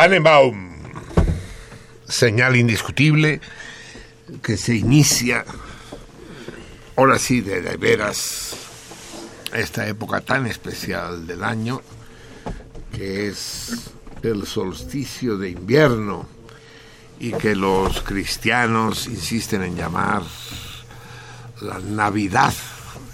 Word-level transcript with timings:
Tannenbaum, 0.00 0.56
señal 2.08 2.56
indiscutible 2.56 3.38
que 4.42 4.56
se 4.56 4.74
inicia, 4.74 5.44
ahora 6.96 7.18
sí, 7.18 7.42
de, 7.42 7.60
de 7.60 7.76
veras, 7.76 8.56
esta 9.52 9.86
época 9.86 10.22
tan 10.22 10.46
especial 10.46 11.26
del 11.26 11.44
año, 11.44 11.82
que 12.96 13.28
es 13.28 13.90
el 14.22 14.46
solsticio 14.46 15.36
de 15.36 15.50
invierno 15.50 16.26
y 17.18 17.32
que 17.32 17.54
los 17.54 18.00
cristianos 18.00 19.06
insisten 19.06 19.60
en 19.64 19.76
llamar 19.76 20.22
la 21.60 21.78
Navidad 21.78 22.54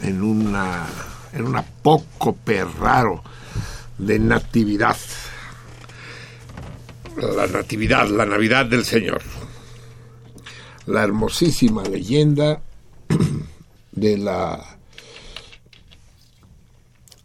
en 0.02 0.22
una, 0.22 0.86
en 1.32 1.46
un 1.48 1.56
apócope 1.56 2.64
raro 2.64 3.24
de 3.98 4.20
natividad. 4.20 4.96
Natividad, 7.56 8.08
la 8.08 8.26
Navidad 8.26 8.67
del 8.67 8.85
Señor. 8.85 9.23
La 10.87 11.03
hermosísima 11.03 11.82
leyenda 11.82 12.61
de 13.93 14.19
la 14.19 14.79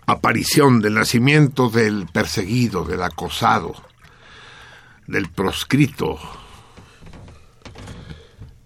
aparición 0.06 0.80
del 0.81 0.94
nacimiento 0.94 1.69
del 1.69 2.07
perseguido, 2.07 2.86
del 2.86 3.04
acosado, 3.04 3.74
del 5.07 5.30
proscrito, 5.30 6.18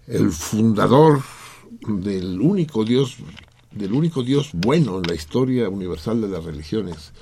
el 0.06 0.30
fundador 0.30 1.22
del 1.80 2.40
único 2.40 2.84
Dios, 2.84 3.16
del 3.72 3.92
único 3.92 4.22
Dios 4.22 4.50
bueno 4.52 4.98
en 4.98 5.02
la 5.02 5.14
historia 5.14 5.68
universal 5.68 6.20
de 6.20 6.28
las 6.28 6.44
religiones. 6.44 7.12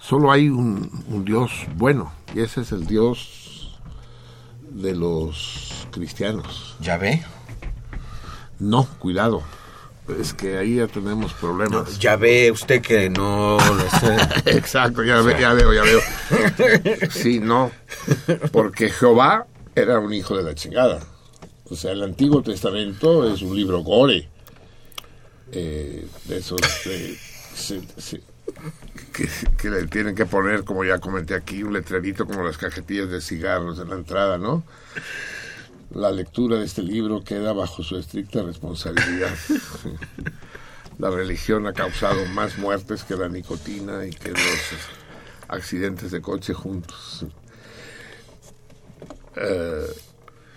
Solo 0.00 0.30
hay 0.30 0.48
un, 0.48 0.90
Dios 1.24 1.50
bueno, 1.76 2.12
y 2.34 2.40
ese 2.40 2.60
es 2.60 2.72
el 2.72 2.86
Dios 2.86 3.43
de 4.74 4.94
los 4.94 5.86
cristianos. 5.90 6.76
¿Ya 6.80 6.98
ve? 6.98 7.22
No, 8.58 8.86
cuidado. 8.98 9.42
Es 10.20 10.34
que 10.34 10.58
ahí 10.58 10.76
ya 10.76 10.86
tenemos 10.86 11.32
problemas. 11.32 11.98
ya 11.98 12.16
ve 12.16 12.50
usted 12.50 12.82
que 12.82 13.08
no 13.08 13.56
Exacto, 14.44 15.02
ya, 15.02 15.22
ya 15.38 15.54
veo, 15.54 15.72
ya 15.72 15.82
veo. 15.82 16.00
Sí, 17.10 17.40
no. 17.40 17.70
Porque 18.52 18.90
Jehová 18.90 19.46
era 19.74 19.98
un 19.98 20.12
hijo 20.12 20.36
de 20.36 20.42
la 20.42 20.54
chingada. 20.54 21.00
O 21.70 21.74
sea, 21.74 21.92
el 21.92 22.02
Antiguo 22.02 22.42
Testamento 22.42 23.32
es 23.32 23.40
un 23.40 23.56
libro 23.56 23.82
gore. 23.82 24.28
Eh, 25.52 26.06
de 26.24 26.36
esos 26.36 26.60
que, 29.14 29.70
le 29.70 29.86
tienen 29.86 30.14
que 30.14 30.26
poner, 30.26 30.64
como 30.64 30.84
ya 30.84 30.98
comenté 30.98 31.34
aquí, 31.34 31.62
un 31.62 31.72
letrerito 31.72 32.26
como 32.26 32.42
las 32.42 32.58
cajetillas 32.58 33.08
de 33.08 33.20
cigarros 33.20 33.78
en 33.78 33.88
la 33.88 33.94
entrada, 33.94 34.38
¿no? 34.38 34.64
La 35.92 36.10
lectura 36.10 36.58
de 36.58 36.64
este 36.64 36.82
libro 36.82 37.22
queda 37.22 37.52
bajo 37.52 37.82
su 37.82 37.96
estricta 37.96 38.42
responsabilidad. 38.42 39.34
la 40.98 41.10
religión 41.10 41.66
ha 41.66 41.72
causado 41.72 42.26
más 42.26 42.58
muertes 42.58 43.04
que 43.04 43.16
la 43.16 43.28
nicotina 43.28 44.04
y 44.04 44.10
que 44.10 44.30
los 44.30 44.40
accidentes 45.48 46.10
de 46.10 46.20
coche 46.20 46.52
juntos. 46.52 47.26
Eh, 49.36 49.86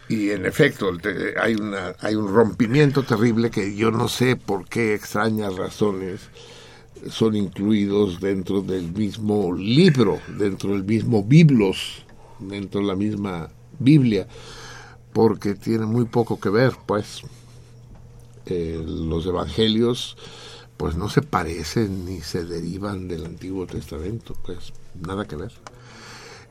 y 0.09 0.31
en 0.31 0.45
efecto, 0.45 0.91
hay, 1.39 1.55
una, 1.55 1.95
hay 1.99 2.15
un 2.15 2.33
rompimiento 2.33 3.03
terrible 3.03 3.51
que 3.51 3.75
yo 3.75 3.91
no 3.91 4.07
sé 4.07 4.35
por 4.35 4.67
qué 4.67 4.95
extrañas 4.95 5.55
razones 5.55 6.21
son 7.09 7.35
incluidos 7.35 8.19
dentro 8.19 8.61
del 8.61 8.91
mismo 8.91 9.53
libro, 9.53 10.19
dentro 10.37 10.71
del 10.71 10.83
mismo 10.83 11.23
Biblos, 11.23 12.03
dentro 12.39 12.81
de 12.81 12.87
la 12.87 12.95
misma 12.95 13.49
Biblia, 13.79 14.27
porque 15.13 15.55
tiene 15.55 15.85
muy 15.85 16.05
poco 16.05 16.39
que 16.39 16.49
ver, 16.49 16.73
pues 16.85 17.21
eh, 18.45 18.83
los 18.85 19.25
evangelios 19.25 20.17
pues 20.77 20.95
no 20.95 21.09
se 21.09 21.23
parecen 21.23 22.05
ni 22.05 22.21
se 22.21 22.45
derivan 22.45 23.07
del 23.07 23.25
Antiguo 23.25 23.65
Testamento, 23.65 24.35
pues 24.45 24.71
nada 25.01 25.25
que 25.25 25.35
ver. 25.35 25.51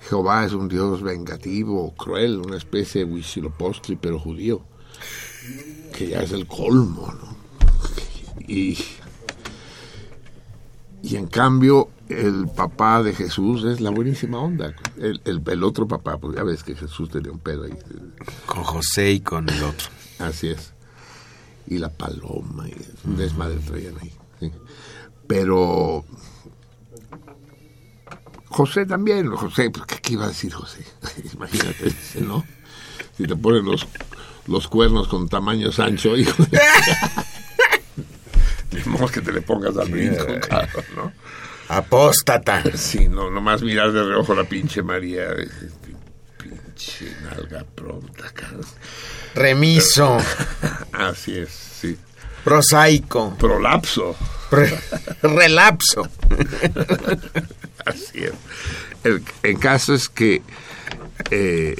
Jehová 0.08 0.44
es 0.44 0.52
un 0.52 0.68
Dios 0.68 1.02
vengativo, 1.02 1.94
cruel, 1.94 2.38
una 2.38 2.56
especie 2.56 3.04
de 3.04 3.12
Huitzilopochtli, 3.12 3.96
pero 3.96 4.18
judío, 4.18 4.62
que 5.96 6.08
ya 6.08 6.22
es 6.22 6.32
el 6.32 6.46
colmo, 6.46 7.12
¿no? 7.12 7.36
Y, 8.48 8.76
y 11.06 11.14
en 11.14 11.28
cambio, 11.28 11.88
el 12.08 12.48
papá 12.48 13.00
de 13.00 13.14
Jesús 13.14 13.62
es 13.62 13.80
la 13.80 13.90
buenísima 13.90 14.40
onda. 14.40 14.74
El, 14.96 15.20
el, 15.24 15.62
otro 15.62 15.86
papá, 15.86 16.18
pues 16.18 16.36
ya 16.36 16.42
ves 16.42 16.64
que 16.64 16.74
Jesús 16.74 17.08
tenía 17.10 17.30
un 17.30 17.38
pedo 17.38 17.62
ahí. 17.62 17.78
Con 18.44 18.64
José 18.64 19.12
y 19.12 19.20
con 19.20 19.48
el 19.48 19.62
otro. 19.62 19.88
Así 20.18 20.48
es. 20.48 20.72
Y 21.68 21.78
la 21.78 21.90
paloma, 21.90 22.66
y 22.68 22.74
un 23.04 23.16
desmadre 23.16 23.54
traían 23.58 23.94
ahí. 24.00 24.12
Pero 25.28 26.04
José 28.48 28.84
también, 28.84 29.30
José, 29.30 29.70
pues, 29.70 29.86
¿qué, 29.86 30.12
iba 30.12 30.24
a 30.24 30.28
decir 30.28 30.52
José? 30.52 30.84
Imagínate, 31.34 31.94
¿no? 32.22 32.44
Si 33.16 33.28
te 33.28 33.36
ponen 33.36 33.64
los, 33.64 33.86
los 34.48 34.66
cuernos 34.66 35.06
con 35.06 35.28
tamaño 35.28 35.70
Sancho, 35.70 36.16
hijo 36.16 36.42
de... 36.42 36.58
que 39.12 39.20
te 39.20 39.32
le 39.32 39.42
pongas 39.42 39.76
al 39.76 39.90
brinco, 39.90 40.26
claro, 40.40 40.84
¿no? 40.94 41.12
Apóstata. 41.68 42.62
Sí, 42.74 43.08
no, 43.08 43.30
nomás 43.30 43.62
mirar 43.62 43.92
de 43.92 44.04
reojo 44.04 44.34
la 44.34 44.44
pinche 44.44 44.82
María. 44.82 45.28
Pinche 46.38 47.12
nalga 47.22 47.64
pronta, 47.74 48.32
Remiso. 49.34 50.18
Así 50.92 51.38
es, 51.38 51.50
sí. 51.50 51.96
Prosaico. 52.44 53.34
Prolapso. 53.36 54.16
relapso. 55.22 56.08
Así 57.84 58.24
es. 58.24 58.32
El, 59.42 59.58
caso 59.58 59.94
es 59.94 60.08
que 60.08 60.42
eh, 61.30 61.76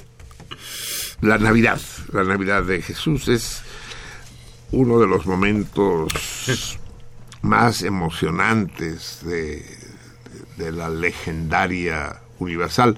la 1.21 1.39
Navidad, 1.39 1.81
la 2.13 2.25
Navidad 2.25 2.65
de 2.65 2.83
Jesús 2.83 3.29
es 3.29 3.63
uno 4.73 4.99
de 4.99 5.07
los 5.07 5.27
momentos 5.27 6.79
más 7.47 7.83
emocionantes 7.83 9.21
de, 9.25 9.65
la 10.73 10.89
legendaria 10.89 12.21
universal 12.39 12.97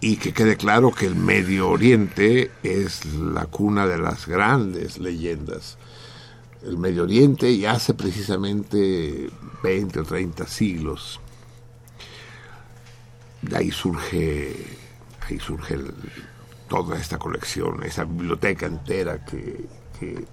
y 0.00 0.16
que 0.16 0.32
quede 0.32 0.56
claro 0.56 0.92
que 0.92 1.06
el 1.06 1.14
Medio 1.14 1.70
Oriente 1.70 2.50
es 2.62 3.04
la 3.06 3.46
cuna 3.46 3.86
de 3.86 3.98
las 3.98 4.26
grandes 4.26 4.98
leyendas. 4.98 5.78
El 6.62 6.78
Medio 6.78 7.04
Oriente 7.04 7.56
ya 7.56 7.72
hace 7.72 7.94
precisamente 7.94 9.30
20 9.62 10.00
o 10.00 10.04
30 10.04 10.46
siglos 10.46 11.20
de 13.48 13.56
ahí 13.56 13.70
surge, 13.70 14.54
ahí 15.28 15.38
surge 15.38 15.78
toda 16.68 16.96
esta 16.96 17.18
colección, 17.18 17.82
esa 17.82 18.04
biblioteca 18.04 18.66
entera 18.66 19.24
que, 19.24 19.68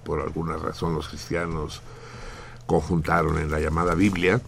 por 0.04 0.20
alguna 0.20 0.56
razón 0.56 0.94
los 0.94 1.08
cristianos 1.08 1.80
conjuntaron 2.66 3.38
en 3.38 3.50
la 3.50 3.60
llamada 3.60 3.94
Biblia, 3.94 4.40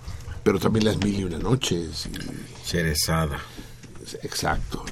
pero 0.42 0.58
también 0.58 0.86
las 0.86 0.98
mil 0.98 1.20
y 1.20 1.24
una 1.24 1.38
noches. 1.38 2.06
Y, 2.06 2.66
Cerezada. 2.66 3.38
Exacto, 4.22 4.84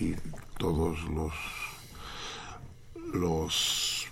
y, 0.00 0.14
todos 0.58 1.02
los, 1.04 1.32
los, 3.12 4.06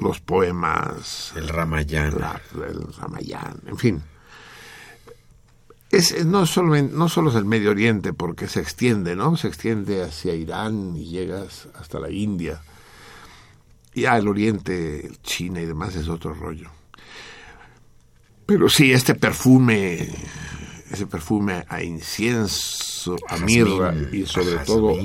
los 0.00 0.20
poemas. 0.20 1.32
El 1.36 1.48
Ramayán. 1.48 2.14
el 2.54 2.94
Ramayán, 2.94 3.60
en 3.66 3.76
fin 3.76 4.02
es, 5.92 6.24
no, 6.24 6.46
solo, 6.46 6.74
no 6.82 7.08
solo 7.10 7.30
es 7.30 7.36
el 7.36 7.44
Medio 7.44 7.70
Oriente, 7.70 8.14
porque 8.14 8.48
se 8.48 8.60
extiende, 8.60 9.14
¿no? 9.14 9.36
Se 9.36 9.46
extiende 9.46 10.02
hacia 10.02 10.34
Irán 10.34 10.96
y 10.96 11.04
llegas 11.04 11.68
hasta 11.78 12.00
la 12.00 12.10
India. 12.10 12.62
Ya 13.94 14.16
el 14.16 14.26
Oriente, 14.26 15.12
China 15.22 15.60
y 15.60 15.66
demás 15.66 15.94
es 15.94 16.08
otro 16.08 16.32
rollo. 16.32 16.70
Pero 18.46 18.68
sí, 18.68 18.92
este 18.92 19.14
perfume, 19.14 20.08
ese 20.90 21.06
perfume 21.06 21.64
a 21.68 21.82
incienso, 21.82 23.16
a 23.28 23.38
mirra 23.38 23.94
y 24.12 24.26
sobre 24.26 24.58
todo... 24.64 24.96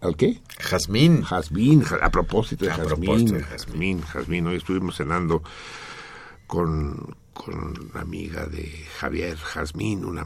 ¿Al 0.00 0.16
qué? 0.16 0.40
Jazmín. 0.60 1.22
Jazmín, 1.22 1.84
a 2.00 2.10
propósito 2.10 2.64
de 2.64 2.70
jazmín. 2.70 3.40
Jazmín, 3.40 4.00
jazmín. 4.02 4.46
Hoy 4.46 4.56
estuvimos 4.56 4.96
cenando 4.96 5.42
con, 6.46 7.16
con 7.32 7.90
una 7.90 8.00
amiga 8.02 8.46
de 8.46 8.68
Javier 8.98 9.36
Jazmín, 9.36 10.04
una 10.04 10.24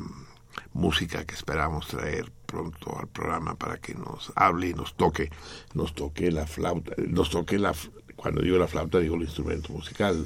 música 0.75 1.25
que 1.25 1.35
esperamos 1.35 1.87
traer 1.87 2.31
pronto 2.45 2.99
al 2.99 3.09
programa 3.09 3.55
para 3.55 3.79
que 3.79 3.95
nos 3.95 4.31
hable 4.35 4.69
y 4.69 4.75
nos 4.75 4.95
toque, 4.95 5.31
nos 5.73 5.95
toque 5.95 6.31
la 6.31 6.47
flauta, 6.47 6.93
nos 7.09 7.31
toque 7.31 7.59
la, 7.59 7.75
cuando 8.15 8.43
digo 8.43 8.59
la 8.59 8.69
flauta 8.69 8.99
digo 8.99 9.17
el 9.17 9.23
instrumento 9.23 9.73
musical, 9.73 10.25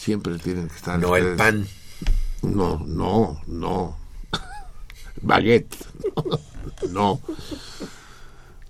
siempre 0.00 0.38
tienen 0.38 0.68
que 0.68 0.76
estar... 0.76 0.98
No 0.98 1.14
el 1.14 1.36
pan. 1.36 1.66
No, 2.42 2.82
no, 2.86 3.40
no. 3.46 3.98
Baguette. 5.22 5.76
No. 6.90 7.20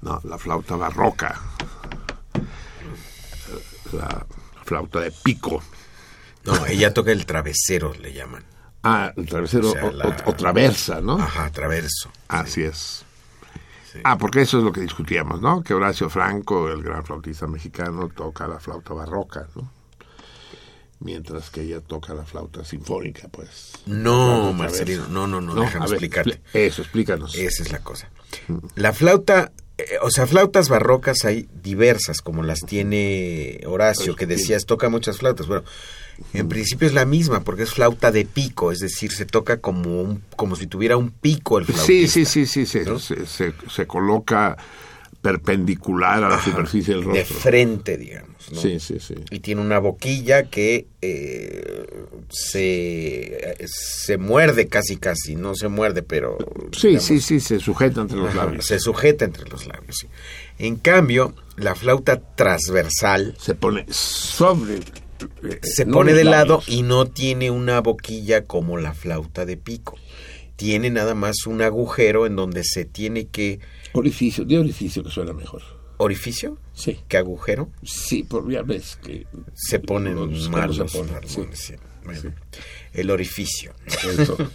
No, 0.02 0.20
la 0.24 0.38
flauta 0.38 0.76
barroca. 0.76 1.40
La 3.92 4.26
flauta 4.64 5.00
de 5.00 5.10
pico. 5.10 5.62
No, 6.44 6.66
ella 6.66 6.94
toca 6.94 7.12
el 7.12 7.26
travesero, 7.26 7.94
le 7.94 8.12
llaman. 8.12 8.44
Ah, 8.82 9.12
el 9.16 9.26
travesero 9.26 9.72
o, 10.24 10.32
traversa, 10.34 11.00
¿no? 11.00 11.14
Ajá, 11.18 11.50
traverso. 11.50 12.10
Así 12.28 12.62
es. 12.62 13.04
Ah, 14.04 14.18
porque 14.18 14.42
eso 14.42 14.58
es 14.58 14.64
lo 14.64 14.72
que 14.72 14.80
discutíamos, 14.80 15.40
¿no? 15.40 15.62
Que 15.62 15.74
Horacio 15.74 16.08
Franco, 16.08 16.68
el 16.68 16.82
gran 16.82 17.04
flautista 17.04 17.46
mexicano, 17.46 18.08
toca 18.08 18.46
la 18.48 18.60
flauta 18.60 18.94
barroca, 18.94 19.48
¿no? 19.56 19.79
Mientras 21.02 21.48
que 21.48 21.62
ella 21.62 21.80
toca 21.80 22.12
la 22.12 22.24
flauta 22.24 22.62
sinfónica, 22.64 23.28
pues. 23.28 23.72
No, 23.86 24.52
Marcelino, 24.52 25.08
no, 25.08 25.26
no, 25.26 25.40
no, 25.40 25.54
No, 25.54 25.62
déjame 25.62 25.86
ver, 25.86 25.94
explicarte. 25.94 26.30
expli- 26.32 26.40
Eso, 26.52 26.82
explícanos. 26.82 27.34
Esa 27.34 27.62
es 27.62 27.72
la 27.72 27.78
cosa. 27.78 28.10
La 28.74 28.92
flauta, 28.92 29.50
eh, 29.78 29.84
o 30.02 30.10
sea, 30.10 30.26
flautas 30.26 30.68
barrocas 30.68 31.24
hay 31.24 31.48
diversas, 31.62 32.20
como 32.20 32.42
las 32.42 32.60
tiene 32.60 33.60
Horacio, 33.66 34.14
que 34.14 34.26
decías, 34.26 34.66
toca 34.66 34.90
muchas 34.90 35.16
flautas. 35.18 35.46
Bueno, 35.46 35.64
en 36.34 36.48
principio 36.50 36.86
es 36.86 36.92
la 36.92 37.06
misma, 37.06 37.40
porque 37.44 37.62
es 37.62 37.70
flauta 37.72 38.12
de 38.12 38.26
pico, 38.26 38.70
es 38.70 38.80
decir, 38.80 39.10
se 39.10 39.24
toca 39.24 39.58
como, 39.62 40.02
un, 40.02 40.22
como 40.36 40.54
si 40.54 40.66
tuviera 40.66 40.98
un 40.98 41.10
pico 41.10 41.58
el 41.58 41.64
flautista. 41.64 42.12
Sí, 42.12 42.26
sí, 42.26 42.44
sí, 42.44 42.66
sí, 42.66 42.80
¿no? 42.84 42.98
se, 42.98 43.24
se- 43.26 43.54
se 43.74 43.86
coloca 43.86 44.58
perpendicular 45.22 46.24
a 46.24 46.28
la 46.30 46.42
superficie 46.42 46.94
del 46.94 47.04
De 47.04 47.20
rostro. 47.20 47.36
frente, 47.38 47.96
digamos. 47.98 48.50
¿no? 48.52 48.60
Sí, 48.60 48.80
sí, 48.80 48.98
sí. 49.00 49.14
Y 49.30 49.40
tiene 49.40 49.60
una 49.60 49.78
boquilla 49.78 50.44
que 50.44 50.86
eh, 51.02 51.84
se, 52.30 53.56
se 53.66 54.16
muerde 54.18 54.68
casi, 54.68 54.96
casi. 54.96 55.36
No 55.36 55.54
se 55.54 55.68
muerde, 55.68 56.02
pero... 56.02 56.38
Sí, 56.72 56.88
digamos, 56.88 57.04
sí, 57.06 57.20
sí, 57.20 57.40
se 57.40 57.60
sujeta 57.60 58.00
entre 58.00 58.16
los 58.18 58.34
labios. 58.34 58.66
Se 58.66 58.78
sujeta 58.78 59.24
entre 59.24 59.48
los 59.48 59.66
labios. 59.66 59.96
sí. 59.98 60.08
En 60.58 60.76
cambio, 60.76 61.34
la 61.56 61.74
flauta 61.74 62.20
transversal 62.20 63.34
Se 63.38 63.54
pone 63.54 63.86
sobre. 63.90 64.76
eh, 64.76 65.60
se 65.62 65.86
pone 65.86 66.12
de 66.12 66.24
lado 66.24 66.62
y 66.66 66.82
no 66.82 67.06
tiene 67.06 67.50
una 67.50 67.80
boquilla 67.80 68.44
como 68.44 68.76
la 68.78 68.92
flauta 68.94 69.44
de 69.46 69.56
pico. 69.56 69.96
Tiene 70.56 70.90
nada 70.90 71.14
más 71.14 71.46
un 71.46 71.62
agujero 71.62 72.26
en 72.26 72.36
donde 72.36 72.62
se 72.64 72.84
tiene 72.84 73.26
que... 73.28 73.60
Orificio, 73.92 74.44
de 74.44 74.58
orificio 74.58 75.02
que 75.02 75.10
suena 75.10 75.32
mejor. 75.32 75.62
¿Orificio? 75.98 76.56
Sí. 76.72 76.98
¿Qué 77.08 77.16
agujero? 77.18 77.70
Sí, 77.82 78.22
por 78.22 78.50
ya 78.50 78.62
ves 78.62 78.96
que. 79.02 79.26
Se 79.54 79.78
ponen 79.80 80.14
los- 80.16 80.48
mal 80.48 80.62
cómo 80.68 80.72
se 80.72 80.78
los 80.80 80.92
pone, 80.92 81.12
barbones, 81.12 81.58
sí. 81.58 81.74
sí. 81.74 81.74
Bueno, 82.04 82.34
El 82.94 83.10
orificio. 83.10 83.74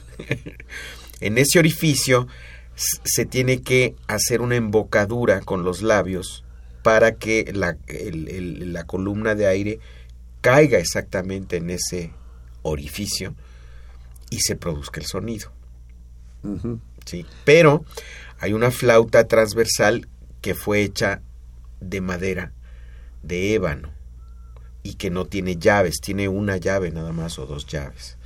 En 1.21 1.37
ese 1.37 1.59
orificio 1.59 2.27
se 2.75 3.25
tiene 3.25 3.61
que 3.61 3.95
hacer 4.07 4.41
una 4.41 4.55
embocadura 4.57 5.39
con 5.41 5.63
los 5.63 5.81
labios 5.81 6.43
para 6.83 7.15
que 7.15 7.51
la, 7.53 7.77
el- 7.87 8.27
el- 8.27 8.73
la 8.73 8.83
columna 8.85 9.33
de 9.33 9.47
aire 9.47 9.79
caiga 10.41 10.77
exactamente 10.77 11.57
en 11.57 11.69
ese 11.69 12.11
orificio 12.63 13.33
y 14.29 14.39
se 14.41 14.55
produzca 14.55 14.99
el 14.99 15.05
sonido. 15.05 15.51
¿sí? 17.05 17.25
Pero 17.45 17.85
hay 18.39 18.53
una 18.53 18.71
flauta 18.71 19.27
transversal 19.27 20.07
que 20.41 20.55
fue 20.55 20.81
hecha 20.81 21.21
de 21.79 22.01
madera, 22.01 22.53
de 23.23 23.53
ébano, 23.55 23.89
y 24.83 24.95
que 24.95 25.09
no 25.09 25.25
tiene 25.25 25.57
llaves, 25.57 25.99
tiene 26.01 26.27
una 26.29 26.57
llave 26.57 26.91
nada 26.91 27.11
más 27.11 27.39
o 27.39 27.45
dos 27.45 27.65
llaves. 27.65 28.17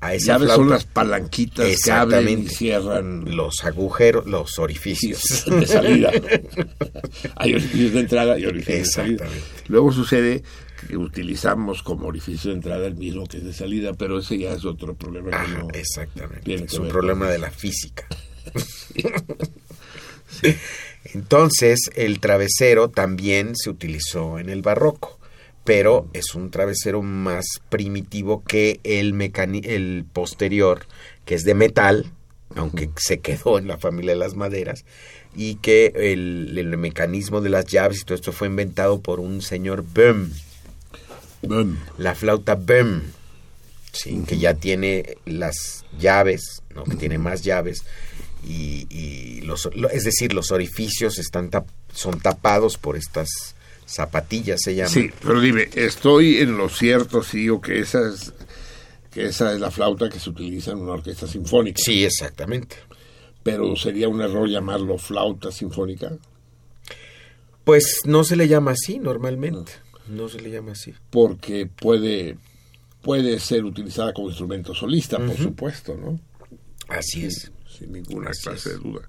A 0.00 0.14
esa 0.14 0.34
Llaves 0.34 0.46
flauta, 0.46 0.54
son 0.62 0.70
las 0.70 0.84
palanquitas 0.84 1.66
que 1.82 1.90
abren 1.90 2.20
y 2.28 2.32
Exactamente. 2.32 2.54
cierran 2.54 3.36
los 3.36 3.64
agujeros, 3.64 4.26
los 4.26 4.58
orificios. 4.60 5.44
de 5.46 5.66
salida. 5.66 6.12
Hay 7.36 7.54
orificios 7.54 7.92
de 7.94 8.00
entrada 8.00 8.38
y 8.38 8.46
orificios 8.46 8.78
de 8.86 8.92
salida. 8.92 9.24
Exactamente. 9.24 9.62
Luego 9.68 9.92
sucede 9.92 10.44
que 10.88 10.96
utilizamos 10.96 11.82
como 11.82 12.06
orificio 12.06 12.50
de 12.50 12.56
entrada 12.58 12.86
el 12.86 12.94
mismo 12.94 13.26
que 13.26 13.38
es 13.38 13.44
de 13.44 13.52
salida, 13.52 13.92
pero 13.94 14.20
ese 14.20 14.38
ya 14.38 14.52
es 14.52 14.64
otro 14.64 14.94
problema. 14.94 15.30
Ajá, 15.32 15.58
no- 15.62 15.68
exactamente. 15.74 16.54
Es 16.54 16.74
un 16.74 16.88
problema 16.88 17.28
de 17.28 17.38
la 17.38 17.50
física. 17.50 18.06
Entonces, 21.14 21.90
el 21.94 22.20
travesero 22.20 22.90
también 22.90 23.56
se 23.56 23.70
utilizó 23.70 24.38
en 24.38 24.50
el 24.50 24.62
barroco, 24.62 25.18
pero 25.64 26.08
es 26.12 26.34
un 26.34 26.50
travesero 26.50 27.02
más 27.02 27.44
primitivo 27.68 28.42
que 28.44 28.80
el, 28.84 29.14
el 29.64 30.04
posterior, 30.12 30.86
que 31.24 31.34
es 31.34 31.44
de 31.44 31.54
metal, 31.54 32.12
aunque 32.56 32.90
se 32.96 33.20
quedó 33.20 33.58
en 33.58 33.68
la 33.68 33.78
familia 33.78 34.12
de 34.12 34.18
las 34.18 34.34
maderas, 34.34 34.84
y 35.34 35.56
que 35.56 35.92
el, 35.94 36.56
el 36.56 36.76
mecanismo 36.76 37.40
de 37.40 37.50
las 37.50 37.66
llaves 37.66 38.00
y 38.00 38.04
todo 38.04 38.14
esto 38.14 38.32
fue 38.32 38.48
inventado 38.48 39.00
por 39.00 39.20
un 39.20 39.42
señor 39.42 39.84
Böhm, 39.84 40.30
la 41.98 42.14
flauta 42.14 42.54
Böhm, 42.54 43.02
sí, 43.92 44.22
que 44.26 44.38
ya 44.38 44.54
tiene 44.54 45.16
las 45.24 45.84
llaves, 45.98 46.62
¿no? 46.74 46.84
que 46.84 46.96
tiene 46.96 47.18
más 47.18 47.42
llaves, 47.42 47.84
y, 48.48 48.86
y 48.90 49.40
los, 49.42 49.68
lo- 49.74 49.90
es 49.90 50.04
decir, 50.04 50.32
los 50.32 50.50
orificios 50.50 51.18
están 51.18 51.50
tap- 51.50 51.66
son 51.94 52.18
tapados 52.20 52.78
por 52.78 52.96
estas 52.96 53.28
zapatillas, 53.86 54.60
se 54.62 54.74
llaman. 54.74 54.92
Sí, 54.92 55.10
pero 55.22 55.40
dime, 55.40 55.68
¿estoy 55.74 56.38
en 56.38 56.56
lo 56.56 56.68
cierto, 56.68 57.22
sí, 57.22 57.46
que 57.62 57.78
esa 57.80 58.08
es, 58.08 58.32
que 59.12 59.26
esa 59.26 59.52
es 59.52 59.60
la 59.60 59.70
flauta 59.70 60.08
que 60.08 60.18
se 60.18 60.30
utiliza 60.30 60.72
en 60.72 60.78
una 60.78 60.92
orquesta 60.92 61.26
sinfónica? 61.26 61.80
Sí, 61.82 62.04
exactamente. 62.04 62.76
Pero 63.42 63.76
sería 63.76 64.08
un 64.08 64.20
error 64.20 64.48
llamarlo 64.48 64.98
flauta 64.98 65.50
sinfónica, 65.52 66.10
Pues 67.64 68.00
no 68.04 68.24
se 68.24 68.36
le 68.36 68.48
llama 68.48 68.72
así 68.72 68.98
normalmente, 68.98 69.72
no 70.08 70.28
se 70.28 70.40
le 70.40 70.50
llama 70.50 70.72
así. 70.72 70.94
porque 71.10 71.66
puede, 71.66 72.36
puede 73.02 73.38
ser 73.40 73.64
utilizada 73.64 74.12
como 74.12 74.28
instrumento 74.28 74.74
solista, 74.74 75.18
por 75.18 75.36
supuesto, 75.36 75.94
¿no? 75.94 76.18
Así 76.88 77.24
es. 77.26 77.50
Sin 77.78 77.92
ninguna 77.92 78.30
Así 78.30 78.42
clase 78.42 78.70
es. 78.70 78.76
de 78.76 78.82
duda. 78.82 79.08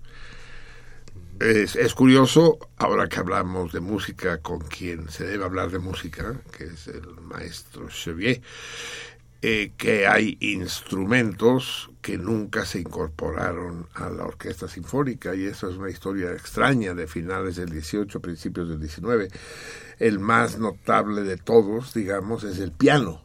Es, 1.40 1.76
es 1.78 1.94
curioso, 1.94 2.60
ahora 2.78 3.08
que 3.08 3.20
hablamos 3.20 3.72
de 3.72 3.80
música 3.80 4.40
con 4.40 4.60
quien 4.60 5.10
se 5.10 5.26
debe 5.26 5.46
hablar 5.46 5.72
de 5.72 5.80
música, 5.80 6.42
que 6.56 6.66
es 6.66 6.88
el 6.88 7.08
maestro 7.22 7.88
Chevier, 7.88 8.42
eh, 9.42 9.72
que 9.78 10.06
hay 10.06 10.38
instrumentos 10.42 11.90
que 12.02 12.18
nunca 12.18 12.66
se 12.66 12.80
incorporaron 12.82 13.88
a 13.94 14.10
la 14.10 14.26
orquesta 14.26 14.68
sinfónica, 14.68 15.34
y 15.34 15.46
eso 15.46 15.70
es 15.70 15.78
una 15.78 15.90
historia 15.90 16.34
extraña 16.34 16.94
de 16.94 17.08
finales 17.08 17.56
del 17.56 17.70
18, 17.70 18.20
principios 18.20 18.68
del 18.68 18.82
19. 18.82 19.30
El 19.98 20.20
más 20.20 20.60
notable 20.60 21.24
de 21.24 21.38
todos, 21.38 21.94
digamos, 21.94 22.44
es 22.44 22.60
el 22.60 22.74
piano. 22.74 23.22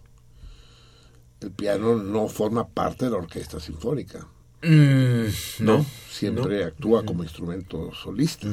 El 1.40 1.50
piano 1.50 1.96
no 1.96 2.28
forma 2.28 2.68
parte 2.68 3.06
de 3.06 3.10
la 3.10 3.16
orquesta 3.16 3.58
sinfónica 3.58 4.28
Mm, 4.64 5.26
no, 5.60 5.84
siempre 6.10 6.64
actúa 6.64 7.04
como 7.04 7.22
instrumento 7.22 7.92
solista. 7.94 8.48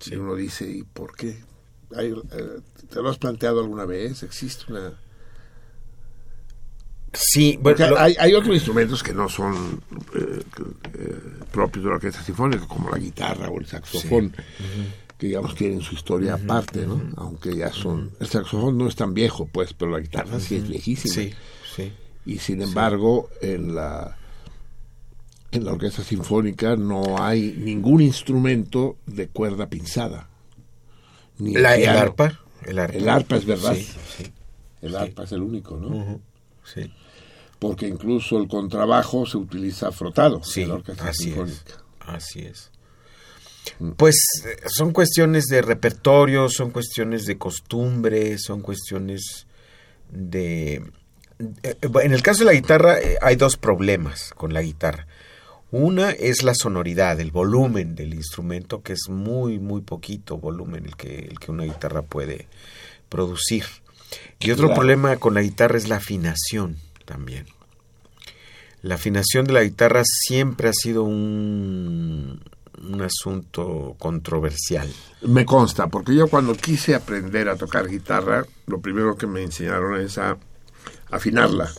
sí. 0.00 0.12
Y 0.12 0.16
uno 0.16 0.34
dice, 0.34 0.68
¿y 0.70 0.82
por 0.82 1.16
qué? 1.16 1.42
Eh, 1.98 2.14
¿Te 2.90 3.00
lo 3.02 3.08
has 3.08 3.18
planteado 3.18 3.60
alguna 3.60 3.84
vez? 3.84 4.22
¿Existe 4.22 4.70
una...? 4.72 4.92
Sí, 7.12 7.56
bueno, 7.62 7.90
lo- 7.90 7.98
hay, 7.98 8.16
hay 8.18 8.34
otros 8.34 8.54
instrumentos 8.54 9.00
que 9.02 9.14
no 9.14 9.28
son 9.28 9.80
eh, 10.16 10.42
eh, 10.94 11.18
propios 11.52 11.84
de 11.84 11.90
la 11.90 11.96
orquesta 11.96 12.22
sinfónica, 12.24 12.66
como 12.66 12.90
la 12.90 12.98
guitarra 12.98 13.48
o 13.50 13.60
el 13.60 13.66
saxofón, 13.66 14.34
que 15.16 15.28
digamos 15.28 15.54
tienen 15.54 15.80
su 15.80 15.94
historia 15.94 16.34
aparte, 16.34 16.84
¿no? 16.86 17.00
Aunque 17.16 17.54
ya 17.56 17.72
son... 17.72 18.10
El 18.18 18.26
saxofón 18.26 18.76
no 18.76 18.88
es 18.88 18.96
tan 18.96 19.14
viejo, 19.14 19.46
pues, 19.46 19.72
pero 19.74 19.92
la 19.92 20.00
guitarra 20.00 20.40
sí 20.40 20.56
es 20.56 20.68
viejísima. 20.68 21.14
sí, 21.14 21.32
sí. 21.76 21.92
Y 22.26 22.38
sin 22.38 22.62
embargo, 22.62 23.30
en 23.40 23.76
la 23.76 24.16
en 25.54 25.64
la 25.64 25.72
orquesta 25.72 26.02
sinfónica 26.02 26.76
no 26.76 27.22
hay 27.22 27.52
ningún 27.58 28.00
instrumento 28.00 28.96
de 29.06 29.28
cuerda 29.28 29.68
pinzada. 29.68 30.28
Ni 31.38 31.54
La- 31.54 31.76
el 31.76 31.88
arpa, 31.88 32.40
el 32.66 32.78
arpa. 32.78 32.96
El 32.96 33.08
arpa 33.08 33.36
es 33.36 33.44
verdad. 33.46 33.74
Sí, 33.74 33.88
sí, 34.16 34.32
El 34.82 34.96
arpa 34.96 35.24
es 35.24 35.32
el 35.32 35.42
único, 35.42 35.76
¿no? 35.76 36.20
sí. 36.64 36.92
Porque 37.58 37.88
incluso 37.88 38.36
el 38.38 38.46
contrabajo 38.48 39.24
se 39.24 39.38
utiliza 39.38 39.90
frotado 39.90 40.42
en 40.56 40.68
la 40.68 40.74
orquesta 40.74 41.08
así 41.08 41.22
es. 41.30 41.34
sinfónica. 41.34 41.84
Así 42.00 42.40
es. 42.40 42.70
Pues 43.96 44.16
eh, 44.46 44.60
son 44.66 44.92
cuestiones 44.92 45.44
de 45.46 45.62
repertorio, 45.62 46.50
son 46.50 46.70
cuestiones 46.70 47.24
de 47.24 47.38
costumbre, 47.38 48.36
son 48.38 48.60
cuestiones 48.60 49.46
de... 50.10 50.82
eh, 51.62 51.76
En 52.02 52.12
el 52.12 52.20
caso 52.22 52.40
de 52.40 52.44
la 52.44 52.52
guitarra 52.52 52.98
eh, 53.00 53.16
hay 53.22 53.36
dos 53.36 53.56
problemas 53.56 54.32
con 54.36 54.52
la 54.52 54.60
guitarra. 54.60 55.06
Una 55.70 56.10
es 56.10 56.42
la 56.44 56.54
sonoridad, 56.54 57.20
el 57.20 57.32
volumen 57.32 57.94
del 57.96 58.14
instrumento, 58.14 58.82
que 58.82 58.92
es 58.92 59.08
muy, 59.08 59.58
muy 59.58 59.80
poquito 59.80 60.38
volumen 60.38 60.84
el 60.86 60.96
que, 60.96 61.18
el 61.18 61.38
que 61.40 61.50
una 61.50 61.64
guitarra 61.64 62.02
puede 62.02 62.46
producir. 63.08 63.64
Y 64.38 64.52
otro 64.52 64.66
Claro. 64.68 64.80
problema 64.80 65.16
con 65.16 65.34
la 65.34 65.42
guitarra 65.42 65.76
es 65.76 65.88
la 65.88 65.96
afinación 65.96 66.76
también. 67.04 67.46
La 68.82 68.96
afinación 68.96 69.46
de 69.46 69.52
la 69.54 69.64
guitarra 69.64 70.02
siempre 70.04 70.68
ha 70.68 70.72
sido 70.72 71.02
un, 71.04 72.40
un 72.82 73.02
asunto 73.02 73.96
controversial. 73.98 74.88
Me 75.22 75.44
consta, 75.46 75.88
porque 75.88 76.14
yo 76.14 76.28
cuando 76.28 76.54
quise 76.54 76.94
aprender 76.94 77.48
a 77.48 77.56
tocar 77.56 77.88
guitarra, 77.88 78.44
lo 78.66 78.80
primero 78.80 79.16
que 79.16 79.26
me 79.26 79.42
enseñaron 79.42 80.00
es 80.00 80.18
a 80.18 80.36
afinarla. 81.10 81.72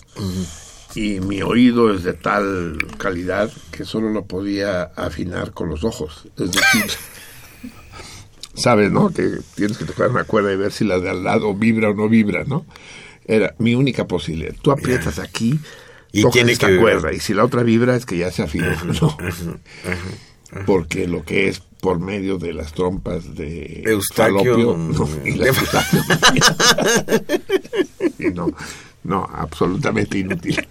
Y 0.95 1.19
mi 1.19 1.41
oído 1.41 1.93
es 1.93 2.03
de 2.03 2.13
tal 2.13 2.77
calidad 2.97 3.51
que 3.71 3.85
solo 3.85 4.09
lo 4.09 4.25
podía 4.25 4.83
afinar 4.95 5.51
con 5.51 5.69
los 5.69 5.83
ojos. 5.83 6.27
Es 6.37 6.51
decir, 6.51 6.85
sabes, 8.55 8.91
¿no? 8.91 9.09
Que 9.09 9.37
tienes 9.55 9.77
que 9.77 9.85
tocar 9.85 10.09
una 10.09 10.23
cuerda 10.23 10.53
y 10.53 10.57
ver 10.57 10.71
si 10.71 10.85
la 10.85 10.99
de 10.99 11.09
al 11.09 11.23
lado 11.23 11.53
vibra 11.53 11.89
o 11.89 11.93
no 11.93 12.09
vibra, 12.09 12.43
¿no? 12.45 12.65
Era 13.25 13.55
mi 13.59 13.75
única 13.75 14.07
posibilidad. 14.07 14.53
Tú 14.61 14.71
aprietas 14.71 15.19
aquí 15.19 15.59
Y 16.11 16.21
tocas 16.21 16.33
tiene 16.33 16.51
esta 16.53 16.67
que 16.67 16.77
cuerda 16.77 17.11
y 17.11 17.19
si 17.19 17.33
la 17.33 17.43
otra 17.43 17.63
vibra 17.63 17.95
es 17.95 18.05
que 18.05 18.17
ya 18.17 18.31
se 18.31 18.43
afinó, 18.43 18.71
¿no? 19.01 19.17
Porque 20.65 21.07
lo 21.07 21.23
que 21.25 21.49
es 21.49 21.61
por 21.81 21.99
medio 21.99 22.37
de 22.37 22.53
las 22.53 22.73
trompas 22.73 23.35
de 23.35 23.83
Eustaquio, 23.85 24.37
falopio, 24.37 24.75
mm, 24.75 24.91
no, 24.93 25.09
y 25.25 25.31
la 25.33 25.43
de- 25.43 25.49
Eustaquio. 25.49 25.99
Y 28.19 28.25
no, 28.31 28.47
no, 29.05 29.23
absolutamente 29.33 30.17
inútil. 30.19 30.67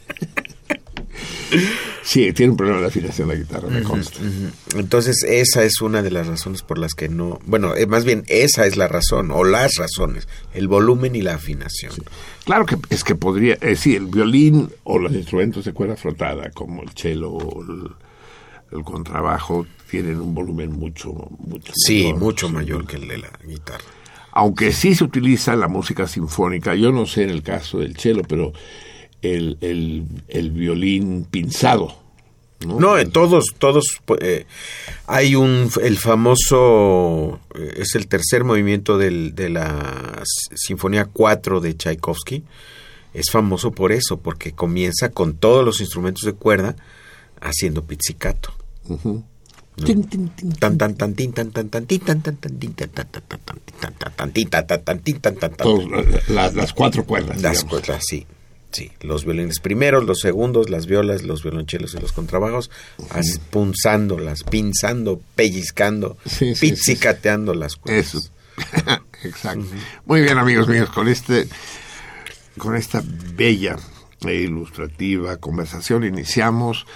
Sí, 2.03 2.33
tiene 2.33 2.51
un 2.51 2.57
problema 2.57 2.81
de 2.81 2.89
afinación 2.89 3.29
la 3.29 3.35
guitarra, 3.37 3.69
me 3.69 3.83
consta. 3.83 4.19
Entonces, 4.77 5.23
esa 5.23 5.65
es 5.65 5.81
una 5.81 6.03
de 6.03 6.11
las 6.11 6.27
razones 6.27 6.63
por 6.63 6.79
las 6.79 6.95
que 6.95 7.09
no. 7.09 7.39
Bueno, 7.47 7.75
eh, 7.77 7.87
más 7.87 8.05
bien, 8.05 8.25
esa 8.27 8.67
es 8.67 8.77
la 8.77 8.89
razón, 8.89 9.31
o 9.31 9.45
las 9.45 9.77
razones: 9.77 10.27
el 10.53 10.67
volumen 10.69 11.15
y 11.15 11.23
la 11.23 11.35
afinación. 11.35 11.93
Claro 12.45 12.67
que 12.67 12.77
es 12.91 13.05
que 13.05 13.15
podría, 13.15 13.57
eh, 13.61 13.77
sí, 13.77 13.95
el 13.95 14.07
violín 14.07 14.71
o 14.83 14.99
los 14.99 15.13
instrumentos 15.13 15.65
de 15.65 15.73
cuerda 15.73 15.97
frotada, 15.97 16.51
como 16.51 16.83
el 16.83 16.91
cello 16.91 17.31
o 17.31 17.63
el, 17.63 17.91
el 18.79 18.85
contrabajo, 18.85 19.67
tienen 19.89 20.21
un 20.21 20.35
volumen 20.35 20.73
mucho, 20.73 21.13
mucho 21.39 21.73
Sí, 21.77 22.05
mayor. 22.05 22.19
mucho 22.19 22.49
mayor 22.49 22.87
que 22.87 22.97
el 22.97 23.07
de 23.09 23.19
la 23.19 23.31
guitarra. 23.47 23.85
Aunque 24.37 24.73
sí 24.73 24.95
se 24.97 25.05
utiliza 25.05 25.55
la 25.55 25.69
música 25.69 26.09
sinfónica, 26.09 26.75
yo 26.75 26.91
no 26.91 27.07
sé 27.07 27.23
en 27.23 27.31
el 27.31 27.43
caso 27.43 27.79
del 27.79 27.97
cello, 27.97 28.23
pero 28.29 28.53
el, 29.23 29.57
el, 29.61 30.05
el 30.29 30.51
violín 30.51 31.25
pinzado. 31.31 31.95
¿no? 32.67 32.81
No, 32.81 32.99
en 32.99 33.11
todos, 33.13 33.55
todos. 33.59 33.85
eh, 34.21 34.47
hay 35.07 35.35
un. 35.37 35.71
El 35.83 35.99
famoso. 35.99 37.39
eh, 37.55 37.75
es 37.79 37.95
el 37.95 38.07
tercer 38.09 38.43
movimiento 38.45 38.97
del- 38.99 39.35
de 39.35 39.51
la 39.51 40.23
Sinfonía 40.55 41.05
4 41.07 41.61
de 41.61 41.75
Tchaikovsky. 41.75 42.43
Es 43.13 43.31
famoso 43.31 43.71
por 43.71 43.93
eso, 43.93 44.19
porque 44.21 44.53
comienza 44.53 45.11
con 45.11 45.35
todos 45.37 45.65
los 45.65 45.81
instrumentos 45.81 46.23
de 46.25 46.33
cuerda 46.33 46.75
haciendo 47.41 47.85
pizzicato. 47.85 48.53
Tan 49.77 50.05
tan 50.09 50.29
tin 50.29 50.53
tan 50.53 50.79
tan 50.79 50.95
tan 50.95 51.15
tin 51.15 51.33
tan 51.33 51.51
tan 51.51 51.69
tan 51.69 51.87
tin 51.87 52.01
tan 52.01 52.21
tan 52.21 52.37
tan 52.37 52.53
tan 52.53 53.41
tan 53.41 53.59
tin, 53.61 53.75
tan 53.81 53.95
tan 53.95 54.13
tan 54.15 54.33
tin, 54.33 54.49
tan 54.51 54.67
tan 54.67 54.83
tan 54.85 54.99
tin, 55.01 55.21
tan 55.21 55.35
tan 55.37 55.51
tan. 55.55 55.65
Todos, 55.67 55.85
la- 56.29 56.51
las 56.53 56.73
cuatro 56.73 57.05
cuerdas. 57.05 57.41
Las 57.43 57.53
digamos. 57.59 57.65
cuerdas, 57.71 58.03
sí. 58.07 58.27
Sí, 58.71 58.91
los 59.03 59.25
violines 59.25 59.61
primeros, 59.61 60.03
los 60.05 60.19
segundos, 60.19 60.69
las 60.69 60.87
violas, 60.87 61.23
los 61.23 61.45
violonchelos 61.45 61.95
y 61.95 61.99
los 62.01 62.11
contrabajos, 62.13 62.71
as- 63.11 63.39
punzándolas, 63.51 64.43
pinzando, 64.43 65.21
pellizcando, 65.37 66.17
Sí, 66.27 66.57
sí, 66.57 66.71
pizzicateando 66.71 67.55
las 67.55 67.77
cuerdas. 67.77 68.15
Eso. 68.15 68.29
Exacto. 69.23 69.65
Muy 70.07 70.23
bien, 70.23 70.39
amigos 70.39 70.67
míos, 70.69 70.91
con 70.91 71.07
este 71.09 71.47
con 72.59 72.75
esta 72.77 73.03
bella 73.35 73.77
e 74.27 74.35
ilustrativa 74.35 75.37
conversación 75.37 76.05
iniciamos 76.05 76.87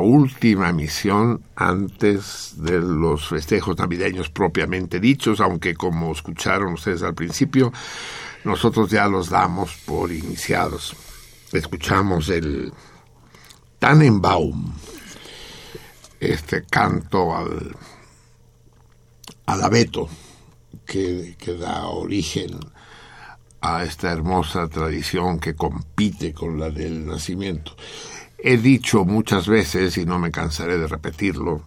última 0.00 0.72
misión 0.72 1.42
antes 1.56 2.54
de 2.56 2.80
los 2.80 3.28
festejos 3.28 3.78
navideños 3.78 4.28
propiamente 4.30 5.00
dichos, 5.00 5.40
aunque 5.40 5.74
como 5.74 6.12
escucharon 6.12 6.74
ustedes 6.74 7.02
al 7.02 7.14
principio, 7.14 7.72
nosotros 8.44 8.90
ya 8.90 9.08
los 9.08 9.30
damos 9.30 9.76
por 9.86 10.12
iniciados. 10.12 10.94
Escuchamos 11.52 12.28
el 12.28 12.72
Tannenbaum, 13.78 14.72
este 16.20 16.64
canto 16.64 17.34
al 17.34 17.74
al 19.50 19.64
abeto 19.64 20.08
que, 20.86 21.34
que 21.36 21.54
da 21.54 21.88
origen 21.88 22.60
a 23.60 23.82
esta 23.82 24.12
hermosa 24.12 24.68
tradición 24.68 25.40
que 25.40 25.54
compite 25.54 26.32
con 26.32 26.58
la 26.60 26.70
del 26.70 27.04
nacimiento. 27.04 27.76
He 28.42 28.56
dicho 28.56 29.04
muchas 29.04 29.46
veces, 29.46 29.96
y 29.98 30.06
no 30.06 30.18
me 30.18 30.30
cansaré 30.30 30.78
de 30.78 30.86
repetirlo, 30.86 31.64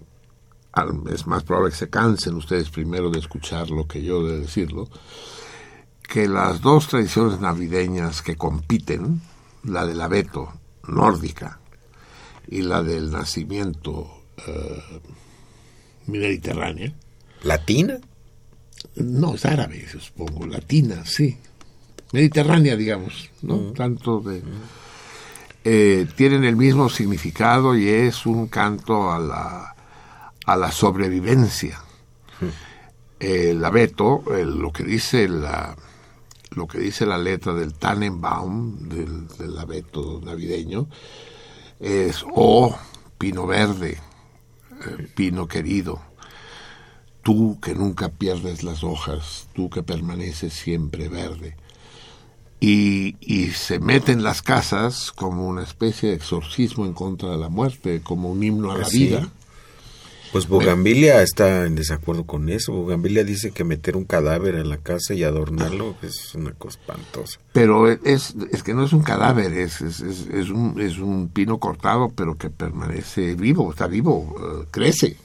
es 1.11 1.27
más 1.27 1.43
probable 1.43 1.71
que 1.71 1.77
se 1.77 1.89
cansen 1.89 2.35
ustedes 2.35 2.69
primero 2.69 3.09
de 3.11 3.19
escucharlo 3.19 3.87
que 3.87 4.01
yo 4.01 4.25
de 4.25 4.39
decirlo, 4.39 4.89
que 6.01 6.27
las 6.27 6.61
dos 6.61 6.87
tradiciones 6.87 7.39
navideñas 7.39 8.21
que 8.21 8.35
compiten, 8.35 9.21
la 9.63 9.85
del 9.85 10.01
abeto 10.01 10.51
nórdica 10.87 11.59
y 12.47 12.61
la 12.63 12.83
del 12.83 13.11
nacimiento 13.11 14.23
eh, 14.47 15.01
mediterránea, 16.07 16.93
¿Latina? 17.43 17.99
no, 18.95 19.35
es 19.35 19.45
árabe, 19.45 19.85
supongo, 19.87 20.45
latina, 20.45 21.05
sí. 21.05 21.37
Mediterránea, 22.11 22.75
digamos, 22.75 23.29
¿no? 23.41 23.73
Tanto 23.73 24.19
de... 24.19 24.41
eh, 25.63 26.07
tienen 26.15 26.43
el 26.43 26.55
mismo 26.55 26.89
significado 26.89 27.75
y 27.77 27.87
es 27.89 28.25
un 28.25 28.47
canto 28.47 29.11
a 29.11 29.19
la, 29.19 29.75
a 30.45 30.55
la 30.57 30.71
sobrevivencia. 30.71 31.79
El 33.19 33.63
abeto, 33.63 34.23
el- 34.35 34.57
lo 34.59 34.71
que 34.73 34.83
dice 34.83 35.27
la 35.27 35.75
lo 36.51 36.67
que 36.67 36.77
dice 36.77 37.07
la 37.07 37.17
letra 37.17 37.55
del 37.55 37.73
Tannenbaum, 37.73 38.87
del, 38.87 39.27
del 39.27 39.57
abeto 39.57 40.21
navideño, 40.23 40.87
es, 41.79 42.23
oh, 42.31 42.77
pino 43.17 43.47
verde, 43.47 43.97
eh, 44.85 45.07
pino 45.15 45.47
querido, 45.47 45.99
tú 47.23 47.59
que 47.59 47.73
nunca 47.73 48.09
pierdes 48.09 48.61
las 48.63 48.83
hojas, 48.83 49.47
tú 49.55 49.71
que 49.71 49.81
permaneces 49.81 50.53
siempre 50.53 51.09
verde. 51.09 51.57
Y, 52.65 53.17
y 53.19 53.47
se 53.49 53.79
mete 53.79 54.13
en 54.13 54.23
las 54.23 54.41
casas 54.41 55.11
como 55.11 55.45
una 55.49 55.63
especie 55.63 56.09
de 56.09 56.15
exorcismo 56.15 56.85
en 56.85 56.93
contra 56.93 57.31
de 57.31 57.37
la 57.37 57.49
muerte, 57.49 57.99
como 58.01 58.31
un 58.31 58.41
himno 58.41 58.71
a 58.71 58.77
la 58.77 58.85
Así. 58.85 59.07
vida. 59.07 59.29
Pues 60.31 60.47
Bugambilia 60.47 61.21
está 61.21 61.65
en 61.65 61.75
desacuerdo 61.75 62.25
con 62.25 62.47
eso. 62.47 62.71
Bugambilia 62.71 63.25
dice 63.25 63.51
que 63.51 63.65
meter 63.65 63.97
un 63.97 64.05
cadáver 64.05 64.55
en 64.55 64.69
la 64.69 64.77
casa 64.77 65.13
y 65.13 65.23
adornarlo 65.23 65.97
es 66.01 66.33
una 66.35 66.53
cosa 66.53 66.79
espantosa. 66.79 67.37
Pero 67.51 67.91
es, 67.91 68.33
es 68.53 68.63
que 68.63 68.73
no 68.73 68.85
es 68.85 68.93
un 68.93 69.03
cadáver, 69.03 69.51
es, 69.51 69.81
es, 69.81 69.99
es, 69.99 70.49
un, 70.49 70.79
es 70.79 70.99
un 70.99 71.27
pino 71.27 71.59
cortado, 71.59 72.13
pero 72.15 72.37
que 72.37 72.49
permanece 72.49 73.35
vivo, 73.35 73.71
está 73.71 73.87
vivo, 73.87 74.35
eh, 74.39 74.67
crece. 74.71 75.17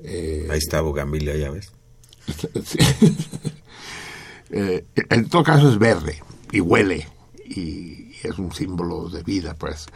Eh, 0.00 0.48
Ahí 0.50 0.58
está 0.58 0.80
Bugambilia, 0.80 1.36
ya 1.36 1.50
ves. 1.50 1.70
Sí. 2.64 2.78
Eh, 4.58 4.84
en 5.10 5.28
todo 5.28 5.42
caso 5.42 5.68
es 5.70 5.78
verde 5.78 6.22
y 6.52 6.60
huele 6.60 7.06
y, 7.44 8.12
es 8.22 8.38
un 8.38 8.52
símbolo 8.52 9.08
de 9.08 9.22
vida, 9.22 9.54
pues. 9.54 9.86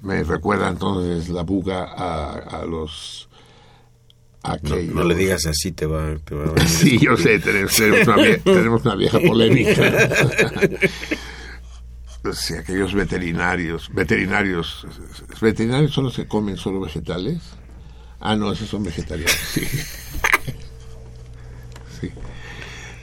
Me 0.00 0.24
recuerda 0.24 0.68
entonces 0.68 1.28
la 1.28 1.42
buga 1.42 1.84
a, 1.84 2.32
a 2.32 2.64
los... 2.66 3.28
No, 4.44 4.52
aquellos- 4.54 4.94
no 4.94 5.04
le 5.04 5.14
digas 5.14 5.46
así, 5.46 5.70
te 5.70 5.86
va, 5.86 6.16
te 6.24 6.34
va 6.34 6.46
a 6.46 6.50
venir 6.54 6.68
Sí, 6.68 6.98
yo 6.98 7.16
sé, 7.16 7.38
tenemos, 7.38 7.72
tenemos 7.76 8.08
una, 8.08 8.16
vie- 8.16 8.42
tenemos 8.42 8.84
una 8.84 8.94
vieja 8.96 9.20
polémica. 9.20 10.08
Sí, 12.34 12.54
aquellos 12.54 12.94
veterinarios, 12.94 13.90
veterinarios, 13.92 14.86
veterinarios 15.40 15.92
son 15.92 16.04
los 16.04 16.14
que 16.14 16.28
comen 16.28 16.56
solo 16.56 16.78
vegetales. 16.80 17.40
Ah, 18.20 18.36
no, 18.36 18.52
esos 18.52 18.68
son 18.68 18.84
vegetarianos. 18.84 19.34
Sí. 19.52 19.62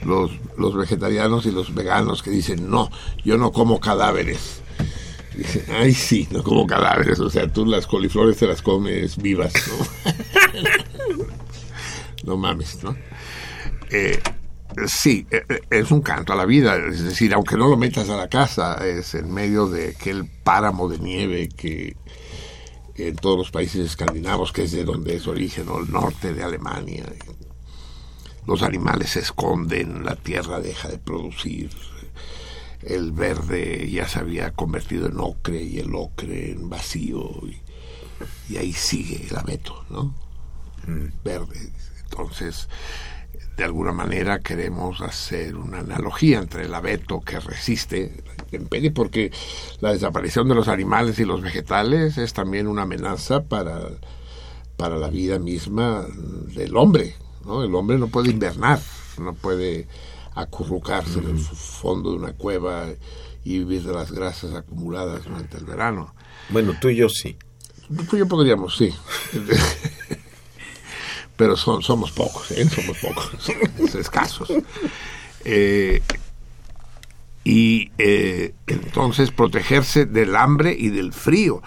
Los, 0.04 0.30
los 0.56 0.74
vegetarianos 0.74 1.46
y 1.46 1.50
los 1.50 1.74
veganos 1.74 2.22
que 2.22 2.30
dicen, 2.30 2.70
no, 2.70 2.90
yo 3.24 3.36
no 3.36 3.52
como 3.52 3.80
cadáveres. 3.80 4.62
Dicen, 5.36 5.64
ay, 5.74 5.94
sí, 5.94 6.26
no 6.30 6.42
como 6.42 6.66
cadáveres. 6.66 7.20
O 7.20 7.30
sea, 7.30 7.50
tú 7.52 7.66
las 7.66 7.86
coliflores 7.86 8.38
te 8.38 8.46
las 8.46 8.62
comes 8.62 9.16
vivas, 9.16 9.52
¿no? 12.24 12.36
mames, 12.36 12.82
¿no? 12.82 12.96
Eh, 13.90 14.20
sí, 14.86 15.26
eh, 15.30 15.44
eh, 15.48 15.60
es 15.70 15.90
un 15.90 16.00
canto 16.00 16.32
a 16.32 16.36
la 16.36 16.44
vida. 16.44 16.76
Es 16.76 17.02
decir, 17.02 17.34
aunque 17.34 17.56
no 17.56 17.68
lo 17.68 17.76
metas 17.76 18.08
a 18.08 18.16
la 18.16 18.28
casa, 18.28 18.86
es 18.86 19.14
en 19.14 19.32
medio 19.32 19.66
de 19.66 19.90
aquel 19.90 20.26
páramo 20.44 20.88
de 20.88 20.98
nieve 20.98 21.48
que 21.48 21.96
en 22.96 23.16
todos 23.16 23.38
los 23.38 23.50
países 23.50 23.86
escandinavos, 23.86 24.52
que 24.52 24.64
es 24.64 24.72
de 24.72 24.84
donde 24.84 25.16
es 25.16 25.26
origen, 25.26 25.68
o 25.68 25.78
el 25.78 25.90
norte 25.90 26.34
de 26.34 26.42
Alemania. 26.42 27.04
Los 28.46 28.62
animales 28.62 29.10
se 29.10 29.20
esconden, 29.20 30.04
la 30.04 30.16
tierra 30.16 30.60
deja 30.60 30.88
de 30.88 30.98
producir, 30.98 31.70
el 32.82 33.12
verde 33.12 33.88
ya 33.90 34.08
se 34.08 34.18
había 34.18 34.52
convertido 34.52 35.06
en 35.08 35.20
ocre 35.20 35.62
y 35.62 35.78
el 35.78 35.94
ocre 35.94 36.52
en 36.52 36.68
vacío, 36.68 37.30
y, 37.44 37.60
y 38.52 38.56
ahí 38.56 38.72
sigue 38.72 39.26
el 39.28 39.36
abeto, 39.36 39.84
¿no? 39.90 40.14
Verde. 41.22 41.72
Entonces, 42.04 42.68
de 43.56 43.64
alguna 43.64 43.92
manera 43.92 44.40
queremos 44.40 45.02
hacer 45.02 45.54
una 45.54 45.80
analogía 45.80 46.38
entre 46.38 46.64
el 46.64 46.74
abeto 46.74 47.20
que 47.20 47.38
resiste, 47.38 48.24
intemperie, 48.44 48.90
porque 48.90 49.30
la 49.80 49.92
desaparición 49.92 50.48
de 50.48 50.54
los 50.54 50.68
animales 50.68 51.18
y 51.18 51.26
los 51.26 51.42
vegetales 51.42 52.16
es 52.16 52.32
también 52.32 52.66
una 52.66 52.82
amenaza 52.82 53.44
para, 53.44 53.80
para 54.76 54.96
la 54.96 55.10
vida 55.10 55.38
misma 55.38 56.06
del 56.54 56.74
hombre. 56.76 57.14
¿No? 57.44 57.62
El 57.62 57.74
hombre 57.74 57.98
no 57.98 58.08
puede 58.08 58.30
invernar, 58.30 58.80
no 59.18 59.34
puede 59.34 59.88
acurrucarse 60.34 61.18
en 61.18 61.30
el 61.30 61.38
fondo 61.38 62.10
de 62.10 62.16
una 62.16 62.32
cueva 62.32 62.86
y 63.44 63.58
vivir 63.58 63.82
de 63.82 63.92
las 63.92 64.12
grasas 64.12 64.54
acumuladas 64.54 65.24
durante 65.24 65.58
el 65.58 65.64
verano. 65.64 66.14
Bueno, 66.50 66.74
tú 66.80 66.88
y 66.88 66.96
yo 66.96 67.08
sí. 67.08 67.36
Tú 68.08 68.16
y 68.16 68.20
yo 68.20 68.28
podríamos, 68.28 68.76
sí. 68.76 68.94
Pero 71.36 71.56
son, 71.56 71.82
somos 71.82 72.12
pocos, 72.12 72.50
¿eh? 72.50 72.68
Somos 72.68 72.98
pocos, 72.98 73.94
escasos. 73.94 74.52
Eh, 75.44 76.02
y 77.44 77.90
eh, 77.96 78.54
entonces 78.66 79.30
protegerse 79.30 80.04
del 80.04 80.36
hambre 80.36 80.76
y 80.78 80.90
del 80.90 81.12
frío 81.14 81.62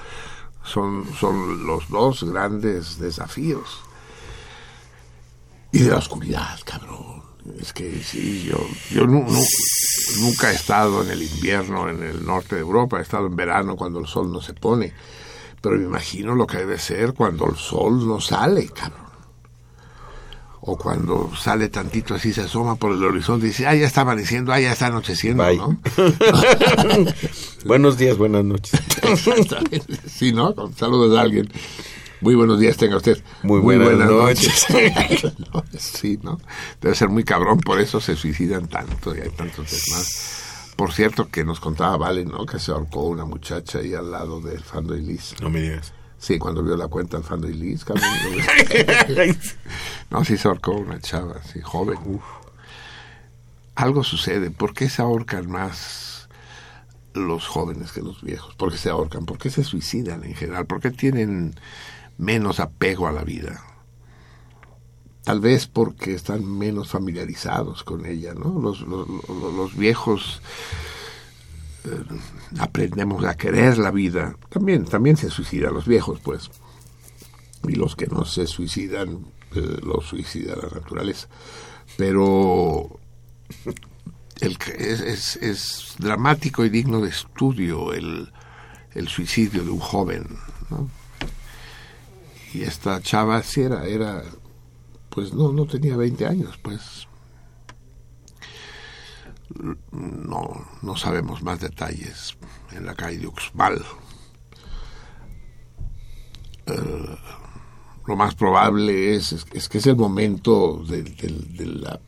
son, 0.63 1.05
son 1.19 1.65
los 1.65 1.89
dos 1.89 2.23
grandes 2.23 2.99
desafíos. 2.99 3.82
Y 5.73 5.79
de 5.79 5.89
la 5.89 5.97
oscuridad, 5.97 6.57
cabrón. 6.63 7.23
Es 7.59 7.73
que 7.73 8.01
sí, 8.01 8.43
yo, 8.49 8.57
yo 8.89 9.05
nunca 9.05 10.51
he 10.51 10.55
estado 10.55 11.03
en 11.03 11.12
el 11.12 11.23
invierno 11.23 11.89
en 11.89 12.01
el 12.01 12.25
norte 12.25 12.55
de 12.55 12.62
Europa, 12.62 12.99
he 12.99 13.01
estado 13.01 13.27
en 13.27 13.36
verano 13.36 13.75
cuando 13.75 13.99
el 13.99 14.07
sol 14.07 14.31
no 14.31 14.39
se 14.39 14.53
pone, 14.53 14.93
pero 15.62 15.75
me 15.75 15.83
imagino 15.83 16.36
lo 16.36 16.47
que 16.47 16.59
debe 16.59 16.79
ser 16.79 17.13
cuando 17.13 17.49
el 17.49 17.57
sol 17.57 18.07
no 18.07 18.21
sale, 18.21 18.69
cabrón 18.69 19.03
o 20.65 20.77
cuando 20.77 21.29
sale 21.36 21.67
tantito 21.67 22.15
así, 22.15 22.31
se 22.31 22.41
asoma 22.41 22.77
por 22.77 22.93
el 22.93 23.03
horizonte 23.03 23.47
y 23.47 23.49
dice, 23.49 23.67
ah, 23.67 23.75
ya 23.75 23.86
está 23.86 24.01
amaneciendo, 24.01 24.53
ah, 24.53 24.62
ya 24.62 24.71
está 24.71 24.88
anocheciendo, 24.88 25.43
¿no? 25.53 25.77
buenos 27.65 27.97
días, 27.97 28.17
buenas 28.17 28.45
noches. 28.45 28.79
sí, 30.07 30.31
¿no? 30.31 30.55
Saludos 30.77 31.12
de 31.12 31.19
alguien. 31.19 31.49
Muy 32.23 32.36
buenos 32.36 32.57
días 32.57 32.77
tenga 32.77 32.95
usted. 32.95 33.21
Muy, 33.43 33.59
buenas, 33.62 34.09
noches. 34.09 34.65
sí, 35.77 36.17
¿no? 36.23 36.39
Debe 36.79 36.95
ser 36.95 37.09
muy 37.09 37.25
cabrón, 37.25 37.59
por 37.59 37.81
eso 37.81 37.99
se 37.99 38.15
suicidan 38.15 38.67
tanto 38.67 39.13
y 39.13 39.19
hay 39.19 39.29
tantos 39.31 39.69
más. 39.91 40.71
Por 40.77 40.93
cierto, 40.93 41.27
que 41.27 41.43
nos 41.43 41.59
contaba 41.59 41.97
Vale, 41.97 42.23
¿no? 42.23 42.45
Que 42.45 42.59
se 42.59 42.71
ahorcó 42.71 43.07
una 43.07 43.25
muchacha 43.25 43.79
ahí 43.79 43.93
al 43.93 44.09
lado 44.09 44.39
del 44.39 44.62
Fando 44.62 44.95
y 44.95 45.01
Liz. 45.01 45.36
No 45.41 45.49
me 45.49 45.62
digas. 45.62 45.93
Sí, 46.17 46.39
cuando 46.39 46.63
vio 46.63 46.77
la 46.77 46.88
cuenta 46.88 47.17
al 47.17 47.25
Fando 47.25 47.49
y 47.49 47.55
Liz, 47.55 47.83
No, 50.09 50.23
sí 50.23 50.38
se 50.38 50.47
ahorcó 50.47 50.71
una 50.71 51.01
chava, 51.01 51.43
sí, 51.43 51.59
joven. 51.62 52.21
Algo 53.75 54.01
sucede. 54.05 54.49
¿Por 54.49 54.73
qué 54.73 54.89
se 54.89 55.01
ahorcan 55.01 55.51
más 55.51 56.29
los 57.13 57.47
jóvenes 57.47 57.91
que 57.91 58.01
los 58.01 58.23
viejos? 58.23 58.55
¿Por 58.55 58.71
qué 58.71 58.77
se 58.77 58.89
ahorcan? 58.89 59.25
¿Por 59.25 59.38
qué 59.38 59.49
se 59.49 59.65
suicidan 59.65 60.23
en 60.23 60.36
general? 60.36 60.65
¿Por 60.65 60.79
qué 60.79 60.91
tienen 60.91 61.53
menos 62.17 62.60
apego 62.60 63.08
a 63.08 63.12
la 63.12 63.23
vida? 63.23 63.62
Tal 65.23 65.39
vez 65.39 65.67
porque 65.67 66.13
están 66.13 66.45
menos 66.45 66.89
familiarizados 66.89 67.84
con 67.84 68.06
ella, 68.06 68.34
¿no? 68.34 68.60
Los, 68.60 68.82
los, 68.82 69.76
viejos 69.78 70.41
eh, 71.86 72.04
aprendemos 72.60 73.23
a 73.23 73.38
querer 73.38 73.78
la 73.78 73.91
vida. 73.91 74.36
También, 74.49 74.84
también 74.84 75.15
se 75.15 75.30
suicidan 75.30 75.73
los 75.73 75.88
viejos, 75.88 76.19
pues. 76.19 76.52
Y 77.65 77.76
los 77.76 77.95
que 77.95 78.08
no 78.08 78.26
se 78.26 78.47
suicidan 78.47 79.26
eh, 79.56 79.80
lo 79.82 80.02
suicida 80.02 80.58
la 80.58 80.67
naturaleza. 80.67 81.30
Pero 81.95 82.99
el, 84.41 84.58
es, 84.78 85.38
es, 85.38 85.95
dramático 85.99 86.65
y 86.65 86.69
digno 86.69 86.99
de 86.99 87.10
estudio 87.10 87.93
el, 87.93 88.32
el 88.93 89.08
suicidio 89.08 89.63
de 89.63 89.69
un 89.69 89.80
joven. 89.80 90.28
Y 92.53 92.63
esta 92.63 93.01
chava 93.01 93.41
sí 93.41 93.61
era, 93.61 93.85
era, 93.85 94.23
pues 95.09 95.33
no, 95.33 95.51
no 95.51 95.65
tenía 95.65 95.97
20 95.97 96.25
años, 96.27 96.59
pues 96.61 97.07
no, 99.91 100.65
no 100.81 100.95
sabemos 100.95 101.41
más 101.41 101.59
detalles 101.59 102.37
en 102.71 102.85
la 102.85 102.95
calle 102.95 103.17
de 103.17 103.27
Uxmal. 103.27 103.83
Eh, 106.65 107.17
lo 108.05 108.15
más 108.15 108.35
probable 108.35 109.15
es, 109.15 109.45
es, 109.53 109.69
que 109.69 109.77
es 109.77 109.87
el 109.87 109.95
momento 109.95 110.83
de, 110.87 111.03
la, 111.65 111.99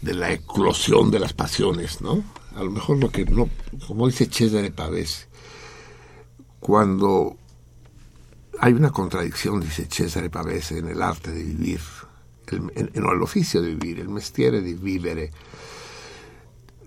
de 0.00 0.14
la 0.14 0.32
eclosión 0.32 1.10
de 1.10 1.18
las 1.18 1.32
pasiones, 1.32 2.00
¿no? 2.00 2.22
A 2.54 2.62
lo 2.62 2.70
mejor 2.70 2.98
lo 2.98 3.10
que 3.10 3.24
no, 3.24 3.48
como 3.86 4.06
dice 4.06 4.26
César 4.26 4.62
de 4.62 4.70
Pavés, 4.70 5.28
cuando 6.60 7.36
hay 8.62 8.74
una 8.74 8.90
contradicción, 8.90 9.60
dice 9.60 9.88
César 9.90 10.22
de 10.22 10.30
Pavés, 10.30 10.70
en 10.70 10.86
el 10.86 11.02
arte 11.02 11.32
de 11.32 11.42
vivir, 11.42 11.80
en, 12.46 12.70
en, 12.76 12.90
el 12.94 13.20
oficio 13.20 13.60
de 13.60 13.74
vivir, 13.74 13.98
el 13.98 14.08
mestiere 14.08 14.60
de 14.60 14.74
vivere, 14.74 15.32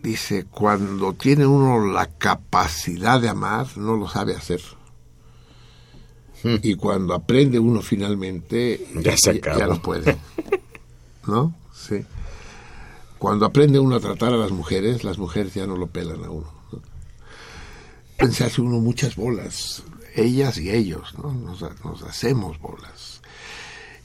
dice, 0.02 0.46
cuando 0.46 1.12
tiene 1.16 1.46
uno 1.46 1.86
la 1.86 2.06
capacidad 2.06 3.20
de 3.20 3.28
amar, 3.28 3.68
no 3.78 3.98
lo 3.98 4.08
sabe 4.08 4.38
hacer. 4.38 4.62
Y 6.44 6.76
cuando 6.76 7.14
aprende 7.14 7.60
uno 7.60 7.82
finalmente, 7.82 8.88
ya, 8.96 9.18
se 9.18 9.42
ya, 9.42 9.68
no 9.68 9.82
puede. 9.82 10.16
¿No? 11.28 11.54
Sí. 11.74 12.06
Cuando 13.18 13.46
aprende 13.46 13.80
uno 13.80 13.98
a 13.98 14.00
tratar 14.00 14.32
a 14.32 14.38
las 14.38 14.52
mujeres, 14.52 15.04
las 15.04 15.18
mujeres 15.18 15.54
ya 15.54 15.68
no 15.68 15.76
lo 15.76 15.88
pelan 15.88 16.24
a 16.24 16.30
uno. 16.30 16.54
¿no? 18.22 18.32
Se 18.32 18.46
hace 18.46 18.62
uno 18.62 18.80
muchas 18.80 19.18
bolas, 19.18 19.84
ellas 20.16 20.58
y 20.58 20.72
ellos, 20.72 21.14
¿no? 21.18 21.32
Nos, 21.32 21.64
hacemos 22.04 22.60
bolas. 22.60 23.22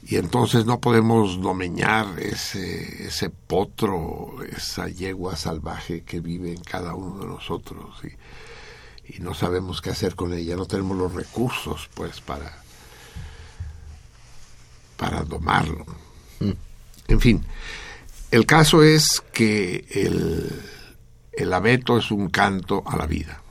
Y 0.03 0.16
entonces 0.16 0.64
no 0.66 0.81
podemos 0.81 1.40
domeñar 1.40 2.18
ese, 2.18 3.07
ese 3.07 3.31
potro, 3.31 4.37
esa 4.51 4.88
yegua 4.88 5.37
salvaje 5.37 6.03
que 6.03 6.20
vive 6.20 6.53
en 6.53 6.62
cada 6.62 6.94
uno 6.94 7.20
de 7.20 7.27
nosotros. 7.27 7.96
Y, 8.05 8.11
no 9.18 9.35
sabemos 9.35 9.83
qué 9.83 9.90
hacer 9.90 10.14
con 10.14 10.33
ella, 10.33 10.55
no 10.55 10.66
tenemos 10.66 10.96
los 10.96 11.12
recursos 11.12 11.90
pues 11.94 12.20
para 12.20 12.62
para 14.96 15.25
domarlo. 15.25 15.85
En 17.09 17.20
fin, 17.20 17.44
el 18.31 18.46
caso 18.46 18.85
es 18.85 19.20
que 19.33 19.85
el, 19.90 20.62
el 21.33 21.53
abeto 21.53 21.99
es 21.99 22.12
un 22.12 22.29
canto 22.29 22.85
a 22.87 22.96
la 22.96 23.07
vida. 23.07 23.42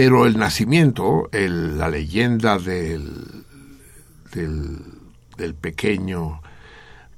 Pero 0.00 0.24
el 0.24 0.38
nacimiento, 0.38 1.28
la 1.30 1.90
leyenda 1.90 2.58
del, 2.58 3.44
del, 4.32 4.78
del 5.36 5.54
pequeño 5.54 6.40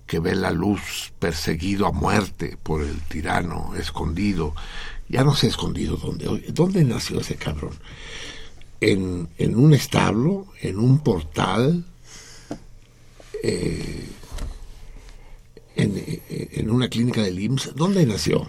que 0.04 0.18
ve 0.18 0.34
la 0.34 0.50
luz 0.50 1.12
perseguido 1.16 1.86
a 1.86 1.92
muerte 1.92 2.58
por 2.60 2.82
el 2.82 3.00
tirano, 3.02 3.72
escondido, 3.76 4.52
ya 5.08 5.22
no 5.22 5.36
sé 5.36 5.46
escondido 5.46 5.96
dónde. 5.96 6.24
¿Dónde 6.48 6.82
nació 6.82 7.20
ese 7.20 7.36
cabrón? 7.36 7.70
En, 8.80 9.28
en 9.38 9.54
un 9.54 9.74
establo, 9.74 10.48
en 10.60 10.80
un 10.80 10.98
portal, 11.04 11.84
eh, 13.44 14.08
en, 15.76 16.20
en, 16.28 16.68
una 16.68 16.88
clínica 16.88 17.22
del 17.22 17.38
IMSS. 17.38 17.76
¿Dónde 17.76 18.04
nació? 18.06 18.48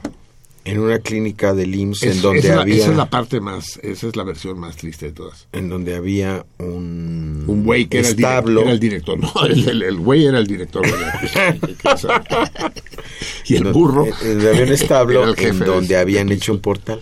En 0.65 0.79
una 0.79 0.99
clínica 0.99 1.53
del 1.53 1.75
IMSS 1.75 2.03
en 2.03 2.21
donde 2.21 2.51
había... 2.51 2.75
Esa 2.75 2.91
es 2.91 2.97
la 2.97 3.09
parte 3.09 3.41
más, 3.41 3.79
esa 3.83 4.07
es 4.07 4.15
la 4.15 4.23
versión 4.23 4.57
más 4.57 4.77
triste 4.77 5.07
de 5.07 5.11
todas. 5.11 5.47
En 5.51 5.67
donde 5.67 5.95
había 5.95 6.45
un... 6.57 7.43
Un 7.45 7.63
güey 7.65 7.87
que 7.87 7.99
establo. 7.99 8.61
Era, 8.61 8.71
el 8.71 8.79
director, 8.79 9.19
no, 9.19 9.31
el, 9.45 9.97
güey 9.97 10.25
era 10.25 10.39
el 10.39 10.47
director. 10.47 10.85
y 13.45 13.55
el 13.55 13.65
burro... 13.73 14.07
había 14.21 14.63
un 14.63 14.71
establo 14.71 15.37
en 15.37 15.59
donde 15.59 15.97
habían 15.97 16.31
hecho 16.31 16.53
un 16.53 16.59
portal. 16.59 17.01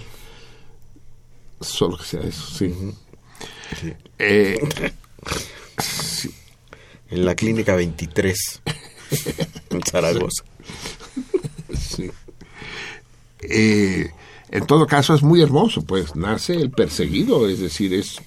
Solo 1.60 1.97
que 1.97 2.04
sea 2.04 2.21
eso, 2.21 2.47
sí. 2.47 2.74
Eh, 4.17 4.60
en 7.12 7.26
la 7.26 7.36
clínica 7.36 7.76
23, 7.76 8.62
en 9.69 9.82
Zaragoza. 9.84 10.43
Sí. 11.78 12.10
Eh, 13.41 14.12
en 14.49 14.67
todo 14.67 14.86
caso 14.86 15.13
es 15.15 15.23
muy 15.23 15.41
hermoso, 15.41 15.84
pues 15.84 16.15
nace 16.15 16.54
el 16.54 16.71
perseguido, 16.71 17.47
es 17.47 17.60
decir, 17.60 17.93
es 17.93 18.21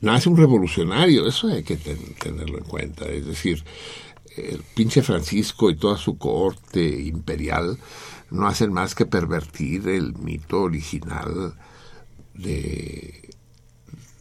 nace 0.00 0.28
un 0.28 0.36
revolucionario, 0.36 1.26
eso 1.26 1.48
hay 1.48 1.62
que 1.62 1.76
tenerlo 1.76 2.58
en 2.58 2.64
cuenta, 2.64 3.06
es 3.06 3.26
decir, 3.26 3.64
el 4.36 4.62
pinche 4.74 5.02
Francisco 5.02 5.70
y 5.70 5.76
toda 5.76 5.96
su 5.96 6.16
corte 6.16 6.82
imperial 7.02 7.78
no 8.30 8.46
hacen 8.46 8.72
más 8.72 8.94
que 8.94 9.06
pervertir 9.06 9.88
el 9.88 10.14
mito 10.14 10.62
original 10.62 11.54
de, 12.34 13.30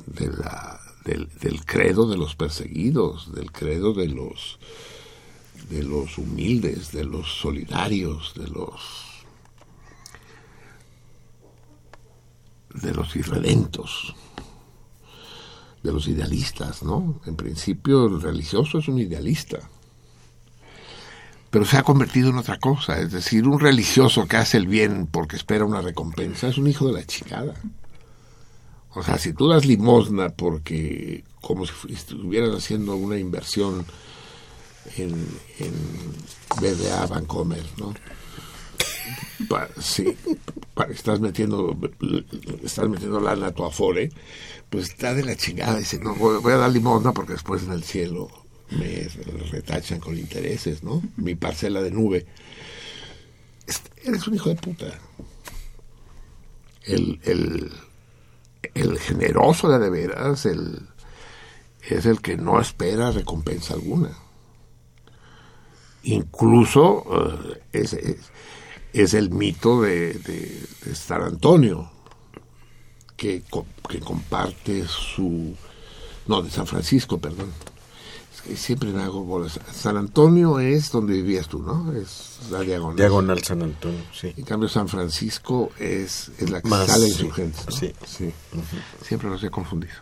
de 0.06 0.28
la, 0.28 0.80
del, 1.06 1.30
del, 1.39 1.63
credo 1.65 2.10
de 2.10 2.17
los 2.17 2.36
perseguidos, 2.36 3.34
del 3.34 3.52
credo 3.52 3.93
de 3.93 4.08
los 4.08 4.60
de 5.69 5.84
los 5.84 6.17
humildes, 6.17 6.91
de 6.91 7.06
los 7.06 7.39
solidarios, 7.39 8.34
de 8.36 8.47
los 8.47 9.11
de 12.73 12.93
los 12.93 13.15
irredentos, 13.15 14.15
de 15.84 15.91
los 15.91 16.07
idealistas, 16.07 16.84
¿no? 16.84 17.21
En 17.25 17.36
principio 17.36 18.05
el 18.05 18.21
religioso 18.21 18.79
es 18.79 18.88
un 18.88 18.99
idealista, 18.99 19.60
pero 21.49 21.65
se 21.65 21.77
ha 21.77 21.84
convertido 21.84 22.29
en 22.29 22.38
otra 22.38 22.57
cosa, 22.60 22.99
es 22.99 23.12
decir, 23.12 23.47
un 23.47 23.60
religioso 23.60 24.25
que 24.27 24.38
hace 24.38 24.57
el 24.57 24.67
bien 24.67 25.07
porque 25.07 25.36
espera 25.36 25.65
una 25.65 25.81
recompensa 25.81 26.47
es 26.47 26.57
un 26.57 26.67
hijo 26.67 26.88
de 26.88 26.93
la 26.93 27.05
chicada. 27.05 27.55
O 28.93 29.03
sea, 29.03 29.17
si 29.17 29.34
tú 29.34 29.47
das 29.47 29.65
limosna 29.65 30.29
porque 30.29 31.23
como 31.41 31.65
si 31.65 31.73
estuvieras 31.93 32.55
haciendo 32.55 32.95
una 32.95 33.17
inversión 33.17 33.86
en, 34.97 35.12
en 35.60 35.73
BBA 36.60 37.05
Bancomer, 37.07 37.63
¿no? 37.77 37.93
sí, 39.79 40.15
estás 40.89 41.19
metiendo 41.19 41.77
estás 42.63 42.88
metiendo 42.89 43.19
lana 43.19 43.47
a 43.47 43.51
tu 43.51 43.63
afore, 43.63 44.12
pues 44.69 44.89
está 44.89 45.13
de 45.13 45.23
la 45.23 45.36
chingada. 45.36 45.77
Dice, 45.77 45.99
no, 45.99 46.15
voy, 46.15 46.53
a 46.53 46.57
dar 46.57 46.71
limosna 46.71 47.12
porque 47.12 47.34
después 47.34 47.63
en 47.63 47.73
el 47.73 47.84
cielo 47.84 48.29
me 48.69 49.07
retachan 49.51 49.99
con 49.99 50.17
intereses, 50.17 50.84
¿no? 50.84 51.01
Mi 51.17 51.36
parcela 51.36 51.81
de 51.81 51.91
nube. 51.91 52.25
Eres 54.03 54.27
un 54.27 54.36
hijo 54.36 54.49
de 54.49 54.55
puta. 54.55 54.99
El, 56.84 57.19
el, 57.23 57.71
el 58.73 58.99
generoso 58.99 59.69
de 59.69 59.79
de 59.79 59.89
veras, 59.89 60.45
el, 60.45 60.88
es 61.89 62.05
el 62.05 62.21
que 62.21 62.38
no 62.38 62.60
espera 62.60 63.12
recompensa 63.12 63.73
alguna. 63.73 64.17
Incluso 66.03 67.05
eh, 67.12 67.62
es, 67.73 67.93
es, 67.93 68.31
el 68.93 69.30
mito 69.32 69.82
de, 69.82 70.13
de, 70.13 70.95
San 70.95 71.21
Antonio, 71.21 71.89
que, 73.15 73.43
que, 73.89 73.99
comparte 73.99 74.86
su... 74.88 75.56
No, 76.27 76.41
de 76.41 76.49
San 76.49 76.67
Francisco, 76.67 77.17
perdón. 77.17 77.51
Es 78.34 78.41
que 78.41 78.56
siempre 78.56 78.91
me 78.91 79.01
hago 79.01 79.23
bolas. 79.23 79.60
San 79.73 79.97
Antonio 79.97 80.60
es 80.60 80.91
donde 80.91 81.13
vivías 81.13 81.47
tú, 81.47 81.62
¿no? 81.62 81.93
Es 81.93 82.39
la 82.49 82.62
diagonal. 82.62 82.95
Diagonal 82.95 83.43
San 83.43 83.63
Antonio, 83.63 84.01
sí. 84.13 84.34
En 84.38 84.45
cambio, 84.45 84.69
San 84.69 84.88
Francisco 84.88 85.71
es, 85.80 86.32
es 86.38 86.49
la 86.49 86.62
que 86.62 86.69
sale 86.69 87.08
insurgente. 87.08 87.60
Sí. 87.69 87.93
sí. 88.06 88.32
Siempre 89.04 89.30
los 89.30 89.43
he 89.43 89.49
confundido. 89.49 89.95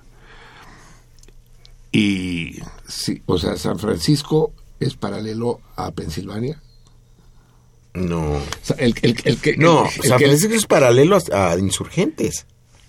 Y 1.92 2.60
sí, 2.88 3.22
o 3.26 3.38
sea, 3.38 3.58
San 3.58 3.80
Francisco 3.80 4.54
es 4.80 4.96
paralelo 4.96 5.60
a 5.76 5.92
Pensilvania. 5.92 6.62
No. 8.00 8.42
el, 8.78 8.94
que, 8.96 9.58
no, 9.58 9.90
San 9.90 10.20
Francisco 10.20 10.54
es 10.56 10.66
paralelo 10.66 11.18
a, 11.32 11.58
insurgentes. 11.58 12.46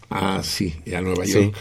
Ah, 0.08 0.40
sí, 0.42 0.74
y 0.84 0.94
a 0.94 1.00
Nueva 1.00 1.24
York. 1.24 1.54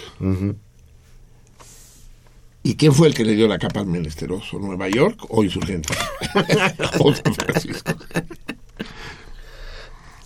¿Y 2.62 2.75
quién 2.75 2.93
fue 2.93 3.07
el 3.07 3.13
que 3.13 3.23
le 3.23 3.35
dio 3.35 3.47
la 3.47 3.57
capa 3.57 3.79
al 3.79 3.88
menesteroso? 3.88 4.59
¿Nueva 4.59 4.89
York 4.89 5.25
o 5.29 5.43
insurgentes? 5.43 5.97
o 6.99 7.13
San 7.15 7.33
Francisco. 7.33 7.93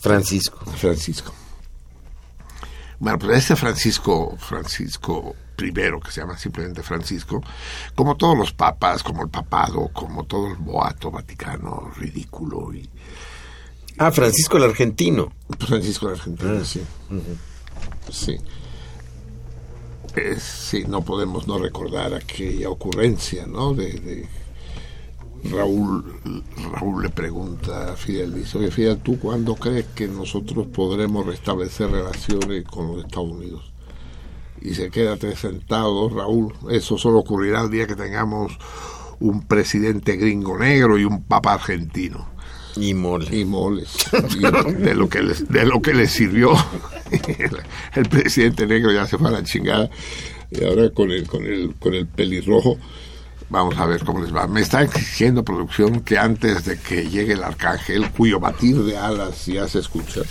Francisco. 0.02 0.66
Francisco. 0.76 1.34
Bueno, 3.04 3.20
pues 3.20 3.40
este 3.40 3.58
Francisco, 3.58 4.38
Francisco 4.40 5.36
primero, 5.58 6.00
que 6.00 6.10
se 6.10 6.22
llama 6.22 6.38
simplemente 6.38 6.82
Francisco, 6.84 7.44
como 7.96 8.16
todos 8.16 8.38
los 8.38 8.54
papas, 8.54 9.04
como 9.04 9.24
el 9.24 9.30
papado, 9.30 9.90
como 9.92 10.24
todo 10.24 10.48
el 10.48 10.56
boato 10.56 11.12
vaticano 11.12 11.92
ridículo. 11.98 12.74
Y, 12.74 12.90
ah, 13.98 14.10
Francisco 14.10 14.56
el 14.56 14.64
argentino. 14.64 15.34
Francisco 15.60 16.08
el 16.08 16.14
argentino, 16.14 16.60
ah. 16.62 16.64
sí. 16.64 16.82
Sí. 18.10 18.38
sí, 20.40 20.86
no 20.88 21.02
podemos 21.02 21.46
no 21.46 21.60
recordar 21.60 22.14
aquella 22.14 22.70
ocurrencia, 22.70 23.46
¿no? 23.46 23.74
De, 23.74 24.30
Raúl, 25.52 26.22
Raúl 26.72 27.04
le 27.04 27.10
pregunta 27.10 27.92
a 27.92 27.96
Fidel, 27.96 28.34
dice, 28.34 28.58
oye 28.58 28.72
Fidel, 28.72 28.98
¿tú 29.00 29.20
cuándo 29.20 29.56
crees 29.56 29.88
que 29.96 30.08
nosotros 30.08 30.68
podremos 30.68 31.26
restablecer 31.26 31.92
relaciones 31.92 32.64
con 32.66 32.88
los 32.88 33.06
Estados 33.06 33.32
Unidos? 33.32 33.74
y 34.64 34.74
se 34.74 34.90
quédate 34.90 35.36
sentado, 35.36 36.10
Raúl. 36.10 36.54
Eso 36.72 36.98
solo 36.98 37.20
ocurrirá 37.20 37.62
el 37.62 37.70
día 37.70 37.86
que 37.86 37.96
tengamos 37.96 38.58
un 39.20 39.46
presidente 39.46 40.16
gringo 40.16 40.58
negro 40.58 40.98
y 40.98 41.04
un 41.04 41.24
papa 41.24 41.54
argentino. 41.54 42.30
Y 42.76 42.94
moles. 42.94 43.32
Y 43.32 43.46
moles. 43.46 43.98
de, 44.12 44.96
lo 44.96 45.10
que 45.10 45.22
les, 45.22 45.48
de 45.50 45.66
lo 45.66 45.82
que 45.82 45.94
les 45.94 46.12
sirvió. 46.12 46.54
el, 47.94 48.10
presidente 48.10 48.66
negro 48.66 48.92
ya 48.92 49.06
se 49.06 49.18
fue 49.18 49.28
a 49.28 49.32
la 49.32 49.44
chingada. 49.44 49.90
Y 50.50 50.64
ahora 50.64 50.90
con 50.92 51.12
el, 51.12 51.28
con 51.28 51.46
el, 51.46 51.76
con 51.76 51.94
el 51.94 52.08
pelirrojo, 52.08 52.78
vamos 53.54 53.78
a 53.78 53.86
ver 53.86 54.04
cómo 54.04 54.20
les 54.20 54.36
va. 54.36 54.48
Me 54.48 54.62
está 54.62 54.82
exigiendo 54.82 55.46
producción 55.46 56.02
que 56.02 56.18
antes 56.18 56.66
de 56.66 56.80
que 56.80 57.08
llegue 57.08 57.34
el 57.34 57.44
arcángel, 57.44 58.10
cuyo 58.10 58.40
batir 58.40 58.84
de 58.84 58.98
alas 58.98 59.46
ya 59.46 59.68
se 59.68 59.80
escucha, 59.80 60.22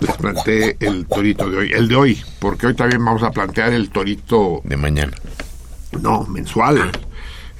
les 0.00 0.16
planteé 0.16 0.76
el 0.80 1.06
torito 1.06 1.48
de 1.48 1.56
hoy, 1.58 1.70
el 1.72 1.86
de 1.86 1.94
hoy, 1.94 2.22
porque 2.40 2.66
hoy 2.66 2.74
también 2.74 3.04
vamos 3.04 3.22
a 3.22 3.30
plantear 3.30 3.72
el 3.72 3.90
torito 3.90 4.60
de 4.64 4.76
mañana. 4.76 5.16
No, 6.00 6.24
mensual. 6.24 6.90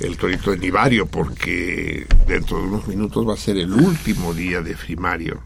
El 0.00 0.16
torito 0.16 0.50
de 0.50 0.58
Nivario, 0.58 1.06
porque 1.06 2.04
dentro 2.26 2.58
de 2.58 2.64
unos 2.64 2.88
minutos 2.88 3.28
va 3.28 3.34
a 3.34 3.36
ser 3.36 3.56
el 3.58 3.72
último 3.72 4.34
día 4.34 4.60
de 4.60 4.74
primario. 4.74 5.40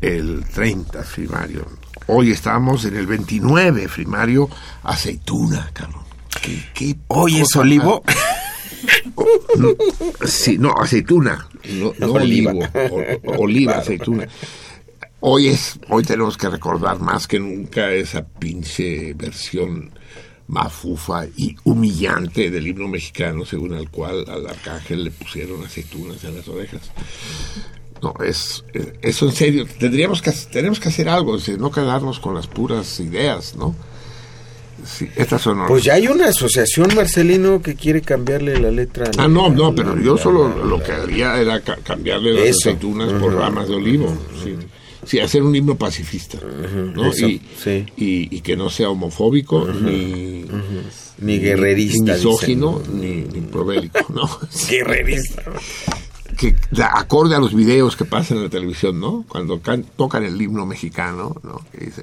El 0.00 0.46
30 0.46 1.02
primario. 1.14 1.66
Hoy 2.06 2.30
estamos 2.30 2.86
en 2.86 2.96
el 2.96 3.06
29 3.06 3.88
primario. 3.88 4.48
Aceituna, 4.82 5.68
cabrón. 5.74 6.09
¿Qué, 6.42 6.96
¿Hoy 7.08 7.40
es 7.40 7.54
olivo? 7.56 8.02
sí, 10.26 10.58
no, 10.58 10.72
aceituna. 10.72 11.48
No, 11.72 11.92
olivo. 12.12 12.60
oliva, 13.38 13.78
aceituna. 13.78 14.26
Hoy 15.20 15.48
es, 15.48 15.78
hoy 15.90 16.02
tenemos 16.02 16.38
que 16.38 16.48
recordar 16.48 16.98
más 16.98 17.26
que 17.26 17.38
nunca 17.38 17.92
esa 17.92 18.26
pinche 18.26 19.12
versión 19.14 19.90
mafufa 20.46 21.26
y 21.36 21.54
humillante 21.64 22.50
del 22.50 22.66
himno 22.66 22.88
mexicano, 22.88 23.44
según 23.44 23.74
el 23.74 23.90
cual 23.90 24.24
al 24.28 24.48
arcángel 24.48 25.04
le 25.04 25.10
pusieron 25.10 25.62
aceitunas 25.64 26.24
en 26.24 26.36
las 26.36 26.48
orejas. 26.48 26.90
No, 28.02 28.14
es 28.24 28.64
eso 29.02 29.26
en 29.26 29.32
serio. 29.32 29.66
Tendríamos 29.78 30.22
que 30.22 30.32
tenemos 30.50 30.80
que 30.80 30.88
hacer 30.88 31.08
algo, 31.08 31.36
no 31.58 31.70
quedarnos 31.70 32.18
con 32.18 32.34
las 32.34 32.46
puras 32.46 32.98
ideas, 32.98 33.54
¿no? 33.54 33.76
Estas 35.16 35.42
son 35.42 35.66
pues 35.66 35.84
ya 35.84 35.94
hay 35.94 36.08
una 36.08 36.28
asociación 36.28 36.94
Marcelino 36.94 37.60
que 37.60 37.74
quiere 37.74 38.02
cambiarle 38.02 38.58
la 38.58 38.70
letra. 38.70 39.10
Ah, 39.18 39.28
no, 39.28 39.48
no, 39.48 39.74
pero 39.74 39.98
yo 40.00 40.16
solo 40.16 40.48
lo 40.64 40.82
que 40.82 40.92
haría 40.92 41.40
era 41.40 41.60
cambiarle 41.60 42.32
las 42.32 42.56
aceitunas 42.56 43.12
por 43.14 43.34
ramas 43.34 43.68
de 43.68 43.74
olivo. 43.74 44.16
Sí. 44.42 44.56
Sí, 45.02 45.18
hacer 45.18 45.42
un 45.42 45.56
himno 45.56 45.76
pacifista, 45.76 46.38
¿no? 46.94 47.10
y, 47.14 47.40
y, 47.96 48.40
que 48.42 48.54
no 48.54 48.68
sea 48.68 48.90
homofóbico, 48.90 49.66
ni, 49.66 50.44
ni 51.18 51.38
guerrerista. 51.38 52.12
Ni 52.12 52.18
misógino, 52.18 52.82
ni, 52.92 53.22
ni 53.22 53.40
¿no? 53.40 54.38
guerrerista. 54.68 55.42
Que 56.36 56.54
acorde 56.82 57.34
a 57.34 57.38
los 57.38 57.54
videos 57.54 57.96
que 57.96 58.04
pasan 58.04 58.36
en 58.38 58.44
la 58.44 58.50
televisión, 58.50 59.00
¿no? 59.00 59.24
Cuando 59.26 59.58
tocan 59.96 60.24
el 60.24 60.40
himno 60.40 60.66
mexicano, 60.66 61.34
¿no? 61.42 61.62
Que 61.72 61.86
dice 61.86 62.02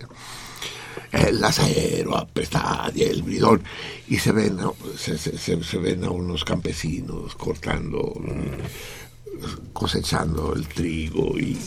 el 1.12 1.44
acero 1.44 2.18
apestad 2.18 2.94
y 2.96 3.04
el 3.04 3.24
bridón 3.24 3.64
y 4.08 4.18
se 4.18 4.32
ven 4.32 4.58
se, 4.98 5.18
se, 5.18 5.38
se, 5.38 5.78
ven 5.78 6.04
a 6.04 6.10
unos 6.10 6.44
campesinos 6.44 7.36
cortando 7.36 8.14
cosechando 9.74 10.54
el 10.56 10.68
trigo 10.68 11.38
y 11.38 11.58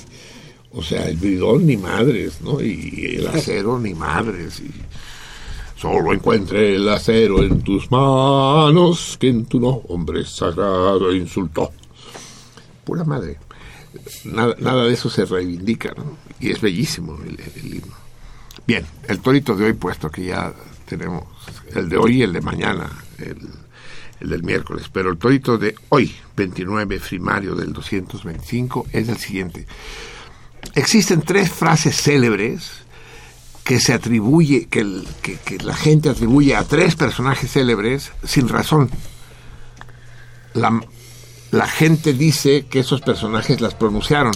o 0.73 0.83
sea, 0.83 1.09
el 1.09 1.16
bridón 1.16 1.66
ni 1.66 1.77
madres, 1.77 2.40
¿no? 2.43 2.61
Y 2.61 3.16
el 3.16 3.27
acero 3.35 3.79
ni 3.79 3.95
madres. 3.95 4.61
Y 4.61 4.71
solo 5.77 6.12
encuentre 6.12 6.77
el 6.77 6.88
acero 6.88 7.43
en 7.43 7.62
tus 7.62 7.90
manos, 7.90 9.16
que 9.19 9.29
en 9.29 9.47
tu 9.47 9.61
nombre 9.61 10.25
sagrado 10.25 11.14
insultó. 11.14 11.73
Pura 12.85 13.05
madre. 13.05 13.38
Nada, 14.25 14.85
de 14.85 14.93
eso 14.93 15.11
se 15.11 15.25
reivindica, 15.25 15.93
¿no? 15.97 16.16
Y 16.38 16.51
es 16.51 16.61
bellísimo 16.61 17.19
el, 17.25 17.38
el 17.57 17.75
himno. 17.75 18.00
Bien, 18.70 18.87
el 19.09 19.18
torito 19.18 19.56
de 19.56 19.64
hoy, 19.64 19.72
puesto 19.72 20.11
que 20.11 20.26
ya 20.26 20.52
tenemos 20.87 21.24
el 21.74 21.88
de 21.88 21.96
hoy 21.96 22.18
y 22.18 22.22
el 22.22 22.33
de 22.33 22.40
mañana, 22.40 22.88
el, 23.18 23.37
el 24.20 24.28
del 24.28 24.44
miércoles, 24.44 24.88
pero 24.92 25.11
el 25.11 25.18
torito 25.18 25.59
de 25.59 25.74
hoy, 25.88 26.14
29 26.37 27.00
primario 27.00 27.56
del 27.56 27.72
225, 27.72 28.87
es 28.92 29.09
el 29.09 29.16
siguiente 29.16 29.66
existen 30.74 31.22
tres 31.22 31.50
frases 31.50 31.96
célebres 32.00 32.70
que 33.64 33.80
se 33.80 33.92
atribuye, 33.92 34.68
que, 34.68 34.85
la 35.62 35.74
gente 35.74 36.09
atribuye 36.09 36.54
a 36.54 36.62
tres 36.62 36.94
personajes 36.94 37.50
célebres 37.50 38.12
sin 38.24 38.48
razón. 38.48 38.88
La 40.54 41.66
gente 41.66 42.12
dice 42.12 42.66
que 42.66 42.78
esos 42.78 43.00
personajes 43.00 43.61
las 43.61 43.74
pronunciaron, 43.74 44.33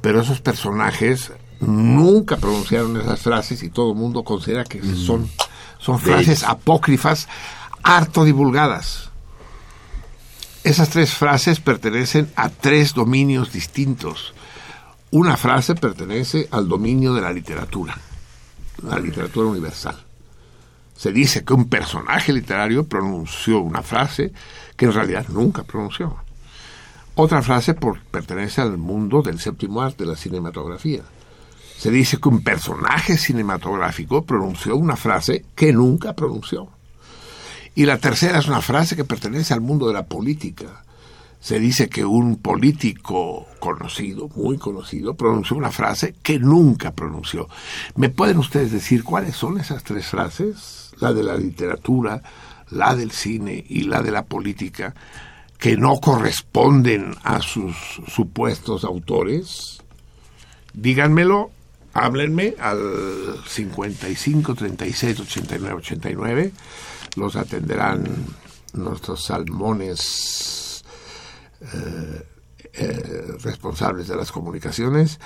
pero 0.00 0.20
esos 0.20 0.40
personajes 0.40 1.32
nunca 1.62 2.36
pronunciaron 2.36 2.96
esas 3.00 3.20
frases 3.20 3.62
y 3.62 3.70
todo 3.70 3.92
el 3.92 3.98
mundo 3.98 4.24
considera 4.24 4.64
que 4.64 4.82
son, 4.94 5.28
son 5.78 5.98
frases 5.98 6.42
apócrifas 6.42 7.28
harto 7.82 8.24
divulgadas. 8.24 9.10
Esas 10.64 10.90
tres 10.90 11.12
frases 11.12 11.60
pertenecen 11.60 12.30
a 12.36 12.48
tres 12.48 12.94
dominios 12.94 13.52
distintos. 13.52 14.34
Una 15.10 15.36
frase 15.36 15.74
pertenece 15.74 16.48
al 16.50 16.68
dominio 16.68 17.14
de 17.14 17.20
la 17.20 17.32
literatura, 17.32 17.98
la 18.82 18.98
literatura 18.98 19.48
universal. 19.48 19.96
Se 20.96 21.12
dice 21.12 21.44
que 21.44 21.52
un 21.52 21.68
personaje 21.68 22.32
literario 22.32 22.84
pronunció 22.84 23.60
una 23.60 23.82
frase 23.82 24.32
que 24.76 24.84
en 24.84 24.92
realidad 24.92 25.26
nunca 25.28 25.64
pronunció. 25.64 26.16
Otra 27.14 27.42
frase 27.42 27.74
pertenece 28.10 28.60
al 28.60 28.78
mundo 28.78 29.20
del 29.20 29.38
séptimo 29.38 29.82
arte, 29.82 30.04
de 30.04 30.10
la 30.10 30.16
cinematografía. 30.16 31.02
Se 31.82 31.90
dice 31.90 32.18
que 32.18 32.28
un 32.28 32.44
personaje 32.44 33.18
cinematográfico 33.18 34.22
pronunció 34.22 34.76
una 34.76 34.94
frase 34.94 35.46
que 35.56 35.72
nunca 35.72 36.12
pronunció. 36.12 36.68
Y 37.74 37.86
la 37.86 37.98
tercera 37.98 38.38
es 38.38 38.46
una 38.46 38.60
frase 38.60 38.94
que 38.94 39.02
pertenece 39.02 39.52
al 39.52 39.62
mundo 39.62 39.88
de 39.88 39.94
la 39.94 40.06
política. 40.06 40.84
Se 41.40 41.58
dice 41.58 41.88
que 41.88 42.04
un 42.04 42.36
político 42.36 43.48
conocido, 43.58 44.28
muy 44.36 44.58
conocido, 44.58 45.14
pronunció 45.14 45.56
una 45.56 45.72
frase 45.72 46.14
que 46.22 46.38
nunca 46.38 46.92
pronunció. 46.92 47.48
¿Me 47.96 48.10
pueden 48.10 48.38
ustedes 48.38 48.70
decir 48.70 49.02
cuáles 49.02 49.34
son 49.34 49.58
esas 49.58 49.82
tres 49.82 50.06
frases? 50.06 50.92
La 51.00 51.12
de 51.12 51.24
la 51.24 51.36
literatura, 51.36 52.22
la 52.70 52.94
del 52.94 53.10
cine 53.10 53.64
y 53.68 53.82
la 53.82 54.02
de 54.02 54.12
la 54.12 54.26
política, 54.26 54.94
que 55.58 55.76
no 55.76 55.98
corresponden 55.98 57.16
a 57.24 57.42
sus 57.42 57.74
supuestos 58.06 58.84
autores. 58.84 59.82
Díganmelo, 60.74 61.50
háblenme 61.92 62.54
al 62.58 63.40
55 63.46 64.54
36 64.54 65.20
89 65.20 65.74
89 65.76 66.52
los 67.16 67.36
atenderán 67.36 68.04
nuestros 68.74 69.24
salmones 69.24 70.84
eh, 71.60 72.26
eh, 72.74 73.36
responsables 73.42 74.08
de 74.08 74.16
las 74.16 74.32
comunicaciones. 74.32 75.20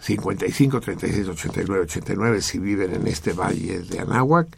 55 0.00 0.80
36 0.80 1.28
89 1.28 1.84
89 1.84 2.42
si 2.42 2.58
viven 2.58 2.94
en 2.94 3.06
este 3.06 3.32
valle 3.32 3.80
de 3.80 4.00
Anáhuac. 4.00 4.48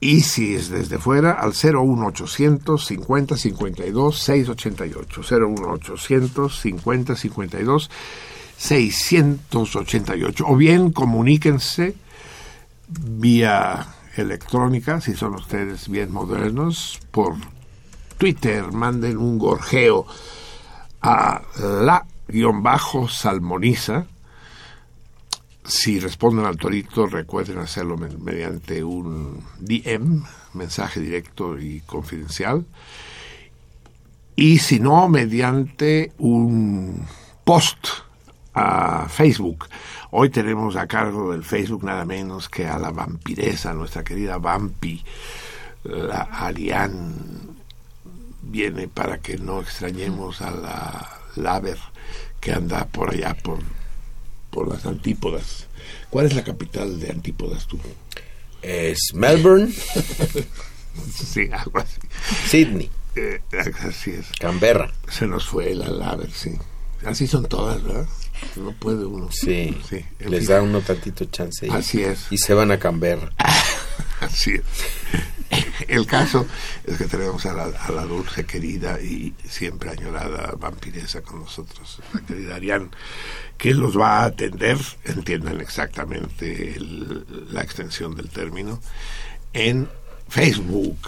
Y 0.00 0.22
si 0.22 0.54
es 0.54 0.70
desde 0.70 0.98
fuera 0.98 1.32
al 1.32 1.52
01800 1.52 2.84
50 2.84 3.36
52 3.36 4.18
688 4.18 5.20
01800 5.20 6.60
50 6.60 7.16
52 7.16 7.82
688 7.84 8.43
o 10.46 10.56
bien 10.56 10.92
comuníquense 10.92 11.94
vía 12.88 13.86
electrónica, 14.16 15.00
si 15.00 15.14
son 15.14 15.34
ustedes 15.34 15.88
bien 15.88 16.12
modernos, 16.12 17.00
por 17.10 17.34
Twitter, 18.18 18.70
manden 18.72 19.16
un 19.18 19.38
gorjeo 19.38 20.06
a 21.02 21.42
la-salmoniza. 21.58 24.06
Si 25.64 25.98
responden 25.98 26.44
al 26.44 26.58
torito, 26.58 27.06
recuerden 27.06 27.58
hacerlo 27.58 27.96
mediante 27.96 28.84
un 28.84 29.42
DM, 29.58 30.22
mensaje 30.52 31.00
directo 31.00 31.58
y 31.58 31.80
confidencial. 31.80 32.66
Y 34.36 34.58
si 34.58 34.78
no, 34.78 35.08
mediante 35.08 36.12
un 36.18 37.06
post 37.44 37.86
a 38.54 39.08
Facebook. 39.08 39.66
Hoy 40.10 40.30
tenemos 40.30 40.76
a 40.76 40.86
cargo 40.86 41.32
del 41.32 41.44
Facebook 41.44 41.84
nada 41.84 42.04
menos 42.04 42.48
que 42.48 42.66
a 42.66 42.78
la 42.78 42.90
vampiresa, 42.90 43.74
nuestra 43.74 44.04
querida 44.04 44.38
Vampi, 44.38 45.02
la 45.84 46.22
Ariane 46.22 47.14
viene 48.42 48.88
para 48.88 49.18
que 49.18 49.36
no 49.36 49.60
extrañemos 49.60 50.40
a 50.40 50.50
la 50.50 51.10
Laver 51.36 51.78
que 52.40 52.52
anda 52.52 52.86
por 52.86 53.10
allá 53.10 53.36
por, 53.42 53.58
por 54.50 54.68
las 54.68 54.86
antípodas. 54.86 55.66
¿Cuál 56.10 56.26
es 56.26 56.34
la 56.34 56.44
capital 56.44 57.00
de 57.00 57.10
antípodas 57.10 57.66
tú? 57.66 57.78
Es 58.62 58.98
Melbourne. 59.14 59.72
sí, 61.12 61.48
algo 61.52 61.80
así. 61.80 62.00
Sydney. 62.46 62.90
Eh, 63.16 63.40
así 63.80 64.12
es. 64.12 64.26
Canberra. 64.38 64.92
Se 65.08 65.26
nos 65.26 65.46
fue 65.46 65.74
la 65.74 65.88
Laver, 65.88 66.30
sí. 66.30 66.52
Así 67.06 67.26
son 67.26 67.46
todas, 67.46 67.82
¿verdad? 67.82 68.06
No 68.56 68.72
puede 68.72 69.04
uno. 69.04 69.30
Sí, 69.30 69.76
les 70.20 70.48
da 70.48 70.62
uno 70.62 70.80
tantito 70.80 71.24
chance. 71.26 71.66
Y, 71.66 71.70
Así 71.70 72.02
es. 72.02 72.26
Y 72.30 72.38
se 72.38 72.54
van 72.54 72.70
a 72.70 72.78
cambiar. 72.78 73.32
Así 74.20 74.52
es. 74.52 74.62
El 75.88 76.06
caso 76.06 76.46
es 76.84 76.98
que 76.98 77.04
tenemos 77.04 77.44
a 77.46 77.52
la, 77.54 78.04
dulce, 78.04 78.44
querida 78.44 79.00
y 79.00 79.34
siempre 79.48 79.90
añorada 79.90 80.54
vampiresa 80.58 81.22
con 81.22 81.40
nosotros, 81.40 82.00
la 82.12 82.20
querida 82.20 82.56
Arián, 82.56 82.90
que 83.58 83.74
los 83.74 83.98
va 83.98 84.20
a 84.20 84.24
atender, 84.26 84.78
entiendan 85.04 85.60
exactamente 85.60 86.76
la 87.50 87.62
extensión 87.62 88.14
del 88.14 88.30
término, 88.30 88.80
en 89.52 89.88
Facebook. 90.28 90.98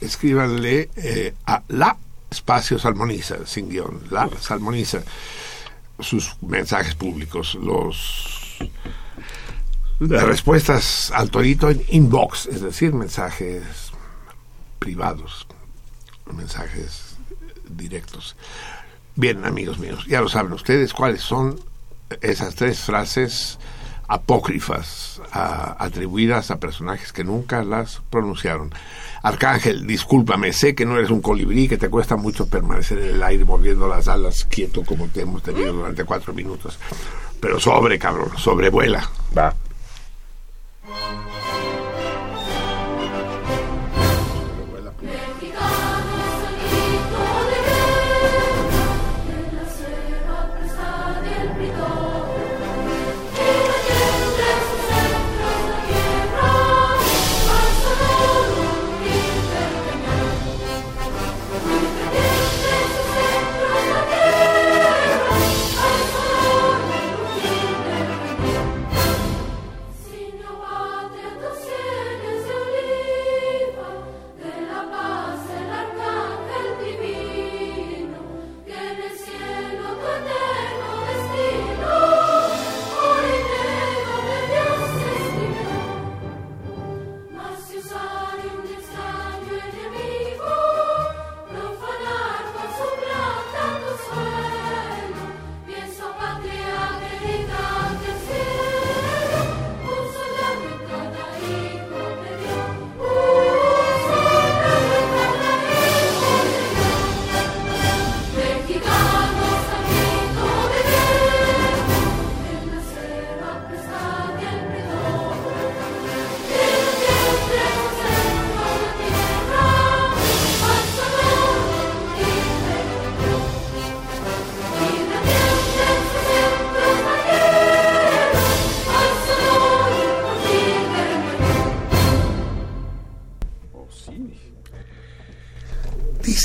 Escríbanle 0.00 0.90
eh, 0.96 1.34
a 1.46 1.62
la 1.68 1.96
espacio 2.30 2.78
salmoniza, 2.78 3.46
sin 3.46 3.68
guion, 3.68 4.02
la 4.10 4.28
salmoniza 4.40 5.02
sus 6.00 6.36
mensajes 6.42 6.94
públicos, 6.94 7.54
los 7.54 8.58
las 10.00 10.24
respuestas 10.24 11.12
al 11.12 11.30
torito 11.30 11.70
en 11.70 11.82
inbox, 11.88 12.46
es 12.46 12.60
decir, 12.60 12.92
mensajes 12.92 13.92
privados, 14.78 15.46
mensajes 16.32 17.16
directos. 17.68 18.36
Bien, 19.14 19.44
amigos 19.44 19.78
míos, 19.78 20.04
ya 20.06 20.20
lo 20.20 20.28
saben 20.28 20.52
ustedes 20.52 20.92
cuáles 20.92 21.22
son 21.22 21.60
esas 22.20 22.54
tres 22.54 22.80
frases 22.80 23.58
apócrifas 24.08 25.22
atribuidas 25.32 26.50
a 26.50 26.60
personajes 26.60 27.12
que 27.12 27.24
nunca 27.24 27.62
las 27.64 28.02
pronunciaron. 28.10 28.72
Arcángel, 29.24 29.86
discúlpame, 29.86 30.52
sé 30.52 30.74
que 30.74 30.84
no 30.84 30.98
eres 30.98 31.10
un 31.10 31.22
colibrí, 31.22 31.66
que 31.66 31.78
te 31.78 31.88
cuesta 31.88 32.14
mucho 32.14 32.46
permanecer 32.46 32.98
en 32.98 33.14
el 33.14 33.22
aire 33.22 33.46
moviendo 33.46 33.88
las 33.88 34.06
alas 34.06 34.44
quieto 34.44 34.84
como 34.84 35.08
te 35.08 35.22
hemos 35.22 35.42
tenido 35.42 35.72
durante 35.72 36.04
cuatro 36.04 36.34
minutos. 36.34 36.78
Pero 37.40 37.58
sobre, 37.58 37.98
cabrón, 37.98 38.28
sobrevuela. 38.36 39.08
Va. 39.36 39.54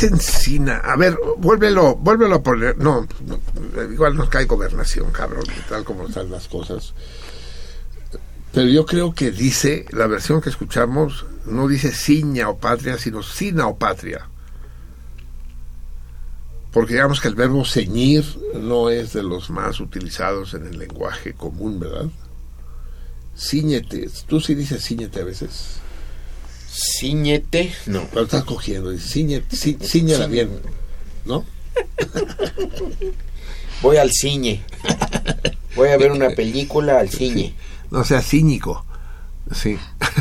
Es 0.06 0.12
encina? 0.12 0.78
A 0.78 0.96
ver, 0.96 1.18
vuélvelo, 1.38 1.96
vuélvelo 1.96 2.36
a 2.36 2.44
poner. 2.44 2.78
No, 2.78 3.08
no, 3.26 3.84
igual 3.84 4.16
nos 4.16 4.30
cae 4.30 4.46
gobernación, 4.46 5.12
cabrón, 5.12 5.46
tal 5.68 5.84
como 5.84 6.08
están 6.08 6.32
las 6.32 6.48
cosas. 6.48 6.94
Pero 8.54 8.68
yo 8.68 8.86
creo 8.86 9.14
que 9.14 9.32
dice, 9.32 9.86
la 9.92 10.08
versión 10.08 10.42
que 10.42 10.50
escuchamos, 10.50 11.26
no 11.46 11.68
dice 11.68 11.92
ciña 11.92 12.50
o 12.50 12.58
patria, 12.58 12.98
sino 12.98 13.22
sina 13.22 13.68
o 13.68 13.78
patria. 13.78 14.28
Porque 16.72 16.94
digamos 16.94 17.20
que 17.20 17.28
el 17.28 17.36
verbo 17.36 17.66
ceñir 17.66 18.24
no 18.56 18.90
es 18.90 19.14
de 19.14 19.24
los 19.24 19.50
más 19.50 19.80
utilizados 19.80 20.54
en 20.54 20.68
el 20.68 20.78
lenguaje 20.78 21.34
común, 21.34 21.80
¿verdad? 21.80 22.08
Cíñete. 23.38 24.10
Tú 24.28 24.40
sí 24.40 24.54
dices 24.54 24.84
ciñete 24.84 25.22
a 25.22 25.26
veces. 25.26 25.80
Ciñete, 26.72 27.74
no. 27.88 28.08
Lo 28.14 28.24
estás 28.24 28.44
cogiendo. 28.44 28.96
Ciñala 28.98 30.28
bien, 30.28 30.50
¿no? 31.26 31.46
Voy 33.82 33.98
al 33.98 34.12
cine. 34.12 34.64
Voy 35.76 35.90
a 35.90 35.98
ver 35.98 36.12
una 36.12 36.30
película 36.30 37.00
al 37.00 37.10
cine. 37.10 37.56
No 37.92 38.04
sea 38.04 38.22
cínico. 38.22 38.86
Sí. 39.52 39.78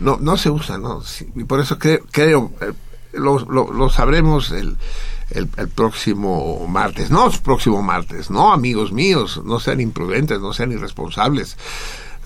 No, 0.00 0.18
no 0.20 0.36
se 0.36 0.50
usa, 0.50 0.76
¿no? 0.76 1.02
Sí, 1.02 1.30
y 1.36 1.44
por 1.44 1.60
eso 1.60 1.78
creo, 1.78 2.00
creo 2.10 2.50
eh, 2.60 2.72
lo, 3.12 3.38
lo, 3.38 3.72
lo 3.72 3.88
sabremos 3.88 4.50
el, 4.50 4.76
el, 5.30 5.48
el, 5.56 5.68
próximo 5.68 6.66
martes. 6.66 7.10
No, 7.10 7.30
el 7.30 7.38
próximo 7.38 7.80
martes. 7.80 8.28
No, 8.28 8.52
amigos 8.52 8.92
míos, 8.92 9.40
no 9.44 9.60
sean 9.60 9.80
imprudentes, 9.80 10.40
no 10.40 10.52
sean 10.52 10.72
irresponsables, 10.72 11.56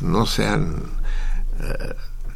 no 0.01 0.24
sean 0.24 0.82
eh, 1.61 1.95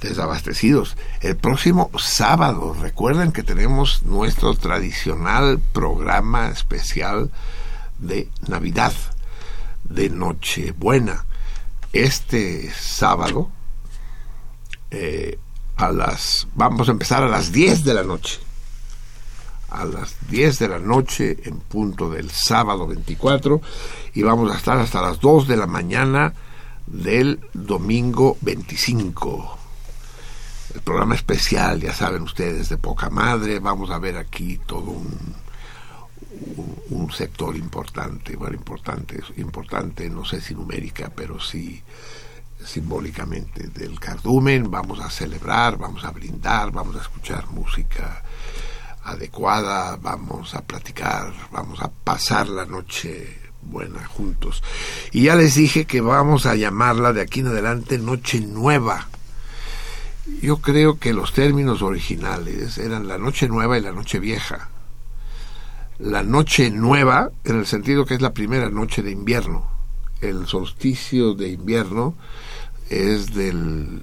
desabastecidos. 0.09 0.97
El 1.21 1.37
próximo 1.37 1.91
sábado, 1.99 2.75
recuerden 2.81 3.33
que 3.33 3.43
tenemos 3.43 4.03
nuestro 4.03 4.55
tradicional 4.55 5.61
programa 5.73 6.49
especial 6.49 7.31
de 7.99 8.29
Navidad, 8.47 8.93
de 9.85 10.11
Nochebuena. 10.11 11.25
Este 11.93 12.71
sábado, 12.73 13.51
eh, 14.91 15.39
a 15.77 15.93
las, 15.93 16.49
vamos 16.55 16.89
a 16.89 16.93
empezar 16.93 17.23
a 17.23 17.29
las 17.29 17.53
10 17.53 17.85
de 17.85 17.95
la 17.95 18.03
noche 18.03 18.41
a 19.73 19.87
las 19.87 20.17
10 20.29 20.59
de 20.59 20.69
la 20.69 20.79
noche 20.79 21.39
en 21.45 21.59
punto 21.61 22.11
del 22.11 22.31
sábado 22.31 22.87
24 22.87 23.61
y 24.13 24.23
vamos 24.23 24.53
a 24.53 24.59
estar 24.59 24.79
hasta 24.79 25.01
las 25.01 25.19
2 25.21 25.49
de 25.49 25.57
la 25.57 25.67
mañana 25.67 26.35
del 26.87 27.41
domingo 27.55 28.37
25. 28.43 29.62
El 30.75 30.81
programa 30.81 31.15
especial, 31.15 31.81
ya 31.81 31.93
saben 31.93 32.23
ustedes, 32.23 32.69
de 32.69 32.79
poca 32.79 33.11
madre, 33.11 33.59
vamos 33.59 33.91
a 33.91 33.99
ver 33.99 34.17
aquí 34.17 34.59
todo 34.67 34.91
un, 34.91 35.33
sector 37.13 37.55
importante, 37.57 38.37
bueno, 38.37 38.57
importante, 38.57 39.21
importante, 39.37 40.09
no 40.09 40.25
sé 40.25 40.41
si 40.41 40.55
numérica, 40.55 41.13
pero 41.15 41.39
sí 41.39 41.83
simbólicamente 42.65 43.69
del 43.69 44.01
cardumen, 44.01 44.71
vamos 44.71 45.01
a 45.01 45.11
celebrar, 45.11 45.77
vamos 45.77 46.05
a 46.05 46.11
brindar, 46.11 46.71
vamos 46.71 46.97
a 46.97 47.03
escuchar 47.03 47.49
música 47.49 48.23
adecuada, 49.05 49.97
vamos 49.97 50.55
a 50.55 50.63
platicar, 50.63 51.33
vamos 51.51 51.83
a 51.83 51.91
pasar 51.91 52.49
la 52.49 52.65
noche 52.65 53.39
buena 53.63 54.05
juntos. 54.07 54.63
Y 55.11 55.25
ya 55.25 55.35
les 55.35 55.55
dije 55.55 55.85
que 55.85 56.01
vamos 56.01 56.47
a 56.47 56.55
llamarla 56.55 57.13
de 57.13 57.21
aquí 57.21 57.41
en 57.41 57.49
adelante 57.49 57.99
Noche 57.99 58.41
Nueva. 58.41 59.09
Yo 60.41 60.59
creo 60.59 60.99
que 60.99 61.13
los 61.13 61.33
términos 61.33 61.83
originales 61.83 62.79
eran 62.79 63.09
la 63.09 63.19
Noche 63.19 63.49
Nueva 63.49 63.79
y 63.79 63.83
la 63.83 63.93
Noche 63.93 64.19
Vieja. 64.19 64.69
La 65.99 66.23
Noche 66.23 66.71
Nueva, 66.71 67.31
en 67.45 67.59
el 67.59 67.67
sentido 67.67 68.05
que 68.05 68.15
es 68.15 68.23
la 68.23 68.33
primera 68.33 68.71
noche 68.71 69.03
de 69.03 69.11
invierno. 69.11 69.69
El 70.21 70.47
solsticio 70.47 71.35
de 71.35 71.49
invierno 71.49 72.15
es 72.89 73.35
del 73.35 74.01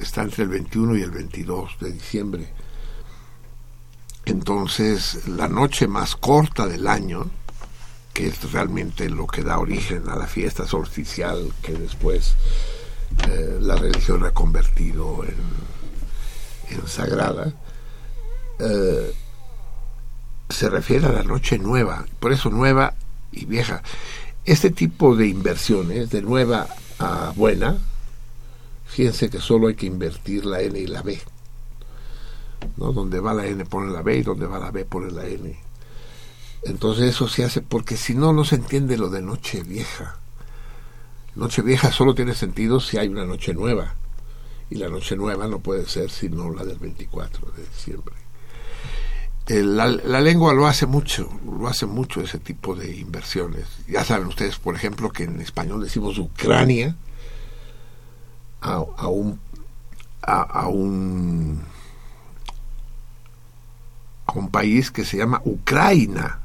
está 0.00 0.22
entre 0.22 0.44
el 0.44 0.50
21 0.50 0.98
y 0.98 1.02
el 1.02 1.10
22 1.10 1.78
de 1.80 1.92
diciembre 1.92 2.52
entonces, 4.24 5.26
la 5.26 5.48
noche 5.48 5.88
más 5.88 6.14
corta 6.14 6.66
del 6.66 6.86
año, 6.86 7.28
que 8.12 8.28
es 8.28 8.52
realmente 8.52 9.10
lo 9.10 9.26
que 9.26 9.42
da 9.42 9.58
origen 9.58 10.08
a 10.08 10.16
la 10.16 10.26
fiesta 10.26 10.66
solsticial 10.66 11.52
que 11.62 11.72
después 11.72 12.36
eh, 13.28 13.58
la 13.60 13.76
religión 13.76 14.24
ha 14.24 14.32
convertido 14.32 15.24
en, 15.24 15.62
sagrada, 16.86 17.52
eh, 18.58 19.12
se 20.48 20.70
refiere 20.70 21.06
a 21.06 21.12
la 21.12 21.22
noche 21.22 21.58
nueva, 21.58 22.06
por 22.18 22.32
eso 22.32 22.50
nueva 22.50 22.94
y 23.30 23.44
vieja. 23.44 23.82
Este 24.44 24.70
tipo 24.70 25.14
de 25.14 25.28
inversiones, 25.28 26.10
de 26.10 26.22
nueva 26.22 26.66
a 26.98 27.32
buena, 27.36 27.78
fíjense 28.86 29.30
que 29.30 29.40
solo 29.40 29.68
hay 29.68 29.74
que 29.74 29.86
invertir 29.86 30.44
la 30.46 30.60
N 30.60 30.78
y 30.78 30.86
la 30.86 31.02
B. 31.02 31.20
¿no? 32.76 32.92
Donde 32.92 33.20
va 33.20 33.34
la 33.34 33.46
N 33.46 33.64
pone 33.66 33.92
la 33.92 34.02
B 34.02 34.18
y 34.18 34.22
donde 34.22 34.46
va 34.46 34.58
la 34.58 34.70
B 34.70 34.84
pone 34.84 35.10
la 35.10 35.26
N. 35.26 35.58
Entonces 36.64 37.10
eso 37.10 37.28
se 37.28 37.44
hace 37.44 37.60
porque 37.60 37.96
si 37.96 38.14
no, 38.14 38.32
no 38.32 38.44
se 38.44 38.56
entiende 38.56 38.96
lo 38.96 39.10
de 39.10 39.22
noche 39.22 39.62
vieja. 39.62 40.18
Noche 41.34 41.62
vieja 41.62 41.90
solo 41.90 42.14
tiene 42.14 42.34
sentido 42.34 42.80
si 42.80 42.98
hay 42.98 43.08
una 43.08 43.24
noche 43.24 43.54
nueva. 43.54 43.94
Y 44.70 44.76
la 44.76 44.88
noche 44.88 45.16
nueva 45.16 45.48
no 45.48 45.58
puede 45.58 45.86
ser 45.86 46.10
sino 46.10 46.52
la 46.52 46.64
del 46.64 46.78
24 46.78 47.52
de 47.56 47.64
diciembre. 47.64 48.14
La, 49.48 49.86
la, 49.86 50.20
lengua 50.20 50.54
lo 50.54 50.66
hace 50.66 50.86
mucho, 50.86 51.28
lo 51.44 51.66
hace 51.66 51.84
mucho 51.84 52.20
ese 52.20 52.38
tipo 52.38 52.74
de 52.74 52.96
inversiones. 52.96 53.66
Ya 53.88 54.04
saben 54.04 54.28
ustedes, 54.28 54.58
por 54.58 54.74
ejemplo, 54.76 55.10
que 55.10 55.24
en 55.24 55.40
español 55.40 55.82
decimos 55.82 56.16
Ucrania 56.18 56.96
a, 58.60 58.78
un 59.08 59.40
a, 60.22 60.42
a 60.42 60.68
un 60.68 61.60
a 64.26 64.32
un 64.32 64.48
país 64.50 64.90
que 64.90 65.04
se 65.04 65.18
llama 65.18 65.42
Ucrania. 65.44 66.38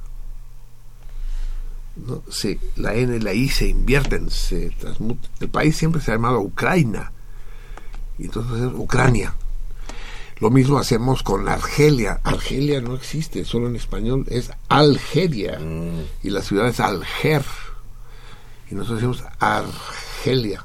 ¿No? 2.05 2.23
Se, 2.29 2.59
la 2.75 2.93
N 2.93 3.15
y 3.15 3.19
la 3.19 3.33
I 3.33 3.49
se 3.49 3.67
invierten, 3.67 4.29
se 4.29 4.69
transmutan. 4.71 5.29
El 5.39 5.49
país 5.49 5.75
siempre 5.75 6.01
se 6.01 6.11
ha 6.11 6.15
llamado 6.15 6.39
Ucrania. 6.39 7.11
Y 8.17 8.25
entonces 8.25 8.61
es 8.61 8.73
Ucrania. 8.73 9.33
Lo 10.39 10.51
mismo 10.51 10.77
hacemos 10.77 11.23
con 11.23 11.49
Argelia. 11.49 12.19
Argelia 12.23 12.79
no 12.79 12.95
existe, 12.95 13.43
solo 13.43 13.67
en 13.67 13.75
español 13.75 14.25
es 14.29 14.51
Algeria. 14.69 15.59
Mm. 15.59 16.05
Y 16.23 16.29
la 16.29 16.41
ciudad 16.41 16.67
es 16.67 16.79
Alger. 16.79 17.43
Y 18.69 18.75
nosotros 18.75 18.99
decimos 18.99 19.23
Argelia. 19.39 20.63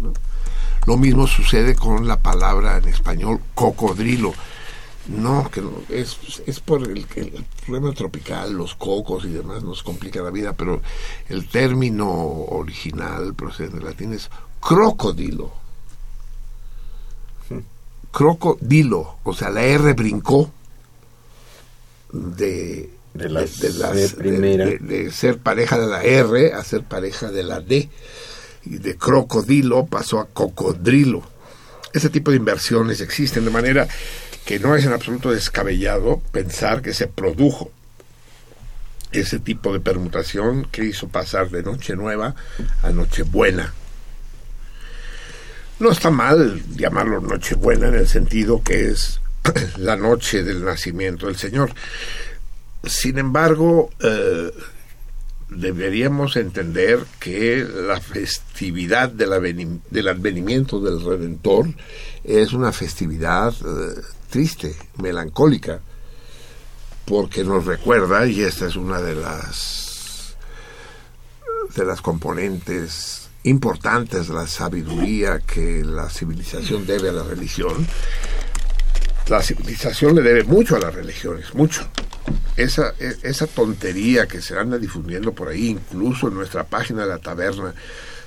¿no? 0.00 0.12
Lo 0.86 0.96
mismo 0.96 1.26
sucede 1.26 1.74
con 1.74 2.06
la 2.06 2.20
palabra 2.20 2.78
en 2.78 2.88
español 2.88 3.40
cocodrilo. 3.54 4.34
No, 5.08 5.50
que 5.50 5.60
no, 5.60 5.72
es, 5.88 6.16
es 6.46 6.60
por 6.60 6.82
el, 6.82 7.06
el, 7.16 7.44
problema 7.66 7.92
tropical, 7.92 8.52
los 8.52 8.76
cocos 8.76 9.24
y 9.24 9.30
demás 9.30 9.64
nos 9.64 9.82
complica 9.82 10.22
la 10.22 10.30
vida, 10.30 10.52
pero 10.52 10.80
el 11.28 11.48
término 11.48 12.08
original 12.08 13.34
procedente 13.34 13.78
del 13.78 13.86
latín 13.86 14.12
es 14.12 14.30
crocodilo. 14.60 15.52
Crocodilo, 18.12 19.16
o 19.24 19.34
sea, 19.34 19.50
la 19.50 19.64
R 19.64 19.92
brincó 19.94 20.50
de, 22.12 22.90
de, 23.14 23.28
las, 23.28 23.58
de, 23.58 23.72
de, 23.72 23.78
las, 23.78 24.16
de, 24.16 24.78
de 24.78 25.10
ser 25.10 25.38
pareja 25.38 25.78
de 25.78 25.86
la 25.86 26.02
R 26.02 26.52
a 26.52 26.62
ser 26.62 26.84
pareja 26.84 27.30
de 27.30 27.42
la 27.42 27.60
D. 27.60 27.88
Y 28.64 28.78
de 28.78 28.96
crocodilo 28.96 29.86
pasó 29.86 30.20
a 30.20 30.26
cocodrilo. 30.26 31.22
Ese 31.92 32.10
tipo 32.10 32.30
de 32.30 32.36
inversiones 32.36 33.00
existen 33.00 33.44
de 33.44 33.50
manera 33.50 33.88
que 34.44 34.58
no 34.58 34.74
es 34.74 34.84
en 34.84 34.92
absoluto 34.92 35.30
descabellado 35.30 36.20
pensar 36.32 36.82
que 36.82 36.94
se 36.94 37.06
produjo 37.06 37.70
ese 39.12 39.38
tipo 39.38 39.72
de 39.72 39.80
permutación 39.80 40.64
que 40.64 40.84
hizo 40.84 41.08
pasar 41.08 41.50
de 41.50 41.62
Noche 41.62 41.94
Nueva 41.96 42.34
a 42.82 42.90
Nochebuena. 42.90 43.72
No 45.78 45.90
está 45.90 46.10
mal 46.10 46.62
llamarlo 46.76 47.20
Nochebuena 47.20 47.88
en 47.88 47.94
el 47.94 48.08
sentido 48.08 48.62
que 48.62 48.88
es 48.88 49.20
la 49.76 49.96
noche 49.96 50.42
del 50.42 50.64
nacimiento 50.64 51.26
del 51.26 51.36
Señor. 51.36 51.72
Sin 52.84 53.18
embargo, 53.18 53.90
eh, 54.00 54.50
deberíamos 55.50 56.36
entender 56.36 57.00
que 57.20 57.64
la 57.64 58.00
festividad 58.00 59.10
del 59.10 59.32
advenimiento 60.08 60.80
del 60.80 61.04
Redentor 61.04 61.68
es 62.24 62.52
una 62.52 62.72
festividad 62.72 63.52
eh, 63.52 64.00
triste, 64.32 64.74
melancólica, 64.96 65.80
porque 67.04 67.44
nos 67.44 67.66
recuerda, 67.66 68.26
y 68.26 68.42
esta 68.42 68.66
es 68.66 68.76
una 68.76 69.00
de 69.00 69.14
las 69.14 70.36
de 71.76 71.84
las 71.84 72.00
componentes 72.00 73.28
importantes 73.44 74.28
de 74.28 74.34
la 74.34 74.46
sabiduría 74.46 75.38
que 75.40 75.84
la 75.84 76.08
civilización 76.08 76.86
debe 76.86 77.10
a 77.10 77.12
la 77.12 77.24
religión, 77.24 77.86
la 79.28 79.42
civilización 79.42 80.14
le 80.14 80.22
debe 80.22 80.44
mucho 80.44 80.76
a 80.76 80.80
las 80.80 80.94
religiones, 80.94 81.54
mucho. 81.54 81.86
Esa, 82.56 82.94
e, 82.98 83.14
esa 83.24 83.46
tontería 83.46 84.26
que 84.26 84.40
se 84.40 84.58
anda 84.58 84.78
difundiendo 84.78 85.32
por 85.32 85.48
ahí, 85.48 85.68
incluso 85.68 86.28
en 86.28 86.34
nuestra 86.34 86.64
página 86.64 87.02
de 87.02 87.08
la 87.08 87.18
taberna, 87.18 87.74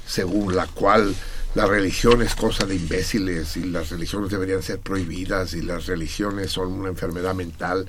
según 0.05 0.55
la 0.55 0.67
cual 0.67 1.15
la 1.55 1.65
religión 1.65 2.21
es 2.21 2.35
cosa 2.35 2.65
de 2.65 2.75
imbéciles 2.75 3.55
y 3.55 3.63
las 3.63 3.89
religiones 3.89 4.29
deberían 4.29 4.61
ser 4.61 4.79
prohibidas 4.79 5.53
y 5.53 5.61
las 5.61 5.85
religiones 5.85 6.51
son 6.51 6.73
una 6.73 6.89
enfermedad 6.89 7.33
mental 7.33 7.87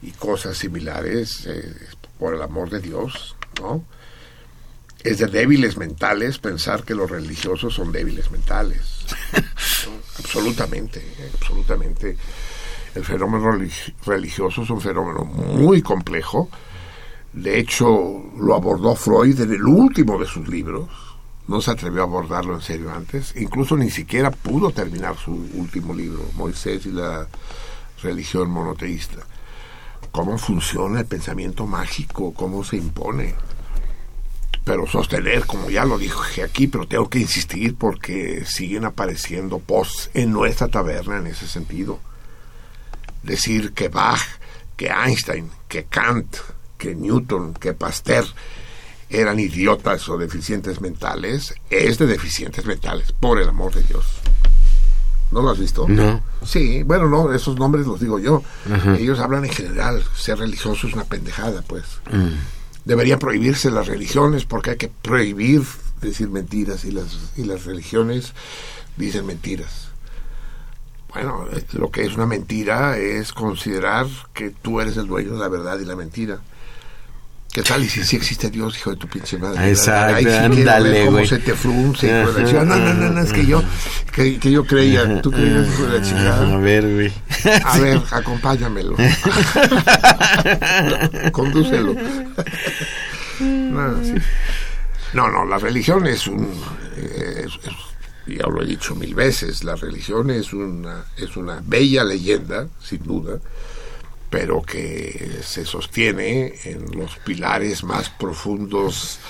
y 0.00 0.10
cosas 0.12 0.56
similares, 0.56 1.46
eh, 1.46 1.74
por 2.18 2.34
el 2.34 2.40
amor 2.40 2.70
de 2.70 2.80
Dios, 2.80 3.36
¿no? 3.60 3.84
Es 5.02 5.18
de 5.18 5.26
débiles 5.26 5.76
mentales 5.76 6.38
pensar 6.38 6.82
que 6.82 6.94
los 6.94 7.10
religiosos 7.10 7.74
son 7.74 7.92
débiles 7.92 8.30
mentales. 8.30 9.04
absolutamente, 10.18 11.04
absolutamente. 11.34 12.16
El 12.94 13.04
fenómeno 13.04 13.60
religioso 14.06 14.62
es 14.62 14.70
un 14.70 14.80
fenómeno 14.80 15.24
muy 15.24 15.82
complejo. 15.82 16.48
De 17.34 17.58
hecho, 17.58 18.22
lo 18.38 18.54
abordó 18.54 18.94
Freud 18.94 19.38
en 19.40 19.52
el 19.52 19.64
último 19.64 20.18
de 20.18 20.26
sus 20.26 20.48
libros. 20.48 20.88
No 21.46 21.60
se 21.60 21.70
atrevió 21.70 22.02
a 22.02 22.04
abordarlo 22.04 22.54
en 22.54 22.62
serio 22.62 22.92
antes. 22.92 23.34
Incluso 23.36 23.76
ni 23.76 23.90
siquiera 23.90 24.30
pudo 24.30 24.70
terminar 24.70 25.16
su 25.16 25.32
último 25.54 25.94
libro, 25.94 26.24
Moisés 26.34 26.86
y 26.86 26.92
la 26.92 27.26
religión 28.02 28.50
monoteísta. 28.50 29.18
Cómo 30.10 30.38
funciona 30.38 31.00
el 31.00 31.06
pensamiento 31.06 31.66
mágico, 31.66 32.32
cómo 32.32 32.64
se 32.64 32.76
impone. 32.76 33.34
Pero 34.64 34.86
sostener, 34.86 35.44
como 35.44 35.68
ya 35.68 35.84
lo 35.84 35.98
dije 35.98 36.42
aquí, 36.42 36.68
pero 36.68 36.86
tengo 36.86 37.10
que 37.10 37.18
insistir 37.18 37.76
porque 37.76 38.44
siguen 38.46 38.86
apareciendo 38.86 39.58
posts 39.58 40.10
en 40.14 40.32
nuestra 40.32 40.68
taberna 40.68 41.18
en 41.18 41.26
ese 41.26 41.46
sentido 41.46 42.00
decir 43.24 43.72
que 43.72 43.88
Bach, 43.88 44.20
que 44.76 44.88
Einstein, 44.88 45.50
que 45.68 45.84
Kant, 45.84 46.36
que 46.78 46.94
Newton, 46.94 47.54
que 47.54 47.72
Pasteur 47.72 48.26
eran 49.20 49.38
idiotas 49.40 50.08
o 50.08 50.18
deficientes 50.18 50.80
mentales, 50.80 51.54
es 51.70 51.98
de 51.98 52.06
deficientes 52.06 52.64
mentales, 52.66 53.12
por 53.12 53.40
el 53.40 53.48
amor 53.48 53.74
de 53.74 53.82
Dios. 53.82 54.04
¿No 55.30 55.42
lo 55.42 55.50
has 55.50 55.58
visto? 55.58 55.86
No. 55.88 56.22
Sí, 56.44 56.82
bueno, 56.84 57.08
no, 57.08 57.32
esos 57.32 57.58
nombres 57.58 57.86
los 57.86 58.00
digo 58.00 58.18
yo. 58.18 58.42
Ellos 58.96 59.18
hablan 59.18 59.44
en 59.44 59.50
general, 59.50 60.02
ser 60.16 60.38
religioso 60.38 60.86
es 60.86 60.94
una 60.94 61.04
pendejada, 61.04 61.62
pues. 61.62 61.84
Mm. 62.12 62.84
Deberían 62.84 63.18
prohibirse 63.18 63.70
las 63.70 63.88
religiones 63.88 64.44
porque 64.44 64.70
hay 64.70 64.76
que 64.76 64.88
prohibir 64.88 65.62
decir 66.00 66.28
mentiras 66.28 66.84
y 66.84 66.92
las, 66.92 67.32
y 67.36 67.44
las 67.44 67.64
religiones 67.64 68.32
dicen 68.96 69.26
mentiras. 69.26 69.88
Bueno, 71.12 71.46
eh, 71.52 71.64
lo 71.72 71.90
que 71.90 72.04
es 72.04 72.14
una 72.14 72.26
mentira 72.26 72.98
es 72.98 73.32
considerar 73.32 74.06
que 74.32 74.50
tú 74.50 74.80
eres 74.80 74.96
el 74.96 75.06
dueño 75.06 75.32
de 75.32 75.38
la 75.38 75.48
verdad 75.48 75.78
y 75.78 75.84
la 75.84 75.96
mentira. 75.96 76.40
¿Qué 77.54 77.62
tal? 77.62 77.84
Y 77.84 77.88
si 77.88 78.02
sí 78.02 78.16
existe 78.16 78.50
Dios, 78.50 78.76
hijo 78.76 78.90
de 78.90 78.96
tu 78.96 79.06
pinche 79.06 79.38
madre. 79.38 79.68
Exacto, 79.70 80.16
Ay, 80.16 80.24
si 80.24 80.30
ándale, 80.30 81.06
güey. 81.06 81.24
se 81.26 81.38
te 81.38 81.54
frunce. 81.54 82.06
hijo 82.08 82.16
de 82.16 82.24
la 82.24 82.30
Ajá, 82.40 82.46
chingada. 82.48 82.64
No, 82.64 82.76
no, 82.78 82.94
no, 82.94 83.10
no, 83.10 83.20
es 83.20 83.32
que 83.32 83.46
yo, 83.46 83.62
que, 84.12 84.38
que 84.40 84.50
yo 84.50 84.64
creía, 84.66 85.22
tú 85.22 85.30
creías, 85.30 85.68
hijo 85.68 85.84
de 85.86 85.92
la 85.92 85.98
A 85.98 86.02
chingada. 86.02 86.56
ver, 86.58 86.92
güey. 86.92 87.12
A 87.64 87.78
ver, 87.78 88.02
acompáñamelo. 88.10 88.96
Condúcelo. 91.32 91.94
No, 93.40 94.04
sí. 94.04 94.14
no, 95.12 95.28
no, 95.30 95.44
la 95.46 95.58
religión 95.58 96.06
es 96.08 96.26
un... 96.26 96.48
eh, 96.96 97.44
es- 97.46 97.54
es- 97.68 97.94
ya 98.38 98.46
lo 98.46 98.62
he 98.62 98.66
dicho 98.66 98.94
mil 98.94 99.14
veces, 99.14 99.64
la 99.64 99.76
religión 99.76 100.30
es 100.30 100.52
una, 100.54 101.04
es 101.16 101.36
una 101.36 101.60
bella 101.62 102.04
leyenda, 102.04 102.66
sin 102.82 103.02
duda, 103.02 103.38
pero 104.34 104.62
que 104.62 105.42
se 105.44 105.64
sostiene 105.64 106.54
en 106.64 106.86
los 106.98 107.18
pilares 107.18 107.84
más 107.84 108.10
profundos, 108.10 109.20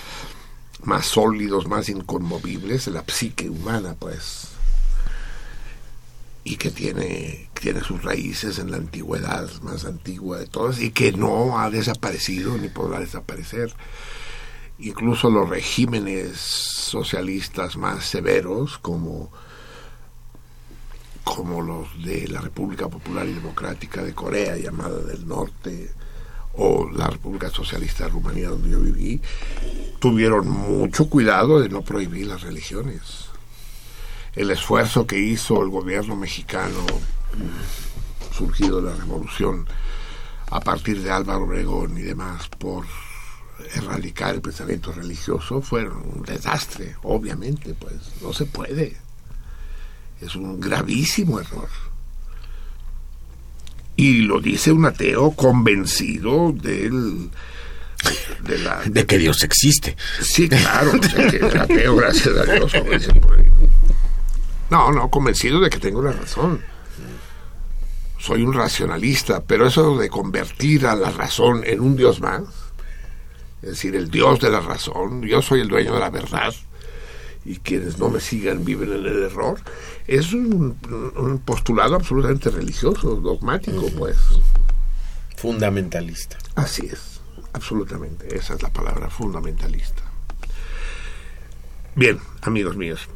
más 0.82 1.04
sólidos, 1.04 1.66
más 1.66 1.90
inconmovibles 1.90 2.86
la 2.86 3.04
psique 3.06 3.50
humana, 3.50 3.96
pues 3.98 4.48
y 6.42 6.56
que 6.56 6.70
tiene, 6.70 7.50
tiene 7.52 7.82
sus 7.82 8.02
raíces 8.02 8.58
en 8.58 8.70
la 8.70 8.78
antigüedad 8.78 9.50
más 9.60 9.84
antigua 9.84 10.38
de 10.38 10.46
todas 10.46 10.80
y 10.80 10.90
que 10.90 11.12
no 11.12 11.58
ha 11.60 11.68
desaparecido 11.68 12.56
ni 12.56 12.70
podrá 12.70 13.00
desaparecer. 13.00 13.74
Incluso 14.78 15.28
los 15.28 15.50
regímenes 15.50 16.38
socialistas 16.38 17.76
más 17.76 18.06
severos, 18.06 18.78
como, 18.78 19.30
como 21.24 21.62
los 21.62 22.04
de 22.04 22.28
la 22.28 22.40
República 22.40 22.88
Popular 22.88 23.26
y 23.26 23.32
Democrática 23.32 24.02
de 24.02 24.14
Corea, 24.14 24.56
llamada 24.56 25.00
del 25.00 25.26
Norte, 25.26 25.90
o 26.56 26.88
la 26.88 27.08
República 27.08 27.50
Socialista 27.50 28.04
de 28.04 28.10
Rumanía, 28.10 28.50
donde 28.50 28.70
yo 28.70 28.80
viví, 28.80 29.20
tuvieron 29.98 30.48
mucho 30.48 31.08
cuidado 31.08 31.60
de 31.60 31.68
no 31.68 31.82
prohibir 31.82 32.26
las 32.26 32.42
religiones 32.42 33.24
el 34.36 34.50
esfuerzo 34.50 35.06
que 35.06 35.18
hizo 35.18 35.62
el 35.62 35.68
gobierno 35.68 36.16
mexicano 36.16 36.84
surgido 38.36 38.80
de 38.80 38.90
la 38.90 38.96
revolución 38.96 39.66
a 40.50 40.60
partir 40.60 41.02
de 41.02 41.10
Álvaro 41.10 41.44
Obregón 41.44 41.96
y 41.96 42.02
demás 42.02 42.48
por 42.48 42.84
erradicar 43.74 44.34
el 44.34 44.40
pensamiento 44.40 44.92
religioso 44.92 45.62
fueron 45.62 45.98
un 45.98 46.22
desastre, 46.22 46.96
obviamente, 47.02 47.74
pues 47.74 47.94
no 48.20 48.32
se 48.32 48.46
puede. 48.46 48.96
Es 50.24 50.34
un 50.36 50.60
gravísimo 50.60 51.38
error. 51.40 51.68
Y 53.96 54.22
lo 54.22 54.40
dice 54.40 54.72
un 54.72 54.86
ateo 54.86 55.32
convencido 55.32 56.52
del 56.52 57.30
de 58.42 58.58
la 58.58 58.82
De 58.82 59.06
que 59.06 59.18
Dios 59.18 59.42
existe. 59.42 59.96
Sí, 60.20 60.48
claro, 60.48 60.92
o 60.98 61.02
sea, 61.02 61.30
que 61.30 61.36
era 61.36 61.62
ateo, 61.62 61.96
gracias 61.96 62.36
a 62.36 62.44
Dios. 62.44 62.72
No, 64.70 64.90
no, 64.92 65.10
convencido 65.10 65.60
de 65.60 65.70
que 65.70 65.78
tengo 65.78 66.02
la 66.02 66.12
razón. 66.12 66.60
Soy 68.18 68.42
un 68.42 68.54
racionalista, 68.54 69.42
pero 69.42 69.66
eso 69.66 69.96
de 69.98 70.08
convertir 70.08 70.86
a 70.86 70.94
la 70.94 71.10
razón 71.10 71.62
en 71.64 71.80
un 71.80 71.96
Dios 71.96 72.20
más, 72.20 72.42
es 73.62 73.70
decir, 73.70 73.94
el 73.94 74.10
Dios 74.10 74.40
de 74.40 74.50
la 74.50 74.60
razón, 74.60 75.22
yo 75.22 75.42
soy 75.42 75.60
el 75.60 75.68
dueño 75.68 75.92
de 75.94 76.00
la 76.00 76.10
verdad, 76.10 76.54
y 77.44 77.56
quienes 77.58 77.98
no 77.98 78.08
me 78.08 78.20
sigan 78.20 78.64
viven 78.64 78.92
en 78.92 79.06
el 79.06 79.22
error, 79.24 79.60
es 80.06 80.32
un, 80.32 80.78
un 81.16 81.38
postulado 81.38 81.96
absolutamente 81.96 82.50
religioso, 82.50 83.16
dogmático, 83.16 83.86
pues. 83.98 84.16
Fundamentalista. 85.36 86.38
Así 86.54 86.86
es, 86.86 87.20
absolutamente, 87.52 88.34
esa 88.36 88.54
es 88.54 88.62
la 88.62 88.70
palabra, 88.70 89.10
fundamentalista. 89.10 90.02
Bien, 91.96 92.18
amigos 92.42 92.76
míos. 92.76 93.08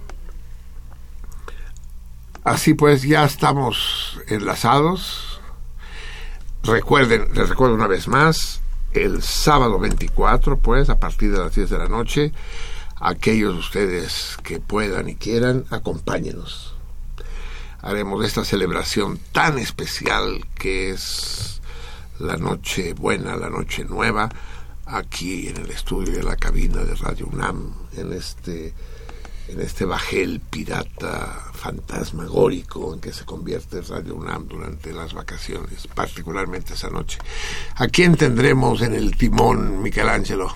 Así 2.44 2.74
pues, 2.74 3.02
ya 3.02 3.24
estamos 3.24 4.20
enlazados. 4.28 5.40
Recuerden, 6.62 7.28
les 7.34 7.48
recuerdo 7.48 7.74
una 7.74 7.86
vez 7.86 8.08
más, 8.08 8.60
el 8.92 9.22
sábado 9.22 9.78
24, 9.78 10.58
pues, 10.58 10.88
a 10.90 10.98
partir 10.98 11.32
de 11.32 11.38
las 11.38 11.54
10 11.54 11.70
de 11.70 11.78
la 11.78 11.88
noche, 11.88 12.32
aquellos 13.00 13.54
de 13.54 13.60
ustedes 13.60 14.36
que 14.42 14.60
puedan 14.60 15.08
y 15.08 15.14
quieran, 15.14 15.64
acompáñenos. 15.70 16.74
Haremos 17.80 18.24
esta 18.24 18.44
celebración 18.44 19.18
tan 19.32 19.58
especial 19.58 20.44
que 20.56 20.90
es 20.90 21.60
la 22.18 22.36
noche 22.36 22.92
buena, 22.94 23.36
la 23.36 23.50
noche 23.50 23.84
nueva, 23.84 24.28
aquí 24.86 25.48
en 25.48 25.58
el 25.58 25.70
estudio 25.70 26.14
de 26.14 26.22
la 26.22 26.36
cabina 26.36 26.82
de 26.82 26.94
Radio 26.96 27.28
UNAM, 27.28 27.72
en 27.96 28.12
este, 28.12 28.74
en 29.46 29.60
este 29.60 29.84
bajel 29.84 30.40
pirata 30.40 31.50
fantasmagórico 31.52 32.94
en 32.94 33.00
que 33.00 33.12
se 33.12 33.24
convierte 33.24 33.82
Radio 33.82 34.16
UNAM 34.16 34.48
durante 34.48 34.92
las 34.92 35.14
vacaciones, 35.14 35.86
particularmente 35.86 36.74
esa 36.74 36.90
noche. 36.90 37.18
¿A 37.76 37.86
quién 37.86 38.16
tendremos 38.16 38.82
en 38.82 38.94
el 38.94 39.16
timón, 39.16 39.82
Michelangelo? 39.82 40.52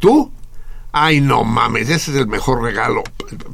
¿Tú? 0.00 0.32
Ay, 0.94 1.22
no 1.22 1.42
mames, 1.42 1.88
ese 1.88 2.10
es 2.10 2.16
el 2.18 2.26
mejor 2.26 2.62
regalo. 2.62 3.02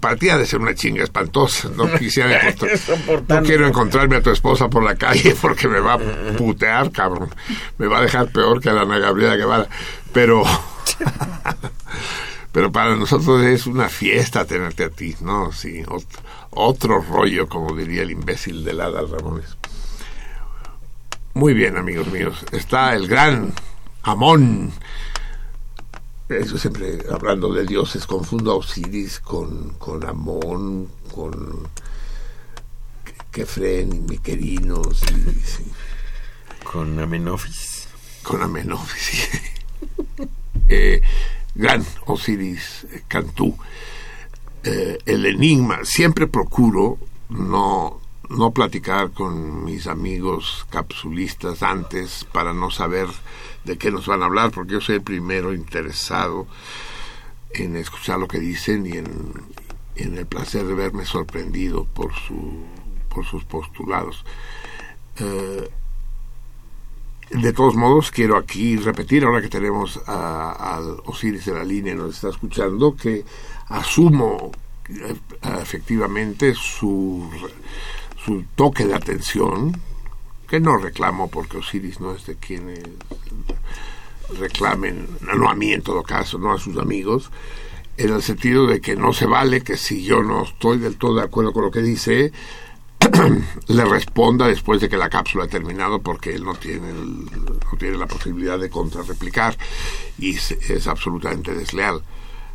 Para 0.01 0.17
ti 0.17 0.29
ha 0.29 0.37
de 0.37 0.45
ser 0.45 0.59
una 0.61 0.75
chinga 0.75 1.05
espantosa. 1.05 1.69
No 1.77 1.91
quisiera 1.99 2.41
encontrar- 2.51 3.23
no 3.29 3.43
quiero 3.45 3.67
encontrarme 3.67 4.17
a 4.17 4.23
tu 4.23 4.31
esposa 4.31 4.69
por 4.69 4.83
la 4.83 4.97
calle 4.97 5.37
porque 5.41 5.69
me 5.69 5.79
va 5.79 5.95
a 5.95 5.99
putear, 6.37 6.91
cabrón. 6.91 7.33
Me 7.79 7.87
va 7.87 7.99
a 7.99 8.03
dejar 8.03 8.33
peor 8.33 8.61
que 8.61 8.71
a 8.71 8.73
la 8.73 8.83
Ana 8.83 8.99
Gabriela 8.99 9.37
Guevara. 9.37 9.69
Pero, 10.13 10.43
pero 12.53 12.73
para 12.73 12.97
nosotros 12.97 13.43
es 13.45 13.67
una 13.67 13.89
fiesta 13.89 14.45
tenerte 14.45 14.85
a 14.85 14.91
ti, 14.91 15.15
¿no? 15.21 15.53
Sí, 15.53 15.83
otro, 15.89 16.21
otro 16.51 17.01
rollo, 17.03 17.49
como 17.49 17.77
diría 17.77 18.03
el 18.03 18.11
imbécil 18.11 18.65
de 18.65 18.73
Adal 18.73 19.09
Ramones. 19.11 19.57
Muy 21.35 21.55
bien, 21.55 21.77
amigos 21.77 22.09
míos. 22.09 22.45
Está 22.51 22.95
el 22.95 23.07
gran 23.07 23.53
Amón. 24.03 24.73
Eh, 26.29 26.45
Yo 26.47 26.59
siempre, 26.59 26.99
hablando 27.11 27.53
de 27.53 27.65
dioses, 27.65 28.07
confundo 28.07 28.53
a 28.53 28.57
Osiris 28.57 29.21
con, 29.21 29.71
con 29.79 30.05
Amón, 30.05 30.89
con... 31.15 31.69
Kefren 33.31 33.95
y 33.95 34.01
Miquerinos. 34.01 35.03
Y, 35.03 36.65
Con 36.65 36.99
Amenofis. 36.99 37.89
Con 38.23 38.43
Amenofis, 38.43 39.03
sí. 39.03 40.23
eh, 40.69 41.01
gran 41.55 41.85
Osiris 42.07 42.87
Cantú. 43.07 43.57
Eh, 44.65 44.99
el 45.07 45.27
enigma, 45.27 45.85
siempre 45.85 46.27
procuro 46.27 46.99
no, 47.29 48.01
no 48.29 48.51
platicar 48.51 49.13
con 49.13 49.65
mis 49.65 49.87
amigos 49.87 50.67
capsulistas 50.71 51.63
antes 51.63 52.27
para 52.33 52.53
no 52.53 52.71
saber 52.71 53.07
de 53.69 53.79
qué 53.79 53.91
nos 53.91 54.07
van 54.07 54.23
a 54.23 54.27
hablar, 54.27 54.51
porque 54.51 54.73
yo 54.73 54.81
soy 54.81 54.97
el 54.97 55.03
primero 55.03 55.55
interesado 55.55 56.47
en 57.51 57.77
escuchar 57.77 58.19
lo 58.19 58.27
que 58.27 58.41
dicen 58.41 58.87
y 58.87 58.93
en, 58.93 59.07
en 59.95 60.17
el 60.17 60.27
placer 60.27 60.65
de 60.65 60.75
verme 60.75 61.05
sorprendido 61.05 61.85
por, 61.85 62.13
su, 62.15 62.65
por 63.09 63.25
sus 63.27 63.45
postulados. 63.45 64.25
Eh, 65.21 65.69
de 67.31 67.53
todos 67.53 67.75
modos, 67.75 68.11
quiero 68.11 68.39
aquí 68.39 68.77
repetir, 68.77 69.25
ahora 69.25 69.43
que 69.43 69.49
tenemos 69.49 70.01
al 70.07 71.03
Osiris 71.05 71.45
de 71.45 71.53
la 71.53 71.65
línea, 71.65 71.95
nos 71.95 72.15
está 72.15 72.31
escuchando, 72.31 72.97
que 72.97 73.25
asumo 73.69 74.51
eh, 74.89 75.15
efectivamente 75.61 76.55
su, 76.55 77.29
su 78.25 78.45
toque 78.55 78.87
de 78.87 78.95
atención, 78.95 79.79
que 80.49 80.61
no 80.61 80.77
reclamo 80.77 81.29
porque 81.31 81.59
Osiris 81.59 82.01
no 82.01 82.13
es 82.13 82.27
de 82.27 82.37
quienes 82.37 82.81
reclamen, 84.39 85.07
no 85.21 85.49
a 85.49 85.55
mí 85.55 85.73
en 85.73 85.83
todo 85.83 86.03
caso, 86.03 86.39
no 86.39 86.53
a 86.53 86.59
sus 86.59 86.77
amigos, 86.79 87.31
en 87.97 88.13
el 88.13 88.23
sentido 88.23 88.67
de 88.67 88.81
que 88.81 88.97
no 88.97 89.13
se 89.13 89.27
vale 89.27 89.63
que 89.63 89.77
si 89.77 90.03
yo 90.03 90.23
no 90.23 90.45
estoy 90.45 90.79
del 90.79 90.97
todo 90.97 91.17
de 91.17 91.23
acuerdo 91.23 91.53
con 91.53 91.65
lo 91.65 91.71
que 91.71 91.83
dice, 91.83 92.33
le 93.69 93.85
responda 93.85 94.47
después 94.47 94.81
de 94.81 94.89
que 94.89 94.97
la 94.97 95.09
cápsula 95.09 95.45
ha 95.45 95.49
terminado 95.49 96.01
porque 96.01 96.35
él 96.35 96.45
no 96.45 96.55
tiene, 96.55 96.93
no 96.93 97.79
tiene 97.79 97.97
la 97.97 98.07
posibilidad 98.07 98.59
de 98.59 98.71
contrarreplicar 98.71 99.57
y 100.19 100.37
es, 100.37 100.87
absolutamente 100.87 101.55
desleal. 101.55 102.03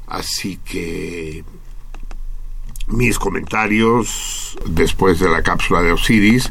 Así 0.08 0.58
que 0.58 1.44
mis 2.88 3.18
comentarios 3.18 4.58
después 4.66 5.20
de 5.20 5.30
la 5.30 5.42
cápsula 5.42 5.82
de 5.82 5.92
Osiris 5.92 6.50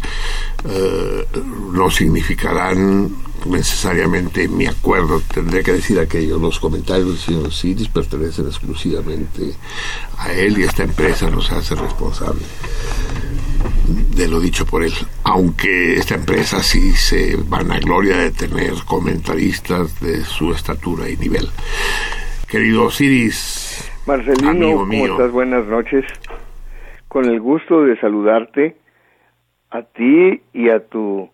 eh, 0.65 1.27
no 1.73 1.91
significarán 1.91 3.15
necesariamente 3.47 4.49
mi 4.49 4.67
acuerdo. 4.67 5.21
Tendré 5.21 5.63
que 5.63 5.73
decir 5.73 5.99
aquello. 5.99 6.39
Los 6.39 6.59
comentarios 6.59 7.09
del 7.09 7.19
señor 7.19 7.47
Osiris 7.49 7.89
pertenecen 7.89 8.47
exclusivamente 8.47 9.55
a 10.19 10.33
él 10.33 10.59
y 10.59 10.63
esta 10.63 10.85
empresa 10.85 11.29
no 11.31 11.43
se 11.43 11.55
hace 11.55 11.75
responsable 11.75 12.43
de 14.15 14.29
lo 14.29 14.41
dicho 14.41 14.67
por 14.67 14.83
él, 14.85 14.93
aunque 15.25 15.97
esta 15.97 16.15
empresa 16.15 16.63
sí 16.63 16.93
se 16.95 17.37
vanagloria 17.37 18.17
de 18.17 18.31
tener 18.31 18.75
comentaristas 18.85 19.99
de 20.01 20.25
su 20.25 20.53
estatura 20.53 21.09
y 21.09 21.17
nivel. 21.17 21.51
Querido 22.47 22.85
Osiris, 22.85 23.72
Marcelino, 24.05 24.79
¿cómo 24.79 25.07
estás? 25.07 25.31
Buenas 25.31 25.65
noches. 25.67 26.05
Con 27.07 27.25
el 27.27 27.41
gusto 27.41 27.85
de 27.85 27.97
saludarte 28.01 28.75
a 29.71 29.83
ti 29.83 30.43
y 30.53 30.71
a 30.71 30.81
tu 30.81 31.31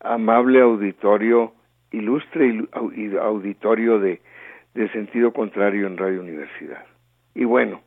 amable 0.00 0.60
auditorio, 0.60 1.52
ilustre 1.92 2.64
auditorio 2.72 4.00
de, 4.00 4.20
de 4.74 4.88
sentido 4.90 5.32
contrario 5.32 5.86
en 5.86 5.96
Radio 5.96 6.20
Universidad. 6.20 6.84
Y 7.36 7.44
bueno, 7.44 7.82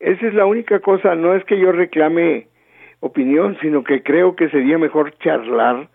esa 0.00 0.26
es 0.26 0.34
la 0.34 0.44
única 0.44 0.80
cosa, 0.80 1.14
no 1.14 1.34
es 1.34 1.44
que 1.44 1.60
yo 1.60 1.70
reclame 1.70 2.48
opinión, 2.98 3.56
sino 3.60 3.84
que 3.84 4.02
creo 4.02 4.34
que 4.34 4.48
sería 4.48 4.78
mejor 4.78 5.16
charlar 5.18 5.88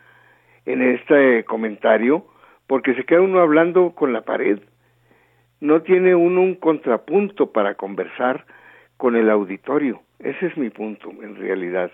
en 0.66 0.82
este 0.82 1.44
comentario, 1.44 2.26
porque 2.68 2.96
se 2.96 3.04
queda 3.04 3.20
uno 3.20 3.42
hablando 3.42 3.92
con 3.92 4.14
la 4.14 4.22
pared. 4.22 4.60
No 5.62 5.82
tiene 5.82 6.16
uno 6.16 6.42
un 6.42 6.56
contrapunto 6.56 7.52
para 7.52 7.76
conversar 7.76 8.46
con 8.98 9.16
el 9.16 9.30
auditorio. 9.30 10.02
Ese 10.20 10.48
es 10.48 10.58
mi 10.58 10.70
punto, 10.70 11.10
en 11.22 11.36
realidad. 11.36 11.92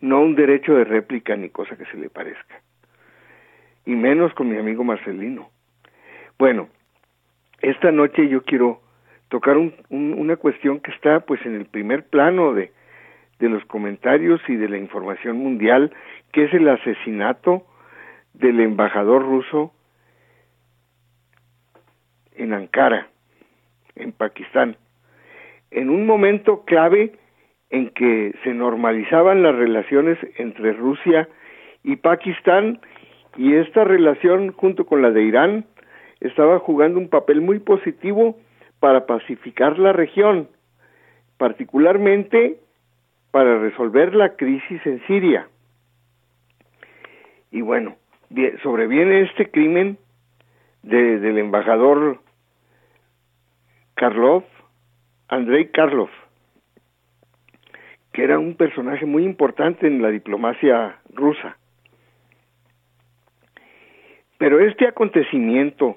No 0.00 0.20
un 0.20 0.34
derecho 0.34 0.74
de 0.74 0.84
réplica 0.84 1.36
ni 1.36 1.50
cosa 1.50 1.76
que 1.76 1.86
se 1.86 1.96
le 1.96 2.10
parezca. 2.10 2.60
Y 3.84 3.94
menos 3.94 4.34
con 4.34 4.48
mi 4.48 4.58
amigo 4.58 4.84
Marcelino. 4.84 5.50
Bueno, 6.38 6.68
esta 7.60 7.90
noche 7.92 8.28
yo 8.28 8.42
quiero 8.42 8.80
tocar 9.28 9.56
un, 9.56 9.74
una 9.90 10.36
cuestión 10.36 10.80
que 10.80 10.90
está 10.90 11.20
pues 11.20 11.44
en 11.46 11.54
el 11.54 11.66
primer 11.66 12.06
plano 12.06 12.52
de, 12.52 12.72
de 13.38 13.48
los 13.48 13.64
comentarios 13.64 14.40
y 14.48 14.56
de 14.56 14.68
la 14.68 14.78
información 14.78 15.38
mundial, 15.38 15.92
que 16.32 16.44
es 16.44 16.54
el 16.54 16.68
asesinato 16.68 17.66
del 18.34 18.60
embajador 18.60 19.22
ruso 19.22 19.72
en 22.36 22.52
Ankara, 22.52 23.08
en 23.94 24.12
Pakistán, 24.12 24.76
en 25.70 25.90
un 25.90 26.06
momento 26.06 26.64
clave 26.64 27.12
en 27.70 27.90
que 27.90 28.34
se 28.44 28.54
normalizaban 28.54 29.42
las 29.42 29.54
relaciones 29.54 30.18
entre 30.36 30.72
Rusia 30.72 31.28
y 31.82 31.96
Pakistán 31.96 32.80
y 33.36 33.54
esta 33.54 33.84
relación 33.84 34.52
junto 34.52 34.86
con 34.86 35.02
la 35.02 35.10
de 35.10 35.22
Irán 35.22 35.66
estaba 36.20 36.58
jugando 36.58 36.98
un 36.98 37.08
papel 37.08 37.40
muy 37.40 37.58
positivo 37.58 38.38
para 38.80 39.06
pacificar 39.06 39.78
la 39.78 39.92
región, 39.92 40.48
particularmente 41.36 42.58
para 43.30 43.58
resolver 43.58 44.14
la 44.14 44.36
crisis 44.36 44.80
en 44.86 45.04
Siria. 45.06 45.48
Y 47.50 47.60
bueno, 47.60 47.96
sobreviene 48.62 49.22
este 49.22 49.50
crimen 49.50 49.98
del 50.82 51.38
embajador 51.38 52.20
Karlov, 53.96 54.44
Andrei 55.28 55.70
Karlov, 55.72 56.10
que 58.12 58.22
era 58.22 58.38
un 58.38 58.54
personaje 58.54 59.04
muy 59.04 59.24
importante 59.24 59.88
en 59.88 60.00
la 60.00 60.10
diplomacia 60.10 60.98
rusa. 61.12 61.56
Pero 64.38 64.60
este 64.60 64.86
acontecimiento 64.86 65.96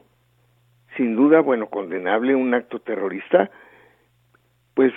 sin 0.99 1.15
duda, 1.15 1.39
bueno, 1.39 1.67
condenable 1.67 2.35
un 2.35 2.53
acto 2.53 2.79
terrorista, 2.79 3.49
pues 4.73 4.91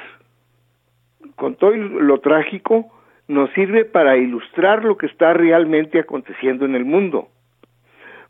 con 1.37 1.55
todo 1.55 1.71
lo 1.77 2.19
trágico 2.19 2.91
nos 3.29 3.51
sirve 3.53 3.85
para 3.85 4.17
ilustrar 4.17 4.85
lo 4.85 4.97
que 4.97 5.07
está 5.07 5.33
realmente 5.33 6.01
aconteciendo 6.01 6.65
en 6.65 6.75
el 6.75 6.85
mundo. 6.85 7.29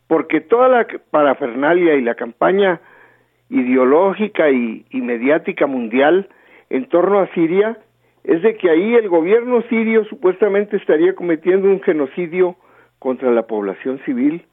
Porque 0.07 0.39
toda 0.39 0.67
la 0.67 0.87
parafernalia 1.09 1.95
y 1.95 2.01
la 2.01 2.13
campaña 2.13 2.79
ideológica 3.53 4.49
y, 4.49 4.85
mediática 4.91 5.67
mundial 5.67 6.27
en 6.69 6.85
torno 6.85 7.19
a 7.19 7.27
Siria 7.33 7.77
es 8.23 8.41
de 8.41 8.55
que 8.55 8.69
ahí 8.69 8.95
el 8.95 9.09
gobierno 9.09 9.61
sirio 9.63 10.05
supuestamente 10.05 10.77
estaría 10.77 11.13
cometiendo 11.13 11.67
un 11.67 11.81
genocidio 11.81 12.55
contra 12.99 13.31
la 13.31 13.45
población 13.47 13.99
civil. 14.05 14.45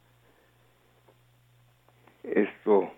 Esto 2.24 2.90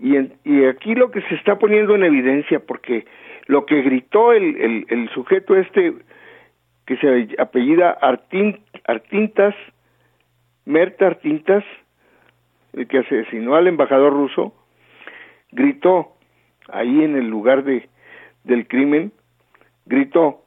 y, 0.00 0.16
y 0.44 0.64
aquí 0.64 0.94
lo 0.94 1.10
que 1.10 1.20
se 1.22 1.34
está 1.34 1.58
poniendo 1.58 1.94
en 1.94 2.04
evidencia, 2.04 2.60
porque 2.60 3.04
lo 3.46 3.66
que 3.66 3.82
gritó 3.82 4.32
el, 4.32 4.86
el, 4.88 5.10
sujeto 5.10 5.56
este, 5.56 5.92
que 6.86 6.96
se 6.96 7.36
apellida 7.38 7.90
Artintas, 7.90 9.54
Merta 10.64 11.06
Artintas, 11.06 11.64
el 12.72 12.86
que 12.86 12.98
asesinó 12.98 13.54
al 13.54 13.66
embajador 13.66 14.12
ruso, 14.12 14.54
gritó 15.52 16.12
ahí 16.68 17.02
en 17.02 17.16
el 17.16 17.28
lugar 17.28 17.64
de, 17.64 17.88
del 18.44 18.68
crimen, 18.68 19.12
gritó, 19.86 20.42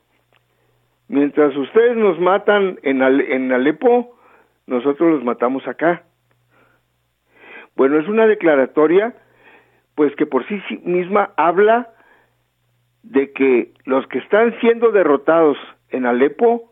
mientras 1.08 1.56
ustedes 1.56 1.98
nos 1.98 2.20
matan 2.20 2.80
en, 2.84 3.02
en 3.02 3.52
Alepo, 3.52 4.16
nosotros 4.68 5.12
los 5.12 5.24
matamos 5.24 5.68
acá. 5.68 6.04
Bueno, 7.76 8.00
es 8.00 8.08
una 8.08 8.28
declaratoria 8.28 9.16
pues 9.96 10.16
que 10.16 10.26
por 10.26 10.48
sí 10.48 10.62
misma 10.84 11.32
habla 11.38 11.90
de 13.04 13.32
que 13.32 13.74
los 13.86 14.08
que 14.08 14.20
están 14.20 14.58
siendo 14.60 14.92
derrotados 14.92 15.58
en 15.90 16.06
Alepo 16.06 16.72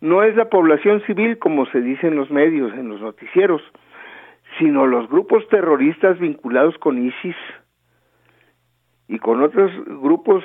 no 0.00 0.22
es 0.22 0.36
la 0.36 0.48
población 0.48 1.02
civil 1.02 1.38
como 1.38 1.66
se 1.66 1.80
dice 1.80 2.06
en 2.06 2.16
los 2.16 2.30
medios, 2.30 2.72
en 2.72 2.88
los 2.88 3.00
noticieros, 3.00 3.60
sino 4.58 4.86
los 4.86 5.08
grupos 5.08 5.46
terroristas 5.48 6.18
vinculados 6.18 6.76
con 6.78 6.98
ISIS 6.98 7.36
y 9.08 9.18
con 9.18 9.42
otros 9.42 9.70
grupos 10.00 10.44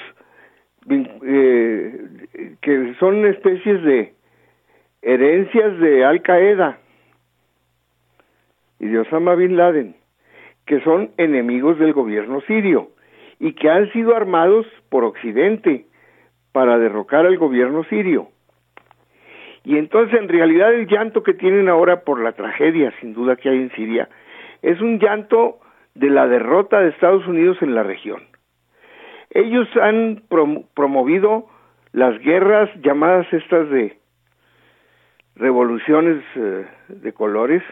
eh, 0.90 2.58
que 2.62 2.96
son 3.00 3.26
especies 3.26 3.84
de 3.84 4.14
herencias 5.02 5.80
de 5.80 6.06
Al 6.06 6.22
Qaeda 6.22 6.78
y 8.80 8.88
de 8.88 9.00
Osama 9.00 9.36
Bin 9.36 9.58
Laden 9.58 9.96
que 10.66 10.82
son 10.82 11.12
enemigos 11.18 11.78
del 11.80 11.94
gobierno 11.94 12.42
sirio 12.42 12.90
y 13.40 13.54
que 13.54 13.70
han 13.70 13.92
sido 13.92 14.16
armados 14.16 14.66
por 14.90 15.04
Occidente 15.04 15.86
para 16.52 16.78
derrocar 16.78 17.26
al 17.26 17.38
gobierno 17.38 17.84
sirio. 17.86 18.30
Y 19.64 19.78
entonces 19.78 20.20
en 20.20 20.28
realidad 20.28 20.74
el 20.74 20.88
llanto 20.88 21.24
que 21.24 21.34
tienen 21.34 21.70
ahora 21.70 22.02
por 22.02 22.22
la 22.22 22.34
tragedia, 22.34 22.94
sin 23.00 23.14
duda 23.14 23.36
que 23.36 23.50
hay 23.50 23.58
en 23.58 23.72
Siria, 23.72 24.10
es 24.62 24.82
un 24.82 25.00
llanto 25.00 25.60
de 25.96 26.10
la 26.10 26.28
derrota 26.28 26.80
de 26.80 26.90
Estados 26.90 27.26
Unidos 27.28 27.58
en 27.62 27.76
la 27.76 27.84
región. 27.84 28.24
Ellos 29.30 29.68
han 29.82 30.24
promovido 30.74 31.48
las 31.92 32.20
guerras 32.20 32.70
llamadas 32.82 33.32
estas 33.32 33.70
de 33.70 33.98
revoluciones 35.36 36.24
eh, 36.36 36.66
de 36.90 37.14
colores 37.14 37.64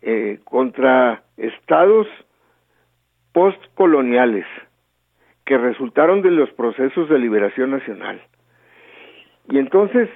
eh, 0.00 0.40
contra 0.44 1.22
estados 1.36 2.06
postcoloniales 3.32 4.46
que 5.44 5.58
resultaron 5.58 6.22
de 6.22 6.30
los 6.30 6.50
procesos 6.52 7.08
de 7.08 7.18
liberación 7.18 7.70
nacional. 7.70 8.20
Y 9.48 9.58
entonces, 9.58 10.08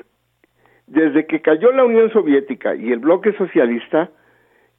desde 0.87 1.27
que 1.27 1.41
cayó 1.43 1.73
la 1.73 1.85
Unión 1.85 2.11
Soviética 2.13 2.75
y 2.75 2.93
el 2.93 2.99
bloque 2.99 3.33
socialista, 3.35 4.11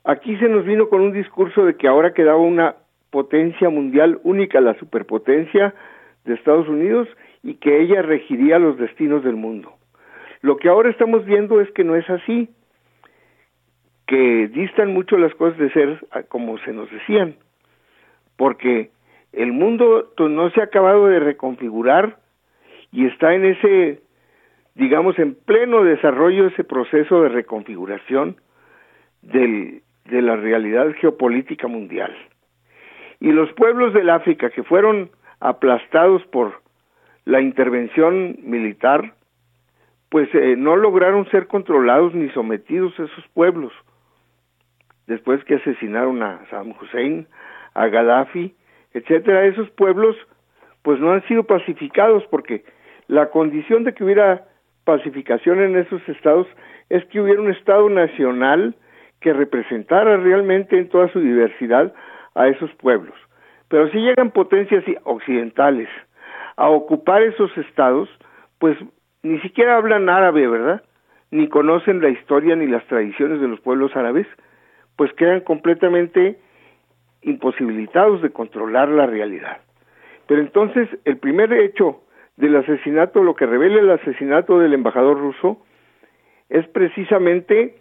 aquí 0.03 0.37
se 0.37 0.49
nos 0.49 0.65
vino 0.65 0.89
con 0.89 1.01
un 1.01 1.13
discurso 1.13 1.65
de 1.65 1.75
que 1.75 1.87
ahora 1.87 2.13
quedaba 2.13 2.37
una 2.39 2.75
potencia 3.09 3.69
mundial 3.69 4.19
única, 4.23 4.61
la 4.61 4.77
superpotencia 4.79 5.73
de 6.25 6.33
Estados 6.33 6.67
Unidos, 6.67 7.07
y 7.43 7.55
que 7.55 7.81
ella 7.81 8.01
regiría 8.01 8.59
los 8.59 8.77
destinos 8.77 9.23
del 9.23 9.35
mundo. 9.35 9.73
Lo 10.41 10.57
que 10.57 10.69
ahora 10.69 10.89
estamos 10.89 11.25
viendo 11.25 11.61
es 11.61 11.71
que 11.71 11.83
no 11.83 11.95
es 11.95 12.09
así, 12.09 12.49
que 14.05 14.47
distan 14.47 14.93
mucho 14.93 15.17
las 15.17 15.33
cosas 15.35 15.57
de 15.57 15.71
ser 15.71 15.99
como 16.29 16.57
se 16.59 16.71
nos 16.73 16.89
decían, 16.89 17.35
porque 18.37 18.91
el 19.33 19.51
mundo 19.51 20.13
no 20.17 20.49
se 20.51 20.61
ha 20.61 20.65
acabado 20.65 21.07
de 21.07 21.19
reconfigurar 21.19 22.17
y 22.91 23.05
está 23.05 23.33
en 23.33 23.45
ese, 23.45 24.01
digamos, 24.77 25.17
en 25.17 25.33
pleno 25.33 25.83
desarrollo 25.83 26.47
ese 26.47 26.63
proceso 26.63 27.23
de 27.23 27.29
reconfiguración 27.29 28.37
del, 29.23 29.81
de 30.05 30.21
la 30.21 30.35
realidad 30.35 30.93
geopolítica 30.99 31.67
mundial. 31.67 32.15
Y 33.19 33.31
los 33.31 33.51
pueblos 33.53 33.93
del 33.93 34.11
África 34.11 34.51
que 34.51 34.63
fueron 34.63 35.09
aplastados 35.39 36.23
por 36.27 36.61
la 37.25 37.41
intervención 37.41 38.37
militar, 38.43 39.15
pues 40.09 40.29
eh, 40.35 40.55
no 40.55 40.75
lograron 40.75 41.27
ser 41.31 41.47
controlados 41.47 42.13
ni 42.13 42.29
sometidos 42.29 42.93
esos 42.93 43.27
pueblos. 43.33 43.73
Después 45.07 45.43
que 45.45 45.55
asesinaron 45.55 46.21
a 46.21 46.45
Saddam 46.51 46.75
Hussein, 46.79 47.27
a 47.73 47.87
Gaddafi, 47.87 48.53
etcétera, 48.93 49.45
esos 49.45 49.69
pueblos 49.71 50.15
pues 50.83 50.99
no 50.99 51.11
han 51.11 51.27
sido 51.27 51.43
pacificados 51.45 52.23
porque 52.29 52.63
la 53.07 53.31
condición 53.31 53.83
de 53.83 53.93
que 53.93 54.03
hubiera 54.03 54.45
pacificación 54.87 55.59
en 55.59 55.75
esos 55.75 56.01
estados 56.07 56.47
es 56.87 57.03
que 57.07 57.19
hubiera 57.19 57.41
un 57.41 57.51
estado 57.51 57.89
nacional 57.89 58.73
que 59.19 59.33
representara 59.33 60.15
realmente 60.15 60.77
en 60.79 60.87
toda 60.87 61.11
su 61.11 61.19
diversidad 61.19 61.93
a 62.35 62.47
esos 62.47 62.73
pueblos. 62.75 63.13
Pero 63.67 63.89
si 63.89 63.97
llegan 63.97 64.31
potencias 64.31 64.85
occidentales 65.03 65.89
a 66.55 66.69
ocupar 66.69 67.21
esos 67.21 67.51
estados, 67.57 68.07
pues 68.59 68.77
ni 69.23 69.41
siquiera 69.41 69.75
hablan 69.75 70.07
árabe, 70.07 70.47
¿verdad? 70.47 70.81
Ni 71.31 71.49
conocen 71.49 71.99
la 71.99 72.07
historia 72.07 72.55
ni 72.55 72.65
las 72.65 72.85
tradiciones 72.85 73.41
de 73.41 73.49
los 73.49 73.59
pueblos 73.59 73.93
árabes, 73.93 74.27
pues 74.95 75.11
quedan 75.13 75.41
completamente 75.41 76.39
imposibilitados 77.23 78.21
de 78.21 78.29
controlar 78.29 78.87
la 78.87 79.05
realidad. 79.05 79.57
Pero 80.27 80.39
entonces 80.39 80.87
el 81.03 81.17
primer 81.17 81.51
hecho 81.51 82.03
del 82.37 82.55
asesinato, 82.55 83.23
lo 83.23 83.35
que 83.35 83.45
revela 83.45 83.79
el 83.79 83.89
asesinato 83.89 84.59
del 84.59 84.73
embajador 84.73 85.17
ruso, 85.19 85.63
es 86.49 86.67
precisamente 86.67 87.75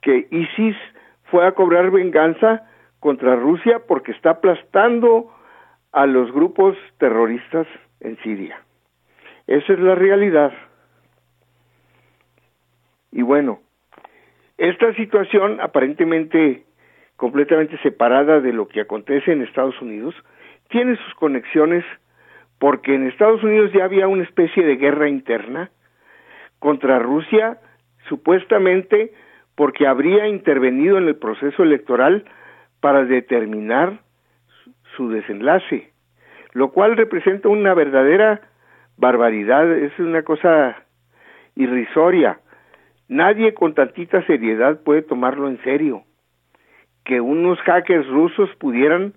que 0.00 0.26
ISIS 0.30 0.76
fue 1.24 1.46
a 1.46 1.52
cobrar 1.52 1.90
venganza 1.90 2.66
contra 2.98 3.36
Rusia 3.36 3.82
porque 3.86 4.12
está 4.12 4.30
aplastando 4.30 5.32
a 5.92 6.06
los 6.06 6.32
grupos 6.32 6.76
terroristas 6.98 7.66
en 8.00 8.16
Siria. 8.18 8.60
Esa 9.46 9.72
es 9.72 9.78
la 9.80 9.94
realidad. 9.94 10.52
Y 13.12 13.22
bueno, 13.22 13.60
esta 14.56 14.94
situación 14.94 15.60
aparentemente 15.60 16.64
completamente 17.20 17.76
separada 17.82 18.40
de 18.40 18.50
lo 18.50 18.66
que 18.66 18.80
acontece 18.80 19.30
en 19.30 19.42
Estados 19.42 19.78
Unidos, 19.82 20.14
tiene 20.70 20.96
sus 20.96 21.14
conexiones 21.16 21.84
porque 22.60 22.94
en 22.94 23.08
Estados 23.08 23.42
Unidos 23.42 23.72
ya 23.72 23.84
había 23.84 24.06
una 24.06 24.22
especie 24.22 24.62
de 24.64 24.76
guerra 24.76 25.08
interna 25.08 25.70
contra 26.58 26.98
Rusia, 26.98 27.58
supuestamente 28.06 29.14
porque 29.56 29.86
habría 29.86 30.28
intervenido 30.28 30.98
en 30.98 31.08
el 31.08 31.16
proceso 31.16 31.62
electoral 31.62 32.26
para 32.80 33.06
determinar 33.06 34.00
su 34.94 35.08
desenlace, 35.08 35.90
lo 36.52 36.70
cual 36.70 36.98
representa 36.98 37.48
una 37.48 37.72
verdadera 37.72 38.42
barbaridad, 38.98 39.72
es 39.72 39.98
una 39.98 40.22
cosa 40.22 40.84
irrisoria. 41.56 42.40
Nadie 43.08 43.54
con 43.54 43.72
tantita 43.72 44.22
seriedad 44.26 44.82
puede 44.82 45.00
tomarlo 45.00 45.48
en 45.48 45.62
serio 45.62 46.04
que 47.06 47.22
unos 47.22 47.58
hackers 47.60 48.06
rusos 48.08 48.50
pudieran 48.56 49.14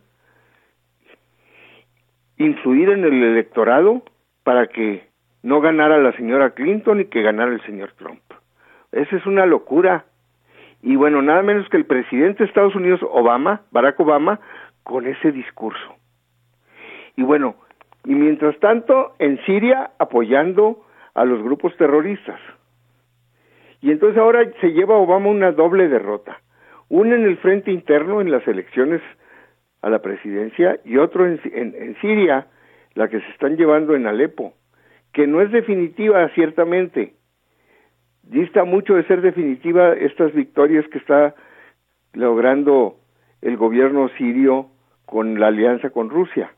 influir 2.37 2.89
en 2.89 3.03
el 3.03 3.23
electorado 3.23 4.03
para 4.43 4.67
que 4.67 5.07
no 5.41 5.61
ganara 5.61 5.97
la 5.97 6.13
señora 6.13 6.51
Clinton 6.51 7.01
y 7.01 7.05
que 7.05 7.21
ganara 7.21 7.51
el 7.51 7.61
señor 7.61 7.91
Trump. 7.97 8.21
Esa 8.91 9.15
es 9.15 9.25
una 9.25 9.45
locura. 9.45 10.05
Y 10.81 10.95
bueno, 10.95 11.21
nada 11.21 11.41
menos 11.41 11.67
que 11.69 11.77
el 11.77 11.85
presidente 11.85 12.39
de 12.39 12.49
Estados 12.49 12.75
Unidos, 12.75 12.99
Obama, 13.03 13.61
Barack 13.71 13.99
Obama, 13.99 14.39
con 14.83 15.07
ese 15.07 15.31
discurso. 15.31 15.95
Y 17.15 17.23
bueno, 17.23 17.55
y 18.05 18.15
mientras 18.15 18.57
tanto, 18.59 19.15
en 19.19 19.39
Siria 19.45 19.91
apoyando 19.97 20.83
a 21.13 21.25
los 21.25 21.41
grupos 21.41 21.75
terroristas. 21.77 22.39
Y 23.81 23.91
entonces 23.91 24.17
ahora 24.17 24.49
se 24.59 24.73
lleva 24.73 24.95
Obama 24.95 25.29
una 25.29 25.51
doble 25.51 25.87
derrota 25.87 26.37
uno 26.93 27.15
en 27.15 27.25
el 27.25 27.37
frente 27.37 27.71
interno 27.71 28.21
en 28.21 28.29
las 28.29 28.47
elecciones 28.47 29.01
a 29.83 29.89
la 29.89 30.01
presidencia 30.01 30.79
y 30.85 30.97
otro 30.97 31.27
en, 31.27 31.39
en, 31.53 31.95
Siria, 31.99 32.47
la 32.95 33.09
que 33.09 33.19
se 33.19 33.29
están 33.31 33.57
llevando 33.57 33.95
en 33.95 34.07
Alepo, 34.07 34.53
que 35.11 35.27
no 35.27 35.41
es 35.41 35.51
definitiva 35.51 36.27
ciertamente. 36.29 37.13
Dista 38.23 38.63
mucho 38.63 38.95
de 38.95 39.03
ser 39.03 39.21
definitiva 39.21 39.91
estas 39.93 40.33
victorias 40.33 40.87
que 40.87 40.97
está 40.97 41.35
logrando 42.13 42.95
el 43.41 43.57
gobierno 43.57 44.07
sirio 44.17 44.69
con 45.05 45.37
la 45.37 45.47
alianza 45.47 45.89
con 45.89 46.09
Rusia. 46.09 46.53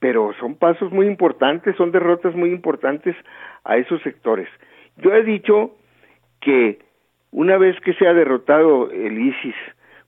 Pero 0.00 0.32
son 0.40 0.56
pasos 0.56 0.90
muy 0.90 1.06
importantes, 1.06 1.76
son 1.76 1.92
derrotas 1.92 2.34
muy 2.34 2.50
importantes 2.50 3.14
a 3.62 3.76
esos 3.76 4.02
sectores. 4.02 4.48
Yo 4.96 5.14
he 5.14 5.22
dicho 5.22 5.76
que 6.40 6.80
una 7.30 7.58
vez 7.58 7.78
que 7.82 7.94
se 7.94 8.08
ha 8.08 8.12
derrotado 8.12 8.90
el 8.90 9.20
ISIS 9.20 9.54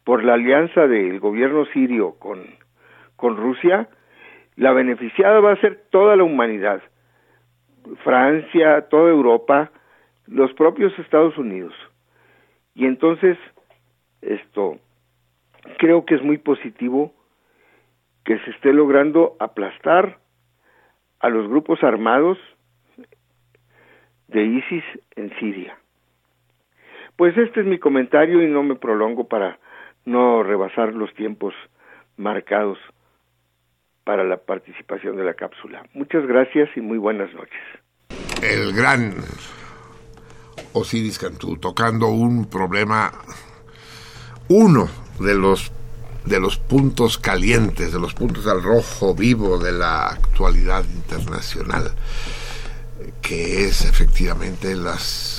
por 0.05 0.25
la 0.25 0.35
alianza 0.35 0.87
del 0.87 1.21
gobierno 1.21 1.65
sirio 1.67 2.15
con, 2.19 2.45
con 3.17 3.37
Rusia, 3.37 3.89
la 4.57 4.73
beneficiada 4.73 5.41
va 5.41 5.53
a 5.53 5.61
ser 5.61 5.85
toda 5.91 6.17
la 6.17 6.25
humanidad, 6.25 6.83
Francia, 8.05 8.89
toda 8.89 9.11
Europa, 9.11 9.71
los 10.27 10.53
propios 10.55 10.97
Estados 10.99 11.37
Unidos. 11.39 11.75
Y 12.75 12.87
entonces, 12.87 13.39
esto, 14.21 14.79
creo 15.79 16.05
que 16.05 16.15
es 16.15 16.23
muy 16.23 16.39
positivo 16.39 17.13
que 18.25 18.39
se 18.41 18.51
esté 18.51 18.73
logrando 18.73 19.37
aplastar 19.41 20.19
a 21.21 21.29
los 21.29 21.49
grupos 21.49 21.83
armados 21.83 22.39
de 24.29 24.45
ISIS 24.45 24.85
en 25.17 25.31
Siria. 25.39 25.77
Pues 27.17 27.37
este 27.37 27.61
es 27.61 27.67
mi 27.67 27.79
comentario 27.79 28.43
y 28.43 28.49
no 28.49 28.63
me 28.63 28.75
prolongo 28.75 29.29
para 29.29 29.59
no 30.05 30.43
rebasar 30.43 30.95
los 30.95 31.13
tiempos 31.15 31.55
marcados 32.17 32.79
para 34.05 34.25
la 34.25 34.37
participación 34.37 35.17
de 35.17 35.25
la 35.25 35.35
cápsula. 35.35 35.85
Muchas 35.95 36.27
gracias 36.27 36.69
y 36.77 36.81
muy 36.81 36.99
buenas 36.99 37.33
noches. 37.35 37.61
El 38.43 38.73
gran 38.73 39.15
Osiris 40.73 41.19
Cantú 41.19 41.57
tocando 41.57 42.09
un 42.09 42.47
problema, 42.47 43.13
uno 44.49 44.89
de 45.21 45.35
los 45.35 45.73
de 46.25 46.39
los 46.39 46.57
puntos 46.57 47.19
calientes, 47.19 47.93
de 47.93 47.99
los 47.99 48.15
puntos 48.15 48.47
al 48.47 48.63
rojo 48.63 49.13
vivo 49.13 49.59
de 49.59 49.73
la 49.73 50.07
actualidad 50.07 50.85
internacional, 50.85 51.93
que 53.21 53.65
es 53.65 53.85
efectivamente 53.85 54.77
las 54.77 55.33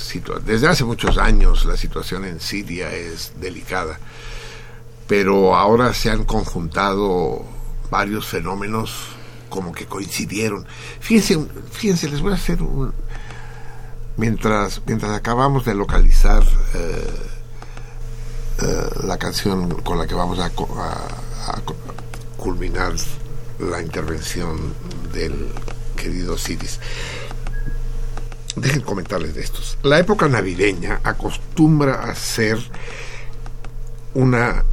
desde 0.46 0.68
hace 0.68 0.84
muchos 0.84 1.18
años 1.18 1.66
la 1.66 1.76
situación 1.76 2.24
en 2.26 2.40
Siria 2.40 2.94
es 2.94 3.34
delicada, 3.40 4.00
pero 5.16 5.56
ahora 5.56 5.94
se 5.94 6.10
han 6.10 6.24
conjuntado 6.24 7.46
varios 7.92 8.26
fenómenos 8.26 9.10
como 9.48 9.72
que 9.72 9.86
coincidieron. 9.86 10.66
Fíjense, 11.02 11.38
fíjense, 11.72 12.10
les 12.10 12.20
voy 12.20 12.32
a 12.32 12.36
hacer 12.36 12.64
un... 12.64 12.92
Mientras, 14.18 14.82
mientras 14.88 15.12
acabamos 15.12 15.66
de 15.66 15.76
localizar 15.76 16.42
eh, 16.74 17.14
eh, 18.64 18.90
la 19.04 19.20
canción 19.20 19.82
con 19.84 20.00
la 20.00 20.08
que 20.08 20.16
vamos 20.16 20.40
a, 20.40 20.50
culminar 22.36 22.94
la 23.60 23.84
intervención 23.84 24.74
del 25.14 25.52
querido 25.96 26.40
Ciris. 26.40 26.80
Dejen 28.56 28.82
comentarles 28.82 29.36
de 29.36 29.44
estos. 29.44 29.78
La 29.84 30.00
época 30.00 30.28
navideña 30.28 31.02
acostumbra 31.04 32.02
a 32.02 32.16
ser 32.16 32.58
una 34.16 34.64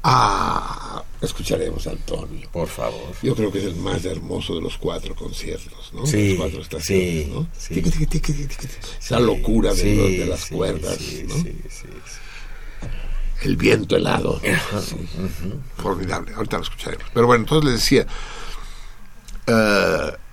Ah, 0.03 1.03
escucharemos 1.21 1.87
a 1.87 1.91
Antonio. 1.91 2.47
Por 2.51 2.67
favor. 2.67 3.13
Yo 3.21 3.35
creo 3.35 3.51
que 3.51 3.59
es 3.59 3.65
el 3.65 3.75
más 3.75 4.05
hermoso 4.05 4.55
de 4.55 4.61
los 4.61 4.77
cuatro 4.77 5.15
conciertos, 5.15 5.91
¿no? 5.93 6.05
Sí, 6.05 6.29
los 6.29 6.37
cuatro 6.37 6.61
estaciones, 6.61 7.25
sí, 7.25 7.31
¿no? 7.33 7.47
Sí. 7.57 7.83
Esa 8.99 9.19
locura 9.19 9.73
de, 9.73 10.25
las 10.29 10.45
cuerdas, 10.45 10.99
¿no? 11.27 11.35
El 13.41 13.55
viento 13.55 13.95
helado. 13.95 14.41
Formidable. 15.77 16.33
Ahorita 16.35 16.57
lo 16.57 16.63
escucharemos. 16.63 17.05
Pero 17.13 17.27
bueno, 17.27 17.43
entonces 17.43 17.71
les 17.71 17.79
decía. 17.81 18.07
Uh, 19.47 20.26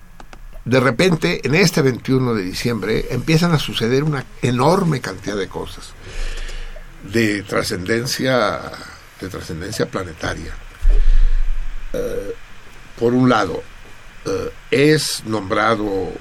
de 0.65 0.79
repente, 0.79 1.41
en 1.43 1.53
este 1.53 1.81
21 1.83 2.33
de 2.33 2.43
diciembre, 2.43 3.05
empiezan 3.11 3.53
a 3.53 3.59
suceder 3.59 4.03
una 4.03 4.25
enorme 4.41 4.99
cantidad 4.99 5.37
de 5.37 5.47
cosas 5.47 5.93
de 7.03 7.43
trascendencia 7.43 8.71
de 9.21 9.29
trascendencia 9.29 9.85
planetaria. 9.85 10.53
Eh, 11.93 12.35
por 12.99 13.13
un 13.13 13.29
lado, 13.29 13.63
eh, 14.25 14.51
es 14.71 15.23
nombrado 15.25 16.11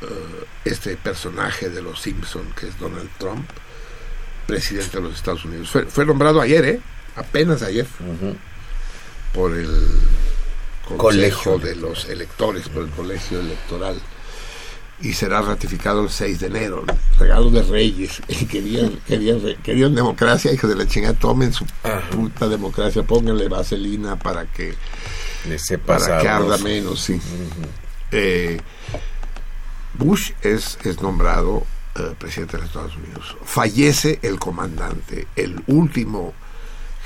eh, 0.00 0.44
este 0.64 0.96
personaje 0.96 1.68
de 1.68 1.82
los 1.82 2.00
Simpson, 2.00 2.52
que 2.58 2.68
es 2.68 2.78
Donald 2.78 3.10
Trump, 3.18 3.48
presidente 4.46 4.98
de 4.98 5.02
los 5.02 5.14
Estados 5.14 5.44
Unidos. 5.44 5.70
Fue, 5.88 6.06
nombrado 6.06 6.40
ayer, 6.40 6.64
¿eh? 6.64 6.80
Apenas 7.16 7.62
ayer, 7.62 7.86
por 9.34 9.52
el 9.52 9.68
colegio 10.96 11.58
de 11.58 11.76
los 11.76 12.06
electores, 12.06 12.68
por 12.68 12.84
el 12.84 12.90
colegio 12.90 13.40
electoral. 13.40 14.00
Y 15.00 15.14
será 15.14 15.42
ratificado 15.42 16.04
el 16.04 16.10
6 16.10 16.40
de 16.40 16.46
enero. 16.46 16.84
Regalo 17.18 17.50
de 17.50 17.62
Reyes. 17.62 18.22
querían, 18.50 19.00
querían, 19.06 19.40
querían 19.62 19.94
democracia, 19.94 20.52
hijos 20.52 20.70
de 20.70 20.76
la 20.76 20.86
chingada. 20.86 21.14
Tomen 21.14 21.52
su 21.52 21.66
puta 22.12 22.48
democracia, 22.48 23.02
pónganle 23.02 23.48
vaselina 23.48 24.16
para 24.16 24.46
que, 24.46 24.74
para 25.84 26.20
que 26.20 26.28
arda 26.28 26.56
menos. 26.58 27.00
Sí. 27.00 27.20
Eh, 28.12 28.60
Bush 29.94 30.32
es, 30.42 30.78
es 30.84 31.02
nombrado 31.02 31.66
eh, 31.94 32.14
presidente 32.18 32.56
de 32.56 32.62
los 32.62 32.68
Estados 32.68 32.96
Unidos. 32.96 33.36
Fallece 33.44 34.18
el 34.22 34.38
comandante, 34.38 35.26
el 35.36 35.62
último 35.66 36.32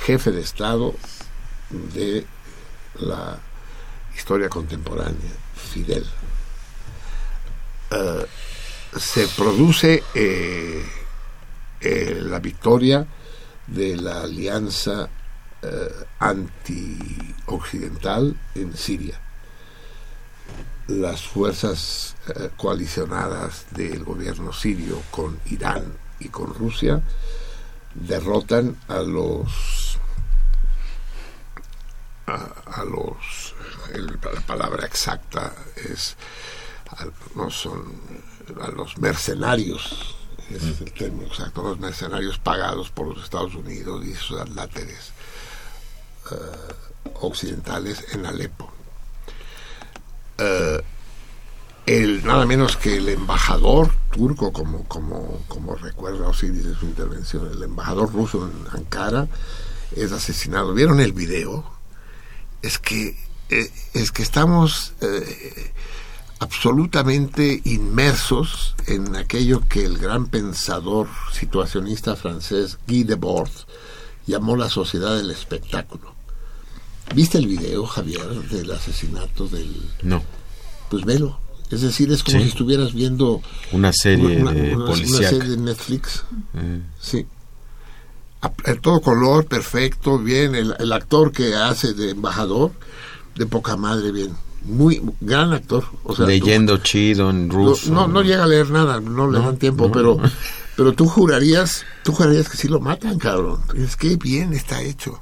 jefe 0.05 0.31
de 0.31 0.41
Estado 0.41 0.95
de 1.69 2.25
la 2.99 3.39
historia 4.17 4.49
contemporánea, 4.49 5.31
Fidel. 5.55 6.05
Eh, 7.91 8.25
se 8.97 9.27
produce 9.27 10.03
eh, 10.15 10.83
eh, 11.79 12.17
la 12.21 12.39
victoria 12.39 13.05
de 13.67 13.95
la 13.95 14.23
alianza 14.23 15.07
anti-occidental 16.19 18.37
en 18.55 18.77
Siria. 18.77 19.19
Las 20.87 21.23
fuerzas 21.23 22.15
coalicionadas 22.55 23.65
del 23.71 24.03
gobierno 24.03 24.53
sirio 24.53 25.01
con 25.11 25.39
Irán 25.47 25.97
y 26.19 26.29
con 26.29 26.53
Rusia 26.53 27.01
derrotan 27.95 28.77
a 28.87 28.99
los 28.99 29.97
a 32.27 32.83
los 32.83 33.46
la 33.93 34.41
palabra 34.41 34.85
exacta 34.85 35.53
es, 35.75 36.15
no 37.35 37.49
son 37.49 37.93
a 38.61 38.69
los 38.69 38.97
mercenarios, 38.97 40.15
es 40.49 40.81
el 40.81 40.91
término 40.93 41.27
exacto, 41.27 41.63
los 41.63 41.79
mercenarios 41.79 42.39
pagados 42.39 42.89
por 42.89 43.07
los 43.07 43.23
Estados 43.23 43.55
Unidos 43.55 44.05
y 44.05 44.13
sus 44.13 44.39
atláteres 44.39 45.11
eh, 46.31 46.35
occidentales 47.21 48.05
en 48.13 48.25
Alepo. 48.25 48.71
Eh, 50.37 50.81
el, 51.85 52.25
nada 52.25 52.45
menos 52.45 52.75
que 52.75 52.97
el 52.97 53.07
embajador 53.09 53.91
turco, 54.11 54.51
como, 54.51 54.83
como, 54.89 55.41
como 55.47 55.75
recuerda 55.75 56.27
Osiris 56.27 56.65
de 56.65 56.75
su 56.75 56.85
intervención, 56.85 57.49
el 57.49 57.63
embajador 57.63 58.11
ruso 58.11 58.45
en 58.45 58.77
Ankara 58.77 59.27
es 59.95 60.11
asesinado. 60.11 60.73
¿Vieron 60.73 60.99
el 60.99 61.13
video? 61.13 61.63
Es 62.61 62.77
que 62.77 63.17
eh, 63.49 63.71
es 63.93 64.11
que 64.11 64.23
estamos 64.23 64.93
eh, 65.01 65.71
absolutamente 66.39 67.61
inmersos 67.65 68.75
en 68.87 69.15
aquello 69.15 69.63
que 69.67 69.85
el 69.85 69.97
gran 69.97 70.27
pensador 70.27 71.07
situacionista 71.31 72.15
francés 72.15 72.77
Guy 72.87 73.03
Debord 73.03 73.49
llamó 74.25 74.55
la 74.55 74.69
sociedad 74.69 75.15
del 75.15 75.31
espectáculo. 75.31 76.13
¿Viste 77.15 77.37
el 77.37 77.47
video, 77.47 77.85
Javier, 77.85 78.27
del 78.49 78.69
asesinato 78.71 79.47
del... 79.47 79.73
No. 80.01 80.21
Pues 80.89 81.05
velo. 81.05 81.39
Es 81.71 81.81
decir, 81.81 82.11
es 82.11 82.23
como 82.23 82.39
si 82.39 82.47
estuvieras 82.49 82.93
viendo... 82.93 83.41
Una 83.71 83.93
serie 83.93 84.35
de 84.35 84.41
una, 84.41 84.95
serie 84.95 85.49
de 85.49 85.57
Netflix. 85.57 86.25
Mm. 86.53 86.79
Sí. 86.99 87.25
todo 88.81 88.99
color, 88.99 89.45
perfecto, 89.45 90.19
bien. 90.19 90.53
El, 90.53 90.75
el 90.79 90.91
actor 90.91 91.31
que 91.31 91.55
hace 91.55 91.93
de 91.93 92.11
embajador 92.11 92.71
de 93.37 93.45
poca 93.45 93.77
madre, 93.77 94.11
bien. 94.11 94.35
Muy 94.63 95.01
gran 95.21 95.53
actor. 95.53 95.85
O 96.03 96.15
sea, 96.15 96.25
Leyendo 96.25 96.77
chido 96.77 97.29
en 97.29 97.49
ruso. 97.49 97.91
No, 97.91 98.07
no, 98.07 98.21
llega 98.21 98.43
a 98.43 98.47
leer 98.47 98.69
nada, 98.69 98.99
no 98.99 99.29
le 99.29 99.39
dan 99.39 99.57
tiempo, 99.57 99.91
pero 99.91 100.17
pero 100.75 100.93
tú 100.93 101.07
jurarías, 101.07 101.85
tú 102.03 102.11
jurarías 102.11 102.49
que 102.49 102.57
sí 102.57 102.67
lo 102.67 102.79
matan, 102.79 103.17
cabrón. 103.17 103.61
Es 103.75 103.95
que 103.95 104.15
bien 104.17 104.53
está 104.53 104.81
hecho. 104.81 105.21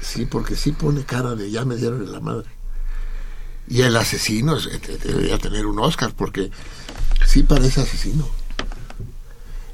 Sí, 0.00 0.26
porque 0.26 0.56
sí 0.56 0.72
pone 0.72 1.04
cara 1.04 1.34
de 1.34 1.50
ya 1.50 1.64
me 1.64 1.76
dieron 1.76 2.02
en 2.02 2.12
la 2.12 2.20
madre. 2.20 2.48
Y 3.68 3.82
el 3.82 3.96
asesino 3.96 4.56
debería 5.04 5.38
tener 5.38 5.66
un 5.66 5.78
Oscar 5.78 6.12
porque 6.16 6.50
sí 7.26 7.42
parece 7.42 7.82
asesino. 7.82 8.28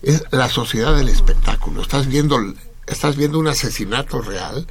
es 0.02 0.24
la 0.30 0.48
sociedad 0.48 0.96
del 0.96 1.08
espectáculo. 1.08 1.82
Estás 1.82 2.06
viendo, 2.06 2.38
estás 2.86 3.16
viendo 3.16 3.38
un 3.38 3.48
asesinato 3.48 4.20
real 4.20 4.66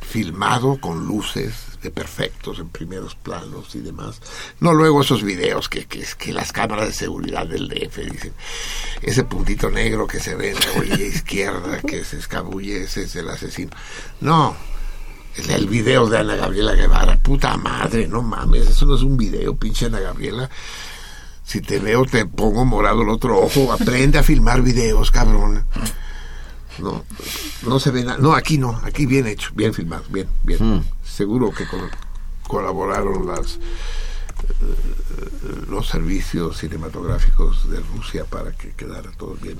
filmado 0.00 0.78
con 0.80 1.06
luces 1.06 1.54
de 1.86 1.92
perfectos 1.92 2.58
en 2.58 2.68
primeros 2.68 3.14
planos 3.14 3.74
y 3.76 3.80
demás. 3.80 4.20
No 4.58 4.74
luego 4.74 5.02
esos 5.02 5.22
videos 5.22 5.68
que, 5.68 5.86
que, 5.86 6.04
que 6.18 6.32
las 6.32 6.52
cámaras 6.52 6.88
de 6.88 6.92
seguridad 6.92 7.46
del 7.46 7.68
DF 7.68 7.96
dicen, 8.10 8.32
ese 9.02 9.22
puntito 9.22 9.70
negro 9.70 10.06
que 10.08 10.18
se 10.18 10.34
ve 10.34 10.50
en 10.50 10.58
la 10.58 10.72
orilla 10.78 11.06
izquierda 11.16 11.80
que 11.80 12.04
se 12.04 12.18
escabulle, 12.18 12.82
ese 12.82 13.02
es 13.02 13.14
el 13.14 13.28
asesino. 13.28 13.70
No, 14.20 14.56
el 15.48 15.68
video 15.68 16.08
de 16.08 16.18
Ana 16.18 16.34
Gabriela 16.34 16.74
Guevara, 16.74 17.18
puta 17.18 17.56
madre, 17.56 18.08
no 18.08 18.22
mames, 18.22 18.68
eso 18.68 18.84
no 18.84 18.96
es 18.96 19.02
un 19.02 19.16
video, 19.16 19.54
pinche 19.54 19.86
Ana 19.86 20.00
Gabriela. 20.00 20.50
Si 21.44 21.60
te 21.60 21.78
veo 21.78 22.04
te 22.04 22.26
pongo 22.26 22.64
morado 22.64 23.02
el 23.02 23.08
otro 23.10 23.38
ojo, 23.38 23.72
aprende 23.72 24.18
a 24.18 24.24
filmar 24.24 24.62
videos, 24.62 25.12
cabrón. 25.12 25.64
No, 26.78 27.04
no 27.66 27.80
se 27.80 27.90
ve 27.90 28.04
nada. 28.04 28.18
No, 28.18 28.34
aquí 28.34 28.58
no, 28.58 28.78
aquí 28.84 29.06
bien 29.06 29.26
hecho, 29.26 29.50
bien 29.54 29.72
filmado, 29.72 30.04
bien, 30.10 30.28
bien. 30.44 30.62
Hmm. 30.62 30.84
Seguro 31.04 31.50
que 31.50 31.64
colaboraron 32.46 33.26
las 33.26 33.56
eh, 33.56 33.58
los 35.68 35.88
servicios 35.88 36.58
cinematográficos 36.58 37.68
de 37.70 37.80
Rusia 37.80 38.24
para 38.24 38.52
que 38.52 38.72
quedara 38.72 39.10
todo 39.12 39.36
bien 39.40 39.58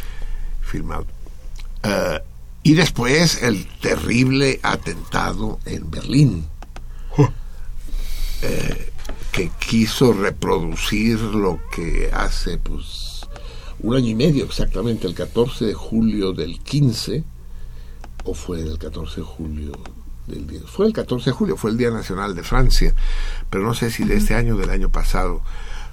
filmado. 0.62 1.06
Uh, 1.84 2.18
y 2.62 2.74
después 2.74 3.42
el 3.42 3.66
terrible 3.80 4.60
atentado 4.62 5.60
en 5.64 5.90
Berlín, 5.90 6.46
eh, 8.42 8.92
que 9.32 9.50
quiso 9.58 10.12
reproducir 10.12 11.18
lo 11.18 11.58
que 11.74 12.10
hace 12.12 12.58
pues 12.58 13.07
un 13.80 13.96
año 13.96 14.08
y 14.08 14.14
medio 14.14 14.44
exactamente, 14.44 15.06
el 15.06 15.14
14 15.14 15.66
de 15.66 15.74
julio 15.74 16.32
del 16.32 16.60
15, 16.60 17.24
o 18.24 18.34
fue 18.34 18.60
el 18.60 18.78
14 18.78 19.16
de 19.16 19.22
julio 19.22 19.72
del 20.26 20.46
día, 20.46 20.60
fue 20.66 20.86
el 20.86 20.92
14 20.92 21.30
de 21.30 21.36
julio, 21.36 21.56
fue 21.56 21.70
el 21.70 21.76
Día 21.76 21.90
Nacional 21.90 22.34
de 22.34 22.42
Francia, 22.42 22.94
pero 23.50 23.64
no 23.64 23.74
sé 23.74 23.90
si 23.90 24.04
de 24.04 24.16
este 24.16 24.34
año 24.34 24.56
o 24.56 24.58
del 24.58 24.70
año 24.70 24.90
pasado, 24.90 25.42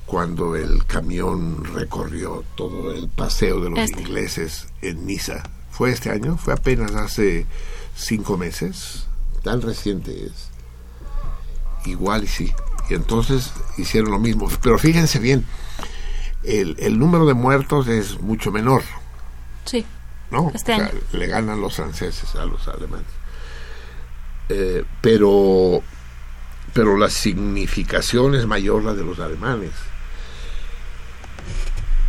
cuando 0.06 0.56
el 0.56 0.86
camión 0.86 1.64
recorrió 1.74 2.44
todo 2.56 2.92
el 2.92 3.08
paseo 3.08 3.60
de 3.62 3.70
los 3.70 3.80
este. 3.80 4.02
ingleses 4.02 4.68
en 4.82 5.06
Niza, 5.06 5.44
fue 5.72 5.92
este 5.92 6.10
año, 6.10 6.38
fue 6.38 6.54
apenas 6.54 6.96
hace 6.96 7.46
cinco 7.96 8.38
meses, 8.38 9.08
tan 9.44 9.62
reciente 9.62 10.26
es. 10.26 10.50
Igual 11.86 12.24
y 12.24 12.28
sí. 12.28 12.54
Y 12.90 12.94
entonces 12.94 13.52
hicieron 13.78 14.12
lo 14.12 14.20
mismo. 14.20 14.50
Pero 14.62 14.80
fíjense 14.80 15.20
bien, 15.20 15.46
el, 16.48 16.76
el 16.80 17.00
número 17.00 17.26
de 17.26 17.34
muertos 17.34 17.88
es 17.88 18.20
mucho 18.22 18.52
menor. 18.52 18.84
Sí. 19.66 19.86
¿No? 20.32 20.52
Este 20.54 20.76
le 21.14 21.28
ganan 21.28 21.62
los 21.62 21.76
franceses 21.76 22.36
a 22.36 22.46
los 22.46 22.68
alemanes. 22.68 23.08
Eh, 24.50 24.84
pero, 25.02 25.82
pero 26.74 26.98
la 26.98 27.10
significación 27.10 28.36
es 28.36 28.46
mayor 28.46 28.84
la 28.84 28.94
de 28.94 29.04
los 29.04 29.20
alemanes 29.20 29.72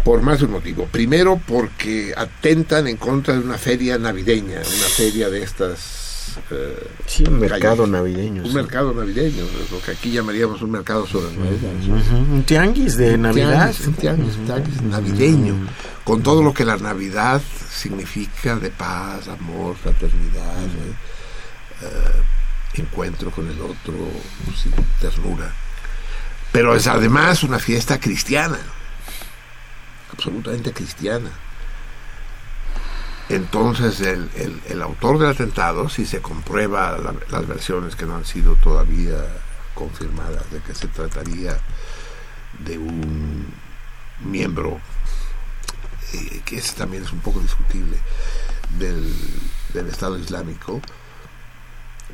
por 0.06 0.22
más 0.22 0.38
de 0.38 0.44
un 0.44 0.52
motivo. 0.52 0.86
Primero, 0.86 1.40
porque 1.48 2.14
atentan 2.16 2.86
en 2.86 2.96
contra 2.96 3.34
de 3.34 3.40
una 3.40 3.58
feria 3.58 3.98
navideña, 3.98 4.58
una 4.60 4.88
feria 4.88 5.28
de 5.28 5.42
estas. 5.42 6.05
Eh, 6.50 6.88
sí, 7.06 7.24
un 7.26 7.38
mercado 7.38 7.86
navideño. 7.86 8.42
Un 8.44 8.54
mercado 8.54 8.92
navideño, 8.92 9.44
lo 9.70 9.80
que 9.80 9.92
aquí 9.92 10.10
llamaríamos 10.10 10.62
un 10.62 10.70
mercado 10.70 11.06
sobre 11.06 11.28
Un 11.28 12.44
tianguis 12.44 12.96
de 12.96 13.16
Navidad. 13.18 13.74
un 13.86 13.94
tianguis, 13.94 14.36
navideño, 14.82 15.54
con 16.04 16.22
todo 16.22 16.42
lo 16.42 16.52
que 16.52 16.64
la 16.64 16.76
Navidad 16.76 17.40
significa 17.70 18.56
de 18.56 18.70
paz, 18.70 19.28
amor, 19.28 19.76
fraternidad, 19.76 20.64
eh, 21.82 22.80
encuentro 22.80 23.30
con 23.30 23.48
el 23.48 23.60
otro, 23.60 23.94
ternura. 25.00 25.52
Pero 26.52 26.74
es 26.74 26.86
además 26.86 27.42
una 27.42 27.58
fiesta 27.58 27.98
cristiana 27.98 28.58
absolutamente 30.16 30.72
cristiana. 30.72 31.30
Entonces 33.28 34.00
el, 34.00 34.82
autor 34.82 35.18
del 35.18 35.30
atentado, 35.30 35.88
si 35.88 36.06
se 36.06 36.20
comprueba 36.20 36.96
las 37.30 37.46
versiones 37.46 37.96
que 37.96 38.06
no 38.06 38.16
han 38.16 38.24
sido 38.24 38.54
todavía 38.56 39.16
confirmadas 39.74 40.50
de 40.52 40.60
que 40.60 40.74
se 40.74 40.86
trataría 40.88 41.58
de 42.64 42.78
un 42.78 43.46
miembro, 44.24 44.80
eh, 46.12 46.40
que 46.44 46.58
ese 46.58 46.74
también 46.76 47.02
es 47.02 47.12
un 47.12 47.20
poco 47.20 47.40
discutible, 47.40 47.98
del, 48.78 49.88
Estado 49.88 50.18
Islámico, 50.18 50.80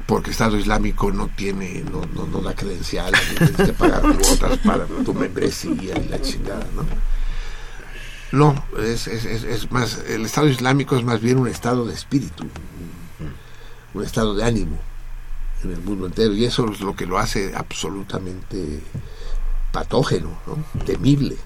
porque 0.07 0.31
Estado 0.31 0.57
Islámico 0.57 1.13
no 1.13 1.29
tiene, 1.29 1.85
no, 1.91 2.03
no, 2.15 2.27
no 2.27 2.41
da 2.41 2.55
credenciales, 2.55 3.21
tienes 3.37 3.57
que 3.57 3.73
pagar 3.73 4.03
cuotas 4.03 4.59
para 4.59 4.87
tu 4.87 5.15
membresía 5.15 5.97
y 5.99 6.09
la 6.09 6.21
chingada, 6.21 6.67
¿no? 6.75 6.85
No, 8.33 8.65
es, 8.79 9.07
es, 9.07 9.25
es, 9.25 9.71
más, 9.71 9.99
el 10.09 10.25
Estado 10.25 10.49
Islámico 10.49 10.97
es 10.97 11.05
más 11.05 11.21
bien 11.21 11.39
un 11.39 11.49
estado 11.49 11.85
de 11.85 11.95
espíritu, 11.95 12.45
un 13.93 14.03
estado 14.03 14.35
de 14.35 14.45
ánimo 14.45 14.79
en 15.63 15.73
el 15.73 15.81
mundo 15.81 16.07
entero, 16.07 16.33
y 16.33 16.45
eso 16.45 16.71
es 16.73 16.81
lo 16.81 16.97
que 16.97 17.07
lo 17.07 17.19
hace 17.19 17.55
absolutamente 17.55 18.81
patógeno, 19.71 20.39
temible. 20.87 21.37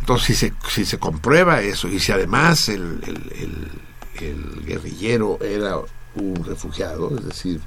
Entonces, 0.00 0.26
si 0.26 0.34
se, 0.34 0.54
si 0.68 0.84
se 0.84 0.98
comprueba 0.98 1.60
eso, 1.60 1.88
y 1.88 2.00
si 2.00 2.10
además 2.10 2.68
el, 2.70 3.70
el 4.18 4.64
guerrillero 4.64 5.38
era 5.42 5.76
un 6.14 6.42
refugiado, 6.44 7.16
es 7.16 7.24
decir, 7.24 7.60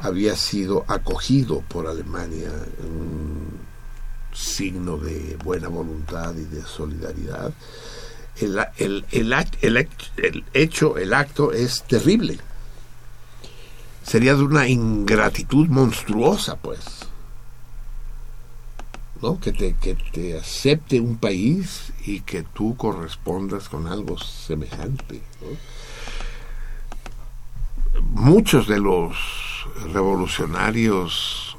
había 0.00 0.36
sido 0.36 0.84
acogido 0.88 1.60
por 1.60 1.86
Alemania, 1.86 2.50
signo 4.34 4.98
de 4.98 5.36
buena 5.42 5.68
voluntad 5.68 6.34
y 6.34 6.44
de 6.44 6.62
solidaridad, 6.62 7.52
el, 8.36 8.58
el, 8.78 9.04
el, 9.12 9.88
el, 10.16 10.44
hecho, 10.52 10.98
el 10.98 11.14
acto 11.14 11.52
es 11.52 11.84
terrible. 11.84 12.38
Sería 14.02 14.34
de 14.34 14.42
una 14.42 14.68
ingratitud 14.68 15.68
monstruosa, 15.68 16.56
pues. 16.56 16.80
¿no? 19.22 19.40
Que, 19.40 19.52
te, 19.52 19.74
que 19.76 19.94
te 19.94 20.36
acepte 20.36 21.00
un 21.00 21.16
país 21.16 21.92
y 22.04 22.20
que 22.20 22.42
tú 22.42 22.76
correspondas 22.76 23.68
con 23.68 23.86
algo 23.86 24.18
semejante. 24.18 25.22
Muchos 28.02 28.66
de 28.68 28.80
los 28.80 29.16
revolucionarios 29.92 31.53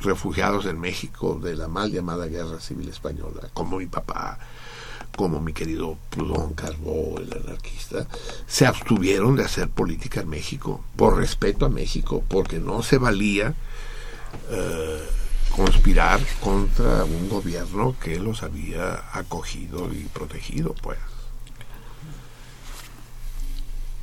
refugiados 0.00 0.66
en 0.66 0.78
México 0.80 1.38
de 1.42 1.56
la 1.56 1.68
mal 1.68 1.90
llamada 1.90 2.26
Guerra 2.26 2.60
Civil 2.60 2.88
Española, 2.88 3.48
como 3.54 3.78
mi 3.78 3.86
papá, 3.86 4.38
como 5.16 5.40
mi 5.40 5.52
querido 5.52 5.96
Proudhon 6.10 6.54
Carbó, 6.54 7.18
el 7.18 7.32
anarquista, 7.32 8.06
se 8.46 8.66
abstuvieron 8.66 9.36
de 9.36 9.44
hacer 9.44 9.68
política 9.68 10.20
en 10.20 10.28
México, 10.28 10.84
por 10.96 11.16
respeto 11.16 11.66
a 11.66 11.70
México, 11.70 12.22
porque 12.28 12.58
no 12.58 12.82
se 12.82 12.98
valía 12.98 13.54
eh, 14.50 15.02
conspirar 15.54 16.20
contra 16.40 17.04
un 17.04 17.28
gobierno 17.28 17.96
que 17.98 18.18
los 18.18 18.42
había 18.42 19.04
acogido 19.12 19.90
y 19.92 20.04
protegido, 20.04 20.74
pues. 20.82 20.98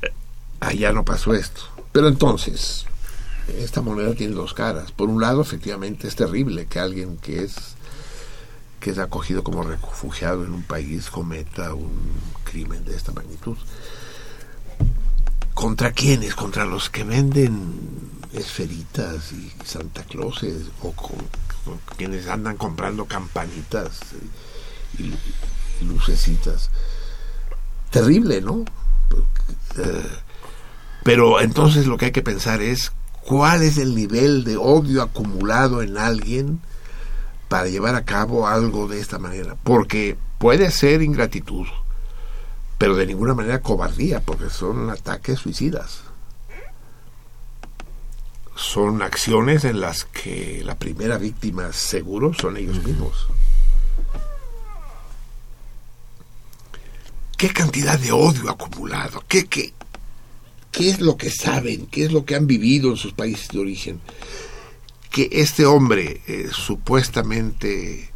Eh, 0.02 0.12
allá 0.60 0.92
no 0.92 1.04
pasó 1.04 1.32
esto. 1.32 1.62
Pero 1.92 2.08
entonces, 2.08 2.86
esta 3.48 3.80
moneda 3.80 4.14
tiene 4.14 4.34
dos 4.34 4.54
caras. 4.54 4.92
Por 4.92 5.08
un 5.08 5.20
lado, 5.20 5.42
efectivamente, 5.42 6.08
es 6.08 6.16
terrible 6.16 6.66
que 6.66 6.80
alguien 6.80 7.16
que 7.18 7.44
es 7.44 7.54
que 8.80 8.90
es 8.90 8.98
acogido 8.98 9.42
como 9.42 9.62
refugiado 9.62 10.44
en 10.44 10.52
un 10.52 10.62
país 10.62 11.08
cometa 11.08 11.72
un 11.72 12.12
crimen 12.44 12.84
de 12.84 12.94
esta 12.94 13.12
magnitud. 13.12 13.56
¿Contra 15.54 15.92
quiénes? 15.92 16.34
Contra 16.34 16.66
los 16.66 16.90
que 16.90 17.02
venden 17.02 17.80
esferitas 18.34 19.32
y 19.32 19.50
Santa 19.64 20.02
Clauses 20.02 20.64
o 20.82 20.92
con, 20.92 21.16
quienes 21.96 22.26
andan 22.28 22.58
comprando 22.58 23.06
campanitas 23.06 24.00
y, 24.98 25.14
lucecitas. 25.82 26.70
Terrible, 27.90 28.42
¿no? 28.42 28.66
Eh, 29.78 30.06
pero 31.04 31.40
entonces 31.40 31.86
lo 31.86 31.96
que 31.96 32.06
hay 32.06 32.12
que 32.12 32.22
pensar 32.22 32.60
es 32.60 32.92
cuál 33.26 33.62
es 33.62 33.78
el 33.78 33.94
nivel 33.94 34.44
de 34.44 34.56
odio 34.56 35.02
acumulado 35.02 35.82
en 35.82 35.98
alguien 35.98 36.60
para 37.48 37.68
llevar 37.68 37.94
a 37.94 38.04
cabo 38.04 38.46
algo 38.46 38.88
de 38.88 39.00
esta 39.00 39.18
manera. 39.18 39.56
Porque 39.62 40.16
puede 40.38 40.70
ser 40.70 41.02
ingratitud, 41.02 41.66
pero 42.78 42.96
de 42.96 43.06
ninguna 43.06 43.34
manera 43.34 43.62
cobardía, 43.62 44.20
porque 44.20 44.50
son 44.50 44.90
ataques 44.90 45.38
suicidas. 45.38 46.02
Son 48.56 49.02
acciones 49.02 49.64
en 49.64 49.80
las 49.80 50.04
que 50.04 50.62
la 50.64 50.76
primera 50.76 51.18
víctima 51.18 51.72
seguro 51.72 52.34
son 52.34 52.56
ellos 52.56 52.82
mismos. 52.84 53.28
qué 57.36 57.52
cantidad 57.52 57.98
de 57.98 58.10
odio 58.10 58.50
acumulado, 58.50 59.22
qué, 59.28 59.44
qué, 59.44 59.74
qué 60.74 60.90
es 60.90 61.00
lo 61.00 61.16
que 61.16 61.30
saben, 61.30 61.86
qué 61.86 62.04
es 62.04 62.12
lo 62.12 62.24
que 62.24 62.34
han 62.34 62.46
vivido 62.46 62.90
en 62.90 62.96
sus 62.96 63.12
países 63.12 63.48
de 63.48 63.60
origen. 63.60 64.00
Que 65.10 65.28
este 65.30 65.64
hombre, 65.66 66.20
eh, 66.26 66.48
supuestamente 66.52 68.10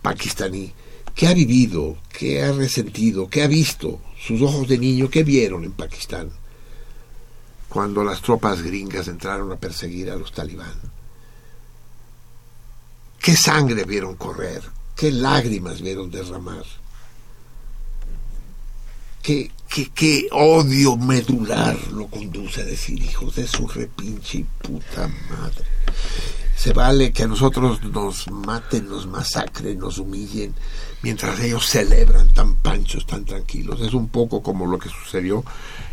pakistaní, 0.00 0.72
¿qué 1.14 1.26
ha 1.26 1.34
vivido? 1.34 1.98
¿Qué 2.16 2.42
ha 2.42 2.52
resentido? 2.52 3.28
¿Qué 3.28 3.42
ha 3.42 3.48
visto? 3.48 4.00
Sus 4.20 4.40
ojos 4.42 4.68
de 4.68 4.78
niño, 4.78 5.10
¿qué 5.10 5.24
vieron 5.24 5.64
en 5.64 5.72
Pakistán? 5.72 6.30
Cuando 7.68 8.04
las 8.04 8.22
tropas 8.22 8.62
gringas 8.62 9.08
entraron 9.08 9.50
a 9.50 9.56
perseguir 9.56 10.10
a 10.10 10.16
los 10.16 10.32
talibán. 10.32 10.78
¿Qué 13.20 13.36
sangre 13.36 13.84
vieron 13.84 14.14
correr? 14.14 14.62
¿Qué 14.94 15.10
lágrimas 15.10 15.82
vieron 15.82 16.10
derramar? 16.10 16.64
¿Qué, 19.22 19.50
qué, 19.68 20.28
odio 20.32 20.96
medular 20.96 21.76
lo 21.92 22.06
conduce 22.08 22.62
a 22.62 22.64
decir, 22.64 23.02
hijos 23.02 23.36
de 23.36 23.46
su 23.46 23.68
repinche 23.68 24.44
puta 24.62 25.08
madre? 25.30 25.64
Se 26.56 26.72
vale 26.72 27.12
que 27.12 27.22
a 27.22 27.28
nosotros 27.28 27.82
nos 27.84 28.28
maten, 28.30 28.88
nos 28.88 29.06
masacren, 29.06 29.78
nos 29.78 29.98
humillen, 29.98 30.54
mientras 31.02 31.38
ellos 31.40 31.66
celebran 31.66 32.28
tan 32.32 32.56
panchos, 32.56 33.06
tan 33.06 33.24
tranquilos. 33.24 33.80
Es 33.80 33.94
un 33.94 34.08
poco 34.08 34.42
como 34.42 34.66
lo 34.66 34.78
que 34.78 34.88
sucedió 34.88 35.44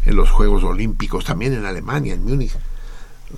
en 0.05 0.15
los 0.15 0.31
Juegos 0.31 0.63
Olímpicos, 0.63 1.23
también 1.25 1.53
en 1.53 1.65
Alemania, 1.65 2.15
en 2.15 2.23
Múnich. 2.23 2.53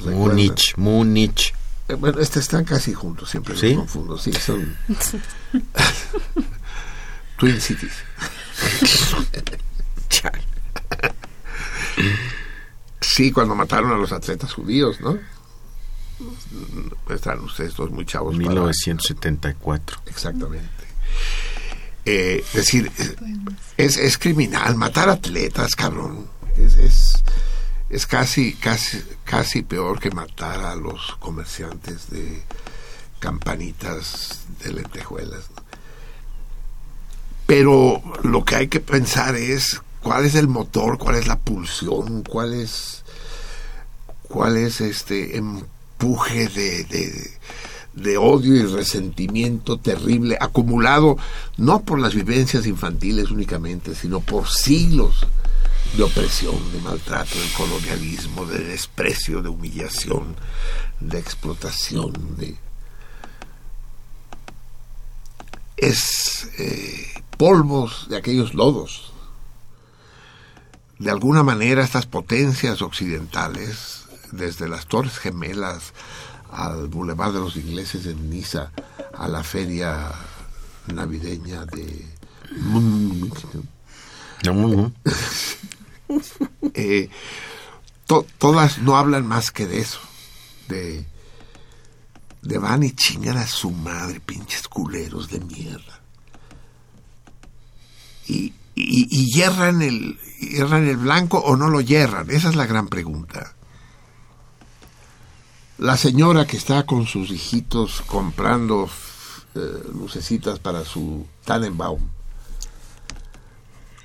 Múnich, 0.05 0.75
Múnich. 0.77 1.53
Eh, 1.89 1.95
bueno, 1.95 2.19
este 2.19 2.39
están 2.39 2.63
casi 2.63 2.93
juntos, 2.93 3.29
siempre 3.29 3.55
los 3.55 3.75
confundo. 3.75 4.17
Sí, 4.17 4.31
son 4.31 4.77
Twin 7.37 7.59
Cities. 7.59 7.93
sí, 13.01 13.31
cuando 13.31 13.55
mataron 13.55 13.91
a 13.91 13.97
los 13.97 14.11
atletas 14.11 14.53
judíos, 14.53 14.99
¿no? 15.01 15.17
Están 17.09 17.39
ustedes 17.41 17.75
dos 17.75 17.91
muy 17.91 18.05
chavos. 18.05 18.35
1974. 18.35 20.01
Exactamente. 20.07 20.69
Eh, 22.05 22.43
es 22.47 22.53
decir, 22.53 22.91
es, 23.75 23.97
es, 23.97 24.17
criminal 24.17 24.75
matar 24.75 25.09
atletas, 25.09 25.75
cabrón. 25.75 26.27
Es, 26.55 26.75
es, 26.75 27.23
es 27.89 28.07
casi, 28.07 28.53
casi, 28.53 29.03
casi 29.25 29.61
peor 29.61 29.99
que 29.99 30.11
matar 30.11 30.59
a 30.61 30.75
los 30.75 31.17
comerciantes 31.19 32.09
de 32.09 32.43
campanitas 33.19 34.45
de 34.63 34.73
lentejuelas. 34.73 35.45
Pero 37.45 38.01
lo 38.23 38.43
que 38.43 38.55
hay 38.55 38.67
que 38.67 38.79
pensar 38.79 39.35
es 39.35 39.81
cuál 40.01 40.25
es 40.25 40.35
el 40.35 40.47
motor, 40.47 40.97
cuál 40.97 41.15
es 41.15 41.27
la 41.27 41.37
pulsión, 41.37 42.23
cuál 42.23 42.53
es, 42.53 43.03
cuál 44.23 44.57
es 44.57 44.81
este 44.81 45.37
empuje 45.37 46.47
de, 47.93 48.17
odio 48.17 48.55
y 48.55 48.63
resentimiento 48.63 49.79
terrible 49.79 50.37
acumulado 50.39 51.17
no 51.57 51.81
por 51.81 51.99
las 51.99 52.13
vivencias 52.13 52.65
infantiles 52.67 53.31
únicamente, 53.31 53.95
sino 53.95 54.19
por 54.19 54.47
siglos 54.47 55.25
de 55.95 56.03
opresión, 56.03 56.55
de 56.73 56.79
maltrato, 56.81 57.39
de 57.39 57.51
colonialismo, 57.53 58.45
de 58.45 58.59
desprecio, 58.59 59.41
de 59.41 59.49
humillación, 59.49 60.35
de 60.99 61.17
explotación, 61.17 62.13
de... 62.37 62.55
es 65.77 66.49
eh, 66.59 67.07
polvos 67.37 68.07
de 68.09 68.17
aquellos 68.17 68.53
lodos. 68.53 69.13
De 70.99 71.11
alguna 71.11 71.43
manera 71.43 71.83
estas 71.83 72.05
potencias 72.05 72.81
occidentales, 72.81 74.05
desde 74.31 74.67
las 74.67 74.87
Torres 74.87 75.17
Gemelas 75.17 75.93
al 76.51 76.87
Boulevard 76.87 77.33
de 77.33 77.39
los 77.39 77.55
Ingleses 77.55 78.05
en 78.05 78.29
Niza, 78.29 78.71
a 79.13 79.27
la 79.27 79.43
feria 79.43 80.11
navideña 80.87 81.65
de... 81.65 82.05
Eh, 86.73 87.09
todas 88.37 88.77
no 88.77 88.95
hablan 88.95 89.27
más 89.27 89.51
que 89.51 89.67
de 89.67 89.79
eso, 89.79 89.99
de, 90.69 91.05
de 92.41 92.57
van 92.57 92.83
y 92.83 92.91
chingan 92.91 93.35
a 93.35 93.45
su 93.45 93.71
madre, 93.71 94.21
pinches 94.21 94.69
culeros 94.69 95.29
de 95.29 95.41
mierda. 95.41 95.99
Y, 98.27 98.53
y, 98.75 99.33
yerran, 99.33 99.81
el, 99.81 100.17
yerran 100.39 100.87
el 100.87 100.97
blanco 100.97 101.39
o 101.39 101.55
no 101.55 101.69
lo 101.69 101.81
yerran, 101.81 102.29
esa 102.29 102.49
es 102.49 102.55
la 102.55 102.65
gran 102.65 102.87
pregunta. 102.87 103.55
La 105.77 105.95
señora 105.95 106.47
que 106.47 106.57
está 106.57 106.85
con 106.85 107.05
sus 107.05 107.29
hijitos 107.29 108.01
comprando 108.01 108.89
eh, 109.55 109.59
lucecitas 109.93 110.59
para 110.59 110.83
su 110.83 111.25
Tannenbaum, 111.45 112.01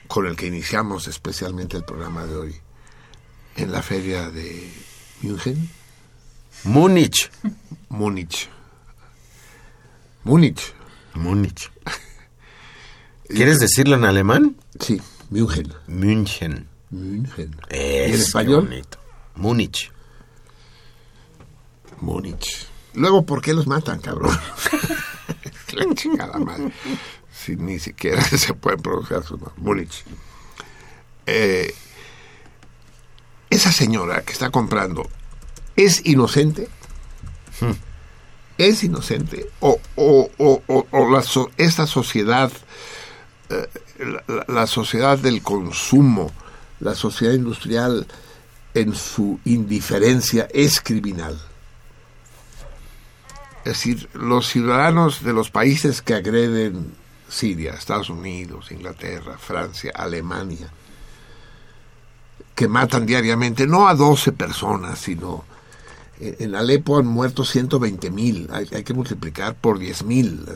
con 0.06 0.26
el 0.26 0.36
que 0.36 0.46
iniciamos 0.46 1.08
especialmente 1.08 1.76
el 1.78 1.84
programa 1.84 2.26
de 2.26 2.36
hoy, 2.36 2.56
en 3.56 3.72
la 3.72 3.82
feria 3.82 4.30
de 4.30 4.72
München. 5.22 5.70
Múnich. 6.64 7.30
Múnich. 7.88 8.48
Múnich. 10.24 10.74
Múnich. 11.14 11.70
¿Quieres 13.28 13.58
decirlo 13.60 13.96
en 13.96 14.04
alemán? 14.04 14.56
Sí, 14.78 15.00
München. 15.32 15.72
München. 15.86 16.68
München. 16.90 17.56
en 17.70 18.14
español? 18.14 18.68
Múnich. 19.34 19.90
Múnich. 22.00 22.66
Luego, 22.94 23.24
¿por 23.24 23.40
qué 23.40 23.54
los 23.54 23.66
matan, 23.66 24.00
cabrón? 24.00 24.38
La 25.72 25.94
chingada 25.94 26.38
madre 26.38 26.70
si 27.42 27.56
ni 27.56 27.78
siquiera 27.78 28.22
se 28.38 28.54
pueden 28.54 28.80
pronunciar 28.80 29.24
su 29.24 29.36
nombre, 29.36 29.54
Múnich. 29.56 30.04
Eh, 31.26 31.74
esa 33.50 33.72
señora 33.72 34.22
que 34.22 34.32
está 34.32 34.50
comprando, 34.50 35.08
¿es 35.76 36.04
inocente? 36.06 36.68
Hmm. 37.60 37.72
¿Es 38.58 38.84
inocente? 38.84 39.48
¿O, 39.60 39.80
o, 39.96 40.30
o, 40.38 40.86
o 40.90 41.10
la 41.10 41.22
esta 41.56 41.86
sociedad, 41.86 42.52
eh, 43.50 43.68
la, 44.04 44.44
la 44.48 44.66
sociedad 44.66 45.18
del 45.18 45.42
consumo, 45.42 46.30
la 46.80 46.94
sociedad 46.94 47.34
industrial 47.34 48.06
en 48.74 48.94
su 48.94 49.40
indiferencia 49.44 50.48
es 50.52 50.80
criminal? 50.80 51.40
Es 53.64 53.74
decir, 53.74 54.08
los 54.14 54.48
ciudadanos 54.48 55.22
de 55.22 55.32
los 55.32 55.50
países 55.50 56.02
que 56.02 56.14
agreden 56.14 56.94
Siria, 57.28 57.72
Estados 57.72 58.10
Unidos, 58.10 58.72
Inglaterra, 58.72 59.38
Francia, 59.38 59.92
Alemania, 59.94 60.70
que 62.54 62.68
matan 62.68 63.06
diariamente, 63.06 63.66
no 63.66 63.88
a 63.88 63.94
12 63.94 64.32
personas, 64.32 64.98
sino 64.98 65.44
en 66.20 66.54
Alepo 66.54 66.98
han 66.98 67.06
muerto 67.06 67.44
120 67.44 68.10
mil, 68.10 68.48
hay, 68.52 68.84
que 68.84 68.94
multiplicar 68.94 69.54
por 69.54 69.78
10 69.78 70.04
mil. 70.04 70.46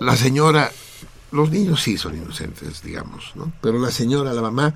La 0.00 0.16
señora, 0.16 0.70
los 1.32 1.50
niños 1.50 1.82
sí 1.82 1.96
son 1.96 2.16
inocentes, 2.16 2.82
digamos, 2.82 3.32
¿no? 3.34 3.52
Pero 3.60 3.78
la 3.78 3.90
señora, 3.90 4.32
la 4.32 4.42
mamá, 4.42 4.74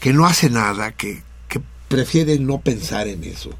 que 0.00 0.12
no 0.12 0.26
hace 0.26 0.50
nada, 0.50 0.92
que, 0.92 1.22
que 1.48 1.60
prefiere 1.88 2.38
no 2.38 2.60
pensar 2.60 3.08
en 3.08 3.24
eso, 3.24 3.50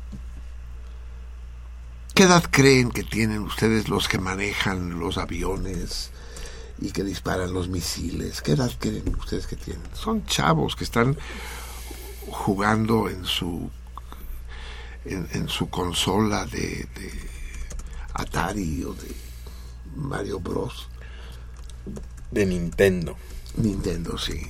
¿Qué 2.14 2.22
edad 2.22 2.44
creen 2.48 2.92
que 2.92 3.02
tienen 3.02 3.40
ustedes 3.40 3.88
los 3.88 4.06
que 4.06 4.18
manejan 4.18 5.00
los 5.00 5.18
aviones 5.18 6.12
y 6.80 6.92
que 6.92 7.02
disparan 7.02 7.52
los 7.52 7.66
misiles? 7.66 8.40
¿Qué 8.40 8.52
edad 8.52 8.70
creen 8.78 9.16
ustedes 9.18 9.48
que 9.48 9.56
tienen? 9.56 9.82
Son 9.94 10.24
chavos 10.24 10.76
que 10.76 10.84
están 10.84 11.18
jugando 12.28 13.08
en 13.08 13.24
su 13.24 13.68
en, 15.04 15.48
su 15.48 15.68
consola 15.70 16.46
de, 16.46 16.86
Atari 18.12 18.84
o 18.84 18.94
de 18.94 19.12
Mario 19.94 20.40
Bros. 20.40 20.88
De 22.30 22.46
Nintendo. 22.46 23.16
Nintendo, 23.56 24.18
sí. 24.18 24.40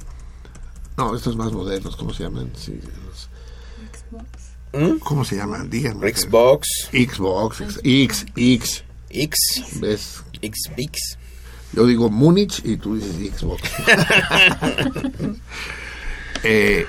No, 0.97 1.15
estos 1.15 1.37
más 1.37 1.53
modernos, 1.53 1.97
¿cómo 1.97 2.15
se 2.15 2.23
llaman? 2.23 2.53
Sí, 2.57 2.81
¿Mm? 4.73 4.99
¿Cómo 4.99 5.25
se 5.25 5.37
llama? 5.37 5.65
Díganme. 5.65 6.13
Xbox. 6.13 6.89
Xbox, 6.93 7.63
X, 7.83 8.27
X. 8.35 8.85
X. 9.11 9.39
¿Ves? 9.81 10.23
Xbox. 10.43 11.19
Yo 11.73 11.87
digo 11.87 12.09
Múnich 12.11 12.61
y 12.65 12.77
tú 12.77 12.97
dices 12.97 13.37
Xbox. 13.37 13.63
eh, 16.45 16.87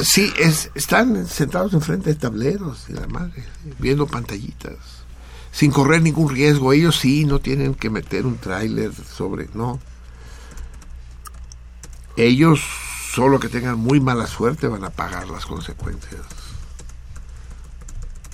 sí, 0.00 0.30
es, 0.38 0.70
están 0.74 1.26
sentados 1.26 1.72
enfrente 1.72 2.10
de 2.10 2.16
tableros 2.16 2.86
y 2.88 2.92
la 2.92 3.06
madre, 3.06 3.44
viendo 3.78 4.06
pantallitas, 4.06 4.76
sin 5.56 5.70
correr 5.70 6.02
ningún 6.02 6.28
riesgo. 6.28 6.74
Ellos 6.74 6.98
sí 6.98 7.24
no 7.24 7.38
tienen 7.38 7.74
que 7.74 7.88
meter 7.88 8.26
un 8.26 8.36
tráiler 8.36 8.92
sobre, 8.92 9.48
no. 9.54 9.80
ellos, 12.18 12.60
solo 13.14 13.40
que 13.40 13.48
tengan 13.48 13.78
muy 13.78 13.98
mala 13.98 14.26
suerte, 14.26 14.68
van 14.68 14.84
a 14.84 14.90
pagar 14.90 15.28
las 15.28 15.46
consecuencias. 15.46 16.20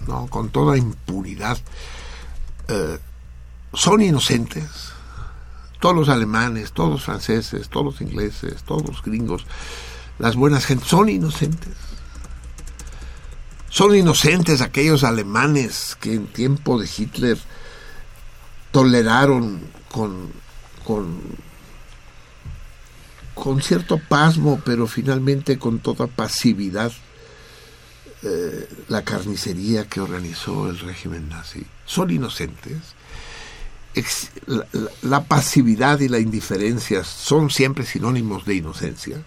¿No? 0.09 0.27
Con 0.27 0.51
toda 0.51 0.77
impunidad. 0.77 1.59
Eh, 2.66 2.99
son 3.73 4.03
inocentes. 4.03 4.90
Todos 5.78 5.94
los 5.94 6.09
alemanes, 6.09 6.73
todos 6.73 6.90
los 6.90 7.05
franceses, 7.05 7.69
todos 7.69 7.86
los 7.86 8.01
ingleses, 8.01 8.65
todos 8.65 8.85
los 8.85 9.01
gringos, 9.01 9.47
las 10.19 10.35
buenas 10.35 10.66
gentes, 10.66 10.89
son 10.89 11.09
inocentes. 11.09 11.91
Son 13.73 13.97
inocentes 13.97 14.61
aquellos 14.61 15.03
alemanes 15.03 15.97
que 15.99 16.12
en 16.12 16.27
tiempo 16.27 16.78
de 16.78 16.86
Hitler 16.86 17.39
toleraron 18.70 19.62
con, 19.90 20.31
con, 20.85 21.19
con 23.35 23.62
cierto 23.62 23.97
pasmo, 23.97 24.61
pero 24.62 24.86
finalmente 24.86 25.59
con 25.59 25.78
toda 25.78 26.07
pasividad, 26.07 26.93
eh, 28.23 28.69
la 28.89 29.05
carnicería 29.05 29.89
que 29.89 30.03
organizó 30.03 30.69
el 30.69 30.78
régimen 30.78 31.31
nazi. 31.31 31.65
Son 31.86 32.11
inocentes. 32.11 32.77
la, 35.01 35.24
pasividad 35.24 36.01
y 36.01 36.09
la 36.09 36.19
indiferencia 36.19 37.05
son 37.05 37.49
siempre 37.49 37.86
sinónimos 37.86 38.44
de 38.44 38.57
inocencia. 38.57 39.24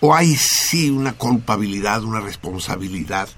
¿O 0.00 0.14
hay 0.14 0.36
sí 0.36 0.90
una 0.90 1.14
culpabilidad, 1.14 2.02
una 2.04 2.20
responsabilidad 2.20 3.28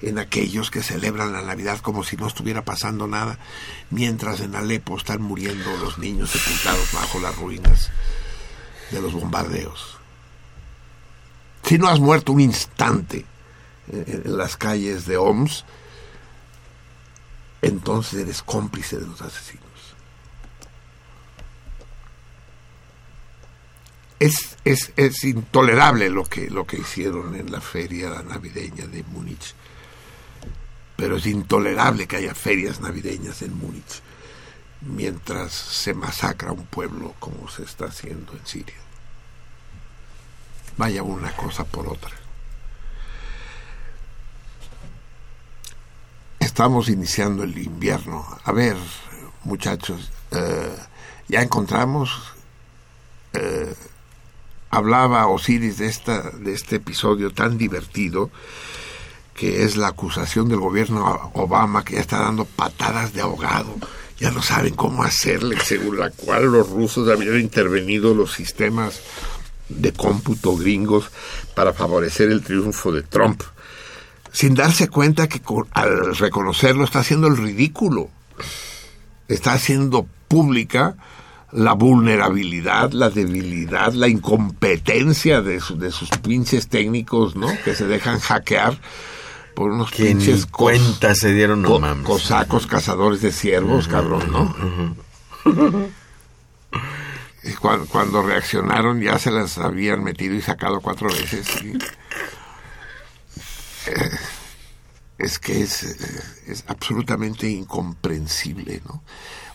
en 0.00 0.18
aquellos 0.18 0.70
que 0.70 0.82
celebran 0.82 1.32
la 1.32 1.42
Navidad 1.42 1.80
como 1.80 2.04
si 2.04 2.16
no 2.16 2.26
estuviera 2.26 2.64
pasando 2.64 3.06
nada, 3.06 3.38
mientras 3.90 4.40
en 4.40 4.54
Alepo 4.54 4.96
están 4.96 5.20
muriendo 5.20 5.76
los 5.78 5.98
niños 5.98 6.30
sepultados 6.30 6.92
bajo 6.92 7.18
las 7.20 7.36
ruinas 7.36 7.90
de 8.90 9.02
los 9.02 9.12
bombardeos? 9.12 9.98
Si 11.64 11.76
no 11.76 11.88
has 11.88 12.00
muerto 12.00 12.32
un 12.32 12.40
instante 12.40 13.26
en 13.92 14.36
las 14.38 14.56
calles 14.56 15.06
de 15.06 15.18
Oms, 15.18 15.64
entonces 17.60 18.20
eres 18.20 18.42
cómplice 18.42 18.98
de 18.98 19.06
los 19.06 19.20
asesinos. 19.20 19.67
Es, 24.18 24.56
es, 24.64 24.92
es, 24.96 25.24
intolerable 25.24 26.10
lo 26.10 26.24
que, 26.24 26.50
lo 26.50 26.66
que 26.66 26.78
hicieron 26.78 27.34
en 27.34 27.52
la 27.52 27.60
feria 27.60 28.22
navideña 28.22 28.86
de 28.86 29.04
Múnich. 29.04 29.54
Pero 30.96 31.16
es 31.16 31.26
intolerable 31.26 32.08
que 32.08 32.16
haya 32.16 32.34
ferias 32.34 32.80
navideñas 32.80 33.42
en 33.42 33.56
Múnich 33.56 34.02
mientras 34.80 35.52
se 35.52 35.94
masacra 35.94 36.52
un 36.52 36.66
pueblo 36.66 37.14
como 37.18 37.48
se 37.48 37.62
está 37.62 37.86
haciendo 37.86 38.32
en 38.32 38.46
Siria. 38.46 38.74
Vaya 40.76 41.02
una 41.02 41.34
cosa 41.34 41.64
por 41.64 41.88
otra. 41.88 42.12
Estamos 46.38 46.88
iniciando 46.88 47.42
el 47.42 47.56
invierno. 47.58 48.26
A 48.44 48.52
ver, 48.52 48.76
muchachos, 49.44 50.10
eh, 50.30 50.76
ya 51.28 51.42
encontramos 51.42 52.34
eh, 53.32 53.74
hablaba 54.70 55.26
Osiris 55.26 55.78
de, 55.78 55.86
esta, 55.86 56.30
de 56.30 56.52
este 56.52 56.76
episodio 56.76 57.32
tan 57.32 57.58
divertido 57.58 58.30
que 59.34 59.62
es 59.62 59.76
la 59.76 59.88
acusación 59.88 60.48
del 60.48 60.58
gobierno 60.58 61.30
Obama 61.34 61.84
que 61.84 61.94
ya 61.94 62.00
está 62.00 62.18
dando 62.18 62.44
patadas 62.44 63.12
de 63.12 63.20
ahogado. 63.20 63.72
Ya 64.18 64.32
no 64.32 64.42
saben 64.42 64.74
cómo 64.74 65.04
hacerle, 65.04 65.60
según 65.60 66.00
la 66.00 66.10
cual 66.10 66.46
los 66.46 66.68
rusos 66.68 67.08
habían 67.08 67.38
intervenido 67.38 68.14
los 68.14 68.32
sistemas 68.32 69.00
de 69.68 69.92
cómputo 69.92 70.56
gringos 70.56 71.10
para 71.54 71.72
favorecer 71.72 72.30
el 72.30 72.42
triunfo 72.42 72.90
de 72.90 73.02
Trump, 73.02 73.42
sin 74.32 74.54
darse 74.54 74.88
cuenta 74.88 75.28
que 75.28 75.40
al 75.70 76.16
reconocerlo 76.16 76.82
está 76.82 76.98
haciendo 76.98 77.28
el 77.28 77.36
ridículo, 77.36 78.10
está 79.28 79.52
haciendo 79.52 80.08
pública 80.26 80.96
la 81.52 81.72
vulnerabilidad, 81.72 82.92
la 82.92 83.10
debilidad, 83.10 83.92
la 83.92 84.08
incompetencia 84.08 85.40
de, 85.40 85.60
de 85.76 85.90
sus 85.90 86.10
pinches 86.22 86.68
técnicos, 86.68 87.36
¿no? 87.36 87.48
Que 87.64 87.74
se 87.74 87.86
dejan 87.86 88.20
hackear 88.20 88.78
por 89.58 89.72
unos 89.72 89.90
pinches 89.90 90.46
cuentas 90.46 91.18
se 91.18 91.34
dieron 91.34 91.62
no 91.62 91.80
mames. 91.80 92.06
cosacos 92.06 92.68
cazadores 92.68 93.22
de 93.22 93.32
ciervos, 93.32 93.88
cabrón, 93.88 94.30
¿no? 94.30 94.54
y 97.42 97.52
cuando, 97.54 98.22
reaccionaron 98.22 99.00
ya 99.00 99.18
se 99.18 99.32
las 99.32 99.58
habían 99.58 100.04
metido 100.04 100.36
y 100.36 100.42
sacado 100.42 100.80
cuatro 100.80 101.08
veces. 101.08 101.48
Eh, 103.86 104.10
es 105.18 105.40
que 105.40 105.62
es, 105.62 105.82
eh, 105.82 106.22
es 106.46 106.64
absolutamente 106.68 107.48
incomprensible, 107.48 108.80
¿no? 108.86 109.02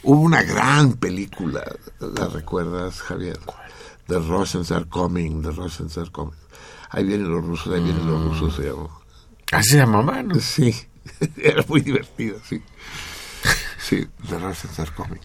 Hubo 0.04 0.20
una 0.20 0.44
gran 0.44 0.94
película, 0.94 1.64
¿la 2.00 2.28
recuerdas, 2.28 3.02
Javier? 3.02 3.40
The 4.08 4.20
Russians 4.20 4.70
are 4.72 4.86
coming, 4.86 5.42
The 5.42 5.52
Russians 5.52 5.98
are 5.98 6.12
coming. 6.12 6.36
Ahí 6.90 7.06
vienen 7.06 7.32
los 7.32 7.46
rusos, 7.46 7.74
ahí 7.74 7.82
vienen 7.82 8.06
los 8.06 8.20
mm. 8.20 8.28
rusos, 8.28 8.56
se 8.58 8.64
llamó. 8.64 9.02
¿Así 9.54 9.70
se 9.72 9.78
llamaba, 9.78 10.22
no? 10.22 10.36
Sí, 10.36 10.76
era 11.38 11.64
muy 11.70 11.80
divertido, 11.82 12.38
sí. 12.44 12.62
Sí, 13.80 14.06
The 14.28 14.40
Russians 14.40 14.80
are 14.80 14.92
coming. 14.92 15.22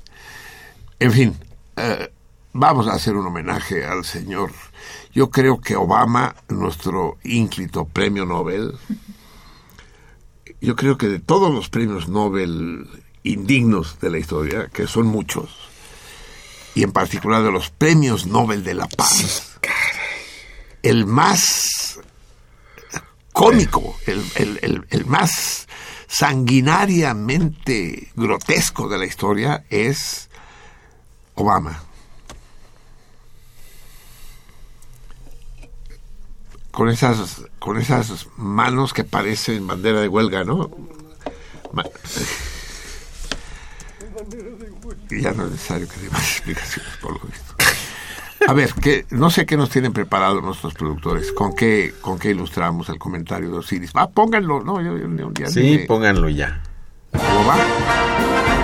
En 1.01 1.13
fin, 1.13 1.37
eh, 1.77 2.13
vamos 2.53 2.87
a 2.87 2.93
hacer 2.93 3.17
un 3.17 3.27
homenaje 3.27 3.85
al 3.85 4.05
señor. 4.05 4.53
Yo 5.13 5.31
creo 5.31 5.61
que 5.61 5.75
Obama, 5.75 6.37
nuestro 6.49 7.19
ínclito 7.25 7.85
premio 7.85 8.25
Nobel, 8.27 8.77
yo 10.61 10.77
creo 10.77 10.97
que 10.97 11.09
de 11.09 11.19
todos 11.19 11.53
los 11.53 11.69
premios 11.69 12.09
Nobel 12.09 12.89
indignos 13.23 14.01
de 14.01 14.11
la 14.11 14.19
historia, 14.19 14.69
que 14.73 14.87
son 14.87 15.07
muchos, 15.07 15.51
y 16.75 16.83
en 16.83 16.93
particular 16.93 17.43
de 17.43 17.51
los 17.51 17.71
premios 17.71 18.27
Nobel 18.27 18.65
de 18.65 18.75
la 18.75 18.87
Paz, 18.87 19.59
el 20.83 21.07
más 21.07 22.01
cómico, 23.33 23.97
el, 24.07 24.85
el, 24.91 25.07
más 25.07 25.67
sanguinariamente 26.07 28.11
grotesco 28.17 28.89
de 28.89 28.99
la 28.99 29.07
historia 29.07 29.65
es 29.71 30.29
Obama. 31.35 31.83
Con 36.71 36.89
esas, 36.89 37.43
con 37.59 37.79
esas 37.79 38.29
manos 38.37 38.93
que 38.93 39.05
parecen 39.05 39.67
bandera 39.67 40.01
de 40.01 40.09
huelga, 40.09 40.45
¿no? 40.45 40.71
Ya 45.11 45.33
no 45.33 45.45
es 45.45 45.53
necesario 45.53 45.89
que 45.89 46.01
dé 46.01 46.11
más 46.11 46.23
explicaciones 46.33 46.97
por 47.01 47.13
lo 47.13 47.21
visto. 47.21 47.55
A 48.47 48.53
ver, 48.53 48.73
que, 48.75 49.05
no 49.11 49.31
sé 49.31 49.47
qué 49.47 49.57
nos 49.57 49.69
tienen 49.69 49.93
preparado 49.93 50.41
nuestros 50.41 50.73
productores, 50.75 51.33
con 51.33 51.55
qué, 51.55 51.93
con 52.01 52.19
qué 52.19 52.31
ilustramos 52.31 52.89
el 52.89 52.99
comentario 52.99 53.51
de 53.51 53.59
Osiris. 53.59 53.93
Va, 53.97 54.09
pónganlo, 54.09 54.63
no, 54.63 54.81
yo, 54.81 55.49
Sí, 55.49 55.85
pónganlo 55.89 56.29
ya. 56.29 56.63
¿Cómo 57.11 57.47
va? 57.47 58.58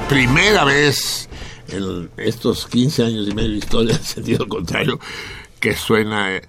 La 0.00 0.06
primera 0.06 0.62
vez 0.64 1.26
en 1.68 2.10
estos 2.18 2.66
15 2.66 3.04
años 3.04 3.28
y 3.28 3.34
medio 3.34 3.52
de 3.52 3.56
historia, 3.56 3.96
en 3.96 4.04
sentido 4.04 4.46
contrario, 4.46 5.00
que 5.58 5.74
suena 5.74 6.36
eh, 6.36 6.42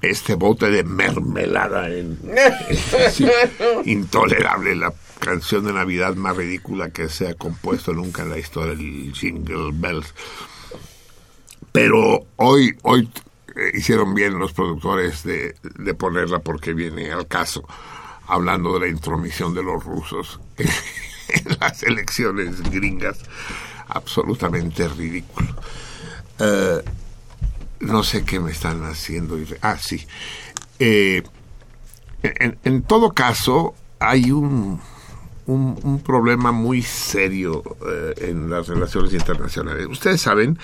este 0.00 0.34
bote 0.34 0.70
de 0.70 0.82
mermelada 0.82 1.90
en, 1.90 2.18
intolerable 3.84 4.76
la 4.76 4.94
canción 5.18 5.66
de 5.66 5.74
Navidad 5.74 6.14
más 6.14 6.38
ridícula 6.38 6.88
que 6.88 7.10
se 7.10 7.28
ha 7.28 7.34
compuesto 7.34 7.92
nunca 7.92 8.22
en 8.22 8.30
la 8.30 8.38
historia 8.38 8.74
del 8.74 9.12
Jingle 9.12 9.72
Bells. 9.74 10.14
Pero 11.70 12.24
hoy, 12.36 12.74
hoy 12.80 13.10
eh, 13.56 13.72
hicieron 13.74 14.14
bien 14.14 14.38
los 14.38 14.54
productores 14.54 15.22
de, 15.22 15.54
de, 15.62 15.92
ponerla 15.92 16.38
porque 16.38 16.72
viene 16.72 17.12
al 17.12 17.28
caso, 17.28 17.68
hablando 18.26 18.72
de 18.72 18.80
la 18.80 18.88
intromisión 18.88 19.52
de 19.52 19.62
los 19.62 19.84
rusos 19.84 20.40
las 21.60 21.82
elecciones 21.82 22.62
gringas. 22.62 23.18
Absolutamente 23.88 24.88
ridículo. 24.88 25.54
Eh, 26.38 26.82
no 27.80 28.02
sé 28.02 28.24
qué 28.24 28.40
me 28.40 28.50
están 28.50 28.82
haciendo. 28.84 29.38
Ah, 29.60 29.76
sí. 29.78 30.06
Eh, 30.78 31.22
en, 32.22 32.82
todo 32.82 33.12
caso, 33.12 33.74
hay 33.98 34.30
un, 34.30 34.80
un, 35.46 36.00
problema 36.00 36.52
muy 36.52 36.82
serio 36.82 37.62
eh, 37.86 38.14
en 38.28 38.48
las 38.48 38.68
relaciones 38.68 39.12
internacionales. 39.12 39.86
Ustedes 39.86 40.22
saben 40.22 40.58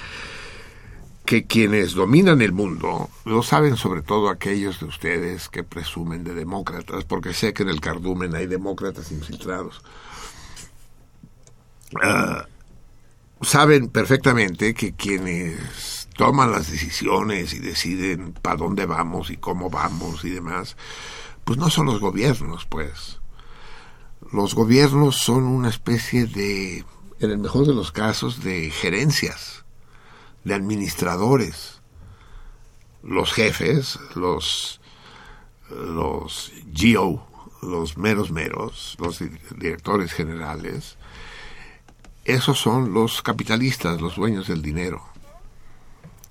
que 1.26 1.44
quienes 1.44 1.92
dominan 1.94 2.42
el 2.42 2.52
mundo, 2.52 3.08
lo 3.24 3.42
saben 3.42 3.76
sobre 3.76 4.02
todo 4.02 4.30
aquellos 4.30 4.80
de 4.80 4.86
ustedes 4.86 5.48
que 5.48 5.62
presumen 5.62 6.24
de 6.24 6.34
demócratas, 6.34 7.04
porque 7.04 7.34
sé 7.34 7.52
que 7.52 7.62
en 7.62 7.68
el 7.68 7.80
cardumen 7.80 8.34
hay 8.34 8.46
demócratas 8.46 9.12
infiltrados. 9.12 9.82
Ah, 12.02 12.46
saben 13.42 13.88
perfectamente 13.88 14.74
que 14.74 14.94
quienes 14.94 16.08
toman 16.16 16.52
las 16.52 16.70
decisiones 16.70 17.54
y 17.54 17.58
deciden 17.58 18.32
para 18.32 18.56
dónde 18.56 18.86
vamos 18.86 19.30
y 19.30 19.36
cómo 19.36 19.70
vamos 19.70 20.24
y 20.24 20.30
demás, 20.30 20.76
pues 21.44 21.58
no 21.58 21.70
son 21.70 21.86
los 21.86 22.00
gobiernos, 22.00 22.66
pues. 22.66 23.20
Los 24.32 24.54
gobiernos 24.54 25.16
son 25.16 25.44
una 25.44 25.70
especie 25.70 26.26
de, 26.26 26.84
en 27.20 27.30
el 27.30 27.38
mejor 27.38 27.66
de 27.66 27.74
los 27.74 27.90
casos, 27.90 28.44
de 28.44 28.70
gerencias, 28.70 29.64
de 30.44 30.54
administradores. 30.54 31.80
Los 33.02 33.32
jefes, 33.32 33.98
los, 34.14 34.80
los 35.70 36.52
GO, 36.66 37.26
los 37.62 37.96
meros 37.96 38.30
meros, 38.30 38.96
los 39.00 39.22
directores 39.56 40.12
generales, 40.12 40.98
esos 42.30 42.58
son 42.58 42.92
los 42.92 43.22
capitalistas, 43.22 44.00
los 44.00 44.16
dueños 44.16 44.48
del 44.48 44.62
dinero. 44.62 45.02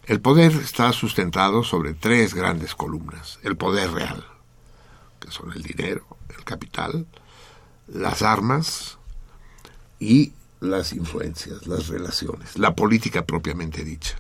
El 0.06 0.22
poder 0.22 0.52
está 0.54 0.92
sustentado 0.94 1.64
sobre 1.64 1.94
tres 1.94 2.34
grandes 2.34 2.74
columnas. 2.74 3.40
El 3.44 3.58
poder 3.58 3.92
real, 3.92 4.26
que 5.20 5.32
son 5.32 5.52
el 5.54 5.62
dinero, 5.62 6.06
el 6.36 6.44
capital, 6.44 7.06
las 7.88 8.22
armas 8.22 8.98
y 10.00 10.34
las 10.60 10.94
influencias, 10.94 11.68
las 11.68 11.88
relaciones, 11.88 12.58
la 12.58 12.76
política 12.76 13.26
propiamente 13.26 13.84
dicha. 13.84 14.18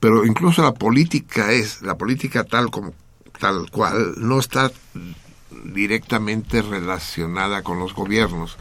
Pero 0.00 0.24
incluso 0.24 0.62
la 0.62 0.74
política 0.74 1.52
es, 1.52 1.82
la 1.82 1.96
política 1.96 2.44
tal 2.44 2.70
como 2.70 2.94
tal 3.38 3.70
cual 3.70 4.14
no 4.16 4.38
está 4.38 4.70
directamente 5.64 6.62
relacionada 6.62 7.62
con 7.62 7.78
los 7.78 7.94
gobiernos. 7.94 8.56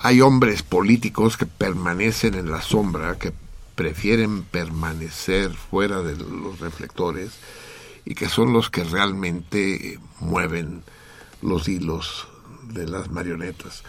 Hay 0.00 0.20
hombres 0.20 0.62
políticos 0.62 1.36
que 1.36 1.46
permanecen 1.46 2.34
en 2.34 2.50
la 2.50 2.62
sombra, 2.62 3.18
que 3.18 3.32
prefieren 3.74 4.42
permanecer 4.42 5.52
fuera 5.52 6.02
de 6.02 6.16
los 6.16 6.60
reflectores 6.60 7.32
y 8.04 8.14
que 8.14 8.28
son 8.28 8.52
los 8.52 8.70
que 8.70 8.84
realmente 8.84 9.98
mueven 10.20 10.82
los 11.42 11.68
hilos 11.68 12.28
de 12.72 12.86
las 12.86 13.10
marionetas. 13.10 13.82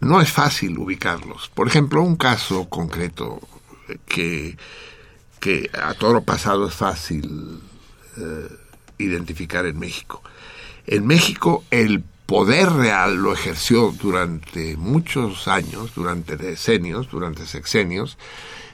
No 0.00 0.20
es 0.20 0.30
fácil 0.30 0.78
ubicarlos. 0.78 1.48
Por 1.48 1.68
ejemplo, 1.68 2.02
un 2.02 2.16
caso 2.16 2.68
concreto 2.68 3.40
que, 4.06 4.56
que 5.40 5.70
a 5.72 5.94
todo 5.94 6.22
pasado 6.22 6.68
es 6.68 6.74
fácil 6.74 7.60
eh, 8.16 8.48
identificar 8.98 9.66
en 9.66 9.78
México. 9.78 10.22
En 10.86 11.06
México 11.06 11.64
el 11.70 12.04
poder 12.26 12.70
real 12.70 13.16
lo 13.16 13.32
ejerció 13.32 13.92
durante 13.92 14.76
muchos 14.76 15.48
años, 15.48 15.94
durante 15.94 16.36
decenios, 16.36 17.08
durante 17.10 17.46
sexenios, 17.46 18.18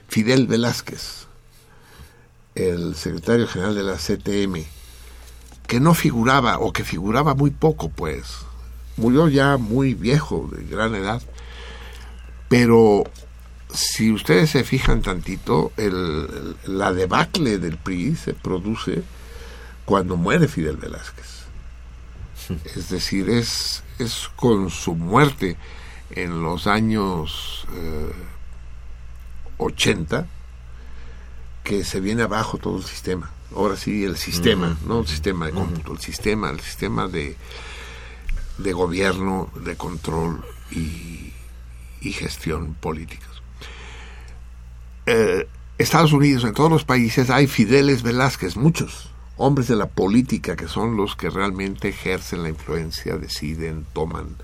Fidel 0.07 0.47
Velázquez, 0.47 1.27
el 2.55 2.95
secretario 2.95 3.47
general 3.47 3.75
de 3.75 3.83
la 3.83 3.97
CTM, 3.97 4.65
que 5.67 5.79
no 5.79 5.93
figuraba 5.93 6.59
o 6.59 6.73
que 6.73 6.83
figuraba 6.83 7.35
muy 7.35 7.51
poco, 7.51 7.89
pues. 7.89 8.39
Murió 8.97 9.27
ya 9.27 9.57
muy 9.57 9.93
viejo, 9.93 10.49
de 10.51 10.63
gran 10.65 10.93
edad. 10.93 11.21
Pero 12.47 13.05
si 13.73 14.11
ustedes 14.11 14.51
se 14.51 14.63
fijan 14.63 15.01
tantito, 15.01 15.71
el, 15.77 16.55
la 16.65 16.93
debacle 16.93 17.57
del 17.57 17.77
PRI 17.77 18.15
se 18.15 18.33
produce 18.33 19.03
cuando 19.85 20.15
muere 20.15 20.47
Fidel 20.47 20.77
Velázquez. 20.77 21.42
Es 22.49 22.89
decir, 22.89 23.29
es, 23.29 23.83
es 23.99 24.29
con 24.35 24.69
su 24.69 24.95
muerte 24.95 25.57
en 26.11 26.43
los 26.43 26.67
años 26.67 27.65
80 29.57 30.19
eh, 30.19 30.25
que 31.63 31.83
se 31.83 31.99
viene 31.99 32.23
abajo 32.23 32.57
todo 32.57 32.77
el 32.77 32.83
sistema. 32.83 33.31
Ahora 33.55 33.77
sí, 33.77 34.03
el 34.03 34.17
sistema, 34.17 34.77
no 34.85 35.01
el 35.01 35.07
sistema 35.07 35.45
de 35.45 35.51
cómputo, 35.51 35.93
el 35.93 35.99
sistema, 35.99 36.49
el 36.49 36.59
sistema 36.59 37.07
de, 37.07 37.37
de 38.57 38.73
gobierno, 38.73 39.49
de 39.63 39.75
control 39.75 40.43
y, 40.71 41.31
gestión 42.01 42.73
políticas. 42.73 43.29
Eh, 45.05 45.47
Estados 45.77 46.11
Unidos, 46.11 46.43
en 46.43 46.53
todos 46.53 46.69
los 46.69 46.83
países 46.83 47.29
hay 47.29 47.47
Fideles 47.47 48.03
Velázquez, 48.03 48.57
muchos 48.57 49.12
hombres 49.37 49.67
de 49.67 49.75
la 49.75 49.87
política 49.87 50.55
que 50.55 50.67
son 50.67 50.95
los 50.95 51.15
que 51.15 51.29
realmente 51.29 51.89
ejercen 51.89 52.43
la 52.43 52.49
influencia, 52.49 53.17
deciden, 53.17 53.85
toman, 53.93 54.35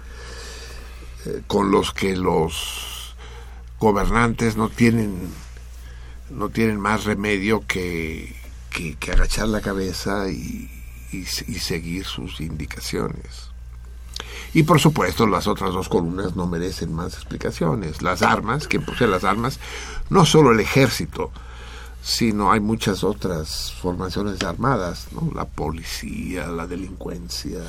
eh, 1.26 1.42
con 1.48 1.72
los 1.72 1.92
que 1.92 2.16
los 2.16 3.16
gobernantes 3.80 4.58
no 4.58 4.70
tienen 4.70 5.32
no 6.30 6.50
tienen 6.50 6.80
más 6.80 7.06
remedio 7.06 7.64
que, 7.66 8.36
que, 8.70 9.12
agachar 9.12 9.48
la 9.48 9.62
cabeza 9.62 10.30
y, 10.30 10.70
y, 11.12 11.26
seguir 11.26 12.06
sus 12.06 12.40
indicaciones. 12.40 13.50
Y 14.54 14.64
por 14.64 14.80
supuesto 14.80 15.26
las 15.26 15.48
otras 15.48 15.74
dos 15.74 15.90
columnas 15.90 16.36
no 16.36 16.46
merecen 16.46 16.94
más 16.94 17.14
explicaciones. 17.16 18.02
Las 18.02 18.22
armas, 18.22 18.68
quien 18.68 18.86
posee 18.86 19.08
las 19.08 19.24
armas, 19.24 19.60
no 20.10 20.26
solo 20.26 20.52
el 20.52 20.60
ejército, 20.60 21.32
sino 22.10 22.52
hay 22.52 22.60
muchas 22.60 23.04
otras 23.04 23.72
formaciones 23.72 24.42
armadas, 24.42 25.08
la 25.36 25.46
policía, 25.46 26.48
la 26.48 26.66
delincuencia. 26.66 27.60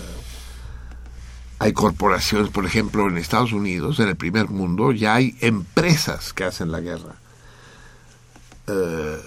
Hay 1.58 1.74
corporaciones, 1.74 2.48
por 2.48 2.64
ejemplo, 2.64 3.06
en 3.06 3.18
Estados 3.18 3.52
Unidos, 3.52 4.00
en 4.00 4.08
el 4.08 4.16
primer 4.16 4.48
mundo, 4.48 4.92
ya 4.92 5.16
hay 5.16 5.36
empresas 5.42 6.32
que 6.32 6.44
hacen 6.44 6.72
la 6.72 6.80
guerra. 6.80 7.16
Eh, 8.66 9.18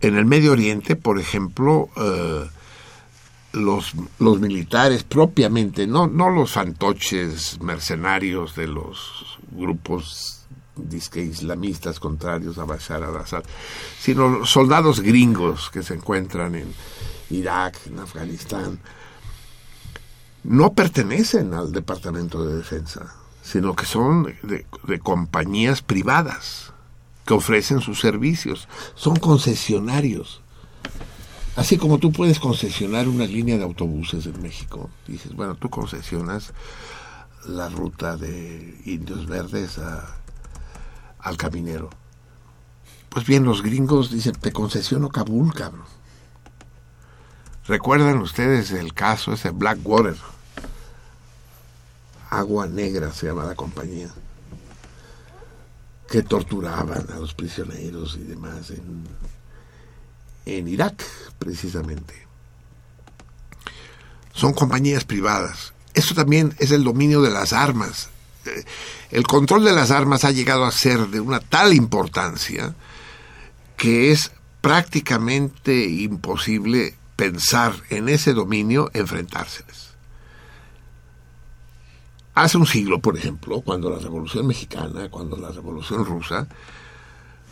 en 0.00 0.16
el 0.16 0.24
Medio 0.24 0.52
Oriente, 0.52 0.96
por 0.96 1.20
ejemplo, 1.20 1.90
eh, 1.94 2.48
los, 3.52 3.92
los 4.18 4.40
militares 4.40 5.04
propiamente, 5.04 5.86
no, 5.86 6.06
no 6.06 6.30
los 6.30 6.52
fantoches 6.52 7.60
mercenarios 7.60 8.56
de 8.56 8.68
los 8.68 9.38
grupos 9.50 10.43
disque 10.76 11.22
islamistas 11.22 12.00
contrarios 12.00 12.58
a 12.58 12.64
Bashar 12.64 13.02
al-Assad, 13.02 13.44
sino 13.98 14.44
soldados 14.44 15.00
gringos 15.00 15.70
que 15.70 15.82
se 15.82 15.94
encuentran 15.94 16.54
en 16.54 16.72
Irak, 17.30 17.78
en 17.86 17.98
Afganistán, 17.98 18.80
no 20.42 20.74
pertenecen 20.74 21.54
al 21.54 21.72
Departamento 21.72 22.44
de 22.44 22.56
Defensa, 22.56 23.14
sino 23.42 23.74
que 23.74 23.86
son 23.86 24.24
de, 24.42 24.66
de 24.86 24.98
compañías 24.98 25.82
privadas 25.82 26.72
que 27.24 27.34
ofrecen 27.34 27.80
sus 27.80 28.00
servicios, 28.00 28.68
son 28.94 29.16
concesionarios. 29.16 30.42
Así 31.56 31.78
como 31.78 31.98
tú 31.98 32.12
puedes 32.12 32.40
concesionar 32.40 33.08
una 33.08 33.26
línea 33.26 33.56
de 33.56 33.62
autobuses 33.62 34.26
en 34.26 34.42
México, 34.42 34.90
dices, 35.06 35.34
bueno, 35.34 35.54
tú 35.54 35.70
concesionas 35.70 36.52
la 37.46 37.68
ruta 37.68 38.16
de 38.16 38.80
Indios 38.84 39.26
Verdes 39.26 39.78
a 39.78 40.23
al 41.24 41.36
caminero. 41.36 41.90
Pues 43.08 43.26
bien, 43.26 43.44
los 43.44 43.62
gringos 43.62 44.10
dicen, 44.10 44.34
te 44.34 44.52
concesiono 44.52 45.08
Kabul, 45.08 45.52
cabrón. 45.52 45.86
¿Recuerdan 47.66 48.18
ustedes 48.18 48.70
el 48.72 48.92
caso 48.92 49.32
ese 49.32 49.50
Blackwater? 49.50 50.16
Agua 52.30 52.66
Negra, 52.66 53.12
se 53.12 53.26
llama 53.26 53.44
la 53.44 53.54
compañía, 53.54 54.08
que 56.10 56.22
torturaban 56.22 57.06
a 57.10 57.18
los 57.18 57.32
prisioneros 57.32 58.16
y 58.16 58.24
demás 58.24 58.70
en, 58.70 59.04
en 60.44 60.68
Irak, 60.68 61.02
precisamente. 61.38 62.26
Son 64.32 64.52
compañías 64.52 65.04
privadas. 65.04 65.72
Eso 65.94 66.14
también 66.14 66.54
es 66.58 66.72
el 66.72 66.82
dominio 66.82 67.22
de 67.22 67.30
las 67.30 67.52
armas. 67.52 68.10
Eh, 68.46 68.64
el 69.10 69.26
control 69.26 69.64
de 69.64 69.72
las 69.72 69.90
armas 69.90 70.24
ha 70.24 70.30
llegado 70.30 70.64
a 70.64 70.70
ser 70.70 71.08
de 71.08 71.20
una 71.20 71.40
tal 71.40 71.74
importancia 71.74 72.74
que 73.76 74.12
es 74.12 74.32
prácticamente 74.60 75.84
imposible 75.84 76.94
pensar 77.16 77.74
en 77.90 78.08
ese 78.08 78.32
dominio 78.32 78.90
enfrentárseles. 78.94 79.94
Hace 82.34 82.58
un 82.58 82.66
siglo, 82.66 82.98
por 82.98 83.16
ejemplo, 83.16 83.60
cuando 83.60 83.90
la 83.90 83.98
Revolución 83.98 84.46
Mexicana, 84.46 85.08
cuando 85.08 85.36
la 85.36 85.50
Revolución 85.50 86.04
Rusa, 86.04 86.48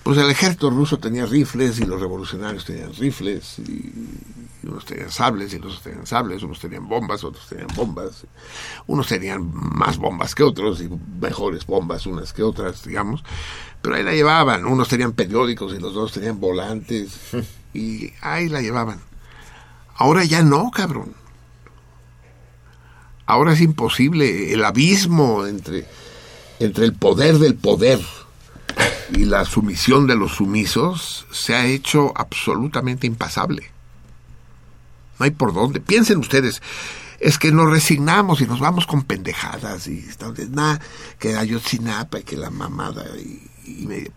pues 0.02 0.18
el 0.18 0.28
ejército 0.30 0.70
ruso 0.70 0.98
tenía 0.98 1.26
rifles 1.26 1.78
y 1.78 1.84
los 1.84 2.00
revolucionarios 2.00 2.64
tenían 2.64 2.92
rifles 2.94 3.60
y, 3.60 3.92
unos 4.66 4.84
tenían 4.84 5.10
sables 5.10 5.52
y 5.52 5.58
los 5.58 5.72
otros 5.72 5.82
tenían 5.82 6.06
sables, 6.06 6.42
unos 6.42 6.60
tenían 6.60 6.88
bombas, 6.88 7.24
otros 7.24 7.48
tenían 7.48 7.68
bombas, 7.74 8.26
unos 8.86 9.06
tenían 9.08 9.50
más 9.52 9.98
bombas 9.98 10.34
que 10.34 10.42
otros 10.42 10.80
y 10.80 10.88
mejores 11.20 11.66
bombas 11.66 12.06
unas 12.06 12.32
que 12.32 12.42
otras, 12.42 12.84
digamos, 12.84 13.24
pero 13.80 13.96
ahí 13.96 14.02
la 14.02 14.12
llevaban, 14.12 14.64
unos 14.64 14.88
tenían 14.88 15.12
periódicos 15.12 15.74
y 15.74 15.78
los 15.78 15.94
dos 15.94 16.12
tenían 16.12 16.38
volantes 16.38 17.18
y 17.74 18.12
ahí 18.20 18.48
la 18.48 18.60
llevaban. 18.60 19.00
Ahora 19.96 20.24
ya 20.24 20.42
no, 20.42 20.70
cabrón. 20.70 21.14
Ahora 23.26 23.52
es 23.52 23.60
imposible 23.60 24.52
el 24.52 24.64
abismo 24.64 25.46
entre, 25.46 25.86
entre 26.58 26.84
el 26.84 26.94
poder 26.94 27.38
del 27.38 27.54
poder 27.54 28.00
y 29.14 29.24
la 29.24 29.44
sumisión 29.44 30.06
de 30.06 30.16
los 30.16 30.32
sumisos 30.32 31.26
se 31.30 31.54
ha 31.54 31.66
hecho 31.66 32.12
absolutamente 32.14 33.06
impasable. 33.06 33.71
No 35.22 35.26
hay 35.26 35.30
por 35.30 35.54
dónde. 35.54 35.78
Piensen 35.78 36.18
ustedes, 36.18 36.60
es 37.20 37.38
que 37.38 37.52
nos 37.52 37.70
resignamos 37.70 38.40
y 38.40 38.46
nos 38.48 38.58
vamos 38.58 38.88
con 38.88 39.04
pendejadas 39.04 39.86
y 39.86 40.04
nada, 40.50 40.80
que 41.20 41.36
Ayotzinapa 41.36 42.18
y 42.18 42.22
que 42.24 42.36
la 42.36 42.50
mamada 42.50 43.04
y, 43.16 44.10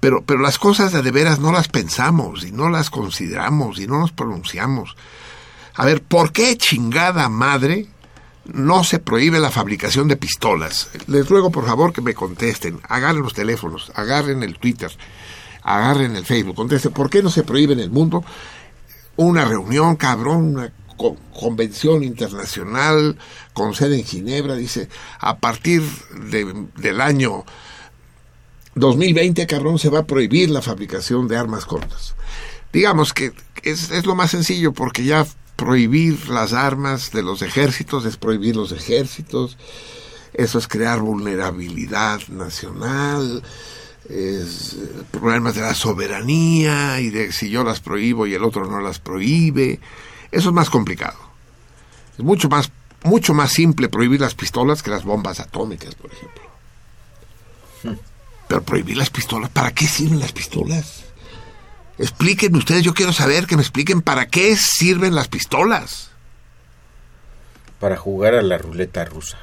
pero, 0.00 0.24
pero 0.24 0.40
las 0.40 0.58
cosas 0.58 0.90
de, 0.90 1.02
de 1.02 1.10
veras 1.12 1.38
no 1.38 1.52
las 1.52 1.68
pensamos 1.68 2.44
y 2.44 2.50
no 2.50 2.68
las 2.68 2.90
consideramos 2.90 3.78
y 3.78 3.86
no 3.86 4.00
nos 4.00 4.10
pronunciamos. 4.10 4.96
A 5.76 5.84
ver, 5.84 6.02
¿por 6.02 6.32
qué 6.32 6.58
chingada 6.58 7.28
madre 7.28 7.86
no 8.52 8.82
se 8.82 8.98
prohíbe 8.98 9.38
la 9.38 9.52
fabricación 9.52 10.08
de 10.08 10.16
pistolas. 10.16 10.90
Les 11.06 11.28
ruego 11.28 11.52
por 11.52 11.64
favor 11.64 11.92
que 11.92 12.02
me 12.02 12.12
contesten, 12.12 12.80
agarren 12.88 13.22
los 13.22 13.34
teléfonos, 13.34 13.92
agarren 13.94 14.42
el 14.42 14.58
Twitter, 14.58 14.90
agarren 15.62 16.16
el 16.16 16.26
Facebook, 16.26 16.56
contesten, 16.56 16.92
¿por 16.92 17.08
qué 17.08 17.22
no 17.22 17.30
se 17.30 17.44
prohíbe 17.44 17.74
en 17.74 17.80
el 17.80 17.92
mundo 17.92 18.24
una 19.16 19.44
reunión, 19.44 19.96
cabrón, 19.96 20.56
una 20.56 20.72
convención 21.32 22.02
internacional 22.02 23.16
con 23.52 23.74
sede 23.74 23.98
en 23.98 24.04
Ginebra? 24.04 24.54
Dice, 24.54 24.88
a 25.18 25.38
partir 25.38 25.82
del 26.76 27.00
año 27.00 27.44
2020, 28.74 29.46
cabrón, 29.46 29.78
se 29.78 29.90
va 29.90 30.00
a 30.00 30.06
prohibir 30.06 30.50
la 30.50 30.62
fabricación 30.62 31.28
de 31.28 31.36
armas 31.36 31.64
cortas. 31.64 32.14
Digamos 32.72 33.12
que 33.12 33.32
es, 33.62 33.90
es 33.90 34.04
lo 34.06 34.14
más 34.14 34.30
sencillo 34.32 34.72
porque 34.72 35.04
ya 35.04 35.26
prohibir 35.56 36.28
las 36.28 36.52
armas 36.52 37.12
de 37.12 37.22
los 37.22 37.42
ejércitos 37.42 38.04
es 38.04 38.16
prohibir 38.16 38.56
los 38.56 38.72
ejércitos, 38.72 39.56
eso 40.32 40.58
es 40.58 40.66
crear 40.66 41.00
vulnerabilidad 41.00 42.20
nacional, 42.28 43.42
es 44.08 44.76
problemas 45.10 45.54
de 45.54 45.62
la 45.62 45.74
soberanía 45.74 47.00
y 47.00 47.10
de 47.10 47.32
si 47.32 47.50
yo 47.50 47.64
las 47.64 47.80
prohíbo 47.80 48.26
y 48.26 48.34
el 48.34 48.44
otro 48.44 48.66
no 48.66 48.80
las 48.80 48.98
prohíbe, 48.98 49.80
eso 50.30 50.48
es 50.48 50.54
más 50.54 50.70
complicado. 50.70 51.18
Es 52.18 52.24
mucho 52.24 52.48
más 52.48 52.70
mucho 53.04 53.34
más 53.34 53.52
simple 53.52 53.88
prohibir 53.88 54.20
las 54.20 54.34
pistolas 54.34 54.82
que 54.82 54.90
las 54.90 55.04
bombas 55.04 55.38
atómicas, 55.38 55.94
por 55.94 56.10
ejemplo. 56.10 56.42
Pero 58.48 58.62
prohibir 58.62 58.96
las 58.96 59.10
pistolas, 59.10 59.50
¿para 59.50 59.72
qué 59.72 59.86
sirven 59.86 60.20
las 60.20 60.32
pistolas? 60.32 61.04
Explíquenme 61.98 62.58
ustedes, 62.58 62.82
yo 62.82 62.94
quiero 62.94 63.12
saber 63.12 63.46
que 63.46 63.56
me 63.56 63.62
expliquen 63.62 64.00
para 64.00 64.26
qué 64.26 64.56
sirven 64.56 65.14
las 65.14 65.28
pistolas. 65.28 66.10
Para 67.78 67.96
jugar 67.96 68.34
a 68.34 68.42
la 68.42 68.56
ruleta 68.58 69.04
rusa. 69.04 69.38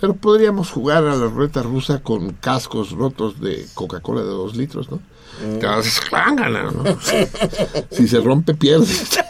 Pero 0.00 0.14
podríamos 0.14 0.70
jugar 0.70 1.04
a 1.06 1.16
la 1.16 1.26
ruleta 1.26 1.62
rusa 1.62 2.02
con 2.02 2.32
cascos 2.34 2.90
rotos 2.90 3.40
de 3.40 3.66
Coca-Cola 3.74 4.20
de 4.20 4.28
dos 4.28 4.54
litros, 4.56 4.90
¿no? 4.90 5.00
Mm. 5.42 5.58
¿no? 5.60 6.84
si, 7.90 8.08
se 8.08 8.20
rompe, 8.20 8.54
pierdes. 8.54 9.18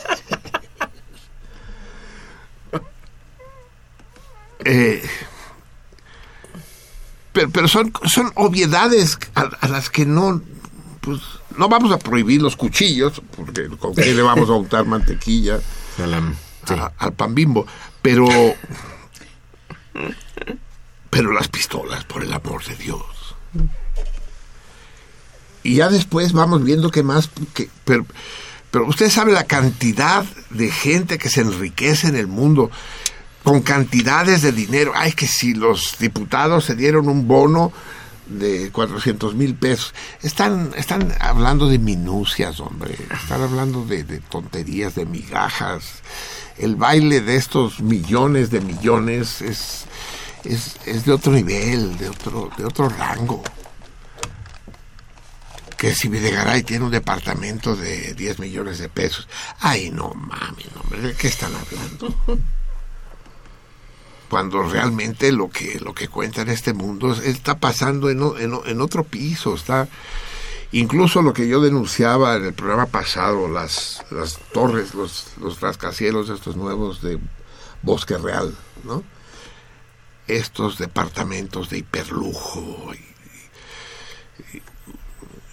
Eh, 4.69 5.01
pero, 7.33 7.69
son, 7.69 7.93
son 8.07 8.33
obviedades 8.35 9.17
a 9.35 9.69
las 9.69 9.91
que 9.91 10.05
no, 10.05 10.43
pues 11.03 11.21
no 11.57 11.69
vamos 11.69 11.93
a 11.93 11.99
prohibir 11.99 12.43
los 12.43 12.57
cuchillos, 12.57 13.23
porque 13.35 13.69
con 13.79 13.95
qué 13.95 14.15
le 14.15 14.23
vamos 14.23 14.49
a 14.49 14.55
untar 14.55 14.85
mantequilla 14.85 15.61
al 16.99 17.13
pan 17.13 17.35
bimbo, 17.35 17.67
pero 18.03 18.27
pero 21.11 21.33
las 21.33 21.49
pistolas, 21.49 22.05
por 22.05 22.23
el 22.23 22.33
amor 22.33 22.65
de 22.65 22.77
Dios. 22.77 23.03
Y 25.63 25.77
ya 25.77 25.89
después 25.89 26.33
vamos 26.33 26.63
viendo 26.63 26.91
que 26.91 27.03
más, 27.03 27.31
que, 27.55 27.69
pero, 27.85 28.07
pero 28.71 28.87
usted 28.87 29.11
sabe 29.11 29.33
la 29.33 29.45
cantidad 29.45 30.25
de 30.51 30.71
gente 30.71 31.19
que 31.19 31.29
se 31.29 31.41
enriquece 31.41 32.09
en 32.09 32.17
el 32.17 32.27
mundo 32.27 32.71
con 33.43 33.63
cantidades 33.63 34.43
de 34.43 34.53
dinero. 34.53 34.93
Ay, 34.95 35.13
que 35.13 35.27
si 35.27 35.55
los 35.55 35.97
diputados 35.99 36.65
se 36.65 36.75
dieron 36.75 37.09
un 37.09 37.27
bono 37.27 37.73
de 38.27 38.71
400 38.73 39.35
mil 39.35 39.55
pesos. 39.55 39.95
Están, 40.23 40.73
están 40.77 41.15
hablando 41.21 41.69
de 41.69 41.79
minucias, 41.79 42.61
hombre. 42.61 42.97
Están 43.11 43.43
hablando 43.43 43.85
de, 43.85 44.05
tonterías, 44.29 44.95
de 44.95 45.07
migajas. 45.07 46.03
El 46.59 46.77
baile 46.77 47.21
de 47.21 47.37
estos 47.37 47.81
millones 47.81 48.51
de 48.51 48.61
millones 48.61 49.43
es, 49.43 49.85
es, 50.45 50.77
es 50.87 51.05
de 51.05 51.13
otro 51.13 51.33
nivel, 51.33 51.99
de 51.99 52.09
otro, 52.09 52.51
de 52.57 52.65
otro 52.65 52.89
rango. 52.89 53.43
Que 55.77 55.95
si 55.95 56.09
Videgaray 56.09 56.63
tiene 56.63 56.87
un 56.87 56.91
departamento 56.91 57.77
de 57.77 58.15
10 58.15 58.39
millones 58.39 58.79
de 58.79 58.89
pesos. 58.89 59.29
Ay, 59.61 59.91
no 59.91 60.15
mames, 60.15 60.69
hombre, 60.83 61.01
¿de 61.01 61.15
qué 61.15 61.29
están 61.29 61.53
hablando? 61.55 62.41
cuando 64.29 64.63
realmente 64.63 65.33
lo 65.33 65.49
que 65.49 65.79
lo 65.81 65.95
que 65.95 66.09
cuenta 66.09 66.43
en 66.43 66.49
este 66.49 66.73
mundo 66.73 67.13
está 67.13 67.59
pasando 67.59 68.11
en, 68.11 68.21
en, 68.39 68.81
otro 68.81 69.05
piso 69.05 69.55
está 69.55 69.89
incluso 70.73 71.23
lo 71.23 71.33
que 71.33 71.49
yo 71.49 71.61
denunciaba 71.61 72.37
en 72.37 72.45
el 72.45 72.55
programa 72.55 72.87
pasado 72.87 73.49
las 73.49 74.05
las 74.11 74.39
torres 74.53 74.95
los 74.95 75.27
los 75.41 75.61
rascacielos 75.61 76.29
estos 76.29 76.57
nuevos 76.57 77.03
de 77.03 77.19
Bosque 77.83 78.19
Real 78.19 78.55
no 78.85 79.03
estos 80.27 80.79
departamentos 80.79 81.71
de 81.71 81.79
hiperlujo 81.79 82.93
y, 82.95 84.61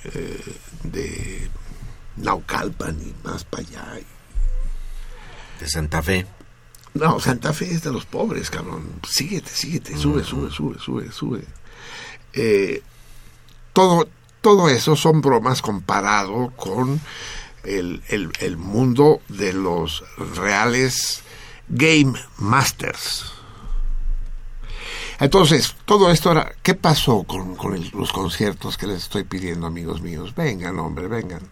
eh, 0.05 0.55
de 0.83 1.49
Naucalpan 2.17 2.99
y 2.99 3.13
más 3.27 3.43
para 3.43 3.63
allá 3.63 3.99
de 5.59 5.67
Santa 5.67 6.01
Fe 6.01 6.25
no, 6.93 7.19
Santa 7.19 7.53
Fe 7.53 7.71
es 7.71 7.81
de 7.81 7.91
los 7.91 8.05
pobres, 8.05 8.49
cabrón. 8.51 8.99
Síguete, 9.07 9.49
síguete, 9.49 9.97
sube, 9.97 10.23
sube, 10.23 10.51
sube, 10.51 10.77
sube, 10.79 11.11
sube. 11.11 11.43
Eh, 12.33 12.83
todo, 13.73 14.07
todo 14.43 14.67
eso 14.67 14.97
son 14.97 15.21
bromas 15.21 15.61
comparado 15.61 16.51
con 16.57 16.99
el, 17.63 18.01
el, 18.09 18.57
mundo 18.57 19.21
de 19.29 19.53
los 19.53 20.03
reales 20.35 21.23
game 21.69 22.13
masters. 22.37 23.31
Entonces, 25.21 25.77
todo 25.85 26.11
esto 26.11 26.31
era, 26.31 26.51
¿qué 26.61 26.75
pasó 26.75 27.23
con, 27.23 27.55
con 27.55 27.79
los 27.93 28.11
conciertos 28.11 28.77
que 28.77 28.87
les 28.87 29.03
estoy 29.03 29.23
pidiendo, 29.23 29.65
amigos 29.65 30.01
míos? 30.01 30.35
Vengan, 30.35 30.77
hombre, 30.77 31.07
vengan. 31.07 31.43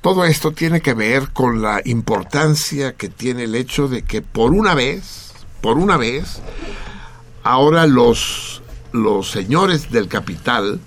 Todo 0.00 0.24
esto 0.24 0.50
tiene 0.50 0.80
que 0.80 0.92
ver 0.92 1.30
con 1.32 1.62
la 1.62 1.82
importancia 1.84 2.96
que 2.96 3.08
tiene 3.08 3.44
el 3.44 3.54
hecho 3.54 3.86
de 3.86 4.02
que 4.02 4.22
por 4.22 4.52
una 4.52 4.74
vez, 4.74 5.32
por 5.60 5.78
una 5.78 5.96
vez, 5.96 6.40
ahora 7.44 7.86
los, 7.86 8.60
los 8.90 9.30
señores 9.30 9.92
del 9.92 10.08
capital 10.08 10.80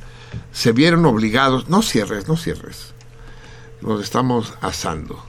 se 0.51 0.72
vieron 0.72 1.06
obligados, 1.06 1.69
no 1.69 1.81
cierres, 1.81 2.27
no 2.27 2.38
cierres, 2.38 2.93
nos 3.81 4.03
estamos 4.03 4.53
asando. 4.61 5.23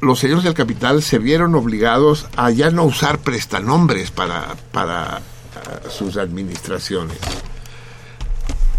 los 0.00 0.18
señores 0.18 0.44
del 0.44 0.54
capital 0.54 1.02
se 1.02 1.18
vieron 1.18 1.54
obligados 1.54 2.26
a 2.36 2.50
ya 2.50 2.70
no 2.70 2.84
usar 2.84 3.20
prestanombres 3.20 4.10
para, 4.10 4.54
para 4.70 5.20
uh, 5.20 5.90
sus 5.90 6.16
administraciones. 6.18 7.18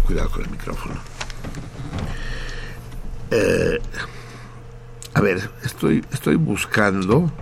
Cuidado 0.04 0.30
con 0.30 0.44
el 0.44 0.50
micrófono. 0.50 0.94
Eh, 3.32 3.80
a 5.14 5.20
ver, 5.20 5.50
estoy, 5.64 6.04
estoy 6.12 6.36
buscando, 6.36 7.32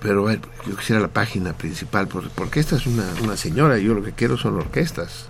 pero 0.00 0.30
yo 0.66 0.76
quisiera 0.76 1.00
la 1.00 1.08
página 1.08 1.52
principal, 1.56 2.08
porque, 2.08 2.60
esta 2.60 2.76
es 2.76 2.86
una, 2.86 3.36
señora 3.36 3.78
yo 3.78 3.94
lo 3.94 4.02
que 4.02 4.12
quiero 4.12 4.36
son 4.36 4.56
orquestas. 4.56 5.26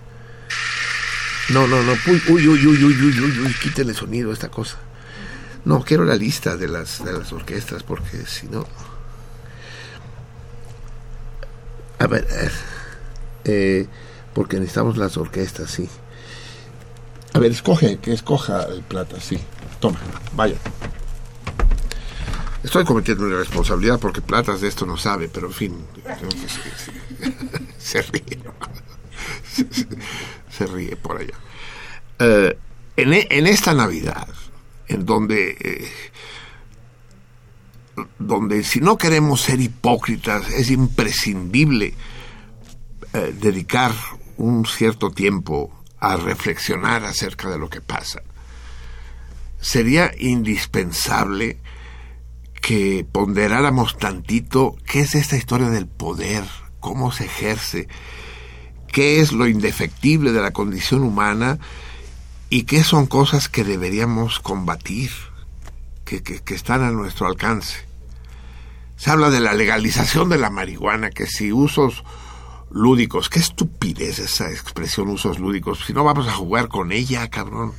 No, 1.48 1.66
no, 1.66 1.82
no, 1.82 1.92
uy, 2.06 2.22
uy, 2.28 2.48
uy, 2.48 2.66
uy, 2.66 2.84
uy, 2.84 2.94
uy, 3.02 3.20
uy, 3.20 3.54
uy, 3.86 3.94
sonido 3.94 4.30
a 4.30 4.32
esta 4.32 4.48
cosa. 4.48 4.78
No, 5.64 5.84
quiero 5.84 6.04
la 6.04 6.14
lista 6.14 6.56
de 6.56 6.68
las, 6.68 7.04
de 7.04 7.12
las 7.12 7.32
orquestas, 7.32 7.82
porque 7.82 8.26
si 8.26 8.48
no... 8.48 8.66
A 11.98 12.06
ver, 12.06 12.26
eh, 13.44 13.86
porque 14.34 14.56
necesitamos 14.56 14.96
las 14.96 15.16
orquestas, 15.16 15.70
sí. 15.70 15.88
A 17.32 17.38
ver, 17.38 17.52
escoge, 17.52 17.98
que 17.98 18.12
escoja 18.12 18.64
el 18.64 18.82
plata, 18.82 19.20
sí. 19.20 19.38
Toma, 19.80 19.98
vaya. 20.34 20.56
Estoy 22.62 22.84
cometiendo 22.84 23.24
una 23.24 23.34
irresponsabilidad 23.34 23.98
porque 23.98 24.20
Platas 24.20 24.60
de 24.60 24.68
esto 24.68 24.86
no 24.86 24.96
sabe, 24.96 25.28
pero 25.28 25.48
en 25.48 25.52
fin, 25.52 25.86
se, 27.78 28.02
ríe. 28.02 28.38
Se, 30.48 30.66
ríe 30.66 30.96
por 30.96 31.18
allá. 31.18 31.34
Eh, 32.18 32.56
en, 32.96 33.12
en, 33.12 33.46
esta 33.46 33.74
Navidad, 33.74 34.28
en 34.86 35.04
donde, 35.04 35.56
eh, 35.60 35.90
donde 38.18 38.62
si 38.62 38.80
no 38.80 38.96
queremos 38.96 39.40
ser 39.40 39.60
hipócritas, 39.60 40.48
es 40.50 40.70
imprescindible 40.70 41.94
eh, 43.12 43.34
dedicar 43.38 43.92
un 44.36 44.64
cierto 44.66 45.10
tiempo 45.10 45.82
a 45.98 46.16
reflexionar 46.16 47.04
acerca 47.04 47.50
de 47.50 47.58
lo 47.58 47.68
que 47.68 47.80
pasa. 47.80 48.22
Sería 49.60 50.12
indispensable 50.18 51.58
que 52.62 53.04
ponderáramos 53.10 53.98
tantito 53.98 54.76
qué 54.86 55.00
es 55.00 55.16
esta 55.16 55.36
historia 55.36 55.68
del 55.68 55.88
poder, 55.88 56.44
cómo 56.78 57.10
se 57.10 57.24
ejerce, 57.24 57.88
qué 58.86 59.20
es 59.20 59.32
lo 59.32 59.48
indefectible 59.48 60.32
de 60.32 60.40
la 60.40 60.52
condición 60.52 61.02
humana 61.02 61.58
y 62.50 62.62
qué 62.62 62.84
son 62.84 63.06
cosas 63.06 63.48
que 63.48 63.64
deberíamos 63.64 64.38
combatir, 64.38 65.10
que, 66.04 66.22
que, 66.22 66.54
están 66.54 66.82
a 66.82 66.92
nuestro 66.92 67.26
alcance. 67.26 67.84
Se 68.96 69.10
habla 69.10 69.30
de 69.30 69.40
la 69.40 69.54
legalización 69.54 70.28
de 70.28 70.38
la 70.38 70.50
marihuana, 70.50 71.10
que 71.10 71.26
si 71.26 71.50
usos 71.52 72.04
lúdicos, 72.70 73.28
qué 73.28 73.40
estupidez 73.40 74.20
esa 74.20 74.48
expresión 74.50 75.08
usos 75.08 75.40
lúdicos, 75.40 75.84
si 75.84 75.92
no 75.92 76.04
vamos 76.04 76.28
a 76.28 76.32
jugar 76.32 76.68
con 76.68 76.92
ella, 76.92 77.28
cabrón. 77.28 77.72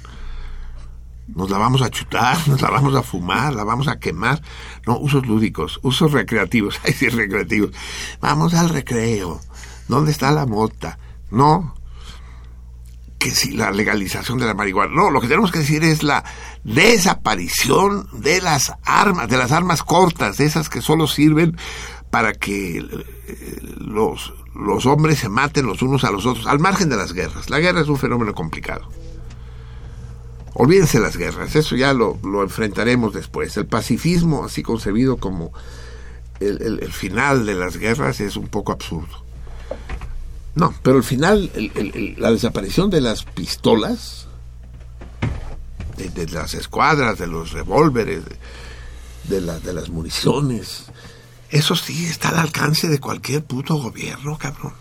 Nos 1.28 1.50
la 1.50 1.58
vamos 1.58 1.82
a 1.82 1.90
chutar, 1.90 2.38
nos 2.48 2.62
la 2.62 2.70
vamos 2.70 2.96
a 2.96 3.04
fumar, 3.04 3.54
la 3.54 3.64
vamos 3.64 3.88
a 3.88 4.00
quemar. 4.00 4.42
No, 4.86 4.98
usos 4.98 5.26
lúdicos, 5.26 5.80
usos 5.84 6.12
recreativos, 6.12 6.80
ay 6.86 6.94
sí, 6.94 7.10
recreativos. 7.10 7.72
Vamos 8.22 8.54
al 8.54 8.70
recreo. 8.70 9.40
¿Dónde 9.88 10.12
está 10.12 10.32
la 10.32 10.46
mota? 10.46 10.98
No, 11.30 11.76
que 13.24 13.32
si 13.32 13.52
la 13.52 13.72
legalización 13.72 14.38
de 14.38 14.46
la 14.46 14.54
marihuana. 14.54 14.94
No, 14.94 15.10
lo 15.10 15.22
que 15.22 15.28
tenemos 15.28 15.52
que 15.52 15.60
decir 15.60 15.84
es 15.84 16.04
la 16.04 16.24
desaparición 16.64 18.08
de 18.12 18.42
las 18.42 18.74
armas, 18.84 19.30
de 19.30 19.38
las 19.38 19.52
armas 19.52 19.82
cortas, 19.82 20.38
de 20.38 20.46
esas 20.46 20.70
que 20.70 20.82
solo 20.82 21.08
sirven 21.08 21.58
para 22.10 22.34
que 22.34 22.78
eh, 22.78 23.62
los, 23.78 24.34
los 24.54 24.86
hombres 24.86 25.20
se 25.20 25.30
maten 25.30 25.66
los 25.66 25.82
unos 25.82 26.04
a 26.04 26.12
los 26.12 26.26
otros, 26.26 26.48
al 26.48 26.60
margen 26.60 26.90
de 26.90 26.98
las 26.98 27.14
guerras. 27.14 27.50
La 27.50 27.60
guerra 27.60 27.82
es 27.82 27.88
un 27.88 27.98
fenómeno 27.98 28.34
complicado. 28.34 28.90
Olvídense 30.56 31.00
las 31.00 31.18
guerras, 31.18 31.56
eso 31.56 31.76
ya 31.76 31.94
lo, 31.94 32.20
lo 32.24 32.44
enfrentaremos 32.44 33.14
después. 33.14 33.58
El 33.58 33.66
pacifismo, 33.66 34.46
así 34.46 34.62
concebido 34.62 35.18
como 35.18 35.52
el, 36.40 36.80
el, 36.82 36.92
final 36.92 37.46
de 37.46 37.56
las 37.56 37.78
guerras, 37.78 38.20
es 38.20 38.36
un 38.36 38.48
poco 38.48 38.72
absurdo. 38.72 39.24
No, 40.56 40.74
pero 40.84 40.98
al 40.98 41.04
final, 41.04 41.52
la 42.18 42.32
desaparición 42.32 42.92
de 42.92 43.02
las 43.02 43.24
pistolas, 43.24 44.28
de, 45.98 46.28
las 46.28 46.54
escuadras, 46.54 47.18
de 47.18 47.26
los 47.26 47.52
revólveres, 47.52 48.24
de, 49.24 49.42
de 49.42 49.74
las 49.74 49.90
municiones, 49.90 50.86
eso 51.50 51.76
sí 51.76 52.06
está 52.06 52.30
al 52.30 52.38
alcance 52.38 52.88
de 52.88 53.00
cualquier 53.00 53.44
puto 53.44 53.76
gobierno, 53.76 54.38
cabrón. 54.38 54.74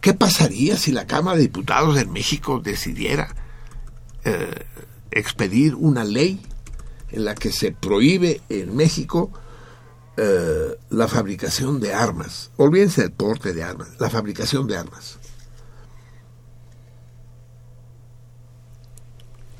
¿Qué 0.00 0.14
pasaría 0.14 0.76
si 0.76 0.92
la 0.92 1.06
Cámara 1.06 1.36
de 1.36 1.44
Diputados 1.44 1.98
en 1.98 2.12
México 2.12 2.60
decidiera 2.60 3.34
eh, 4.24 4.66
expedir 5.10 5.74
una 5.74 6.04
ley 6.04 6.40
en 7.10 7.24
la 7.24 7.34
que 7.34 7.52
se 7.52 7.72
prohíbe 7.72 8.40
en 8.48 8.74
México 8.74 9.30
eh, 10.16 10.76
la 10.90 11.08
fabricación 11.08 11.80
de 11.80 11.92
armas? 11.92 12.50
Olvídense 12.56 13.02
del 13.02 13.12
porte 13.12 13.52
de 13.52 13.62
armas, 13.62 13.88
la 13.98 14.10
fabricación 14.10 14.66
de 14.66 14.76
armas. 14.76 15.18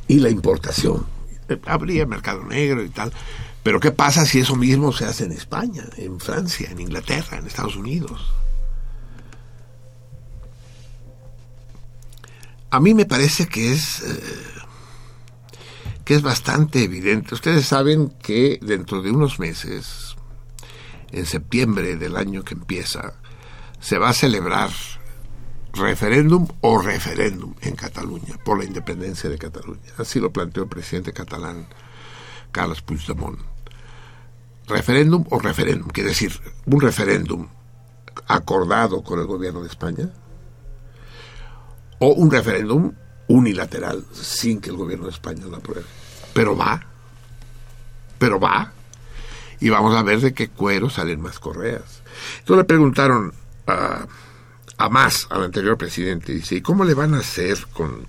Y 0.06 0.18
la 0.18 0.30
importación. 0.30 1.06
Habría 1.66 2.06
mercado 2.06 2.44
negro 2.44 2.82
y 2.82 2.90
tal. 2.90 3.12
Pero 3.62 3.80
¿qué 3.80 3.90
pasa 3.90 4.26
si 4.26 4.40
eso 4.40 4.56
mismo 4.56 4.92
se 4.92 5.06
hace 5.06 5.24
en 5.24 5.32
España, 5.32 5.84
en 5.96 6.20
Francia, 6.20 6.70
en 6.70 6.80
Inglaterra, 6.80 7.38
en 7.38 7.46
Estados 7.46 7.76
Unidos? 7.76 8.20
A 12.74 12.80
mí 12.80 12.92
me 12.92 13.06
parece 13.06 13.46
que 13.46 13.72
es 13.72 14.02
eh, 14.02 14.20
que 16.04 16.16
es 16.16 16.22
bastante 16.22 16.82
evidente. 16.82 17.32
Ustedes 17.32 17.66
saben 17.66 18.08
que 18.20 18.58
dentro 18.60 19.00
de 19.00 19.12
unos 19.12 19.38
meses, 19.38 20.16
en 21.12 21.24
septiembre 21.24 21.94
del 21.94 22.16
año 22.16 22.42
que 22.42 22.54
empieza, 22.54 23.14
se 23.78 23.96
va 23.96 24.08
a 24.08 24.12
celebrar 24.12 24.70
referéndum 25.72 26.48
o 26.62 26.82
referéndum 26.82 27.54
en 27.60 27.76
Cataluña 27.76 28.38
por 28.44 28.58
la 28.58 28.64
independencia 28.64 29.30
de 29.30 29.38
Cataluña. 29.38 29.92
Así 29.96 30.18
lo 30.18 30.32
planteó 30.32 30.64
el 30.64 30.68
presidente 30.68 31.12
catalán 31.12 31.68
Carlos 32.50 32.82
Puigdemont 32.82 33.38
referéndum 34.66 35.24
o 35.30 35.38
referéndum, 35.38 35.90
quiere 35.90 36.08
decir 36.08 36.32
un 36.66 36.80
referéndum 36.80 37.46
acordado 38.26 39.04
con 39.04 39.20
el 39.20 39.26
gobierno 39.26 39.62
de 39.62 39.68
España 39.68 40.10
o 41.98 42.08
un 42.08 42.30
referéndum 42.30 42.92
unilateral 43.28 44.04
sin 44.12 44.60
que 44.60 44.70
el 44.70 44.76
gobierno 44.76 45.06
de 45.06 45.12
España 45.12 45.46
lo 45.46 45.56
apruebe. 45.56 45.86
Pero 46.32 46.56
va, 46.56 46.84
pero 48.18 48.40
va, 48.40 48.72
y 49.60 49.68
vamos 49.68 49.94
a 49.94 50.02
ver 50.02 50.20
de 50.20 50.34
qué 50.34 50.48
cuero 50.48 50.90
salen 50.90 51.20
más 51.20 51.38
correas. 51.38 52.02
Entonces 52.40 52.58
le 52.58 52.64
preguntaron 52.64 53.32
a, 53.66 54.06
a 54.76 54.88
más, 54.88 55.26
al 55.30 55.44
anterior 55.44 55.78
presidente, 55.78 56.32
dice, 56.32 56.56
¿y 56.56 56.60
cómo 56.60 56.84
le 56.84 56.94
van 56.94 57.14
a 57.14 57.18
hacer 57.18 57.66
con 57.72 58.06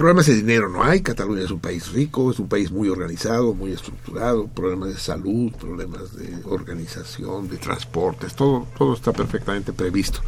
Problemas 0.00 0.24
de 0.28 0.34
dinero 0.34 0.70
no 0.70 0.82
hay, 0.82 1.02
Cataluña 1.02 1.42
es 1.42 1.50
un 1.50 1.60
país 1.60 1.92
rico, 1.92 2.30
es 2.30 2.38
un 2.38 2.48
país 2.48 2.70
muy 2.70 2.88
organizado, 2.88 3.52
muy 3.52 3.72
estructurado, 3.72 4.46
problemas 4.46 4.88
de 4.88 4.98
salud, 4.98 5.52
problemas 5.52 6.16
de 6.16 6.38
organización, 6.46 7.50
de 7.50 7.58
transportes, 7.58 8.34
todo, 8.34 8.66
todo 8.78 8.94
está 8.94 9.12
perfectamente 9.12 9.74
previsto. 9.74 10.22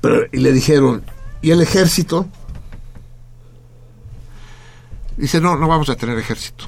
Pero, 0.00 0.26
y 0.32 0.38
le 0.38 0.52
dijeron, 0.52 1.04
¿y 1.42 1.50
el 1.50 1.60
ejército? 1.60 2.26
Dice, 5.16 5.40
no, 5.40 5.56
no 5.56 5.68
vamos 5.68 5.90
a 5.90 5.96
tener 5.96 6.18
ejército. 6.18 6.64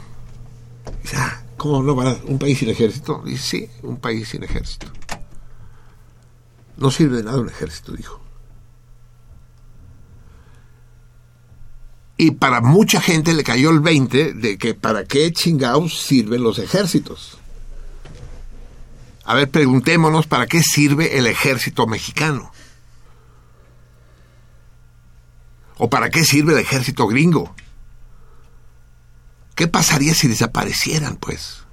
Dice, 1.03 1.17
ah, 1.17 1.43
¿cómo 1.57 1.83
no 1.83 1.97
va 1.97 2.17
un 2.25 2.39
país 2.39 2.59
sin 2.59 2.69
ejército? 2.69 3.23
Dice, 3.25 3.43
sí, 3.43 3.71
un 3.83 3.97
país 3.97 4.29
sin 4.29 4.43
ejército. 4.43 4.89
No 6.77 6.91
sirve 6.91 7.19
de 7.19 7.23
nada 7.23 7.41
un 7.41 7.49
ejército, 7.49 7.93
dijo. 7.93 8.21
Y 12.17 12.33
para 12.33 12.61
mucha 12.61 13.01
gente 13.01 13.33
le 13.33 13.43
cayó 13.43 13.71
el 13.71 13.81
20 13.81 14.35
de 14.35 14.59
que 14.59 14.75
para 14.75 15.05
qué 15.05 15.33
chingados 15.33 16.01
sirven 16.03 16.43
los 16.43 16.59
ejércitos. 16.59 17.39
A 19.25 19.35
ver, 19.35 19.51
preguntémonos 19.51 20.27
para 20.27 20.47
qué 20.47 20.63
sirve 20.63 21.19
el 21.19 21.27
ejército 21.27 21.87
mexicano. 21.87 22.53
¿O 25.85 25.91
para 25.91 26.11
qué 26.11 26.23
sirve 26.25 26.53
el 26.53 26.61
ejército 26.61 27.09
gringo? 27.09 27.57
¿Qué 29.57 29.67
pasaría 29.67 30.15
si 30.15 30.29
desaparecieran, 30.29 31.17
pues? 31.17 31.65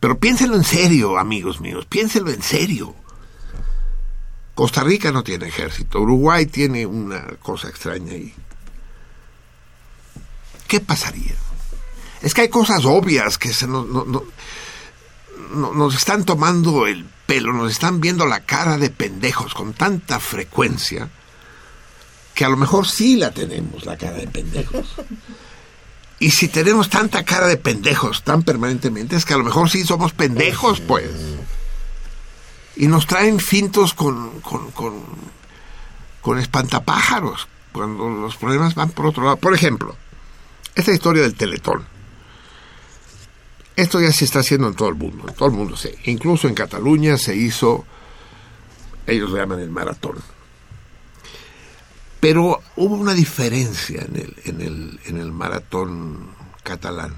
Pero 0.00 0.18
piénsenlo 0.18 0.56
en 0.56 0.64
serio, 0.64 1.16
amigos 1.16 1.62
míos, 1.62 1.86
piénsenlo 1.86 2.30
en 2.30 2.42
serio. 2.42 2.94
Costa 4.54 4.84
Rica 4.84 5.10
no 5.10 5.24
tiene 5.24 5.48
ejército, 5.48 5.98
Uruguay 5.98 6.44
tiene 6.44 6.84
una 6.84 7.24
cosa 7.40 7.70
extraña 7.70 8.12
ahí. 8.12 8.34
¿Qué 10.66 10.80
pasaría? 10.80 11.36
Es 12.20 12.34
que 12.34 12.42
hay 12.42 12.48
cosas 12.50 12.84
obvias 12.84 13.38
que 13.38 13.54
se 13.54 13.66
nos, 13.66 13.86
nos 15.54 15.94
están 15.94 16.26
tomando 16.26 16.86
el 16.86 17.08
pelo, 17.28 17.52
nos 17.52 17.70
están 17.70 18.00
viendo 18.00 18.24
la 18.24 18.40
cara 18.40 18.78
de 18.78 18.88
pendejos 18.88 19.52
con 19.52 19.74
tanta 19.74 20.18
frecuencia 20.18 21.10
que 22.34 22.44
a 22.46 22.48
lo 22.48 22.56
mejor 22.56 22.88
sí 22.88 23.16
la 23.16 23.32
tenemos, 23.32 23.84
la 23.84 23.98
cara 23.98 24.16
de 24.16 24.26
pendejos. 24.26 24.86
Y 26.20 26.30
si 26.30 26.48
tenemos 26.48 26.88
tanta 26.88 27.24
cara 27.24 27.46
de 27.46 27.56
pendejos 27.56 28.24
tan 28.24 28.42
permanentemente, 28.42 29.14
es 29.14 29.24
que 29.24 29.34
a 29.34 29.38
lo 29.38 29.44
mejor 29.44 29.70
sí 29.70 29.84
somos 29.84 30.12
pendejos, 30.12 30.80
pues. 30.80 31.08
Y 32.74 32.88
nos 32.88 33.06
traen 33.06 33.38
fintos 33.38 33.94
con, 33.94 34.40
con, 34.40 34.72
con, 34.72 34.94
con 36.20 36.40
espantapájaros, 36.40 37.46
cuando 37.70 38.08
los 38.08 38.36
problemas 38.36 38.74
van 38.74 38.90
por 38.90 39.06
otro 39.06 39.22
lado. 39.22 39.36
Por 39.36 39.54
ejemplo, 39.54 39.94
esta 40.74 40.90
historia 40.90 41.22
del 41.22 41.34
teletón. 41.36 41.86
Esto 43.78 44.00
ya 44.00 44.10
se 44.10 44.24
está 44.24 44.40
haciendo 44.40 44.66
en 44.66 44.74
todo 44.74 44.88
el 44.88 44.96
mundo, 44.96 45.28
en 45.28 45.34
todo 45.36 45.50
el 45.50 45.54
mundo. 45.54 45.76
Sí. 45.76 45.90
Incluso 46.06 46.48
en 46.48 46.54
Cataluña 46.54 47.16
se 47.16 47.36
hizo, 47.36 47.84
ellos 49.06 49.30
le 49.30 49.38
llaman 49.38 49.60
el 49.60 49.70
maratón. 49.70 50.16
Pero 52.18 52.60
hubo 52.74 52.96
una 52.96 53.14
diferencia 53.14 54.02
en 54.02 54.16
el, 54.16 54.34
en 54.46 54.60
el, 54.62 55.00
en 55.04 55.18
el 55.18 55.30
maratón 55.30 56.30
catalán. 56.64 57.14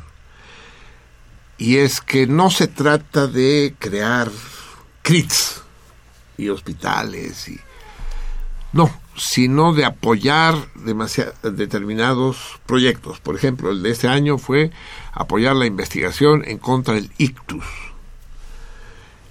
Y 1.57 1.79
es 1.79 2.03
que 2.03 2.27
no 2.27 2.51
se 2.51 2.67
trata 2.67 3.27
de 3.27 3.75
crear 3.79 4.31
CRITs 5.01 5.63
y 6.37 6.51
hospitales 6.51 7.49
y 7.49 7.59
no, 8.73 8.91
sino 9.17 9.73
de 9.75 9.85
apoyar 9.85 10.55
determinados 11.43 12.61
proyectos. 12.67 13.21
Por 13.21 13.35
ejemplo, 13.35 13.71
el 13.71 13.83
de 13.83 13.91
este 13.91 14.09
año 14.09 14.39
fue 14.39 14.71
apoyar 15.13 15.57
la 15.57 15.67
investigación 15.67 16.45
en 16.47 16.59
contra 16.59 16.95
del 16.95 17.11
ictus. 17.19 17.65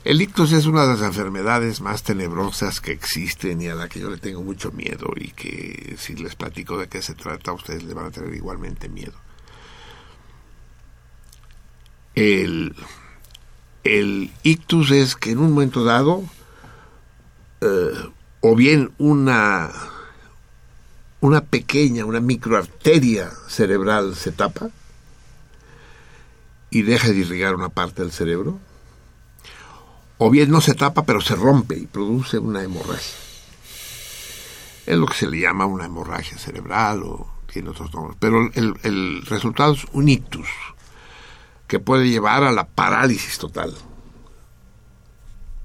El 0.04 0.22
ictus 0.22 0.54
es 0.54 0.66
una 0.66 0.84
de 0.84 0.94
las 0.94 1.02
enfermedades 1.02 1.82
más 1.82 2.04
tenebrosas 2.04 2.82
que 2.82 2.92
existen 2.92 3.62
y 3.62 3.68
a 3.68 3.76
la 3.76 3.90
que 3.90 4.00
yo 4.00 4.10
le 4.10 4.18
tengo 4.18 4.42
mucho 4.42 4.72
miedo 4.72 5.12
y 5.16 5.32
que 5.32 5.96
si 5.98 6.16
les 6.16 6.36
platico 6.36 6.78
de 6.78 6.88
qué 6.88 7.02
se 7.02 7.16
trata, 7.16 7.54
ustedes 7.54 7.84
le 7.84 7.94
van 7.94 8.08
a 8.08 8.12
tener 8.12 8.34
igualmente 8.34 8.90
miedo. 8.90 9.14
El, 12.16 12.76
el 13.84 14.32
ictus 14.44 14.92
es 14.92 15.16
que 15.16 15.32
en 15.32 15.40
un 15.40 15.52
momento 15.52 15.84
dado 15.84 16.24
eh, 17.62 18.10
o 18.42 18.56
bien 18.56 18.92
una, 18.98 19.72
una 21.22 21.42
pequeña, 21.42 22.06
una 22.06 22.20
microarteria 22.20 23.32
cerebral 23.48 24.16
se 24.16 24.32
tapa 24.32 24.70
y 26.70 26.84
deja 26.84 27.10
de 27.10 27.18
irrigar 27.18 27.56
una 27.56 27.70
parte 27.70 28.02
del 28.02 28.12
cerebro, 28.12 28.60
o 30.18 30.30
bien 30.30 30.52
no 30.52 30.62
se 30.62 30.76
tapa 30.76 31.04
pero 31.04 31.22
se 31.22 31.36
rompe 31.36 31.78
y 31.78 31.88
produce 31.88 32.38
una 32.38 32.64
hemorragia. 32.64 33.16
Es 34.86 34.98
lo 34.98 35.06
que 35.06 35.14
se 35.14 35.28
le 35.28 35.40
llama 35.40 35.66
una 35.66 35.86
hemorragia 35.86 36.38
cerebral 36.38 37.04
o 37.04 37.30
tiene 37.52 37.70
otros 37.70 37.94
nombres, 37.94 38.18
pero 38.20 38.50
el, 38.54 38.76
el 38.84 39.26
resultado 39.26 39.74
es 39.74 39.86
un 39.92 40.10
ictus 40.10 40.48
que 41.68 41.80
puede 41.80 42.10
llevar 42.10 42.44
a 42.44 42.52
la 42.52 42.68
parálisis 42.68 43.38
total 43.38 43.76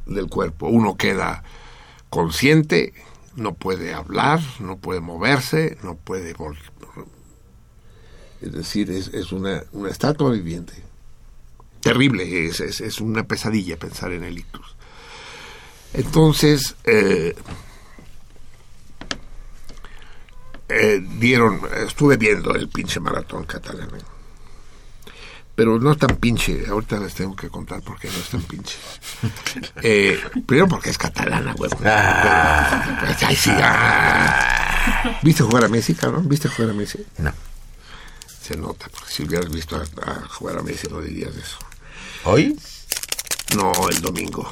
del 0.06 0.28
cuerpo. 0.28 0.68
Uno 0.68 0.96
queda 0.96 1.42
consciente, 2.14 2.94
no 3.34 3.54
puede 3.54 3.92
hablar, 3.92 4.40
no 4.60 4.76
puede 4.76 5.00
moverse, 5.00 5.76
no 5.82 5.96
puede... 5.96 6.32
Es 8.40 8.52
decir, 8.52 8.88
es, 8.88 9.32
una, 9.32 9.64
una, 9.72 9.90
estatua 9.90 10.30
viviente. 10.30 10.74
Terrible, 11.80 12.46
es, 12.46 12.60
es, 12.60 13.00
una 13.00 13.24
pesadilla 13.24 13.76
pensar 13.76 14.12
en 14.12 14.22
el 14.22 14.38
ictus. 14.38 14.76
Entonces, 15.92 16.76
eh, 16.84 17.34
eh, 20.68 21.04
dieron, 21.18 21.62
estuve 21.84 22.16
viendo 22.16 22.54
el 22.54 22.68
pinche 22.68 23.00
maratón 23.00 23.44
catalán 23.44 23.88
pero 25.54 25.78
no 25.78 25.92
es 25.92 25.98
tan 25.98 26.16
pinche. 26.16 26.66
Ahorita 26.68 26.98
les 26.98 27.14
tengo 27.14 27.36
que 27.36 27.48
contar 27.48 27.80
por 27.82 27.98
qué 27.98 28.08
no 28.08 28.18
es 28.18 28.28
tan 28.28 28.42
pinche. 28.42 28.76
Eh, 29.82 30.20
primero 30.46 30.68
porque 30.68 30.90
es 30.90 30.98
catalana, 30.98 31.54
güey. 31.54 31.70
Ah. 31.84 32.98
Pues, 33.00 33.22
ay, 33.22 33.36
sí, 33.36 33.50
ah. 33.52 35.18
¿Viste 35.22 35.42
jugar 35.42 35.64
a 35.64 35.68
Messi, 35.68 35.94
cabrón? 35.94 36.28
¿Viste 36.28 36.48
jugar 36.48 36.70
a 36.70 36.74
Messi? 36.74 37.04
No. 37.18 37.32
Se 38.42 38.56
nota, 38.56 38.88
porque 38.92 39.12
si 39.12 39.22
hubieras 39.22 39.50
visto 39.50 39.76
a, 39.76 40.28
jugar 40.28 40.58
a 40.58 40.62
Messi 40.62 40.88
no 40.88 41.00
dirías 41.00 41.34
eso. 41.34 41.58
¿Hoy? 42.24 42.58
No, 43.56 43.72
el 43.88 44.00
domingo. 44.00 44.42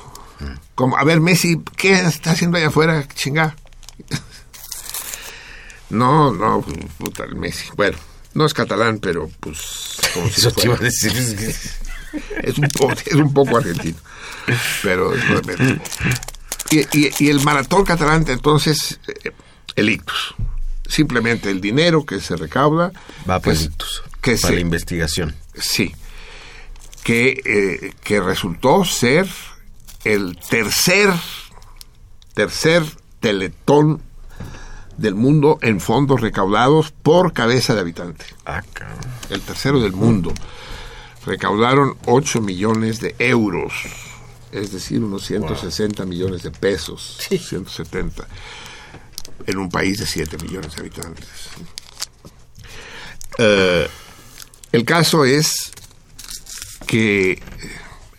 Mm. 0.40 0.54
Como, 0.74 0.96
a 0.96 1.04
ver, 1.04 1.20
Messi, 1.20 1.60
¿qué 1.76 1.92
está 1.92 2.32
haciendo 2.32 2.58
allá 2.58 2.68
afuera? 2.68 3.06
Chinga. 3.08 3.56
no, 5.90 6.32
no, 6.32 6.64
puta, 6.98 7.24
el 7.24 7.34
Messi. 7.36 7.68
Bueno 7.76 8.11
no 8.34 8.46
es 8.46 8.54
catalán, 8.54 8.98
pero 8.98 9.30
pues... 9.40 9.98
Eso 10.36 10.50
te 10.52 10.66
iba 10.66 10.74
a 10.74 10.78
decir. 10.78 11.12
Es 12.42 12.58
un, 12.58 12.68
poco, 12.68 12.92
es 12.92 13.14
un 13.14 13.32
poco 13.32 13.56
argentino. 13.56 13.98
Pero... 14.82 15.12
Y, 16.70 16.80
y, 16.98 17.10
y, 17.18 17.28
el 17.28 17.40
maratón 17.40 17.84
catalán, 17.84 18.24
entonces, 18.28 18.98
eh, 19.06 19.32
el 19.76 19.90
ictus. 19.90 20.34
Simplemente 20.86 21.50
el 21.50 21.60
dinero 21.60 22.06
que 22.06 22.20
se 22.20 22.36
recauda... 22.36 22.92
Va 23.28 23.40
ictus, 23.44 24.02
que 24.20 24.36
para 24.36 24.54
la 24.54 24.60
investigación. 24.60 25.34
Sí. 25.54 25.94
Que, 27.04 27.40
eh, 27.44 27.92
que 28.02 28.20
resultó 28.20 28.84
ser 28.84 29.28
el 30.04 30.38
tercer, 30.48 31.10
tercer 32.34 32.84
teletón 33.20 34.02
del 34.96 35.14
mundo 35.14 35.58
en 35.62 35.80
fondos 35.80 36.20
recaudados 36.20 36.90
por 36.90 37.32
cabeza 37.32 37.74
de 37.74 37.80
habitante. 37.80 38.24
Ah, 38.46 38.62
El 39.30 39.40
tercero 39.40 39.80
del 39.80 39.92
mundo. 39.92 40.32
Recaudaron 41.24 41.96
8 42.06 42.40
millones 42.40 43.00
de 43.00 43.14
euros, 43.18 43.72
es 44.50 44.72
decir, 44.72 45.02
unos 45.02 45.24
160 45.26 46.04
millones 46.04 46.42
de 46.42 46.50
pesos, 46.50 47.18
170, 47.28 48.26
en 49.46 49.58
un 49.58 49.68
país 49.68 49.98
de 49.98 50.06
7 50.06 50.36
millones 50.38 50.74
de 50.74 50.80
habitantes. 50.80 51.28
Eh, 53.38 53.88
el 54.72 54.84
caso 54.84 55.24
es 55.24 55.70
que 56.86 57.40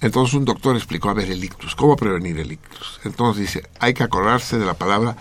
entonces 0.01 0.33
un 0.33 0.45
doctor 0.45 0.75
explicó, 0.75 1.09
a 1.09 1.13
ver, 1.13 1.31
el 1.31 1.43
ictus, 1.43 1.75
¿cómo 1.75 1.95
prevenir 1.95 2.39
el 2.39 2.51
ictus? 2.51 2.99
Entonces 3.03 3.41
dice, 3.41 3.69
hay 3.79 3.93
que 3.93 4.03
acordarse 4.03 4.57
de 4.57 4.65
la 4.65 4.73
palabra 4.73 5.15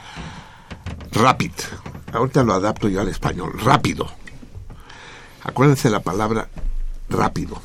Rapid. 1.13 1.53
Ahorita 2.13 2.43
lo 2.43 2.55
adapto 2.55 2.89
yo 2.89 3.01
al 3.01 3.09
español. 3.09 3.53
Rápido. 3.59 4.09
Acuérdense 5.45 5.91
la 5.91 6.01
palabra 6.01 6.49
rápido. 7.09 7.61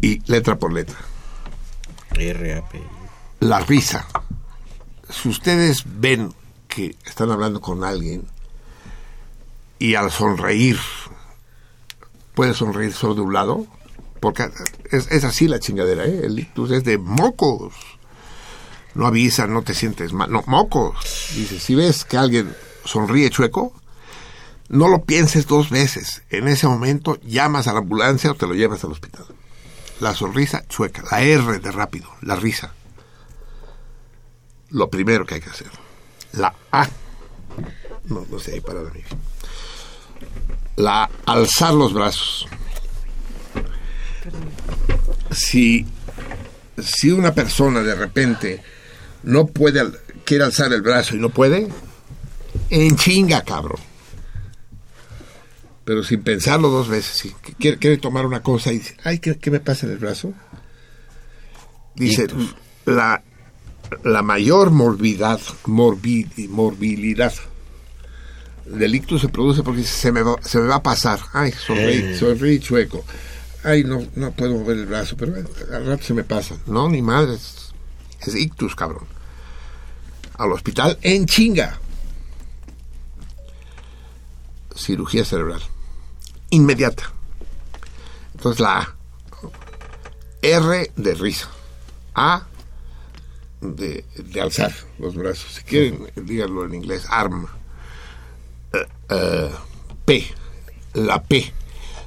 Y 0.00 0.20
letra 0.30 0.58
por 0.58 0.72
letra. 0.72 0.96
R-A-P. 2.12 2.82
La 3.40 3.60
risa. 3.60 4.06
Si 5.08 5.28
ustedes 5.28 5.84
ven 5.86 6.32
que 6.68 6.96
están 7.04 7.30
hablando 7.30 7.60
con 7.60 7.84
alguien 7.84 8.26
y 9.78 9.94
al 9.94 10.10
sonreír 10.10 10.78
puede 12.34 12.54
sonreír 12.54 12.92
solo 12.92 13.14
de 13.14 13.20
un 13.20 13.32
lado, 13.32 13.66
porque 14.20 14.48
es, 14.90 15.24
así 15.24 15.48
la 15.48 15.58
chingadera, 15.58 16.04
¿eh? 16.04 16.22
El 16.24 16.38
ictus 16.38 16.70
es 16.70 16.84
de 16.84 16.98
mocos 16.98 17.74
no 18.94 19.06
avisas, 19.06 19.48
no 19.48 19.62
te 19.62 19.74
sientes 19.74 20.12
mal, 20.12 20.30
no, 20.30 20.42
mocos. 20.46 20.96
Dice, 21.34 21.60
si 21.60 21.74
ves 21.74 22.04
que 22.04 22.16
alguien 22.16 22.54
sonríe 22.84 23.30
chueco, 23.30 23.72
no 24.68 24.88
lo 24.88 25.04
pienses 25.04 25.46
dos 25.46 25.70
veces. 25.70 26.22
En 26.30 26.48
ese 26.48 26.66
momento 26.66 27.20
llamas 27.22 27.66
a 27.66 27.72
la 27.72 27.80
ambulancia 27.80 28.30
o 28.30 28.34
te 28.34 28.46
lo 28.46 28.54
llevas 28.54 28.84
al 28.84 28.92
hospital. 28.92 29.26
La 30.00 30.14
sonrisa 30.14 30.64
chueca, 30.68 31.02
la 31.10 31.22
R 31.22 31.58
de 31.58 31.70
rápido, 31.70 32.08
la 32.22 32.36
risa. 32.36 32.72
Lo 34.70 34.88
primero 34.88 35.26
que 35.26 35.34
hay 35.34 35.40
que 35.40 35.50
hacer. 35.50 35.70
La 36.32 36.54
A. 36.70 36.88
No, 38.04 38.24
no 38.30 38.38
sé, 38.38 38.54
ahí 38.54 38.60
para 38.60 38.80
mí. 38.80 39.02
La 40.76 41.10
alzar 41.26 41.74
los 41.74 41.92
brazos. 41.92 42.46
Si, 45.30 45.86
si 46.78 47.10
una 47.10 47.34
persona 47.34 47.80
de 47.80 47.94
repente 47.94 48.62
no 49.22 49.46
puede, 49.46 49.82
quiere 50.24 50.44
alzar 50.44 50.72
el 50.72 50.82
brazo 50.82 51.16
y 51.16 51.18
no 51.18 51.30
puede, 51.30 51.68
en 52.70 52.96
chinga, 52.96 53.42
cabrón. 53.42 53.80
Pero 55.84 56.04
sin 56.04 56.22
pensarlo 56.22 56.68
dos 56.68 56.88
veces, 56.88 57.16
si 57.16 57.30
quiere, 57.58 57.96
tomar 57.96 58.26
una 58.26 58.42
cosa 58.42 58.72
y 58.72 58.78
dice, 58.78 58.96
ay, 59.02 59.18
¿qué, 59.18 59.50
me 59.50 59.60
pasa 59.60 59.86
en 59.86 59.92
el 59.92 59.98
brazo? 59.98 60.32
Dice, 61.96 62.28
la, 62.84 63.22
la 64.04 64.22
mayor 64.22 64.70
morbidad, 64.70 65.40
morbilidad 65.66 67.32
del 68.66 68.94
ictus 68.94 69.22
se 69.22 69.28
produce 69.28 69.62
porque 69.62 69.82
se 69.82 70.12
me 70.12 70.22
va, 70.22 70.36
se 70.42 70.58
me 70.58 70.68
va 70.68 70.76
a 70.76 70.82
pasar. 70.82 71.18
Ay, 71.32 71.52
sonreí, 71.52 72.16
sonreí 72.16 72.60
chueco. 72.60 73.04
Ay, 73.64 73.84
no, 73.84 74.06
no 74.14 74.30
puedo 74.32 74.54
mover 74.54 74.78
el 74.78 74.86
brazo, 74.86 75.16
pero 75.16 75.34
al 75.34 75.86
rato 75.86 76.04
se 76.04 76.14
me 76.14 76.24
pasa. 76.24 76.56
No, 76.66 76.88
ni 76.88 77.02
madre, 77.02 77.36
es, 78.20 78.34
ictus, 78.34 78.74
cabrón. 78.74 79.06
Al 80.38 80.52
hospital 80.52 80.98
en 81.02 81.26
chinga. 81.26 81.78
Cirugía 84.74 85.24
cerebral. 85.24 85.62
Inmediata. 86.50 87.12
Entonces 88.34 88.60
la 88.60 88.78
A. 88.78 88.94
R 90.42 90.92
de 90.96 91.14
risa. 91.14 91.48
A 92.14 92.46
de, 93.60 94.04
de 94.16 94.40
alzar 94.40 94.72
los 94.98 95.14
brazos. 95.14 95.52
Si 95.52 95.62
quieren, 95.62 96.10
díganlo 96.16 96.64
en 96.64 96.74
inglés, 96.74 97.04
arm. 97.08 97.46
Eh, 98.72 98.86
eh, 99.10 99.50
P, 100.04 100.26
la 100.94 101.22
P, 101.22 101.52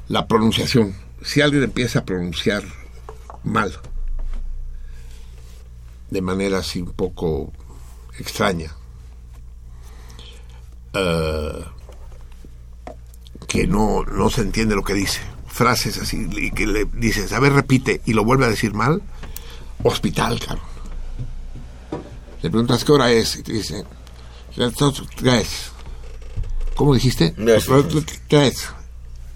la 0.08 0.28
pronunciación. 0.28 0.96
Si 1.22 1.42
alguien 1.42 1.64
empieza 1.64 2.00
a 2.00 2.06
pronunciar 2.06 2.64
mal, 3.44 3.78
de 6.14 6.22
manera 6.22 6.60
así 6.60 6.80
un 6.80 6.94
poco 6.94 7.52
extraña, 8.20 8.72
eh, 10.94 11.66
que 13.48 13.66
no, 13.68 14.04
no 14.04 14.30
se 14.30 14.42
entiende 14.42 14.76
lo 14.76 14.84
que 14.84 14.94
dice, 14.94 15.22
frases 15.48 15.98
así, 15.98 16.30
y 16.32 16.52
que 16.52 16.68
le 16.68 16.86
dices, 16.86 17.34
a 17.34 17.40
ver, 17.40 17.54
repite, 17.54 18.02
y 18.06 18.14
lo 18.14 18.24
vuelve 18.24 18.46
a 18.46 18.50
decir 18.50 18.74
mal, 18.76 19.02
hospital, 19.82 20.40
cabrón. 20.40 20.66
Le 22.44 22.50
preguntas 22.52 22.86
qué 22.86 22.92
hora 22.92 23.12
es 23.12 23.36
y 23.38 23.44
te 23.44 23.54
dice, 23.54 23.84
tres. 25.16 25.72
¿Cómo 26.76 26.94
dijiste? 26.94 27.34
Tres. 28.28 28.70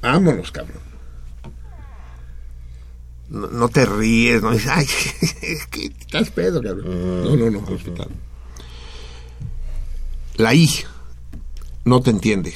Vámonos, 0.02 0.52
cabrón. 0.52 0.87
No, 3.30 3.68
te 3.70 3.86
ríes, 3.86 4.42
no 4.42 4.52
dices, 4.52 4.70
ay, 4.70 4.88
que 5.72 5.86
estás 5.86 6.30
pedo, 6.32 6.62
cabrón. 6.62 7.24
No, 7.24 7.36
no, 7.36 7.50
no, 7.52 7.60
hospital. 7.60 8.10
La 10.38 10.54
I 10.54 10.70
no 11.84 12.02
te 12.02 12.12
entiende. 12.12 12.54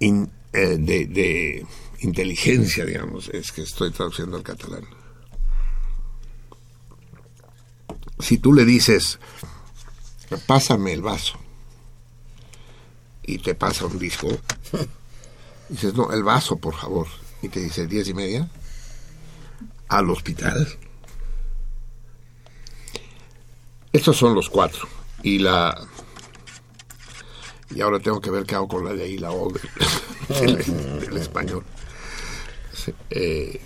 Eh, 0.00 0.28
de, 0.52 1.06
de 1.06 1.66
inteligencia, 2.00 2.84
digamos, 2.84 3.28
es 3.30 3.52
que 3.52 3.62
estoy 3.62 3.90
traduciendo 3.90 4.36
al 4.36 4.42
catalán. 4.42 4.84
si 8.18 8.38
tú 8.38 8.52
le 8.52 8.64
dices, 8.64 9.18
pásame 10.46 10.92
el 10.92 11.02
vaso, 11.02 11.38
y 13.22 13.38
te 13.38 13.54
pasa 13.54 13.86
un 13.86 13.98
disco, 13.98 14.28
dices, 15.68 15.94
no, 15.94 16.12
el 16.12 16.22
vaso, 16.22 16.56
por 16.56 16.74
favor, 16.74 17.06
y 17.44 17.48
te 17.48 17.60
dice 17.60 17.86
diez 17.86 18.08
y 18.08 18.14
media, 18.14 18.48
al 19.88 20.10
hospital. 20.10 20.66
Estos 23.92 24.16
son 24.16 24.34
los 24.34 24.48
cuatro. 24.48 24.88
Y 25.22 25.38
la. 25.38 25.76
Y 27.74 27.80
ahora 27.80 28.00
tengo 28.00 28.20
que 28.20 28.30
ver 28.30 28.44
qué 28.44 28.54
hago 28.54 28.68
con 28.68 28.84
la 28.84 28.92
de 28.92 29.04
ahí, 29.04 29.18
la 29.18 29.30
O 29.30 29.52
del, 30.28 30.58
español. 31.16 31.64
Eh, 33.10 33.60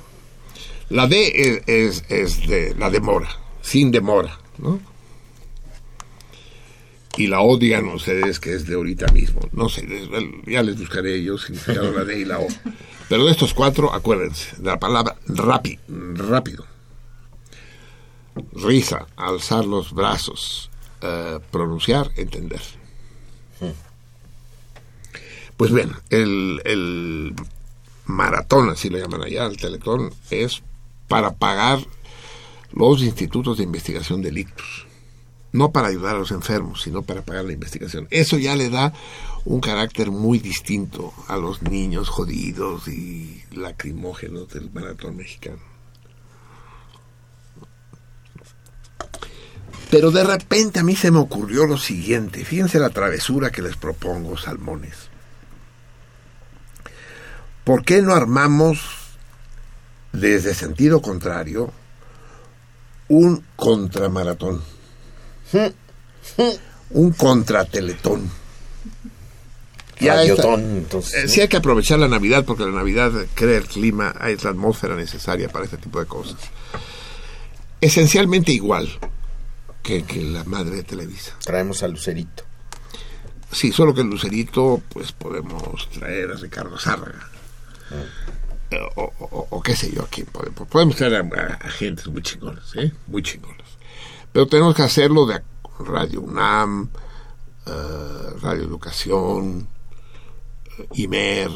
la 0.90 1.06
D 1.06 1.62
es, 1.66 2.06
de 2.46 2.74
la 2.78 2.90
demora 2.90 3.28
sin 3.60 3.90
demora, 3.90 4.38
¿no? 4.58 4.80
Y 7.16 7.26
la 7.26 7.40
O, 7.40 7.58
díganos 7.58 7.96
ustedes 7.96 8.38
que 8.38 8.54
es 8.54 8.66
de 8.66 8.76
ahorita 8.76 9.12
mismo. 9.12 9.40
No 9.52 9.68
sé, 9.68 9.86
ya 10.46 10.62
les 10.62 10.78
buscaré 10.78 11.22
yo 11.22 11.36
significado 11.36 11.92
la 11.92 12.04
D 12.04 12.20
y 12.20 12.24
la 12.24 12.38
O. 12.38 12.46
Pero 13.08 13.24
de 13.24 13.32
estos 13.32 13.54
cuatro, 13.54 13.92
acuérdense, 13.92 14.56
de 14.56 14.64
la 14.64 14.78
palabra 14.78 15.16
rápido, 15.26 15.80
rápido. 15.88 16.64
Risa, 18.52 19.06
alzar 19.16 19.64
los 19.64 19.92
brazos, 19.92 20.70
eh, 21.00 21.38
pronunciar, 21.50 22.10
entender. 22.16 22.60
Pues 25.56 25.72
bien, 25.72 25.92
el, 26.10 26.62
el 26.64 27.34
maratón, 28.04 28.70
así 28.70 28.90
lo 28.90 28.98
llaman 28.98 29.24
allá, 29.24 29.46
el 29.46 29.56
teletón, 29.56 30.12
es 30.30 30.62
para 31.08 31.34
pagar 31.34 31.80
los 32.72 33.02
institutos 33.02 33.58
de 33.58 33.64
investigación 33.64 34.22
de 34.22 34.38
ictus. 34.38 34.87
No 35.52 35.72
para 35.72 35.88
ayudar 35.88 36.16
a 36.16 36.18
los 36.18 36.30
enfermos, 36.30 36.82
sino 36.82 37.02
para 37.02 37.22
pagar 37.22 37.44
la 37.44 37.52
investigación. 37.52 38.06
Eso 38.10 38.36
ya 38.36 38.54
le 38.54 38.68
da 38.68 38.92
un 39.44 39.60
carácter 39.60 40.10
muy 40.10 40.38
distinto 40.38 41.14
a 41.26 41.36
los 41.36 41.62
niños 41.62 42.08
jodidos 42.08 42.86
y 42.88 43.42
lacrimógenos 43.52 44.48
del 44.48 44.70
maratón 44.70 45.16
mexicano. 45.16 45.62
Pero 49.90 50.10
de 50.10 50.22
repente 50.22 50.80
a 50.80 50.84
mí 50.84 50.94
se 50.94 51.10
me 51.10 51.18
ocurrió 51.18 51.64
lo 51.66 51.78
siguiente. 51.78 52.44
Fíjense 52.44 52.78
la 52.78 52.90
travesura 52.90 53.50
que 53.50 53.62
les 53.62 53.76
propongo, 53.76 54.36
salmones. 54.36 55.08
¿Por 57.64 57.84
qué 57.84 58.02
no 58.02 58.14
armamos 58.14 58.80
desde 60.12 60.54
sentido 60.54 61.00
contrario 61.00 61.72
un 63.08 63.44
contramaratón, 63.56 64.62
un 66.90 67.12
contrateletón. 67.12 68.30
Ya 70.00 70.22
entonces, 70.22 71.24
eh, 71.24 71.28
sí 71.28 71.40
hay 71.40 71.48
que 71.48 71.56
aprovechar 71.56 71.98
la 71.98 72.06
Navidad 72.06 72.44
porque 72.44 72.64
la 72.64 72.70
Navidad 72.70 73.10
crea 73.34 73.58
el 73.58 73.66
clima, 73.66 74.14
hay 74.20 74.36
la 74.36 74.50
atmósfera 74.50 74.94
necesaria 74.94 75.48
para 75.48 75.64
este 75.64 75.76
tipo 75.76 75.98
de 75.98 76.06
cosas. 76.06 76.38
Esencialmente 77.80 78.52
igual 78.52 78.88
que, 79.82 80.04
que 80.04 80.22
la 80.22 80.44
madre 80.44 80.76
de 80.76 80.82
Televisa. 80.84 81.32
Traemos 81.42 81.82
al 81.82 81.92
Lucerito. 81.92 82.44
Sí, 83.50 83.72
solo 83.72 83.94
que 83.94 84.02
el 84.02 84.08
Lucerito, 84.08 84.82
pues 84.88 85.12
podemos 85.12 85.88
traer 85.90 86.30
a 86.30 86.34
Ricardo 86.34 86.78
Zárraga. 86.78 87.28
Ah. 87.90 88.36
Eh, 88.70 88.78
o, 88.96 89.62
qué 89.62 89.74
sé 89.74 89.90
yo, 89.90 90.02
aquí 90.02 90.24
podemos, 90.24 90.68
podemos 90.68 90.96
traer 90.96 91.14
a, 91.14 91.54
agentes 91.54 92.06
muy 92.08 92.20
chingones, 92.22 92.64
¿eh? 92.76 92.92
muy 93.06 93.22
chingones. 93.22 93.66
Pero 94.32 94.46
tenemos 94.46 94.74
que 94.74 94.82
hacerlo 94.82 95.26
de 95.26 95.42
Radio 95.80 96.20
UNAM, 96.20 96.90
eh, 97.66 97.70
Radio 98.40 98.64
Educación, 98.64 99.68
IMER, 100.94 101.50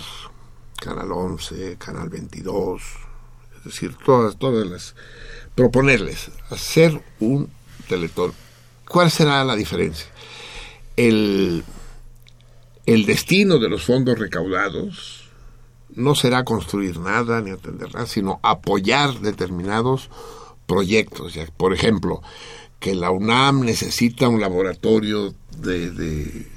Canal 0.81 1.13
11, 1.13 1.77
Canal 1.79 2.09
22, 2.09 2.83
es 3.59 3.65
decir, 3.65 3.97
todas, 4.05 4.37
todas 4.37 4.67
las... 4.67 4.95
proponerles 5.55 6.31
hacer 6.51 7.03
un 7.21 7.51
teletón. 7.89 8.33
¿Cuál 8.89 9.11
será 9.11 9.45
la 9.45 9.55
diferencia? 9.55 10.07
El, 10.97 11.65
el 12.87 13.07
destino 13.07 13.59
de 13.59 13.69
los 13.69 13.85
fondos 13.85 14.19
recaudados 14.19 15.31
no 15.95 16.15
será 16.15 16.45
construir 16.45 16.99
nada 16.99 17.41
ni 17.41 17.51
atender 17.51 17.95
nada, 17.95 18.07
sino 18.07 18.41
apoyar 18.43 19.21
determinados 19.21 20.11
proyectos. 20.67 21.39
Por 21.57 21.73
ejemplo, 21.73 22.23
que 22.83 22.95
la 22.97 23.13
UNAM 23.13 23.61
necesita 23.61 24.29
un 24.29 24.41
laboratorio 24.41 25.33
de, 25.57 26.49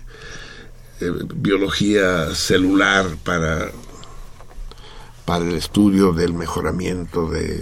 biología 1.35 2.33
celular 2.33 3.05
para, 3.23 3.69
para 5.25 5.45
el 5.45 5.53
estudio 5.53 6.13
del 6.13 6.33
mejoramiento 6.33 7.29
de 7.29 7.61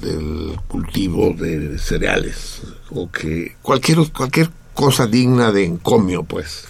del 0.00 0.60
cultivo 0.68 1.32
de 1.32 1.78
cereales 1.78 2.62
o 2.90 3.10
que 3.10 3.56
cualquier 3.62 3.98
cualquier 4.12 4.50
cosa 4.72 5.08
digna 5.08 5.50
de 5.50 5.64
encomio 5.64 6.22
pues. 6.22 6.66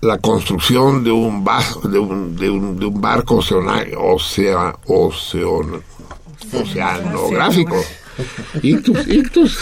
La 0.00 0.18
construcción 0.18 1.02
de 1.02 1.10
un, 1.10 1.44
de 1.90 1.98
un, 1.98 2.36
de 2.36 2.50
un, 2.50 2.78
de 2.78 2.86
un 2.86 3.00
barco 3.00 3.38
ocea, 3.38 4.76
oceanográfico. 6.54 7.84
Ictus, 8.62 9.06
ictus. 9.06 9.58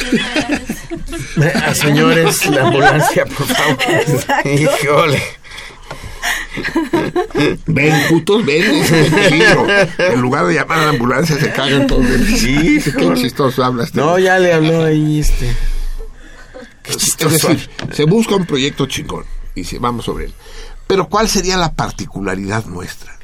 Ah, 1.54 1.74
señores, 1.74 2.46
la 2.46 2.66
ambulancia, 2.66 3.26
por 3.26 3.46
favor. 3.46 3.78
Híjole. 4.44 5.22
Ven, 7.66 8.08
putos, 8.08 8.44
ven, 8.44 8.82
En 9.98 10.20
lugar 10.20 10.46
de 10.46 10.54
llamar 10.54 10.78
a 10.78 10.84
la 10.84 10.90
ambulancia, 10.90 11.38
se 11.38 11.52
cagan 11.52 11.86
todos. 11.86 12.06
Sí, 12.38 12.80
qué 12.82 13.14
chistoso 13.14 13.64
hablas. 13.64 13.94
No, 13.94 14.18
ya 14.18 14.38
le 14.38 14.52
habló 14.52 14.84
ahí 14.84 15.20
este. 15.20 15.54
Es 16.84 17.16
decir, 17.18 17.68
se 17.92 18.04
busca 18.04 18.36
un 18.36 18.46
proyecto 18.46 18.86
chingón 18.86 19.24
y 19.54 19.64
si 19.64 19.78
vamos 19.78 20.04
sobre 20.04 20.26
él. 20.26 20.34
Pero 20.86 21.08
¿cuál 21.08 21.28
sería 21.28 21.56
la 21.56 21.72
particularidad 21.72 22.64
nuestra? 22.66 23.15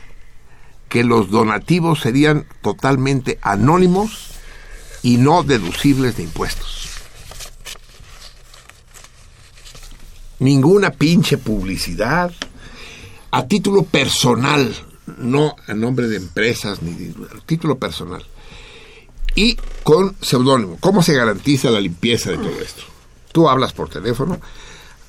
Que 0.93 1.05
los 1.05 1.31
donativos 1.31 2.01
serían 2.01 2.45
totalmente 2.61 3.39
anónimos 3.41 4.29
y 5.03 5.17
no 5.17 5.43
deducibles 5.43 6.19
de 6.19 6.25
impuestos. 6.25 6.91
Ninguna 10.39 10.91
pinche 10.91 11.39
publicidad 11.39 12.31
a 13.31 13.47
título 13.47 13.85
personal, 13.85 14.77
no 15.17 15.57
a 15.67 15.73
nombre 15.73 16.09
de 16.09 16.17
empresas 16.17 16.83
ni 16.83 16.93
a 16.93 17.41
título 17.47 17.79
personal. 17.79 18.27
Y 19.35 19.57
con 19.85 20.15
seudónimo. 20.21 20.77
¿Cómo 20.79 21.03
se 21.03 21.15
garantiza 21.15 21.71
la 21.71 21.81
limpieza 21.81 22.33
de 22.33 22.37
todo 22.37 22.61
esto? 22.61 22.83
Tú 23.33 23.49
hablas 23.49 23.73
por 23.73 23.89
teléfono 23.89 24.39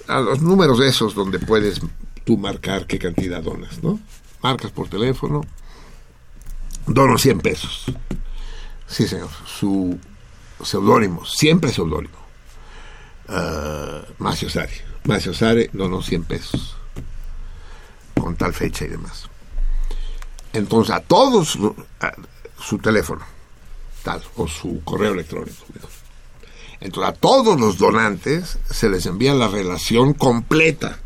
a 0.08 0.22
los 0.22 0.42
números 0.42 0.80
esos 0.80 1.14
donde 1.14 1.40
puedes 1.40 1.82
tú 2.24 2.38
marcar 2.38 2.88
qué 2.88 2.98
cantidad 2.98 3.44
donas, 3.44 3.84
¿no? 3.84 4.00
Marcas 4.42 4.72
por 4.72 4.88
teléfono, 4.88 5.42
dono 6.88 7.18
100 7.18 7.40
pesos. 7.40 7.86
Sí, 8.88 9.08
señor. 9.08 9.30
Su 9.46 9.98
seudónimo, 10.64 11.26
siempre 11.26 11.72
seudónimo. 11.72 12.18
Uh, 13.28 14.24
Macio 14.24 14.50
Sare. 14.50 14.74
Macio 15.06 15.34
Sare 15.34 15.70
donó 15.74 16.02
100 16.02 16.24
pesos. 16.24 16.76
Con 18.20 18.36
tal 18.36 18.54
fecha 18.54 18.86
y 18.86 18.90
demás. 18.90 19.30
Entonces, 20.54 20.94
a 20.94 21.00
todos 21.00 21.58
su 22.60 22.78
teléfono, 22.78 23.26
tal, 24.04 24.22
o 24.36 24.48
su 24.48 24.82
correo 24.84 25.14
electrónico. 25.14 25.66
Entonces, 26.80 27.14
a 27.14 27.20
todos 27.20 27.60
los 27.60 27.78
donantes 27.78 28.60
se 28.70 28.90
les 28.90 29.06
envía 29.06 29.34
la 29.34 29.48
relación 29.48 30.14
completa. 30.14 31.00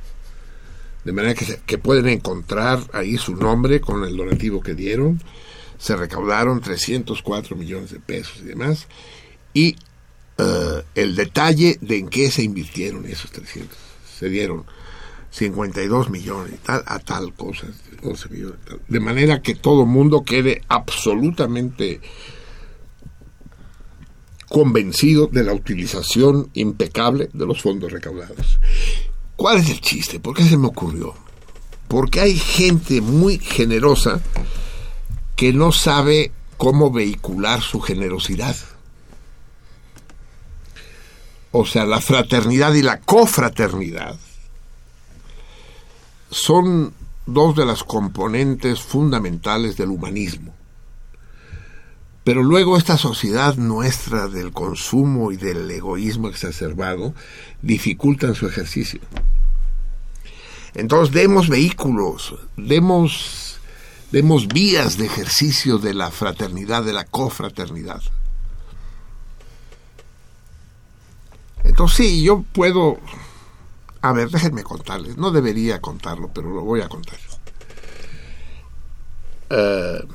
De 1.05 1.13
manera 1.13 1.33
que, 1.33 1.61
que 1.65 1.77
pueden 1.77 2.09
encontrar 2.09 2.81
ahí 2.91 3.17
su 3.17 3.35
nombre 3.35 3.79
con 3.79 4.03
el 4.03 4.17
donativo 4.17 4.61
que 4.61 4.75
dieron. 4.75 5.21
Se 5.77 5.95
recaudaron 5.95 6.61
304 6.61 7.55
millones 7.55 7.91
de 7.91 7.99
pesos 7.99 8.39
y 8.41 8.45
demás. 8.45 8.87
Y 9.53 9.75
uh, 10.39 10.81
el 10.95 11.15
detalle 11.15 11.77
de 11.81 11.97
en 11.97 12.09
qué 12.09 12.31
se 12.31 12.43
invirtieron 12.43 13.05
esos 13.05 13.31
300. 13.31 13.77
Se 14.19 14.29
dieron 14.29 14.65
52 15.31 16.09
millones 16.09 16.53
y 16.53 16.57
tal, 16.57 16.83
a 16.85 16.99
tal 16.99 17.33
cosa. 17.33 17.67
11 18.01 18.29
millones. 18.29 18.59
De 18.87 18.99
manera 18.99 19.41
que 19.41 19.55
todo 19.55 19.85
mundo 19.85 20.23
quede 20.23 20.61
absolutamente 20.67 22.01
convencido 24.49 25.27
de 25.27 25.43
la 25.43 25.53
utilización 25.53 26.49
impecable 26.53 27.29
de 27.33 27.45
los 27.45 27.61
fondos 27.61 27.91
recaudados. 27.91 28.59
¿Cuál 29.35 29.57
es 29.57 29.69
el 29.69 29.81
chiste? 29.81 30.19
¿Por 30.19 30.35
qué 30.35 30.43
se 30.43 30.57
me 30.57 30.67
ocurrió? 30.67 31.13
Porque 31.87 32.21
hay 32.21 32.35
gente 32.35 33.01
muy 33.01 33.39
generosa 33.39 34.21
que 35.37 35.53
no 35.53 35.71
sabe 35.71 36.33
cómo 36.57 36.91
vehicular 36.91 37.61
su 37.61 37.79
generosidad. 37.79 38.57
O 41.51 41.65
sea, 41.65 41.85
la 41.85 42.01
fraternidad 42.01 42.73
y 42.73 42.81
la 42.81 42.99
cofraternidad 42.99 44.17
son 46.29 46.93
dos 47.25 47.55
de 47.55 47.65
las 47.65 47.83
componentes 47.83 48.81
fundamentales 48.81 49.77
del 49.77 49.89
humanismo. 49.89 50.53
Pero 52.23 52.43
luego 52.43 52.77
esta 52.77 52.97
sociedad 52.97 53.55
nuestra 53.55 54.27
del 54.27 54.51
consumo 54.51 55.31
y 55.31 55.37
del 55.37 55.69
egoísmo 55.71 56.27
exacerbado 56.27 57.13
dificultan 57.61 58.35
su 58.35 58.47
ejercicio. 58.47 58.99
Entonces 60.73 61.13
demos 61.13 61.47
vehículos, 61.47 62.35
demos, 62.57 63.46
demos 64.11 64.47
vías 64.47 64.97
de 64.97 65.05
ejercicio 65.05 65.77
de 65.77 65.93
la 65.93 66.11
fraternidad, 66.11 66.83
de 66.83 66.93
la 66.93 67.05
cofraternidad. 67.05 68.01
Entonces 71.63 71.97
sí, 71.97 72.23
yo 72.23 72.43
puedo... 72.53 72.99
A 74.01 74.13
ver, 74.13 74.29
déjenme 74.29 74.63
contarles. 74.63 75.17
No 75.17 75.31
debería 75.31 75.81
contarlo, 75.81 76.29
pero 76.33 76.49
lo 76.49 76.61
voy 76.61 76.81
a 76.81 76.87
contar. 76.87 77.17
Uh, 79.49 80.07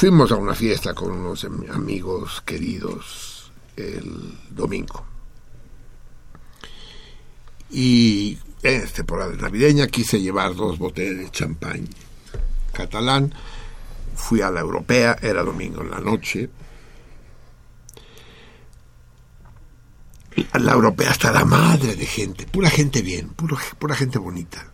Fuimos 0.00 0.32
a 0.32 0.36
una 0.36 0.54
fiesta 0.54 0.94
con 0.94 1.10
unos 1.10 1.44
amigos 1.44 2.40
queridos 2.46 3.52
el 3.76 4.38
domingo. 4.48 5.04
Y 7.70 8.38
en 8.62 8.88
temporada 8.88 9.34
navideña 9.36 9.88
quise 9.88 10.18
llevar 10.18 10.54
dos 10.54 10.78
botellas 10.78 11.18
de 11.18 11.30
champán 11.30 11.86
catalán. 12.72 13.34
Fui 14.14 14.42
a 14.42 14.50
la 14.50 14.60
europea, 14.60 15.16
era 15.22 15.42
domingo 15.42 15.82
en 15.82 15.90
la 15.90 16.00
noche. 16.00 16.50
La 20.54 20.72
europea 20.72 21.10
está 21.10 21.32
la 21.32 21.44
madre 21.44 21.96
de 21.96 22.06
gente, 22.06 22.46
pura 22.46 22.70
gente 22.70 23.02
bien, 23.02 23.30
puro, 23.30 23.58
pura 23.78 23.94
gente 23.94 24.18
bonita, 24.18 24.64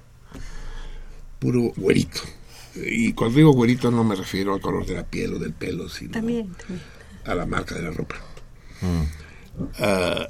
puro 1.39 1.73
güerito 1.77 2.21
y 2.85 3.13
cuando 3.13 3.37
digo 3.37 3.53
güerito 3.53 3.91
no 3.91 4.05
me 4.05 4.15
refiero 4.15 4.55
al 4.55 4.61
color 4.61 4.87
de 4.87 4.95
la 4.95 5.05
piel 5.05 5.35
o 5.35 5.39
del 5.39 5.53
pelo, 5.53 5.89
sino 5.89 6.13
también, 6.13 6.53
también. 6.55 6.83
a 7.25 7.35
la 7.35 7.47
marca 7.47 7.75
de 7.75 7.83
la 7.83 7.91
ropa. 7.91 8.17
Mm. 8.83 9.03
Uh, 9.59 10.27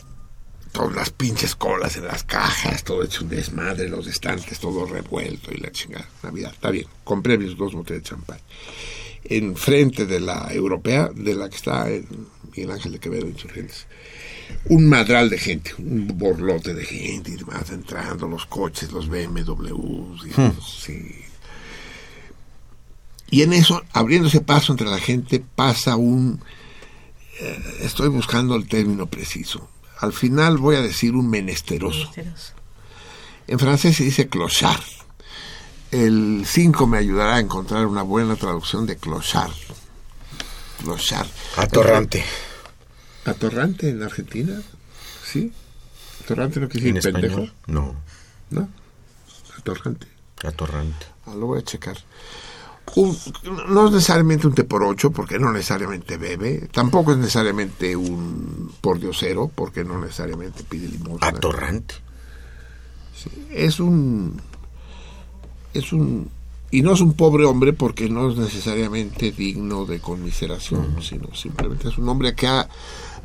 todas 0.76 0.94
las 0.94 1.10
pinches 1.10 1.54
colas 1.54 1.96
en 1.96 2.04
las 2.04 2.22
cajas, 2.22 2.84
todo 2.84 3.02
hecho 3.02 3.24
un 3.24 3.30
desmadre, 3.30 3.88
los 3.88 4.06
estantes, 4.06 4.58
todo 4.58 4.84
revuelto 4.84 5.50
y 5.50 5.56
la 5.56 5.72
chingada. 5.72 6.06
Navidad, 6.22 6.52
está 6.52 6.70
bien. 6.70 6.86
Compré 7.02 7.38
mis 7.38 7.56
dos 7.56 7.72
botellas 7.72 8.02
de 8.02 8.08
champán. 8.10 8.38
Enfrente 9.24 10.04
de 10.04 10.20
la 10.20 10.48
europea, 10.52 11.08
de 11.14 11.34
la 11.34 11.48
que 11.48 11.56
está 11.56 11.88
en 11.88 12.06
Miguel 12.50 12.72
Ángel 12.72 12.92
de 12.92 12.98
Quevedo, 12.98 13.26
Insurgentes. 13.26 13.86
Un 14.66 14.86
madral 14.86 15.30
de 15.30 15.38
gente, 15.38 15.72
un 15.78 16.06
borlote 16.18 16.74
de 16.74 16.84
gente 16.84 17.30
y 17.30 17.36
demás 17.36 17.70
entrando, 17.70 18.28
los 18.28 18.44
coches, 18.44 18.92
los 18.92 19.08
BMWs, 19.08 20.26
y, 20.26 20.40
hmm. 20.40 20.60
sí, 20.60 21.24
y 23.30 23.42
en 23.42 23.52
eso, 23.52 23.82
abriéndose 23.92 24.40
paso 24.40 24.72
entre 24.72 24.86
la 24.86 24.98
gente, 24.98 25.42
pasa 25.54 25.96
un... 25.96 26.40
Eh, 27.40 27.78
estoy 27.80 28.08
buscando 28.08 28.54
el 28.54 28.68
término 28.68 29.06
preciso. 29.06 29.68
Al 29.98 30.12
final 30.12 30.58
voy 30.58 30.76
a 30.76 30.82
decir 30.82 31.14
un 31.14 31.28
menesteroso. 31.28 31.98
menesteroso. 31.98 32.52
En 33.46 33.58
francés 33.58 33.96
se 33.96 34.04
dice 34.04 34.28
clochard. 34.28 34.82
El 35.90 36.44
5 36.44 36.86
me 36.86 36.98
ayudará 36.98 37.36
a 37.36 37.40
encontrar 37.40 37.86
una 37.86 38.02
buena 38.02 38.36
traducción 38.36 38.86
de 38.86 38.96
clochard. 38.96 39.52
Clochard. 40.82 41.28
Atorrante. 41.56 42.24
¿Atorrante 43.24 43.88
en 43.88 44.02
Argentina? 44.02 44.60
¿Sí? 45.24 45.52
¿Atorrante 46.24 46.60
no 46.60 46.68
quiere 46.68 46.92
decir 46.92 47.12
pendejo? 47.12 47.48
No. 47.66 47.94
¿No? 48.50 48.68
Atorrante. 49.56 50.06
Atorrante. 50.44 51.06
Ah, 51.26 51.34
lo 51.34 51.46
voy 51.46 51.60
a 51.60 51.64
checar 51.64 51.96
un, 52.96 53.16
no 53.68 53.86
es 53.86 53.92
necesariamente 53.92 54.46
un 54.46 54.54
té 54.54 54.64
por 54.64 54.82
ocho, 54.82 55.10
porque 55.10 55.38
no 55.38 55.52
necesariamente 55.52 56.16
bebe, 56.16 56.68
tampoco 56.72 57.12
es 57.12 57.18
necesariamente 57.18 57.94
un 57.94 58.72
pordiosero, 58.80 59.50
porque 59.54 59.84
no 59.84 59.98
necesariamente 60.00 60.64
pide 60.64 60.88
limosna. 60.88 61.28
Atorrante. 61.28 61.94
Sí, 63.14 63.30
es 63.50 63.80
un 63.80 64.40
es 65.74 65.92
un 65.92 66.30
y 66.70 66.82
no 66.82 66.94
es 66.94 67.00
un 67.00 67.12
pobre 67.12 67.44
hombre 67.44 67.72
porque 67.72 68.08
no 68.08 68.30
es 68.30 68.38
necesariamente 68.38 69.30
digno 69.30 69.84
de 69.84 70.00
conmiseración, 70.00 70.96
sino 71.00 71.34
simplemente 71.34 71.88
es 71.88 71.98
un 71.98 72.08
hombre 72.08 72.34
que 72.34 72.46
ha 72.48 72.68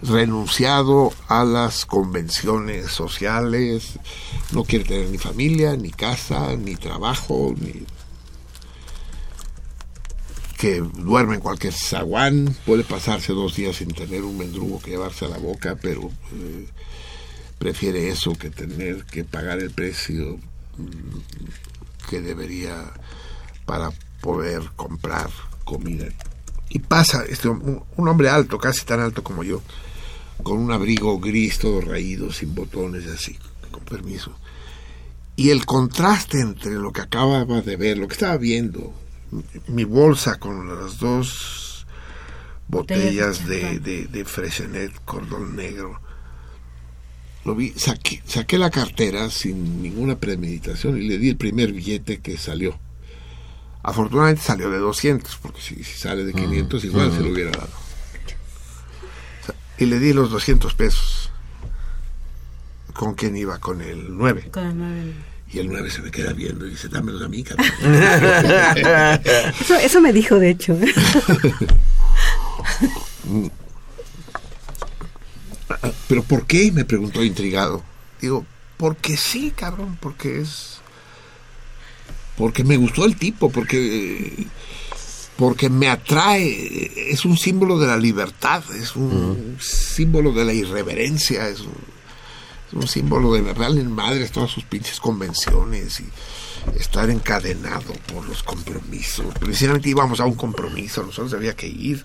renunciado 0.03 1.11
a 1.27 1.43
las 1.43 1.85
convenciones 1.85 2.91
sociales, 2.91 3.99
no 4.51 4.63
quiere 4.63 4.85
tener 4.85 5.09
ni 5.09 5.17
familia, 5.17 5.75
ni 5.75 5.91
casa, 5.91 6.55
ni 6.55 6.75
trabajo, 6.75 7.53
ni 7.59 7.85
que 10.61 10.79
duerme 10.79 11.33
en 11.33 11.41
cualquier 11.41 11.73
zaguán, 11.73 12.55
puede 12.67 12.83
pasarse 12.83 13.33
dos 13.33 13.55
días 13.55 13.77
sin 13.77 13.87
tener 13.87 14.21
un 14.21 14.37
mendrugo 14.37 14.79
que 14.79 14.91
llevarse 14.91 15.25
a 15.25 15.29
la 15.29 15.39
boca, 15.39 15.75
pero 15.81 16.11
eh, 16.35 16.67
prefiere 17.57 18.09
eso 18.09 18.35
que 18.35 18.51
tener 18.51 19.05
que 19.05 19.23
pagar 19.23 19.57
el 19.57 19.71
precio 19.71 20.37
mm, 20.77 22.07
que 22.07 22.21
debería 22.21 22.75
para 23.65 23.91
poder 24.21 24.61
comprar 24.75 25.31
comida. 25.63 26.05
Y 26.69 26.77
pasa 26.77 27.23
este, 27.27 27.49
un, 27.49 27.81
un 27.97 28.07
hombre 28.07 28.29
alto, 28.29 28.59
casi 28.59 28.85
tan 28.85 28.99
alto 28.99 29.23
como 29.23 29.43
yo, 29.43 29.63
con 30.43 30.59
un 30.59 30.71
abrigo 30.71 31.19
gris 31.19 31.57
todo 31.57 31.81
raído, 31.81 32.31
sin 32.31 32.53
botones, 32.53 33.07
así, 33.07 33.35
con 33.71 33.83
permiso. 33.83 34.31
Y 35.35 35.49
el 35.49 35.65
contraste 35.65 36.39
entre 36.39 36.73
lo 36.73 36.93
que 36.93 37.01
acababa 37.01 37.61
de 37.61 37.77
ver, 37.77 37.97
lo 37.97 38.07
que 38.07 38.13
estaba 38.13 38.37
viendo, 38.37 38.93
mi 39.67 39.83
bolsa 39.83 40.39
con 40.39 40.67
las 40.67 40.99
dos 40.99 41.85
botellas 42.67 43.47
de, 43.47 43.79
de, 43.79 44.05
de 44.07 44.25
Fresenet 44.25 44.91
cordón 45.05 45.55
negro. 45.55 46.01
Lo 47.43 47.55
vi, 47.55 47.73
saqué, 47.75 48.21
saqué 48.25 48.57
la 48.57 48.69
cartera 48.69 49.29
sin 49.29 49.81
ninguna 49.81 50.17
premeditación 50.19 50.97
y 50.97 51.07
le 51.07 51.17
di 51.17 51.29
el 51.29 51.37
primer 51.37 51.73
billete 51.73 52.21
que 52.21 52.37
salió. 52.37 52.79
Afortunadamente 53.83 54.43
salió 54.43 54.69
de 54.69 54.77
200, 54.77 55.37
porque 55.37 55.59
si, 55.59 55.83
sale 55.83 56.23
de 56.23 56.33
500 56.33 56.83
igual 56.85 57.11
se 57.11 57.21
lo 57.21 57.31
hubiera 57.31 57.51
dado. 57.51 57.69
y 59.79 59.85
le 59.85 59.97
di 59.97 60.13
los 60.13 60.29
200 60.29 60.75
pesos. 60.75 61.31
¿Con 62.93 63.15
quién 63.15 63.35
iba? 63.35 63.57
Con 63.57 63.81
el 63.81 64.15
9. 64.15 64.51
Con 64.51 64.63
el 64.67 64.77
9. 64.77 65.13
Y 65.53 65.59
el 65.59 65.67
9 65.67 65.89
se 65.91 66.01
me 66.01 66.11
queda 66.11 66.31
viendo 66.31 66.65
y 66.65 66.69
dice, 66.71 66.87
dámelos 66.87 67.21
a 67.21 67.27
mí, 67.27 67.43
eso, 69.59 69.75
eso 69.75 69.99
me 70.01 70.13
dijo, 70.13 70.39
de 70.39 70.49
hecho. 70.51 70.77
¿Pero 76.07 76.23
por 76.23 76.45
qué? 76.45 76.71
Me 76.71 76.85
preguntó 76.85 77.21
intrigado. 77.23 77.83
Digo, 78.21 78.45
porque 78.77 79.17
sí, 79.17 79.51
cabrón, 79.55 79.97
porque 79.99 80.39
es... 80.41 80.79
Porque 82.37 82.63
me 82.63 82.77
gustó 82.77 83.03
el 83.05 83.17
tipo, 83.17 83.51
porque... 83.51 84.47
Porque 85.35 85.69
me 85.69 85.89
atrae, 85.89 87.11
es 87.11 87.25
un 87.25 87.35
símbolo 87.37 87.79
de 87.79 87.87
la 87.87 87.97
libertad, 87.97 88.63
es 88.75 88.95
un 88.95 89.57
símbolo 89.59 90.31
de 90.33 90.45
la 90.45 90.53
irreverencia, 90.53 91.47
es 91.47 91.61
un, 91.61 91.73
símbolo 92.87 93.33
de 93.33 93.41
verdad 93.41 93.77
en 93.77 93.91
madres 93.91 94.31
todas 94.31 94.51
sus 94.51 94.63
pinches 94.63 94.99
convenciones 94.99 95.99
y 95.99 96.09
estar 96.79 97.09
encadenado 97.09 97.93
por 98.13 98.27
los 98.27 98.43
compromisos. 98.43 99.33
Precisamente 99.39 99.89
íbamos 99.89 100.19
a 100.19 100.25
un 100.25 100.35
compromiso, 100.35 101.03
nosotros 101.03 101.33
había 101.33 101.55
que 101.55 101.67
ir 101.67 102.03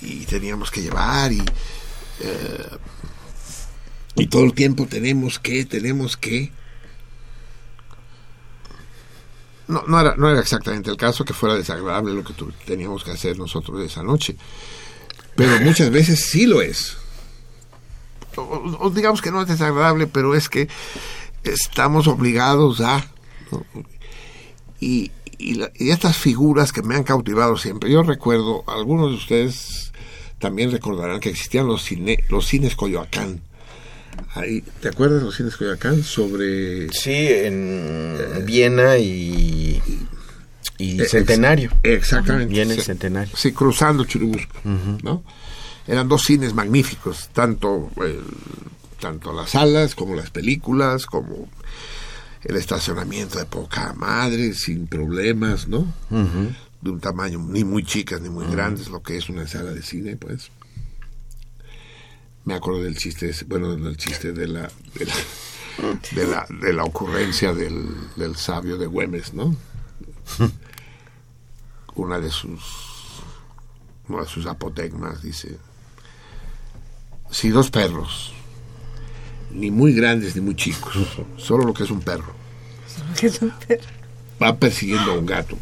y 0.00 0.24
teníamos 0.24 0.70
que 0.70 0.82
llevar 0.82 1.32
y 1.32 1.42
eh, 2.20 2.78
y 4.14 4.26
todo 4.26 4.44
el 4.44 4.54
tiempo 4.54 4.86
tenemos 4.86 5.38
que, 5.38 5.64
tenemos 5.64 6.16
que. 6.16 6.52
No, 9.68 9.82
no, 9.86 10.00
era, 10.00 10.14
no 10.16 10.28
era 10.30 10.40
exactamente 10.40 10.90
el 10.90 10.96
caso 10.96 11.24
que 11.24 11.32
fuera 11.32 11.54
desagradable 11.54 12.12
lo 12.12 12.22
que 12.22 12.34
teníamos 12.66 13.04
que 13.04 13.12
hacer 13.12 13.38
nosotros 13.38 13.80
esa 13.82 14.02
noche. 14.02 14.36
Pero 15.34 15.60
muchas 15.60 15.90
veces 15.90 16.26
sí 16.26 16.46
lo 16.46 16.60
es. 16.60 16.98
O, 18.36 18.90
digamos 18.90 19.22
que 19.22 19.30
no 19.30 19.42
es 19.42 19.48
desagradable, 19.48 20.06
pero 20.06 20.34
es 20.34 20.48
que 20.48 20.68
estamos 21.44 22.08
obligados 22.08 22.80
a... 22.80 23.04
Y, 24.80 25.10
y, 25.38 25.62
y, 25.78 25.90
estas 25.90 26.16
figuras 26.16 26.72
que 26.72 26.82
me 26.82 26.94
han 26.96 27.04
cautivado 27.04 27.56
siempre. 27.56 27.90
Yo 27.90 28.02
recuerdo, 28.02 28.64
algunos 28.66 29.10
de 29.10 29.16
ustedes 29.16 29.92
también 30.38 30.72
recordarán 30.72 31.20
que 31.20 31.30
existían 31.30 31.66
los, 31.66 31.82
cine, 31.82 32.24
los 32.28 32.46
cines 32.46 32.74
Coyoacán 32.74 33.40
Ahí, 34.34 34.62
¿Te 34.80 34.88
acuerdas 34.88 35.20
de 35.20 35.26
los 35.26 35.36
cines 35.36 35.56
Coyoacán? 35.56 36.02
Sobre. 36.02 36.88
Sí, 36.90 37.28
en 37.28 38.16
Viena 38.44 38.96
y. 38.96 39.80
y 40.78 41.00
eh, 41.00 41.04
Centenario. 41.06 41.70
exactamente. 41.82 42.52
Viena 42.52 42.74
y 42.74 42.80
Centenario. 42.80 43.36
Sí, 43.36 43.52
cruzando 43.52 44.04
Churubusco. 44.04 44.54
¿no? 45.02 45.22
Eran 45.86 46.08
dos 46.08 46.22
cines 46.22 46.54
magníficos, 46.54 47.28
tanto, 47.32 47.90
tanto 49.00 49.32
las 49.32 49.50
salas 49.50 49.94
como 49.94 50.14
las 50.14 50.30
películas, 50.30 51.06
como 51.06 51.48
el 52.44 52.56
estacionamiento 52.56 53.38
de 53.38 53.46
poca 53.46 53.92
madre, 53.94 54.54
sin 54.54 54.86
problemas, 54.86 55.68
¿no? 55.68 55.92
De 56.80 56.90
un 56.90 57.00
tamaño 57.00 57.38
ni 57.38 57.64
muy 57.64 57.84
chicas 57.84 58.20
ni 58.20 58.28
muy 58.28 58.46
grandes, 58.46 58.88
lo 58.88 59.02
que 59.02 59.16
es 59.16 59.28
una 59.28 59.46
sala 59.46 59.72
de 59.72 59.82
cine, 59.82 60.16
pues 60.16 60.50
me 62.44 62.54
acuerdo 62.54 62.82
del 62.82 62.96
chiste, 62.96 63.32
bueno, 63.46 63.76
del 63.76 63.96
chiste 63.96 64.32
de 64.32 64.48
la, 64.48 64.70
de 64.94 66.26
la, 66.26 66.46
de 66.48 66.72
la, 66.72 66.84
ocurrencia 66.84 67.54
del, 67.54 67.88
del, 68.16 68.36
sabio 68.36 68.76
de 68.78 68.86
Güemes, 68.86 69.32
¿no? 69.34 69.56
Una 71.94 72.18
de 72.18 72.30
sus, 72.30 72.62
una 74.08 74.22
de 74.22 74.28
sus 74.28 74.46
apotegmas 74.46 75.22
dice, 75.22 75.58
si 77.32 77.48
dos 77.48 77.70
perros, 77.70 78.32
ni 79.50 79.72
muy 79.72 79.92
grandes 79.94 80.36
ni 80.36 80.42
muy 80.42 80.54
chicos, 80.54 80.94
solo 81.36 81.64
lo 81.64 81.74
que 81.74 81.82
es 81.82 81.90
un 81.90 82.00
perro, 82.00 82.32
va 84.40 84.56
persiguiendo 84.56 85.12
a 85.12 85.18
un 85.18 85.26
gato. 85.26 85.58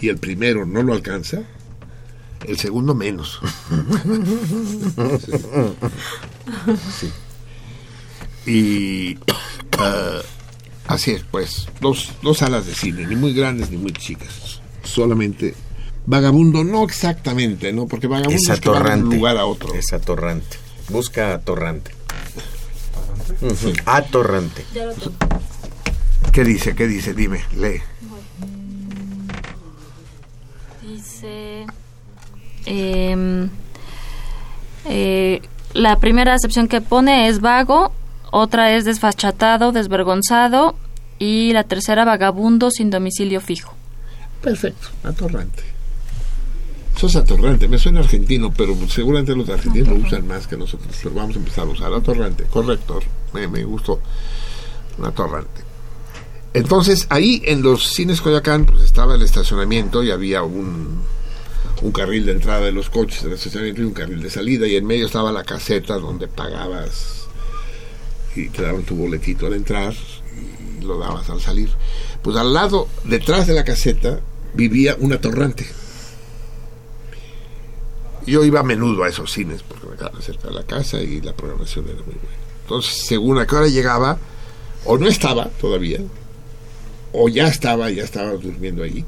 Y 0.00 0.08
el 0.08 0.16
primero 0.18 0.64
no 0.66 0.82
lo 0.82 0.94
alcanza, 0.94 1.42
el 2.46 2.58
segundo 2.58 2.94
menos. 2.94 3.40
Y 8.44 9.18
ah, 9.78 10.20
así 10.86 11.12
es, 11.12 11.24
pues, 11.30 11.68
dos, 11.80 12.12
dos 12.22 12.38
salas 12.38 12.66
de 12.66 12.74
cine, 12.74 13.06
ni 13.06 13.16
muy 13.16 13.32
grandes 13.32 13.70
ni 13.70 13.76
muy 13.76 13.92
chicas. 13.92 14.60
Solamente 14.82 15.54
vagabundo, 16.06 16.64
no 16.64 16.84
exactamente, 16.84 17.72
¿no? 17.72 17.86
Porque 17.86 18.06
vagabundo 18.06 18.52
es, 18.52 18.60
que 18.60 18.68
va 18.68 18.80
de 18.80 19.02
un 19.02 19.16
lugar 19.16 19.36
a 19.36 19.46
otro. 19.46 19.74
Es 19.74 19.92
atorrante. 19.92 20.56
Busca 20.88 21.34
atorrante. 21.34 21.92
Atorrante. 23.86 24.64
¿Qué 26.32 26.44
dice? 26.44 26.74
¿Qué 26.74 26.86
dice? 26.86 27.14
Dime, 27.14 27.42
lee. 27.56 27.80
Dice 30.82 31.66
Em, 32.66 33.48
eh, 34.84 35.40
la 35.74 35.96
primera 35.98 36.34
acepción 36.34 36.68
que 36.68 36.80
pone 36.80 37.28
es 37.28 37.40
vago, 37.40 37.92
otra 38.30 38.74
es 38.74 38.84
desfachatado, 38.84 39.72
desvergonzado 39.72 40.76
y 41.18 41.52
la 41.52 41.64
tercera 41.64 42.04
vagabundo 42.04 42.70
sin 42.70 42.90
domicilio 42.90 43.40
fijo. 43.40 43.74
Perfecto, 44.40 44.88
atorrante. 45.04 45.62
Eso 46.96 47.06
es 47.06 47.16
atorrante, 47.16 47.68
me 47.68 47.78
suena 47.78 48.00
argentino, 48.00 48.52
pero 48.56 48.76
seguramente 48.88 49.34
los 49.34 49.48
argentinos 49.48 49.88
lo 49.88 50.06
usan 50.06 50.26
más 50.26 50.46
que 50.46 50.56
nosotros, 50.56 50.94
pero 51.02 51.14
vamos 51.14 51.34
a 51.36 51.38
empezar 51.38 51.66
a 51.66 51.70
usar 51.70 51.92
atorrante, 51.92 52.44
correcto, 52.44 53.00
me, 53.32 53.48
me 53.48 53.64
gustó, 53.64 54.00
un 54.98 55.06
atorrante. 55.06 55.62
Entonces, 56.54 57.06
ahí 57.08 57.42
en 57.46 57.62
los 57.62 57.88
cines 57.94 58.20
Coyacán, 58.20 58.66
pues 58.66 58.82
estaba 58.82 59.14
el 59.14 59.22
estacionamiento 59.22 60.02
y 60.04 60.10
había 60.10 60.42
un, 60.42 61.00
un 61.80 61.92
carril 61.92 62.26
de 62.26 62.32
entrada 62.32 62.60
de 62.60 62.72
los 62.72 62.90
coches 62.90 63.22
del 63.22 63.32
estacionamiento 63.32 63.80
y 63.80 63.84
un 63.84 63.94
carril 63.94 64.22
de 64.22 64.30
salida 64.30 64.66
y 64.66 64.76
en 64.76 64.86
medio 64.86 65.06
estaba 65.06 65.32
la 65.32 65.44
caseta 65.44 65.98
donde 65.98 66.28
pagabas 66.28 67.26
y 68.36 68.48
te 68.48 68.62
daban 68.62 68.82
tu 68.82 68.96
boletito 68.96 69.46
al 69.46 69.54
entrar 69.54 69.94
y 70.80 70.84
lo 70.84 70.98
dabas 70.98 71.28
al 71.30 71.40
salir. 71.40 71.70
Pues 72.22 72.36
al 72.36 72.52
lado, 72.52 72.86
detrás 73.04 73.46
de 73.46 73.54
la 73.54 73.64
caseta, 73.64 74.20
vivía 74.54 74.96
un 75.00 75.12
atorrante. 75.12 75.66
Yo 78.26 78.44
iba 78.44 78.60
a 78.60 78.62
menudo 78.62 79.04
a 79.04 79.08
esos 79.08 79.32
cines 79.32 79.62
porque 79.62 79.86
me 79.86 79.96
quedaba 79.96 80.20
cerca 80.20 80.48
de 80.48 80.54
la 80.54 80.64
casa 80.64 81.00
y 81.00 81.20
la 81.20 81.32
programación 81.32 81.86
era 81.86 81.96
muy 81.96 82.14
buena. 82.14 82.36
Entonces, 82.62 83.06
según 83.06 83.38
a 83.38 83.46
qué 83.46 83.56
hora 83.56 83.68
llegaba, 83.68 84.18
o 84.84 84.98
no 84.98 85.06
estaba 85.08 85.48
todavía, 85.60 86.00
o 87.12 87.28
ya 87.28 87.46
estaba, 87.48 87.90
ya 87.90 88.04
estaba 88.04 88.32
durmiendo 88.32 88.82
allí 88.82 89.04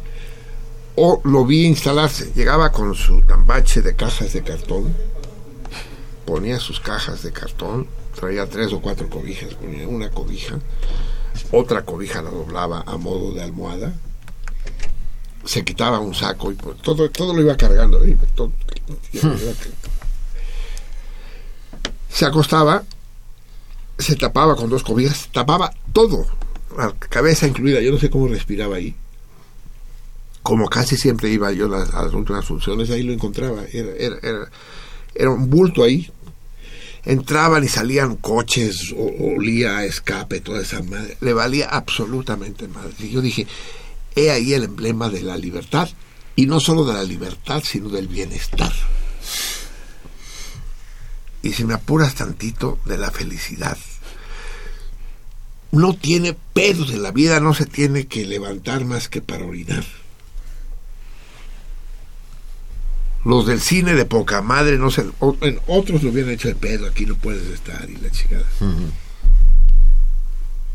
o 0.96 1.20
lo 1.24 1.44
vi 1.44 1.66
instalarse. 1.66 2.32
Llegaba 2.34 2.72
con 2.72 2.94
su 2.94 3.22
tambache 3.22 3.82
de 3.82 3.94
cajas 3.94 4.32
de 4.32 4.42
cartón, 4.42 4.94
ponía 6.24 6.58
sus 6.58 6.80
cajas 6.80 7.22
de 7.22 7.32
cartón, 7.32 7.86
traía 8.14 8.48
tres 8.48 8.72
o 8.72 8.80
cuatro 8.80 9.08
cobijas, 9.08 9.54
ponía 9.54 9.88
una 9.88 10.10
cobija, 10.10 10.58
otra 11.50 11.84
cobija 11.84 12.22
la 12.22 12.30
doblaba 12.30 12.84
a 12.86 12.96
modo 12.96 13.32
de 13.32 13.42
almohada, 13.42 13.92
se 15.44 15.64
quitaba 15.64 15.98
un 15.98 16.14
saco 16.14 16.50
y 16.52 16.54
pues, 16.54 16.78
todo, 16.78 17.10
todo 17.10 17.34
lo 17.34 17.40
iba 17.40 17.56
cargando. 17.56 18.00
se 22.08 22.26
acostaba, 22.26 22.82
se 23.98 24.16
tapaba 24.16 24.56
con 24.56 24.70
dos 24.70 24.82
cobijas, 24.82 25.28
tapaba 25.32 25.72
todo, 25.92 26.26
la 26.76 26.92
cabeza 26.92 27.46
incluida, 27.46 27.80
yo 27.80 27.92
no 27.92 27.98
sé 27.98 28.10
cómo 28.10 28.28
respiraba 28.28 28.76
ahí 28.76 28.96
como 30.44 30.68
casi 30.68 30.98
siempre 30.98 31.30
iba 31.30 31.50
yo 31.52 31.74
a 31.74 31.86
las, 32.04 32.12
últimas 32.12 32.44
funciones, 32.44 32.90
ahí 32.90 33.02
lo 33.02 33.14
encontraba. 33.14 33.64
Era, 33.72 34.18
era, 34.20 34.50
era, 35.14 35.30
un 35.30 35.48
bulto 35.48 35.82
ahí. 35.82 36.12
Entraban 37.06 37.64
y 37.64 37.68
salían 37.68 38.16
coches, 38.16 38.94
o, 38.94 39.36
olía 39.36 39.78
a 39.78 39.84
escape, 39.86 40.40
toda 40.40 40.60
esa 40.60 40.82
madre. 40.82 41.16
Le 41.22 41.32
valía 41.32 41.70
absolutamente 41.70 42.68
madre. 42.68 42.92
Y 42.98 43.10
yo 43.10 43.22
dije, 43.22 43.46
he 44.16 44.30
ahí 44.30 44.54
el 44.54 44.64
emblema 44.64 45.08
de 45.08 45.22
la 45.22 45.36
libertad. 45.36 45.88
Y 46.36 46.46
no 46.46 46.60
solo 46.60 46.84
de 46.84 46.94
la 46.94 47.04
libertad, 47.04 47.62
sino 47.64 47.88
del 47.88 48.08
bienestar. 48.08 48.72
Y 51.42 51.52
si 51.52 51.64
me 51.64 51.74
apuras 51.74 52.14
tantito, 52.14 52.78
de 52.84 52.98
la 52.98 53.10
felicidad. 53.10 53.78
No 55.70 55.94
tiene 55.94 56.36
pedos 56.52 56.90
en 56.90 57.02
la 57.02 57.12
vida, 57.12 57.40
no 57.40 57.54
se 57.54 57.66
tiene 57.66 58.06
que 58.06 58.24
levantar 58.24 58.84
más 58.84 59.08
que 59.08 59.20
para 59.20 59.44
orinar 59.44 59.84
los 63.24 63.46
del 63.46 63.60
cine 63.60 63.94
de 63.94 64.04
poca 64.04 64.42
madre, 64.42 64.78
no 64.78 64.90
sé, 64.90 65.04
en 65.40 65.60
otros 65.66 66.02
lo 66.02 66.10
hubieran 66.10 66.32
hecho 66.32 66.48
de 66.48 66.54
pedo, 66.54 66.86
aquí 66.86 67.06
no 67.06 67.16
puedes 67.16 67.46
estar 67.48 67.88
y 67.88 67.96
la 67.96 68.10
chingada. 68.10 68.44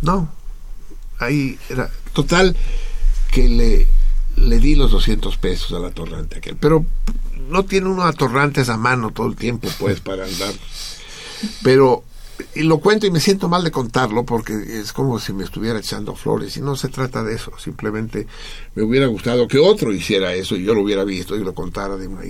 No, 0.02 0.32
ahí 1.20 1.60
era 1.70 1.91
total 2.14 2.56
que 3.31 3.47
le, 3.47 3.88
le 4.35 4.60
di 4.60 4.76
los 4.76 4.91
200 4.91 5.38
pesos 5.38 5.73
al 5.73 5.85
atorrante 5.85 6.38
aquel. 6.38 6.56
Pero 6.56 6.85
no 7.49 7.65
tiene 7.65 7.88
uno 7.88 8.03
atorrantes 8.03 8.69
a 8.69 8.77
mano 8.77 9.11
todo 9.11 9.27
el 9.27 9.35
tiempo, 9.35 9.69
pues, 9.80 9.99
para 10.01 10.26
andar. 10.26 10.53
Pero 11.64 12.03
y 12.56 12.64
lo 12.64 12.80
cuento 12.80 13.06
y 13.06 13.11
me 13.11 13.19
siento 13.19 13.49
mal 13.49 13.64
de 13.64 13.72
contarlo 13.72 14.23
porque 14.26 14.53
es 14.53 14.93
como 14.93 15.19
si 15.19 15.34
me 15.34 15.43
estuviera 15.43 15.80
echando 15.80 16.15
flores 16.15 16.56
y 16.57 16.61
no 16.61 16.76
se 16.76 16.88
trata 16.88 17.23
de 17.23 17.35
eso, 17.35 17.51
simplemente 17.57 18.27
me 18.76 18.84
hubiera 18.84 19.07
gustado 19.07 19.47
que 19.47 19.60
otro 19.60 19.93
hiciera 19.93 20.34
eso 20.34 20.56
y 20.56 20.64
yo 20.64 20.73
lo 20.73 20.81
hubiera 20.81 21.03
visto 21.03 21.35
y 21.35 21.43
lo 21.43 21.53
contara 21.53 21.97
de 21.97 22.07
una 22.07 22.22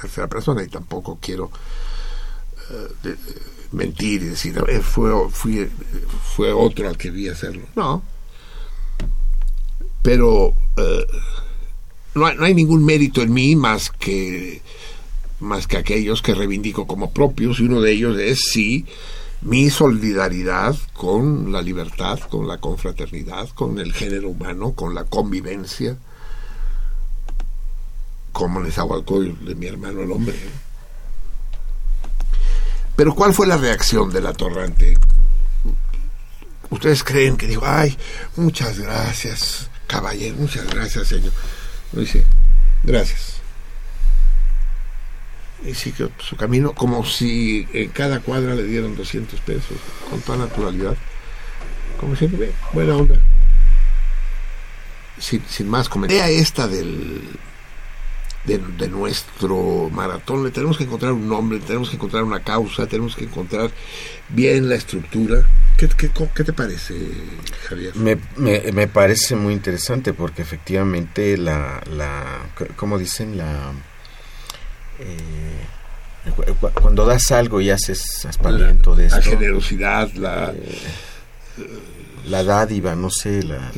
tercera 0.00 0.28
persona 0.28 0.62
y 0.62 0.68
tampoco 0.68 1.18
quiero 1.20 1.50
eh, 3.04 3.16
mentir 3.72 4.22
y 4.22 4.26
decir 4.26 4.62
eh, 4.68 4.80
fue, 4.80 5.10
fue 6.36 6.52
otro 6.52 6.88
al 6.88 6.96
que 6.96 7.10
vi 7.10 7.28
hacerlo, 7.28 7.66
no, 7.74 8.02
pero 10.06 10.54
eh, 10.76 11.04
no, 12.14 12.26
hay, 12.26 12.36
no 12.36 12.44
hay 12.44 12.54
ningún 12.54 12.84
mérito 12.84 13.22
en 13.22 13.32
mí 13.32 13.56
más 13.56 13.90
que 13.90 14.62
más 15.40 15.66
que 15.66 15.78
aquellos 15.78 16.22
que 16.22 16.32
reivindico 16.32 16.86
como 16.86 17.10
propios 17.10 17.58
y 17.58 17.64
uno 17.64 17.80
de 17.80 17.90
ellos 17.90 18.16
es 18.16 18.38
sí 18.52 18.86
mi 19.40 19.68
solidaridad 19.68 20.76
con 20.92 21.50
la 21.50 21.60
libertad, 21.60 22.20
con 22.20 22.46
la 22.46 22.58
confraternidad, 22.58 23.48
con 23.48 23.80
el 23.80 23.92
género 23.92 24.28
humano, 24.28 24.74
con 24.74 24.94
la 24.94 25.02
convivencia, 25.02 25.96
como 28.30 28.60
les 28.60 28.78
hago 28.78 28.94
al 28.94 29.44
de 29.44 29.54
mi 29.56 29.66
hermano 29.66 30.02
el 30.02 30.12
hombre. 30.12 30.36
Pero 32.94 33.12
¿cuál 33.12 33.34
fue 33.34 33.48
la 33.48 33.56
reacción 33.56 34.12
del 34.12 34.28
atorrante? 34.28 34.96
¿Ustedes 36.70 37.02
creen 37.02 37.36
que 37.36 37.48
digo, 37.48 37.62
ay, 37.64 37.96
muchas 38.36 38.78
gracias, 38.78 39.68
caballero, 39.86 40.36
muchas 40.36 40.66
gracias, 40.66 41.08
señor? 41.08 41.32
dice, 41.92 42.24
gracias 42.82 43.36
y 45.64 45.74
siguió 45.74 46.10
su 46.18 46.36
camino 46.36 46.72
como 46.72 47.04
si 47.04 47.66
en 47.72 47.88
cada 47.90 48.20
cuadra 48.20 48.54
le 48.54 48.64
dieran 48.64 48.96
200 48.96 49.40
pesos, 49.40 49.76
con 50.10 50.20
toda 50.20 50.38
naturalidad. 50.38 50.96
Como 51.98 52.14
siempre, 52.14 52.52
buena 52.72 52.96
onda. 52.96 53.20
Sin, 55.18 55.68
más 55.68 55.88
comentarios. 55.88 56.40
esta 56.40 56.68
del, 56.68 57.22
de, 58.46 58.88
nuestro 58.88 59.90
maratón, 59.90 60.44
le 60.44 60.50
tenemos 60.50 60.78
que 60.78 60.84
encontrar 60.84 61.12
un 61.12 61.28
nombre, 61.28 61.58
tenemos 61.58 61.90
que 61.90 61.96
encontrar 61.96 62.22
una 62.22 62.40
causa, 62.40 62.86
tenemos 62.86 63.16
que 63.16 63.24
encontrar 63.24 63.70
bien 64.28 64.68
la 64.68 64.76
estructura. 64.76 65.44
¿Qué, 65.76 65.88
qué, 65.88 66.44
te 66.44 66.52
parece, 66.52 66.94
Javier? 67.68 67.94
Me, 67.96 68.16
me, 68.36 68.72
me, 68.72 68.86
parece 68.86 69.36
muy 69.36 69.52
interesante 69.52 70.14
porque 70.14 70.42
efectivamente 70.42 71.36
la, 71.36 71.82
la 71.94 72.46
como 72.76 72.98
dicen, 72.98 73.36
la 73.36 73.72
eh, 74.98 75.66
cuando 76.80 77.04
das 77.04 77.30
algo 77.30 77.60
y 77.60 77.70
haces 77.70 78.24
aspaviento 78.24 78.94
de 78.94 79.06
esto. 79.06 79.18
La 79.18 79.22
generosidad, 79.22 80.12
la... 80.14 80.52
Eh, 80.52 80.78
la 82.26 82.42
dádiva, 82.42 82.96
no 82.96 83.08
sé, 83.08 83.42
la, 83.44 83.70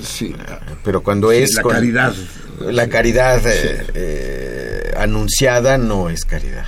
pero 0.82 1.02
cuando 1.02 1.30
es 1.30 1.54
la 1.54 1.62
caridad, 1.62 2.14
la 2.60 2.88
caridad 2.88 3.40
eh, 3.44 4.92
anunciada 4.96 5.78
no 5.78 6.10
es 6.10 6.24
caridad. 6.24 6.66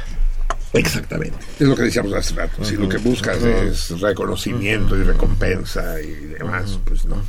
Exactamente, 0.73 1.37
es 1.59 1.67
lo 1.67 1.75
que 1.75 1.83
decíamos 1.83 2.13
hace 2.15 2.35
rato. 2.35 2.65
Si 2.65 2.77
lo 2.77 2.89
que 2.89 2.99
buscas 2.99 3.43
es 3.43 4.01
reconocimiento 4.01 4.97
y 4.97 5.03
recompensa 5.03 6.01
y 6.01 6.13
demás, 6.13 6.79
pues 6.85 7.05
no. 7.07 7.21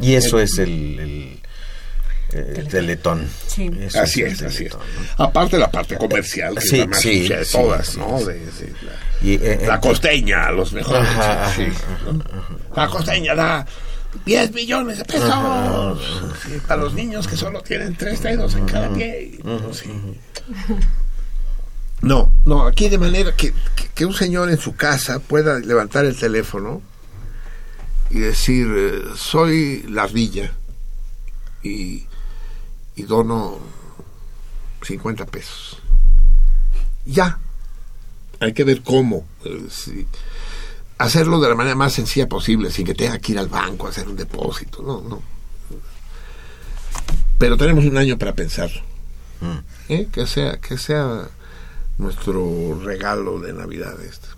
Y 0.00 0.14
eso 0.14 0.40
es 0.40 0.58
el, 0.58 1.40
el 2.32 2.68
Teletón. 2.68 3.28
Sí. 3.46 3.70
así 3.94 4.22
es, 4.22 4.42
así 4.42 4.64
es. 4.66 4.76
Aparte 5.16 5.56
la 5.56 5.70
parte 5.70 5.96
comercial, 5.96 6.56
que 6.56 6.64
es 6.64 6.72
la 6.72 6.86
más 6.86 7.02
de 7.02 7.46
todas, 7.50 7.96
¿no? 7.96 8.18
De, 8.24 8.40
la, 9.22 9.66
la 9.66 9.80
costeña, 9.80 10.50
los 10.50 10.72
mejores. 10.72 11.08
La 12.74 12.88
costeña 12.88 13.34
da 13.36 13.66
10 14.24 14.52
millones 14.52 14.98
de 14.98 15.04
pesos 15.04 15.30
para 16.66 16.82
los 16.82 16.94
niños 16.94 17.26
que 17.26 17.36
solo 17.36 17.62
tienen 17.62 17.96
tres 17.96 18.22
dedos 18.22 18.54
en 18.54 18.66
cada 18.66 18.92
pie. 18.92 19.38
No, 22.02 22.30
no, 22.44 22.66
aquí 22.66 22.88
de 22.88 22.98
manera 22.98 23.34
que, 23.34 23.52
que, 23.94 24.04
un 24.04 24.12
señor 24.12 24.50
en 24.50 24.58
su 24.58 24.76
casa 24.76 25.18
pueda 25.18 25.58
levantar 25.58 26.04
el 26.04 26.16
teléfono 26.16 26.82
y 28.10 28.18
decir, 28.18 28.66
eh, 28.76 29.02
soy 29.16 29.82
la 29.88 30.02
ardilla 30.02 30.52
y 31.62 32.06
y 32.96 33.02
dono 33.02 33.58
50 34.82 35.26
pesos. 35.26 35.78
Ya. 37.04 37.38
Hay 38.40 38.52
que 38.52 38.64
ver 38.64 38.82
cómo. 38.82 39.26
Eh, 39.44 39.68
hacerlo 40.98 41.40
de 41.40 41.48
la 41.48 41.54
manera 41.54 41.76
más 41.76 41.92
sencilla 41.92 42.28
posible, 42.28 42.70
sin 42.70 42.86
que 42.86 42.94
tenga 42.94 43.18
que 43.18 43.32
ir 43.32 43.38
al 43.38 43.48
banco 43.48 43.86
a 43.86 43.90
hacer 43.90 44.08
un 44.08 44.16
depósito. 44.16 44.82
No, 44.82 45.00
no. 45.00 45.22
Pero 47.38 47.56
tenemos 47.56 47.84
un 47.84 47.98
año 47.98 48.16
para 48.18 48.34
pensarlo. 48.34 48.80
Mm. 49.40 49.92
¿Eh? 49.92 50.08
Que 50.10 50.26
sea, 50.26 50.58
que 50.58 50.78
sea 50.78 51.28
nuestro 51.98 52.80
regalo 52.82 53.38
de 53.40 53.52
Navidad 53.52 54.00
este. 54.02 54.28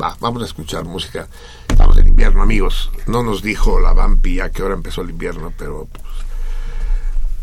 Va, 0.00 0.16
vamos 0.20 0.42
a 0.42 0.46
escuchar 0.46 0.84
música. 0.84 1.28
Estamos 1.68 1.98
en 1.98 2.08
invierno, 2.08 2.42
amigos. 2.42 2.90
No 3.06 3.22
nos 3.22 3.42
dijo 3.42 3.80
la 3.80 3.92
Vampi 3.92 4.40
a 4.40 4.50
qué 4.50 4.62
hora 4.62 4.74
empezó 4.74 5.02
el 5.02 5.10
invierno, 5.10 5.52
pero 5.58 5.88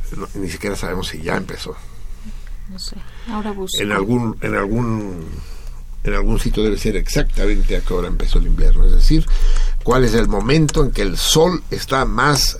pues, 0.09 0.35
ni 0.35 0.49
siquiera 0.49 0.75
sabemos 0.75 1.07
si 1.07 1.21
ya 1.21 1.35
empezó. 1.35 1.75
No 2.69 2.79
sé, 2.79 2.95
ahora 3.29 3.51
busco. 3.51 3.81
En 3.81 3.91
algún, 3.91 4.38
en 4.41 4.55
algún, 4.55 5.27
en 6.03 6.14
algún 6.14 6.40
sitio 6.40 6.64
debe 6.64 6.78
ser 6.78 6.95
exactamente 6.95 7.76
a 7.76 7.82
qué 7.82 7.94
hora 7.94 8.07
empezó 8.07 8.40
el 8.40 8.48
invierno, 8.48 8.86
es 8.86 8.94
decir, 8.94 9.26
cuál 9.84 10.03
es 10.03 10.14
el 10.14 10.28
momento 10.28 10.84
en 10.84 10.91
que 10.91 11.02
el 11.02 11.18
sol 11.18 11.64
está 11.72 12.06
más 12.06 12.60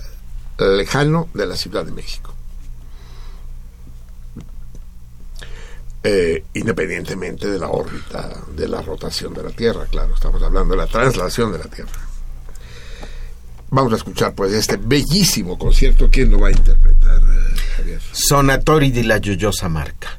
lejano 0.58 1.28
de 1.34 1.46
la 1.46 1.56
Ciudad 1.56 1.84
de 1.84 1.92
México. 1.92 2.34
Eh, 6.04 6.44
independientemente 6.54 7.48
de 7.48 7.58
la 7.58 7.68
órbita, 7.68 8.30
de 8.54 8.68
la 8.68 8.80
rotación 8.82 9.34
de 9.34 9.42
la 9.42 9.50
Tierra, 9.50 9.86
claro, 9.90 10.14
estamos 10.14 10.42
hablando 10.42 10.74
de 10.74 10.78
la 10.78 10.86
traslación 10.86 11.52
de 11.52 11.58
la 11.58 11.66
Tierra. 11.66 12.08
Vamos 13.70 13.92
a 13.92 13.96
escuchar 13.96 14.34
pues 14.34 14.52
este 14.52 14.76
bellísimo 14.76 15.58
concierto. 15.58 16.08
¿Quién 16.10 16.30
lo 16.30 16.38
va 16.40 16.48
a 16.48 16.52
interpretar, 16.52 17.20
eh, 17.20 17.56
Javier? 17.76 18.00
Sonatori 18.12 18.90
de 18.90 19.04
la 19.04 19.18
Yoyosa 19.18 19.68
Marca. 19.68 20.16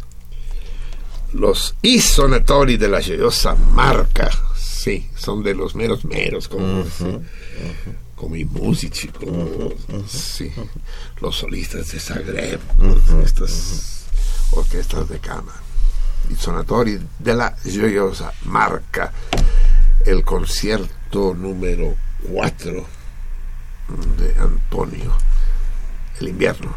Los 1.34 1.76
I 1.81 1.99
Sonatori 1.99 2.77
de 2.77 2.88
la 2.88 2.99
Yoyosa 2.99 3.56
Marca. 3.56 4.30
Sí, 4.57 5.10
son 5.15 5.43
de 5.43 5.53
los 5.53 5.76
meros 5.76 6.06
meros, 6.06 6.47
como, 6.47 6.85
como 8.15 8.35
i 8.35 8.45
músici, 8.45 9.10
sí, 10.07 10.51
los 11.22 11.35
solistas 11.35 11.91
de 11.91 11.99
Zagreb, 11.99 12.60
estas 13.23 14.06
orquestas 14.51 15.10
de 15.10 15.19
cama. 15.19 15.53
I 16.30 16.35
Sonatori 16.35 16.99
de 17.19 17.35
la 17.35 17.56
Yoyosa 17.64 18.31
Marca. 18.45 19.11
El 20.06 20.23
concierto 20.23 21.34
número 21.34 21.95
4 22.31 22.85
de 24.18 24.35
Antonio, 24.39 25.14
el 26.22 26.30
invierno. 26.30 26.73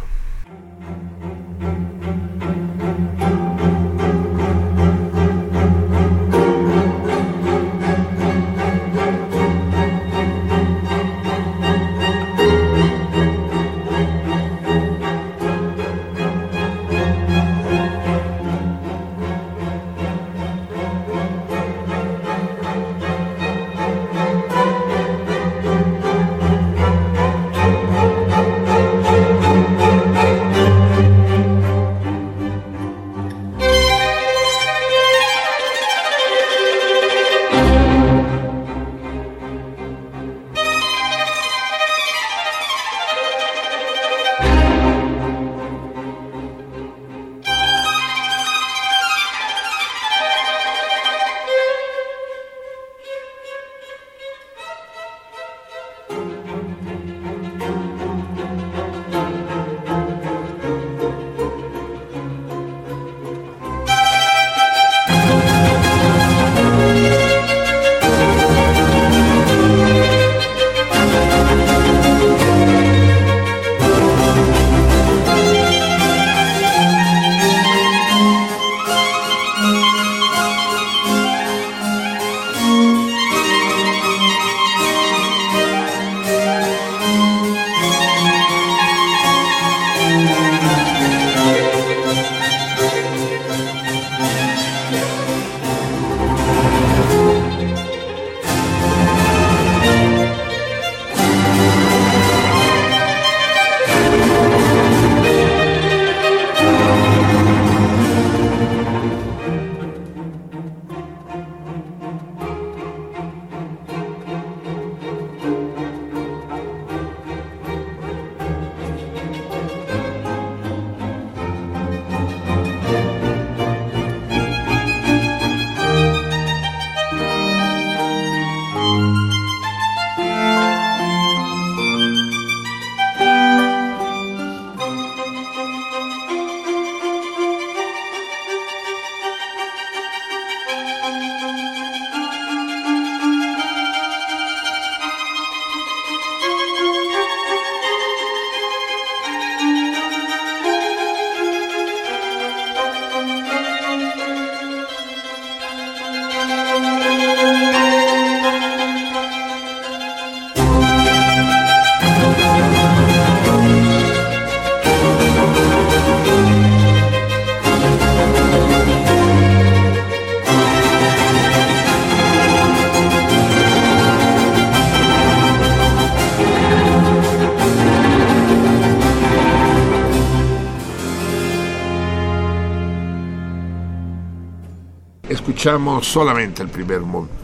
Escuchamos 185.33 186.07
solamente 186.07 186.63
el 186.63 186.69
primer 186.69 187.01
momento. 187.01 187.35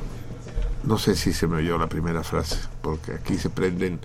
No 0.85 0.99
sé 0.99 1.17
si 1.17 1.33
se 1.33 1.47
me 1.47 1.57
oyó 1.57 1.79
la 1.79 1.89
primera 1.89 2.23
frase, 2.23 2.59
porque 2.83 3.13
aquí 3.13 3.39
se 3.39 3.49
prenden 3.49 3.99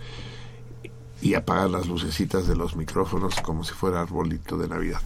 y 1.21 1.33
apagan 1.33 1.73
las 1.73 1.85
lucecitas 1.87 2.47
de 2.47 2.55
los 2.55 2.77
micrófonos 2.77 3.35
como 3.41 3.65
si 3.65 3.73
fuera 3.73 3.99
arbolito 3.99 4.57
de 4.57 4.69
Navidad. 4.69 5.01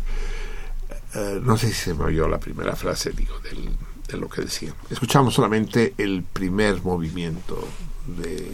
Eh, 1.15 1.39
no 1.41 1.57
sé 1.57 1.69
si 1.69 1.73
se 1.73 1.93
me 1.95 2.03
oyó 2.03 2.27
la 2.27 2.39
primera 2.39 2.75
frase, 2.75 3.09
digo, 3.13 3.33
de 3.39 4.17
lo 4.17 4.29
que 4.29 4.41
decía. 4.41 4.75
Escuchamos 4.91 5.33
solamente 5.33 5.95
el 5.97 6.21
primer 6.21 6.83
movimiento 6.83 7.67
de 8.05 8.51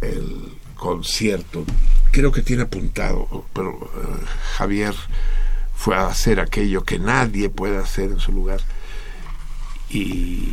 el, 0.00 0.52
concierto. 0.76 1.64
Creo 2.12 2.30
que 2.30 2.42
tiene 2.42 2.62
apuntado, 2.62 3.46
pero 3.52 3.72
eh, 3.72 4.24
Javier 4.58 4.94
fue 5.78 5.94
a 5.94 6.08
hacer 6.08 6.40
aquello 6.40 6.82
que 6.82 6.98
nadie 6.98 7.50
puede 7.50 7.78
hacer 7.78 8.10
en 8.10 8.18
su 8.18 8.32
lugar 8.32 8.60
y, 9.88 10.52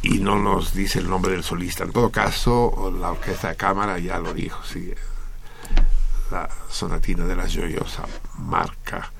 y 0.00 0.20
no 0.20 0.38
nos 0.38 0.72
dice 0.72 1.00
el 1.00 1.10
nombre 1.10 1.32
del 1.32 1.42
solista. 1.42 1.82
En 1.82 1.90
todo 1.90 2.10
caso, 2.10 2.94
la 3.00 3.10
orquesta 3.10 3.48
de 3.48 3.56
cámara 3.56 3.98
ya 3.98 4.20
lo 4.20 4.32
dijo, 4.32 4.60
sí, 4.62 4.94
la 6.30 6.48
sonatina 6.70 7.26
de 7.26 7.34
la 7.34 7.48
joyosa 7.48 8.04
marca, 8.38 9.10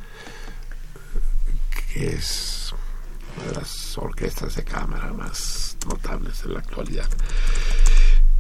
que 1.93 2.15
es 2.15 2.73
una 3.37 3.49
de 3.49 3.55
las 3.57 3.99
orquestas 3.99 4.55
de 4.55 4.63
cámara 4.63 5.13
más 5.13 5.77
notables 5.89 6.45
de 6.45 6.51
la 6.51 6.61
actualidad. 6.61 7.09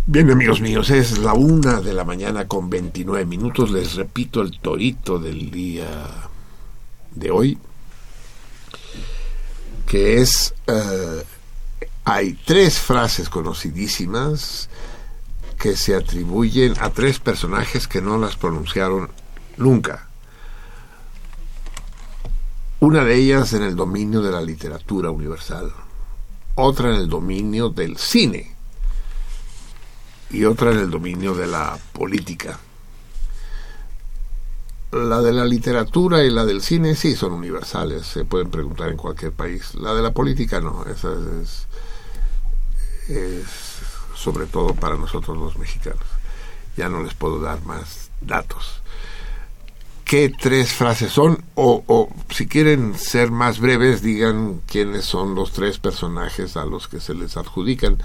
Bien, 0.07 0.31
amigos 0.31 0.61
míos, 0.61 0.91
es 0.91 1.19
la 1.19 1.33
una 1.33 1.81
de 1.81 1.93
la 1.93 2.05
mañana 2.05 2.47
con 2.47 2.71
29 2.71 3.27
minutos. 3.27 3.73
Les 3.73 3.97
repito 3.97 4.43
el 4.43 4.61
torito 4.61 5.19
del 5.19 5.51
día 5.51 6.31
de 7.15 7.31
hoy, 7.31 7.59
que 9.87 10.21
es, 10.21 10.55
eh, 10.67 11.25
hay 12.05 12.35
tres 12.45 12.79
frases 12.79 13.29
conocidísimas 13.29 14.69
que 15.59 15.77
se 15.77 15.95
atribuyen 15.95 16.75
a 16.81 16.91
tres 16.91 17.19
personajes 17.19 17.89
que 17.89 18.01
no 18.03 18.19
las 18.19 18.37
pronunciaron 18.37 19.11
nunca. 19.57 20.09
Una 22.81 23.05
de 23.05 23.17
ellas 23.17 23.53
en 23.55 23.63
el 23.63 23.77
dominio 23.77 24.21
de 24.21 24.31
la 24.31 24.43
literatura 24.43 25.11
universal, 25.11 25.73
otra 26.57 26.91
en 26.91 26.97
el 26.97 27.09
dominio 27.09 27.71
del 27.71 27.97
cine 27.97 28.55
y 30.31 30.45
otra 30.45 30.73
en 30.73 30.81
el 30.81 30.91
dominio 30.91 31.35
de 31.35 31.47
la 31.47 31.79
política. 31.93 32.59
La 34.95 35.21
de 35.21 35.33
la 35.33 35.45
literatura 35.45 36.23
y 36.23 36.31
la 36.31 36.45
del 36.45 36.63
cine 36.63 36.95
sí 36.95 37.17
son 37.17 37.33
universales, 37.33 38.07
se 38.07 38.25
pueden 38.25 38.49
preguntar 38.49 38.91
en 38.91 38.97
cualquier 38.97 39.33
país. 39.33 39.75
La 39.75 39.93
de 39.93 40.03
la 40.03 40.13
política 40.13 40.61
no, 40.61 40.85
esa 40.85 41.13
es, 41.43 41.67
sobre 44.15 44.47
todo 44.47 44.73
para 44.73 44.95
nosotros 44.95 45.37
los 45.37 45.59
mexicanos. 45.59 46.05
Ya 46.77 46.89
no 46.89 47.03
les 47.03 47.13
puedo 47.15 47.41
dar 47.41 47.61
más 47.65 48.11
datos. 48.21 48.83
¿Qué 50.05 50.29
tres 50.29 50.73
frases 50.73 51.11
son? 51.11 51.43
O, 51.57 51.83
o, 51.89 52.09
si 52.31 52.47
quieren 52.47 52.97
ser 52.97 53.33
más 53.33 53.59
breves, 53.59 54.01
digan 54.01 54.61
quiénes 54.69 55.07
son 55.07 55.35
los 55.35 55.51
tres 55.51 55.81
personajes 55.81 56.57
a 56.57 56.67
los 56.67 56.87
que 56.87 57.01
se 57.01 57.15
les 57.15 57.37
adjudican, 57.37 58.01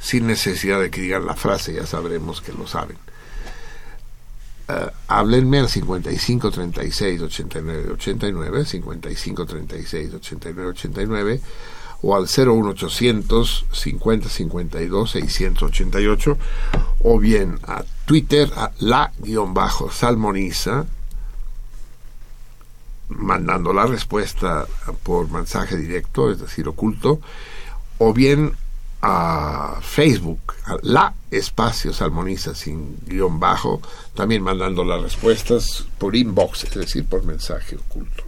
sin 0.00 0.26
necesidad 0.26 0.80
de 0.80 0.90
que 0.90 1.02
digan 1.02 1.26
la 1.26 1.34
frase, 1.34 1.74
ya 1.74 1.84
sabremos 1.86 2.40
que 2.40 2.54
lo 2.54 2.66
saben. 2.66 2.96
Uh, 4.70 4.90
háblenme 5.08 5.58
al 5.58 5.68
55 5.68 6.50
36 6.50 7.22
89 7.22 7.92
89, 7.92 8.64
55 8.64 9.46
36 9.46 10.14
89 10.14 10.70
89 10.70 11.40
o 12.02 12.14
al 12.14 12.28
01800 12.28 13.66
50 13.72 14.28
52 14.28 15.10
688 15.10 16.38
o 17.02 17.18
bien 17.18 17.58
a 17.66 17.82
Twitter 18.04 18.48
a 18.54 18.70
la-salmoniza 18.78 20.86
mandando 23.08 23.72
la 23.72 23.86
respuesta 23.86 24.68
por 25.02 25.30
mensaje 25.30 25.76
directo, 25.76 26.30
es 26.30 26.38
decir, 26.38 26.68
oculto, 26.68 27.20
o 27.98 28.12
bien 28.12 28.52
a 29.02 29.78
Facebook, 29.80 30.54
a 30.66 30.76
la 30.82 31.14
espacio 31.30 31.92
salmoniza 31.92 32.54
sin 32.54 32.98
guion 33.06 33.40
bajo, 33.40 33.80
también 34.14 34.42
mandando 34.42 34.84
las 34.84 35.00
respuestas 35.00 35.86
por 35.98 36.14
inbox, 36.14 36.64
es 36.64 36.74
decir, 36.74 37.04
por 37.04 37.24
mensaje 37.24 37.76
oculto. 37.76 38.24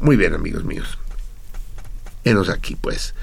Muy 0.00 0.16
bien, 0.16 0.34
amigos 0.34 0.64
míos. 0.64 0.98
Enos 2.24 2.48
aquí, 2.48 2.76
pues. 2.76 3.14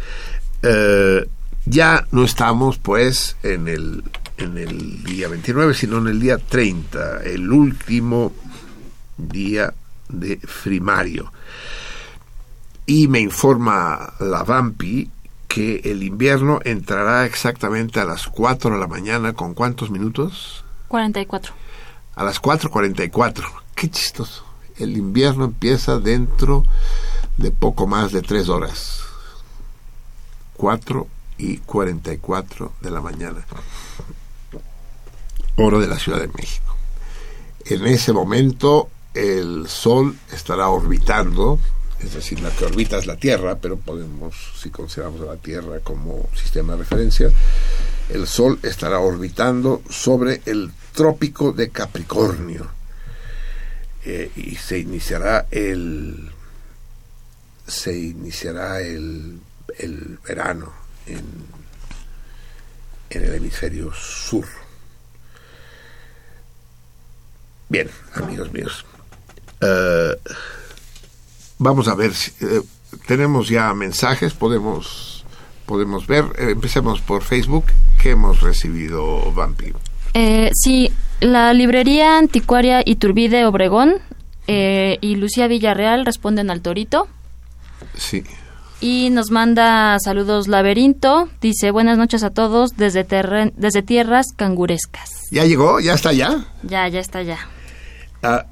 Eh, 0.64 1.28
ya 1.66 2.08
no 2.12 2.24
estamos, 2.24 2.78
pues, 2.78 3.36
en 3.44 3.68
el, 3.68 4.04
en 4.38 4.58
el 4.58 5.04
día 5.04 5.28
29, 5.28 5.74
sino 5.74 5.98
en 6.00 6.08
el 6.08 6.20
día 6.20 6.38
30, 6.38 7.24
el 7.24 7.52
último 7.52 8.34
día 9.18 9.74
de 10.10 10.38
Frimario. 10.38 11.32
Y 12.86 13.08
me 13.10 13.20
informa 13.20 14.14
la 14.20 14.44
Vampi 14.44 15.10
que 15.58 15.82
el 15.90 16.04
invierno 16.04 16.60
entrará 16.66 17.26
exactamente 17.26 18.00
a 18.00 18.06
las 18.06 18.28
4 18.28 18.76
de 18.76 18.80
la 18.80 18.86
mañana. 18.86 19.34
¿Con 19.34 19.56
cuántos 19.56 19.90
minutos? 19.90 20.64
44. 20.88 21.52
A 22.16 22.24
las 22.24 22.40
4.44. 22.40 23.44
Qué 23.74 23.90
chistoso. 23.90 24.46
El 24.78 24.96
invierno 24.96 25.46
empieza 25.46 25.98
dentro 25.98 26.64
de 27.38 27.50
poco 27.50 27.88
más 27.88 28.12
de 28.12 28.22
3 28.22 28.50
horas. 28.50 29.02
4 30.58 31.08
y 31.40 31.58
44 31.58 32.74
de 32.80 32.92
la 32.92 33.02
mañana. 33.02 33.44
Hora 35.56 35.80
de 35.80 35.88
la 35.88 35.98
Ciudad 35.98 36.20
de 36.20 36.28
México. 36.28 36.76
En 37.66 37.88
ese 37.88 38.14
momento 38.14 38.92
el 39.16 39.68
Sol 39.68 40.16
estará 40.32 40.70
orbitando, 40.70 41.58
es 42.00 42.14
decir, 42.14 42.40
la 42.42 42.52
que 42.52 42.66
orbita 42.66 42.98
es 42.98 43.06
la 43.06 43.18
Tierra, 43.18 43.58
pero 43.58 43.78
podemos, 43.78 44.36
si 44.62 44.70
consideramos 44.70 45.22
a 45.22 45.26
la 45.26 45.38
Tierra 45.38 45.80
como 45.80 46.30
sistema 46.36 46.74
de 46.74 46.80
referencia, 46.80 47.32
el 48.10 48.28
Sol 48.28 48.60
estará 48.64 49.00
orbitando 49.00 49.82
sobre 49.90 50.42
el 50.46 50.72
trópico 50.94 51.52
de 51.52 51.70
Capricornio 51.70 52.68
eh, 54.06 54.32
y 54.36 54.56
se 54.56 54.80
iniciará 54.80 55.48
el 55.52 56.32
se 57.68 57.98
iniciará 57.98 58.80
el, 58.80 59.42
el 59.78 60.20
verano 60.26 60.72
en, 61.06 61.26
en 63.10 63.24
el 63.24 63.34
hemisferio 63.34 63.94
sur. 63.94 64.46
Bien, 67.68 67.90
amigos 68.14 68.54
míos, 68.54 68.86
eh, 69.60 70.16
vamos 71.58 71.88
a 71.88 71.96
ver, 71.96 72.14
si, 72.14 72.32
eh, 72.42 72.62
tenemos 73.06 73.50
ya 73.50 73.74
mensajes, 73.74 74.34
podemos, 74.34 75.26
podemos 75.66 76.08
ver. 76.08 76.26
Eh, 76.38 76.52
empecemos 76.52 77.02
por 77.02 77.24
Facebook. 77.24 77.66
¿Qué 78.02 78.12
hemos 78.12 78.42
recibido, 78.42 79.32
Vampi? 79.34 79.74
sí, 80.54 80.92
la 81.20 81.54
librería 81.54 82.18
anticuaria 82.18 82.82
Iturbide 82.84 83.46
Obregón 83.46 83.98
y 84.48 85.16
Lucía 85.16 85.48
Villarreal 85.48 86.06
responden 86.06 86.50
al 86.50 86.62
torito. 86.62 87.08
Sí. 87.96 88.24
Y 88.80 89.10
nos 89.10 89.32
manda 89.32 89.98
saludos 90.00 90.48
Laberinto. 90.48 91.30
Dice 91.42 91.72
buenas 91.72 91.98
noches 91.98 92.24
a 92.24 92.30
todos 92.30 92.78
desde, 92.78 93.06
desde 93.56 93.82
tierras 93.82 94.28
cangurescas. 94.36 95.10
¿Ya 95.32 95.46
llegó? 95.46 95.80
¿Ya 95.80 95.94
está 95.94 96.14
ya? 96.14 96.46
Ya, 96.64 96.88
ya 96.88 97.00
está 97.00 97.24
ya 98.22 98.48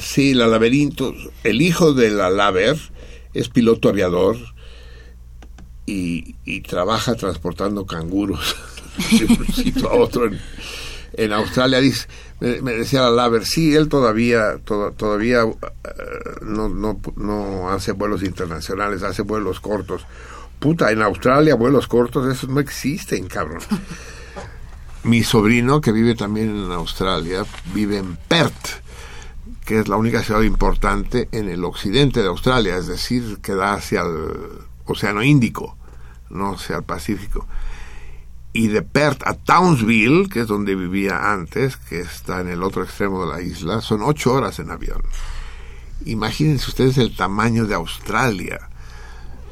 sí, 0.00 0.34
la 0.34 0.46
laberinto. 0.46 1.14
El 1.42 1.62
hijo 1.62 1.92
de 1.92 2.10
la 2.10 2.30
Laver 2.30 2.76
es 3.32 3.48
piloto 3.48 3.88
aviador 3.88 4.36
y, 5.86 6.34
trabaja 6.62 7.14
transportando 7.14 7.84
canguros 7.84 8.56
de 9.10 9.24
un 9.26 9.46
sitio 9.48 9.90
a 9.90 9.94
otro 9.94 10.30
en, 11.12 11.32
Australia. 11.32 11.80
Dice, 11.80 12.06
me, 12.40 12.72
decía 12.72 13.02
la 13.02 13.10
Laver, 13.10 13.44
sí, 13.44 13.74
él 13.74 13.88
todavía, 13.88 14.58
todavía 14.64 15.42
eh, 15.42 15.52
no, 16.42 16.68
no, 16.68 17.00
no 17.16 17.70
hace 17.70 17.92
vuelos 17.92 18.22
internacionales, 18.22 19.02
hace 19.02 19.22
vuelos 19.22 19.60
cortos. 19.60 20.06
Puta, 20.58 20.90
en 20.90 21.02
Australia 21.02 21.56
vuelos 21.56 21.88
cortos, 21.88 22.32
esos 22.32 22.48
no 22.48 22.60
existen, 22.60 23.26
cabrón. 23.26 23.60
Mi 25.02 25.22
sobrino, 25.22 25.82
que 25.82 25.92
vive 25.92 26.14
también 26.14 26.56
en 26.56 26.72
Australia, 26.72 27.44
vive 27.74 27.98
en 27.98 28.16
Perth 28.16 28.83
que 29.64 29.80
es 29.80 29.88
la 29.88 29.96
única 29.96 30.22
ciudad 30.22 30.42
importante 30.42 31.28
en 31.32 31.48
el 31.48 31.64
occidente 31.64 32.20
de 32.20 32.28
Australia, 32.28 32.76
es 32.76 32.86
decir, 32.86 33.38
que 33.42 33.54
da 33.54 33.74
hacia 33.74 34.02
el 34.02 34.28
Océano 34.84 35.22
Índico, 35.22 35.76
no 36.28 36.54
hacia 36.54 36.76
el 36.76 36.82
Pacífico. 36.82 37.46
Y 38.52 38.68
de 38.68 38.82
Perth 38.82 39.22
a 39.26 39.34
Townsville, 39.34 40.28
que 40.28 40.40
es 40.40 40.46
donde 40.46 40.74
vivía 40.74 41.32
antes, 41.32 41.76
que 41.76 42.00
está 42.00 42.40
en 42.40 42.48
el 42.48 42.62
otro 42.62 42.84
extremo 42.84 43.24
de 43.24 43.32
la 43.32 43.40
isla, 43.40 43.80
son 43.80 44.02
ocho 44.02 44.34
horas 44.34 44.58
en 44.58 44.70
avión. 44.70 45.02
Imagínense 46.04 46.68
ustedes 46.68 46.98
el 46.98 47.16
tamaño 47.16 47.66
de 47.66 47.74
Australia. 47.74 48.68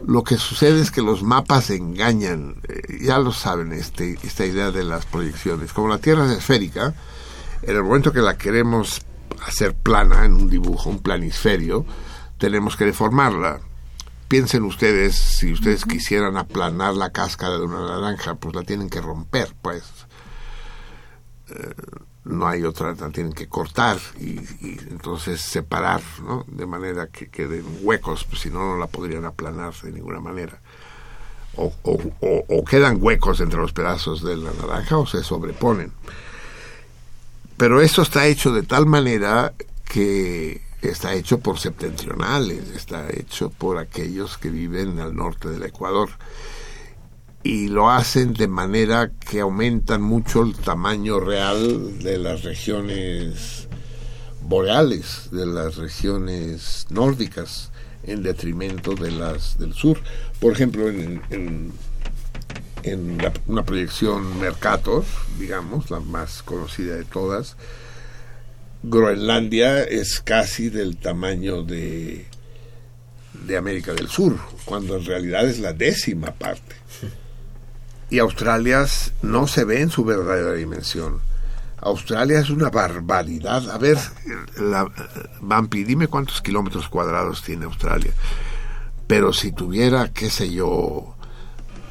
Lo 0.07 0.25
que 0.25 0.37
sucede 0.37 0.83
es 0.83 0.91
que 0.91 1.01
los 1.01 1.23
mapas 1.23 1.71
engañan, 1.71 2.57
eh, 2.69 2.99
ya 3.01 3.19
lo 3.19 3.33
saben, 3.33 3.73
este, 3.73 4.19
esta 4.23 4.45
idea 4.45 4.71
de 4.71 4.85
las 4.85 5.07
proyecciones. 5.07 5.73
Como 5.73 5.89
la 5.89 5.99
Tierra 5.99 6.27
es 6.27 6.39
esférica, 6.39 6.95
en 7.63 7.77
el 7.77 7.83
momento 7.83 8.13
que 8.13 8.21
la 8.21 8.37
queremos 8.37 9.01
hacer 9.47 9.75
plana 9.75 10.25
en 10.25 10.35
un 10.35 10.49
dibujo, 10.49 10.91
un 10.91 11.01
planisferio, 11.01 11.85
tenemos 12.39 12.77
que 12.77 12.85
deformarla. 12.85 13.61
Piensen 14.29 14.65
ustedes, 14.65 15.15
si 15.15 15.53
ustedes 15.53 15.85
quisieran 15.85 16.37
aplanar 16.37 16.95
la 16.95 17.11
cáscara 17.11 17.59
de 17.59 17.65
una 17.65 17.87
naranja, 17.87 18.35
pues 18.37 18.55
la 18.55 18.63
tienen 18.63 18.89
que 18.89 19.01
romper, 19.01 19.55
pues. 19.61 19.85
Eh, 21.51 21.75
no 22.25 22.47
hay 22.47 22.63
otra, 22.65 22.95
la 22.95 23.11
tienen 23.11 23.33
que 23.33 23.49
cortar 23.49 23.99
y, 24.21 24.39
entonces 24.91 25.41
separar, 25.41 26.01
¿no? 26.23 26.45
De 26.47 26.67
manera 26.67 27.09
que 27.09 27.29
queden 27.29 27.65
huecos, 27.83 28.25
pues 28.25 28.43
si 28.43 28.51
no, 28.51 28.61
no 28.61 28.79
la 28.79 28.87
podrían 28.87 29.25
aplanar 29.25 29.75
de 29.83 29.93
ninguna 29.93 30.21
manera. 30.21 30.61
O, 31.57 31.73
o, 31.83 32.65
quedan 32.65 32.99
huecos 33.01 33.41
entre 33.41 33.61
los 33.61 33.73
pedazos 33.73 34.23
de 34.23 34.37
la 34.37 34.53
naranja 34.53 34.97
o 34.97 35.07
se 35.07 35.23
sobreponen. 35.23 35.93
Pero 37.57 37.81
esto 37.81 38.03
está 38.03 38.27
hecho 38.27 38.53
de 38.53 38.63
tal 38.63 38.87
manera 38.87 39.55
que 39.85 40.63
está 40.81 41.15
hecho 41.15 41.39
por 41.39 41.59
septentrionales, 41.59 42.71
está 42.71 43.09
hecho 43.11 43.51
por 43.51 43.79
aquellos 43.79 44.39
que 44.39 44.51
viven 44.51 44.99
al 44.99 45.15
norte 45.15 45.49
del 45.49 45.63
Ecuador 45.63 46.09
y 47.45 47.69
lo 47.69 47.91
hacen 47.91 48.35
de 48.35 48.47
manera 48.47 49.11
que 49.11 49.41
aumentan 49.41 50.03
mucho 50.03 50.43
el 50.43 50.55
tamaño 50.55 51.19
real 51.19 51.99
de 51.99 52.19
las 52.19 52.43
regiones 52.43 53.69
boreales, 54.43 55.29
de 55.33 55.47
las 55.47 55.77
regiones 55.77 56.87
nórdicas, 56.91 57.71
en 58.05 58.23
detrimento 58.23 58.95
de 58.95 59.11
las 59.11 59.59
del 59.59 59.75
sur. 59.75 59.99
Por 60.41 60.53
ejemplo, 60.53 60.89
en, 60.89 61.23
en, 61.31 61.73
una 63.47 63.65
proyección 63.65 64.39
Mercator, 64.41 65.05
digamos, 65.39 65.91
la 65.91 66.01
más 66.01 66.43
conocida 66.43 66.97
de 66.97 67.05
todas, 67.05 67.57
Groenlandia 68.83 69.85
es 69.85 70.21
casi 70.21 70.69
del 70.69 70.97
tamaño 70.97 71.63
de, 71.63 72.27
de 73.47 73.57
América 73.57 73.93
del 73.93 74.09
Sur, 74.09 74.39
cuando 74.65 74.97
en 74.97 75.05
realidad 75.05 75.47
es 75.49 75.61
la 75.61 75.73
décima 75.73 76.33
parte 76.33 76.75
y 78.13 78.19
Australia 78.19 78.85
no 79.23 79.47
se 79.47 79.65
ve 79.65 79.81
en 79.81 79.89
su 79.89 80.05
verdadera 80.05 80.53
dimensión. 80.53 81.21
Australia 81.79 82.41
es 82.41 82.51
una 82.51 82.69
barbaridad. 82.69 83.71
A 83.71 83.79
ver, 83.79 83.97
la, 84.61 84.87
Vampi, 85.41 85.83
dime 85.83 86.09
cuántos 86.09 86.43
kilómetros 86.43 86.91
cuadrados 86.91 87.43
tiene 87.43 87.65
Australia. 87.65 88.13
Pero 89.07 89.33
si 89.33 89.53
tuviera, 89.53 90.13
qué 90.13 90.29
sé 90.29 90.53
yo, 90.53 91.17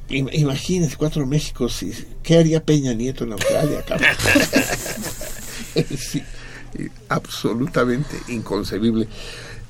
Imagínense, 0.08 0.96
cuatro 0.96 1.26
Méxicos. 1.26 1.84
¿Qué 2.22 2.38
haría 2.38 2.64
Peña 2.64 2.92
Nieto 2.92 3.24
en 3.24 3.32
Australia, 3.32 3.82
cabrón? 3.86 4.08
absolutamente 7.08 8.16
inconcebible. 8.28 9.08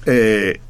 Eh, 0.06 0.60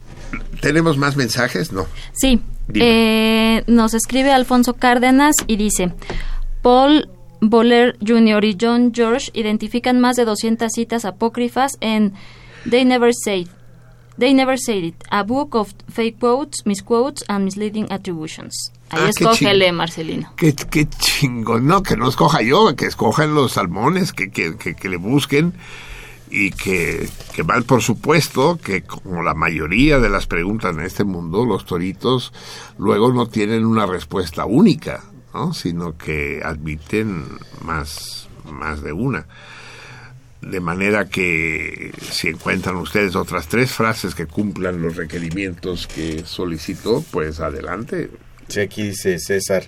¿Tenemos 0.61 0.97
más 0.97 1.17
mensajes? 1.17 1.73
No. 1.73 1.87
Sí. 2.13 2.41
Eh, 2.75 3.65
nos 3.67 3.95
escribe 3.95 4.33
Alfonso 4.33 4.75
Cárdenas 4.75 5.35
y 5.47 5.57
dice, 5.57 5.93
Paul 6.63 7.09
Boller 7.41 7.97
Jr. 8.07 8.45
y 8.45 8.57
John 8.59 8.93
George 8.95 9.31
identifican 9.35 10.01
más 10.01 10.17
de 10.17 10.25
200 10.25 10.71
citas 10.73 11.05
apócrifas 11.05 11.73
en 11.81 12.15
They 12.71 12.85
Never 12.85 13.13
Said 13.13 13.49
They 14.19 14.35
Never 14.35 14.59
Said 14.59 14.85
It, 14.85 15.05
a 15.11 15.23
book 15.23 15.55
of 15.55 15.75
fake 15.89 16.19
quotes, 16.19 16.65
misquotes 16.67 17.25
and 17.29 17.45
misleading 17.45 17.87
attributions. 17.91 18.73
Ahí 18.93 19.03
ah, 19.07 19.09
escógele, 19.09 19.73
Marcelino. 19.73 20.33
Qué, 20.37 20.55
qué 20.55 20.87
chingón. 20.89 21.67
No, 21.67 21.83
que 21.83 21.97
no 21.97 22.09
escoja 22.09 22.43
yo, 22.43 22.77
que 22.77 22.87
escojan 22.87 23.35
los 23.35 23.53
salmones, 23.53 24.13
que, 24.13 24.31
que, 24.31 24.57
que 24.57 24.89
le 24.89 24.97
busquen 24.97 25.55
y 26.33 26.51
que, 26.51 27.09
que 27.35 27.45
mal 27.45 27.65
por 27.65 27.83
supuesto 27.83 28.59
que 28.59 28.83
como 28.83 29.23
la 29.23 29.35
mayoría 29.35 29.99
de 29.99 30.09
las 30.09 30.27
preguntas 30.27 30.75
en 30.75 30.81
este 30.81 31.05
mundo, 31.05 31.45
los 31.45 31.67
toritos 31.67 32.33
luego 32.79 33.13
no 33.13 33.27
tienen 33.29 33.67
una 33.67 33.85
respuesta 33.85 34.47
única, 34.47 35.05
¿no? 35.35 35.53
sino 35.53 35.99
que 35.99 36.41
admiten 36.43 37.27
más, 37.63 38.29
más 38.51 38.83
de 38.83 38.93
una. 38.93 39.27
De 40.41 40.61
manera 40.61 41.09
que 41.09 41.93
si 42.11 42.29
encuentran 42.29 42.77
ustedes 42.77 43.15
otras 43.15 43.47
tres 43.47 43.71
frases 43.71 44.15
que 44.15 44.27
cumplan 44.27 44.81
los 44.81 44.97
requerimientos 44.97 45.87
que 45.87 46.25
solicitó, 46.25 47.05
pues 47.11 47.41
adelante. 47.41 48.11
Sí, 48.53 48.61
aquí 48.61 48.83
dice 48.83 49.19
César, 49.19 49.65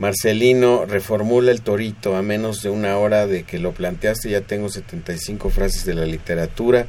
Marcelino, 0.00 0.86
reformula 0.86 1.52
el 1.52 1.60
torito 1.60 2.16
a 2.16 2.22
menos 2.22 2.60
de 2.64 2.68
una 2.68 2.98
hora 2.98 3.28
de 3.28 3.44
que 3.44 3.60
lo 3.60 3.70
planteaste. 3.70 4.28
Ya 4.28 4.40
tengo 4.40 4.68
75 4.68 5.50
frases 5.50 5.84
de 5.84 5.94
la 5.94 6.04
literatura, 6.04 6.88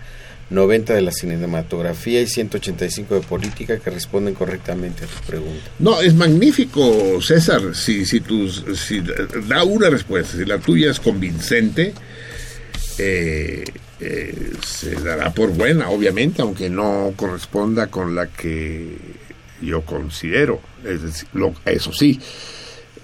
90 0.49 0.95
de 0.95 1.03
la 1.03 1.11
cinematografía 1.11 2.19
y 2.19 2.25
185 2.25 3.13
de 3.13 3.21
política 3.21 3.77
que 3.77 3.91
responden 3.91 4.33
correctamente 4.33 5.03
a 5.03 5.07
tu 5.07 5.27
pregunta. 5.27 5.69
No, 5.77 6.01
es 6.01 6.15
magnífico, 6.15 7.21
César. 7.21 7.75
Si, 7.75 8.03
si, 8.03 8.19
tus, 8.21 8.63
si 8.75 9.03
da 9.47 9.63
una 9.63 9.91
respuesta, 9.91 10.35
si 10.35 10.45
la 10.45 10.57
tuya 10.57 10.89
es 10.89 10.99
convincente, 10.99 11.93
eh, 12.97 13.65
eh, 13.99 14.51
se 14.65 14.95
dará 14.95 15.31
por 15.31 15.51
buena, 15.51 15.91
obviamente, 15.91 16.41
aunque 16.41 16.71
no 16.71 17.13
corresponda 17.15 17.85
con 17.85 18.15
la 18.15 18.25
que 18.25 19.26
yo 19.61 19.81
considero. 19.81 20.61
Es 20.83 21.01
decir, 21.01 21.27
lo, 21.33 21.53
eso 21.65 21.91
sí 21.91 22.19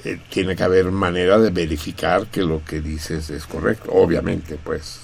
eh, 0.04 0.20
tiene 0.30 0.56
que 0.56 0.64
haber 0.64 0.92
manera 0.92 1.40
de 1.40 1.50
verificar 1.50 2.28
que 2.28 2.42
lo 2.42 2.64
que 2.64 2.82
dices 2.82 3.30
es 3.30 3.46
correcto, 3.46 3.92
obviamente, 3.92 4.58
pues. 4.62 5.00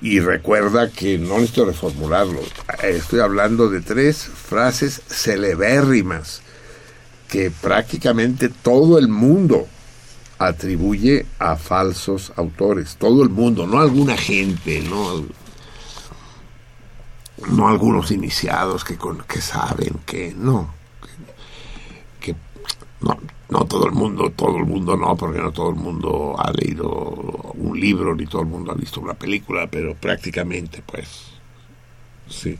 Y 0.00 0.20
recuerda 0.20 0.90
que 0.90 1.18
no 1.18 1.34
necesito 1.34 1.66
reformularlo. 1.66 2.40
Estoy 2.82 3.20
hablando 3.20 3.68
de 3.68 3.80
tres 3.80 4.22
frases 4.22 5.02
celebérrimas 5.08 6.40
que 7.28 7.50
prácticamente 7.50 8.48
todo 8.48 8.98
el 8.98 9.08
mundo 9.08 9.66
atribuye 10.38 11.26
a 11.38 11.56
falsos 11.56 12.32
autores. 12.36 12.96
Todo 12.96 13.22
el 13.22 13.28
mundo, 13.28 13.66
no 13.66 13.80
alguna 13.80 14.16
gente, 14.16 14.80
no, 14.80 15.26
no 17.50 17.68
algunos 17.68 18.10
iniciados 18.10 18.84
que, 18.84 18.98
que 19.26 19.40
saben 19.40 20.00
que 20.06 20.34
no. 20.36 20.74
Que, 22.20 22.34
no 23.00 23.18
no 23.50 23.64
todo 23.64 23.86
el 23.86 23.92
mundo, 23.92 24.30
todo 24.34 24.58
el 24.58 24.66
mundo 24.66 24.96
no, 24.96 25.16
porque 25.16 25.38
no 25.38 25.52
todo 25.52 25.70
el 25.70 25.76
mundo 25.76 26.36
ha 26.38 26.52
leído 26.52 26.88
un 27.54 27.78
libro 27.78 28.14
ni 28.14 28.26
todo 28.26 28.42
el 28.42 28.48
mundo 28.48 28.72
ha 28.72 28.74
visto 28.74 29.00
una 29.00 29.14
película, 29.14 29.66
pero 29.70 29.94
prácticamente 29.94 30.82
pues 30.84 31.08
sí. 32.28 32.58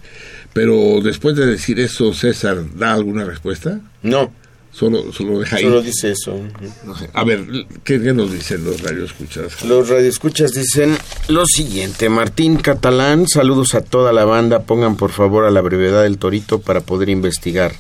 Pero 0.54 1.00
después 1.02 1.36
de 1.36 1.46
decir 1.46 1.78
eso, 1.78 2.12
César, 2.14 2.64
¿da 2.74 2.94
alguna 2.94 3.24
respuesta? 3.24 3.80
No. 4.02 4.32
Solo, 4.78 5.12
solo 5.12 5.40
deja 5.40 5.56
ahí. 5.56 5.64
Solo 5.64 5.82
dice 5.82 6.12
eso. 6.12 6.40
A 7.12 7.24
ver, 7.24 7.44
¿qué, 7.82 7.98
nos 7.98 8.30
dicen 8.30 8.64
los 8.64 8.80
radioescuchas? 8.80 9.64
Los 9.64 9.88
radioescuchas 9.88 10.52
dicen 10.52 10.96
lo 11.26 11.46
siguiente. 11.46 12.08
Martín 12.08 12.58
Catalán, 12.58 13.26
saludos 13.26 13.74
a 13.74 13.80
toda 13.80 14.12
la 14.12 14.24
banda. 14.24 14.62
Pongan 14.62 14.96
por 14.96 15.10
favor 15.10 15.46
a 15.46 15.50
la 15.50 15.62
brevedad 15.62 16.04
del 16.04 16.18
torito 16.18 16.60
para 16.60 16.80
poder 16.80 17.08
investigar. 17.08 17.72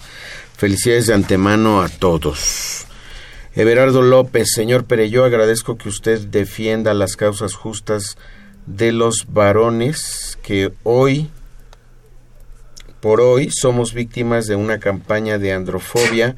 Felicidades 0.56 1.06
de 1.06 1.14
antemano 1.14 1.82
a 1.82 1.88
todos. 1.88 2.86
Everardo 3.54 4.02
López, 4.02 4.48
señor 4.52 4.84
Pereyó, 4.84 5.24
agradezco 5.24 5.78
que 5.78 5.88
usted 5.88 6.18
defienda 6.18 6.94
las 6.94 7.14
causas 7.14 7.54
justas 7.54 8.18
de 8.66 8.90
los 8.90 9.26
varones 9.28 10.36
que 10.42 10.72
hoy, 10.82 11.30
por 12.98 13.20
hoy, 13.20 13.50
somos 13.52 13.94
víctimas 13.94 14.48
de 14.48 14.56
una 14.56 14.80
campaña 14.80 15.38
de 15.38 15.52
androfobia 15.52 16.36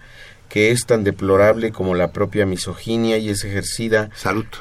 que 0.51 0.70
es 0.70 0.85
tan 0.85 1.02
deplorable 1.05 1.72
como 1.72 1.94
la 1.94 2.12
propia 2.12 2.44
misoginia 2.44 3.16
y 3.16 3.31
es 3.31 3.44
ejercida 3.44 4.10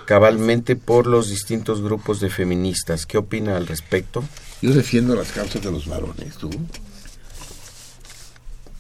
cabalmente 0.06 0.78
por 0.78 1.06
los 1.06 1.30
distintos 1.30 1.82
grupos 1.82 2.22
de 2.22 2.30
feministas. 2.30 3.06
¿Qué 3.06 3.18
opina 3.18 3.58
al 3.58 3.68
respecto? 3.68 4.24
Yo 4.62 4.74
defiendo 4.74 5.16
las 5.16 5.34
causas 5.34 5.62
de 5.62 5.72
los 5.72 5.88
varones, 5.88 6.36
¿tú? 6.38 6.50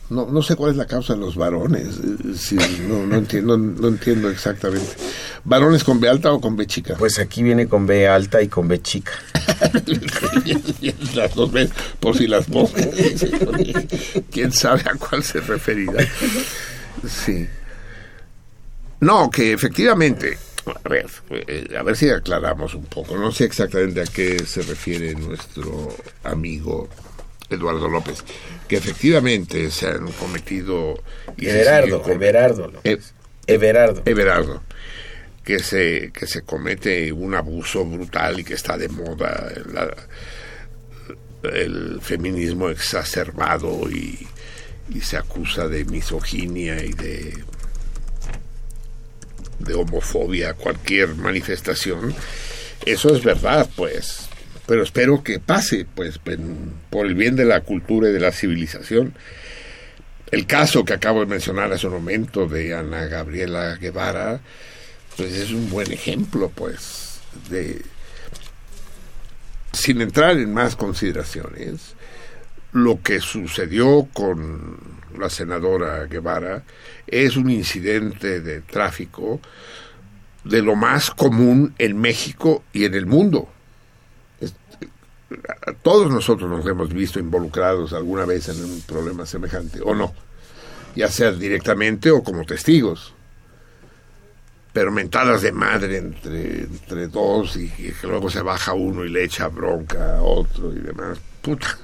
no, 0.10 0.26
no 0.26 0.42
sé 0.42 0.56
cuál 0.56 0.72
es 0.72 0.78
la 0.78 0.86
causa 0.86 1.14
de 1.14 1.20
los 1.20 1.36
varones. 1.36 2.00
Sí, 2.36 2.58
no, 2.88 3.06
no, 3.06 3.16
entiendo, 3.16 3.58
no 3.58 3.88
entiendo 3.88 4.30
exactamente. 4.30 4.90
¿Varones 5.44 5.84
con 5.84 6.00
B 6.00 6.10
alta 6.10 6.34
o 6.34 6.42
con 6.42 6.56
B 6.56 6.66
chica? 6.66 6.96
Pues 6.98 7.20
aquí 7.20 7.44
viene 7.44 7.68
con 7.68 7.86
B 7.86 8.08
alta 8.08 8.42
y 8.42 8.48
con 8.48 8.68
B 8.68 8.82
chica. 8.82 9.12
las 11.16 11.36
dos 11.36 11.52
veces, 11.52 11.74
por 12.00 12.18
si 12.18 12.28
las 12.28 12.50
dos. 12.50 12.72
¿Quién 14.32 14.52
sabe 14.52 14.82
a 14.82 14.96
cuál 14.96 15.24
se 15.24 15.42
referirá? 15.42 16.06
Sí. 17.08 17.48
No, 19.02 19.30
que 19.30 19.54
efectivamente, 19.54 20.38
a 20.66 20.90
ver, 20.90 21.08
eh, 21.30 21.76
a 21.78 21.84
ver 21.84 21.96
si 21.96 22.10
aclaramos 22.10 22.74
un 22.74 22.86
poco. 22.86 23.18
No 23.18 23.32
sé 23.32 23.46
exactamente 23.46 24.02
a 24.02 24.06
qué 24.06 24.40
se 24.46 24.62
refiere 24.62 25.14
nuestro 25.16 25.96
amigo 26.24 26.90
Eduardo 27.50 27.88
López, 27.88 28.24
que 28.68 28.78
efectivamente 28.78 29.72
se 29.72 29.88
han 29.88 30.12
cometido... 30.14 31.02
Everardo, 31.38 32.04
Everardo. 32.08 32.72
Everardo. 33.48 34.04
Everardo. 34.06 34.64
Que 35.44 35.60
se, 35.60 36.12
que 36.14 36.28
se 36.28 36.44
comete 36.44 37.12
un 37.12 37.34
abuso 37.34 37.84
brutal 37.86 38.40
y 38.40 38.44
que 38.44 38.54
está 38.54 38.78
de 38.78 38.90
moda 38.90 39.52
el 41.42 42.00
feminismo 42.02 42.70
exacerbado 42.70 43.90
y, 43.90 44.28
y 44.90 45.02
se 45.02 45.18
acusa 45.18 45.68
de 45.68 45.86
misoginia 45.86 46.84
y 46.84 46.94
de 46.94 47.44
de 49.60 49.74
homofobia, 49.74 50.54
cualquier 50.54 51.16
manifestación, 51.16 52.16
eso 52.86 53.14
es 53.14 53.22
verdad, 53.24 53.70
pues 53.76 54.30
pero 54.70 54.84
espero 54.84 55.24
que 55.24 55.40
pase, 55.40 55.88
pues, 55.96 56.20
por 56.20 57.08
el 57.08 57.16
bien 57.16 57.36
de 57.36 57.44
la 57.44 57.62
cultura 57.62 58.08
y 58.08 58.14
de 58.14 58.20
la 58.20 58.32
civilización. 58.32 59.16
El 60.30 60.46
caso 60.46 60.86
que 60.86 60.94
acabo 60.94 61.22
de 61.22 61.26
mencionar 61.26 61.74
hace 61.74 61.88
un 61.88 61.94
momento 61.94 62.46
de 62.46 62.76
Ana 62.76 63.06
Gabriela 63.08 63.78
Guevara, 63.78 64.42
pues 65.18 65.34
es 65.34 65.50
un 65.50 65.72
buen 65.72 65.92
ejemplo, 65.92 66.52
pues, 66.54 67.20
de, 67.50 67.82
sin 69.74 70.02
entrar 70.02 70.38
en 70.38 70.54
más 70.54 70.76
consideraciones, 70.76 71.96
lo 72.74 73.02
que 73.02 73.20
sucedió 73.20 74.08
con 74.14 74.78
la 75.18 75.30
senadora 75.30 76.06
Guevara 76.06 76.64
es 77.08 77.36
un 77.36 77.50
incidente 77.50 78.42
de 78.42 78.62
tráfico 78.62 79.40
de 80.44 80.62
lo 80.62 80.76
más 80.76 81.12
común 81.12 81.74
en 81.78 82.00
México 82.00 82.64
y 82.72 82.86
en 82.86 82.94
el 82.94 83.06
mundo 83.06 83.50
todos 85.82 86.12
nosotros 86.12 86.50
nos 86.50 86.66
hemos 86.66 86.90
visto 86.90 87.20
involucrados 87.20 87.94
alguna 87.94 88.26
vez 88.26 88.50
en 88.50 88.64
un 88.64 88.82
problema 88.82 89.26
semejante, 89.26 89.80
o 89.84 89.94
no, 89.94 90.14
ya 90.96 91.08
sea 91.08 91.32
directamente 91.32 92.12
o 92.12 92.24
como 92.24 92.46
testigos. 92.46 93.14
Pero 94.72 94.92
mentadas 94.92 95.42
de 95.42 95.52
madre 95.52 95.98
entre, 95.98 96.62
entre 96.62 97.08
dos 97.08 97.56
y, 97.58 97.70
que 97.70 98.08
luego 98.08 98.30
se 98.30 98.42
baja 98.42 98.74
uno 98.74 99.04
y 99.04 99.10
le 99.10 99.24
echa 99.24 99.48
bronca 99.48 100.18
a 100.18 100.22
otro 100.22 100.72
y 100.72 100.80
demás. 100.80 101.20
Puta. 101.42 101.78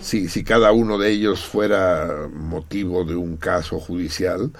Si, 0.00 0.28
si 0.28 0.44
cada 0.44 0.72
uno 0.72 0.98
de 0.98 1.10
ellos 1.10 1.44
fuera 1.44 2.28
motivo 2.32 3.04
de 3.04 3.16
un 3.16 3.36
caso 3.36 3.80
judicial, 3.80 4.52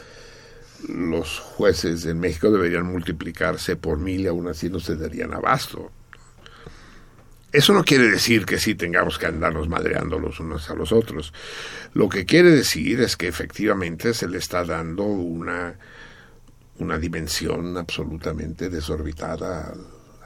los 0.88 1.40
jueces 1.40 2.04
en 2.06 2.20
México 2.20 2.50
deberían 2.50 2.86
multiplicarse 2.86 3.76
por 3.76 3.98
mil 3.98 4.22
y 4.22 4.26
aún 4.26 4.48
así 4.48 4.68
no 4.68 4.80
se 4.80 4.96
darían 4.96 5.32
abasto. 5.32 5.90
Eso 7.50 7.72
no 7.72 7.82
quiere 7.82 8.10
decir 8.10 8.44
que 8.44 8.58
sí 8.58 8.74
tengamos 8.74 9.18
que 9.18 9.26
andarnos 9.26 9.68
madreando 9.68 10.18
los 10.18 10.38
unos 10.38 10.68
a 10.68 10.74
los 10.74 10.92
otros. 10.92 11.32
Lo 11.94 12.08
que 12.08 12.26
quiere 12.26 12.50
decir 12.50 13.00
es 13.00 13.16
que 13.16 13.26
efectivamente 13.26 14.12
se 14.12 14.28
le 14.28 14.36
está 14.36 14.64
dando 14.64 15.04
una, 15.04 15.74
una 16.78 16.98
dimensión 16.98 17.78
absolutamente 17.78 18.68
desorbitada 18.68 19.74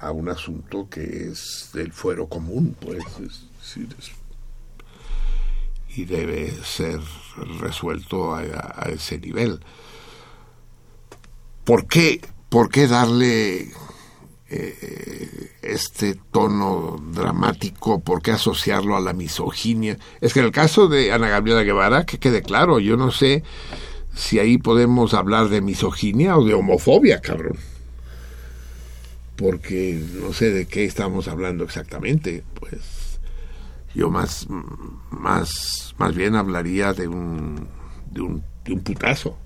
a, 0.01 0.11
un 0.11 0.31
asunto 0.31 0.89
que 0.91 1.29
es 1.29 1.71
del 1.73 1.93
fuero 1.93 2.27
común, 2.27 2.77
pues. 2.81 3.05
Y 5.95 6.05
debe 6.05 6.51
ser 6.65 7.01
resuelto 7.61 8.35
a, 8.35 8.43
ese 8.93 9.19
nivel. 9.19 9.61
¿Por 11.65 11.87
qué, 11.87 12.21
¿Por 12.49 12.71
qué 12.71 12.87
darle 12.87 13.71
eh, 14.49 15.51
este 15.63 16.15
tono 16.33 17.03
dramático, 17.13 18.01
¿por 18.01 18.23
qué 18.23 18.33
asociarlo 18.33 18.97
a 18.97 19.01
la 19.01 19.13
misoginia? 19.13 19.99
Es 20.21 20.33
que 20.35 20.41
en 20.41 20.47
el 20.47 20.53
caso 20.53 20.89
de 20.89 21.13
Ana 21.13 21.29
Gabriela 21.29 21.63
Guevara, 21.63 22.05
que 22.05 22.19
quede 22.19 22.43
claro, 22.43 22.79
yo 22.79 22.97
no 22.97 23.11
sé 23.11 23.43
si 24.15 24.39
ahí 24.39 24.59
podemos 24.59 25.15
hablar 25.15 25.49
de 25.49 25.61
misoginia 25.61 26.37
o 26.37 26.45
de 26.45 26.55
homofobia, 26.55 27.21
cabrón. 27.21 27.59
Porque 29.37 30.01
no 30.21 30.33
sé 30.33 30.51
de 30.51 30.67
qué 30.67 30.85
estamos 30.85 31.29
hablando 31.29 31.65
exactamente, 31.65 32.45
pues 32.55 33.02
yo 33.95 34.11
más, 34.11 34.47
más, 35.11 35.95
más 35.99 36.15
bien 36.15 36.35
hablaría 36.35 36.93
de 36.93 37.09
un, 37.09 37.69
de 38.11 38.21
un, 38.21 38.43
de 38.65 38.73
un 38.73 38.81
putazo 38.81 39.37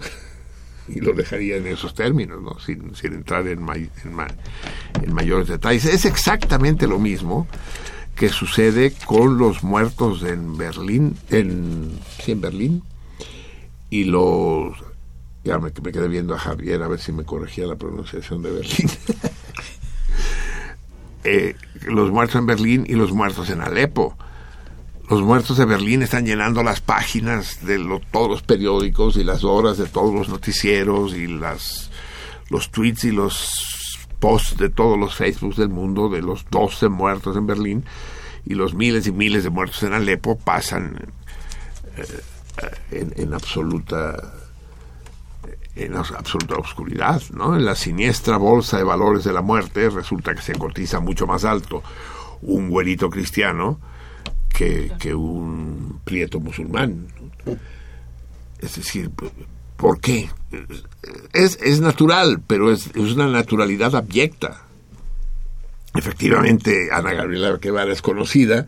y 0.88 1.00
lo 1.00 1.12
dejaría 1.12 1.56
en 1.56 1.66
esos 1.66 1.94
términos, 1.94 2.40
¿no? 2.42 2.58
sin, 2.58 2.94
sin 2.94 3.12
entrar 3.14 3.46
en, 3.46 3.66
en, 3.68 5.12
mayores 5.12 5.48
detalles. 5.48 5.84
Es 5.84 6.04
exactamente 6.04 6.86
lo 6.86 6.98
mismo 6.98 7.46
que 8.16 8.28
sucede 8.30 8.92
con 9.06 9.38
los 9.38 9.62
muertos 9.62 10.22
en 10.22 10.56
Berlín, 10.56 11.16
en, 11.30 11.98
sí, 12.22 12.32
en 12.32 12.40
Berlín, 12.40 12.82
y 13.90 14.04
los... 14.04 14.76
Ya 15.44 15.58
me, 15.58 15.70
me 15.82 15.92
quedé 15.92 16.08
viendo 16.08 16.34
a 16.34 16.38
Javier 16.38 16.82
a 16.82 16.88
ver 16.88 16.98
si 16.98 17.12
me 17.12 17.24
corregía 17.24 17.66
la 17.66 17.76
pronunciación 17.76 18.42
de 18.42 18.50
Berlín. 18.50 18.90
Eh, 21.30 21.56
los 21.82 22.10
muertos 22.10 22.36
en 22.36 22.46
Berlín 22.46 22.84
y 22.88 22.94
los 22.94 23.12
muertos 23.12 23.50
en 23.50 23.60
Alepo. 23.60 24.16
Los 25.10 25.20
muertos 25.20 25.58
de 25.58 25.66
Berlín 25.66 26.00
están 26.00 26.24
llenando 26.24 26.62
las 26.62 26.80
páginas 26.80 27.66
de 27.66 27.78
todos 28.10 28.30
los 28.30 28.42
periódicos 28.42 29.18
y 29.18 29.24
las 29.24 29.44
horas 29.44 29.76
de 29.76 29.84
todos 29.84 30.14
los 30.14 30.30
noticieros 30.30 31.14
y 31.14 31.26
las 31.26 31.90
los 32.48 32.70
tweets 32.70 33.04
y 33.04 33.10
los 33.10 34.08
posts 34.20 34.56
de 34.56 34.70
todos 34.70 34.98
los 34.98 35.16
Facebooks 35.16 35.56
del 35.56 35.68
mundo 35.68 36.08
de 36.08 36.22
los 36.22 36.46
12 36.50 36.88
muertos 36.88 37.36
en 37.36 37.46
Berlín 37.46 37.84
y 38.46 38.54
los 38.54 38.72
miles 38.72 39.06
y 39.06 39.12
miles 39.12 39.44
de 39.44 39.50
muertos 39.50 39.82
en 39.82 39.92
Alepo 39.92 40.38
pasan 40.38 41.12
eh, 41.98 43.06
en, 43.16 43.34
absoluta 43.34 44.16
en 45.78 45.94
absoluta 45.94 46.56
oscuridad, 46.56 47.22
¿no? 47.32 47.56
En 47.56 47.64
la 47.64 47.74
siniestra 47.74 48.36
bolsa 48.36 48.78
de 48.78 48.84
valores 48.84 49.24
de 49.24 49.32
la 49.32 49.42
muerte 49.42 49.88
resulta 49.90 50.34
que 50.34 50.42
se 50.42 50.54
cotiza 50.54 51.00
mucho 51.00 51.26
más 51.26 51.44
alto 51.44 51.82
un 52.42 52.68
güerito 52.68 53.08
cristiano 53.10 53.78
que, 54.48 55.14
un 55.14 56.00
prieto 56.04 56.40
musulmán. 56.40 57.06
Es 58.58 58.74
decir, 58.74 59.10
¿por 59.76 60.00
qué? 60.00 60.28
Es, 61.32 61.58
es 61.62 61.80
natural, 61.80 62.42
pero 62.44 62.72
es, 62.72 62.88
una 62.96 63.28
naturalidad 63.28 63.94
abyecta. 63.94 64.64
Efectivamente, 65.94 66.88
Ana 66.92 67.12
Gabriela 67.12 67.56
Guevara 67.56 67.92
es 67.92 68.02
conocida, 68.02 68.66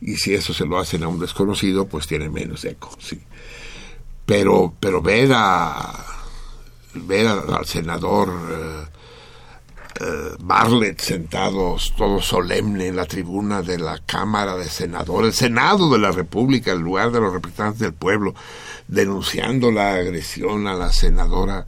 y 0.00 0.16
si 0.16 0.34
eso 0.34 0.54
se 0.54 0.64
lo 0.64 0.78
hacen 0.78 1.02
a 1.02 1.08
un 1.08 1.18
desconocido, 1.18 1.86
pues 1.86 2.06
tiene 2.06 2.28
menos 2.28 2.64
eco, 2.64 2.96
sí. 3.00 3.20
Pero, 4.26 4.72
pero 4.78 5.02
ver 5.02 5.32
a 5.34 6.21
ver 6.94 7.26
al 7.26 7.66
senador 7.66 8.32
eh, 8.50 8.84
eh, 10.00 10.94
sentados 10.98 11.94
todo 11.96 12.20
solemne 12.20 12.88
en 12.88 12.96
la 12.96 13.06
tribuna 13.06 13.62
de 13.62 13.78
la 13.78 13.98
Cámara 14.04 14.56
de 14.56 14.68
Senadores, 14.68 15.28
el 15.28 15.34
Senado 15.34 15.90
de 15.90 15.98
la 15.98 16.10
República, 16.10 16.72
el 16.72 16.80
lugar 16.80 17.12
de 17.12 17.20
los 17.20 17.32
representantes 17.32 17.80
del 17.80 17.94
pueblo, 17.94 18.34
denunciando 18.88 19.70
la 19.70 19.94
agresión 19.94 20.66
a 20.66 20.74
la 20.74 20.92
senadora 20.92 21.66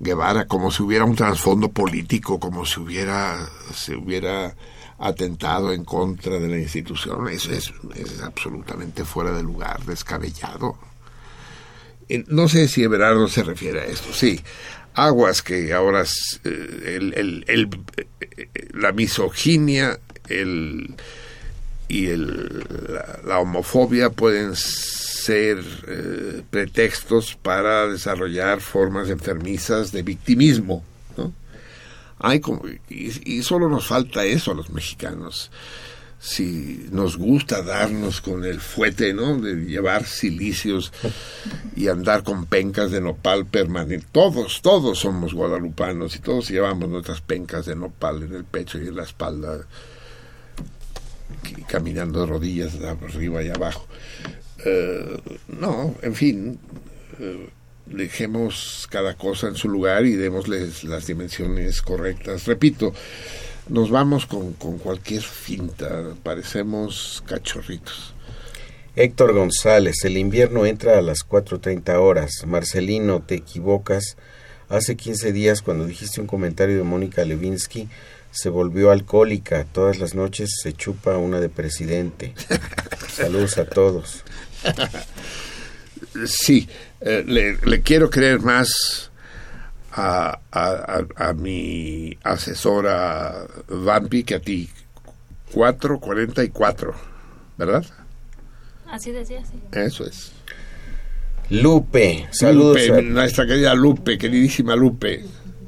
Guevara 0.00 0.46
como 0.46 0.70
si 0.70 0.82
hubiera 0.82 1.04
un 1.04 1.14
trasfondo 1.14 1.68
político, 1.68 2.40
como 2.40 2.66
si 2.66 2.80
hubiera 2.80 3.48
hubiera 3.96 4.54
atentado 4.98 5.72
en 5.72 5.84
contra 5.84 6.38
de 6.38 6.48
la 6.48 6.58
institución. 6.58 7.28
Eso 7.28 7.52
es, 7.52 7.72
es 7.94 8.20
absolutamente 8.20 9.04
fuera 9.04 9.32
de 9.32 9.42
lugar, 9.42 9.82
descabellado. 9.84 10.76
No 12.28 12.48
sé 12.48 12.68
si 12.68 12.82
Everardo 12.82 13.28
se 13.28 13.42
refiere 13.42 13.80
a 13.80 13.84
esto, 13.86 14.12
sí, 14.12 14.40
aguas 14.94 15.42
que 15.42 15.72
ahora 15.72 16.04
eh, 16.44 16.94
el, 16.96 17.44
el, 17.46 17.68
la 18.72 18.92
misoginia 18.92 19.98
el, 20.28 20.94
y 21.88 22.06
el, 22.06 22.64
la, 23.24 23.38
homofobia 23.40 24.10
pueden 24.10 24.54
ser 24.56 25.58
eh, 25.86 26.42
pretextos 26.50 27.36
para 27.36 27.88
desarrollar 27.88 28.60
formas 28.60 29.10
enfermizas 29.10 29.92
de 29.92 30.02
victimismo. 30.02 30.84
¿no? 31.16 31.32
Hay 32.18 32.40
como, 32.40 32.66
y, 32.88 33.12
y, 33.24 33.42
solo 33.42 33.68
nos 33.68 33.86
falta 33.86 34.24
eso 34.24 34.52
a 34.52 34.54
los 34.54 34.70
mexicanos. 34.70 35.50
Si 36.24 36.86
nos 36.90 37.18
gusta 37.18 37.60
darnos 37.60 38.22
con 38.22 38.46
el 38.46 38.58
fuete, 38.58 39.12
¿no? 39.12 39.38
De 39.38 39.56
llevar 39.56 40.06
silicios 40.06 40.90
y 41.76 41.88
andar 41.88 42.22
con 42.22 42.46
pencas 42.46 42.90
de 42.90 43.02
nopal 43.02 43.44
permanente. 43.44 44.06
Todos, 44.10 44.62
todos 44.62 45.00
somos 45.00 45.34
guadalupanos 45.34 46.16
y 46.16 46.20
todos 46.20 46.48
llevamos 46.48 46.88
nuestras 46.88 47.20
pencas 47.20 47.66
de 47.66 47.76
nopal 47.76 48.22
en 48.22 48.34
el 48.34 48.44
pecho 48.44 48.78
y 48.78 48.88
en 48.88 48.96
la 48.96 49.02
espalda, 49.02 49.66
caminando 51.68 52.20
de 52.20 52.26
rodillas 52.26 52.72
arriba 52.80 53.42
y 53.42 53.50
abajo. 53.50 53.86
Eh, 54.64 55.20
no, 55.60 55.94
en 56.00 56.14
fin, 56.14 56.58
eh, 57.20 57.50
dejemos 57.84 58.88
cada 58.90 59.14
cosa 59.14 59.48
en 59.48 59.56
su 59.56 59.68
lugar 59.68 60.06
y 60.06 60.14
démosles 60.14 60.84
las 60.84 61.06
dimensiones 61.06 61.82
correctas. 61.82 62.46
Repito, 62.46 62.94
nos 63.68 63.90
vamos 63.90 64.26
con, 64.26 64.52
cualquier 64.52 65.22
finta, 65.22 66.14
parecemos 66.22 67.22
cachorritos. 67.26 68.14
Héctor 68.96 69.32
González, 69.32 70.04
el 70.04 70.16
invierno 70.16 70.66
entra 70.66 70.98
a 70.98 71.02
las 71.02 71.26
4.30 71.28 71.98
horas. 71.98 72.30
Marcelino, 72.46 73.22
te 73.22 73.34
equivocas. 73.34 74.16
Hace 74.68 74.96
15 74.96 75.32
días, 75.32 75.62
cuando 75.62 75.86
dijiste 75.86 76.20
un 76.20 76.26
comentario 76.26 76.76
de 76.76 76.84
Mónica 76.84 77.24
Levinsky, 77.24 77.88
se 78.30 78.50
volvió 78.50 78.90
alcohólica. 78.90 79.64
Todas 79.64 79.98
las 79.98 80.14
noches 80.14 80.50
se 80.62 80.72
chupa 80.72 81.16
una 81.16 81.40
de 81.40 81.48
presidente. 81.48 82.34
Saludos 83.08 83.58
a 83.58 83.64
todos. 83.64 84.22
Sí, 86.26 86.68
eh, 87.00 87.24
le, 87.26 87.56
le, 87.64 87.82
quiero 87.82 88.10
creer 88.10 88.40
más 88.40 89.10
a, 89.96 90.40
a, 91.16 91.32
mi 91.34 92.18
asesora 92.24 93.46
Vampi 93.68 94.24
que 94.24 94.34
a 94.34 94.40
ti. 94.40 94.68
4.44, 95.52 96.92
¿verdad? 97.56 97.84
Así 98.90 99.12
decía, 99.12 99.44
sí. 99.44 99.60
Eso 99.72 100.04
es. 100.04 100.32
Lupe, 101.50 102.26
saludos 102.32 102.78
a... 102.90 103.00
nuestra 103.02 103.46
querida 103.46 103.74
Lupe, 103.74 104.18
queridísima 104.18 104.74
Lupe. 104.74 105.24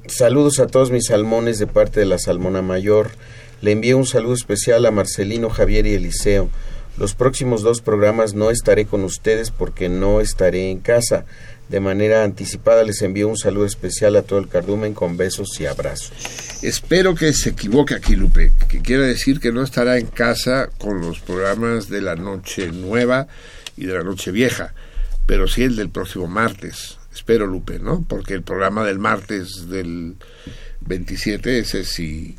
Saludos 0.06 0.58
a 0.58 0.66
todos 0.66 0.90
mis 0.90 1.06
salmones 1.06 1.58
de 1.58 1.66
parte 1.66 2.00
de 2.00 2.06
la 2.06 2.18
Salmona 2.18 2.62
Mayor. 2.62 3.10
Le 3.60 3.72
envío 3.72 3.96
un 3.98 4.06
saludo 4.06 4.34
especial 4.34 4.86
a 4.86 4.90
Marcelino, 4.90 5.50
Javier 5.50 5.86
y 5.86 5.94
Eliseo. 5.94 6.48
Los 6.98 7.14
próximos 7.14 7.62
dos 7.62 7.82
programas 7.82 8.32
no 8.32 8.50
estaré 8.50 8.86
con 8.86 9.04
ustedes 9.04 9.50
porque 9.50 9.90
no 9.90 10.20
estaré 10.22 10.70
en 10.70 10.80
casa. 10.80 11.26
De 11.68 11.80
manera 11.80 12.24
anticipada 12.24 12.84
les 12.84 13.02
envío 13.02 13.28
un 13.28 13.36
saludo 13.36 13.66
especial 13.66 14.16
a 14.16 14.22
todo 14.22 14.38
el 14.38 14.48
cardumen 14.48 14.94
con 14.94 15.16
besos 15.16 15.60
y 15.60 15.66
abrazos. 15.66 16.12
Espero 16.62 17.14
que 17.14 17.32
se 17.32 17.50
equivoque 17.50 17.94
aquí, 17.94 18.16
Lupe, 18.16 18.52
que 18.68 18.80
quiere 18.80 19.02
decir 19.02 19.40
que 19.40 19.52
no 19.52 19.62
estará 19.62 19.98
en 19.98 20.06
casa 20.06 20.70
con 20.78 21.00
los 21.00 21.20
programas 21.20 21.88
de 21.88 22.00
la 22.00 22.14
noche 22.14 22.70
nueva 22.72 23.26
y 23.76 23.84
de 23.84 23.94
la 23.94 24.02
noche 24.02 24.30
vieja, 24.30 24.72
pero 25.26 25.48
sí 25.48 25.64
el 25.64 25.76
del 25.76 25.90
próximo 25.90 26.28
martes. 26.28 26.98
Espero, 27.12 27.46
Lupe, 27.46 27.78
¿no? 27.78 28.06
Porque 28.08 28.34
el 28.34 28.42
programa 28.42 28.86
del 28.86 28.98
martes 28.98 29.68
del 29.68 30.16
27, 30.80 31.58
ese 31.58 31.84
sí, 31.84 32.36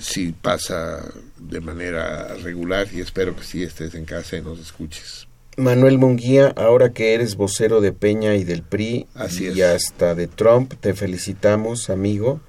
sí 0.00 0.34
pasa 0.40 1.04
de 1.38 1.60
manera 1.60 2.34
regular 2.42 2.88
y 2.92 3.00
espero 3.00 3.34
que 3.36 3.44
sí 3.44 3.62
estés 3.62 3.94
en 3.94 4.04
casa 4.04 4.36
y 4.36 4.42
nos 4.42 4.58
escuches. 4.58 5.26
Manuel 5.56 5.98
Munguía, 5.98 6.52
ahora 6.56 6.92
que 6.92 7.14
eres 7.14 7.36
vocero 7.36 7.80
de 7.80 7.92
Peña 7.92 8.34
y 8.36 8.44
del 8.44 8.62
PRI 8.62 9.06
y 9.38 9.60
hasta 9.60 10.14
de 10.14 10.26
Trump, 10.26 10.74
te 10.80 10.94
felicitamos, 10.94 11.90
amigo, 11.90 12.40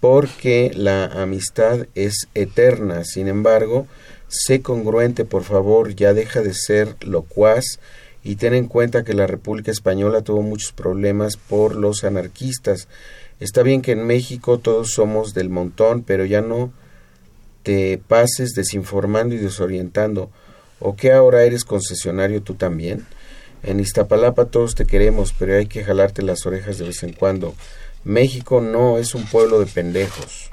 porque 0.00 0.72
la 0.74 1.04
amistad 1.04 1.86
es 1.94 2.28
eterna. 2.34 3.04
Sin 3.04 3.28
embargo, 3.28 3.86
sé 4.26 4.62
congruente, 4.62 5.24
por 5.24 5.44
favor, 5.44 5.94
ya 5.94 6.12
deja 6.12 6.40
de 6.40 6.54
ser 6.54 6.96
locuaz 7.02 7.78
y 8.24 8.36
ten 8.36 8.54
en 8.54 8.66
cuenta 8.66 9.04
que 9.04 9.12
la 9.12 9.26
República 9.26 9.70
Española 9.70 10.22
tuvo 10.22 10.42
muchos 10.42 10.72
problemas 10.72 11.36
por 11.36 11.76
los 11.76 12.04
anarquistas. 12.04 12.88
Está 13.40 13.62
bien 13.62 13.82
que 13.82 13.92
en 13.92 14.06
México 14.06 14.58
todos 14.58 14.92
somos 14.92 15.34
del 15.34 15.50
montón, 15.50 16.02
pero 16.02 16.24
ya 16.24 16.40
no 16.40 16.72
te 17.62 17.98
pases 17.98 18.54
desinformando 18.54 19.34
y 19.34 19.38
desorientando. 19.38 20.30
¿O 20.80 20.96
que 20.96 21.12
ahora 21.12 21.44
eres 21.44 21.64
concesionario 21.64 22.42
tú 22.42 22.54
también? 22.54 23.06
En 23.62 23.80
Iztapalapa 23.80 24.46
todos 24.46 24.74
te 24.74 24.86
queremos, 24.86 25.34
pero 25.38 25.56
hay 25.56 25.66
que 25.66 25.84
jalarte 25.84 26.22
las 26.22 26.44
orejas 26.46 26.78
de 26.78 26.86
vez 26.86 27.02
en 27.02 27.12
cuando. 27.12 27.54
México 28.04 28.60
no 28.60 28.98
es 28.98 29.14
un 29.14 29.24
pueblo 29.24 29.58
de 29.60 29.66
pendejos. 29.66 30.50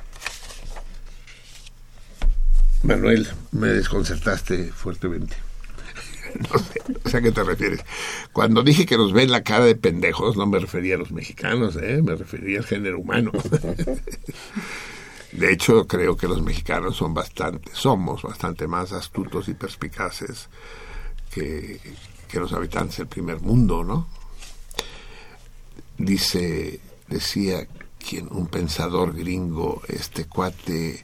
Manuel, 2.84 3.28
me 3.52 3.68
desconcertaste 3.68 4.72
fuertemente. 4.72 5.36
No 6.52 6.60
sé, 7.10 7.18
a 7.18 7.22
qué 7.22 7.32
te 7.32 7.44
refieres. 7.44 7.82
Cuando 8.32 8.64
dije 8.64 8.86
que 8.86 8.98
nos 8.98 9.14
ven 9.14 9.32
la 9.32 9.44
cara 9.44 9.66
de 9.66 9.76
pendejos, 9.76 10.38
no 10.38 10.46
me 10.46 10.60
refería 10.60 10.96
a 10.96 10.98
los 10.98 11.12
mexicanos, 11.12 11.76
¿eh? 11.76 12.02
me 12.04 12.16
refería 12.16 12.60
al 12.60 12.66
género 12.66 13.00
humano. 13.00 13.32
De 15.32 15.52
hecho, 15.52 15.88
creo 15.88 16.18
que 16.18 16.28
los 16.28 16.42
mexicanos 16.42 16.98
son 16.98 17.14
bastante, 17.14 17.72
somos 17.74 18.22
bastante 18.22 18.68
más 18.68 18.92
astutos 18.92 19.48
y 19.48 19.54
perspicaces 19.54 20.50
que, 21.32 21.80
los 22.34 22.54
habitantes 22.54 22.98
del 22.98 23.08
primer 23.08 23.40
mundo, 23.42 23.84
¿no? 23.84 24.08
Dice, 25.98 26.80
decía 27.08 27.68
quien, 28.00 28.28
un 28.32 28.48
pensador 28.48 29.14
gringo, 29.14 29.82
este 29.88 30.26
cuate 30.26 31.04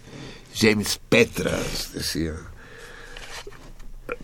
James 0.56 1.00
Petras, 1.10 1.94
decía, 1.94 2.34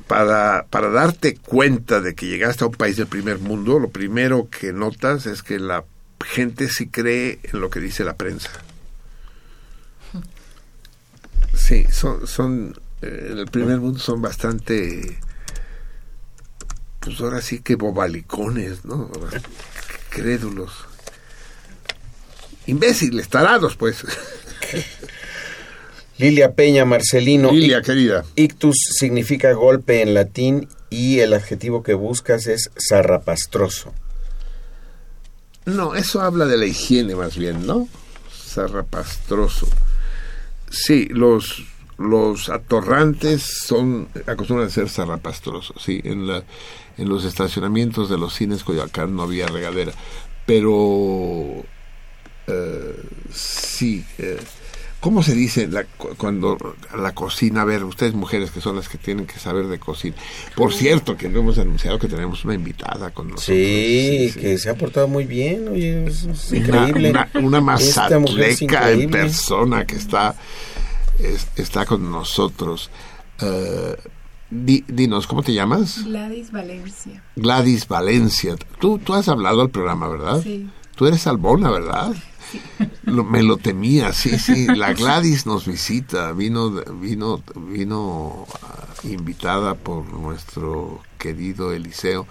para, 0.07 0.65
para 0.69 0.89
darte 0.89 1.35
cuenta 1.35 2.01
de 2.01 2.15
que 2.15 2.27
llegaste 2.27 2.63
a 2.63 2.67
un 2.67 2.73
país 2.73 2.97
del 2.97 3.07
primer 3.07 3.39
mundo, 3.39 3.79
lo 3.79 3.89
primero 3.89 4.49
que 4.49 4.73
notas 4.73 5.25
es 5.25 5.43
que 5.43 5.59
la 5.59 5.83
gente 6.25 6.69
sí 6.69 6.87
cree 6.87 7.39
en 7.43 7.59
lo 7.59 7.69
que 7.69 7.79
dice 7.79 8.03
la 8.03 8.15
prensa. 8.15 8.49
Sí, 11.53 11.85
son, 11.91 12.27
son 12.27 12.75
eh, 13.01 13.29
en 13.31 13.39
el 13.39 13.47
primer 13.47 13.79
mundo 13.79 13.99
son 13.99 14.21
bastante, 14.21 15.19
pues 16.99 17.19
ahora 17.19 17.41
sí 17.41 17.59
que 17.59 17.75
bobalicones, 17.75 18.85
¿no? 18.85 19.11
Crédulos. 20.09 20.71
Imbéciles, 22.65 23.27
tarados, 23.29 23.75
pues. 23.75 24.03
Lilia 26.17 26.53
Peña 26.53 26.85
Marcelino. 26.85 27.51
Lilia, 27.51 27.81
querida. 27.81 28.23
Ictus 28.35 28.77
significa 28.97 29.51
golpe 29.53 30.01
en 30.01 30.13
latín 30.13 30.67
y 30.89 31.19
el 31.19 31.33
adjetivo 31.33 31.83
que 31.83 31.95
buscas 31.95 32.47
es 32.47 32.69
zarrapastroso. 32.89 33.93
No, 35.65 35.95
eso 35.95 36.21
habla 36.21 36.45
de 36.45 36.57
la 36.57 36.65
higiene 36.65 37.15
más 37.15 37.37
bien, 37.37 37.65
¿no? 37.65 37.87
Zarrapastroso. 38.31 39.67
Sí, 40.69 41.07
los, 41.09 41.63
los 41.97 42.49
atorrantes 42.49 43.43
son 43.65 44.07
acostumbran 44.27 44.67
a 44.67 44.71
ser 44.71 44.89
zarrapastrosos, 44.89 45.81
sí, 45.81 46.01
en 46.03 46.27
la 46.27 46.43
en 46.97 47.09
los 47.09 47.25
estacionamientos 47.25 48.09
de 48.09 48.17
los 48.17 48.33
cines 48.35 48.63
Coyoacán 48.63 49.15
no 49.15 49.23
había 49.23 49.47
regadera, 49.47 49.93
pero 50.45 51.63
eh, 52.47 53.03
sí, 53.31 54.05
eh, 54.17 54.39
¿Cómo 55.03 55.21
se 55.21 55.35
dice 55.35 55.67
la, 55.67 55.83
cuando 56.15 56.57
la 56.97 57.13
cocina? 57.13 57.63
A 57.63 57.65
ver, 57.65 57.83
ustedes 57.83 58.13
mujeres 58.13 58.51
que 58.51 58.61
son 58.61 58.77
las 58.77 58.87
que 58.87 58.97
tienen 58.97 59.25
que 59.25 59.37
saber 59.37 59.67
de 59.67 59.77
cocina. 59.77 60.15
Por 60.55 60.73
cierto, 60.73 61.17
que 61.17 61.27
no 61.27 61.39
hemos 61.39 61.57
anunciado 61.57 61.99
que 61.99 62.07
tenemos 62.07 62.45
una 62.45 62.53
invitada 62.53 63.11
con 63.11 63.27
nosotros. 63.27 63.57
Sí, 63.57 64.31
que 64.39 64.57
se 64.57 64.69
ha 64.69 64.75
portado 64.75 65.09
muy 65.09 65.25
bien, 65.25 65.67
oye, 65.67 66.05
es, 66.05 66.53
increíble. 66.53 67.09
Una, 67.09 67.29
una, 67.33 67.59
mazatleca 67.59 68.91
en 68.91 69.11
persona 69.11 69.85
que 69.85 69.97
está, 69.97 70.35
está 71.57 71.85
con 71.85 72.09
nosotros. 72.09 72.89
Uh, 73.41 73.95
dinos, 74.49 75.27
¿cómo 75.27 75.43
te 75.43 75.53
llamas? 75.53 76.05
Gladys 76.05 76.49
Valencia. 76.49 77.21
Gladys 77.35 77.89
Valencia. 77.89 78.55
Tú, 78.79 78.99
tú 78.99 79.15
has 79.15 79.27
hablado 79.27 79.63
al 79.63 79.69
programa, 79.69 80.07
¿verdad? 80.07 80.41
Sí. 80.41 80.69
Tú 80.95 81.07
eres 81.07 81.27
Albona, 81.27 81.71
¿verdad? 81.71 82.13
Me 83.03 83.43
lo 83.43 83.57
temía, 83.57 84.13
sí, 84.13 84.37
sí. 84.39 84.67
La 84.67 84.93
Gladys 84.93 85.45
nos 85.45 85.65
visita, 85.65 86.31
vino, 86.33 86.69
vino, 86.99 87.41
vino 87.55 88.47
ah, 88.61 88.87
invitada 89.03 89.75
por 89.75 90.05
nuestro 90.05 91.01
querido 91.17 91.71
Eliseo 91.71 92.27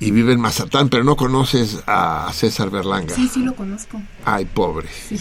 y 0.00 0.10
vive 0.12 0.32
en 0.32 0.40
Mazatán, 0.40 0.88
pero 0.88 1.02
no 1.02 1.16
conoces 1.16 1.82
a 1.86 2.30
César 2.32 2.70
Berlanga. 2.70 3.14
Sí, 3.14 3.28
sí 3.32 3.42
lo 3.42 3.54
conozco. 3.54 4.00
Ay, 4.24 4.44
pobre. 4.44 4.88
Sí, 4.88 5.18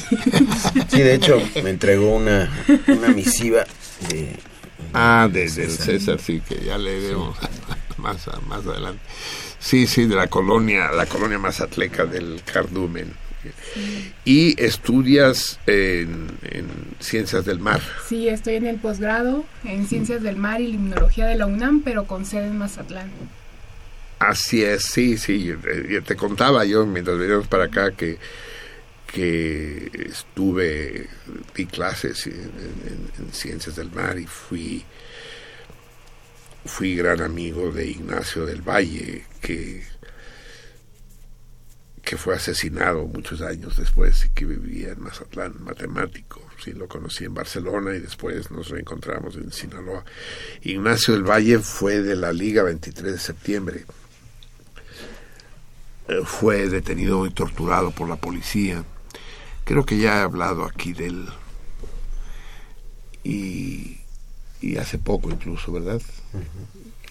de 0.99 1.15
hecho, 1.15 1.41
me 1.63 1.71
entregó 1.71 2.15
una, 2.15 2.49
una 2.87 3.07
misiva 3.09 3.65
de... 4.09 4.37
Ah, 4.93 5.27
de, 5.31 5.49
César. 5.49 6.19
sí, 6.19 6.41
que 6.41 6.63
ya 6.63 6.77
le 6.77 6.99
vemos 6.99 7.35
más, 7.97 8.29
más 8.47 8.65
adelante. 8.65 9.01
Sí, 9.59 9.87
sí, 9.87 10.05
de 10.05 10.15
la 10.15 10.27
colonia, 10.27 10.91
la 10.91 11.05
colonia 11.05 11.39
mazatleca 11.39 12.05
del 12.05 12.41
Cardumen. 12.43 13.13
Y 14.25 14.61
estudias 14.61 15.59
en, 15.67 16.27
Ciencias 16.99 17.45
del 17.45 17.59
Mar. 17.59 17.81
Sí, 18.07 18.27
estoy 18.27 18.55
en 18.55 18.67
el 18.67 18.77
posgrado 18.77 19.45
en 19.63 19.87
Ciencias 19.87 20.21
del 20.21 20.35
Mar 20.35 20.59
y 20.61 20.67
Limnología 20.67 21.27
de 21.27 21.35
la 21.35 21.45
UNAM, 21.45 21.81
pero 21.81 22.05
con 22.05 22.25
sede 22.25 22.47
en 22.47 22.57
Mazatlán. 22.57 23.09
Así 24.19 24.63
es, 24.63 24.83
sí, 24.83 25.17
sí. 25.17 25.53
Te 26.05 26.15
contaba 26.15 26.65
yo 26.65 26.85
mientras 26.85 27.17
veníamos 27.17 27.47
para 27.47 27.65
acá 27.65 27.91
que, 27.91 28.17
que 29.05 29.91
estuve, 30.09 31.07
di 31.55 31.65
clases 31.67 32.27
en 32.27 33.31
Ciencias 33.31 33.75
del 33.75 33.91
Mar 33.91 34.17
y 34.17 34.25
fui 34.25 34.83
fui 36.67 36.95
gran 36.95 37.21
amigo 37.21 37.71
de 37.71 37.87
Ignacio 37.87 38.45
del 38.45 38.61
Valle, 38.61 39.23
que, 39.37 39.83
que 42.03 42.17
fue 42.17 42.35
asesinado 42.35 43.05
muchos 43.05 43.41
años 43.41 43.77
después 43.77 44.25
y 44.25 44.29
que 44.29 44.45
vivía 44.45 44.91
en 44.91 45.01
Mazatlán, 45.01 45.63
matemático. 45.63 46.41
Sí, 46.63 46.73
lo 46.73 46.87
conocí 46.87 47.25
en 47.25 47.33
Barcelona 47.33 47.95
y 47.95 47.99
después 47.99 48.49
nos 48.51 48.69
reencontramos 48.69 49.35
en 49.35 49.51
Sinaloa. 49.51 50.03
Ignacio 50.61 51.13
del 51.13 51.23
Valle 51.23 51.59
fue 51.59 52.01
de 52.01 52.15
la 52.15 52.33
Liga 52.33 52.63
23 52.63 53.13
de 53.13 53.19
septiembre. 53.19 53.85
Eh, 56.07 56.21
fue 56.25 56.67
detenido 56.69 57.25
y 57.25 57.31
torturado 57.31 57.91
por 57.91 58.09
la 58.09 58.15
policía. 58.15 58.83
Creo 59.65 59.85
que 59.85 59.97
ya 59.97 60.19
he 60.19 60.21
hablado 60.21 60.63
aquí 60.63 60.93
de 60.93 61.07
él. 61.07 61.29
Y 63.23 63.97
y 64.61 64.77
hace 64.77 64.97
poco 64.97 65.29
incluso, 65.29 65.71
¿verdad? 65.71 66.01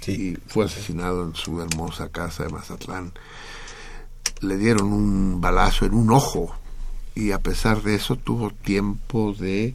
Sí. 0.06 0.38
fue 0.46 0.64
asesinado 0.66 1.24
en 1.24 1.34
su 1.34 1.60
hermosa 1.60 2.08
casa 2.10 2.44
de 2.44 2.50
Mazatlán. 2.50 3.12
Le 4.40 4.56
dieron 4.56 4.92
un 4.92 5.40
balazo 5.40 5.84
en 5.84 5.94
un 5.94 6.10
ojo 6.10 6.54
y 7.14 7.32
a 7.32 7.40
pesar 7.40 7.82
de 7.82 7.96
eso 7.96 8.16
tuvo 8.16 8.50
tiempo 8.50 9.32
de 9.32 9.74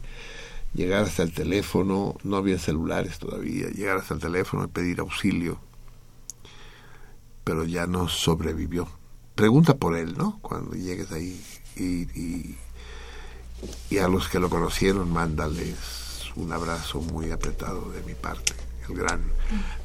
llegar 0.74 1.04
hasta 1.04 1.22
el 1.22 1.32
teléfono, 1.32 2.16
no 2.22 2.36
había 2.36 2.58
celulares 2.58 3.18
todavía, 3.18 3.68
llegar 3.68 3.98
hasta 3.98 4.14
el 4.14 4.20
teléfono 4.20 4.64
y 4.64 4.68
pedir 4.68 5.00
auxilio, 5.00 5.58
pero 7.44 7.64
ya 7.64 7.86
no 7.86 8.08
sobrevivió. 8.08 8.88
Pregunta 9.34 9.76
por 9.76 9.96
él, 9.96 10.16
¿no? 10.16 10.38
Cuando 10.40 10.74
llegues 10.74 11.10
ahí 11.12 11.42
y, 11.76 12.02
y, 12.18 12.56
y 13.90 13.98
a 13.98 14.08
los 14.08 14.28
que 14.28 14.38
lo 14.38 14.48
conocieron, 14.48 15.12
mándales 15.12 16.30
un 16.36 16.52
abrazo 16.52 17.00
muy 17.00 17.30
apretado 17.30 17.90
de 17.90 18.02
mi 18.02 18.14
parte, 18.14 18.54
el 18.88 18.94
gran 18.94 19.20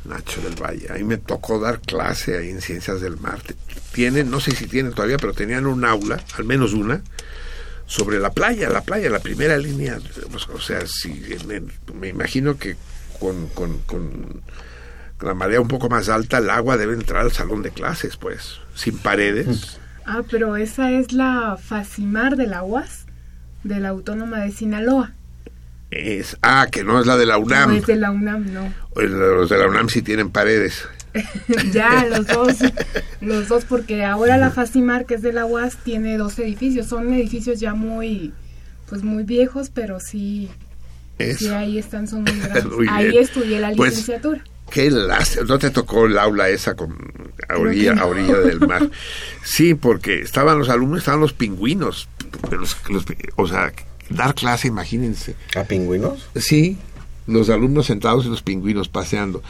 Nacho 0.06 0.42
del 0.42 0.56
Valle. 0.62 0.88
Ahí 0.92 1.04
me 1.04 1.18
tocó 1.18 1.60
dar 1.60 1.80
clase 1.82 2.38
ahí 2.38 2.50
en 2.50 2.62
Ciencias 2.62 3.02
del 3.02 3.18
Mar. 3.18 3.40
Tienen, 3.92 4.30
no 4.30 4.40
sé 4.40 4.52
si 4.52 4.68
tienen 4.68 4.94
todavía, 4.94 5.18
pero 5.18 5.34
tenían 5.34 5.66
un 5.66 5.86
aula, 5.86 6.22
al 6.38 6.46
menos 6.46 6.74
una, 6.74 7.02
sobre 7.86 8.20
la 8.20 8.32
playa, 8.32 8.70
la 8.70 8.82
playa, 8.82 9.10
la 9.10 9.20
primera 9.20 9.58
línea. 9.58 10.00
Pues, 10.32 10.48
o 10.50 10.60
sea, 10.60 10.82
si, 10.86 11.24
me 11.94 12.08
imagino 12.10 12.58
que 12.58 12.76
con, 13.20 13.48
con, 13.50 13.80
con 13.80 14.42
la 15.22 15.34
marea 15.34 15.62
un 15.62 15.68
poco 15.68 15.90
más 15.90 16.10
alta, 16.10 16.38
el 16.38 16.50
agua 16.50 16.78
debe 16.78 16.94
entrar 16.94 17.24
al 17.24 17.32
salón 17.32 17.64
de 17.64 17.72
clases, 17.72 18.18
pues, 18.18 18.60
sin 18.76 18.98
paredes. 18.98 19.80
Ah, 20.06 20.22
pero 20.30 20.56
esa 20.56 20.92
es 20.92 21.12
la 21.12 21.58
Facimar 21.58 22.38
de 22.38 22.48
la 22.48 22.64
de 23.64 23.80
la 23.80 23.90
Autónoma 23.90 24.40
de 24.40 24.52
Sinaloa 24.52 25.17
es 25.92 26.38
ah 26.42 26.68
que 26.72 26.84
no 26.84 27.00
es 27.00 27.06
la 27.06 27.18
de 27.18 27.26
la 27.26 27.38
UNAM. 27.38 27.70
no 27.70 27.76
es 27.78 27.86
de 27.86 27.96
la 27.96 28.12
UNAM 28.12 28.54
no. 28.54 28.74
Los 28.96 29.50
de 29.50 29.58
la 29.58 29.68
UNAM 29.68 29.90
sí 29.90 30.02
tienen 30.02 30.30
paredes. 30.30 30.88
Ya 31.72 32.06
los 32.06 32.28
dos 32.28 32.58
los 33.22 33.48
dos 33.48 33.66
porque 33.66 34.04
ahora 34.06 34.38
la 34.38 34.52
Facimar 34.52 35.06
que 35.06 35.16
es 35.16 35.22
de 35.22 35.34
la 35.34 35.46
UAS 35.46 35.78
tiene 35.78 36.18
dos 36.18 36.38
edificios. 36.40 36.88
Son 36.88 37.12
edificios 37.14 37.60
ya 37.60 37.74
muy 37.74 38.34
pues 38.90 39.04
muy 39.04 39.24
viejos 39.24 39.72
pero 39.74 40.00
sí 40.00 40.50
sí 41.18 41.48
ahí 41.48 41.80
están 41.80 42.08
son 42.08 42.24
muy 42.24 42.40
grandes. 42.40 42.66
ahí 42.90 43.18
estudié 43.18 43.60
la 43.60 43.72
pues, 43.72 43.92
licenciatura. 43.92 44.44
Qué 44.70 44.92
lástima, 44.92 45.46
no 45.46 45.58
te 45.58 45.70
tocó 45.70 46.08
el 46.08 46.20
aula 46.20 46.50
esa 46.50 46.76
con 46.76 46.96
a 47.48 47.58
orilla, 47.58 47.94
a 47.94 48.06
orilla 48.06 48.38
del 48.40 48.60
mar. 48.60 48.90
Sí, 49.42 49.74
porque 49.76 50.20
estaban 50.20 50.60
los 50.60 50.68
alumnos, 50.68 51.00
estaban 51.00 51.22
los 51.22 51.32
pingüinos, 51.32 52.10
los, 52.52 52.76
o 53.38 53.48
sea, 53.48 53.72
dar 54.10 54.36
clase, 54.36 54.68
imagínense. 54.68 55.36
¿A 55.56 55.64
pingüinos? 55.64 56.28
Sí, 56.36 56.78
los 57.28 57.50
alumnos 57.50 57.88
sentados 57.88 58.26
y 58.26 58.30
los 58.30 58.42
pingüinos 58.42 58.90
paseando. 58.90 59.42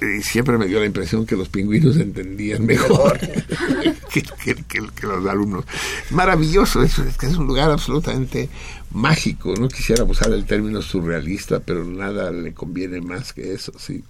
Y 0.00 0.22
siempre 0.22 0.56
me 0.58 0.66
dio 0.66 0.78
la 0.78 0.86
impresión 0.86 1.26
que 1.26 1.34
los 1.34 1.48
pingüinos 1.48 1.96
entendían 2.00 2.64
mejor 2.64 3.18
que, 4.12 5.06
los 5.06 5.26
alumnos. 5.26 5.64
Maravilloso, 6.10 6.82
es, 6.82 6.98
es, 6.98 7.22
es 7.22 7.36
un 7.36 7.46
lugar 7.46 7.70
absolutamente 7.70 8.48
mágico. 8.92 9.54
No 9.58 9.68
quisiera 9.68 10.04
usar 10.04 10.32
el 10.32 10.44
término 10.44 10.82
surrealista, 10.82 11.60
pero 11.60 11.84
nada 11.84 12.30
le 12.30 12.54
conviene 12.54 13.00
más 13.00 13.32
que 13.32 13.52
eso, 13.52 13.72
sí. 13.78 14.04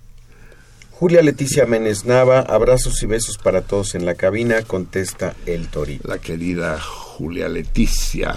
Julia 0.91 1.23
Leticia 1.23 1.65
Menes 1.65 2.07
Nava, 2.07 2.41
abrazos 2.41 3.01
y 3.05 3.07
besos 3.07 3.39
para 3.39 3.63
todos 3.63 3.95
en 3.95 4.05
la 4.05 4.17
cabina, 4.17 4.63
contesta 4.63 5.37
el 5.47 5.69
Torito. 5.69 6.09
La 6.09 6.19
querida 6.19 6.81
Julia 6.81 7.49
Leticia. 7.49 8.35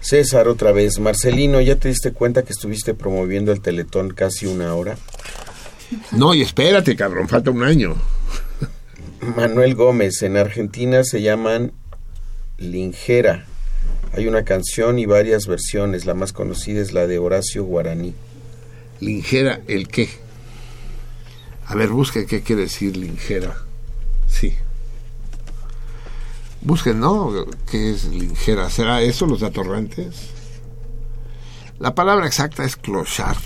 César, 0.00 0.48
otra 0.48 0.72
vez. 0.72 0.98
Marcelino, 0.98 1.60
¿ya 1.60 1.76
te 1.76 1.88
diste 1.88 2.12
cuenta 2.12 2.42
que 2.42 2.52
estuviste 2.52 2.94
promoviendo 2.94 3.52
el 3.52 3.60
Teletón 3.60 4.10
casi 4.10 4.46
una 4.46 4.74
hora? 4.74 4.96
No, 6.12 6.34
y 6.34 6.42
espérate, 6.42 6.96
cabrón, 6.96 7.28
falta 7.28 7.50
un 7.50 7.62
año. 7.62 7.96
Manuel 9.36 9.74
Gómez, 9.74 10.22
en 10.22 10.36
Argentina 10.36 11.04
se 11.04 11.22
llaman 11.22 11.72
Lingera. 12.58 13.46
Hay 14.12 14.26
una 14.26 14.44
canción 14.44 14.98
y 14.98 15.06
varias 15.06 15.46
versiones. 15.46 16.06
La 16.06 16.14
más 16.14 16.32
conocida 16.32 16.80
es 16.80 16.92
la 16.92 17.06
de 17.06 17.18
Horacio 17.18 17.64
Guaraní. 17.64 18.14
Lingera, 19.00 19.60
¿el 19.68 19.88
qué? 19.88 20.08
A 21.66 21.74
ver, 21.74 21.88
busca 21.88 22.24
qué 22.24 22.42
quiere 22.42 22.62
decir 22.62 22.96
Lingera. 22.96 23.67
Busquen, 26.60 27.00
¿no? 27.00 27.46
¿Qué 27.70 27.92
es 27.92 28.04
lingera? 28.06 28.68
¿Será 28.70 29.00
eso 29.02 29.26
los 29.26 29.42
atorrantes? 29.42 30.30
La 31.78 31.94
palabra 31.94 32.26
exacta 32.26 32.64
es 32.64 32.76
clochard. 32.76 33.38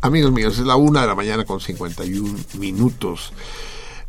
Amigos 0.00 0.32
míos, 0.32 0.58
es 0.58 0.64
la 0.64 0.76
una 0.76 1.02
de 1.02 1.08
la 1.08 1.14
mañana 1.14 1.44
con 1.44 1.60
51 1.60 2.38
minutos. 2.58 3.32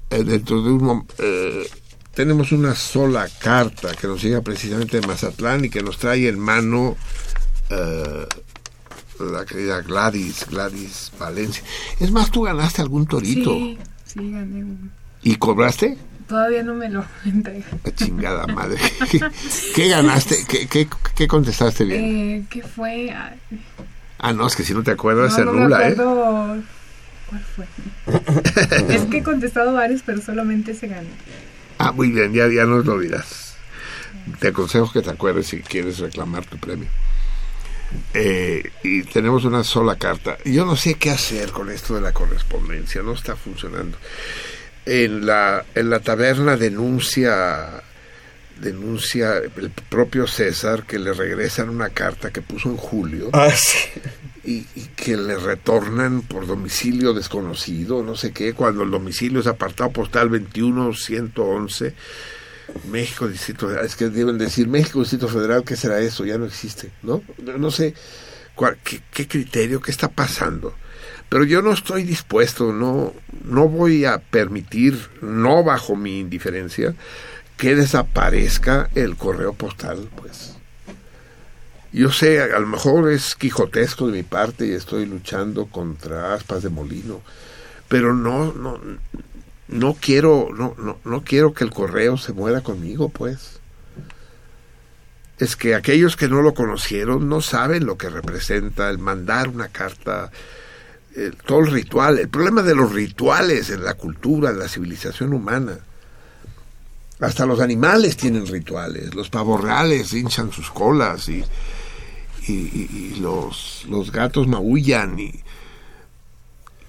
Eh, 0.09 0.23
dentro 0.23 0.61
de 0.61 0.71
un 0.71 1.05
eh, 1.17 1.69
tenemos 2.13 2.51
una 2.51 2.75
sola 2.75 3.27
carta 3.39 3.95
que 3.95 4.07
nos 4.07 4.21
llega 4.21 4.41
precisamente 4.41 4.99
de 4.99 5.07
Mazatlán 5.07 5.65
y 5.65 5.69
que 5.69 5.83
nos 5.83 5.97
trae 5.97 6.27
en 6.27 6.39
mano 6.39 6.95
eh, 7.69 8.27
la 9.19 9.45
querida 9.45 9.81
Gladys, 9.81 10.47
Gladys 10.49 11.11
Valencia. 11.19 11.63
Es 11.99 12.11
más, 12.11 12.31
tú 12.31 12.43
ganaste 12.43 12.81
algún 12.81 13.05
torito. 13.05 13.53
Sí, 13.53 13.77
sí, 14.05 14.31
gané 14.31 14.65
¿Y 15.21 15.35
cobraste? 15.35 15.97
Todavía 16.29 16.61
no 16.61 16.75
me 16.75 16.89
lo 16.89 17.03
entrega. 17.25 17.65
Chingada 17.95 18.45
madre. 18.45 18.77
¿Qué, 19.75 19.89
ganaste? 19.89 20.45
¿Qué, 20.47 20.87
qué, 21.15 21.27
contestaste 21.27 21.83
bien? 21.83 22.03
Eh, 22.03 22.45
¿Qué 22.49 22.61
fue? 22.61 23.11
Ah, 24.19 24.31
no, 24.31 24.45
es 24.45 24.55
que 24.55 24.63
si 24.63 24.75
no 24.75 24.83
te 24.83 24.91
acuerdas, 24.91 25.33
se 25.33 25.43
nula, 25.43 25.89
¿eh? 25.89 25.95
¿Cuál 25.95 27.43
fue? 27.55 27.65
es 28.95 29.05
que 29.05 29.17
he 29.17 29.23
contestado 29.23 29.73
varios, 29.73 30.03
pero 30.05 30.21
solamente 30.21 30.75
se 30.75 30.87
ganó. 30.87 31.09
Ah, 31.79 31.91
muy 31.91 32.11
bien, 32.11 32.31
ya, 32.31 32.47
ya 32.47 32.65
nos 32.65 32.85
lo 32.85 32.99
dirás. 32.99 33.55
Te 34.39 34.49
aconsejo 34.49 34.91
que 34.91 35.01
te 35.01 35.09
acuerdes 35.09 35.47
si 35.47 35.61
quieres 35.61 35.97
reclamar 35.97 36.45
tu 36.45 36.57
premio. 36.57 36.89
Eh, 38.13 38.71
y 38.83 39.01
tenemos 39.03 39.45
una 39.45 39.63
sola 39.63 39.95
carta. 39.95 40.37
Yo 40.45 40.63
no 40.63 40.75
sé 40.75 40.93
qué 40.95 41.09
hacer 41.09 41.51
con 41.51 41.71
esto 41.71 41.95
de 41.95 42.01
la 42.01 42.13
correspondencia, 42.13 43.01
no 43.01 43.13
está 43.13 43.35
funcionando 43.35 43.97
en 44.85 45.25
la, 45.25 45.65
en 45.75 45.89
la 45.89 45.99
taberna 45.99 46.57
denuncia 46.57 47.83
denuncia 48.59 49.37
el 49.37 49.69
propio 49.89 50.27
César 50.27 50.85
que 50.85 50.99
le 50.99 51.13
regresan 51.13 51.69
una 51.69 51.89
carta 51.89 52.31
que 52.31 52.41
puso 52.41 52.69
en 52.69 52.77
julio 52.77 53.29
ah, 53.33 53.53
y, 54.43 54.63
que 54.95 55.15
le 55.15 55.37
retornan 55.37 56.23
por 56.23 56.45
domicilio 56.45 57.13
desconocido, 57.13 58.03
no 58.03 58.15
sé 58.15 58.31
qué, 58.31 58.53
cuando 58.53 58.83
el 58.83 58.91
domicilio 58.91 59.39
es 59.39 59.47
apartado 59.47 59.91
postal 59.91 60.29
21111 60.29 61.93
México 62.91 63.27
Distrito 63.27 63.67
Federal, 63.67 63.85
es 63.85 63.95
que 63.95 64.09
deben 64.09 64.37
decir 64.37 64.67
México 64.67 64.99
Distrito 64.99 65.27
Federal, 65.27 65.63
¿qué 65.63 65.75
será 65.75 65.99
eso? 65.99 66.25
Ya 66.25 66.37
no 66.37 66.45
existe, 66.45 66.91
¿no? 67.01 67.23
No 67.57 67.71
sé 67.71 67.93
qué, 68.83 69.01
qué 69.11 69.27
criterio, 69.27 69.81
qué 69.81 69.91
está 69.91 70.09
pasando. 70.09 70.75
Pero 71.29 71.43
yo 71.43 71.61
no 71.61 71.71
estoy 71.71 72.03
dispuesto, 72.03 72.73
no, 72.73 73.13
no 73.45 73.67
voy 73.69 74.05
a 74.05 74.17
permitir, 74.17 75.09
no 75.21 75.63
bajo 75.63 75.95
mi 75.95 76.19
indiferencia, 76.19 76.95
que 77.55 77.75
desaparezca 77.75 78.89
el 78.95 79.15
correo 79.15 79.53
postal, 79.53 80.09
pues. 80.15 80.55
Yo 81.91 82.11
sé, 82.11 82.41
a 82.41 82.59
lo 82.59 82.67
mejor 82.67 83.11
es 83.11 83.35
quijotesco 83.35 84.07
de 84.07 84.13
mi 84.13 84.23
parte 84.23 84.67
y 84.67 84.71
estoy 84.71 85.05
luchando 85.05 85.65
contra 85.65 86.33
aspas 86.33 86.63
de 86.63 86.69
molino, 86.69 87.21
pero 87.87 88.13
no, 88.13 88.53
no, 88.53 88.79
no 89.67 89.97
quiero, 89.99 90.49
no, 90.55 90.75
no, 90.77 90.99
no 91.03 91.23
quiero 91.23 91.53
que 91.53 91.63
el 91.63 91.71
correo 91.71 92.17
se 92.17 92.33
muera 92.33 92.61
conmigo, 92.61 93.09
pues. 93.09 93.59
es 95.39 95.55
que 95.55 95.73
aquellos 95.73 96.15
que 96.15 96.27
no 96.27 96.41
lo 96.41 96.53
conocieron 96.53 97.29
no 97.29 97.41
saben 97.41 97.85
lo 97.85 97.97
que 97.97 98.09
representa 98.09 98.89
el 98.89 98.99
mandar 98.99 99.47
una 99.47 99.69
carta, 99.69 100.31
todo 101.45 101.59
el 101.59 101.71
ritual, 101.71 102.19
el 102.19 102.29
problema 102.29 102.61
de 102.61 102.75
los 102.75 102.91
rituales 102.91 103.69
en 103.69 103.83
la 103.83 103.95
cultura, 103.95 104.51
en 104.51 104.59
la 104.59 104.67
civilización 104.67 105.33
humana. 105.33 105.79
Hasta 107.19 107.45
los 107.45 107.59
animales 107.59 108.15
tienen 108.15 108.47
rituales, 108.47 109.13
los 109.13 109.29
pavorreales 109.29 110.13
hinchan 110.13 110.51
sus 110.51 110.71
colas 110.71 111.27
y, 111.27 111.43
y, 112.47 113.15
los, 113.19 113.85
los 113.89 114.11
gatos 114.11 114.47
maullan 114.47 115.19
y 115.19 115.43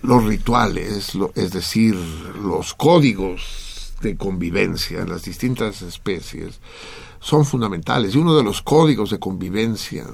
los 0.02 0.24
rituales, 0.24 1.12
es 1.34 1.52
decir, 1.52 1.94
los 1.94 2.74
códigos 2.74 3.92
de 4.00 4.16
convivencia 4.16 5.00
en 5.00 5.10
las 5.10 5.24
distintas 5.24 5.82
especies, 5.82 6.60
son 7.20 7.44
fundamentales. 7.44 8.14
Y 8.14 8.18
uno 8.18 8.34
de 8.36 8.42
los 8.42 8.62
códigos 8.62 9.10
de 9.10 9.18
convivencia 9.18 10.06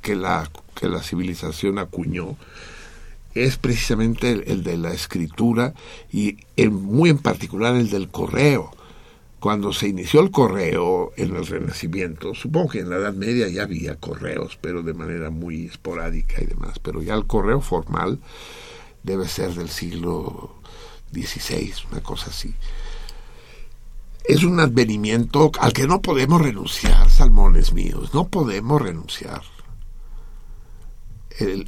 que 0.00 0.14
la, 0.14 0.48
que 0.74 0.88
la 0.88 1.02
civilización 1.02 1.78
acuñó 1.78 2.36
es 3.34 3.56
precisamente 3.56 4.30
el, 4.30 4.62
de 4.62 4.76
la 4.76 4.92
escritura 4.92 5.74
y 6.12 6.36
muy 6.70 7.10
en 7.10 7.18
particular 7.18 7.74
el 7.76 7.90
del 7.90 8.08
correo. 8.08 8.70
Cuando 9.40 9.72
se 9.72 9.88
inició 9.88 10.20
el 10.20 10.30
correo 10.30 11.12
en 11.16 11.36
el 11.36 11.46
Renacimiento, 11.46 12.34
supongo 12.34 12.70
que 12.70 12.80
en 12.80 12.88
la 12.88 12.96
Edad 12.96 13.12
Media 13.12 13.48
ya 13.48 13.64
había 13.64 13.96
correos, 13.96 14.58
pero 14.60 14.82
de 14.82 14.94
manera 14.94 15.28
muy 15.28 15.66
esporádica 15.66 16.40
y 16.40 16.46
demás, 16.46 16.78
pero 16.78 17.02
ya 17.02 17.14
el 17.14 17.26
correo 17.26 17.60
formal 17.60 18.20
debe 19.02 19.28
ser 19.28 19.52
del 19.52 19.68
siglo 19.68 20.54
XVI, 21.12 21.72
una 21.90 22.02
cosa 22.02 22.30
así 22.30 22.54
es 24.24 24.42
un 24.42 24.58
advenimiento 24.58 25.52
al 25.60 25.72
que 25.72 25.86
no 25.86 26.00
podemos 26.00 26.40
renunciar, 26.40 27.10
salmones 27.10 27.72
míos, 27.72 28.14
no 28.14 28.28
podemos 28.28 28.80
renunciar. 28.80 29.42
El, 31.38 31.66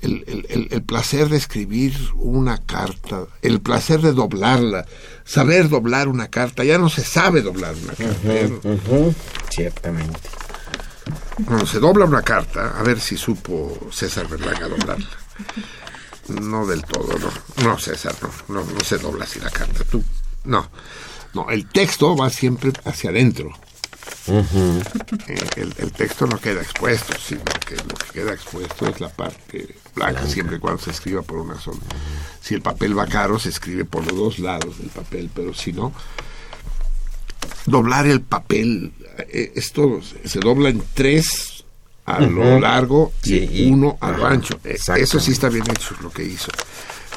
el, 0.70 0.82
placer 0.82 1.28
de 1.28 1.36
escribir 1.36 1.92
una 2.14 2.58
carta, 2.58 3.26
el 3.42 3.60
placer 3.60 4.00
de 4.00 4.12
doblarla, 4.12 4.86
saber 5.24 5.68
doblar 5.68 6.06
una 6.06 6.28
carta, 6.28 6.62
ya 6.62 6.78
no 6.78 6.88
se 6.88 7.02
sabe 7.02 7.42
doblar 7.42 7.74
una 7.74 7.94
carta. 7.94 9.12
Ciertamente. 9.50 10.20
Cuando 11.44 11.66
se 11.66 11.80
dobla 11.80 12.04
una 12.04 12.22
carta, 12.22 12.78
a 12.78 12.82
ver 12.84 13.00
si 13.00 13.16
supo 13.16 13.88
César 13.90 14.28
Berlanga 14.28 14.68
doblarla. 14.68 15.08
No 16.28 16.66
del 16.66 16.82
todo, 16.84 17.18
no. 17.18 17.64
No, 17.64 17.78
César, 17.78 18.14
no, 18.22 18.30
no, 18.48 18.64
no 18.64 18.80
se 18.80 18.98
dobla 18.98 19.24
así 19.24 19.40
la 19.40 19.50
carta. 19.50 19.84
Tú, 19.84 20.02
no. 20.44 20.70
No, 21.34 21.50
el 21.50 21.68
texto 21.68 22.16
va 22.16 22.30
siempre 22.30 22.72
hacia 22.84 23.10
adentro. 23.10 23.50
Eh, 24.28 25.42
el, 25.56 25.92
texto 25.92 26.26
no 26.26 26.38
queda 26.38 26.60
expuesto, 26.60 27.14
sino 27.18 27.44
que 27.66 27.76
lo 27.76 27.94
que 27.94 28.12
queda 28.12 28.34
expuesto 28.34 28.88
es 28.88 29.00
la 29.00 29.08
parte 29.08 29.76
blanca, 29.94 30.26
siempre 30.26 30.56
y 30.56 30.58
cuando 30.58 30.82
se 30.82 30.90
escriba 30.90 31.22
por 31.22 31.38
una 31.38 31.60
sola. 31.60 31.80
Si 32.40 32.54
el 32.54 32.62
papel 32.62 32.98
va 32.98 33.06
caro, 33.06 33.38
se 33.38 33.50
escribe 33.50 33.84
por 33.84 34.04
los 34.04 34.16
dos 34.16 34.38
lados 34.38 34.78
del 34.78 34.88
papel, 34.88 35.30
pero 35.32 35.54
si 35.54 35.72
no, 35.72 35.92
doblar 37.66 38.06
el 38.06 38.20
papel, 38.20 38.92
eh, 39.28 39.52
esto 39.54 40.00
se 40.24 40.40
dobla 40.40 40.70
en 40.70 40.82
tres 40.94 41.64
a 42.06 42.20
lo 42.20 42.60
largo 42.60 43.12
y 43.24 43.70
uno 43.70 43.98
a 44.00 44.10
lo 44.12 44.26
ancho. 44.26 44.58
Eh, 44.64 44.78
eso 44.96 45.20
sí 45.20 45.32
está 45.32 45.48
bien 45.48 45.68
hecho 45.70 45.94
lo 46.00 46.10
que 46.10 46.24
hizo. 46.24 46.50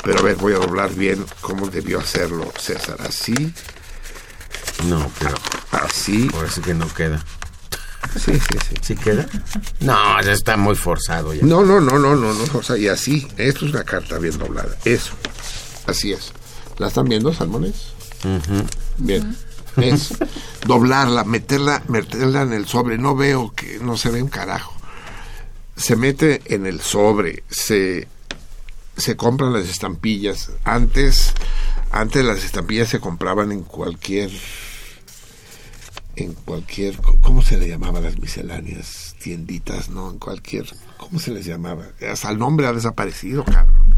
Pero 0.03 0.19
a 0.19 0.21
ver, 0.23 0.35
voy 0.35 0.53
a 0.53 0.57
doblar 0.57 0.93
bien 0.93 1.25
como 1.41 1.67
debió 1.67 1.99
hacerlo 1.99 2.51
César. 2.57 2.97
Así, 3.01 3.53
no, 4.85 5.11
pero 5.19 5.35
así. 5.71 6.29
Por 6.29 6.45
eso 6.45 6.61
que 6.61 6.73
no 6.73 6.87
queda. 6.93 7.23
Sí, 8.13 8.33
sí, 8.33 8.57
sí. 8.67 8.75
¿Sí 8.81 8.95
queda? 8.95 9.27
No, 9.81 10.21
ya 10.21 10.31
está 10.31 10.57
muy 10.57 10.75
forzado 10.75 11.33
ya. 11.33 11.43
No, 11.43 11.63
no, 11.63 11.79
no, 11.79 11.99
no, 11.99 12.15
no, 12.15 12.33
no, 12.33 12.43
o 12.53 12.63
sea, 12.63 12.77
y 12.77 12.87
así, 12.87 13.27
esto 13.37 13.65
es 13.65 13.73
una 13.73 13.83
carta 13.83 14.17
bien 14.17 14.37
doblada, 14.37 14.75
eso, 14.85 15.13
así 15.85 16.13
es. 16.13 16.31
¿La 16.77 16.87
están 16.87 17.05
viendo, 17.05 17.33
salmones? 17.33 17.93
Bien, 18.97 19.35
es 19.77 20.13
doblarla, 20.65 21.23
meterla, 21.23 21.83
meterla 21.87 22.41
en 22.41 22.53
el 22.53 22.67
sobre, 22.67 22.97
no 22.97 23.15
veo 23.15 23.53
que 23.53 23.79
no 23.79 23.97
se 23.97 24.09
ve 24.09 24.23
un 24.23 24.29
carajo. 24.29 24.73
Se 25.75 25.95
mete 25.95 26.41
en 26.53 26.65
el 26.65 26.81
sobre, 26.81 27.43
se, 27.49 28.07
se 28.97 29.15
compran 29.15 29.53
las 29.53 29.69
estampillas. 29.69 30.51
Antes, 30.63 31.33
antes 31.91 32.25
las 32.25 32.43
estampillas 32.43 32.89
se 32.89 32.99
compraban 32.99 33.51
en 33.51 33.63
cualquier 33.63 34.31
en 36.23 36.33
cualquier, 36.33 36.97
¿cómo 37.21 37.41
se 37.41 37.57
le 37.57 37.67
llamaba 37.67 37.99
las 37.99 38.17
misceláneas? 38.19 39.15
Tienditas, 39.21 39.89
¿no? 39.89 40.11
En 40.11 40.19
cualquier, 40.19 40.65
¿cómo 40.97 41.19
se 41.19 41.31
les 41.31 41.45
llamaba? 41.45 41.85
Hasta 42.11 42.31
el 42.31 42.39
nombre 42.39 42.67
ha 42.67 42.73
desaparecido, 42.73 43.43
cabrón. 43.43 43.95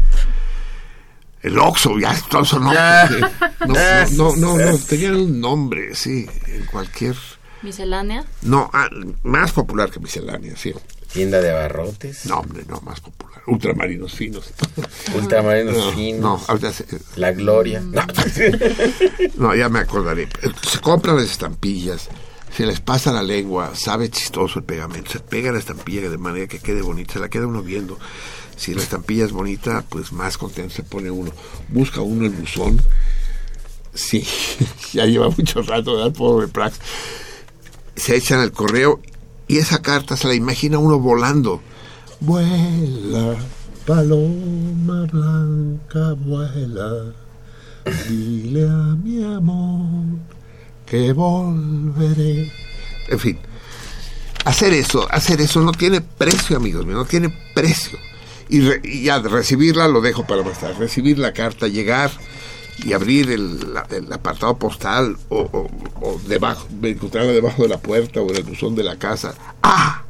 El 1.42 1.58
Oxxo, 1.58 1.98
ya, 1.98 2.16
todo 2.30 2.42
eso 2.42 2.60
no, 2.60 2.72
no, 3.66 4.36
no, 4.36 4.56
no, 4.56 4.78
tenían 4.78 5.16
un 5.16 5.40
nombre, 5.40 5.94
sí, 5.94 6.26
en 6.46 6.64
cualquier... 6.66 7.16
¿Miscelánea? 7.62 8.24
No, 8.42 8.70
ah, 8.72 8.88
más 9.22 9.52
popular 9.52 9.90
que 9.90 9.98
miscelánea, 9.98 10.56
sí. 10.56 10.72
¿Tienda 11.12 11.40
de 11.40 11.50
abarrotes? 11.50 12.26
No, 12.26 12.38
hombre, 12.38 12.64
no, 12.68 12.80
más 12.80 13.00
popular. 13.00 13.31
Ultramarinos 13.46 14.14
finos. 14.14 14.52
Ultramarinos 15.14 15.94
finos. 15.94 16.20
No, 16.20 16.40
La 17.16 17.32
gloria. 17.32 17.80
No. 17.80 18.02
no, 19.36 19.54
ya 19.54 19.68
me 19.68 19.80
acordaré. 19.80 20.28
Se 20.68 20.80
compran 20.80 21.16
las 21.16 21.30
estampillas, 21.30 22.08
se 22.56 22.66
les 22.66 22.80
pasa 22.80 23.12
la 23.12 23.22
lengua, 23.22 23.72
sabe 23.74 24.10
chistoso 24.10 24.60
el 24.60 24.64
pegamento, 24.64 25.10
se 25.10 25.20
pega 25.20 25.50
la 25.52 25.58
estampilla 25.58 26.08
de 26.08 26.18
manera 26.18 26.46
que 26.46 26.60
quede 26.60 26.82
bonita, 26.82 27.14
se 27.14 27.18
la 27.18 27.28
queda 27.28 27.46
uno 27.46 27.62
viendo. 27.62 27.98
Si 28.56 28.74
la 28.74 28.82
estampilla 28.82 29.24
es 29.24 29.32
bonita, 29.32 29.84
pues 29.88 30.12
más 30.12 30.38
contento 30.38 30.74
se 30.74 30.82
pone 30.82 31.10
uno. 31.10 31.32
Busca 31.68 32.00
uno 32.00 32.26
el 32.26 32.30
buzón. 32.32 32.80
Sí, 33.94 34.24
ya 34.92 35.04
lleva 35.06 35.30
mucho 35.30 35.62
rato, 35.62 35.96
¿verdad? 35.96 36.12
Pobre 36.12 36.46
Prax. 36.46 36.78
Se 37.96 38.14
echan 38.16 38.40
el 38.40 38.52
correo 38.52 39.00
y 39.48 39.58
esa 39.58 39.82
carta 39.82 40.16
se 40.16 40.28
la 40.28 40.34
imagina 40.34 40.78
uno 40.78 40.98
volando. 40.98 41.60
Vuela, 42.24 43.34
paloma 43.84 45.06
blanca, 45.10 46.12
vuela. 46.12 47.12
Dile 48.08 48.68
a 48.68 48.94
mi 49.02 49.24
amor 49.24 50.20
que 50.86 51.12
volveré. 51.12 52.48
En 53.08 53.18
fin, 53.18 53.38
hacer 54.44 54.72
eso, 54.72 55.08
hacer 55.10 55.40
eso 55.40 55.62
no 55.62 55.72
tiene 55.72 56.00
precio, 56.00 56.56
amigos 56.56 56.86
míos, 56.86 56.98
no 56.98 57.06
tiene 57.06 57.36
precio. 57.56 57.98
Y, 58.48 59.02
ya 59.02 59.18
recibirla 59.18 59.88
lo 59.88 60.00
dejo 60.00 60.24
para 60.24 60.44
más 60.44 60.60
tarde. 60.60 60.74
Recibir 60.78 61.18
la 61.18 61.32
carta, 61.32 61.66
llegar 61.66 62.12
y 62.84 62.92
abrir 62.92 63.32
el, 63.32 63.76
apartado 64.12 64.56
postal 64.60 65.16
o, 65.28 65.68
debajo, 66.28 66.68
encontrarla 66.84 67.32
debajo 67.32 67.64
de 67.64 67.68
la 67.68 67.78
puerta 67.78 68.20
o 68.20 68.30
en 68.30 68.36
el 68.36 68.44
buzón 68.44 68.76
de 68.76 68.84
la 68.84 68.96
casa. 68.96 69.34
¡Ah! 69.60 70.04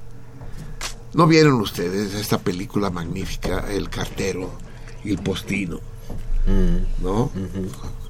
¿No 1.14 1.26
vieron 1.26 1.60
ustedes 1.60 2.14
esta 2.14 2.38
película 2.38 2.90
magnífica, 2.90 3.70
El 3.70 3.88
cartero 3.90 4.50
y 5.04 5.10
el 5.10 5.18
postino? 5.18 5.80
Mm. 6.46 7.02
¿No? 7.02 7.30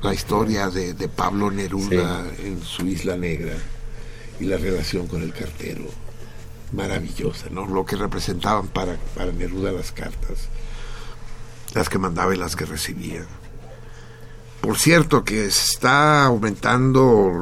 La 0.02 0.14
historia 0.14 0.70
de, 0.70 0.94
Pablo 1.08 1.50
Neruda 1.50 2.24
en 2.38 2.62
su 2.62 2.86
Isla 2.86 3.16
Negra 3.16 3.54
y 4.40 4.44
la 4.44 4.56
relación 4.56 5.06
con 5.06 5.22
el 5.22 5.32
cartero. 5.32 5.84
Maravillosa, 6.72 7.48
¿no? 7.50 7.66
Lo 7.66 7.84
que 7.84 7.96
representaban 7.96 8.68
para, 8.68 8.96
para 9.14 9.32
Neruda 9.32 9.72
las 9.72 9.92
cartas, 9.92 10.48
las 11.74 11.88
que 11.88 11.98
mandaba 11.98 12.34
y 12.34 12.38
las 12.38 12.56
que 12.56 12.64
recibía 12.64 13.26
por 14.62 14.78
cierto, 14.78 15.24
que 15.24 15.46
está 15.46 16.24
aumentando 16.24 17.32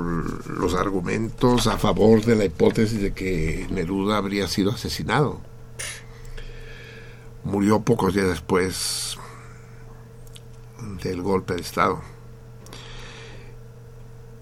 los 0.46 0.74
argumentos 0.74 1.66
a 1.66 1.76
favor 1.76 2.24
de 2.24 2.34
la 2.34 2.46
hipótesis 2.46 2.98
de 2.98 3.12
que 3.12 3.66
Neruda 3.70 4.16
habría 4.16 4.48
sido 4.48 4.70
asesinado. 4.70 5.38
Murió 7.44 7.80
pocos 7.80 8.14
días 8.14 8.28
después 8.28 9.16
del 11.02 11.22
golpe 11.22 11.54
de 11.54 11.60
Estado. 11.60 12.00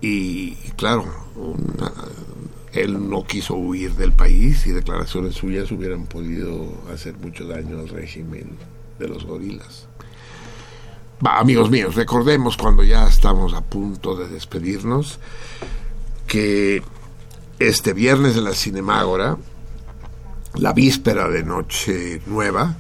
Y, 0.01 0.55
claro, 0.77 1.05
él 2.73 3.09
no 3.09 3.25
quiso 3.25 3.55
huir 3.55 3.93
del 3.95 4.13
país 4.13 4.67
y 4.67 4.71
declaraciones 4.71 5.35
suyas 5.35 5.73
hubieran 5.73 6.07
podido 6.07 6.73
hacer 6.93 7.17
mucho 7.19 7.47
daño 7.47 7.79
al 7.79 7.89
régimen 7.89 8.57
de 8.99 9.09
los 9.09 9.25
gorilas 9.25 9.89
amigos 11.27 11.71
míos, 11.71 11.95
recordemos 11.95 12.57
cuando 12.57 12.85
ya 12.85 13.07
estamos 13.07 13.55
a 13.55 13.61
punto 13.61 14.15
de 14.15 14.29
despedirnos 14.29 15.19
que 16.27 16.83
este 17.59 17.93
viernes 17.93 18.37
de 18.37 18.43
la 18.43 18.55
Cinemágora, 18.55 19.37
la 20.55 20.73
víspera 20.73 21.29
de 21.29 21.43
Noche 21.43 22.23
Nueva, 22.27 22.77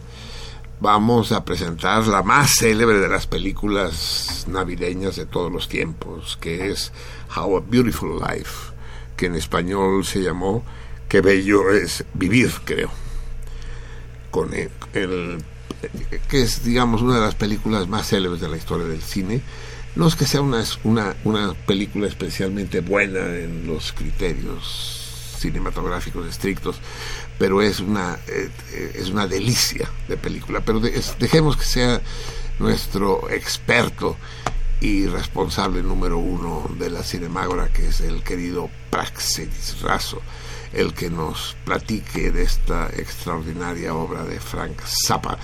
vamos 0.81 1.32
a 1.32 1.44
presentar 1.44 2.07
la 2.07 2.23
más 2.23 2.52
célebre 2.58 2.98
de 2.98 3.08
las 3.08 3.26
películas 3.26 4.47
navideñas 4.48 5.16
de 5.16 5.26
todos 5.26 5.50
los 5.50 5.68
tiempos, 5.68 6.36
que 6.40 6.70
es 6.70 6.92
How 7.36 7.57
a 7.57 7.60
Beautiful 7.60 8.20
Life, 8.20 8.73
que 9.16 9.26
en 9.26 9.34
español 9.34 10.05
se 10.05 10.23
llamó 10.23 10.65
qué 11.08 11.20
bello 11.20 11.70
es 11.73 12.05
vivir, 12.15 12.52
creo. 12.65 12.90
Con 14.31 14.52
el, 14.55 14.70
que 16.28 16.42
es, 16.42 16.65
digamos, 16.65 17.02
una 17.02 17.16
de 17.16 17.23
las 17.23 17.34
películas 17.34 17.89
más 17.89 18.08
célebres 18.08 18.40
de 18.40 18.48
la 18.48 18.57
historia 18.57 18.86
del 18.86 19.02
cine. 19.02 19.42
No 19.97 20.07
es 20.07 20.15
que 20.15 20.26
sea 20.26 20.42
una, 20.42 20.62
una, 20.84 21.16
una 21.24 21.55
película 21.66 22.07
especialmente 22.07 22.81
buena 22.81 23.20
en 23.20 23.66
los 23.66 23.92
criterios 23.92 25.08
cinematográficos 25.39 26.26
estrictos, 26.26 26.81
pero 27.39 27.62
es 27.62 27.81
una, 27.81 28.17
eh, 28.26 28.50
es 28.94 29.10
una 29.10 29.26
delicia 29.26 29.89
de 30.08 30.17
película. 30.17 30.60
Pero 30.65 30.81
dejemos 30.81 31.57
que 31.57 31.65
sea 31.65 32.00
nuestro 32.58 33.31
experto 33.31 34.17
y 34.81 35.07
responsable 35.07 35.83
número 35.83 36.18
uno 36.18 36.67
de 36.78 36.91
la 36.91 37.02
Cinemágora, 37.02 37.68
que 37.73 37.86
es 37.86 38.00
el 38.00 38.23
querido 38.23 38.68
Praxedis 38.91 39.83
Razo, 39.83 40.23
el 40.73 40.94
que 40.94 41.10
nos 41.10 41.57
platique 41.65 42.31
de 42.31 42.42
esta 42.42 42.89
extraordinaria 42.89 43.94
obra 43.94 44.25
de 44.25 44.39
Frank 44.39 44.81
Zappa. 44.83 45.39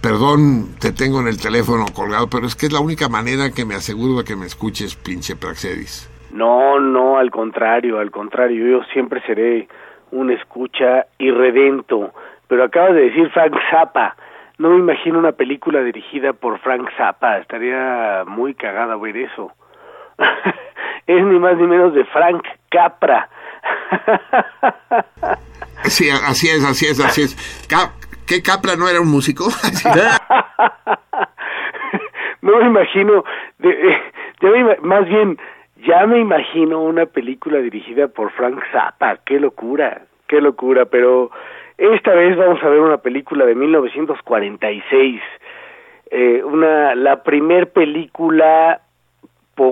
Perdón, 0.00 0.74
te 0.80 0.92
tengo 0.92 1.20
en 1.20 1.28
el 1.28 1.40
teléfono 1.40 1.86
colgado, 1.92 2.28
pero 2.28 2.46
es 2.46 2.56
que 2.56 2.66
es 2.66 2.72
la 2.72 2.80
única 2.80 3.08
manera 3.08 3.52
que 3.52 3.64
me 3.64 3.76
aseguro 3.76 4.18
de 4.18 4.24
que 4.24 4.36
me 4.36 4.46
escuches, 4.46 4.96
pinche 4.96 5.36
Praxedis. 5.36 6.08
No, 6.32 6.80
no, 6.80 7.18
al 7.18 7.30
contrario, 7.30 7.98
al 7.98 8.10
contrario, 8.10 8.66
yo 8.66 8.84
siempre 8.92 9.22
seré 9.26 9.68
un 10.12 10.30
escucha 10.30 11.06
irredento. 11.18 12.12
Pero 12.48 12.64
acabas 12.64 12.94
de 12.94 13.10
decir 13.10 13.30
Frank 13.30 13.54
Zappa, 13.70 14.14
no 14.58 14.70
me 14.70 14.76
imagino 14.76 15.18
una 15.18 15.32
película 15.32 15.82
dirigida 15.82 16.32
por 16.32 16.60
Frank 16.60 16.88
Zappa, 16.96 17.38
estaría 17.38 18.24
muy 18.26 18.54
cagada 18.54 18.96
ver 18.96 19.16
eso. 19.16 19.52
es 21.06 21.24
ni 21.24 21.38
más 21.38 21.56
ni 21.56 21.66
menos 21.66 21.94
de 21.94 22.04
Frank 22.04 22.44
Capra. 22.70 23.28
sí, 25.84 26.08
así 26.10 26.48
es, 26.48 26.64
así 26.64 26.86
es, 26.86 27.00
así 27.00 27.22
es. 27.22 27.66
¿Qué 28.26 28.42
Capra 28.42 28.76
no 28.76 28.88
era 28.88 29.00
un 29.00 29.10
músico? 29.10 29.44
no 32.42 32.58
me 32.58 32.66
imagino, 32.66 33.24
de, 33.58 33.98
más 34.82 35.06
bien, 35.06 35.38
ya 35.86 36.06
me 36.06 36.18
imagino 36.18 36.82
una 36.82 37.06
película 37.06 37.58
dirigida 37.58 38.08
por 38.08 38.30
Frank 38.32 38.62
Zappa, 38.72 39.18
qué 39.24 39.40
locura, 39.40 40.02
qué 40.26 40.40
locura, 40.40 40.86
pero 40.86 41.30
esta 41.76 42.14
vez 42.14 42.36
vamos 42.36 42.62
a 42.62 42.68
ver 42.68 42.80
una 42.80 42.98
película 42.98 43.44
de 43.44 43.54
1946, 43.54 45.20
eh, 46.10 46.42
una, 46.44 46.94
la 46.94 47.22
primer 47.22 47.70
película 47.72 48.80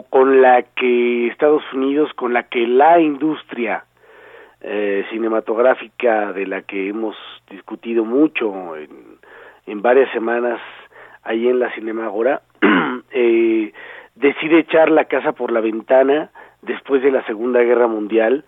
con 0.09 0.41
la 0.41 0.63
que 0.63 1.29
Estados 1.29 1.63
Unidos, 1.73 2.13
con 2.15 2.33
la 2.33 2.45
que 2.45 2.67
la 2.67 3.01
industria 3.01 3.85
eh, 4.61 5.05
cinematográfica 5.11 6.33
de 6.33 6.47
la 6.47 6.63
que 6.63 6.89
hemos 6.89 7.17
discutido 7.49 8.05
mucho 8.05 8.77
en, 8.77 9.83
varias 9.83 10.11
semanas 10.13 10.61
ahí 11.23 11.49
en 11.49 11.59
la 11.59 11.73
Cinemagora, 11.75 12.43
eh, 13.13 13.73
decide 14.21 14.61
echar 14.61 14.91
la 14.91 15.07
casa 15.07 15.33
por 15.33 15.51
la 15.51 15.61
ventana 15.61 16.31
después 16.63 17.03
de 17.03 17.11
la 17.11 17.25
Segunda 17.25 17.61
Guerra 17.61 17.87
Mundial 17.87 18.45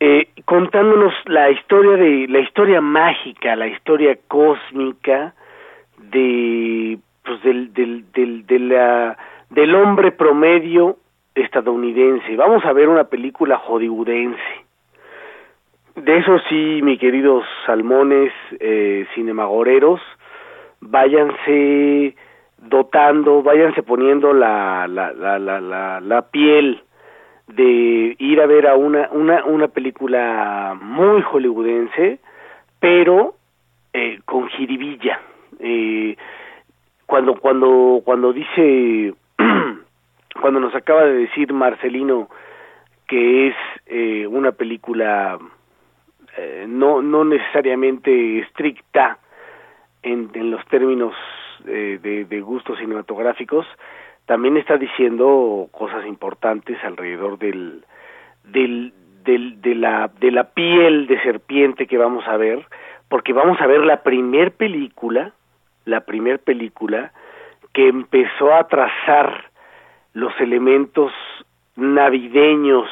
eh, 0.00 0.28
contándonos 0.44 1.12
la 1.26 1.50
historia 1.50 1.96
de 1.96 2.28
la 2.28 2.38
historia 2.38 2.80
mágica, 2.80 3.56
la 3.56 3.66
historia 3.66 4.16
cósmica 4.28 5.34
de 5.98 6.98
pues 7.24 7.42
del 7.42 7.72
del 7.74 8.04
del 8.12 8.46
de 8.46 8.58
la, 8.60 9.18
del 9.50 9.74
hombre 9.74 10.12
promedio 10.12 10.98
estadounidense. 11.34 12.36
Vamos 12.36 12.64
a 12.64 12.72
ver 12.72 12.88
una 12.88 13.04
película 13.04 13.58
hollywoodense. 13.58 14.66
De 15.96 16.18
eso 16.18 16.38
sí, 16.48 16.80
mi 16.82 16.96
queridos 16.96 17.44
salmones 17.66 18.32
eh, 18.60 19.04
cinemagoreros, 19.16 20.00
váyanse 20.80 22.14
dotando, 22.58 23.42
váyanse 23.42 23.82
poniendo 23.82 24.32
la, 24.32 24.86
la, 24.88 25.12
la, 25.12 25.38
la, 25.38 26.00
la 26.00 26.22
piel 26.22 26.82
de 27.46 28.16
ir 28.18 28.40
a 28.40 28.46
ver 28.46 28.66
a 28.66 28.74
una, 28.74 29.08
una, 29.10 29.44
una 29.44 29.68
película 29.68 30.76
muy 30.80 31.22
hollywoodense, 31.22 32.18
pero 32.78 33.34
eh, 33.92 34.20
con 34.24 34.48
jiribilla. 34.48 35.20
Eh, 35.60 36.16
cuando, 37.06 37.34
cuando, 37.36 38.02
cuando 38.04 38.32
dice, 38.32 39.14
cuando 40.40 40.60
nos 40.60 40.74
acaba 40.74 41.04
de 41.04 41.14
decir 41.14 41.52
Marcelino 41.52 42.28
que 43.06 43.48
es 43.48 43.54
eh, 43.86 44.26
una 44.26 44.52
película 44.52 45.38
eh, 46.36 46.66
no, 46.68 47.00
no 47.00 47.24
necesariamente 47.24 48.40
estricta 48.40 49.18
en, 50.02 50.30
en 50.34 50.50
los 50.50 50.64
términos 50.66 51.14
de, 51.68 52.24
de 52.24 52.40
gustos 52.40 52.78
cinematográficos, 52.78 53.66
también 54.26 54.56
está 54.58 54.76
diciendo 54.76 55.68
cosas 55.72 56.06
importantes 56.06 56.76
alrededor 56.84 57.38
del, 57.38 57.84
del, 58.44 58.92
del, 59.24 59.60
de, 59.62 59.74
la, 59.74 60.10
de 60.20 60.30
la 60.30 60.44
piel 60.50 61.06
de 61.06 61.20
serpiente 61.22 61.86
que 61.86 61.96
vamos 61.96 62.28
a 62.28 62.36
ver, 62.36 62.66
porque 63.08 63.32
vamos 63.32 63.58
a 63.60 63.66
ver 63.66 63.80
la 63.80 64.02
primer 64.02 64.52
película, 64.52 65.32
la 65.86 66.00
primer 66.02 66.40
película 66.40 67.12
que 67.72 67.88
empezó 67.88 68.52
a 68.52 68.68
trazar 68.68 69.50
los 70.12 70.32
elementos 70.40 71.12
navideños 71.76 72.86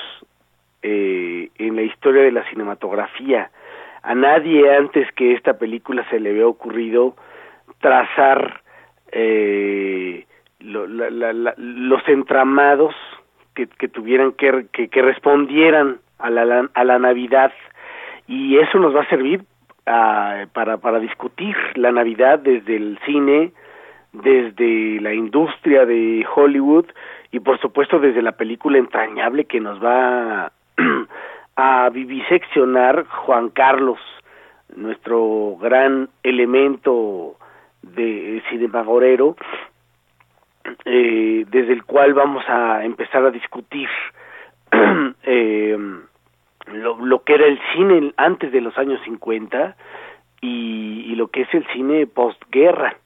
eh, 0.83 1.51
en 1.59 1.77
la 1.77 1.83
historia 1.83 2.23
de 2.23 2.33
la 2.33 2.49
cinematografía. 2.49 3.51
A 4.03 4.15
nadie 4.15 4.75
antes 4.75 5.11
que 5.13 5.33
esta 5.35 5.59
película 5.59 6.09
se 6.09 6.21
le 6.21 6.31
había 6.31 6.47
ocurrido 6.47 7.15
trazar 7.81 8.63
eh, 9.13 10.27
los 10.61 12.09
entramados 12.09 12.95
que, 13.55 13.67
que 13.67 13.89
tuvieran 13.89 14.33
que, 14.33 14.67
que, 14.73 15.03
respondieran 15.03 15.99
a 16.19 16.31
la, 16.31 16.69
a 16.73 16.85
la 16.85 16.99
Navidad. 16.99 17.53
Y 18.27 18.59
eso 18.59 18.79
nos 18.79 18.95
va 18.95 19.03
a 19.03 19.09
servir 19.09 19.43
ah, 19.87 20.47
para, 20.53 20.79
para 20.79 20.99
discutir 20.99 21.57
la 21.75 21.93
Navidad 21.93 22.39
desde 22.39 22.77
el 22.77 22.99
cine, 23.07 23.53
desde 24.13 25.01
la 25.01 25.15
industria 25.15 25.87
de 25.87 26.27
Hollywood 26.35 26.87
y 27.33 27.41
por 27.41 27.61
supuesto 27.61 27.99
desde 27.99 28.23
la 28.23 28.33
película 28.33 28.79
entrañable 28.79 29.45
que 29.45 29.61
nos 29.61 29.83
va 29.83 30.53
a 31.57 31.91
viviseccionar 31.91 33.07
Juan 33.07 33.51
Carlos, 33.51 33.99
nuestro 34.75 35.57
gran 35.61 36.09
elemento 36.23 37.37
de 37.95 38.43
cinemagorero 38.51 39.37
eh, 40.85 41.45
desde 41.49 41.73
el 41.73 41.85
cual 41.85 42.15
vamos 42.15 42.45
a 42.49 42.85
empezar 42.85 43.25
a 43.25 43.31
discutir 43.31 43.89
eh, 45.23 45.77
lo, 46.73 47.05
lo, 47.05 47.23
que 47.23 47.35
era 47.35 47.47
el 47.47 47.61
cine 47.73 48.13
antes 48.17 48.51
de 48.51 48.61
los 48.61 48.77
años 48.79 49.01
50 49.05 49.77
y, 50.41 51.15
lo 51.15 51.29
que 51.29 51.43
es 51.43 51.55
el 51.55 51.67
cine 51.69 52.07
postguerra, 52.07 52.97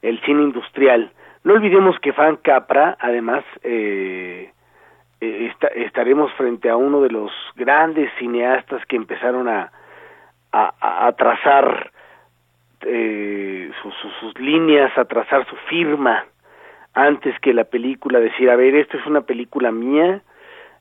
el 0.00 0.20
cine 0.22 0.42
industrial. 0.42 1.12
No 1.44 1.54
olvidemos 1.54 1.98
que 2.00 2.12
Frank 2.12 2.40
Capra, 2.42 2.96
además, 2.98 3.44
eh, 3.62 4.52
eh 5.20 5.52
estaremos 5.76 6.32
frente 6.32 6.70
a 6.70 6.76
uno 6.76 7.02
de 7.02 7.10
los 7.10 7.30
grandes 7.56 8.10
cineastas 8.18 8.84
que 8.86 8.96
empezaron 8.96 9.48
a, 9.48 9.70
a, 10.52 11.06
a 11.06 11.12
trazar 11.12 11.92
eh, 12.82 13.70
sus, 13.82 13.94
sus, 14.20 14.38
líneas, 14.38 14.96
a 14.96 15.04
trazar 15.04 15.46
su 15.48 15.56
firma 15.68 16.24
antes 16.94 17.38
que 17.40 17.52
la 17.52 17.64
película, 17.64 18.20
decir, 18.20 18.50
a 18.50 18.56
ver, 18.56 18.74
esto 18.74 18.96
es 18.96 19.06
una 19.06 19.22
película 19.22 19.70
mía, 19.70 20.22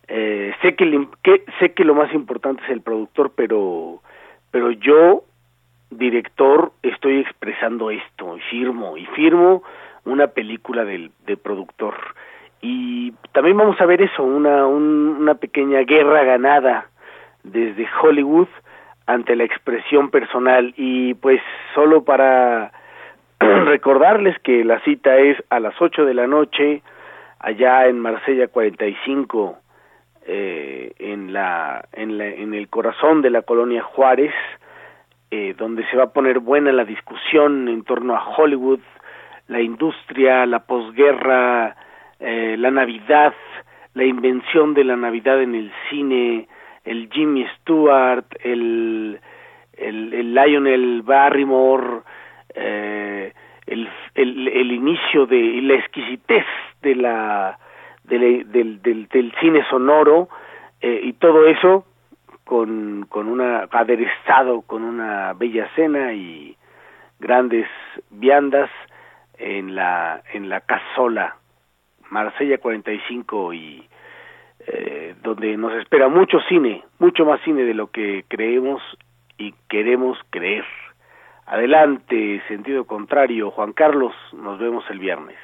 eh, 0.08 0.54
sé 0.62 0.76
que, 0.76 1.08
que, 1.24 1.44
sé 1.60 1.74
que 1.74 1.84
lo 1.84 1.94
más 1.94 2.14
importante 2.14 2.64
es 2.64 2.70
el 2.70 2.82
productor, 2.82 3.34
pero, 3.36 4.02
pero 4.52 4.72
yo, 4.72 5.24
director, 5.90 6.72
estoy 6.82 7.20
expresando 7.20 7.92
esto, 7.92 8.38
y 8.38 8.42
firmo, 8.42 8.98
y 8.98 9.06
firmo 9.08 9.64
una 10.06 10.28
película 10.28 10.86
del, 10.86 11.12
del 11.26 11.38
productor. 11.38 11.96
Y 12.62 13.12
también 13.34 13.58
vamos 13.58 13.80
a 13.80 13.86
ver 13.86 14.02
eso, 14.02 14.24
una, 14.24 14.66
una 14.66 15.36
pequeña 15.36 15.82
guerra 15.82 16.24
ganada 16.24 16.90
desde 17.44 17.88
Hollywood 18.02 18.48
ante 19.08 19.36
la 19.36 19.46
expresión 19.46 20.12
personal. 20.12 20.74
Y 20.78 21.16
pues 21.16 21.42
solo 21.74 22.04
para 22.04 22.72
recordarles 23.40 24.38
que 24.40 24.64
la 24.64 24.80
cita 24.82 25.18
es 25.18 25.38
a 25.50 25.60
las 25.60 25.74
8 25.82 26.06
de 26.06 26.14
la 26.14 26.28
noche 26.28 26.84
allá 27.40 27.88
en 27.88 28.00
Marsella 28.00 28.48
45 28.48 29.58
eh, 30.26 30.94
en 31.00 31.34
la 31.34 31.88
en 31.94 32.18
la 32.18 32.28
en 32.28 32.54
el 32.54 32.68
corazón 32.68 33.22
de 33.22 33.30
la 33.30 33.44
colonia 33.44 33.84
Juárez 33.84 34.34
eh, 35.30 35.54
donde 35.58 35.86
se 35.90 35.98
va 35.98 36.06
a 36.06 36.14
poner 36.14 36.40
buena 36.40 36.72
la 36.72 36.84
discusión 36.84 37.68
en 37.68 37.84
torno 37.84 38.16
a 38.16 38.28
Hollywood 38.36 38.80
la 39.48 39.62
industria 39.62 40.46
la 40.46 40.60
posguerra 40.66 41.76
eh, 42.20 42.56
la 42.58 42.72
Navidad 42.72 43.34
la 43.94 44.04
invención 44.04 44.74
de 44.74 44.84
la 44.84 44.96
Navidad 44.96 45.42
en 45.42 45.56
el 45.56 45.72
cine 45.90 46.48
el 46.88 47.10
Jimmy 47.12 47.46
Stewart, 47.60 48.26
el, 48.44 49.20
el, 49.74 50.34
Lionel 50.34 51.02
Barrymore, 51.04 52.02
eh, 52.56 53.34
el, 53.66 53.90
el, 54.16 54.72
inicio 54.72 55.26
de 55.26 55.62
la 55.62 55.76
exquisitez 55.76 56.46
de 56.82 56.96
la, 56.96 57.60
del, 58.06 58.50
del, 58.52 58.82
del, 58.82 59.34
cine 59.42 59.64
sonoro 59.70 60.30
eh, 60.80 61.02
y 61.04 61.14
todo 61.14 61.46
eso 61.46 61.86
con, 62.46 63.06
con 63.10 63.28
una 63.28 63.68
aderezado 63.70 64.62
con 64.62 64.84
una 64.84 65.34
bella 65.34 65.70
cena 65.76 66.14
y 66.14 66.56
grandes 67.20 67.68
viandas 68.10 68.70
en 69.38 69.76
la 69.76 70.24
en 70.34 70.48
la 70.48 70.62
casola 70.62 71.36
Marsella 72.10 72.58
45 72.58 73.54
y 73.54 73.88
eh, 74.68 75.16
donde 75.24 75.56
nos 75.58 75.74
espera 75.74 76.10
mucho 76.10 76.40
cine, 76.50 76.84
mucho 77.00 77.26
más 77.26 77.40
cine 77.42 77.64
de 77.64 77.74
lo 77.74 77.88
que 77.88 78.26
creemos 78.28 78.82
y 79.38 79.54
queremos 79.70 80.18
creer. 80.30 80.66
Adelante, 81.46 82.42
sentido 82.50 82.86
contrario, 82.86 83.52
Juan 83.52 83.72
Carlos, 83.72 84.14
nos 84.34 84.60
vemos 84.60 84.84
el 84.90 85.00
viernes. 85.00 85.38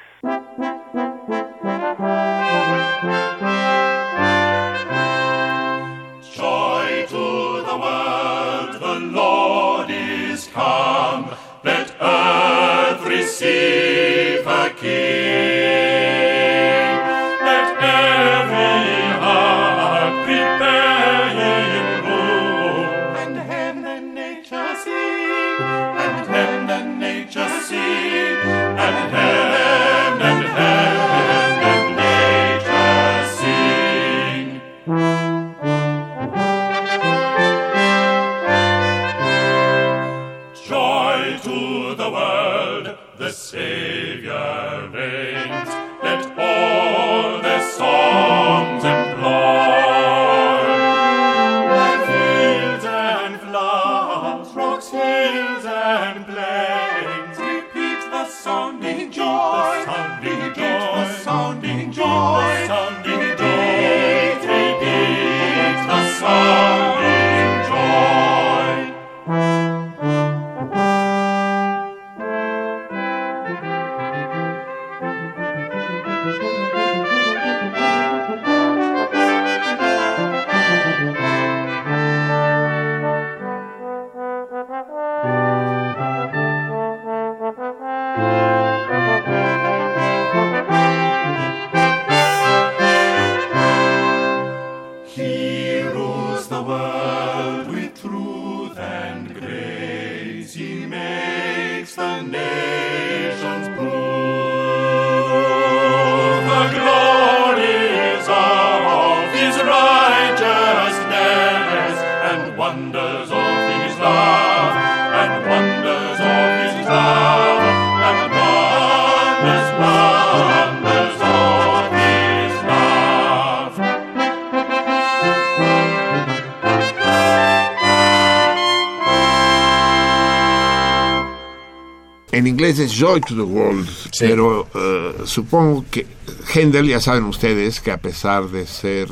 Es 132.70 132.92
Joy 132.92 133.20
to 133.20 133.34
the 133.34 133.42
World, 133.42 133.88
pero 134.18 134.68
eh, 134.74 135.22
supongo 135.24 135.84
que 135.90 136.06
Händel, 136.52 136.88
ya 136.88 137.00
saben 137.00 137.24
ustedes, 137.24 137.80
que 137.80 137.90
a 137.90 137.98
pesar 137.98 138.48
de 138.48 138.66
ser 138.66 139.08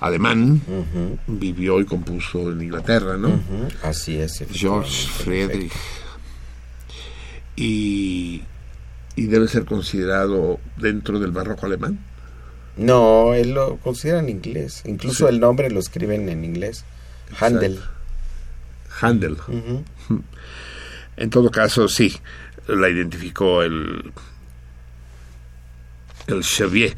alemán, 0.00 0.60
vivió 1.26 1.80
y 1.80 1.86
compuso 1.86 2.52
en 2.52 2.60
Inglaterra, 2.60 3.16
¿no? 3.16 3.40
Así 3.82 4.18
es. 4.18 4.44
George 4.52 5.08
Friedrich. 5.08 5.72
Y, 7.56 8.42
y 9.16 9.26
debe 9.26 9.48
ser 9.48 9.64
considerado 9.64 10.58
dentro 10.76 11.18
del 11.20 11.30
barroco 11.30 11.66
alemán. 11.66 11.98
No, 12.76 13.32
él 13.32 13.52
lo 13.54 13.76
considera 13.78 14.18
en 14.18 14.28
inglés. 14.28 14.82
Incluso 14.84 15.28
el 15.28 15.40
nombre 15.40 15.70
lo 15.70 15.80
escriben 15.80 16.28
en 16.28 16.44
inglés. 16.44 16.84
Handel. 17.40 17.80
Handel. 19.00 19.38
En 21.16 21.30
todo 21.30 21.50
caso, 21.50 21.88
sí, 21.88 22.16
la 22.66 22.88
identificó 22.88 23.62
el, 23.62 24.12
el 26.26 26.42
Chevier. 26.42 26.96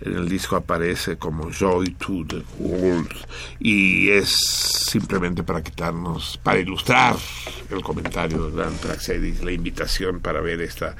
En 0.00 0.14
el 0.14 0.28
disco 0.28 0.54
aparece 0.54 1.16
como 1.16 1.50
Joy 1.50 1.90
to 1.92 2.24
the 2.28 2.42
World 2.58 3.10
y 3.58 4.10
es 4.10 4.28
simplemente 4.28 5.42
para 5.42 5.62
quitarnos, 5.62 6.38
para 6.40 6.60
ilustrar 6.60 7.16
el 7.70 7.82
comentario 7.82 8.48
de 8.48 8.62
Dan 8.62 8.74
Praxedis, 8.74 9.42
la 9.42 9.50
invitación 9.50 10.20
para 10.20 10.40
ver 10.40 10.60
esta 10.60 10.94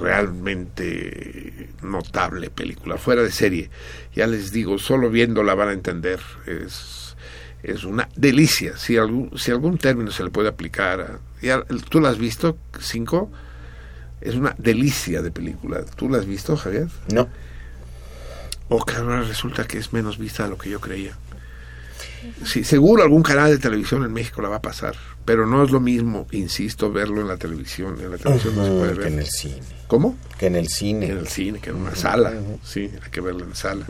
realmente 0.00 1.70
notable 1.82 2.50
película, 2.50 2.96
fuera 2.96 3.22
de 3.22 3.32
serie. 3.32 3.70
Ya 4.14 4.26
les 4.26 4.52
digo, 4.52 4.78
solo 4.78 5.10
viéndola 5.10 5.54
van 5.54 5.70
a 5.70 5.72
entender. 5.72 6.20
Es 6.46 7.03
es 7.64 7.84
una 7.84 8.08
delicia. 8.14 8.76
Si 8.76 8.96
algún, 8.96 9.36
si 9.38 9.50
algún 9.50 9.78
término 9.78 10.10
se 10.10 10.22
le 10.22 10.30
puede 10.30 10.48
aplicar, 10.48 11.18
¿tú 11.88 12.00
la 12.00 12.10
has 12.10 12.18
visto, 12.18 12.58
Cinco? 12.80 13.30
Es 14.20 14.34
una 14.34 14.54
delicia 14.58 15.22
de 15.22 15.30
película. 15.30 15.84
¿Tú 15.96 16.08
la 16.08 16.18
has 16.18 16.26
visto, 16.26 16.56
Javier? 16.56 16.88
No. 17.12 17.28
O 18.68 18.76
oh, 18.76 18.84
que 18.84 18.96
ahora 18.96 19.22
resulta 19.22 19.66
que 19.66 19.78
es 19.78 19.92
menos 19.92 20.18
vista 20.18 20.44
de 20.44 20.50
lo 20.50 20.58
que 20.58 20.70
yo 20.70 20.80
creía. 20.80 21.16
Sí, 22.44 22.64
seguro 22.64 23.02
algún 23.02 23.22
canal 23.22 23.50
de 23.50 23.58
televisión 23.58 24.02
en 24.04 24.12
México 24.12 24.40
la 24.40 24.48
va 24.48 24.56
a 24.56 24.62
pasar, 24.62 24.94
pero 25.26 25.46
no 25.46 25.62
es 25.62 25.70
lo 25.70 25.80
mismo, 25.80 26.26
insisto, 26.30 26.90
verlo 26.90 27.20
en 27.20 27.28
la 27.28 27.36
televisión. 27.36 28.00
En 28.00 28.10
la 28.10 28.16
televisión 28.16 28.56
no 28.56 28.64
se 28.64 28.70
puede 28.70 28.94
ver. 28.94 29.00
Que 29.00 29.12
en 29.12 29.18
el 29.18 29.26
cine. 29.26 29.62
¿Cómo? 29.86 30.16
Que 30.38 30.46
en 30.46 30.56
el 30.56 30.68
cine. 30.68 31.06
en 31.06 31.18
el 31.18 31.28
cine, 31.28 31.58
que 31.60 31.70
en 31.70 31.76
una 31.76 31.94
sala. 31.94 32.32
Sí, 32.62 32.90
hay 33.02 33.10
que 33.10 33.20
verlo 33.20 33.44
en 33.44 33.54
sala. 33.54 33.86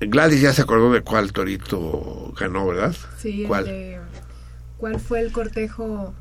Gladys 0.00 0.40
ya 0.40 0.52
se 0.52 0.62
acordó 0.62 0.92
de 0.92 1.00
cuál 1.00 1.32
torito 1.32 2.32
ganó, 2.38 2.66
¿verdad? 2.66 2.94
Sí, 3.20 3.44
¿Cuál? 3.46 3.98
¿Cuál 4.76 5.00
fue 5.00 5.20
el 5.20 5.32
cortejo 5.32 6.14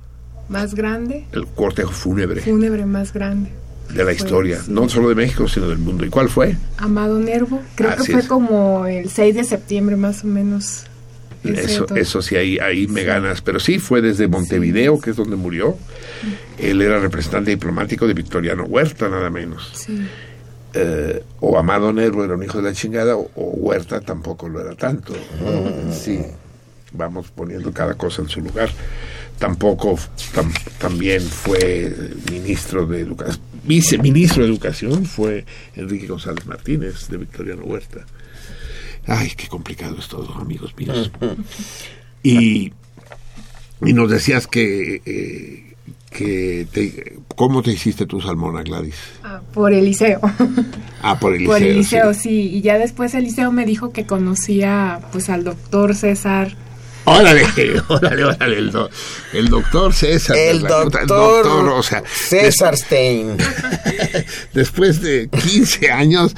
más 0.49 0.73
grande? 0.73 1.27
El 1.31 1.45
cortejo 1.45 1.91
fúnebre. 1.91 2.41
Fúnebre 2.41 2.85
más 2.85 3.13
grande. 3.13 3.51
De 3.93 4.03
la 4.03 4.11
historia, 4.11 4.59
no 4.67 4.89
solo 4.89 5.07
de 5.09 5.15
México, 5.15 5.47
sino 5.47 5.69
del 5.69 5.77
mundo. 5.77 6.05
¿Y 6.05 6.09
cuál 6.09 6.27
fue? 6.27 6.57
Amado 6.77 7.19
Nervo. 7.19 7.61
Creo 7.75 7.95
que 7.95 8.11
fue 8.11 8.27
como 8.27 8.85
el 8.85 9.09
6 9.09 9.35
de 9.35 9.43
septiembre 9.43 9.95
más 9.95 10.23
o 10.23 10.27
menos. 10.27 10.85
Eso, 11.43 11.85
eso 11.95 12.21
sí, 12.21 12.35
ahí, 12.35 12.57
ahí 12.59 12.87
me 12.87 13.03
ganas. 13.03 13.41
Pero 13.41 13.59
sí, 13.59 13.79
fue 13.79 14.01
desde 14.01 14.27
Montevideo, 14.27 14.99
que 14.99 15.11
es 15.11 15.15
donde 15.15 15.37
murió. 15.37 15.77
Él 16.57 16.81
era 16.81 16.99
representante 16.99 17.51
diplomático 17.51 18.07
de 18.07 18.13
Victoriano 18.13 18.63
Huerta, 18.63 19.07
nada 19.07 19.29
menos. 19.29 19.71
Sí. 19.73 20.05
Eh, 20.73 21.23
o 21.39 21.57
Amado 21.57 21.93
Nervo 21.93 22.23
era 22.23 22.35
un 22.35 22.43
hijo 22.43 22.57
de 22.57 22.69
la 22.69 22.73
chingada, 22.73 23.15
o, 23.15 23.29
Huerta 23.35 24.01
tampoco 24.01 24.49
lo 24.49 24.61
era 24.61 24.75
tanto. 24.75 25.13
Sí, 25.91 26.19
vamos 26.91 27.31
poniendo 27.31 27.71
cada 27.71 27.95
cosa 27.95 28.21
en 28.21 28.29
su 28.29 28.41
lugar. 28.41 28.69
Tampoco 29.39 29.99
también 30.79 31.21
fue 31.21 31.93
ministro 32.31 32.85
de 32.87 33.01
Educación, 33.01 33.39
viceministro 33.63 34.43
de 34.43 34.49
Educación 34.49 35.05
fue 35.05 35.45
Enrique 35.75 36.07
González 36.07 36.45
Martínez 36.47 37.07
de 37.07 37.17
Victoriano 37.17 37.63
Huerta. 37.63 38.05
Ay, 39.05 39.31
qué 39.37 39.47
complicado 39.47 39.95
es 39.99 40.07
todo, 40.07 40.33
amigos 40.33 40.75
míos. 40.75 41.11
y, 42.23 42.73
y 43.81 43.93
nos 43.93 44.09
decías 44.09 44.47
que, 44.47 45.01
eh, 45.05 45.66
que 46.17 46.67
te, 46.71 47.17
¿cómo 47.35 47.61
te 47.61 47.71
hiciste 47.71 48.07
tu 48.07 48.19
salmona, 48.19 48.63
Gladys? 48.63 48.95
Ah, 49.23 49.39
por 49.53 49.71
el 49.71 49.85
liceo. 49.85 50.19
Ah, 51.03 51.19
por 51.19 51.33
el 51.33 51.39
liceo. 51.39 51.53
Por 51.53 51.63
el 51.63 51.75
liceo, 51.77 52.13
sí. 52.13 52.49
Y 52.55 52.61
ya 52.61 52.77
después 52.79 53.13
el 53.13 53.23
liceo 53.25 53.51
me 53.51 53.65
dijo 53.65 53.91
que 53.91 54.05
conocía 54.05 54.99
pues 55.11 55.29
al 55.29 55.43
doctor 55.43 55.95
César 55.95 56.55
Órale, 57.09 57.45
órale, 57.87 58.25
órale, 58.25 58.57
el, 58.57 58.71
el 59.31 59.47
doctor 59.47 59.93
César. 59.93 60.35
El, 60.35 60.61
doctor, 60.63 61.47
o 61.47 61.81
sea, 61.81 62.03
César 62.05 62.75
Stein. 62.75 63.37
Después 64.53 65.01
de 65.01 65.29
15 65.29 65.89
años, 65.89 66.35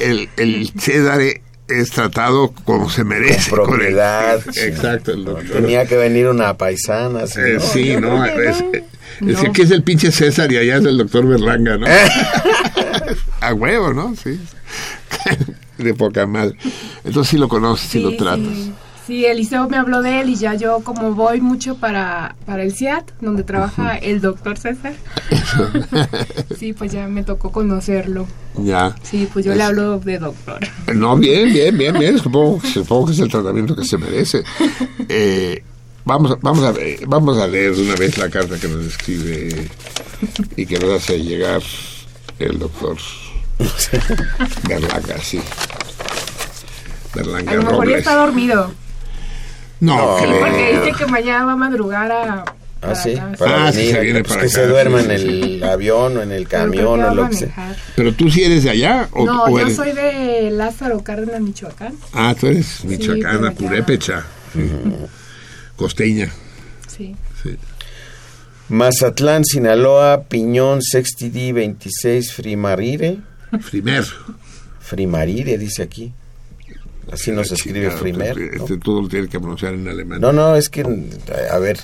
el, 0.00 0.28
el 0.36 0.72
César 0.76 1.20
es 1.68 1.90
tratado 1.90 2.52
como 2.64 2.90
se 2.90 3.04
merece. 3.04 3.50
Con 3.50 3.66
propiedad. 3.66 4.40
exacto, 4.56 5.12
el 5.12 5.24
doctor. 5.24 5.60
Tenía 5.60 5.86
que 5.86 5.96
venir 5.96 6.28
una 6.28 6.56
paisana. 6.56 7.26
sí, 7.26 7.96
no, 7.96 8.24
es, 8.24 8.64
que 9.52 9.62
es 9.62 9.70
el 9.70 9.82
pinche 9.82 10.10
César 10.12 10.50
y 10.52 10.56
allá 10.56 10.76
es 10.76 10.84
el 10.84 10.98
doctor 10.98 11.26
Berlanga, 11.26 11.76
¿no? 11.76 11.86
A 13.40 13.54
huevo, 13.54 13.92
¿no? 13.92 14.14
Sí. 14.16 14.40
De 15.78 15.94
poca 15.94 16.26
madre. 16.26 16.56
Entonces 17.04 17.30
sí 17.30 17.38
lo 17.38 17.48
conoces, 17.48 17.88
sí, 17.88 18.00
lo 18.00 18.16
tratas. 18.16 18.70
Sí, 19.08 19.24
Eliseo 19.24 19.70
me 19.70 19.78
habló 19.78 20.02
de 20.02 20.20
él 20.20 20.28
y 20.28 20.34
ya 20.34 20.52
yo 20.52 20.80
como 20.80 21.14
voy 21.14 21.40
mucho 21.40 21.78
para, 21.78 22.36
para 22.44 22.62
el 22.62 22.74
CIAT, 22.74 23.10
donde 23.22 23.42
trabaja 23.42 23.96
el 23.96 24.20
doctor 24.20 24.58
César. 24.58 24.92
sí, 26.58 26.74
pues 26.74 26.92
ya 26.92 27.08
me 27.08 27.24
tocó 27.24 27.50
conocerlo. 27.50 28.26
Ya. 28.58 28.94
Sí, 29.02 29.26
pues 29.32 29.46
yo 29.46 29.54
le 29.54 29.62
hablo 29.62 29.98
de 29.98 30.18
doctor. 30.18 30.58
No, 30.94 31.16
bien, 31.16 31.50
bien, 31.50 31.78
bien, 31.78 31.98
bien. 31.98 32.18
Supongo, 32.18 32.60
supongo 32.60 33.06
que 33.06 33.12
es 33.12 33.20
el 33.20 33.30
tratamiento 33.30 33.74
que 33.74 33.86
se 33.86 33.96
merece. 33.96 34.42
Eh, 35.08 35.62
vamos, 36.04 36.36
vamos, 36.42 36.64
a, 36.64 36.74
vamos 37.06 37.38
a 37.38 37.46
leer 37.46 37.74
de 37.74 37.82
una 37.84 37.94
vez 37.94 38.18
la 38.18 38.28
carta 38.28 38.58
que 38.58 38.68
nos 38.68 38.84
escribe 38.84 39.70
y 40.54 40.66
que 40.66 40.78
nos 40.78 40.90
hace 40.90 41.18
llegar 41.18 41.62
el 42.38 42.58
doctor 42.58 42.98
Berlanga, 44.68 45.16
sí. 45.22 45.40
Berlanga 47.14 47.52
a 47.52 47.54
lo 47.54 47.62
mejor 47.62 47.88
ya 47.88 47.96
está 47.96 48.14
dormido. 48.14 48.70
No, 49.80 50.16
porque 50.18 50.80
dice 50.80 50.92
que 50.98 51.06
mañana 51.06 51.44
va 51.44 51.52
a 51.52 51.56
madrugar 51.56 52.10
a... 52.12 52.44
Ah, 52.80 52.94
sí, 52.94 53.18
para 53.36 53.66
ah, 53.66 53.70
venir, 53.72 53.92
se 53.92 54.00
viene 54.00 54.22
para 54.22 54.42
que 54.42 54.48
se 54.48 54.64
duerma 54.66 55.00
en 55.00 55.10
el 55.10 55.64
avión 55.64 56.16
o 56.16 56.22
en 56.22 56.30
el 56.30 56.46
camión 56.46 57.02
o 57.02 57.14
lo 57.14 57.28
que 57.28 57.36
sea. 57.36 57.76
¿Pero 57.96 58.12
tú 58.14 58.30
sí 58.30 58.44
eres 58.44 58.62
de 58.62 58.70
allá? 58.70 59.08
O, 59.12 59.26
no, 59.26 59.58
yo 59.58 59.68
soy 59.70 59.92
de 59.92 60.50
Lázaro 60.52 61.02
Cárdenas, 61.02 61.40
Michoacán. 61.40 61.94
Ah, 62.12 62.36
tú 62.38 62.46
eres 62.46 62.84
michoacana, 62.84 63.50
purépecha, 63.50 64.24
costeña. 65.76 66.30
Sí. 66.86 67.16
sí. 67.42 67.56
Mazatlán, 68.68 69.44
Sinaloa, 69.44 70.24
Piñón, 70.28 70.80
Sextidi, 70.82 71.52
26, 71.52 72.32
Frimarire. 72.32 73.18
Frimer. 73.60 74.04
Frimarire, 74.80 75.58
dice 75.58 75.82
aquí. 75.82 76.12
Así 77.12 77.30
nos 77.32 77.50
escribe 77.50 77.90
Frimer. 77.90 78.38
Este, 78.38 78.76
todo 78.78 79.02
lo 79.02 79.08
tiene 79.08 79.28
que 79.28 79.38
pronunciar 79.38 79.74
en 79.74 79.88
alemán. 79.88 80.20
No, 80.20 80.32
no, 80.32 80.56
es 80.56 80.68
que, 80.68 80.82
a 81.50 81.58
ver, 81.58 81.78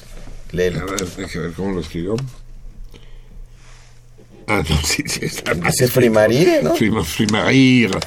léelo. 0.53 0.81
A 0.81 0.85
ver, 0.85 1.07
déjame 1.17 1.47
ver 1.47 1.55
cómo 1.55 1.73
lo 1.73 1.81
escribió. 1.81 2.17
Ah, 4.47 4.63
no, 4.69 4.77
sí, 4.83 5.03
sí, 5.07 5.25
está 5.25 5.55
Dice 5.55 5.89
Frimarire, 5.89 6.63
¿no? 6.63 6.75
frimarire. 6.75 7.99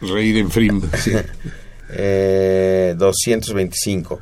reír 0.00 0.38
en 0.38 0.50
frim, 0.50 0.82
sí. 0.98 1.12
eh, 1.90 2.94
225. 2.98 4.20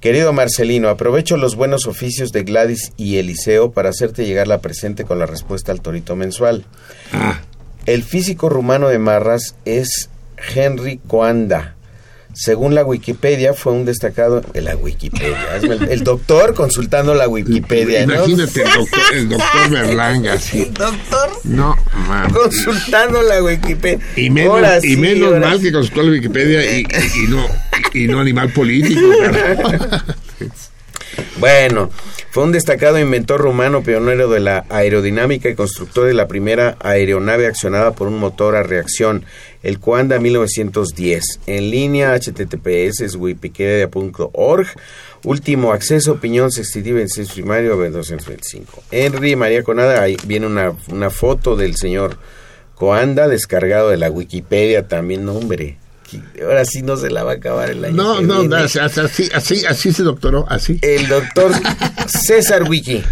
Querido 0.00 0.32
Marcelino, 0.34 0.90
aprovecho 0.90 1.38
los 1.38 1.56
buenos 1.56 1.86
oficios 1.86 2.30
de 2.30 2.44
Gladys 2.44 2.92
y 2.98 3.16
Eliseo 3.16 3.72
para 3.72 3.88
hacerte 3.88 4.26
llegar 4.26 4.46
la 4.46 4.60
presente 4.60 5.04
con 5.04 5.18
la 5.18 5.26
respuesta 5.26 5.72
al 5.72 5.80
torito 5.80 6.16
mensual. 6.16 6.66
Ah. 7.12 7.40
El 7.86 8.02
físico 8.02 8.48
rumano 8.48 8.88
de 8.88 8.98
Marras 8.98 9.56
es 9.64 10.10
Henry 10.54 11.00
Coanda. 11.06 11.74
Según 12.38 12.74
la 12.74 12.84
Wikipedia, 12.84 13.54
fue 13.54 13.72
un 13.72 13.86
destacado. 13.86 14.42
La 14.52 14.76
Wikipedia. 14.76 15.56
El, 15.56 16.04
doctor 16.04 16.54
consultando 16.54 17.14
la 17.14 17.28
Wikipedia. 17.28 18.02
Imagínate 18.02 18.62
el 18.62 18.72
doctor, 18.74 19.00
el 19.14 19.28
doctor 19.30 19.70
Berlanga, 19.70 20.38
sí. 20.38 20.62
¿El 20.64 20.74
doctor? 20.74 21.30
No, 21.44 21.74
man. 22.06 22.30
Consultando 22.30 23.22
la 23.22 23.42
Wikipedia. 23.42 24.04
Y 24.16 24.28
menos, 24.28 24.84
y 24.84 24.96
menos 24.98 25.40
mal 25.40 25.60
que 25.62 25.72
consultó 25.72 26.02
la 26.02 26.10
Wikipedia 26.10 26.78
y, 26.78 26.80
y, 26.80 27.28
no, 27.28 27.46
y 27.94 28.06
no 28.06 28.20
animal 28.20 28.52
político. 28.52 29.00
bueno, 31.38 31.90
fue 32.30 32.44
un 32.44 32.52
destacado 32.52 32.98
inventor 32.98 33.40
rumano, 33.40 33.82
pionero 33.82 34.28
de 34.28 34.40
la 34.40 34.64
aerodinámica 34.68 35.48
y 35.48 35.54
constructor 35.54 36.06
de 36.06 36.14
la 36.14 36.28
primera 36.28 36.76
aeronave 36.80 37.46
accionada 37.46 37.92
por 37.92 38.08
un 38.08 38.18
motor 38.18 38.56
a 38.56 38.62
reacción, 38.62 39.24
el 39.62 39.78
Cuanda 39.78 40.18
1910. 40.18 41.40
En 41.46 41.70
línea 41.70 42.18
https 42.18 43.16
wikipedia.org. 43.16 44.66
Último 45.24 45.72
acceso, 45.72 46.12
opinión 46.12 46.50
26 46.54 47.32
primario 47.32 47.76
225. 47.76 48.82
Henry 48.90 49.34
María 49.34 49.62
Conada, 49.62 50.02
ahí 50.02 50.16
viene 50.26 50.46
una, 50.46 50.72
una 50.90 51.10
foto 51.10 51.56
del 51.56 51.76
señor 51.76 52.18
Coanda 52.74 53.28
descargado 53.28 53.90
de 53.90 53.96
la 53.96 54.10
Wikipedia 54.10 54.86
también, 54.88 55.24
nombre 55.24 55.78
ahora 56.42 56.64
sí 56.64 56.82
no 56.82 56.96
se 56.96 57.10
la 57.10 57.24
va 57.24 57.32
a 57.32 57.34
acabar 57.34 57.70
el 57.70 57.84
año. 57.84 57.94
No, 57.94 58.20
no, 58.20 58.56
así, 58.56 58.78
así, 59.32 59.64
así 59.66 59.92
se 59.92 60.02
doctoró, 60.02 60.46
así. 60.48 60.78
El 60.82 61.08
doctor 61.08 61.52
César 62.06 62.64
Wiki. 62.64 63.02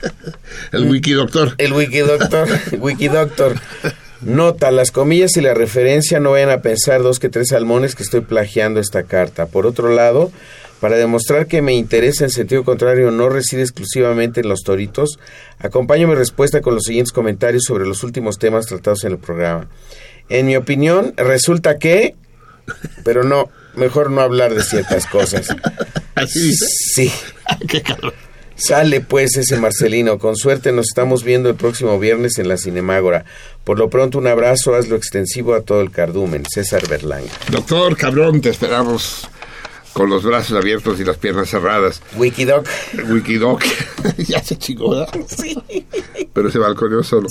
el 0.72 0.90
Wiki 0.90 1.12
Doctor. 1.12 1.54
El 1.58 1.72
Wiki 1.72 1.98
Doctor, 1.98 2.48
Wiki 2.78 3.08
Doctor. 3.08 3.54
Nota, 4.22 4.70
las 4.70 4.90
comillas 4.90 5.36
y 5.36 5.42
la 5.42 5.52
referencia 5.52 6.18
no 6.18 6.30
vayan 6.30 6.50
a 6.50 6.62
pensar 6.62 7.02
dos 7.02 7.18
que 7.18 7.28
tres 7.28 7.48
salmones 7.48 7.94
que 7.94 8.02
estoy 8.02 8.22
plagiando 8.22 8.80
esta 8.80 9.02
carta. 9.02 9.46
Por 9.46 9.66
otro 9.66 9.94
lado, 9.94 10.32
para 10.80 10.96
demostrar 10.96 11.46
que 11.46 11.62
me 11.62 11.74
interesa 11.74 12.24
en 12.24 12.30
sentido 12.30 12.64
contrario 12.64 13.10
no 13.10 13.28
reside 13.28 13.62
exclusivamente 13.62 14.40
en 14.40 14.48
los 14.48 14.62
toritos, 14.62 15.18
acompaño 15.58 16.08
mi 16.08 16.14
respuesta 16.14 16.60
con 16.60 16.74
los 16.74 16.84
siguientes 16.84 17.12
comentarios 17.12 17.64
sobre 17.66 17.86
los 17.86 18.02
últimos 18.02 18.38
temas 18.38 18.66
tratados 18.66 19.04
en 19.04 19.12
el 19.12 19.18
programa. 19.18 19.66
En 20.28 20.46
mi 20.46 20.56
opinión, 20.56 21.14
resulta 21.16 21.78
que, 21.78 22.14
pero 23.04 23.24
no, 23.24 23.50
mejor 23.74 24.10
no 24.10 24.20
hablar 24.20 24.54
de 24.54 24.62
ciertas 24.62 25.06
cosas. 25.06 25.48
¿Así 26.14 26.40
dice? 26.40 26.66
Sí. 26.68 27.12
Qué 27.68 27.82
calor. 27.82 28.14
Sale 28.56 29.00
pues 29.00 29.36
ese 29.36 29.56
Marcelino. 29.56 30.18
Con 30.18 30.36
suerte 30.36 30.70
nos 30.70 30.86
estamos 30.86 31.24
viendo 31.24 31.48
el 31.48 31.56
próximo 31.56 31.98
viernes 31.98 32.38
en 32.38 32.48
la 32.48 32.56
Cinemágora. 32.56 33.24
Por 33.64 33.78
lo 33.78 33.90
pronto 33.90 34.18
un 34.18 34.28
abrazo, 34.28 34.74
hazlo 34.74 34.96
extensivo 34.96 35.54
a 35.54 35.62
todo 35.62 35.80
el 35.80 35.90
cardumen. 35.90 36.44
César 36.48 36.86
Berlanga. 36.86 37.30
Doctor 37.50 37.96
Cabrón, 37.96 38.40
te 38.40 38.50
esperamos 38.50 39.28
con 39.94 40.10
los 40.10 40.24
brazos 40.24 40.58
abiertos 40.58 41.00
y 41.00 41.04
las 41.04 41.16
piernas 41.16 41.48
cerradas. 41.48 42.02
Wikidoc. 42.16 42.66
Wikidoc. 43.08 43.62
ya 44.18 44.42
se 44.42 44.58
chingó, 44.58 45.06
Sí. 45.26 45.56
Pero 46.32 46.50
se 46.50 46.58
balconeó 46.58 47.02
solo. 47.02 47.28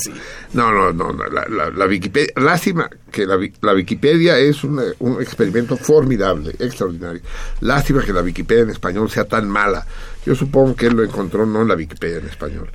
No, 0.54 0.72
no, 0.72 0.94
no. 0.94 1.14
La, 1.14 1.86
Wikipedia. 1.86 2.34
Lástima 2.38 2.90
que 3.12 3.26
la, 3.26 3.74
Wikipedia 3.74 4.40
es 4.40 4.64
un, 4.64 4.82
un 5.00 5.22
experimento 5.22 5.78
formidable, 5.78 6.56
extraordinario. 6.58 7.22
Lástima 7.60 8.04
que 8.04 8.14
la 8.14 8.22
Wikipedia 8.22 8.64
en 8.64 8.70
español 8.70 9.12
sea 9.12 9.26
tan 9.26 9.48
mala. 9.50 9.86
Yo 10.26 10.34
supongo 10.34 10.76
que 10.76 10.88
él 10.88 10.96
lo 10.96 11.04
encontró 11.04 11.46
no 11.46 11.62
en 11.62 11.68
la 11.68 11.76
Wikipedia 11.76 12.18
en 12.18 12.28
español 12.28 12.70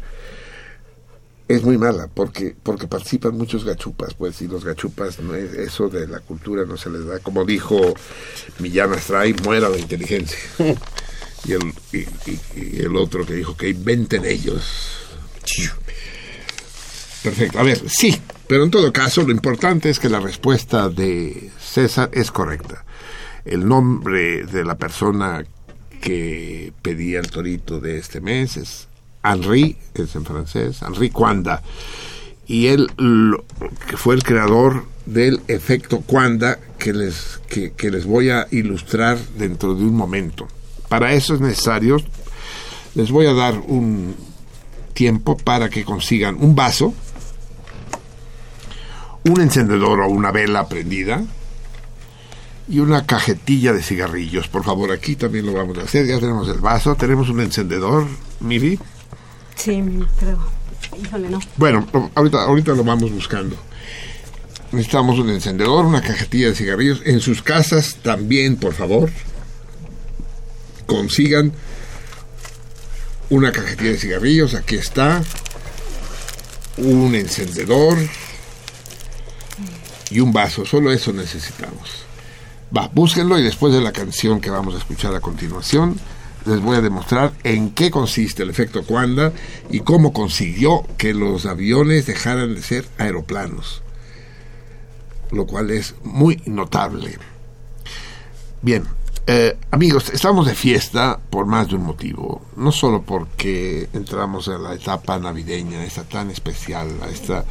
es 1.49 1.65
muy 1.65 1.78
mala 1.78 2.09
porque 2.12 2.55
porque 2.62 2.86
participan 2.86 3.36
muchos 3.36 3.65
gachupas 3.65 4.15
pues 4.15 4.41
y 4.43 4.49
los 4.49 4.65
gachupas 4.65 5.18
no 5.18 5.35
es, 5.35 5.52
eso 5.55 5.89
de 5.89 6.07
la 6.07 6.20
cultura 6.20 6.65
no 6.65 6.77
se 6.77 6.91
les 6.91 7.07
da. 7.07 7.18
Como 7.20 7.44
dijo 7.44 7.94
Millán 8.59 8.93
Astray 8.93 9.35
muera 9.44 9.68
la 9.68 9.78
inteligencia 9.78 10.39
y 11.44 11.52
el 11.52 11.73
y, 11.93 12.81
el 12.81 12.94
otro 12.97 13.25
que 13.25 13.35
dijo 13.35 13.57
que 13.57 13.70
inventen 13.70 14.25
ellos. 14.25 14.62
Perfecto. 17.23 17.59
A 17.59 17.62
ver 17.62 17.83
sí 17.89 18.20
pero 18.49 18.65
en 18.65 18.70
todo 18.70 18.93
caso 18.93 19.23
lo 19.23 19.31
importante 19.31 19.91
es 19.91 20.01
que 20.01 20.09
la 20.09 20.20
respuesta 20.20 20.89
de 20.89 21.51
César 21.60 22.10
es 22.12 22.33
correcta. 22.33 22.85
El 23.44 23.68
nombre 23.68 24.44
de 24.44 24.65
la 24.65 24.78
persona 24.78 25.44
que 26.01 26.73
pedía 26.81 27.20
el 27.20 27.31
torito 27.31 27.78
de 27.78 27.99
este 27.99 28.23
mes 28.23 28.57
es 28.57 28.88
Henri, 29.23 29.77
es 29.95 30.15
en 30.15 30.25
francés, 30.25 30.81
Henri 30.83 31.11
Quanda, 31.11 31.63
y 32.47 32.69
él 32.69 32.89
que 33.89 33.97
fue 33.97 34.15
el 34.15 34.23
creador 34.23 34.85
del 35.07 35.43
efecto 35.49 36.01
Quanda 36.01 36.59
que 36.79 36.93
les, 36.93 37.41
que, 37.49 37.91
les 37.91 38.07
voy 38.07 38.31
a 38.31 38.47
ilustrar 38.51 39.19
dentro 39.37 39.75
de 39.75 39.85
un 39.85 39.95
momento. 39.95 40.49
Para 40.89 41.13
eso 41.13 41.35
es 41.35 41.41
necesario, 41.41 41.99
les 42.95 43.11
voy 43.11 43.27
a 43.27 43.35
dar 43.35 43.59
un 43.59 44.15
tiempo 44.95 45.37
para 45.37 45.69
que 45.69 45.85
consigan 45.85 46.37
un 46.41 46.55
vaso, 46.55 46.95
un 49.25 49.41
encendedor 49.41 50.01
o 50.01 50.09
una 50.09 50.31
vela 50.31 50.69
prendida, 50.69 51.23
y 52.69 52.81
una 52.81 53.07
cajetilla 53.07 53.73
de 53.73 53.83
cigarrillos. 53.83 54.49
Por 54.49 54.63
favor, 54.63 54.93
aquí 54.93 55.17
también 55.17 55.47
lo 55.47 55.55
vamos 55.55 55.79
a 55.79 55.83
hacer. 55.83 56.07
Ya 56.07 56.19
tenemos 56.19 56.49
el 56.49 56.59
vaso, 56.59 56.95
tenemos 56.97 57.31
un 57.31 57.41
encendedor, 57.41 58.07
Miri. 58.41 58.79
Sí, 59.59 59.83
creo. 60.19 60.39
Híjole, 61.03 61.28
no. 61.28 61.41
Bueno, 61.57 61.87
ahorita, 62.15 62.43
ahorita 62.43 62.73
lo 62.73 62.85
vamos 62.85 63.12
buscando. 63.12 63.57
Necesitamos 64.73 65.19
un 65.19 65.31
encendedor, 65.31 65.85
una 65.85 66.01
cajetilla 66.01 66.49
de 66.49 66.55
cigarrillos. 66.55 67.03
En 67.05 67.20
sus 67.20 67.43
casas 67.43 67.97
también, 68.03 68.57
por 68.57 68.75
favor, 68.75 69.11
consigan 70.87 71.53
una 73.31 73.53
cajetilla 73.53 73.91
de 73.91 73.99
cigarrillos. 73.99 74.55
Aquí 74.55 74.77
está. 74.77 75.23
Un 76.77 77.15
encendedor 77.15 77.99
y 80.11 80.20
un 80.20 80.33
vaso. 80.33 80.65
Solo 80.65 80.93
eso 80.93 81.12
necesitamos. 81.12 82.05
Va, 82.77 82.89
búsquenlo 82.93 83.39
y 83.39 83.43
después 83.43 83.73
de 83.73 83.81
la 83.81 83.93
canción 83.93 84.41
que 84.41 84.51
vamos 84.51 84.75
a 84.75 84.78
escuchar 84.78 85.15
a 85.15 85.20
continuación, 85.20 85.99
les 86.49 86.60
voy 86.60 86.77
a 86.77 86.81
demostrar 86.81 87.33
en 87.44 87.70
qué 87.70 87.91
consiste 87.91 88.43
el 88.43 88.51
efecto 88.51 88.85
Cuanda 88.85 89.33
y 89.70 89.81
cómo 89.81 90.12
consiguió 90.12 90.85
que 90.97 91.15
los 91.15 91.47
aviones 91.47 92.07
dejaran 92.07 92.55
de 92.55 92.62
ser 92.62 92.89
aeroplanos, 92.99 93.83
lo 95.31 95.47
cual 95.47 95.70
es 95.70 95.94
muy 96.02 96.43
notable. 96.47 97.18
Bien, 98.62 98.85
eh, 99.27 99.59
amigos, 99.70 100.09
estamos 100.09 100.47
de 100.47 100.55
fiesta 100.55 101.20
por 101.28 101.44
más 101.44 101.68
de 101.68 101.75
un 101.75 101.83
motivo, 101.83 102.41
no 102.57 102.73
solo 102.73 103.02
porque 103.02 103.89
entramos 103.93 104.49
en 104.49 104.62
la 104.62 104.73
etapa 104.73 105.18
navideña, 105.18 105.85
esta 105.85 106.05
tan 106.05 106.31
especial, 106.31 106.89
a 107.02 107.09
esta 107.09 107.44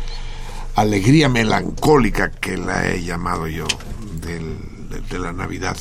alegría 0.74 1.30
melancólica 1.30 2.32
que 2.32 2.58
la 2.58 2.88
he 2.88 3.03
llamado 3.03 3.48
yo 3.48 3.67
de, 4.22 5.19
la 5.19 5.34
Navidad. 5.34 5.77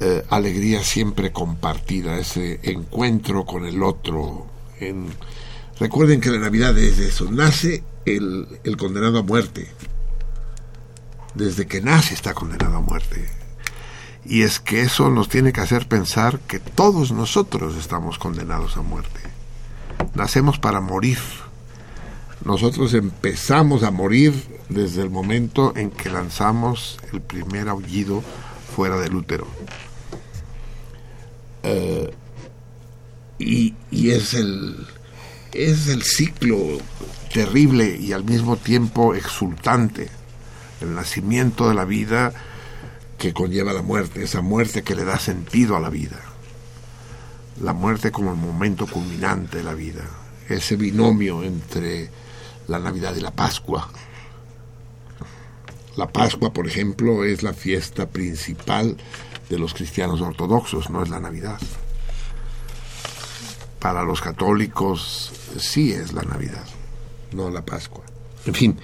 Eh, 0.00 0.24
alegría 0.30 0.82
siempre 0.82 1.30
compartida, 1.30 2.18
ese 2.18 2.58
encuentro 2.62 3.44
con 3.44 3.66
el 3.66 3.82
otro. 3.82 4.46
En... 4.78 5.08
Recuerden 5.78 6.20
que 6.20 6.30
la 6.30 6.38
Navidad 6.38 6.76
es 6.78 6.98
eso, 6.98 7.30
nace 7.30 7.82
el, 8.06 8.46
el 8.64 8.76
condenado 8.76 9.18
a 9.18 9.22
muerte. 9.22 9.68
Desde 11.34 11.66
que 11.66 11.80
nace 11.80 12.14
está 12.14 12.34
condenado 12.34 12.76
a 12.76 12.80
muerte. 12.80 13.28
Y 14.24 14.42
es 14.42 14.60
que 14.60 14.82
eso 14.82 15.10
nos 15.10 15.28
tiene 15.28 15.52
que 15.52 15.60
hacer 15.60 15.86
pensar 15.86 16.40
que 16.40 16.60
todos 16.60 17.12
nosotros 17.12 17.76
estamos 17.76 18.18
condenados 18.18 18.76
a 18.76 18.82
muerte. 18.82 19.20
Nacemos 20.14 20.58
para 20.58 20.80
morir 20.80 21.18
nosotros 22.44 22.94
empezamos 22.94 23.82
a 23.82 23.90
morir 23.90 24.32
desde 24.70 25.02
el 25.02 25.10
momento 25.10 25.74
en 25.76 25.90
que 25.90 26.08
lanzamos 26.08 26.98
el 27.12 27.20
primer 27.20 27.68
aullido 27.68 28.22
fuera 28.74 28.96
del 28.96 29.14
útero. 29.14 29.46
Eh, 31.62 32.10
y, 33.38 33.74
es 34.10 34.34
el 34.34 34.86
es 35.52 35.88
el 35.88 36.02
ciclo 36.02 36.56
terrible 37.32 37.96
y 37.96 38.12
al 38.12 38.24
mismo 38.24 38.56
tiempo 38.56 39.14
exultante. 39.14 40.08
El 40.80 40.94
nacimiento 40.94 41.68
de 41.68 41.74
la 41.74 41.84
vida 41.84 42.32
que 43.18 43.34
conlleva 43.34 43.72
la 43.72 43.82
muerte, 43.82 44.22
esa 44.22 44.40
muerte 44.40 44.82
que 44.82 44.94
le 44.94 45.04
da 45.04 45.18
sentido 45.18 45.76
a 45.76 45.80
la 45.80 45.90
vida, 45.90 46.18
la 47.62 47.74
muerte 47.74 48.10
como 48.10 48.30
el 48.30 48.38
momento 48.38 48.86
culminante 48.86 49.58
de 49.58 49.64
la 49.64 49.74
vida, 49.74 50.04
ese 50.48 50.76
binomio 50.76 51.42
entre 51.42 52.10
la 52.68 52.78
Navidad 52.78 53.14
y 53.16 53.20
la 53.20 53.32
Pascua. 53.32 53.90
La 55.96 56.08
Pascua, 56.08 56.52
por 56.52 56.66
ejemplo, 56.66 57.24
es 57.24 57.42
la 57.42 57.52
fiesta 57.52 58.08
principal 58.08 58.96
de 59.50 59.58
los 59.58 59.74
cristianos 59.74 60.20
ortodoxos, 60.20 60.88
no 60.88 61.02
es 61.02 61.10
la 61.10 61.20
Navidad. 61.20 61.60
Para 63.80 64.04
los 64.04 64.20
católicos 64.20 65.32
sí 65.58 65.92
es 65.92 66.12
la 66.12 66.22
Navidad, 66.22 66.64
no 67.32 67.50
la 67.50 67.62
Pascua. 67.62 68.04
En 68.46 68.54
fin, 68.54 68.78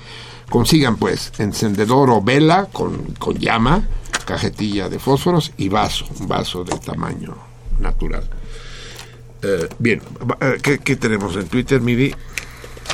consigan 0.51 0.97
pues 0.97 1.33
encendedor 1.39 2.11
o 2.11 2.21
vela 2.21 2.67
con, 2.73 3.15
llama, 3.39 3.89
cajetilla 4.27 4.89
de 4.89 4.99
fósforos 4.99 5.53
y 5.57 5.69
vaso, 5.69 6.05
un 6.19 6.27
vaso 6.27 6.65
de 6.65 6.77
tamaño 6.79 7.37
natural. 7.79 8.29
Eh, 9.43 9.69
bien, 9.79 10.03
eh, 10.41 10.59
¿qué, 10.61 10.79
¿qué, 10.79 10.97
tenemos 10.97 11.37
en 11.37 11.47
Twitter, 11.47 11.81
Miri? 11.81 12.13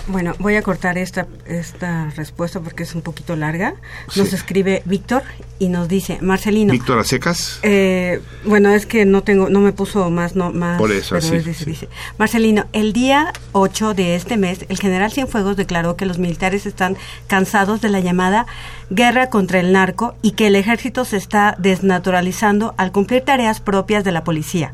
Bueno, 0.08 0.34
voy 0.38 0.56
a 0.56 0.62
cortar 0.62 0.98
esta, 0.98 1.26
esta 1.46 2.10
respuesta 2.16 2.58
porque 2.60 2.82
es 2.82 2.94
un 2.94 3.02
poquito 3.02 3.36
larga. 3.36 3.74
Nos 4.16 4.32
escribe 4.32 4.82
Víctor 4.84 5.22
y 5.60 5.68
nos 5.68 5.88
dice, 5.88 6.18
Marcelino. 6.20 6.72
¿Víctor 6.72 6.98
a 6.98 7.04
secas? 7.04 7.60
Eh, 7.62 8.20
bueno, 8.44 8.70
es 8.70 8.84
que 8.84 9.04
no 9.04 9.22
tengo, 9.22 9.48
no 9.48 9.60
me 9.60 9.72
puso 9.72 10.10
más, 10.10 10.34
no, 10.34 10.50
más. 10.52 10.78
Por 10.78 10.90
eso, 10.90 11.16
dice, 11.20 11.88
Marcelino, 12.18 12.66
el 12.72 12.92
día 12.92 13.32
8 13.52 13.94
de 13.94 14.16
este 14.16 14.36
mes, 14.36 14.66
el 14.68 14.78
general 14.78 15.12
Cienfuegos 15.12 15.56
declaró 15.56 15.96
que 15.96 16.04
los 16.04 16.18
militares 16.18 16.66
están 16.66 16.96
cansados 17.28 17.80
de 17.80 17.88
la 17.88 18.00
llamada 18.00 18.46
guerra 18.90 19.30
contra 19.30 19.60
el 19.60 19.72
narco 19.72 20.16
y 20.20 20.32
que 20.32 20.48
el 20.48 20.56
ejército 20.56 21.04
se 21.04 21.16
está 21.16 21.54
desnaturalizando 21.58 22.74
al 22.76 22.90
cumplir 22.90 23.22
tareas 23.22 23.60
propias 23.60 24.02
de 24.02 24.10
la 24.10 24.24
policía. 24.24 24.72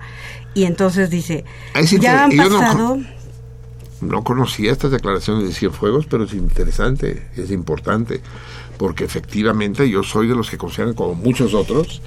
Y 0.54 0.64
entonces 0.64 1.10
dice, 1.10 1.44
ya 2.00 2.24
han 2.24 2.36
pasado 2.36 2.96
no 2.96 3.17
conocía 4.24 4.72
estas 4.72 4.90
declaraciones 4.90 5.46
de 5.46 5.54
Cienfuegos, 5.54 6.06
pero 6.06 6.24
es 6.24 6.32
interesante, 6.34 7.28
es 7.36 7.50
importante, 7.50 8.20
porque 8.76 9.04
efectivamente 9.04 9.88
yo 9.88 10.02
soy 10.02 10.28
de 10.28 10.34
los 10.34 10.50
que 10.50 10.58
consideran, 10.58 10.94
como 10.94 11.14
muchos 11.14 11.54
otros, 11.54 12.00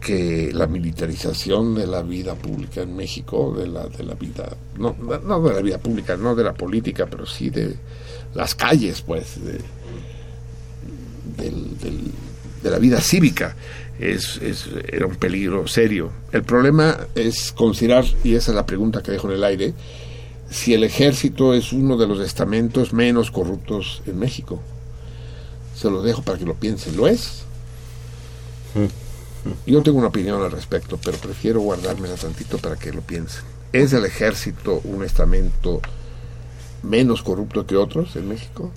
que 0.00 0.50
la 0.52 0.66
militarización 0.66 1.74
de 1.74 1.86
la 1.86 2.02
vida 2.02 2.34
pública 2.34 2.82
en 2.82 2.94
México, 2.94 3.54
de 3.56 3.66
la, 3.66 3.86
de 3.86 4.04
la 4.04 4.14
vida, 4.14 4.56
no, 4.78 4.94
no 4.98 5.40
de 5.40 5.54
la 5.54 5.62
vida 5.62 5.78
pública, 5.78 6.16
no 6.16 6.34
de 6.34 6.44
la 6.44 6.54
política, 6.54 7.06
pero 7.06 7.26
sí 7.26 7.50
de 7.50 7.74
las 8.34 8.54
calles, 8.54 9.02
pues, 9.02 9.44
de, 9.44 9.58
de 12.62 12.70
la 12.70 12.78
vida 12.78 13.00
cívica, 13.00 13.56
es, 13.98 14.38
es, 14.42 14.68
era 14.88 15.06
un 15.06 15.16
peligro 15.16 15.66
serio. 15.66 16.10
El 16.32 16.42
problema 16.42 16.98
es 17.14 17.52
considerar, 17.52 18.04
y 18.24 18.34
esa 18.34 18.50
es 18.52 18.56
la 18.56 18.66
pregunta 18.66 19.02
que 19.02 19.12
dejo 19.12 19.28
en 19.28 19.34
el 19.34 19.44
aire, 19.44 19.74
si 20.50 20.74
el 20.74 20.84
ejército 20.84 21.54
es 21.54 21.72
uno 21.72 21.96
de 21.96 22.06
los 22.06 22.20
estamentos 22.20 22.92
menos 22.92 23.30
corruptos 23.30 24.02
en 24.06 24.18
México. 24.18 24.60
Se 25.74 25.90
lo 25.90 26.02
dejo 26.02 26.22
para 26.22 26.38
que 26.38 26.44
lo 26.44 26.54
piensen. 26.54 26.96
¿Lo 26.96 27.06
es? 27.06 27.42
Yo 29.66 29.82
tengo 29.82 29.98
una 29.98 30.08
opinión 30.08 30.42
al 30.42 30.50
respecto, 30.50 30.98
pero 31.02 31.18
prefiero 31.18 31.60
guardármela 31.60 32.14
tantito 32.14 32.58
para 32.58 32.76
que 32.76 32.92
lo 32.92 33.00
piensen. 33.00 33.44
¿Es 33.72 33.92
el 33.92 34.04
ejército 34.04 34.80
un 34.84 35.04
estamento 35.04 35.80
menos 36.82 37.22
corrupto 37.22 37.66
que 37.66 37.76
otros 37.76 38.16
en 38.16 38.28
México? 38.28 38.70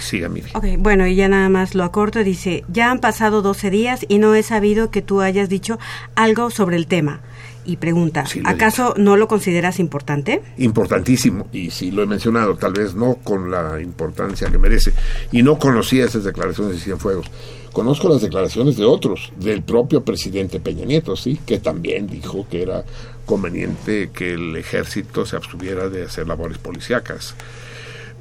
Sí, 0.00 0.22
Ok, 0.54 0.64
bueno, 0.78 1.08
y 1.08 1.16
ya 1.16 1.28
nada 1.28 1.48
más 1.48 1.74
lo 1.74 1.82
acorto. 1.82 2.22
Dice, 2.22 2.64
ya 2.68 2.90
han 2.90 3.00
pasado 3.00 3.42
12 3.42 3.70
días 3.70 4.06
y 4.08 4.18
no 4.18 4.34
he 4.34 4.44
sabido 4.44 4.90
que 4.92 5.02
tú 5.02 5.20
hayas 5.20 5.48
dicho 5.48 5.78
algo 6.14 6.50
sobre 6.50 6.76
el 6.76 6.86
tema 6.86 7.20
y 7.68 7.76
pregunta, 7.76 8.24
¿acaso 8.44 8.94
no 8.96 9.18
lo 9.18 9.28
consideras 9.28 9.78
importante? 9.78 10.40
Importantísimo, 10.56 11.48
y 11.52 11.70
sí 11.70 11.90
lo 11.90 12.02
he 12.02 12.06
mencionado, 12.06 12.56
tal 12.56 12.72
vez 12.72 12.94
no 12.94 13.16
con 13.16 13.50
la 13.50 13.78
importancia 13.78 14.50
que 14.50 14.56
merece. 14.56 14.94
Y 15.32 15.42
no 15.42 15.58
conocía 15.58 16.06
esas 16.06 16.24
declaraciones 16.24 16.76
de 16.76 16.80
Cienfuegos. 16.80 17.26
Conozco 17.74 18.08
las 18.08 18.22
declaraciones 18.22 18.78
de 18.78 18.86
otros, 18.86 19.30
del 19.38 19.62
propio 19.62 20.02
presidente 20.02 20.60
Peña 20.60 20.86
Nieto, 20.86 21.14
sí, 21.14 21.38
que 21.44 21.58
también 21.58 22.06
dijo 22.06 22.46
que 22.48 22.62
era 22.62 22.84
conveniente 23.26 24.08
que 24.14 24.32
el 24.32 24.56
ejército 24.56 25.26
se 25.26 25.36
abstuviera 25.36 25.90
de 25.90 26.04
hacer 26.04 26.26
labores 26.26 26.56
policíacas. 26.56 27.34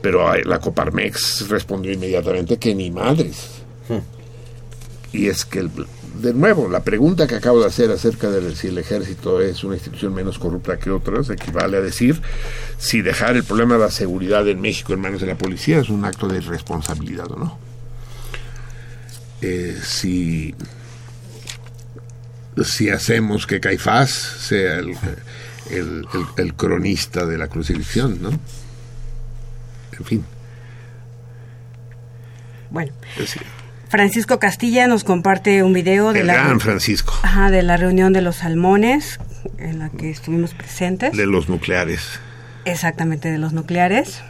Pero 0.02 0.36
la 0.44 0.60
Coparmex 0.60 1.48
respondió 1.48 1.94
inmediatamente 1.94 2.58
que 2.58 2.76
ni 2.76 2.92
madres. 2.92 3.62
Hmm. 3.88 5.16
Y 5.16 5.28
es 5.28 5.46
que 5.46 5.60
el, 5.60 5.72
de 6.20 6.34
nuevo, 6.34 6.68
la 6.70 6.84
pregunta 6.84 7.28
que 7.28 7.36
acabo 7.36 7.60
de 7.60 7.68
hacer 7.68 7.92
acerca 7.92 8.30
de 8.30 8.56
si 8.56 8.68
el 8.68 8.78
ejército 8.78 9.42
es 9.42 9.64
una 9.64 9.76
institución 9.76 10.14
menos 10.14 10.40
corrupta 10.40 10.78
que 10.78 10.90
otras 10.90 11.30
equivale 11.30 11.78
a 11.78 11.82
decir 11.82 12.22
si 12.78 13.02
dejar 13.02 13.36
el 13.36 13.44
problema 13.44 13.76
de 13.76 13.82
la 13.82 13.92
seguridad 13.92 14.48
en 14.48 14.60
México 14.62 14.94
en 14.94 15.02
manos 15.02 15.22
de 15.22 15.28
la 15.28 15.38
policía 15.38 15.80
es 15.80 15.90
un 15.90 16.06
acto 16.06 16.28
de 16.28 16.38
irresponsabilidad 16.38 17.32
o 17.32 17.38
no. 17.38 17.60
Eh, 19.42 19.78
si, 19.84 20.56
si 22.64 22.90
hacemos 22.90 23.46
que 23.46 23.60
Caifás 23.60 24.10
sea 24.12 24.80
el, 24.80 24.98
el, 26.38 26.54
cronista 26.56 27.26
de 27.26 27.38
la 27.38 27.48
crucifixión, 27.48 28.22
¿no? 28.22 28.30
En 28.30 30.06
fin. 30.06 30.26
Bueno. 32.72 32.94
Francisco 33.90 34.40
Castilla 34.40 34.88
nos 34.88 35.04
comparte 35.04 35.64
un 35.64 35.74
video 35.74 36.12
de 36.12 36.24
la 36.24 36.58
Francisco. 36.60 37.14
de 37.52 37.64
la 37.64 37.78
reunión 37.78 38.12
de 38.12 38.22
los 38.22 38.38
salmones 38.38 39.20
en 39.58 39.80
la 39.80 39.90
que 39.90 40.10
estuvimos 40.10 40.54
presentes. 40.54 41.16
De 41.16 41.26
los 41.26 41.48
nucleares. 41.48 42.20
Exactamente, 42.66 43.32
de 43.32 43.38
los 43.38 43.54
nucleares. 43.54 44.22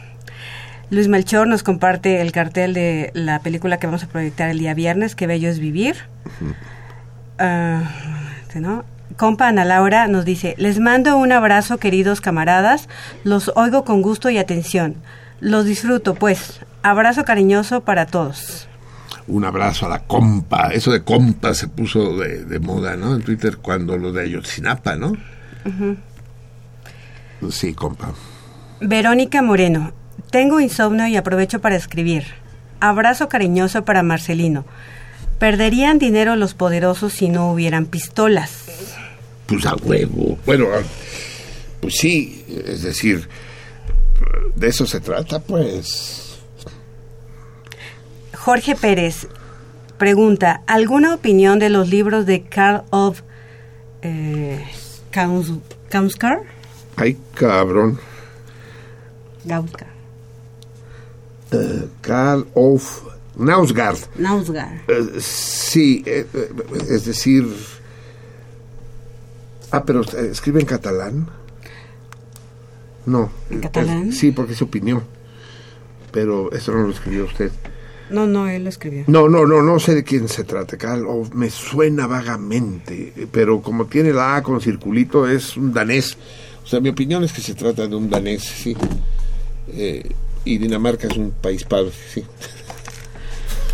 Luis 0.90 1.08
Melchor 1.08 1.48
nos 1.48 1.62
comparte 1.62 2.20
el 2.20 2.32
cartel 2.32 2.72
de 2.72 3.10
la 3.14 3.40
película 3.40 3.78
que 3.78 3.86
vamos 3.86 4.04
a 4.04 4.06
proyectar 4.06 4.48
el 4.48 4.58
día 4.58 4.74
viernes, 4.74 5.14
Qué 5.14 5.26
bello 5.26 5.48
es 5.48 5.58
vivir. 5.58 5.96
Ah, 7.38 7.90
¿no? 8.54 8.84
Compa 9.16 9.48
Ana 9.48 9.64
Laura 9.64 10.06
nos 10.06 10.24
dice, 10.24 10.54
les 10.58 10.78
mando 10.78 11.16
un 11.16 11.32
abrazo 11.32 11.78
queridos 11.78 12.20
camaradas, 12.20 12.88
los 13.24 13.50
oigo 13.56 13.84
con 13.84 14.02
gusto 14.02 14.30
y 14.30 14.38
atención. 14.38 14.96
Los 15.40 15.64
disfruto, 15.64 16.14
pues. 16.14 16.60
Abrazo 16.82 17.24
cariñoso 17.24 17.80
para 17.80 18.06
todos. 18.06 18.67
Un 19.28 19.44
abrazo 19.44 19.86
a 19.86 19.88
la 19.88 20.00
compa. 20.04 20.70
Eso 20.72 20.90
de 20.90 21.02
compa 21.02 21.54
se 21.54 21.68
puso 21.68 22.16
de, 22.16 22.58
moda, 22.58 22.96
¿no? 22.96 23.14
En 23.14 23.22
Twitter 23.22 23.58
cuando 23.58 23.96
lo 23.96 24.12
de 24.12 24.22
Ayotzinapa, 24.22 24.96
¿no? 24.96 25.12
Sí, 27.50 27.74
compa. 27.74 28.12
Verónica 28.80 29.42
Moreno. 29.42 29.92
Tengo 30.30 30.60
insomnio 30.60 31.06
y 31.06 31.16
aprovecho 31.16 31.60
para 31.60 31.76
escribir. 31.76 32.24
Abrazo 32.80 33.28
cariñoso 33.28 33.84
para 33.84 34.02
Marcelino. 34.02 34.64
Perderían 35.38 35.98
dinero 35.98 36.36
los 36.36 36.54
poderosos 36.54 37.12
si 37.12 37.28
no 37.28 37.52
hubieran 37.52 37.86
pistolas. 37.86 38.64
Pues 39.46 39.64
a 39.66 39.74
huevo. 39.76 40.38
Bueno, 40.44 40.66
pues 41.80 41.94
sí, 41.96 42.44
es 42.66 42.82
decir, 42.82 43.28
de 44.56 44.68
eso 44.68 44.86
se 44.86 45.00
trata, 45.00 45.38
pues. 45.40 46.27
Jorge 48.48 48.74
Pérez 48.76 49.28
pregunta, 49.98 50.62
¿alguna 50.66 51.12
opinión 51.12 51.58
de 51.58 51.68
los 51.68 51.90
libros 51.90 52.24
de 52.24 52.44
Karl 52.44 52.82
of 52.88 53.20
eh, 54.00 54.64
Kaunskar? 55.90 56.44
Ay, 56.96 57.18
cabrón. 57.34 57.98
Gauska. 59.44 59.88
Eh, 61.50 61.88
Karl 62.00 62.46
of 62.54 63.02
Nausgard. 63.36 63.98
Nausgard. 64.16 64.80
Eh, 64.88 65.20
sí, 65.20 66.02
eh, 66.06 66.26
es 66.88 67.04
decir... 67.04 67.46
Ah, 69.70 69.84
pero 69.84 70.00
escribe 70.00 70.60
en 70.60 70.66
catalán. 70.66 71.28
No. 73.04 73.30
¿En 73.50 73.60
catalán? 73.60 74.10
sí, 74.10 74.32
porque 74.32 74.52
es 74.52 74.58
su 74.58 74.64
opinión. 74.64 75.02
Pero 76.12 76.50
eso 76.52 76.72
no 76.72 76.84
lo 76.84 76.92
escribió 76.92 77.26
usted. 77.26 77.52
No, 78.10 78.26
no, 78.26 78.48
él 78.48 78.64
lo 78.64 78.70
escribió. 78.70 79.04
No, 79.06 79.28
no, 79.28 79.46
no, 79.46 79.62
no 79.62 79.78
sé 79.78 79.94
de 79.94 80.04
quién 80.04 80.28
se 80.28 80.44
trata, 80.44 80.76
Carl. 80.76 81.06
me 81.34 81.50
suena 81.50 82.06
vagamente, 82.06 83.12
pero 83.30 83.60
como 83.60 83.86
tiene 83.86 84.12
la 84.12 84.36
A 84.36 84.42
con 84.42 84.60
circulito, 84.60 85.28
es 85.28 85.56
un 85.56 85.72
danés. 85.72 86.16
O 86.64 86.66
sea, 86.66 86.80
mi 86.80 86.88
opinión 86.88 87.24
es 87.24 87.32
que 87.32 87.40
se 87.40 87.54
trata 87.54 87.86
de 87.86 87.94
un 87.94 88.08
danés, 88.10 88.42
sí. 88.42 88.76
Eh, 89.68 90.10
y 90.44 90.58
Dinamarca 90.58 91.08
es 91.08 91.16
un 91.16 91.32
país 91.32 91.64
padre, 91.64 91.92
sí. 92.12 92.24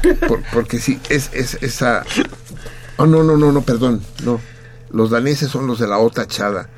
porque 0.52 0.78
sí, 0.78 0.98
es, 1.08 1.30
es 1.32 1.58
esa... 1.62 2.04
Oh, 2.96 3.06
no, 3.06 3.22
no, 3.22 3.36
no, 3.36 3.52
no, 3.52 3.62
perdón, 3.62 4.02
no. 4.24 4.40
Los 4.90 5.10
daneses 5.10 5.50
son 5.50 5.66
los 5.66 5.80
de 5.80 5.88
la 5.88 5.98
O 5.98 6.10
tachada. 6.10 6.68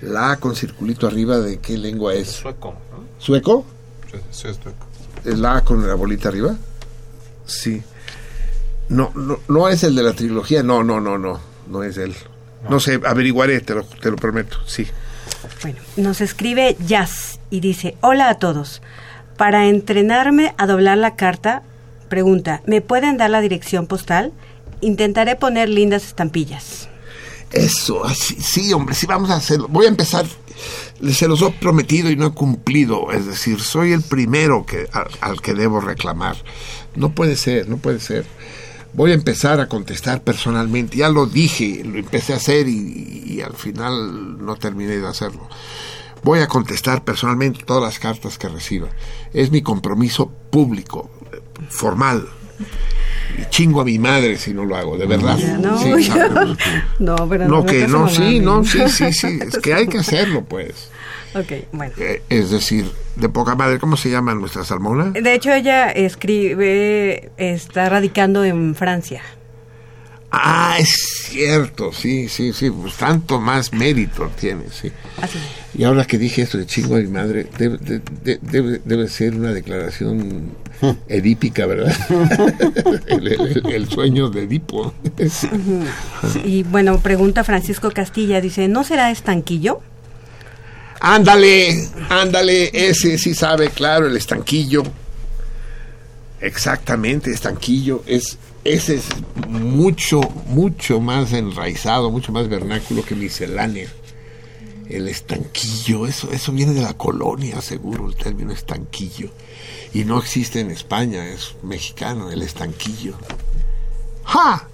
La 0.00 0.32
A 0.32 0.36
con 0.36 0.54
circulito 0.54 1.06
arriba, 1.06 1.38
¿de 1.38 1.58
qué 1.58 1.76
lengua 1.76 2.14
es? 2.14 2.28
Sueco. 2.28 2.74
¿Sueco? 3.18 3.66
Sí, 4.10 4.48
es 4.48 4.56
sueco. 4.56 4.86
¿Es 5.24 5.38
la 5.38 5.58
A 5.58 5.64
con 5.64 5.86
la 5.86 5.94
bolita 5.94 6.28
arriba? 6.28 6.56
Sí. 7.48 7.82
No, 8.88 9.10
no, 9.14 9.40
no 9.48 9.68
es 9.68 9.82
el 9.82 9.96
de 9.96 10.02
la 10.04 10.12
trilogía, 10.12 10.62
no, 10.62 10.84
no, 10.84 11.00
no, 11.00 11.18
no, 11.18 11.40
no 11.68 11.82
es 11.82 11.96
él. 11.98 12.14
No, 12.68 12.78
sé, 12.80 13.00
averiguaré, 13.04 13.60
te 13.60 13.74
lo, 13.74 13.84
te 13.84 14.10
lo 14.10 14.16
prometo, 14.16 14.58
sí. 14.66 14.86
Bueno, 15.62 15.78
nos 15.96 16.20
escribe 16.20 16.76
Jazz 16.86 17.40
y 17.50 17.60
dice, 17.60 17.96
hola 18.00 18.28
a 18.28 18.38
todos. 18.38 18.82
Para 19.36 19.66
entrenarme 19.66 20.54
a 20.58 20.66
doblar 20.66 20.98
la 20.98 21.16
carta, 21.16 21.62
pregunta, 22.08 22.62
¿me 22.66 22.80
pueden 22.80 23.16
dar 23.16 23.30
la 23.30 23.40
dirección 23.40 23.86
postal? 23.86 24.32
Intentaré 24.80 25.36
poner 25.36 25.68
lindas 25.68 26.04
estampillas. 26.04 26.88
Eso, 27.52 28.04
así, 28.04 28.36
sí, 28.40 28.72
hombre, 28.72 28.94
sí 28.94 29.06
vamos 29.06 29.30
a 29.30 29.36
hacerlo. 29.36 29.68
Voy 29.68 29.86
a 29.86 29.88
empezar, 29.88 30.26
se 31.12 31.28
los 31.28 31.42
he 31.42 31.50
prometido 31.50 32.10
y 32.10 32.16
no 32.16 32.26
he 32.26 32.32
cumplido. 32.32 33.12
Es 33.12 33.26
decir, 33.26 33.60
soy 33.60 33.92
el 33.92 34.02
primero 34.02 34.66
que, 34.66 34.88
al, 35.20 35.40
que 35.40 35.54
debo 35.54 35.80
reclamar. 35.80 36.36
No 36.94 37.14
puede 37.14 37.36
ser, 37.36 37.68
no 37.68 37.78
puede 37.78 38.00
ser. 38.00 38.26
Voy 38.92 39.10
a 39.10 39.14
empezar 39.14 39.60
a 39.60 39.68
contestar 39.68 40.22
personalmente. 40.22 40.96
Ya 40.96 41.08
lo 41.08 41.26
dije, 41.26 41.82
lo 41.84 41.98
empecé 41.98 42.32
a 42.32 42.36
hacer 42.36 42.68
y, 42.68 43.40
al 43.44 43.54
final 43.54 44.44
no 44.44 44.56
terminé 44.56 44.96
de 44.96 45.06
hacerlo. 45.06 45.48
Voy 46.24 46.40
a 46.40 46.48
contestar 46.48 47.04
personalmente 47.04 47.64
todas 47.64 47.82
las 47.82 47.98
cartas 48.00 48.38
que 48.38 48.48
reciba. 48.48 48.88
Es 49.32 49.52
mi 49.52 49.62
compromiso 49.62 50.32
público, 50.50 51.10
formal 51.68 52.28
chingo 53.50 53.80
a 53.80 53.84
mi 53.84 53.98
madre 53.98 54.36
si 54.36 54.52
no 54.54 54.64
lo 54.64 54.76
hago, 54.76 54.96
de 54.96 55.06
verdad. 55.06 55.36
No, 55.58 55.78
sí, 55.78 56.10
no, 56.98 57.28
pero 57.28 57.48
no, 57.48 57.64
que 57.64 57.86
no, 57.86 58.08
sí, 58.08 58.40
no, 58.40 58.64
sí, 58.64 58.80
sí, 58.88 59.12
sí, 59.12 59.38
es 59.46 59.58
que 59.58 59.74
hay 59.74 59.86
que 59.86 59.98
hacerlo, 59.98 60.44
pues. 60.44 60.90
Ok, 61.34 61.52
bueno. 61.72 61.92
Eh, 61.98 62.22
es 62.28 62.50
decir, 62.50 62.90
de 63.16 63.28
poca 63.28 63.54
madre, 63.54 63.78
¿cómo 63.78 63.96
se 63.96 64.10
llama 64.10 64.34
nuestra 64.34 64.64
salmona? 64.64 65.10
De 65.10 65.34
hecho, 65.34 65.52
ella 65.52 65.90
escribe, 65.90 67.30
está 67.36 67.88
radicando 67.88 68.44
en 68.44 68.74
Francia. 68.74 69.22
Ah, 70.30 70.76
es 70.78 70.90
cierto, 71.30 71.90
sí, 71.90 72.28
sí, 72.28 72.52
sí, 72.52 72.70
pues 72.70 72.94
tanto 72.96 73.40
más 73.40 73.72
mérito 73.72 74.30
tiene, 74.38 74.64
sí. 74.70 74.92
Así. 75.22 75.38
Y 75.74 75.84
ahora 75.84 76.04
que 76.04 76.18
dije 76.18 76.42
esto 76.42 76.58
de 76.58 76.66
chingo 76.66 76.96
a 76.96 76.98
mi 76.98 77.06
madre, 77.06 77.46
debe, 77.56 77.78
debe, 78.42 78.80
debe 78.84 79.08
ser 79.08 79.34
una 79.34 79.52
declaración 79.52 80.52
edípica, 81.08 81.66
¿verdad? 81.66 81.94
el, 83.70 83.88
sueño 83.88 84.28
de 84.28 84.42
Edipo. 84.42 84.92
y 86.44 86.62
bueno, 86.64 87.00
pregunta 87.00 87.42
Francisco 87.44 87.90
Castilla, 87.90 88.40
dice, 88.40 88.68
¿no 88.68 88.84
será 88.84 89.10
estanquillo? 89.10 89.80
Ándale, 91.00 91.88
ándale, 92.08 92.70
ese 92.72 93.18
sí 93.18 93.34
sabe, 93.34 93.70
claro, 93.70 94.08
el 94.08 94.16
estanquillo. 94.16 94.82
Exactamente, 96.40 97.32
estanquillo 97.32 98.02
es 98.06 98.38
ese 98.64 98.96
es 98.96 99.06
mucho, 99.48 100.20
mucho 100.46 101.00
más 101.00 101.32
enraizado, 101.32 102.10
mucho 102.10 102.32
más 102.32 102.48
vernáculo 102.48 103.04
que 103.04 103.14
miscelánea. 103.14 103.88
El 104.88 105.08
estanquillo, 105.08 106.06
eso, 106.06 106.30
eso 106.32 106.52
viene 106.52 106.72
de 106.72 106.82
la 106.82 106.94
colonia, 106.94 107.60
seguro, 107.60 108.08
el 108.08 108.16
término 108.16 108.52
estanquillo. 108.52 109.30
Y 109.92 110.04
no 110.04 110.18
existe 110.18 110.60
en 110.60 110.70
España, 110.70 111.26
es 111.28 111.54
mexicano, 111.62 112.30
el 112.30 112.42
estanquillo. 112.42 113.14
¡Ja! 114.24 114.68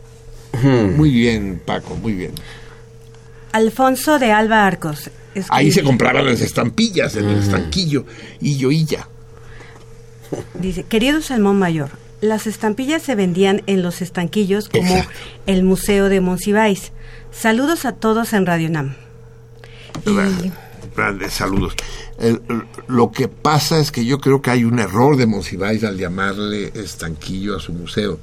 Hmm. 0.53 0.97
Muy 0.97 1.11
bien, 1.11 1.61
Paco, 1.65 1.97
muy 1.97 2.13
bien. 2.13 2.33
Alfonso 3.53 4.19
de 4.19 4.33
Alba 4.33 4.67
Arcos. 4.67 5.11
Ahí 5.49 5.73
se 5.73 5.83
compraban 5.83 6.27
las 6.27 6.41
estampillas 6.41 7.17
en 7.17 7.29
el 7.29 7.39
estanquillo, 7.39 8.07
y 8.41 8.57
yo 8.57 8.71
y 8.71 8.85
ya. 8.85 9.09
Dice, 10.55 10.85
querido 10.85 11.23
Salmón 11.23 11.59
Mayor, 11.59 11.91
las 12.25 12.47
estampillas 12.47 13.03
se 13.03 13.15
vendían 13.15 13.63
en 13.67 13.83
los 13.83 14.03
estanquillos 14.03 14.69
como 14.69 15.05
el 15.47 15.63
Museo 15.63 16.09
de 16.09 16.21
Monsiváis. 16.21 16.93
Saludos 17.31 17.85
a 17.85 17.93
todos 17.93 18.33
en 18.33 18.47
Radio 18.47 18.71
Nam. 18.71 18.95
Grandes 20.97 21.33
saludos. 21.33 21.75
lo 22.87 23.11
que 23.11 23.29
pasa 23.29 23.81
es 23.81 23.91
que 23.91 24.05
yo 24.05 24.19
creo 24.19 24.41
que 24.41 24.51
hay 24.51 24.65
un 24.65 24.79
error 24.79 25.17
de 25.17 25.27
Monsiváis 25.27 25.83
al 25.85 25.99
llamarle 25.99 26.73
estanquillo 26.75 27.57
a 27.57 27.61
su 27.61 27.73
museo, 27.73 28.19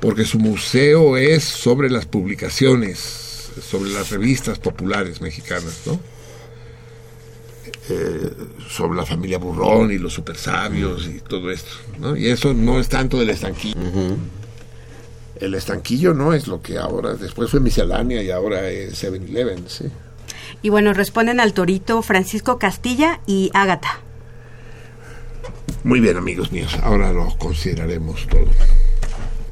porque 0.00 0.24
su 0.24 0.38
museo 0.38 1.16
es 1.16 1.44
sobre 1.44 1.90
las 1.90 2.06
publicaciones, 2.06 3.50
sobre 3.62 3.90
las 3.90 4.10
revistas 4.10 4.58
populares 4.58 5.20
mexicanas, 5.20 5.82
¿no? 5.86 6.00
Eh, 7.88 8.30
sobre 8.68 8.96
la 8.96 9.04
familia 9.04 9.38
Burrón 9.38 9.90
y 9.90 9.98
los 9.98 10.12
super 10.12 10.36
sabios 10.36 11.08
y 11.08 11.18
todo 11.18 11.50
esto, 11.50 11.70
¿no? 11.98 12.16
Y 12.16 12.28
eso 12.28 12.54
no 12.54 12.78
es 12.78 12.88
tanto 12.88 13.18
del 13.18 13.30
estanquillo. 13.30 13.74
El 15.40 15.54
estanquillo 15.54 16.14
no 16.14 16.32
es 16.32 16.46
lo 16.46 16.62
que 16.62 16.78
ahora, 16.78 17.14
después 17.14 17.50
fue 17.50 17.58
miscelánea 17.58 18.22
y 18.22 18.30
ahora 18.30 18.70
es 18.70 19.02
7-Eleven, 19.02 19.64
sí. 19.66 19.86
Y 20.62 20.68
bueno, 20.68 20.94
responden 20.94 21.40
al 21.40 21.54
Torito 21.54 22.02
Francisco 22.02 22.56
Castilla 22.56 23.20
y 23.26 23.50
Ágata. 23.52 23.98
Muy 25.82 25.98
bien, 25.98 26.16
amigos 26.16 26.52
míos, 26.52 26.78
ahora 26.84 27.12
lo 27.12 27.36
consideraremos 27.36 28.28
todo 28.28 28.46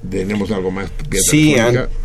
tenemos 0.09 0.51
algo 0.51 0.71
más. 0.71 0.91
Sí, 1.13 1.57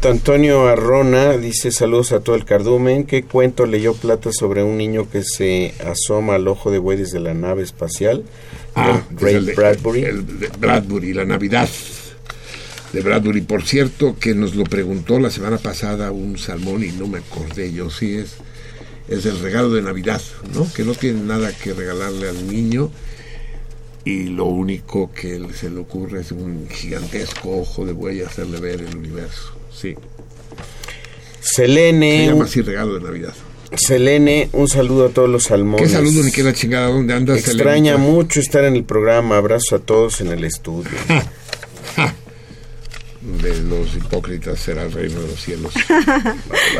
Antonio 0.04 0.68
Arrona 0.68 1.38
dice 1.38 1.72
saludos 1.72 2.12
a 2.12 2.20
todo 2.20 2.36
el 2.36 2.46
cardumen. 2.46 3.06
¿Qué 3.06 3.24
cuento 3.24 3.66
leyó 3.66 3.94
Plata 3.94 4.32
sobre 4.34 4.64
un 4.64 4.78
niño 4.78 5.10
que 5.10 5.24
se 5.24 5.74
asoma 5.86 6.36
al 6.36 6.48
ojo 6.48 6.72
de 6.72 6.80
buey 6.80 6.98
desde 6.98 7.20
la 7.20 7.34
nave 7.34 7.64
espacial? 7.64 8.24
Ah, 8.76 9.02
Bradbury. 9.10 10.06
Bradbury, 10.60 11.14
la 11.14 11.26
Navidad 11.26 11.70
de 12.92 13.02
Bradbury. 13.02 13.42
Por 13.42 13.64
cierto, 13.64 14.18
que 14.20 14.36
nos 14.36 14.56
lo 14.56 14.66
preguntó 14.66 15.20
la 15.20 15.32
semana 15.32 15.58
pasada 15.58 16.12
un 16.12 16.38
salmón 16.38 16.84
y 16.84 16.92
no 16.92 17.08
me 17.08 17.20
acordé 17.20 17.72
yo. 17.72 17.90
Sí, 17.90 18.16
es, 18.16 18.36
es 19.08 19.26
el 19.26 19.40
regalo 19.40 19.70
de 19.70 19.82
Navidad, 19.82 20.22
¿no? 20.54 20.68
Que 20.74 20.84
no 20.84 20.94
tiene 20.94 21.22
nada 21.22 21.52
que 21.54 21.74
regalarle 21.74 22.30
al 22.30 22.48
niño 22.48 22.92
y 24.06 24.26
lo 24.26 24.46
único 24.46 25.12
que 25.12 25.42
se 25.54 25.70
le 25.70 25.80
ocurre 25.80 26.22
es 26.22 26.32
un 26.32 26.70
gigantesco 26.70 27.58
ojo 27.58 27.86
de 27.86 27.92
buey 27.92 28.22
hacerle 28.22 28.60
ver 28.60 28.82
el 28.82 28.96
universo. 28.96 29.52
Sí. 29.76 29.96
Selene. 31.42 32.26
Se 32.26 32.28
llama 32.28 32.46
así 32.46 32.62
regalo 32.62 32.94
de 32.94 33.02
Navidad. 33.02 33.34
Selene, 33.76 34.50
un 34.54 34.68
saludo 34.68 35.08
a 35.08 35.10
todos 35.10 35.28
los 35.28 35.46
salmones. 35.46 35.88
¿Qué 35.88 35.94
saludo 35.94 36.24
ni 36.24 36.32
qué 36.32 36.44
la 36.44 36.54
chingada? 36.54 36.88
¿Dónde 36.88 37.16
andas, 37.16 37.40
Extraña 37.40 37.98
mucho 37.98 38.40
estar 38.40 38.64
en 38.64 38.76
el 38.76 38.84
programa. 38.84 39.38
Abrazos 39.38 39.74
a 39.74 39.80
todos 39.80 40.22
en 40.22 40.28
el 40.28 40.44
estudio. 40.44 40.92
de 43.42 43.60
los 43.64 43.96
hipócritas 43.96 44.60
será 44.60 44.84
el 44.84 44.92
reino 44.92 45.20
de 45.20 45.28
los 45.28 45.42
cielos. 45.42 45.74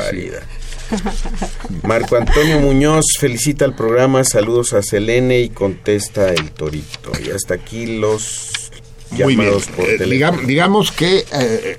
Marco 1.84 2.16
Antonio 2.16 2.60
Muñoz 2.60 3.06
felicita 3.20 3.66
al 3.66 3.76
programa, 3.76 4.24
saludos 4.24 4.74
a 4.74 4.82
Selene 4.82 5.42
y 5.42 5.50
contesta 5.50 6.34
el 6.34 6.52
torito. 6.52 7.12
Y 7.24 7.32
hasta 7.32 7.56
aquí 7.56 7.98
los 7.98 8.72
llamados 9.12 9.68
por 9.68 9.90
eh, 9.90 9.98
teléfono. 9.98 10.48
digamos, 10.48 10.92
que 10.92 11.26
eh, 11.32 11.78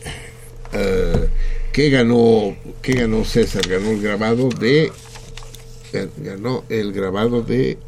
eh, 0.72 1.28
que 1.72 1.90
ganó 1.90 2.56
que 2.82 2.92
ganó 2.94 3.24
César 3.24 3.66
ganó 3.68 3.90
el 3.90 4.00
grabado 4.00 4.48
de 4.48 4.92
ganó 6.18 6.64
el 6.68 6.92
grabado 6.92 7.42
de 7.42 7.78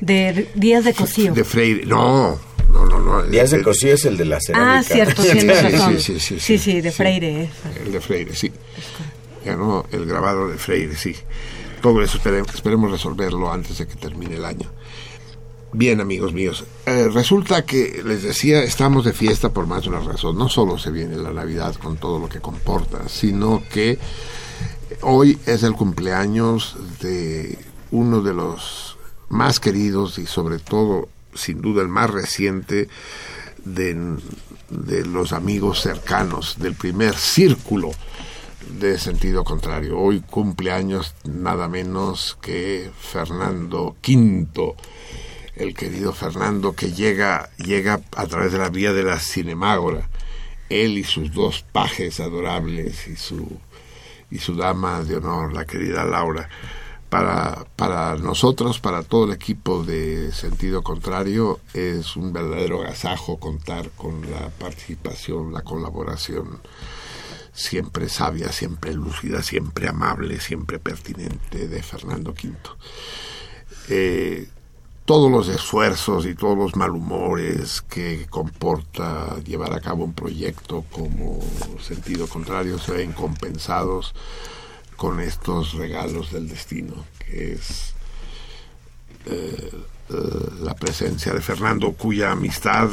de 0.00 0.48
Díaz 0.54 0.84
de 0.84 0.94
Cosío 0.94 1.34
de 1.34 1.44
Freire 1.44 1.84
no 1.84 2.40
no, 2.70 2.86
no, 2.86 3.00
no. 3.00 3.22
Díaz 3.24 3.50
de 3.50 3.62
Cosío 3.62 3.92
es 3.92 4.06
el 4.06 4.16
de 4.16 4.24
la 4.24 4.40
cerámica. 4.40 4.78
Ah, 4.78 4.82
cierto, 4.82 5.22
sí, 5.98 6.18
sí, 6.18 6.40
sí, 6.40 6.58
sí, 6.58 6.80
de 6.80 6.90
Freire. 6.90 7.50
El 7.84 7.92
de 7.92 8.00
Freire, 8.00 8.34
sí 8.34 8.50
ganó 9.44 9.84
el 9.90 10.06
grabado 10.06 10.48
de 10.48 10.56
Freire, 10.56 10.96
sí. 10.96 11.16
Todo 11.80 12.00
eso 12.02 12.16
esperemos, 12.16 12.90
resolverlo 12.90 13.52
antes 13.52 13.78
de 13.78 13.86
que 13.86 13.96
termine 13.96 14.36
el 14.36 14.44
año. 14.44 14.70
Bien, 15.72 16.00
amigos 16.00 16.32
míos, 16.32 16.64
eh, 16.86 17.08
resulta 17.08 17.64
que, 17.64 18.02
les 18.04 18.22
decía, 18.22 18.62
estamos 18.62 19.04
de 19.04 19.12
fiesta 19.12 19.52
por 19.52 19.66
más 19.66 19.82
de 19.82 19.88
una 19.88 20.00
razón. 20.00 20.38
No 20.38 20.48
solo 20.48 20.78
se 20.78 20.90
viene 20.90 21.16
la 21.16 21.32
Navidad 21.32 21.74
con 21.74 21.96
todo 21.96 22.20
lo 22.20 22.28
que 22.28 22.40
comporta, 22.40 23.08
sino 23.08 23.62
que 23.72 23.98
hoy 25.00 25.38
es 25.46 25.62
el 25.62 25.72
cumpleaños 25.72 26.76
de 27.00 27.58
uno 27.90 28.20
de 28.20 28.34
los 28.34 28.96
más 29.28 29.58
queridos 29.58 30.18
y 30.18 30.26
sobre 30.26 30.58
todo, 30.58 31.08
sin 31.34 31.62
duda, 31.62 31.82
el 31.82 31.88
más 31.88 32.10
reciente 32.10 32.88
de, 33.64 34.18
de 34.68 35.06
los 35.06 35.32
amigos 35.32 35.80
cercanos, 35.80 36.58
del 36.58 36.74
primer 36.74 37.16
círculo 37.16 37.90
de 38.70 38.98
sentido 38.98 39.44
contrario. 39.44 39.98
Hoy 39.98 40.20
cumple 40.20 40.72
años 40.72 41.14
nada 41.24 41.68
menos 41.68 42.38
que 42.40 42.90
Fernando 42.98 43.96
V, 44.06 44.74
el 45.56 45.74
querido 45.74 46.12
Fernando 46.12 46.74
que 46.74 46.92
llega, 46.92 47.50
llega 47.56 48.00
a 48.16 48.26
través 48.26 48.52
de 48.52 48.58
la 48.58 48.68
vía 48.68 48.92
de 48.92 49.02
la 49.02 49.18
Cinemágora, 49.18 50.08
él 50.68 50.98
y 50.98 51.04
sus 51.04 51.32
dos 51.32 51.62
pajes 51.72 52.20
adorables 52.20 53.08
y 53.08 53.16
su, 53.16 53.58
y 54.30 54.38
su 54.38 54.56
dama 54.56 55.02
de 55.02 55.16
honor, 55.16 55.52
la 55.52 55.64
querida 55.64 56.04
Laura. 56.04 56.48
Para, 57.08 57.66
para 57.76 58.16
nosotros, 58.16 58.80
para 58.80 59.02
todo 59.02 59.26
el 59.26 59.32
equipo 59.32 59.84
de 59.84 60.32
sentido 60.32 60.82
contrario, 60.82 61.60
es 61.74 62.16
un 62.16 62.32
verdadero 62.32 62.80
agasajo 62.80 63.38
contar 63.38 63.90
con 63.90 64.22
la 64.30 64.48
participación, 64.48 65.52
la 65.52 65.60
colaboración 65.60 66.60
siempre 67.62 68.08
sabia, 68.08 68.50
siempre 68.50 68.92
lúcida, 68.92 69.42
siempre 69.42 69.88
amable, 69.88 70.40
siempre 70.40 70.80
pertinente 70.80 71.68
de 71.68 71.82
Fernando 71.82 72.32
V. 72.32 72.54
Eh, 73.88 74.48
todos 75.04 75.30
los 75.30 75.48
esfuerzos 75.48 76.26
y 76.26 76.34
todos 76.34 76.58
los 76.58 76.76
malhumores 76.76 77.80
que 77.82 78.26
comporta 78.28 79.38
llevar 79.44 79.74
a 79.74 79.80
cabo 79.80 80.04
un 80.04 80.12
proyecto 80.12 80.84
como 80.90 81.40
sentido 81.80 82.26
contrario 82.26 82.78
se 82.78 82.92
ven 82.92 83.12
compensados 83.12 84.14
con 84.96 85.20
estos 85.20 85.74
regalos 85.74 86.32
del 86.32 86.48
destino, 86.48 87.04
que 87.18 87.52
es 87.52 87.94
eh, 89.26 89.70
eh, 90.10 90.14
la 90.60 90.74
presencia 90.74 91.32
de 91.32 91.40
Fernando, 91.40 91.92
cuya 91.92 92.32
amistad 92.32 92.90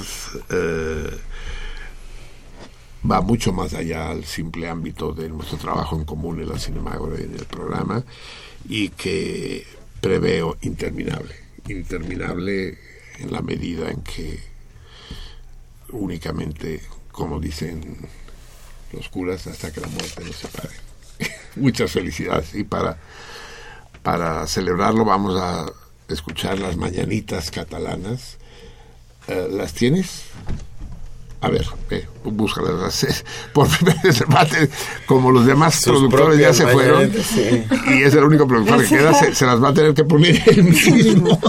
va 3.09 3.21
mucho 3.21 3.53
más 3.53 3.73
allá 3.73 4.09
al 4.09 4.25
simple 4.25 4.67
ámbito 4.67 5.13
de 5.13 5.29
nuestro 5.29 5.57
trabajo 5.57 5.95
en 5.95 6.05
común 6.05 6.41
en 6.41 6.49
la 6.49 6.59
Cinemágora 6.59 7.19
y 7.19 7.23
en 7.23 7.35
el 7.35 7.45
programa 7.45 8.03
y 8.67 8.89
que 8.89 9.65
preveo 10.01 10.57
interminable, 10.61 11.35
interminable 11.67 12.77
en 13.19 13.31
la 13.31 13.41
medida 13.41 13.89
en 13.89 14.01
que 14.01 14.39
únicamente, 15.91 16.81
como 17.11 17.39
dicen 17.39 17.97
los 18.91 19.09
curas, 19.09 19.47
hasta 19.47 19.71
que 19.71 19.81
la 19.81 19.87
muerte 19.87 20.23
nos 20.23 20.35
separe. 20.35 20.75
Muchas 21.55 21.91
felicidades 21.91 22.53
y 22.55 22.63
para, 22.63 22.97
para 24.03 24.45
celebrarlo 24.47 25.05
vamos 25.05 25.39
a 25.39 25.71
escuchar 26.07 26.59
las 26.59 26.75
mañanitas 26.77 27.51
catalanas. 27.51 28.37
Eh, 29.27 29.47
¿Las 29.51 29.73
tienes? 29.73 30.23
A 31.41 31.49
ver, 31.49 31.65
eh, 31.89 32.05
búscalas. 32.25 33.23
Por 33.53 33.69
primera 33.69 34.01
vez 34.03 34.69
como 35.05 35.31
los 35.31 35.45
demás 35.45 35.81
productores 35.83 36.37
ya 36.37 36.53
se 36.53 36.67
fueron, 36.67 37.11
y 37.87 38.03
es 38.03 38.13
el 38.13 38.23
único 38.25 38.45
productor 38.45 38.81
que 38.81 38.89
queda, 38.89 39.13
se, 39.13 39.45
las 39.45 39.63
va 39.63 39.69
a 39.69 39.73
tener 39.73 39.93
que 39.93 40.03
poner 40.03 40.41
él 40.47 40.63
mismo. 40.65 41.39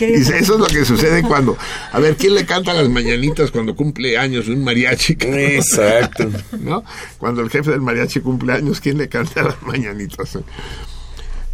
y 0.00 0.14
eso 0.14 0.34
es 0.34 0.48
lo 0.48 0.66
que 0.66 0.84
sucede 0.84 1.22
cuando. 1.22 1.56
A 1.92 2.00
ver, 2.00 2.16
¿quién 2.16 2.34
le 2.34 2.44
canta 2.46 2.74
las 2.74 2.88
mañanitas 2.88 3.52
cuando 3.52 3.76
cumple 3.76 4.18
años 4.18 4.48
un 4.48 4.64
mariachi? 4.64 5.12
Exacto. 5.20 6.28
¿No? 6.58 6.82
Cuando 7.18 7.40
el 7.40 7.50
jefe 7.50 7.70
del 7.70 7.80
mariachi 7.80 8.20
cumple 8.20 8.54
años, 8.54 8.80
¿quién 8.80 8.98
le 8.98 9.08
canta 9.08 9.42
las 9.44 9.62
mañanitas? 9.62 10.36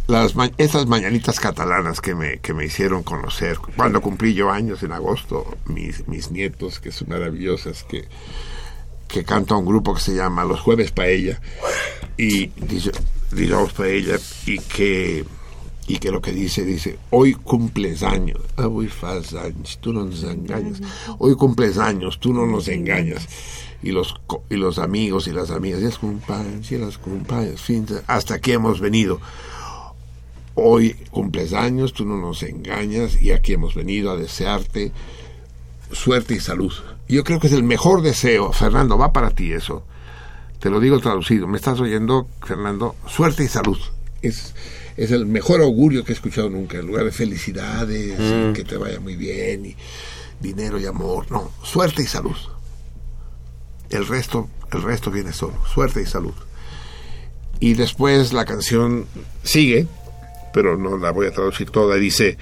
Las 0.07 0.35
esas 0.57 0.85
mañanitas 0.85 1.39
catalanas 1.39 1.99
que 1.99 2.13
me, 2.13 2.37
que 2.37 2.53
me 2.53 2.65
hicieron 2.65 3.03
conocer. 3.03 3.57
Cuando 3.75 4.01
cumplí 4.01 4.33
yo 4.33 4.51
años 4.51 4.83
en 4.83 4.91
agosto, 4.91 5.57
mis, 5.65 6.07
mis 6.07 6.31
nietos, 6.31 6.79
que 6.79 6.91
son 6.91 7.09
maravillosas, 7.09 7.83
que, 7.83 8.05
que 9.07 9.23
canta 9.23 9.55
un 9.55 9.65
grupo 9.65 9.95
que 9.95 10.01
se 10.01 10.15
llama 10.15 10.45
Los 10.45 10.61
Jueves 10.61 10.91
Paella, 10.91 11.41
y 12.17 12.47
dice, 12.47 12.91
digamos 13.31 13.73
Paella, 13.73 14.17
y 14.45 14.59
que, 14.59 15.25
y 15.87 15.97
que 15.97 16.11
lo 16.11 16.21
que 16.21 16.31
dice, 16.31 16.63
dice, 16.63 16.99
hoy 17.09 17.33
cumples 17.33 18.03
años, 18.03 18.39
hoy 18.57 18.87
faz 18.87 19.33
años, 19.33 19.79
tú 19.81 19.91
no 19.91 20.05
nos 20.05 20.23
engañas, 20.23 20.81
hoy 21.17 21.35
cumples 21.35 21.77
años, 21.79 22.19
tú 22.19 22.31
no 22.31 22.45
nos 22.45 22.67
engañas. 22.67 23.27
Y 23.83 23.91
los, 23.91 24.15
y 24.49 24.55
los 24.55 24.79
amigos 24.79 25.27
y 25.27 25.31
las 25.31 25.51
amigas, 25.51 25.79
y 25.81 25.83
las 25.83 25.99
compañeras, 25.99 26.71
y 26.71 26.77
las 26.77 26.97
compañeras, 26.97 27.61
fin, 27.61 27.85
hasta 28.07 28.35
aquí 28.35 28.53
hemos 28.53 28.79
venido 28.79 29.19
Hoy 30.55 30.93
cumples 31.11 31.53
años, 31.53 31.93
tú 31.93 32.05
no 32.05 32.17
nos 32.17 32.41
engañas 32.43 33.21
y 33.21 33.31
aquí 33.31 33.53
hemos 33.53 33.75
venido 33.75 34.11
a 34.11 34.15
desearte 34.15 34.93
suerte 35.91 36.35
y 36.35 36.39
salud. 36.39 36.71
Yo 37.07 37.23
creo 37.23 37.39
que 37.39 37.47
es 37.47 37.53
el 37.53 37.63
mejor 37.63 38.01
deseo, 38.01 38.51
Fernando, 38.53 38.97
va 38.97 39.11
para 39.11 39.31
ti 39.31 39.51
eso. 39.51 39.83
Te 40.59 40.69
lo 40.69 40.79
digo 40.79 40.99
traducido. 40.99 41.47
¿Me 41.47 41.57
estás 41.57 41.79
oyendo, 41.79 42.27
Fernando? 42.41 42.95
Suerte 43.07 43.43
y 43.43 43.47
salud. 43.47 43.77
Es, 44.21 44.55
es 44.97 45.11
el 45.11 45.25
mejor 45.25 45.61
augurio 45.61 46.03
que 46.03 46.13
he 46.13 46.15
escuchado 46.15 46.49
nunca. 46.49 46.79
En 46.79 46.87
lugar 46.87 47.05
de 47.05 47.11
felicidades, 47.11 48.17
mm. 48.17 48.53
que 48.53 48.63
te 48.63 48.77
vaya 48.77 48.99
muy 48.99 49.15
bien, 49.15 49.65
y 49.65 49.75
dinero 50.39 50.79
y 50.79 50.85
amor. 50.85 51.29
No, 51.29 51.51
suerte 51.63 52.01
y 52.01 52.07
salud. 52.07 52.37
El 53.89 54.07
resto, 54.07 54.49
el 54.71 54.81
resto 54.81 55.11
viene 55.11 55.33
solo. 55.33 55.55
Suerte 55.71 56.01
y 56.01 56.05
salud. 56.05 56.33
Y 57.59 57.73
después 57.73 58.33
la 58.33 58.45
canción 58.45 59.05
sigue 59.43 59.87
pero 60.55 60.77
no 60.77 60.97
la 60.97 61.11
voy 61.11 61.27
a 61.27 61.31
traducir 61.31 61.69
toda, 61.69 61.97
dice, 61.97 62.37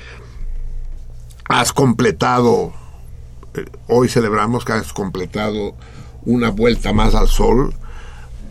has 1.49 1.73
completado, 1.73 2.71
eh, 3.55 3.65
hoy 3.87 4.07
celebramos 4.07 4.63
que 4.63 4.73
has 4.73 4.93
completado 4.93 5.73
una 6.23 6.51
vuelta 6.51 6.93
más 6.93 7.15
al 7.15 7.27
sol 7.27 7.73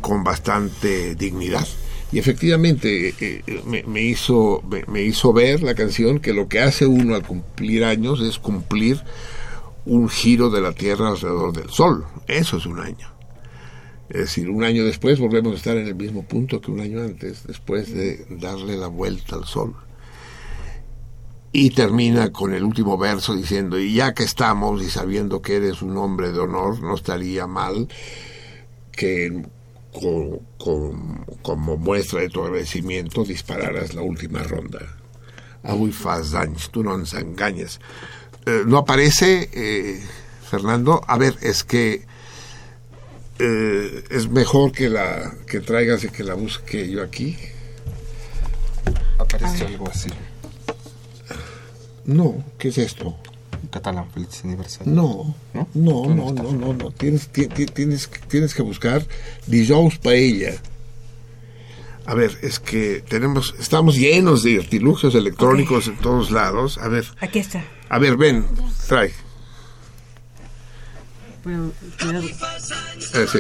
con 0.01 0.25
bastante 0.25 1.15
dignidad. 1.15 1.65
Y 2.11 2.19
efectivamente 2.19 3.11
eh, 3.11 3.45
eh, 3.47 3.85
me, 3.87 4.03
hizo, 4.03 4.65
me, 4.89 5.03
hizo 5.03 5.33
ver 5.33 5.63
la 5.63 5.77
canción 5.77 6.19
que 6.19 6.33
lo 6.33 6.49
que 6.49 6.59
hace 6.59 6.85
uno 6.85 7.15
al 7.15 7.25
cumplir 7.25 7.85
años 7.85 8.21
es 8.21 8.41
cumplir 8.41 9.01
un 9.87 10.09
giro 10.09 10.51
de 10.51 10.61
la 10.61 10.73
Tierra 10.73 11.11
alrededor 11.11 11.53
del 11.53 11.71
Sol. 11.71 12.05
Eso 12.27 12.57
es 12.57 12.67
un 12.67 12.81
año. 12.81 13.13
Es 14.13 14.19
decir, 14.19 14.51
un 14.51 14.63
año 14.63 14.85
después 14.85 15.19
volvemos 15.19 15.55
a 15.55 15.57
estar 15.57 15.77
en 15.79 15.87
el 15.87 15.95
mismo 15.95 16.23
punto 16.23 16.61
que 16.61 16.71
un 16.71 16.81
año 16.81 17.01
antes, 17.01 17.47
después 17.47 17.95
de 17.95 18.27
darle 18.29 18.77
la 18.77 18.89
vuelta 18.89 19.37
al 19.37 19.47
sol. 19.47 19.75
Y 21.51 21.71
termina 21.71 22.31
con 22.31 22.53
el 22.53 22.63
último 22.63 22.99
verso 22.99 23.35
diciendo, 23.35 23.79
y 23.79 23.95
ya 23.95 24.13
que 24.13 24.25
estamos 24.25 24.83
y 24.83 24.91
sabiendo 24.91 25.41
que 25.41 25.57
eres 25.57 25.81
un 25.81 25.97
hombre 25.97 26.31
de 26.31 26.41
honor, 26.41 26.83
no 26.83 26.95
estaría 26.95 27.47
mal 27.47 27.89
que 28.91 29.47
como 31.43 31.77
muestra 31.79 32.21
de 32.21 32.29
tu 32.29 32.43
agradecimiento 32.43 33.25
dispararas 33.25 33.95
la 33.95 34.03
última 34.03 34.43
ronda. 34.43 34.81
Avui 35.63 35.91
faz 35.91 36.35
tú 36.71 36.85
no 36.85 36.99
nos 36.99 37.15
engañas. 37.15 37.81
eh, 38.45 38.65
no 38.67 38.77
aparece, 38.77 39.49
eh, 39.55 40.03
Fernando. 40.51 41.01
A 41.07 41.17
ver, 41.17 41.39
es 41.41 41.65
que 41.65 42.12
eh, 43.45 44.05
es 44.11 44.29
mejor 44.31 44.71
que 44.73 44.89
la 44.89 45.35
que 45.47 45.61
traigas 45.61 46.05
y 46.05 46.09
que 46.09 46.23
la 46.23 46.35
busque 46.35 46.89
yo 46.89 47.03
aquí. 47.03 47.37
Aparece 49.19 49.67
algo 49.67 49.89
así. 49.89 50.11
No, 52.05 52.45
¿qué 52.59 52.69
es 52.69 52.79
esto? 52.79 53.17
catalán, 53.71 54.11
feliz 54.11 54.45
aniversario. 54.45 54.93
No, 54.93 55.35
no, 55.55 55.67
no, 55.75 56.07
no, 56.07 56.33
no, 56.33 56.53
no, 56.53 56.75
no, 56.75 56.91
Tienes, 56.91 57.29
tienes, 57.29 58.11
tienes 58.29 58.55
que 58.55 58.63
buscar 58.63 59.07
Dijous 59.47 59.99
Paella. 59.99 60.61
A 62.05 62.15
ver, 62.15 62.37
es 62.43 62.59
que 62.59 63.03
tenemos, 63.09 63.55
estamos 63.59 63.97
llenos 63.97 64.43
de 64.43 64.59
artilugios 64.59 65.15
electrónicos 65.15 65.87
en 65.87 65.97
todos 65.97 66.31
lados. 66.31 66.79
A 66.79 66.89
ver. 66.89 67.07
Aquí 67.21 67.39
está. 67.39 67.65
A 67.89 67.99
ver, 67.99 68.17
ven, 68.17 68.45
trae. 68.89 69.13
Bueno, 71.45 71.73
eh, 73.15 73.27
sí. 73.31 73.39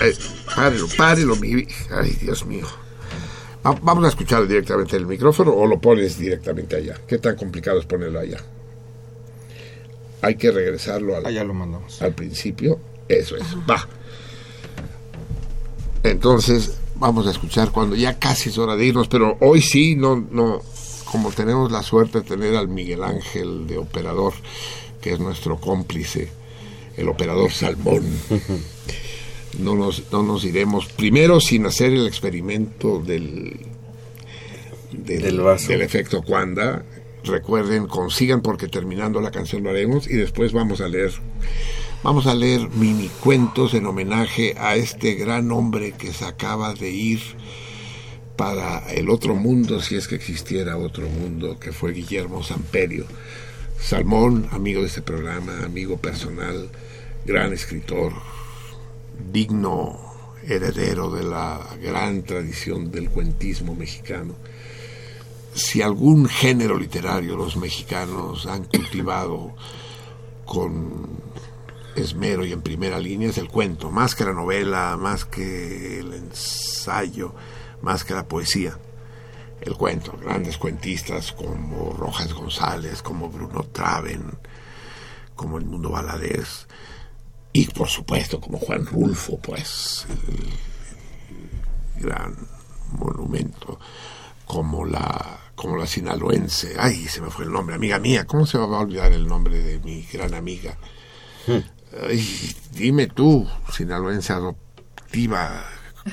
Eh, 0.00 0.16
párelo, 0.54 0.88
párelo, 0.96 1.36
mi... 1.36 1.66
Ay, 1.90 2.10
Dios 2.20 2.44
mío. 2.44 2.66
Vamos 3.62 4.04
a 4.04 4.08
escuchar 4.08 4.46
directamente 4.46 4.96
el 4.96 5.06
micrófono 5.06 5.52
o 5.52 5.66
lo 5.66 5.80
pones 5.80 6.18
directamente 6.18 6.76
allá. 6.76 6.96
¿Qué 7.06 7.18
tan 7.18 7.36
complicado 7.36 7.78
es 7.80 7.86
ponerlo 7.86 8.20
allá? 8.20 8.38
Hay 10.22 10.36
que 10.36 10.50
regresarlo 10.50 11.16
al, 11.16 11.26
allá 11.26 11.44
lo 11.44 11.54
mandamos. 11.54 12.00
al 12.02 12.14
principio. 12.14 12.78
Eso 13.08 13.36
es. 13.36 13.44
Va. 13.68 13.86
Entonces, 16.02 16.78
vamos 16.96 17.26
a 17.26 17.30
escuchar 17.30 17.70
cuando 17.70 17.96
ya 17.96 18.18
casi 18.18 18.48
es 18.48 18.58
hora 18.58 18.76
de 18.76 18.86
irnos, 18.86 19.08
pero 19.08 19.36
hoy 19.40 19.60
sí, 19.60 19.96
no, 19.96 20.16
no, 20.30 20.62
como 21.04 21.30
tenemos 21.32 21.70
la 21.70 21.82
suerte 21.82 22.20
de 22.20 22.24
tener 22.24 22.56
al 22.56 22.68
Miguel 22.68 23.02
Ángel 23.02 23.66
de 23.66 23.78
operador, 23.78 24.34
que 25.00 25.12
es 25.12 25.20
nuestro 25.20 25.60
cómplice, 25.60 26.30
el 26.98 27.08
operador 27.08 27.50
Salmón. 27.52 28.02
No 29.58 29.74
nos, 29.74 30.04
no 30.12 30.22
nos 30.22 30.44
iremos 30.44 30.86
primero 30.86 31.40
sin 31.40 31.64
hacer 31.66 31.92
el 31.92 32.06
experimento 32.06 33.00
del, 33.00 33.56
del, 34.92 35.36
del 35.66 35.80
efecto 35.80 36.22
Cuanda. 36.22 36.84
Recuerden, 37.24 37.86
consigan 37.86 38.42
porque 38.42 38.68
terminando 38.68 39.20
la 39.20 39.30
canción 39.30 39.64
lo 39.64 39.70
haremos 39.70 40.06
y 40.06 40.14
después 40.14 40.52
vamos 40.52 40.80
a 40.80 40.88
leer 40.88 41.12
vamos 42.02 42.26
a 42.26 42.34
leer 42.34 42.68
mini 42.70 43.08
cuentos 43.20 43.74
en 43.74 43.86
homenaje 43.86 44.54
a 44.58 44.76
este 44.76 45.14
gran 45.14 45.50
hombre 45.50 45.92
que 45.92 46.12
se 46.12 46.24
acaba 46.24 46.74
de 46.74 46.90
ir 46.90 47.20
para 48.36 48.88
el 48.92 49.10
otro 49.10 49.34
mundo, 49.34 49.80
si 49.80 49.96
es 49.96 50.06
que 50.06 50.14
existiera 50.14 50.76
otro 50.76 51.08
mundo, 51.08 51.58
que 51.58 51.72
fue 51.72 51.92
Guillermo 51.92 52.44
Samperio. 52.44 53.04
Salmón, 53.80 54.48
amigo 54.52 54.80
de 54.80 54.86
este 54.86 55.02
programa, 55.02 55.64
amigo 55.64 55.96
personal, 55.98 56.68
gran 57.28 57.52
escritor, 57.52 58.14
digno 59.30 60.00
heredero 60.44 61.10
de 61.10 61.24
la 61.24 61.60
gran 61.78 62.22
tradición 62.22 62.90
del 62.90 63.10
cuentismo 63.10 63.74
mexicano. 63.74 64.34
Si 65.52 65.82
algún 65.82 66.26
género 66.26 66.78
literario 66.78 67.36
los 67.36 67.58
mexicanos 67.58 68.46
han 68.46 68.64
cultivado 68.64 69.54
con 70.46 71.18
esmero 71.96 72.46
y 72.46 72.52
en 72.52 72.62
primera 72.62 72.98
línea 72.98 73.28
es 73.28 73.36
el 73.36 73.48
cuento, 73.48 73.90
más 73.90 74.14
que 74.14 74.24
la 74.24 74.32
novela, 74.32 74.96
más 74.98 75.26
que 75.26 75.98
el 75.98 76.14
ensayo, 76.14 77.34
más 77.82 78.04
que 78.04 78.14
la 78.14 78.26
poesía. 78.26 78.78
El 79.60 79.74
cuento, 79.74 80.16
grandes 80.18 80.56
cuentistas 80.56 81.32
como 81.32 81.92
Rojas 81.92 82.32
González, 82.32 83.02
como 83.02 83.28
Bruno 83.28 83.64
Traven, 83.64 84.30
como 85.34 85.58
el 85.58 85.66
Mundo 85.66 85.90
Valadez, 85.90 86.67
y 87.58 87.66
por 87.66 87.88
supuesto 87.88 88.40
como 88.40 88.58
Juan 88.58 88.86
Rulfo, 88.86 89.36
pues 89.40 90.06
el, 91.96 92.04
gran 92.04 92.36
monumento, 92.92 93.80
como 94.46 94.84
la 94.84 95.40
como 95.56 95.76
la 95.76 95.88
sinaloense, 95.88 96.76
ay, 96.78 97.08
se 97.08 97.20
me 97.20 97.30
fue 97.30 97.46
el 97.46 97.50
nombre, 97.50 97.74
amiga 97.74 97.98
mía, 97.98 98.28
¿cómo 98.28 98.46
se 98.46 98.58
va 98.58 98.64
a 98.64 98.80
olvidar 98.80 99.12
el 99.12 99.26
nombre 99.26 99.58
de 99.60 99.80
mi 99.80 100.02
gran 100.02 100.34
amiga? 100.34 100.78
Hmm. 101.48 101.58
Ay, 102.08 102.54
dime 102.74 103.08
tú, 103.08 103.44
sinaloense 103.72 104.32
adoptiva, 104.34 105.64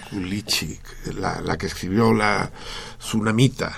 Culichi, 0.09 0.79
la, 1.13 1.41
la 1.41 1.59
que 1.59 1.67
escribió 1.67 2.11
la 2.11 2.51
Tsunamita. 2.97 3.71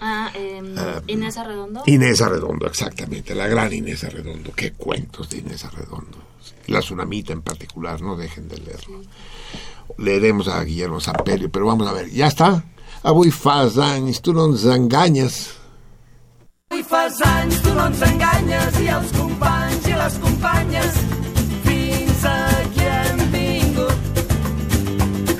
Ah, 0.00 0.32
eh, 0.34 0.60
Inés 1.06 1.36
Arredondo. 1.36 1.84
Inés 1.86 2.20
Arredondo, 2.20 2.66
exactamente, 2.66 3.36
la 3.36 3.46
gran 3.46 3.72
Inés 3.72 4.02
Arredondo. 4.02 4.50
Qué 4.56 4.72
cuentos 4.72 5.30
de 5.30 5.38
Inés 5.38 5.64
Arredondo. 5.64 6.29
La 6.66 6.80
Tsunamita 6.80 7.32
en 7.32 7.42
particular, 7.42 8.00
no 8.00 8.16
dejen 8.16 8.48
de 8.48 8.58
leerlo. 8.58 9.00
Leeremos 9.98 10.48
a 10.48 10.62
Guillermo 10.62 11.00
Samperio, 11.00 11.50
pero 11.50 11.66
vamos 11.66 11.88
a 11.88 11.92
ver, 11.92 12.10
¿ya 12.10 12.26
está? 12.26 12.64
Avui 13.02 13.30
fas 13.30 13.78
anys, 13.78 14.20
tu 14.20 14.34
no 14.34 14.44
ens 14.44 14.64
enganyes. 14.68 15.56
Avui 16.70 16.82
fas 16.84 17.16
anys, 17.24 17.62
tu 17.64 17.72
no 17.72 17.86
ens 17.88 18.02
enganyes, 18.04 18.76
i 18.84 18.90
els 18.92 19.14
companys 19.16 19.88
i 19.88 19.96
les 20.02 20.18
companyes, 20.26 20.98
fins 21.64 22.26
aquí 22.34 22.84
hem 22.90 23.24
vingut. 23.32 24.20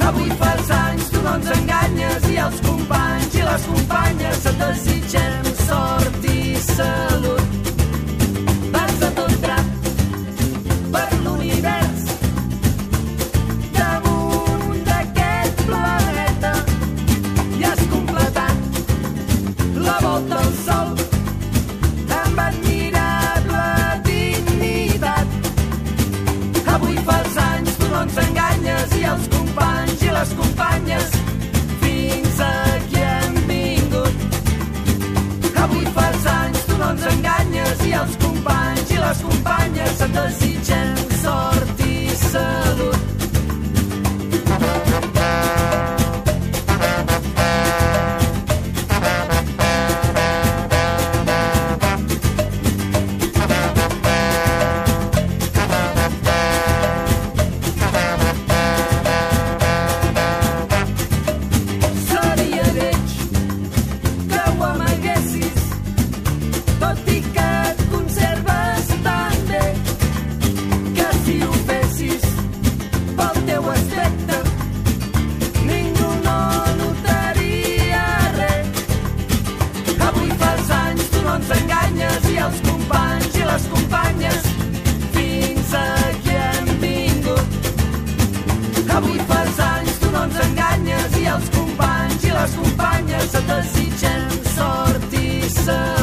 Avui 0.09 0.33
fas 0.41 0.73
anys, 0.79 1.13
tu 1.13 1.21
no 1.21 1.37
ens 1.37 1.53
enganyes, 1.59 2.29
i 2.33 2.41
els 2.49 2.65
companys 2.65 3.37
i 3.37 3.47
les 3.51 3.71
companyes 3.75 4.51
et 4.55 4.65
desitgem 4.65 5.55
sort 5.67 6.29
i 6.33 6.57
salut. 6.73 7.50
Companyes 30.61 31.11
fins 31.81 32.41
aquí 32.41 32.97
hem 32.97 33.35
vingut. 33.49 34.15
Avui 35.57 35.87
fas 35.95 36.27
anys, 36.27 36.65
tu 36.67 36.77
no 36.77 36.91
ens 36.93 37.07
enganyes 37.13 37.87
i 37.89 37.95
els 38.01 38.19
companys 38.25 38.93
i 38.97 38.99
les 39.05 39.23
companyes 39.29 40.03
et 40.09 40.19
desitgem 40.19 41.07
sort 41.23 41.87
i 41.87 41.97
salut. 42.27 43.10
sota 93.21 93.41
desitgem 93.41 94.31
sort 94.57 95.13
i 95.13 95.43
sort. 95.51 96.00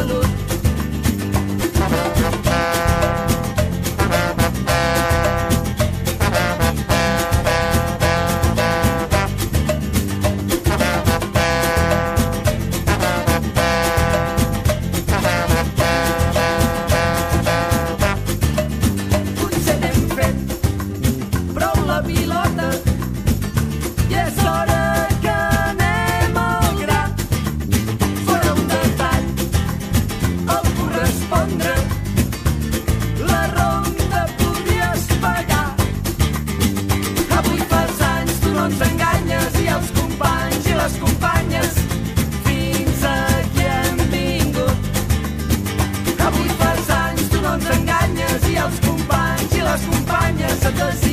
Companyes 50.71 51.06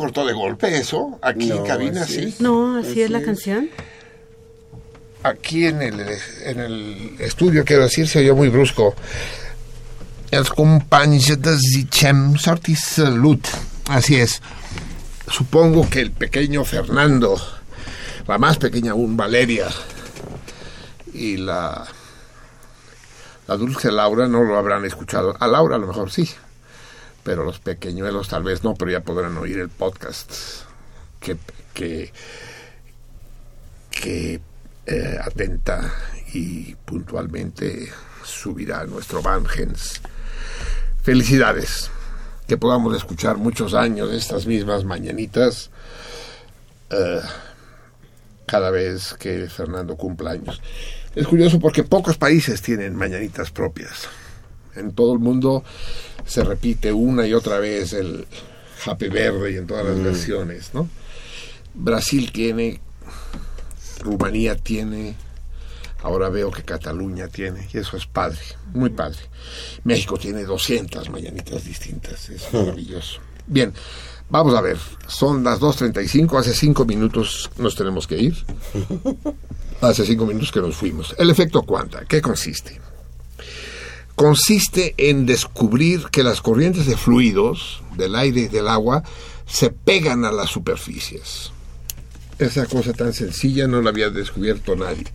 cortó 0.00 0.24
de 0.24 0.32
golpe 0.32 0.78
eso? 0.78 1.18
Aquí 1.20 1.50
en 1.50 1.64
cabina, 1.64 2.06
sí. 2.06 2.34
No, 2.38 2.78
así 2.78 3.02
es 3.02 3.10
la 3.10 3.20
canción. 3.20 3.68
Aquí 5.22 5.66
en 5.66 5.82
el, 5.82 6.00
en 6.44 6.60
el 6.60 7.16
estudio, 7.18 7.64
quiero 7.66 7.82
decir, 7.82 8.08
se 8.08 8.20
oyó 8.20 8.34
muy 8.34 8.48
brusco. 8.48 8.94
Els 10.30 10.48
companys 10.48 11.34
desitgem 11.42 12.38
sort 12.38 12.70
y 12.70 12.76
salud. 12.76 13.40
Así 13.88 14.16
es. 14.16 14.40
Supongo 15.28 15.90
que 15.90 16.00
el 16.00 16.12
pequeño 16.12 16.64
Fernando, 16.64 17.36
la 18.26 18.38
más 18.38 18.56
pequeña 18.56 18.92
aún 18.92 19.16
Valeria 19.16 19.68
y 21.12 21.36
la, 21.36 21.86
la 23.48 23.56
dulce 23.56 23.92
Laura 23.92 24.26
no 24.28 24.44
lo 24.44 24.56
habrán 24.56 24.86
escuchado. 24.86 25.36
A 25.38 25.46
Laura 25.46 25.76
a 25.76 25.78
lo 25.78 25.88
mejor 25.88 26.10
sí, 26.10 26.30
pero 27.22 27.44
los 27.44 27.58
pequeñuelos 27.58 28.28
tal 28.28 28.42
vez 28.42 28.64
no, 28.64 28.74
pero 28.74 28.90
ya 28.90 29.00
podrán 29.00 29.36
oír 29.36 29.58
el 29.58 29.68
podcast 29.68 30.32
que, 31.20 31.36
que, 33.92 34.40
eh, 34.86 35.18
atenta 35.22 35.92
y 36.32 36.74
puntualmente 36.74 37.90
subirá 38.24 38.84
nuestro 38.84 39.22
Vangens. 39.22 40.00
Felicidades, 41.02 41.90
que 42.46 42.56
podamos 42.56 42.96
escuchar 42.96 43.36
muchos 43.36 43.74
años 43.74 44.10
estas 44.12 44.46
mismas 44.46 44.84
mañanitas 44.84 45.70
eh, 46.90 47.20
cada 48.46 48.70
vez 48.70 49.14
que 49.14 49.48
Fernando 49.48 49.96
cumpla 49.96 50.32
años. 50.32 50.60
Es 51.14 51.26
curioso 51.26 51.58
porque 51.58 51.84
pocos 51.84 52.16
países 52.16 52.62
tienen 52.62 52.96
mañanitas 52.96 53.50
propias. 53.50 54.08
En 54.74 54.92
todo 54.92 55.12
el 55.12 55.18
mundo 55.18 55.64
se 56.26 56.44
repite 56.44 56.92
una 56.92 57.26
y 57.26 57.34
otra 57.34 57.58
vez 57.58 57.92
el 57.92 58.26
Happy 58.86 59.08
Verde 59.08 59.52
y 59.52 59.56
en 59.56 59.66
todas 59.66 59.86
las 59.86 60.02
versiones, 60.02 60.70
¿no? 60.74 60.88
Brasil 61.74 62.32
tiene, 62.32 62.80
Rumanía 64.00 64.56
tiene, 64.56 65.14
ahora 66.02 66.28
veo 66.28 66.50
que 66.50 66.62
Cataluña 66.62 67.28
tiene, 67.28 67.68
y 67.72 67.78
eso 67.78 67.96
es 67.96 68.06
padre, 68.06 68.40
muy 68.72 68.90
padre. 68.90 69.18
México 69.84 70.16
tiene 70.18 70.44
200 70.44 71.10
mañanitas 71.10 71.64
distintas, 71.64 72.28
es 72.30 72.42
maravilloso. 72.52 73.20
Bien, 73.46 73.72
vamos 74.28 74.54
a 74.54 74.60
ver, 74.60 74.78
son 75.06 75.44
las 75.44 75.60
2.35, 75.60 76.38
hace 76.38 76.54
cinco 76.54 76.84
minutos 76.84 77.50
nos 77.58 77.74
tenemos 77.74 78.06
que 78.06 78.18
ir. 78.18 78.36
Hace 79.80 80.04
cinco 80.04 80.26
minutos 80.26 80.52
que 80.52 80.60
nos 80.60 80.76
fuimos. 80.76 81.14
El 81.16 81.30
efecto 81.30 81.62
cuanta, 81.62 82.04
¿qué 82.06 82.20
consiste? 82.20 82.78
Consiste 84.20 84.94
en 84.98 85.24
descubrir 85.24 86.08
que 86.12 86.22
las 86.22 86.42
corrientes 86.42 86.84
de 86.84 86.98
fluidos 86.98 87.82
del 87.96 88.14
aire 88.14 88.42
y 88.42 88.48
del 88.48 88.68
agua 88.68 89.02
se 89.46 89.70
pegan 89.70 90.26
a 90.26 90.30
las 90.30 90.50
superficies. 90.50 91.52
Esa 92.38 92.66
cosa 92.66 92.92
tan 92.92 93.14
sencilla 93.14 93.66
no 93.66 93.80
la 93.80 93.88
había 93.88 94.10
descubierto 94.10 94.76
nadie. 94.76 95.06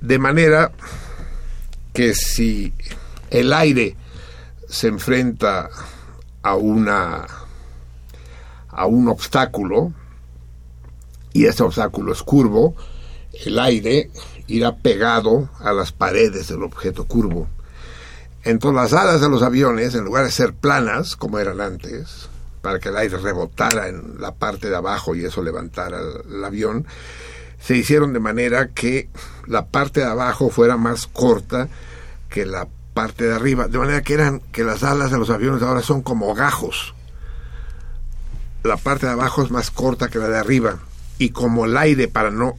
De 0.00 0.20
manera 0.20 0.70
que 1.92 2.14
si 2.14 2.72
el 3.30 3.52
aire 3.52 3.96
se 4.68 4.86
enfrenta 4.86 5.68
a 6.42 6.54
una 6.54 7.26
a 8.68 8.86
un 8.86 9.08
obstáculo 9.08 9.92
y 11.32 11.46
ese 11.46 11.64
obstáculo 11.64 12.12
es 12.12 12.22
curvo, 12.22 12.76
el 13.44 13.58
aire 13.58 14.12
irá 14.46 14.76
pegado 14.76 15.50
a 15.58 15.72
las 15.72 15.90
paredes 15.90 16.46
del 16.46 16.62
objeto 16.62 17.04
curvo. 17.06 17.48
Entonces 18.46 18.80
las 18.80 18.92
alas 18.92 19.20
de 19.20 19.28
los 19.28 19.42
aviones, 19.42 19.96
en 19.96 20.04
lugar 20.04 20.24
de 20.24 20.30
ser 20.30 20.54
planas, 20.54 21.16
como 21.16 21.40
eran 21.40 21.60
antes, 21.60 22.28
para 22.62 22.78
que 22.78 22.90
el 22.90 22.96
aire 22.96 23.18
rebotara 23.18 23.88
en 23.88 24.20
la 24.20 24.36
parte 24.36 24.70
de 24.70 24.76
abajo 24.76 25.16
y 25.16 25.24
eso 25.24 25.42
levantara 25.42 25.98
el, 25.98 26.44
avión, 26.44 26.86
se 27.58 27.76
hicieron 27.76 28.12
de 28.12 28.20
manera 28.20 28.68
que 28.68 29.08
la 29.48 29.66
parte 29.66 29.98
de 29.98 30.06
abajo 30.06 30.48
fuera 30.48 30.76
más 30.76 31.08
corta 31.08 31.68
que 32.28 32.46
la 32.46 32.68
parte 32.94 33.24
de 33.24 33.34
arriba, 33.34 33.66
de 33.66 33.78
manera 33.78 34.02
que 34.02 34.14
eran 34.14 34.38
que 34.52 34.62
las 34.62 34.84
alas 34.84 35.10
de 35.10 35.18
los 35.18 35.30
aviones 35.30 35.60
ahora 35.62 35.82
son 35.82 36.02
como 36.02 36.32
gajos. 36.32 36.94
La 38.62 38.76
parte 38.76 39.06
de 39.06 39.12
abajo 39.12 39.42
es 39.42 39.50
más 39.50 39.72
corta 39.72 40.06
que 40.06 40.20
la 40.20 40.28
de 40.28 40.38
arriba 40.38 40.78
y 41.18 41.30
como 41.30 41.64
el 41.64 41.76
aire 41.76 42.06
para 42.06 42.30
no 42.30 42.54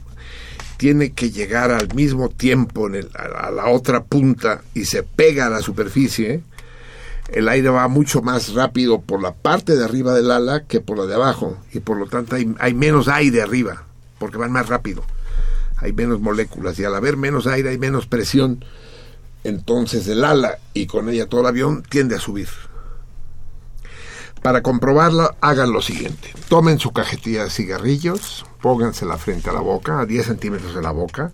tiene 0.78 1.12
que 1.12 1.30
llegar 1.30 1.72
al 1.72 1.92
mismo 1.94 2.30
tiempo 2.30 2.88
a, 3.14 3.50
la 3.50 3.66
otra 3.66 4.04
punta 4.04 4.62
y 4.72 4.86
se 4.86 5.02
pega 5.02 5.46
a 5.46 5.50
la 5.50 5.60
superficie, 5.60 6.40
el 7.28 7.48
aire 7.48 7.68
va 7.68 7.88
mucho 7.88 8.22
más 8.22 8.54
rápido 8.54 9.00
por 9.00 9.20
la 9.20 9.34
parte 9.34 9.76
de 9.76 9.84
arriba 9.84 10.14
del 10.14 10.30
ala 10.30 10.64
que 10.64 10.80
por 10.80 10.96
la 10.96 11.04
de 11.04 11.16
abajo. 11.16 11.58
Y 11.72 11.80
por 11.80 11.98
lo 11.98 12.06
tanto 12.06 12.36
hay, 12.36 12.54
hay 12.58 12.72
menos 12.72 13.08
aire 13.08 13.42
arriba 13.42 13.84
porque 14.18 14.38
van 14.38 14.52
más 14.52 14.68
rápido, 14.68 15.04
hay 15.76 15.92
menos 15.92 16.20
moléculas. 16.20 16.78
Y 16.78 16.84
al 16.84 16.94
haber 16.94 17.16
menos 17.16 17.46
aire 17.46 17.70
hay 17.70 17.78
menos 17.78 18.06
presión, 18.06 18.64
entonces 19.44 20.06
el 20.06 20.24
ala 20.24 20.58
y 20.74 20.86
con 20.86 21.08
ella 21.08 21.26
todo 21.26 21.42
el 21.42 21.48
avión 21.48 21.82
tiende 21.82 22.14
a 22.14 22.20
subir. 22.20 22.48
Para 24.42 24.62
comprobarlo, 24.62 25.34
hagan 25.40 25.72
lo 25.72 25.82
siguiente. 25.82 26.32
Tomen 26.48 26.78
su 26.78 26.92
cajetilla 26.92 27.44
de 27.44 27.50
cigarrillos, 27.50 28.46
póngansela 28.60 29.18
frente 29.18 29.50
a 29.50 29.52
la 29.52 29.60
boca, 29.60 30.00
a 30.00 30.06
10 30.06 30.26
centímetros 30.26 30.74
de 30.74 30.82
la 30.82 30.90
boca, 30.90 31.32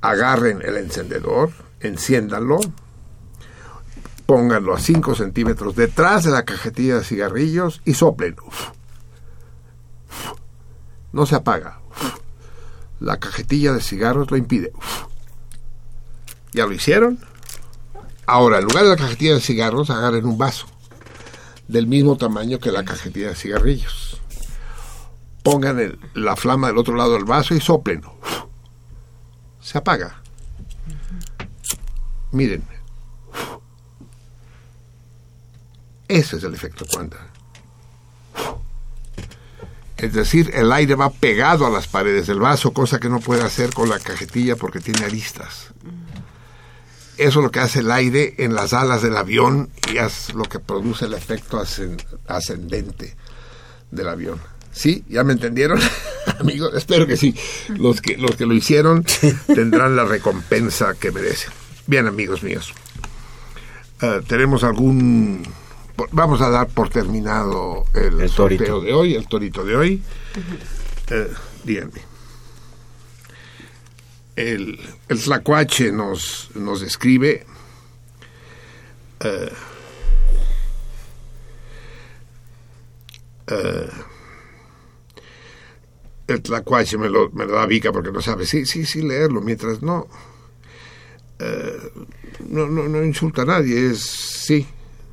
agarren 0.00 0.62
el 0.62 0.76
encendedor, 0.76 1.50
enciéndanlo, 1.80 2.60
pónganlo 4.26 4.74
a 4.74 4.78
5 4.78 5.14
centímetros 5.14 5.74
detrás 5.74 6.24
de 6.24 6.30
la 6.30 6.44
cajetilla 6.44 6.96
de 6.96 7.04
cigarrillos 7.04 7.82
y 7.84 7.94
soplen. 7.94 8.36
No 11.12 11.26
se 11.26 11.34
apaga. 11.34 11.80
La 13.00 13.18
cajetilla 13.18 13.72
de 13.72 13.80
cigarros 13.80 14.30
lo 14.30 14.36
impide. 14.36 14.72
¿Ya 16.52 16.66
lo 16.66 16.72
hicieron? 16.72 17.18
Ahora, 18.26 18.58
en 18.58 18.64
lugar 18.64 18.84
de 18.84 18.90
la 18.90 18.96
cajetilla 18.96 19.34
de 19.34 19.40
cigarros, 19.40 19.90
agarren 19.90 20.24
un 20.24 20.38
vaso 20.38 20.66
del 21.66 21.86
mismo 21.86 22.16
tamaño 22.16 22.58
que 22.58 22.70
la 22.70 22.84
cajetilla 22.84 23.28
de 23.28 23.34
cigarrillos. 23.34 24.19
Pongan 25.42 25.78
el, 25.78 25.98
la 26.14 26.36
flama 26.36 26.68
del 26.68 26.78
otro 26.78 26.94
lado 26.94 27.14
del 27.14 27.24
vaso 27.24 27.54
y 27.54 27.60
soplen. 27.60 28.02
Se 29.60 29.78
apaga. 29.78 30.20
Miren. 32.32 32.62
Ese 36.08 36.36
es 36.36 36.44
el 36.44 36.54
efecto 36.54 36.84
cuanta. 36.92 37.18
Es 39.96 40.14
decir, 40.14 40.50
el 40.54 40.72
aire 40.72 40.94
va 40.94 41.10
pegado 41.10 41.66
a 41.66 41.70
las 41.70 41.86
paredes 41.86 42.26
del 42.26 42.40
vaso, 42.40 42.72
cosa 42.72 42.98
que 42.98 43.10
no 43.10 43.20
puede 43.20 43.42
hacer 43.42 43.72
con 43.74 43.88
la 43.90 43.98
cajetilla 43.98 44.56
porque 44.56 44.80
tiene 44.80 45.04
aristas. 45.04 45.66
Eso 47.18 47.40
es 47.40 47.44
lo 47.44 47.50
que 47.50 47.60
hace 47.60 47.80
el 47.80 47.90
aire 47.90 48.34
en 48.38 48.54
las 48.54 48.72
alas 48.72 49.02
del 49.02 49.14
avión 49.14 49.68
y 49.92 49.98
es 49.98 50.32
lo 50.32 50.44
que 50.44 50.58
produce 50.58 51.04
el 51.04 51.12
efecto 51.12 51.62
ascendente 52.26 53.14
del 53.90 54.08
avión. 54.08 54.40
¿Sí? 54.72 55.04
¿Ya 55.08 55.24
me 55.24 55.32
entendieron? 55.32 55.80
Amigos, 56.38 56.72
espero 56.74 57.06
que 57.06 57.16
sí. 57.16 57.34
Los 57.68 58.00
que, 58.00 58.16
los 58.16 58.36
que 58.36 58.46
lo 58.46 58.54
hicieron 58.54 59.04
tendrán 59.46 59.96
la 59.96 60.04
recompensa 60.04 60.94
que 60.94 61.10
merecen. 61.10 61.52
Bien, 61.86 62.06
amigos 62.06 62.42
míos. 62.42 62.72
Eh, 64.00 64.20
¿Tenemos 64.26 64.64
algún... 64.64 65.42
Vamos 66.12 66.40
a 66.40 66.48
dar 66.48 66.68
por 66.68 66.88
terminado 66.88 67.84
el, 67.94 68.26
sorteo 68.30 68.80
de 68.80 68.94
hoy, 68.94 69.14
el 69.14 69.26
torito 69.26 69.64
de 69.64 69.76
hoy. 69.76 70.02
Eh, 71.10 71.30
díganme. 71.64 72.00
El, 74.36 74.80
el 75.08 75.20
tlacuache 75.20 75.92
nos, 75.92 76.50
nos 76.54 76.80
describe... 76.80 77.44
Eh, 79.20 79.52
el 86.32 86.42
tlacuache 86.42 86.98
me 86.98 87.08
lo, 87.08 87.30
me 87.30 87.44
lo 87.44 87.52
da 87.52 87.66
Vica 87.66 87.92
porque 87.92 88.12
no 88.12 88.20
sabe. 88.20 88.46
Sí, 88.46 88.66
sí, 88.66 88.84
sí, 88.84 89.02
leerlo, 89.02 89.40
mientras 89.40 89.82
no, 89.82 90.08
eh, 91.38 91.92
no, 92.48 92.66
no, 92.68 92.88
no, 92.88 93.04
insulta 93.04 93.42
a 93.42 93.46
nadie, 93.46 93.90
es 93.90 94.00
sí. 94.00 94.66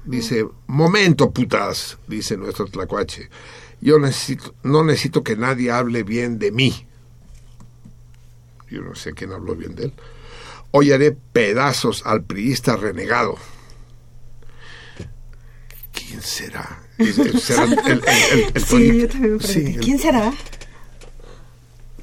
Dice, 0.05 0.47
momento 0.67 1.31
putas, 1.31 1.97
dice 2.07 2.37
nuestro 2.37 2.65
tlacuache. 2.65 3.29
Yo 3.81 3.99
necesito, 3.99 4.55
no 4.63 4.83
necesito 4.83 5.21
que 5.23 5.35
nadie 5.35 5.69
hable 5.71 6.03
bien 6.03 6.39
de 6.39 6.51
mí. 6.51 6.87
Yo 8.69 8.81
no 8.81 8.95
sé 8.95 9.13
quién 9.13 9.33
habló 9.33 9.55
bien 9.55 9.75
de 9.75 9.85
él. 9.85 9.93
Hoy 10.71 10.91
haré 10.91 11.11
pedazos 11.11 12.05
al 12.05 12.23
priista 12.23 12.75
renegado. 12.75 13.37
¿Quién 15.93 16.21
será? 16.21 16.83
¿Será 17.39 17.63
el, 17.63 18.01
sí, 18.65 19.01
yo 19.01 19.07
también 19.07 19.37
me 19.37 19.77
¿Quién 19.77 19.99
será? 19.99 20.33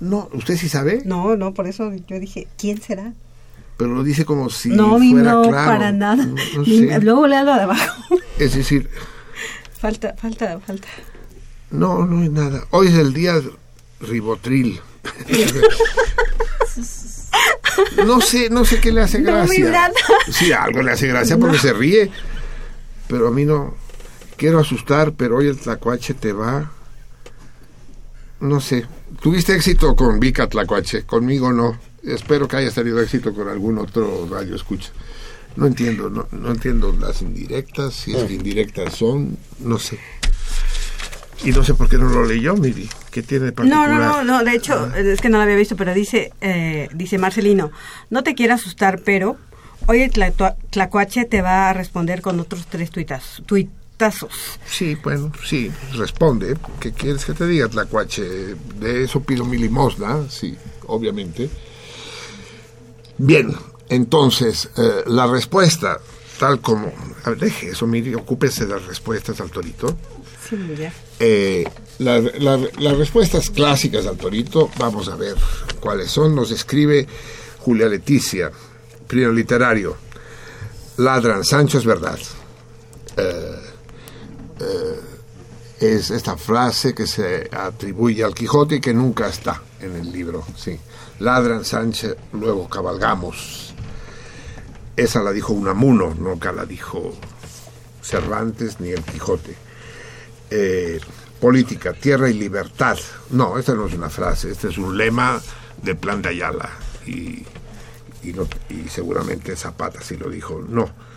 No, 0.05 0.29
¿usted 0.35 0.59
sí 0.59 0.69
sabe? 0.69 1.01
No, 1.07 1.35
no, 1.35 1.55
por 1.55 1.67
eso 1.67 1.91
yo 2.07 2.21
dije, 2.21 2.47
¿quién 2.59 2.79
será? 2.81 3.15
Pero 3.79 3.95
lo 3.95 4.05
dice 4.05 4.27
como 4.27 4.51
si 4.51 4.69
no, 4.69 4.99
fuera 4.99 5.33
no, 5.33 5.49
claro. 5.49 5.67
para 5.67 5.93
nada. 5.93 6.29
Luego 7.01 7.27
léalo 7.27 7.55
de 7.55 7.63
abajo. 7.63 8.17
Es 8.39 8.55
decir... 8.55 8.91
Falta, 9.79 10.15
falta, 10.17 10.61
falta. 10.61 10.89
No, 11.71 12.07
no 12.07 12.21
hay 12.21 12.29
nada. 12.29 12.65
Hoy 12.71 12.89
es 12.89 12.95
el 12.95 13.15
día 13.15 13.41
ribotril. 14.01 14.81
no 18.07 18.21
sé, 18.21 18.51
no 18.51 18.67
sé 18.67 18.81
qué 18.81 18.93
le 18.93 19.01
hace 19.01 19.23
gracia. 19.23 19.91
sí, 20.31 20.53
algo 20.53 20.83
le 20.83 20.93
hace 20.93 21.09
gracia 21.09 21.39
porque 21.39 21.59
se 21.59 21.73
ríe. 21.73 22.11
Pero 23.09 23.29
a 23.29 23.31
mí 23.31 23.47
no. 23.47 23.75
Quiero 24.37 24.59
asustar, 24.59 25.13
pero 25.13 25.39
hoy 25.39 25.49
el 25.49 25.59
tlacuache 25.59 26.13
te 26.13 26.33
va. 26.33 26.71
No 28.41 28.61
sé. 28.61 28.85
Tuviste 29.21 29.55
éxito 29.55 29.95
con 29.97 30.21
Vika 30.21 30.49
Tlacuache, 30.49 31.05
conmigo 31.05 31.53
no. 31.53 31.79
Espero 32.03 32.47
que 32.47 32.57
hayas 32.57 32.75
tenido 32.75 33.01
éxito 33.01 33.35
con 33.35 33.49
algún 33.49 33.79
otro 33.79 34.29
radio 34.31 34.55
escucha. 34.57 34.91
No 35.57 35.67
entiendo, 35.67 36.11
no, 36.11 36.27
no 36.33 36.51
entiendo 36.51 36.95
las 36.99 37.23
indirectas, 37.23 37.95
si 37.95 38.15
es 38.15 38.25
que 38.25 38.35
indirectas 38.35 38.95
son, 38.95 39.39
no 39.61 39.79
sé. 39.79 39.99
Y 41.45 41.51
no 41.51 41.63
sé 41.63 41.75
por 41.75 41.89
qué 41.89 41.99
no 41.99 42.09
lo 42.09 42.25
leyó, 42.25 42.57
Miri. 42.57 42.89
¿Qué 43.11 43.23
tiene 43.23 43.47
de 43.47 43.53
particular? 43.53 43.89
No, 43.89 44.25
no, 44.25 44.25
no, 44.25 44.45
de 44.45 44.57
hecho, 44.57 44.91
ah. 44.93 44.99
es 44.99 45.21
que 45.21 45.29
no 45.29 45.37
lo 45.37 45.45
había 45.45 45.57
visto, 45.57 45.77
pero 45.77 45.95
dice, 45.95 46.33
eh, 46.41 46.89
dice 46.93 47.19
Marcelino, 47.19 47.71
no 48.11 48.23
te 48.23 48.35
quiero 48.35 48.55
asustar, 48.55 49.01
pero 49.05 49.37
hoy 49.87 50.03
el 50.03 50.13
Tlacuache 50.71 51.25
te 51.27 51.43
va 51.43 51.71
a 51.71 51.73
responder 51.73 52.23
con 52.23 52.41
otros 52.41 52.67
tres 52.67 52.91
tuitas, 52.91 53.43
tuit, 53.47 53.71
Sí, 54.67 54.97
bueno, 54.97 55.33
sí, 55.45 55.71
responde. 55.93 56.57
¿Qué 56.81 56.93
quieres 56.93 57.25
que 57.25 57.33
te 57.33 57.47
diga, 57.47 57.69
Tlacuache? 57.69 58.55
De 58.79 59.05
eso 59.05 59.21
pido 59.21 59.45
mi 59.45 59.57
limosna, 59.57 60.29
sí, 60.29 60.57
obviamente. 60.87 61.49
Bien, 63.19 63.55
entonces, 63.89 64.71
eh, 64.77 65.05
la 65.07 65.27
respuesta, 65.27 66.01
tal 66.39 66.61
como... 66.61 66.93
A 67.25 67.31
ver, 67.31 67.39
deje 67.39 67.71
eso, 67.71 67.87
mire, 67.87 68.17
ocúpese 68.17 68.67
de 68.67 68.75
las 68.75 68.85
respuestas 68.87 69.41
al 69.41 69.51
torito. 69.51 69.97
Sí, 70.49 70.57
mira. 70.57 70.93
Eh, 71.21 71.65
las 71.99 72.99
respuestas 72.99 73.51
clásicas 73.51 74.07
al 74.07 74.17
torito, 74.17 74.71
vamos 74.79 75.09
a 75.09 75.17
ver 75.17 75.37
cuáles 75.81 76.11
son. 76.11 76.35
Nos 76.35 76.51
escribe 76.51 77.07
Julia 77.61 77.89
Leticia, 77.89 78.51
primer 79.07 79.33
literario. 79.33 79.97
Ladran, 80.97 81.45
Sancho 81.45 81.79
es 81.79 81.87
verdad. 81.87 82.19
Eh, 83.17 83.74
eh, 84.61 85.01
es 85.81 86.11
esta 86.11 86.37
frase 86.37 86.95
que 86.95 87.07
se 87.07 87.49
atribuye 87.53 88.23
al 88.25 88.35
Quijote 88.35 88.77
y 88.77 88.81
que 88.81 88.95
nunca 88.95 89.29
está 89.29 89.63
en 89.81 89.97
el 89.97 90.13
libro. 90.13 90.45
Sí. 90.57 90.79
Ladran 91.19 91.65
Sánchez, 91.65 92.17
luego 92.33 92.69
cabalgamos. 92.69 93.75
Esa 94.97 95.23
la 95.23 95.33
dijo 95.33 95.53
Unamuno, 95.53 96.15
nunca 96.15 96.53
la 96.53 96.65
dijo 96.65 97.13
Cervantes 98.03 98.81
ni 98.81 98.91
el 98.91 99.03
Quijote. 99.03 99.57
Eh, 100.51 101.01
política, 101.41 101.93
tierra 101.93 102.31
y 102.31 102.35
libertad. 102.35 102.99
No, 103.31 103.59
esta 103.59 103.75
no 103.75 103.87
es 103.87 103.95
una 103.95 104.11
frase, 104.11 104.53
este 104.53 104.69
es 104.69 104.79
un 104.79 104.97
lema 104.97 105.43
de 105.83 105.95
Plan 105.95 106.23
de 106.23 106.29
Ayala. 106.31 106.71
Y, 107.07 107.45
y, 108.23 108.35
y 108.71 108.89
seguramente 108.89 109.57
Zapata 109.57 110.01
sí 110.01 110.17
lo 110.17 110.31
dijo. 110.31 110.65
No 110.67 111.14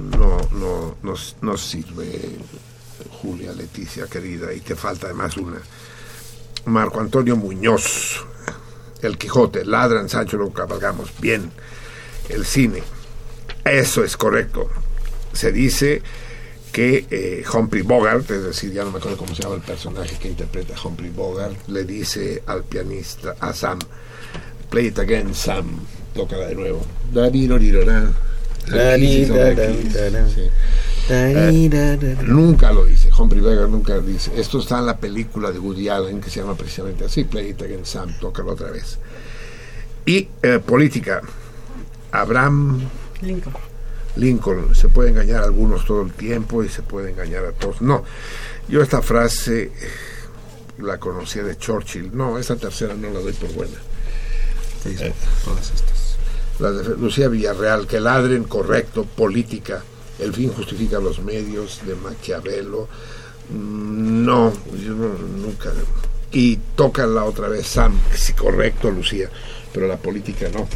no, 0.00 0.96
no, 1.02 1.14
no, 1.42 1.56
sirve, 1.56 2.38
Julia 3.20 3.52
Leticia 3.52 4.06
querida, 4.06 4.52
y 4.52 4.60
te 4.60 4.74
falta 4.74 5.06
además 5.06 5.36
una. 5.36 5.60
Marco 6.66 7.00
Antonio 7.00 7.36
Muñoz, 7.36 8.24
El 9.02 9.18
Quijote, 9.18 9.64
ladran 9.64 10.08
Sancho, 10.08 10.36
lo 10.36 10.52
cabalgamos. 10.52 11.10
Bien, 11.20 11.50
el 12.28 12.44
cine. 12.44 12.82
Eso 13.64 14.04
es 14.04 14.16
correcto. 14.16 14.68
Se 15.32 15.52
dice 15.52 16.02
que 16.72 17.06
eh, 17.10 17.44
Humphrey 17.52 17.82
Bogart, 17.82 18.30
es 18.30 18.44
decir, 18.44 18.72
ya 18.72 18.84
no 18.84 18.92
me 18.92 18.98
acuerdo 18.98 19.18
cómo 19.18 19.34
se 19.34 19.42
llama 19.42 19.56
el 19.56 19.62
personaje 19.62 20.16
que 20.18 20.28
interpreta 20.28 20.74
Humphrey 20.82 21.10
Bogart, 21.10 21.68
le 21.68 21.84
dice 21.84 22.42
al 22.46 22.64
pianista, 22.64 23.34
a 23.40 23.52
Sam, 23.52 23.78
play 24.70 24.86
it 24.86 24.98
again, 24.98 25.34
Sam, 25.34 25.80
tócala 26.14 26.46
de 26.46 26.54
nuevo. 26.54 26.86
Nunca 32.22 32.72
lo 32.72 32.84
dice, 32.84 33.10
Humphrey 33.16 33.40
Bogart 33.40 33.68
nunca 33.68 33.94
lo 33.94 34.02
dice. 34.02 34.30
Esto 34.36 34.60
está 34.60 34.78
en 34.78 34.86
la 34.86 34.98
película 34.98 35.50
de 35.50 35.58
Woody 35.58 35.88
Allen 35.88 36.20
que 36.20 36.30
se 36.30 36.40
llama 36.40 36.54
precisamente 36.54 37.04
así, 37.04 37.24
Play 37.24 37.50
It 37.50 37.62
Again 37.62 37.84
Sam, 37.84 38.14
tócalo 38.20 38.52
otra 38.52 38.70
vez. 38.70 38.98
Y 40.06 40.28
eh, 40.42 40.60
política, 40.64 41.20
Abraham 42.12 42.80
Lincoln. 43.22 43.54
Lincoln, 44.16 44.74
se 44.74 44.88
puede 44.88 45.10
engañar 45.10 45.42
a 45.42 45.46
algunos 45.46 45.84
todo 45.84 46.02
el 46.02 46.12
tiempo 46.12 46.62
y 46.64 46.68
se 46.68 46.82
puede 46.82 47.10
engañar 47.10 47.44
a 47.44 47.52
todos. 47.52 47.80
No, 47.80 48.04
yo 48.68 48.82
esta 48.82 49.02
frase 49.02 49.72
la 50.78 50.98
conocía 50.98 51.42
de 51.42 51.56
Churchill. 51.56 52.10
No, 52.12 52.38
esta 52.38 52.56
tercera 52.56 52.94
no 52.94 53.10
la 53.10 53.20
doy 53.20 53.32
por 53.32 53.52
buena. 53.52 53.76
Eh, 54.84 55.12
todas 55.44 55.70
estas 55.70 55.99
Lucía 56.98 57.28
Villarreal, 57.28 57.86
que 57.86 58.00
ladren 58.00 58.44
correcto, 58.44 59.04
política, 59.04 59.82
el 60.18 60.34
fin 60.34 60.52
justifica 60.52 61.00
los 61.00 61.20
medios, 61.20 61.80
de 61.86 61.94
Maquiavelo. 61.94 62.88
Mm, 63.50 64.24
no, 64.24 64.52
yo 64.76 64.94
nunca. 64.94 65.72
Y 66.32 66.58
la 66.96 67.24
otra 67.24 67.48
vez 67.48 67.66
Sam, 67.66 67.98
sí, 68.14 68.34
correcto, 68.34 68.90
Lucía, 68.90 69.28
pero 69.72 69.88
la 69.88 69.96
política 69.96 70.48
no. 70.52 70.68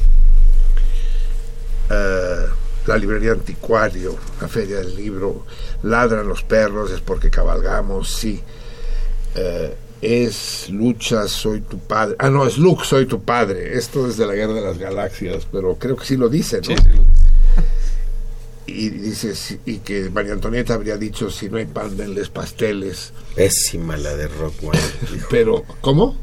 Eh, 1.91 2.47
la 2.87 2.97
librería 2.97 3.33
anticuario, 3.33 4.17
la 4.41 4.49
feria 4.49 4.79
del 4.79 4.97
libro, 4.97 5.47
ladran 5.83 6.27
los 6.27 6.43
perros, 6.43 6.91
es 6.91 7.01
porque 7.01 7.31
cabalgamos, 7.31 8.13
sí. 8.13 8.43
Eh, 9.35 9.75
es 10.05 10.69
Lucha, 10.71 11.27
soy 11.29 11.63
tu 11.63 11.79
padre. 11.79 12.17
Ah, 12.19 12.29
no, 12.29 12.47
es 12.47 12.59
Luke, 12.59 12.85
soy 12.85 13.07
tu 13.07 13.23
padre. 13.23 13.77
Esto 13.77 14.07
es 14.07 14.17
de 14.17 14.27
la 14.27 14.35
Guerra 14.35 14.53
de 14.53 14.61
las 14.61 14.79
Galaxias, 14.79 15.47
pero 15.51 15.77
creo 15.77 15.97
que 15.97 16.05
sí 16.05 16.17
lo 16.17 16.29
dice, 16.29 16.61
¿no? 16.61 16.75
Y 18.67 18.89
dice, 18.89 19.35
y 19.67 19.81
que 19.81 20.09
María 20.09 20.33
Antonieta 20.33 20.73
habría 20.73 20.97
dicho, 20.97 21.31
si 21.31 21.51
no 21.51 21.59
hay 21.59 21.67
pan, 21.67 21.99
denles 21.99 22.31
pasteles. 22.31 23.13
Pésima 23.35 23.99
la 23.99 24.17
de 24.17 24.27
Rock 24.27 24.55
One. 24.63 24.81
pero, 25.31 25.65
¿cómo? 25.83 26.17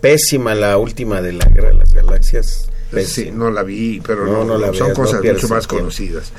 Pésima 0.00 0.56
la 0.56 0.76
última 0.76 1.22
de 1.22 1.34
la 1.34 1.44
Guerra 1.44 1.68
de 1.68 1.74
las 1.74 1.94
Galaxias. 1.94 2.68
Sí, 3.06 3.30
no 3.32 3.50
la 3.50 3.62
vi, 3.62 4.00
pero 4.04 4.26
no, 4.26 4.74
son 4.74 4.92
cosas 4.92 5.22
mucho 5.22 5.48
más 5.48 5.68
conocidas. 5.68 6.32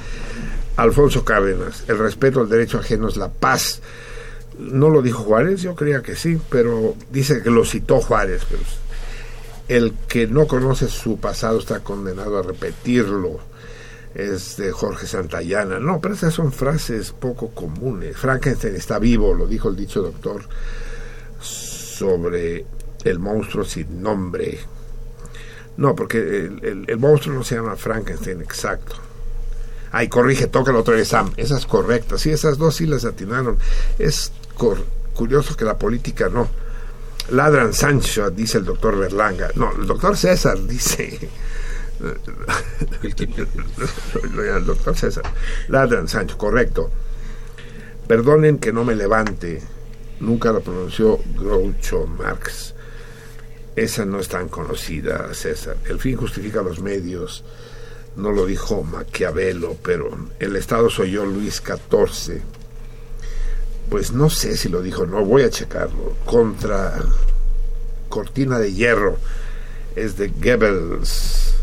Alfonso 0.75 1.24
Cárdenas, 1.24 1.83
el 1.88 1.99
respeto 1.99 2.41
al 2.41 2.49
derecho 2.49 2.80
ajeno 2.80 3.07
es 3.07 3.15
la 3.15 3.30
paz 3.30 3.82
no 4.58 4.90
lo 4.90 5.01
dijo 5.01 5.24
Juárez, 5.24 5.61
yo 5.61 5.75
creía 5.75 6.01
que 6.01 6.16
sí, 6.16 6.40
pero 6.50 6.95
dice 7.11 7.42
que 7.42 7.50
lo 7.50 7.66
citó 7.66 8.00
Juárez. 8.01 8.43
Pero 8.50 8.64
el 9.67 9.93
que 10.08 10.27
no 10.27 10.48
conoce 10.48 10.88
su 10.88 11.17
pasado 11.17 11.59
está 11.59 11.80
condenado 11.80 12.38
a 12.38 12.43
repetirlo. 12.43 13.40
Es 14.14 14.56
de 14.58 14.72
Jorge 14.72 15.08
Santayana. 15.08 15.80
No, 15.80 16.00
pero 16.00 16.14
esas 16.14 16.34
son 16.34 16.53
frases 16.53 17.11
poco 17.11 17.50
comunes. 17.50 18.16
Frankenstein 18.16 18.75
está 18.75 18.98
vivo, 18.98 19.34
lo 19.34 19.45
dijo 19.45 19.69
el 19.69 19.75
dicho 19.75 20.01
doctor 20.01 20.43
sobre 21.42 22.66
el 23.03 23.19
monstruo 23.19 23.66
sin 23.66 24.01
nombre. 24.01 24.59
No, 25.77 25.95
porque 25.95 26.17
el, 26.17 26.98
monstruo 26.98 27.35
no 27.35 27.43
se 27.43 27.56
llama 27.56 27.75
Frankenstein, 27.75 28.42
exacto. 28.42 28.95
Ay, 29.92 30.08
corrige, 30.08 30.48
toca 30.48 30.75
otra 30.75 30.95
vez, 30.95 31.09
Sam. 31.09 31.32
Esa 31.38 31.58
es 31.58 31.66
correcta. 31.66 32.17
Sí, 32.17 32.32
esas 32.32 32.58
dos 32.58 32.75
sí 32.75 32.85
las 32.85 33.06
atinaron. 33.06 33.58
Es 34.00 34.32
curioso 35.14 35.56
que 35.56 35.66
la 35.66 35.77
política 35.77 36.30
no. 36.30 36.48
Ladran 37.32 37.74
Sancho, 37.74 38.30
dice 38.30 38.59
el 38.59 38.66
doctor 38.66 38.98
Berlanga. 38.98 39.50
No, 39.56 39.72
el 39.72 39.88
doctor 39.88 40.16
César 40.16 40.59
dice. 40.66 41.30
el 43.03 44.66
doctor 44.66 44.95
César. 44.95 45.24
Ladran 45.69 46.08
Sancho, 46.08 46.38
correcto. 46.38 46.92
Perdonen 48.08 48.59
que 48.59 48.72
no 48.72 48.84
me 48.84 48.95
levante. 48.95 49.61
Nunca 50.19 50.51
lo 50.51 50.61
pronunció 50.61 51.19
Groucho 51.35 52.06
Marx. 52.06 52.75
Esa 53.75 54.06
no 54.06 54.19
es 54.19 54.30
tan 54.30 54.48
conocida, 54.48 55.34
César. 55.34 55.77
El 55.85 56.00
fin 56.00 56.16
justifica 56.16 56.61
los 56.61 56.80
medios. 56.80 57.43
No 58.16 58.32
lo 58.32 58.45
dijo 58.45 58.84
Maquiavelo, 58.84 59.75
pero 59.84 60.16
el 60.40 60.56
Estado 60.56 60.90
soy 60.90 61.11
yo, 61.11 61.25
Luis 61.25 61.61
XIV. 61.66 62.42
Pues 63.89 64.11
no 64.11 64.30
sé 64.30 64.57
si 64.57 64.69
lo 64.69 64.81
dijo, 64.81 65.05
no 65.05 65.23
voy 65.23 65.43
a 65.43 65.49
checarlo. 65.49 66.15
Contra 66.25 66.99
Cortina 68.09 68.59
de 68.59 68.73
Hierro 68.73 69.17
es 69.95 70.17
de 70.17 70.27
Goebbels. 70.30 71.55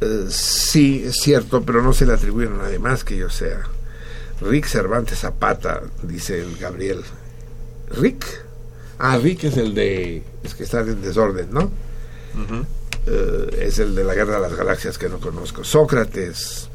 Eh, 0.00 0.26
sí, 0.28 1.04
es 1.04 1.16
cierto, 1.16 1.62
pero 1.62 1.82
no 1.82 1.92
se 1.92 2.06
le 2.06 2.12
atribuyen 2.12 2.54
a 2.54 2.64
nadie 2.64 2.78
más 2.78 3.04
que 3.04 3.16
yo 3.16 3.30
sea. 3.30 3.62
Rick 4.40 4.66
Cervantes 4.66 5.20
Zapata, 5.20 5.82
dice 6.02 6.40
el 6.40 6.56
Gabriel. 6.56 7.02
¿Rick? 7.90 8.24
Ah, 8.98 9.18
Rick 9.18 9.44
es 9.44 9.56
el 9.56 9.74
de. 9.74 10.22
Es 10.42 10.54
que 10.54 10.64
está 10.64 10.80
en 10.80 11.02
desorden, 11.02 11.48
¿no? 11.52 11.70
Eh, 13.06 13.64
es 13.66 13.78
el 13.78 13.94
de 13.94 14.04
la 14.04 14.14
Guerra 14.14 14.34
de 14.36 14.40
las 14.42 14.54
Galaxias 14.54 14.98
que 14.98 15.08
no 15.08 15.18
conozco. 15.18 15.64
Sócrates, 15.64 16.68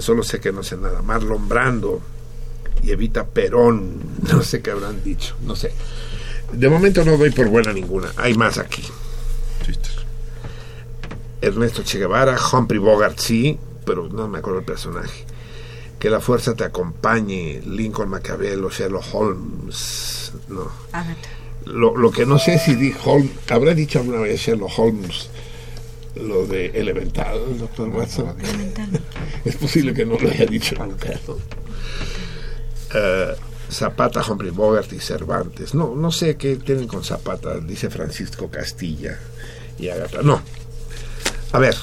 solo 0.00 0.22
sé 0.22 0.40
que 0.40 0.52
no 0.52 0.62
sé 0.62 0.76
nada. 0.76 1.00
Marlon 1.00 1.48
Brando 1.48 2.02
y 2.82 2.90
Evita 2.90 3.26
Perón, 3.26 4.00
no 4.32 4.42
sé 4.42 4.62
qué 4.62 4.70
habrán 4.70 5.02
dicho, 5.02 5.36
no 5.44 5.56
sé. 5.56 5.72
De 6.52 6.68
momento 6.68 7.04
no 7.04 7.16
doy 7.16 7.30
por 7.30 7.48
buena 7.48 7.72
ninguna, 7.72 8.12
hay 8.16 8.34
más 8.34 8.58
aquí. 8.58 8.82
Ernesto 11.40 11.82
Che 11.82 11.98
Guevara, 11.98 12.36
Humphrey 12.52 12.78
Bogart, 12.78 13.18
sí, 13.18 13.58
pero 13.86 14.08
no 14.08 14.28
me 14.28 14.38
acuerdo 14.38 14.58
el 14.60 14.64
personaje. 14.64 15.24
Que 15.98 16.10
la 16.10 16.20
fuerza 16.20 16.54
te 16.54 16.64
acompañe, 16.64 17.62
Lincoln 17.64 18.08
Maquiavelo, 18.08 18.70
Sherlock 18.70 19.04
Holmes, 19.12 20.32
no. 20.48 20.70
Lo, 21.66 21.96
lo 21.96 22.10
que 22.10 22.26
no 22.26 22.38
sé 22.38 22.58
si 22.58 22.74
di 22.74 22.94
Holmes, 23.04 23.30
habrá 23.50 23.74
dicho 23.74 23.98
alguna 24.00 24.20
vez 24.20 24.40
Sherlock 24.40 24.78
Holmes 24.78 25.30
lo 26.16 26.46
de 26.46 26.66
elemental, 26.66 27.58
doctor 27.58 27.88
Watson. 27.88 28.34
es 29.44 29.56
posible 29.56 29.94
que 29.94 30.04
no 30.04 30.18
lo 30.18 30.28
haya 30.28 30.46
dicho 30.46 30.74
nunca. 30.76 31.10
Uh, 32.94 33.34
Zapata, 33.70 34.22
Humphrey 34.28 34.50
Bogart 34.50 34.92
y 34.92 34.98
Cervantes. 34.98 35.74
No, 35.74 35.94
no 35.94 36.10
sé 36.10 36.36
qué 36.36 36.56
tienen 36.56 36.88
con 36.88 37.04
Zapata, 37.04 37.58
dice 37.60 37.88
Francisco 37.88 38.50
Castilla 38.50 39.18
y 39.78 39.88
Agatha. 39.88 40.22
No. 40.22 40.40
A 41.52 41.58
ver, 41.58 41.76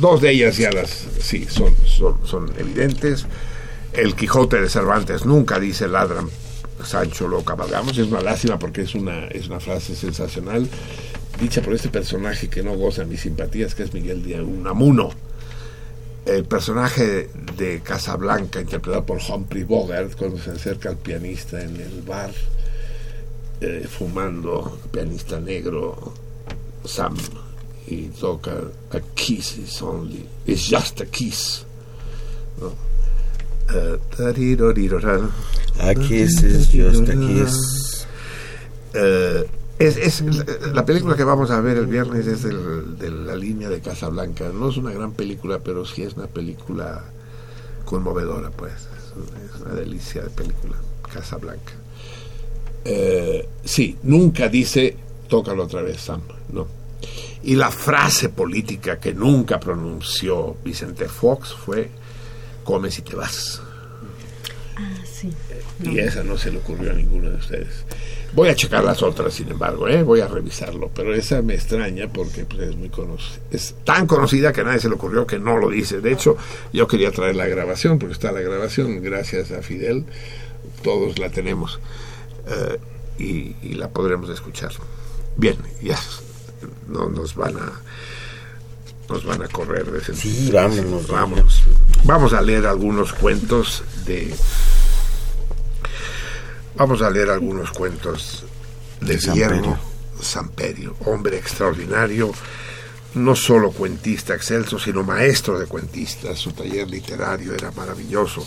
dos 0.00 0.20
de 0.20 0.30
ellas 0.30 0.56
ya 0.56 0.70
las, 0.70 0.90
sí, 1.20 1.46
son, 1.50 1.74
son, 1.86 2.24
son 2.24 2.52
evidentes. 2.58 3.26
El 3.92 4.14
Quijote 4.14 4.60
de 4.60 4.68
Cervantes 4.68 5.26
nunca 5.26 5.58
dice 5.58 5.88
ladran 5.88 6.28
Sancho 6.84 7.28
lo 7.28 7.44
cabalgamos. 7.44 7.98
Es 7.98 8.06
una 8.06 8.20
lástima 8.20 8.58
porque 8.58 8.82
es 8.82 8.94
una, 8.94 9.26
es 9.26 9.48
una 9.48 9.60
frase 9.60 9.94
sensacional, 9.94 10.68
dicha 11.40 11.62
por 11.62 11.74
este 11.74 11.88
personaje 11.88 12.48
que 12.48 12.62
no 12.62 12.76
goza 12.76 13.04
mis 13.04 13.20
simpatías, 13.20 13.74
que 13.74 13.82
es 13.82 13.92
Miguel 13.92 14.22
de 14.22 14.40
Unamuno 14.40 15.10
el 16.26 16.44
personaje 16.44 17.28
de 17.56 17.80
Casablanca, 17.80 18.60
interpretado 18.60 19.04
por 19.04 19.20
Humphrey 19.28 19.64
Bogart, 19.64 20.14
cuando 20.16 20.38
se 20.38 20.50
acerca 20.50 20.90
al 20.90 20.96
pianista 20.96 21.62
en 21.62 21.80
el 21.80 22.02
bar, 22.02 22.30
eh, 23.60 23.86
fumando, 23.88 24.78
pianista 24.90 25.40
negro, 25.40 26.14
Sam, 26.84 27.16
y 27.86 28.08
toca 28.08 28.52
A 28.92 29.00
Kiss 29.14 29.58
is 29.58 29.82
only, 29.82 30.26
it's 30.46 30.68
just 30.68 31.00
a 31.00 31.06
kiss. 31.06 31.64
¿no? 32.60 32.72
Uh, 33.68 33.98
a 34.18 35.94
kiss 35.94 36.42
is 36.42 36.68
just 36.68 37.08
a 37.08 37.14
kiss. 37.14 38.06
Uh, 38.94 39.44
es, 39.78 40.22
la 40.72 40.84
película 40.84 41.16
que 41.16 41.24
vamos 41.24 41.50
a 41.50 41.60
ver 41.60 41.76
el 41.76 41.86
viernes 41.86 42.26
es 42.26 42.42
de 42.42 43.10
la 43.10 43.36
línea 43.36 43.68
de 43.68 43.80
Casablanca. 43.80 44.50
No 44.52 44.70
es 44.70 44.76
una 44.76 44.92
gran 44.92 45.12
película, 45.12 45.58
pero 45.58 45.84
sí 45.84 46.02
es 46.02 46.14
una 46.14 46.26
película 46.26 47.04
conmovedora, 47.84 48.50
pues. 48.50 48.72
Es 48.72 49.60
una 49.60 49.74
delicia 49.74 50.22
de 50.22 50.30
película, 50.30 50.76
Casablanca. 51.12 51.72
Eh, 52.84 53.48
sí, 53.64 53.98
nunca 54.02 54.48
dice, 54.48 54.96
tócalo 55.28 55.64
otra 55.64 55.82
vez, 55.82 56.00
Sam, 56.00 56.22
no. 56.52 56.66
Y 57.42 57.56
la 57.56 57.70
frase 57.70 58.28
política 58.28 58.98
que 58.98 59.12
nunca 59.12 59.58
pronunció 59.58 60.56
Vicente 60.64 61.08
Fox 61.08 61.52
fue, 61.52 61.90
come 62.64 62.90
si 62.90 63.02
te 63.02 63.16
vas. 63.16 63.60
Ah, 64.76 64.94
sí. 65.04 65.32
Y 65.82 65.98
esa 65.98 66.22
no 66.22 66.38
se 66.38 66.50
le 66.50 66.58
ocurrió 66.58 66.92
a 66.92 66.94
ninguno 66.94 67.30
de 67.30 67.36
ustedes. 67.36 67.84
Voy 68.34 68.48
a 68.48 68.54
checar 68.54 68.82
las 68.82 69.02
otras, 69.02 69.34
sin 69.34 69.50
embargo, 69.50 69.86
¿eh? 69.88 70.02
voy 70.02 70.20
a 70.20 70.26
revisarlo, 70.26 70.90
pero 70.94 71.14
esa 71.14 71.42
me 71.42 71.54
extraña 71.54 72.08
porque 72.08 72.46
pues, 72.46 72.62
es 72.62 72.76
muy 72.76 72.88
conocida. 72.88 73.38
Es 73.50 73.74
tan 73.84 74.06
conocida 74.06 74.54
que 74.54 74.62
a 74.62 74.64
nadie 74.64 74.80
se 74.80 74.88
le 74.88 74.94
ocurrió 74.94 75.26
que 75.26 75.38
no 75.38 75.58
lo 75.58 75.68
dice. 75.68 76.00
De 76.00 76.12
hecho, 76.12 76.38
yo 76.72 76.86
quería 76.86 77.10
traer 77.10 77.36
la 77.36 77.46
grabación, 77.46 77.98
porque 77.98 78.14
está 78.14 78.32
la 78.32 78.40
grabación, 78.40 79.02
gracias 79.02 79.50
a 79.50 79.60
Fidel, 79.60 80.06
todos 80.82 81.18
la 81.18 81.28
tenemos 81.28 81.78
eh, 82.48 82.78
y, 83.18 83.74
la 83.74 83.90
podremos 83.90 84.30
escuchar. 84.30 84.72
Bien, 85.36 85.56
ya 85.82 85.98
no 86.88 87.10
nos 87.10 87.34
van 87.34 87.56
a 87.56 87.72
nos 89.08 89.24
van 89.26 89.42
a 89.42 89.48
correr 89.48 89.90
de 89.90 90.14
Sí, 90.14 90.50
vámonos, 90.50 91.06
vámonos. 91.06 91.62
Vamos 92.04 92.32
a 92.32 92.40
leer 92.40 92.66
algunos 92.66 93.12
cuentos 93.12 93.82
de 94.06 94.34
Vamos 96.74 97.02
a 97.02 97.10
leer 97.10 97.28
algunos 97.28 97.70
cuentos 97.70 98.44
de, 99.00 99.16
Guillermo 99.16 99.78
Samperio, 100.20 100.96
hombre 101.04 101.36
extraordinario, 101.36 102.32
no 103.14 103.36
solo 103.36 103.72
cuentista 103.72 104.34
excelso, 104.34 104.78
sino 104.78 105.02
maestro 105.02 105.58
de 105.58 105.66
cuentistas. 105.66 106.38
Su 106.38 106.52
taller 106.52 106.88
literario 106.88 107.52
era 107.52 107.70
maravilloso. 107.72 108.46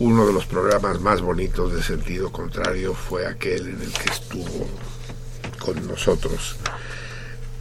Uno 0.00 0.26
de 0.26 0.32
los 0.32 0.46
programas 0.46 1.00
más 1.00 1.20
bonitos 1.20 1.72
de 1.72 1.82
sentido 1.82 2.32
contrario 2.32 2.94
fue 2.94 3.26
aquel 3.26 3.68
en 3.68 3.82
el 3.82 3.92
que 3.92 4.10
estuvo 4.10 4.66
con 5.60 5.86
nosotros. 5.86 6.56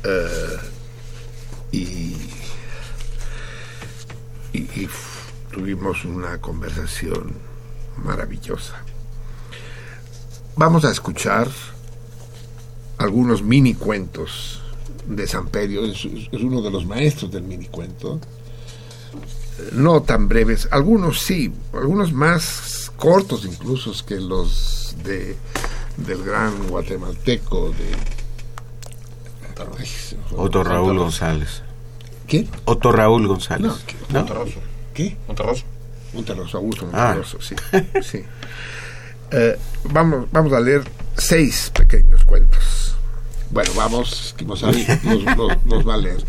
Eh, 0.03 0.57
y, 1.71 2.15
y 4.53 4.89
tuvimos 5.51 6.03
una 6.03 6.39
conversación 6.41 7.35
maravillosa. 8.03 8.83
Vamos 10.57 10.85
a 10.85 10.91
escuchar 10.91 11.47
algunos 12.97 13.43
mini 13.43 13.75
cuentos 13.75 14.59
de 15.05 15.27
Samperio, 15.27 15.85
es, 15.85 16.03
es 16.05 16.41
uno 16.41 16.63
de 16.63 16.71
los 16.71 16.83
maestros 16.83 17.31
del 17.31 17.43
mini 17.43 17.67
cuento. 17.67 18.19
No 19.73 20.01
tan 20.01 20.27
breves, 20.27 20.67
algunos 20.71 21.19
sí, 21.19 21.53
algunos 21.73 22.11
más 22.11 22.91
cortos 22.95 23.45
incluso 23.45 23.93
que 24.03 24.19
los 24.19 24.95
de 25.03 25.35
del 25.97 26.23
gran 26.23 26.67
guatemalteco 26.67 27.69
de 27.69 27.91
Otto 30.35 30.63
Raúl 30.63 30.97
González. 30.97 31.61
¿Qué? 32.25 32.47
Otto 32.65 32.91
Raúl 32.91 33.27
González. 33.27 33.73
No, 34.09 34.19
Monterroso. 34.19 34.59
¿Qué? 34.95 35.17
Monterroso. 35.27 35.63
Monterroso, 36.13 36.57
Augusto 36.57 36.85
Monterroso, 36.85 37.41
sí. 37.41 37.55
sí. 38.01 38.23
Eh, 39.31 39.57
vamos, 39.91 40.27
vamos 40.31 40.53
a 40.53 40.59
leer 40.59 40.83
seis 41.17 41.71
pequeños 41.73 42.23
cuentos. 42.23 42.95
Bueno, 43.49 43.71
vamos, 43.75 44.35
los, 44.45 44.61
los, 44.61 45.87
va 45.87 45.93
a 45.93 45.97
leer. 45.97 46.23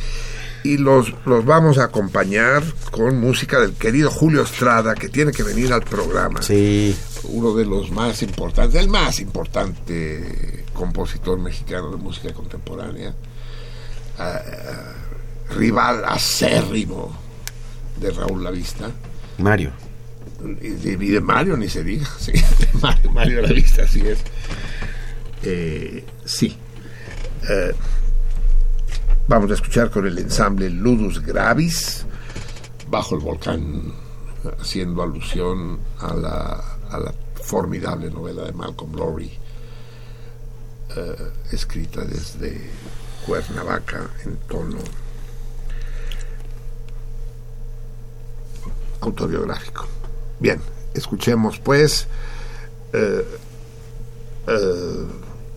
Y 0.65 0.77
los, 0.77 1.13
los 1.25 1.45
vamos 1.45 1.79
a 1.79 1.85
acompañar 1.85 2.63
con 2.91 3.21
música 3.21 3.61
del 3.61 3.75
querido 3.75 4.11
Julio 4.11 4.43
Estrada, 4.43 4.95
que 4.95 5.09
tiene 5.09 5.33
que 5.33 5.43
venir 5.43 5.73
al 5.73 5.83
programa. 5.83 6.43
Sí. 6.43 6.97
Uno 7.25 7.55
de 7.55 7.65
los 7.65 7.91
más 7.91 8.23
importantes, 8.23 8.81
el 8.81 8.89
más 8.89 9.21
importante 9.21 10.65
compositor 10.75 11.39
mexicano 11.39 11.91
de 11.91 11.97
música 11.97 12.33
contemporánea. 12.33 13.15
Uh, 14.19 15.55
rival 15.55 16.05
acérrimo 16.07 17.17
de 18.01 18.11
Raúl 18.11 18.43
Lavista. 18.43 18.91
Mario 19.39 19.88
y 20.41 20.69
de 21.11 21.21
Mario 21.21 21.57
ni 21.57 21.69
se 21.69 21.83
diga, 21.83 22.07
sí, 22.19 22.33
Mario, 22.81 23.11
Mario 23.13 23.43
la 23.43 23.53
vista, 23.53 23.83
así 23.83 24.01
es. 24.01 24.19
Eh, 25.43 26.05
sí. 26.25 26.57
Eh, 27.49 27.75
vamos 29.27 29.51
a 29.51 29.55
escuchar 29.55 29.91
con 29.91 30.07
el 30.07 30.19
ensamble 30.19 30.71
Ludus 30.71 31.21
Gravis, 31.25 32.05
bajo 32.89 33.15
el 33.17 33.21
volcán, 33.21 33.93
haciendo 34.61 35.03
alusión 35.03 35.79
a 36.01 36.15
la, 36.15 36.65
a 36.91 36.99
la 36.99 37.15
formidable 37.43 38.11
novela 38.11 38.45
de 38.45 38.53
Malcolm 38.53 38.95
Lowry, 38.95 39.33
eh, 40.97 41.17
escrita 41.53 42.05
desde 42.05 42.71
Cuernavaca 43.27 44.11
en 44.25 44.37
tono 44.49 44.79
autobiográfico. 49.01 49.98
Bien, 50.41 50.61
escuchemos 50.95 51.59
pues. 51.59 52.07
Eh, 52.93 53.25
eh, 54.47 55.07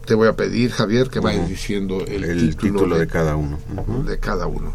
te 0.06 0.16
voy 0.16 0.28
a 0.28 0.36
pedir, 0.36 0.72
Javier, 0.72 1.10
que 1.10 1.20
vayas 1.20 1.48
diciendo 1.48 2.02
el, 2.02 2.56
título, 2.58 2.98
de, 2.98 3.08
cada 3.08 3.36
uno. 3.36 3.60
De 4.06 4.20
cada 4.20 4.48
uno. 4.48 4.74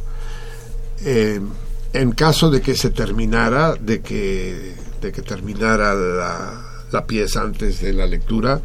Eh, 1.05 1.41
en 1.93 2.13
caso 2.13 2.51
de 2.51 2.63
que 2.63 2.75
se 2.75 2.91
terminara, 2.91 3.75
de 3.75 4.01
que, 4.01 4.75
de 5.01 5.13
que 5.13 5.23
terminara 5.23 5.95
la, 5.95 6.85
la 6.93 7.07
pieza 7.07 7.43
antes 7.43 7.81
de 7.81 7.93
la 7.93 8.07
lectura, 8.07 8.61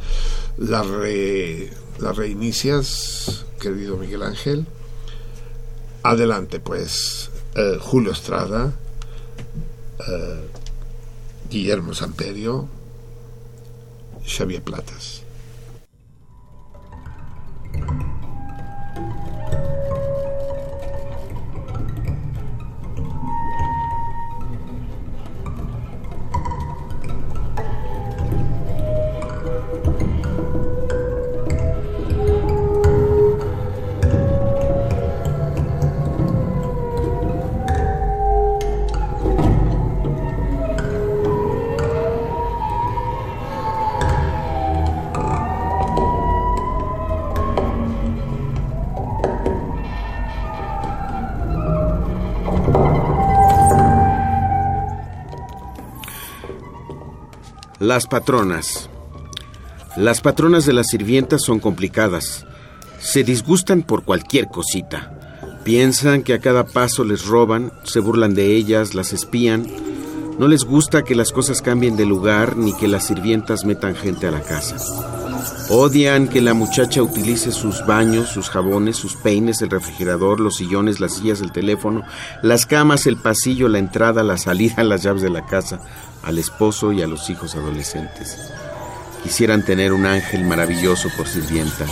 la, 0.57 0.83
la 0.83 2.13
reinicias, 2.13 3.45
querido 3.59 3.97
Miguel 3.97 4.23
Ángel. 4.23 4.65
Adelante, 6.03 6.59
pues, 6.59 7.29
Julio 7.79 8.11
Estrada, 8.11 8.71
Guillermo 11.51 11.93
Samperio, 11.93 12.69
Xavier 14.25 14.63
Platas. 14.63 15.21
Las 57.93 58.07
patronas. 58.07 58.89
Las 59.97 60.21
patronas 60.21 60.65
de 60.65 60.71
las 60.71 60.87
sirvientas 60.87 61.41
son 61.43 61.59
complicadas. 61.59 62.45
Se 63.01 63.25
disgustan 63.25 63.83
por 63.83 64.05
cualquier 64.05 64.47
cosita. 64.47 65.59
Piensan 65.65 66.23
que 66.23 66.33
a 66.33 66.39
cada 66.39 66.65
paso 66.65 67.03
les 67.03 67.25
roban, 67.25 67.73
se 67.83 67.99
burlan 67.99 68.33
de 68.33 68.55
ellas, 68.55 68.95
las 68.95 69.11
espían. 69.11 69.67
No 70.39 70.47
les 70.47 70.63
gusta 70.63 71.03
que 71.03 71.15
las 71.15 71.33
cosas 71.33 71.61
cambien 71.61 71.97
de 71.97 72.05
lugar 72.05 72.55
ni 72.55 72.73
que 72.77 72.87
las 72.87 73.07
sirvientas 73.07 73.65
metan 73.65 73.93
gente 73.93 74.25
a 74.25 74.31
la 74.31 74.41
casa. 74.41 75.20
Odian 75.69 76.27
que 76.27 76.41
la 76.41 76.53
muchacha 76.53 77.01
utilice 77.01 77.51
sus 77.51 77.85
baños, 77.85 78.29
sus 78.29 78.49
jabones, 78.49 78.97
sus 78.97 79.15
peines, 79.15 79.61
el 79.61 79.69
refrigerador, 79.69 80.39
los 80.39 80.57
sillones, 80.57 80.99
las 80.99 81.15
sillas, 81.15 81.41
el 81.41 81.51
teléfono, 81.51 82.03
las 82.41 82.65
camas, 82.65 83.07
el 83.07 83.17
pasillo, 83.17 83.67
la 83.67 83.79
entrada, 83.79 84.23
la 84.23 84.37
salida, 84.37 84.83
las 84.83 85.03
llaves 85.03 85.21
de 85.21 85.29
la 85.29 85.45
casa, 85.45 85.79
al 86.23 86.37
esposo 86.37 86.91
y 86.91 87.01
a 87.01 87.07
los 87.07 87.29
hijos 87.29 87.55
adolescentes. 87.55 88.51
Quisieran 89.23 89.63
tener 89.63 89.93
un 89.93 90.05
ángel 90.05 90.43
maravilloso 90.43 91.09
por 91.15 91.27
sirvienta. 91.27 91.85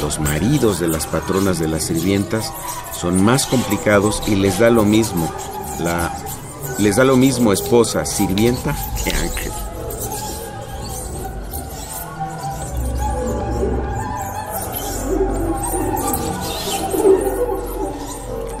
Los 0.00 0.18
maridos 0.18 0.80
de 0.80 0.88
las 0.88 1.06
patronas 1.06 1.58
de 1.58 1.68
las 1.68 1.84
sirvientas 1.84 2.52
son 2.92 3.22
más 3.22 3.46
complicados 3.46 4.22
y 4.26 4.34
les 4.34 4.58
da 4.58 4.70
lo 4.70 4.84
mismo. 4.84 5.32
La 5.78 6.12
les 6.78 6.96
da 6.96 7.04
lo 7.04 7.16
mismo 7.16 7.52
esposa, 7.52 8.04
sirvienta 8.04 8.74
que 9.04 9.10
ángel. 9.14 9.52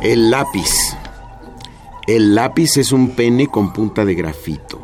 El 0.02 0.32
lápiz. 0.32 0.96
El 2.08 2.34
lápiz 2.34 2.76
es 2.76 2.90
un 2.90 3.10
pene 3.10 3.46
con 3.46 3.72
punta 3.72 4.04
de 4.04 4.16
grafito. 4.16 4.80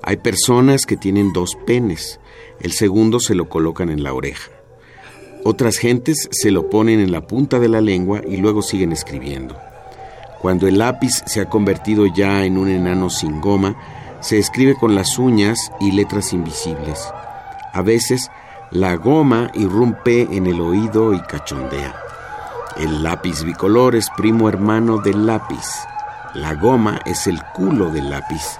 Hay 0.00 0.16
personas 0.16 0.86
que 0.86 0.96
tienen 0.96 1.34
dos 1.34 1.58
penes. 1.66 2.20
El 2.60 2.72
segundo 2.72 3.20
se 3.20 3.34
lo 3.34 3.50
colocan 3.50 3.90
en 3.90 4.02
la 4.02 4.14
oreja. 4.14 4.50
Otras 5.44 5.76
gentes 5.76 6.30
se 6.32 6.50
lo 6.52 6.70
ponen 6.70 7.00
en 7.00 7.12
la 7.12 7.26
punta 7.26 7.58
de 7.58 7.68
la 7.68 7.82
lengua 7.82 8.22
y 8.26 8.38
luego 8.38 8.62
siguen 8.62 8.92
escribiendo. 8.92 9.58
Cuando 10.40 10.66
el 10.66 10.78
lápiz 10.78 11.22
se 11.26 11.42
ha 11.42 11.50
convertido 11.50 12.06
ya 12.06 12.46
en 12.46 12.56
un 12.56 12.70
enano 12.70 13.10
sin 13.10 13.42
goma, 13.42 13.76
se 14.20 14.38
escribe 14.38 14.74
con 14.74 14.94
las 14.94 15.18
uñas 15.18 15.70
y 15.80 15.92
letras 15.92 16.32
invisibles. 16.32 17.06
A 17.74 17.82
veces, 17.82 18.30
la 18.70 18.96
goma 18.96 19.50
irrumpe 19.52 20.22
en 20.22 20.46
el 20.46 20.62
oído 20.62 21.12
y 21.12 21.20
cachondea. 21.20 22.05
El 22.78 23.02
lápiz 23.02 23.42
bicolor 23.42 23.96
es 23.96 24.10
primo 24.18 24.50
hermano 24.50 24.98
del 24.98 25.24
lápiz. 25.24 25.64
La 26.34 26.54
goma 26.54 27.00
es 27.06 27.26
el 27.26 27.40
culo 27.54 27.90
del 27.90 28.10
lápiz. 28.10 28.58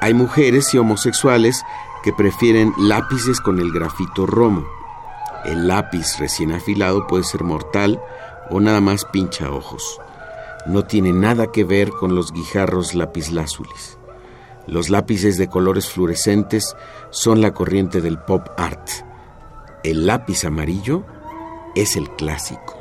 Hay 0.00 0.14
mujeres 0.14 0.72
y 0.74 0.78
homosexuales 0.78 1.64
que 2.04 2.12
prefieren 2.12 2.72
lápices 2.78 3.40
con 3.40 3.58
el 3.58 3.72
grafito 3.72 4.26
romo. 4.26 4.64
El 5.44 5.66
lápiz 5.66 6.18
recién 6.20 6.52
afilado 6.52 7.08
puede 7.08 7.24
ser 7.24 7.42
mortal 7.42 8.00
o 8.48 8.60
nada 8.60 8.80
más 8.80 9.04
pincha 9.04 9.50
ojos. 9.50 10.00
No 10.66 10.84
tiene 10.84 11.12
nada 11.12 11.50
que 11.50 11.64
ver 11.64 11.90
con 11.90 12.14
los 12.14 12.32
guijarros 12.32 12.94
lapislázules. 12.94 13.98
Los 14.68 14.88
lápices 14.88 15.36
de 15.36 15.48
colores 15.48 15.88
fluorescentes 15.88 16.76
son 17.10 17.40
la 17.40 17.52
corriente 17.52 18.00
del 18.00 18.20
pop 18.20 18.46
art. 18.56 18.88
El 19.82 20.06
lápiz 20.06 20.44
amarillo 20.44 21.04
es 21.74 21.96
el 21.96 22.08
clásico. 22.10 22.75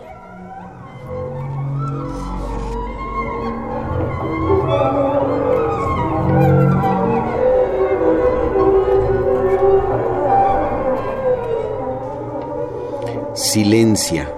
Silencia. 13.56 14.30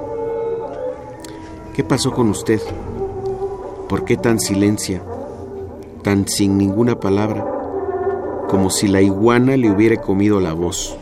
¿Qué 1.74 1.84
pasó 1.84 2.14
con 2.14 2.30
usted? 2.30 2.62
¿Por 3.90 4.06
qué 4.06 4.16
tan 4.16 4.40
silencia? 4.40 5.04
Tan 6.04 6.28
sin 6.28 6.56
ninguna 6.56 7.00
palabra, 7.00 7.44
como 8.48 8.70
si 8.70 8.88
la 8.88 9.02
iguana 9.02 9.58
le 9.58 9.72
hubiera 9.72 10.00
comido 10.00 10.40
la 10.40 10.54
voz, 10.54 10.96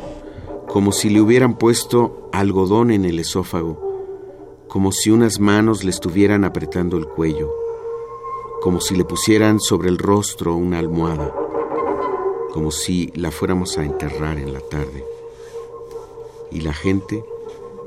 como 0.65 0.93
si 0.93 1.09
le 1.09 1.19
hubieran 1.19 1.57
puesto 1.57 2.29
algodón 2.31 2.91
en 2.91 3.03
el 3.03 3.19
esófago, 3.19 3.77
como 4.69 4.93
si 4.93 5.11
unas 5.11 5.41
manos 5.41 5.83
le 5.83 5.89
estuvieran 5.89 6.45
apretando 6.45 6.95
el 6.95 7.07
cuello, 7.09 7.51
como 8.61 8.79
si 8.79 8.95
le 8.95 9.03
pusieran 9.03 9.59
sobre 9.59 9.89
el 9.89 9.97
rostro 9.97 10.55
una 10.55 10.79
almohada, 10.79 11.35
como 12.53 12.71
si 12.71 13.11
la 13.13 13.29
fuéramos 13.29 13.77
a 13.77 13.83
enterrar 13.83 14.37
en 14.37 14.53
la 14.53 14.61
tarde. 14.61 15.03
Y 16.49 16.61
la 16.61 16.71
gente 16.71 17.25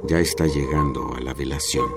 ya 0.04 0.18
está 0.20 0.46
llegando 0.46 1.14
a 1.14 1.20
la 1.20 1.34
velación. 1.34 1.88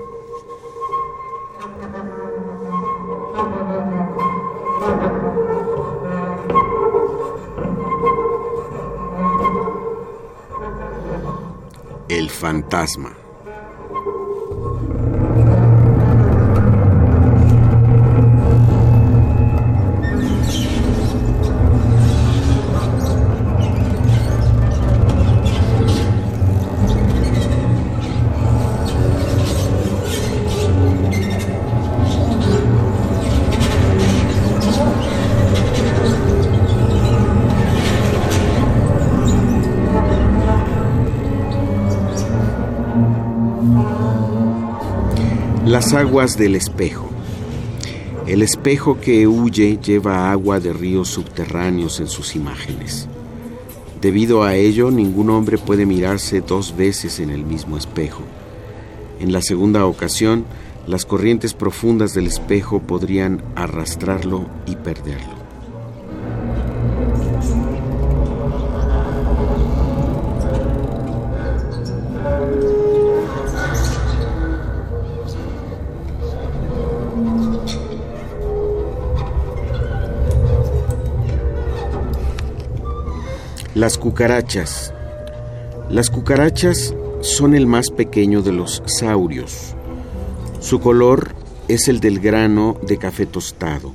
El 12.08 12.28
fantasma. 12.28 13.21
Las 45.72 45.94
aguas 45.94 46.36
del 46.36 46.54
espejo. 46.54 47.08
El 48.26 48.42
espejo 48.42 49.00
que 49.00 49.26
huye 49.26 49.78
lleva 49.82 50.30
agua 50.30 50.60
de 50.60 50.70
ríos 50.70 51.08
subterráneos 51.08 51.98
en 51.98 52.08
sus 52.08 52.36
imágenes. 52.36 53.08
Debido 54.02 54.42
a 54.42 54.54
ello, 54.54 54.90
ningún 54.90 55.30
hombre 55.30 55.56
puede 55.56 55.86
mirarse 55.86 56.42
dos 56.42 56.76
veces 56.76 57.20
en 57.20 57.30
el 57.30 57.46
mismo 57.46 57.78
espejo. 57.78 58.20
En 59.18 59.32
la 59.32 59.40
segunda 59.40 59.86
ocasión, 59.86 60.44
las 60.86 61.06
corrientes 61.06 61.54
profundas 61.54 62.12
del 62.12 62.26
espejo 62.26 62.80
podrían 62.80 63.42
arrastrarlo 63.56 64.50
y 64.66 64.76
perderlo. 64.76 65.41
Las 83.82 83.98
cucarachas. 83.98 84.94
Las 85.90 86.08
cucarachas 86.08 86.94
son 87.20 87.52
el 87.52 87.66
más 87.66 87.90
pequeño 87.90 88.40
de 88.40 88.52
los 88.52 88.80
saurios. 88.86 89.74
Su 90.60 90.78
color 90.78 91.34
es 91.66 91.88
el 91.88 91.98
del 91.98 92.20
grano 92.20 92.76
de 92.86 92.96
café 92.96 93.26
tostado. 93.26 93.92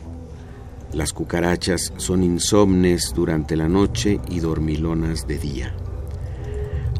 Las 0.92 1.14
cucarachas 1.14 1.94
son 1.96 2.22
insomnes 2.22 3.14
durante 3.16 3.56
la 3.56 3.70
noche 3.70 4.20
y 4.30 4.42
dormilonas 4.42 5.26
de 5.26 5.38
día. 5.38 5.74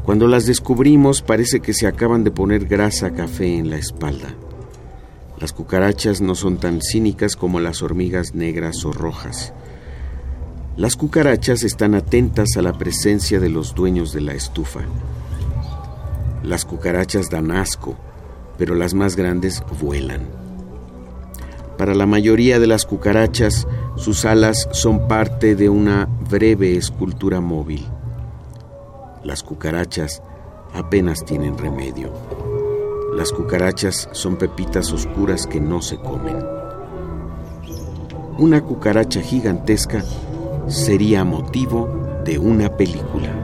Cuando 0.06 0.26
las 0.26 0.46
descubrimos 0.46 1.20
parece 1.20 1.60
que 1.60 1.74
se 1.74 1.86
acaban 1.86 2.24
de 2.24 2.30
poner 2.30 2.64
grasa 2.64 3.10
café 3.10 3.58
en 3.58 3.68
la 3.68 3.76
espalda. 3.76 4.34
Las 5.38 5.52
cucarachas 5.52 6.22
no 6.22 6.34
son 6.34 6.56
tan 6.56 6.80
cínicas 6.80 7.36
como 7.36 7.60
las 7.60 7.82
hormigas 7.82 8.34
negras 8.34 8.82
o 8.86 8.92
rojas. 8.92 9.52
Las 10.78 10.94
cucarachas 10.94 11.64
están 11.64 11.96
atentas 11.96 12.56
a 12.56 12.62
la 12.62 12.72
presencia 12.72 13.40
de 13.40 13.48
los 13.48 13.74
dueños 13.74 14.12
de 14.12 14.20
la 14.20 14.34
estufa. 14.34 14.82
Las 16.44 16.64
cucarachas 16.64 17.30
dan 17.30 17.50
asco, 17.50 17.96
pero 18.56 18.76
las 18.76 18.94
más 18.94 19.16
grandes 19.16 19.60
vuelan. 19.82 20.20
Para 21.76 21.96
la 21.96 22.06
mayoría 22.06 22.60
de 22.60 22.68
las 22.68 22.86
cucarachas, 22.86 23.66
sus 23.96 24.24
alas 24.24 24.68
son 24.70 25.08
parte 25.08 25.56
de 25.56 25.68
una 25.68 26.08
breve 26.30 26.76
escultura 26.76 27.40
móvil. 27.40 27.84
Las 29.24 29.42
cucarachas 29.42 30.22
apenas 30.74 31.24
tienen 31.24 31.58
remedio. 31.58 32.12
Las 33.16 33.32
cucarachas 33.32 34.08
son 34.12 34.36
pepitas 34.36 34.92
oscuras 34.92 35.44
que 35.48 35.60
no 35.60 35.82
se 35.82 35.96
comen. 35.96 36.36
Una 38.38 38.62
cucaracha 38.62 39.20
gigantesca 39.20 40.04
sería 40.68 41.24
motivo 41.24 41.88
de 42.24 42.38
una 42.38 42.76
película. 42.76 43.37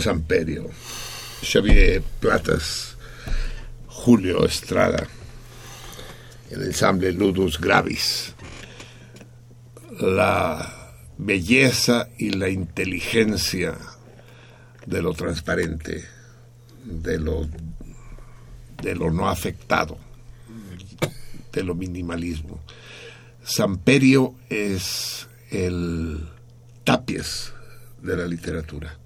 Samperio, 0.00 0.70
Xavier 1.42 2.02
Platas, 2.20 2.96
Julio 3.86 4.44
Estrada, 4.44 5.06
el 6.50 6.62
ensamble 6.62 7.12
Ludus 7.12 7.60
Gravis, 7.60 8.34
la 10.00 10.94
belleza 11.18 12.08
y 12.18 12.30
la 12.30 12.48
inteligencia 12.48 13.76
de 14.86 15.02
lo 15.02 15.14
transparente, 15.14 16.04
de 16.84 17.18
lo, 17.18 17.48
de 18.82 18.94
lo 18.94 19.10
no 19.10 19.28
afectado, 19.28 19.98
de 21.52 21.62
lo 21.62 21.74
minimalismo. 21.74 22.60
Samperio 23.44 24.34
es 24.48 25.28
el 25.50 26.28
tapies 26.84 27.52
de 28.00 28.16
la 28.16 28.26
literatura 28.26 29.01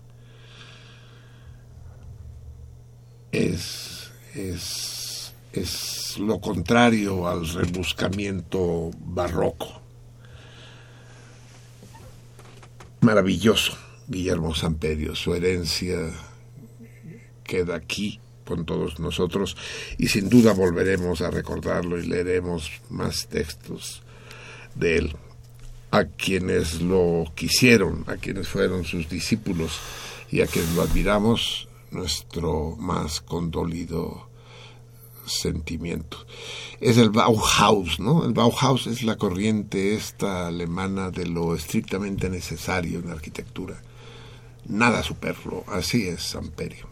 es, 3.37 4.11
es, 4.35 5.33
es 5.53 6.19
lo 6.19 6.41
contrario 6.41 7.29
al 7.29 7.47
rebuscamiento 7.49 8.91
barroco. 8.99 9.81
Maravilloso, 13.01 13.77
Guillermo 14.09 14.55
Samperio, 14.55 15.15
su 15.15 15.35
herencia 15.35 15.99
queda 17.45 17.77
aquí 17.77 18.21
con 18.45 18.65
todos 18.65 18.99
nosotros 18.99 19.57
y 19.99 20.09
sin 20.09 20.29
duda 20.29 20.53
volveremos 20.53 21.21
a 21.21 21.31
recordarlo 21.31 21.99
y 21.99 22.07
leeremos 22.07 22.71
más 22.89 23.27
textos 23.27 24.03
de 24.75 24.99
él. 24.99 25.17
A 25.91 26.05
quienes 26.05 26.81
lo 26.81 27.25
quisieron, 27.35 28.05
a 28.07 28.17
quienes 28.17 28.49
fueron 28.49 28.85
sus 28.85 29.09
discípulos 29.09 29.79
y 30.31 30.41
a 30.41 30.47
quienes 30.47 30.75
lo 30.75 30.83
admiramos, 30.83 31.66
nuestro 31.91 32.77
más 32.77 33.21
condolido 33.21 34.29
sentimiento. 35.27 36.19
Es 36.81 36.99
el 36.99 37.11
Bauhaus, 37.11 37.99
¿no? 37.99 38.25
El 38.25 38.33
Bauhaus 38.33 38.87
es 38.87 39.03
la 39.03 39.17
corriente 39.17 39.95
esta 39.95 40.47
alemana 40.47 41.11
de 41.11 41.27
lo 41.27 41.55
estrictamente 41.55 42.31
necesario 42.31 43.01
en 43.01 43.11
arquitectura. 43.11 43.83
Nada 44.69 45.03
superfluo, 45.03 45.65
así 45.69 46.07
es 46.07 46.23
Samperio. 46.23 46.89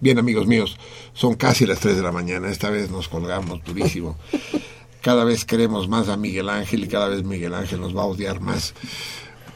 Bien, 0.00 0.18
amigos 0.18 0.46
míos, 0.46 0.76
son 1.14 1.34
casi 1.34 1.66
las 1.66 1.80
3 1.80 1.96
de 1.96 2.02
la 2.02 2.12
mañana, 2.12 2.50
esta 2.50 2.70
vez 2.70 2.90
nos 2.90 3.08
colgamos 3.08 3.62
durísimo. 3.64 4.18
Cada 5.00 5.24
vez 5.24 5.44
queremos 5.44 5.88
más 5.88 6.08
a 6.08 6.16
Miguel 6.16 6.48
Ángel 6.48 6.84
y 6.84 6.88
cada 6.88 7.08
vez 7.08 7.24
Miguel 7.24 7.54
Ángel 7.54 7.80
nos 7.80 7.96
va 7.96 8.02
a 8.02 8.06
odiar 8.06 8.40
más 8.40 8.74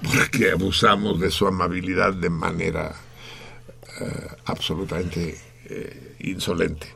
porque 0.02 0.52
abusamos 0.52 1.18
de 1.20 1.30
su 1.30 1.46
amabilidad 1.46 2.14
de 2.14 2.30
manera 2.30 2.94
absolutamente 4.44 5.38
eh, 5.70 6.16
insolente. 6.20 6.86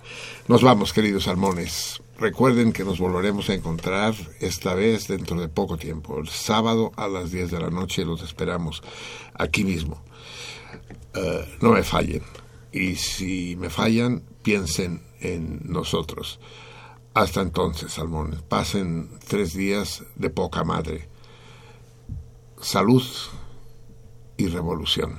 Nos 0.49 0.63
vamos, 0.63 0.93
queridos 0.93 1.25
salmones. 1.25 2.03
Recuerden 2.19 2.73
que 2.73 2.85
nos 2.85 2.99
volveremos 2.99 3.51
a 3.51 3.55
encontrar 3.55 4.15
esta 4.41 4.75
vez 4.75 5.09
dentro 5.09 5.39
de 5.41 5.49
poco 5.49 5.77
tiempo. 5.77 6.19
El 6.19 6.29
sábado 6.29 6.93
a 6.97 7.09
las 7.09 7.31
10 7.31 7.51
de 7.51 7.61
la 7.61 7.71
noche 7.71 8.05
los 8.05 8.23
esperamos 8.23 8.83
aquí 9.35 9.65
mismo. 9.65 10.03
Eh, 11.15 11.57
no 11.61 11.73
me 11.73 11.83
fallen. 11.83 12.23
Y 12.73 12.95
si 12.97 13.57
me 13.57 13.69
fallan, 13.69 14.23
piensen 14.43 15.03
en 15.21 15.61
nosotros. 15.65 16.41
Hasta 17.15 17.43
entonces, 17.43 17.93
salmones. 17.93 18.41
Pasen 18.43 19.11
tres 19.29 19.53
días 19.53 20.05
de 20.15 20.31
poca 20.31 20.65
madre. 20.65 21.09
Salud 22.61 23.05
y 24.39 24.47
revolución. 24.47 25.19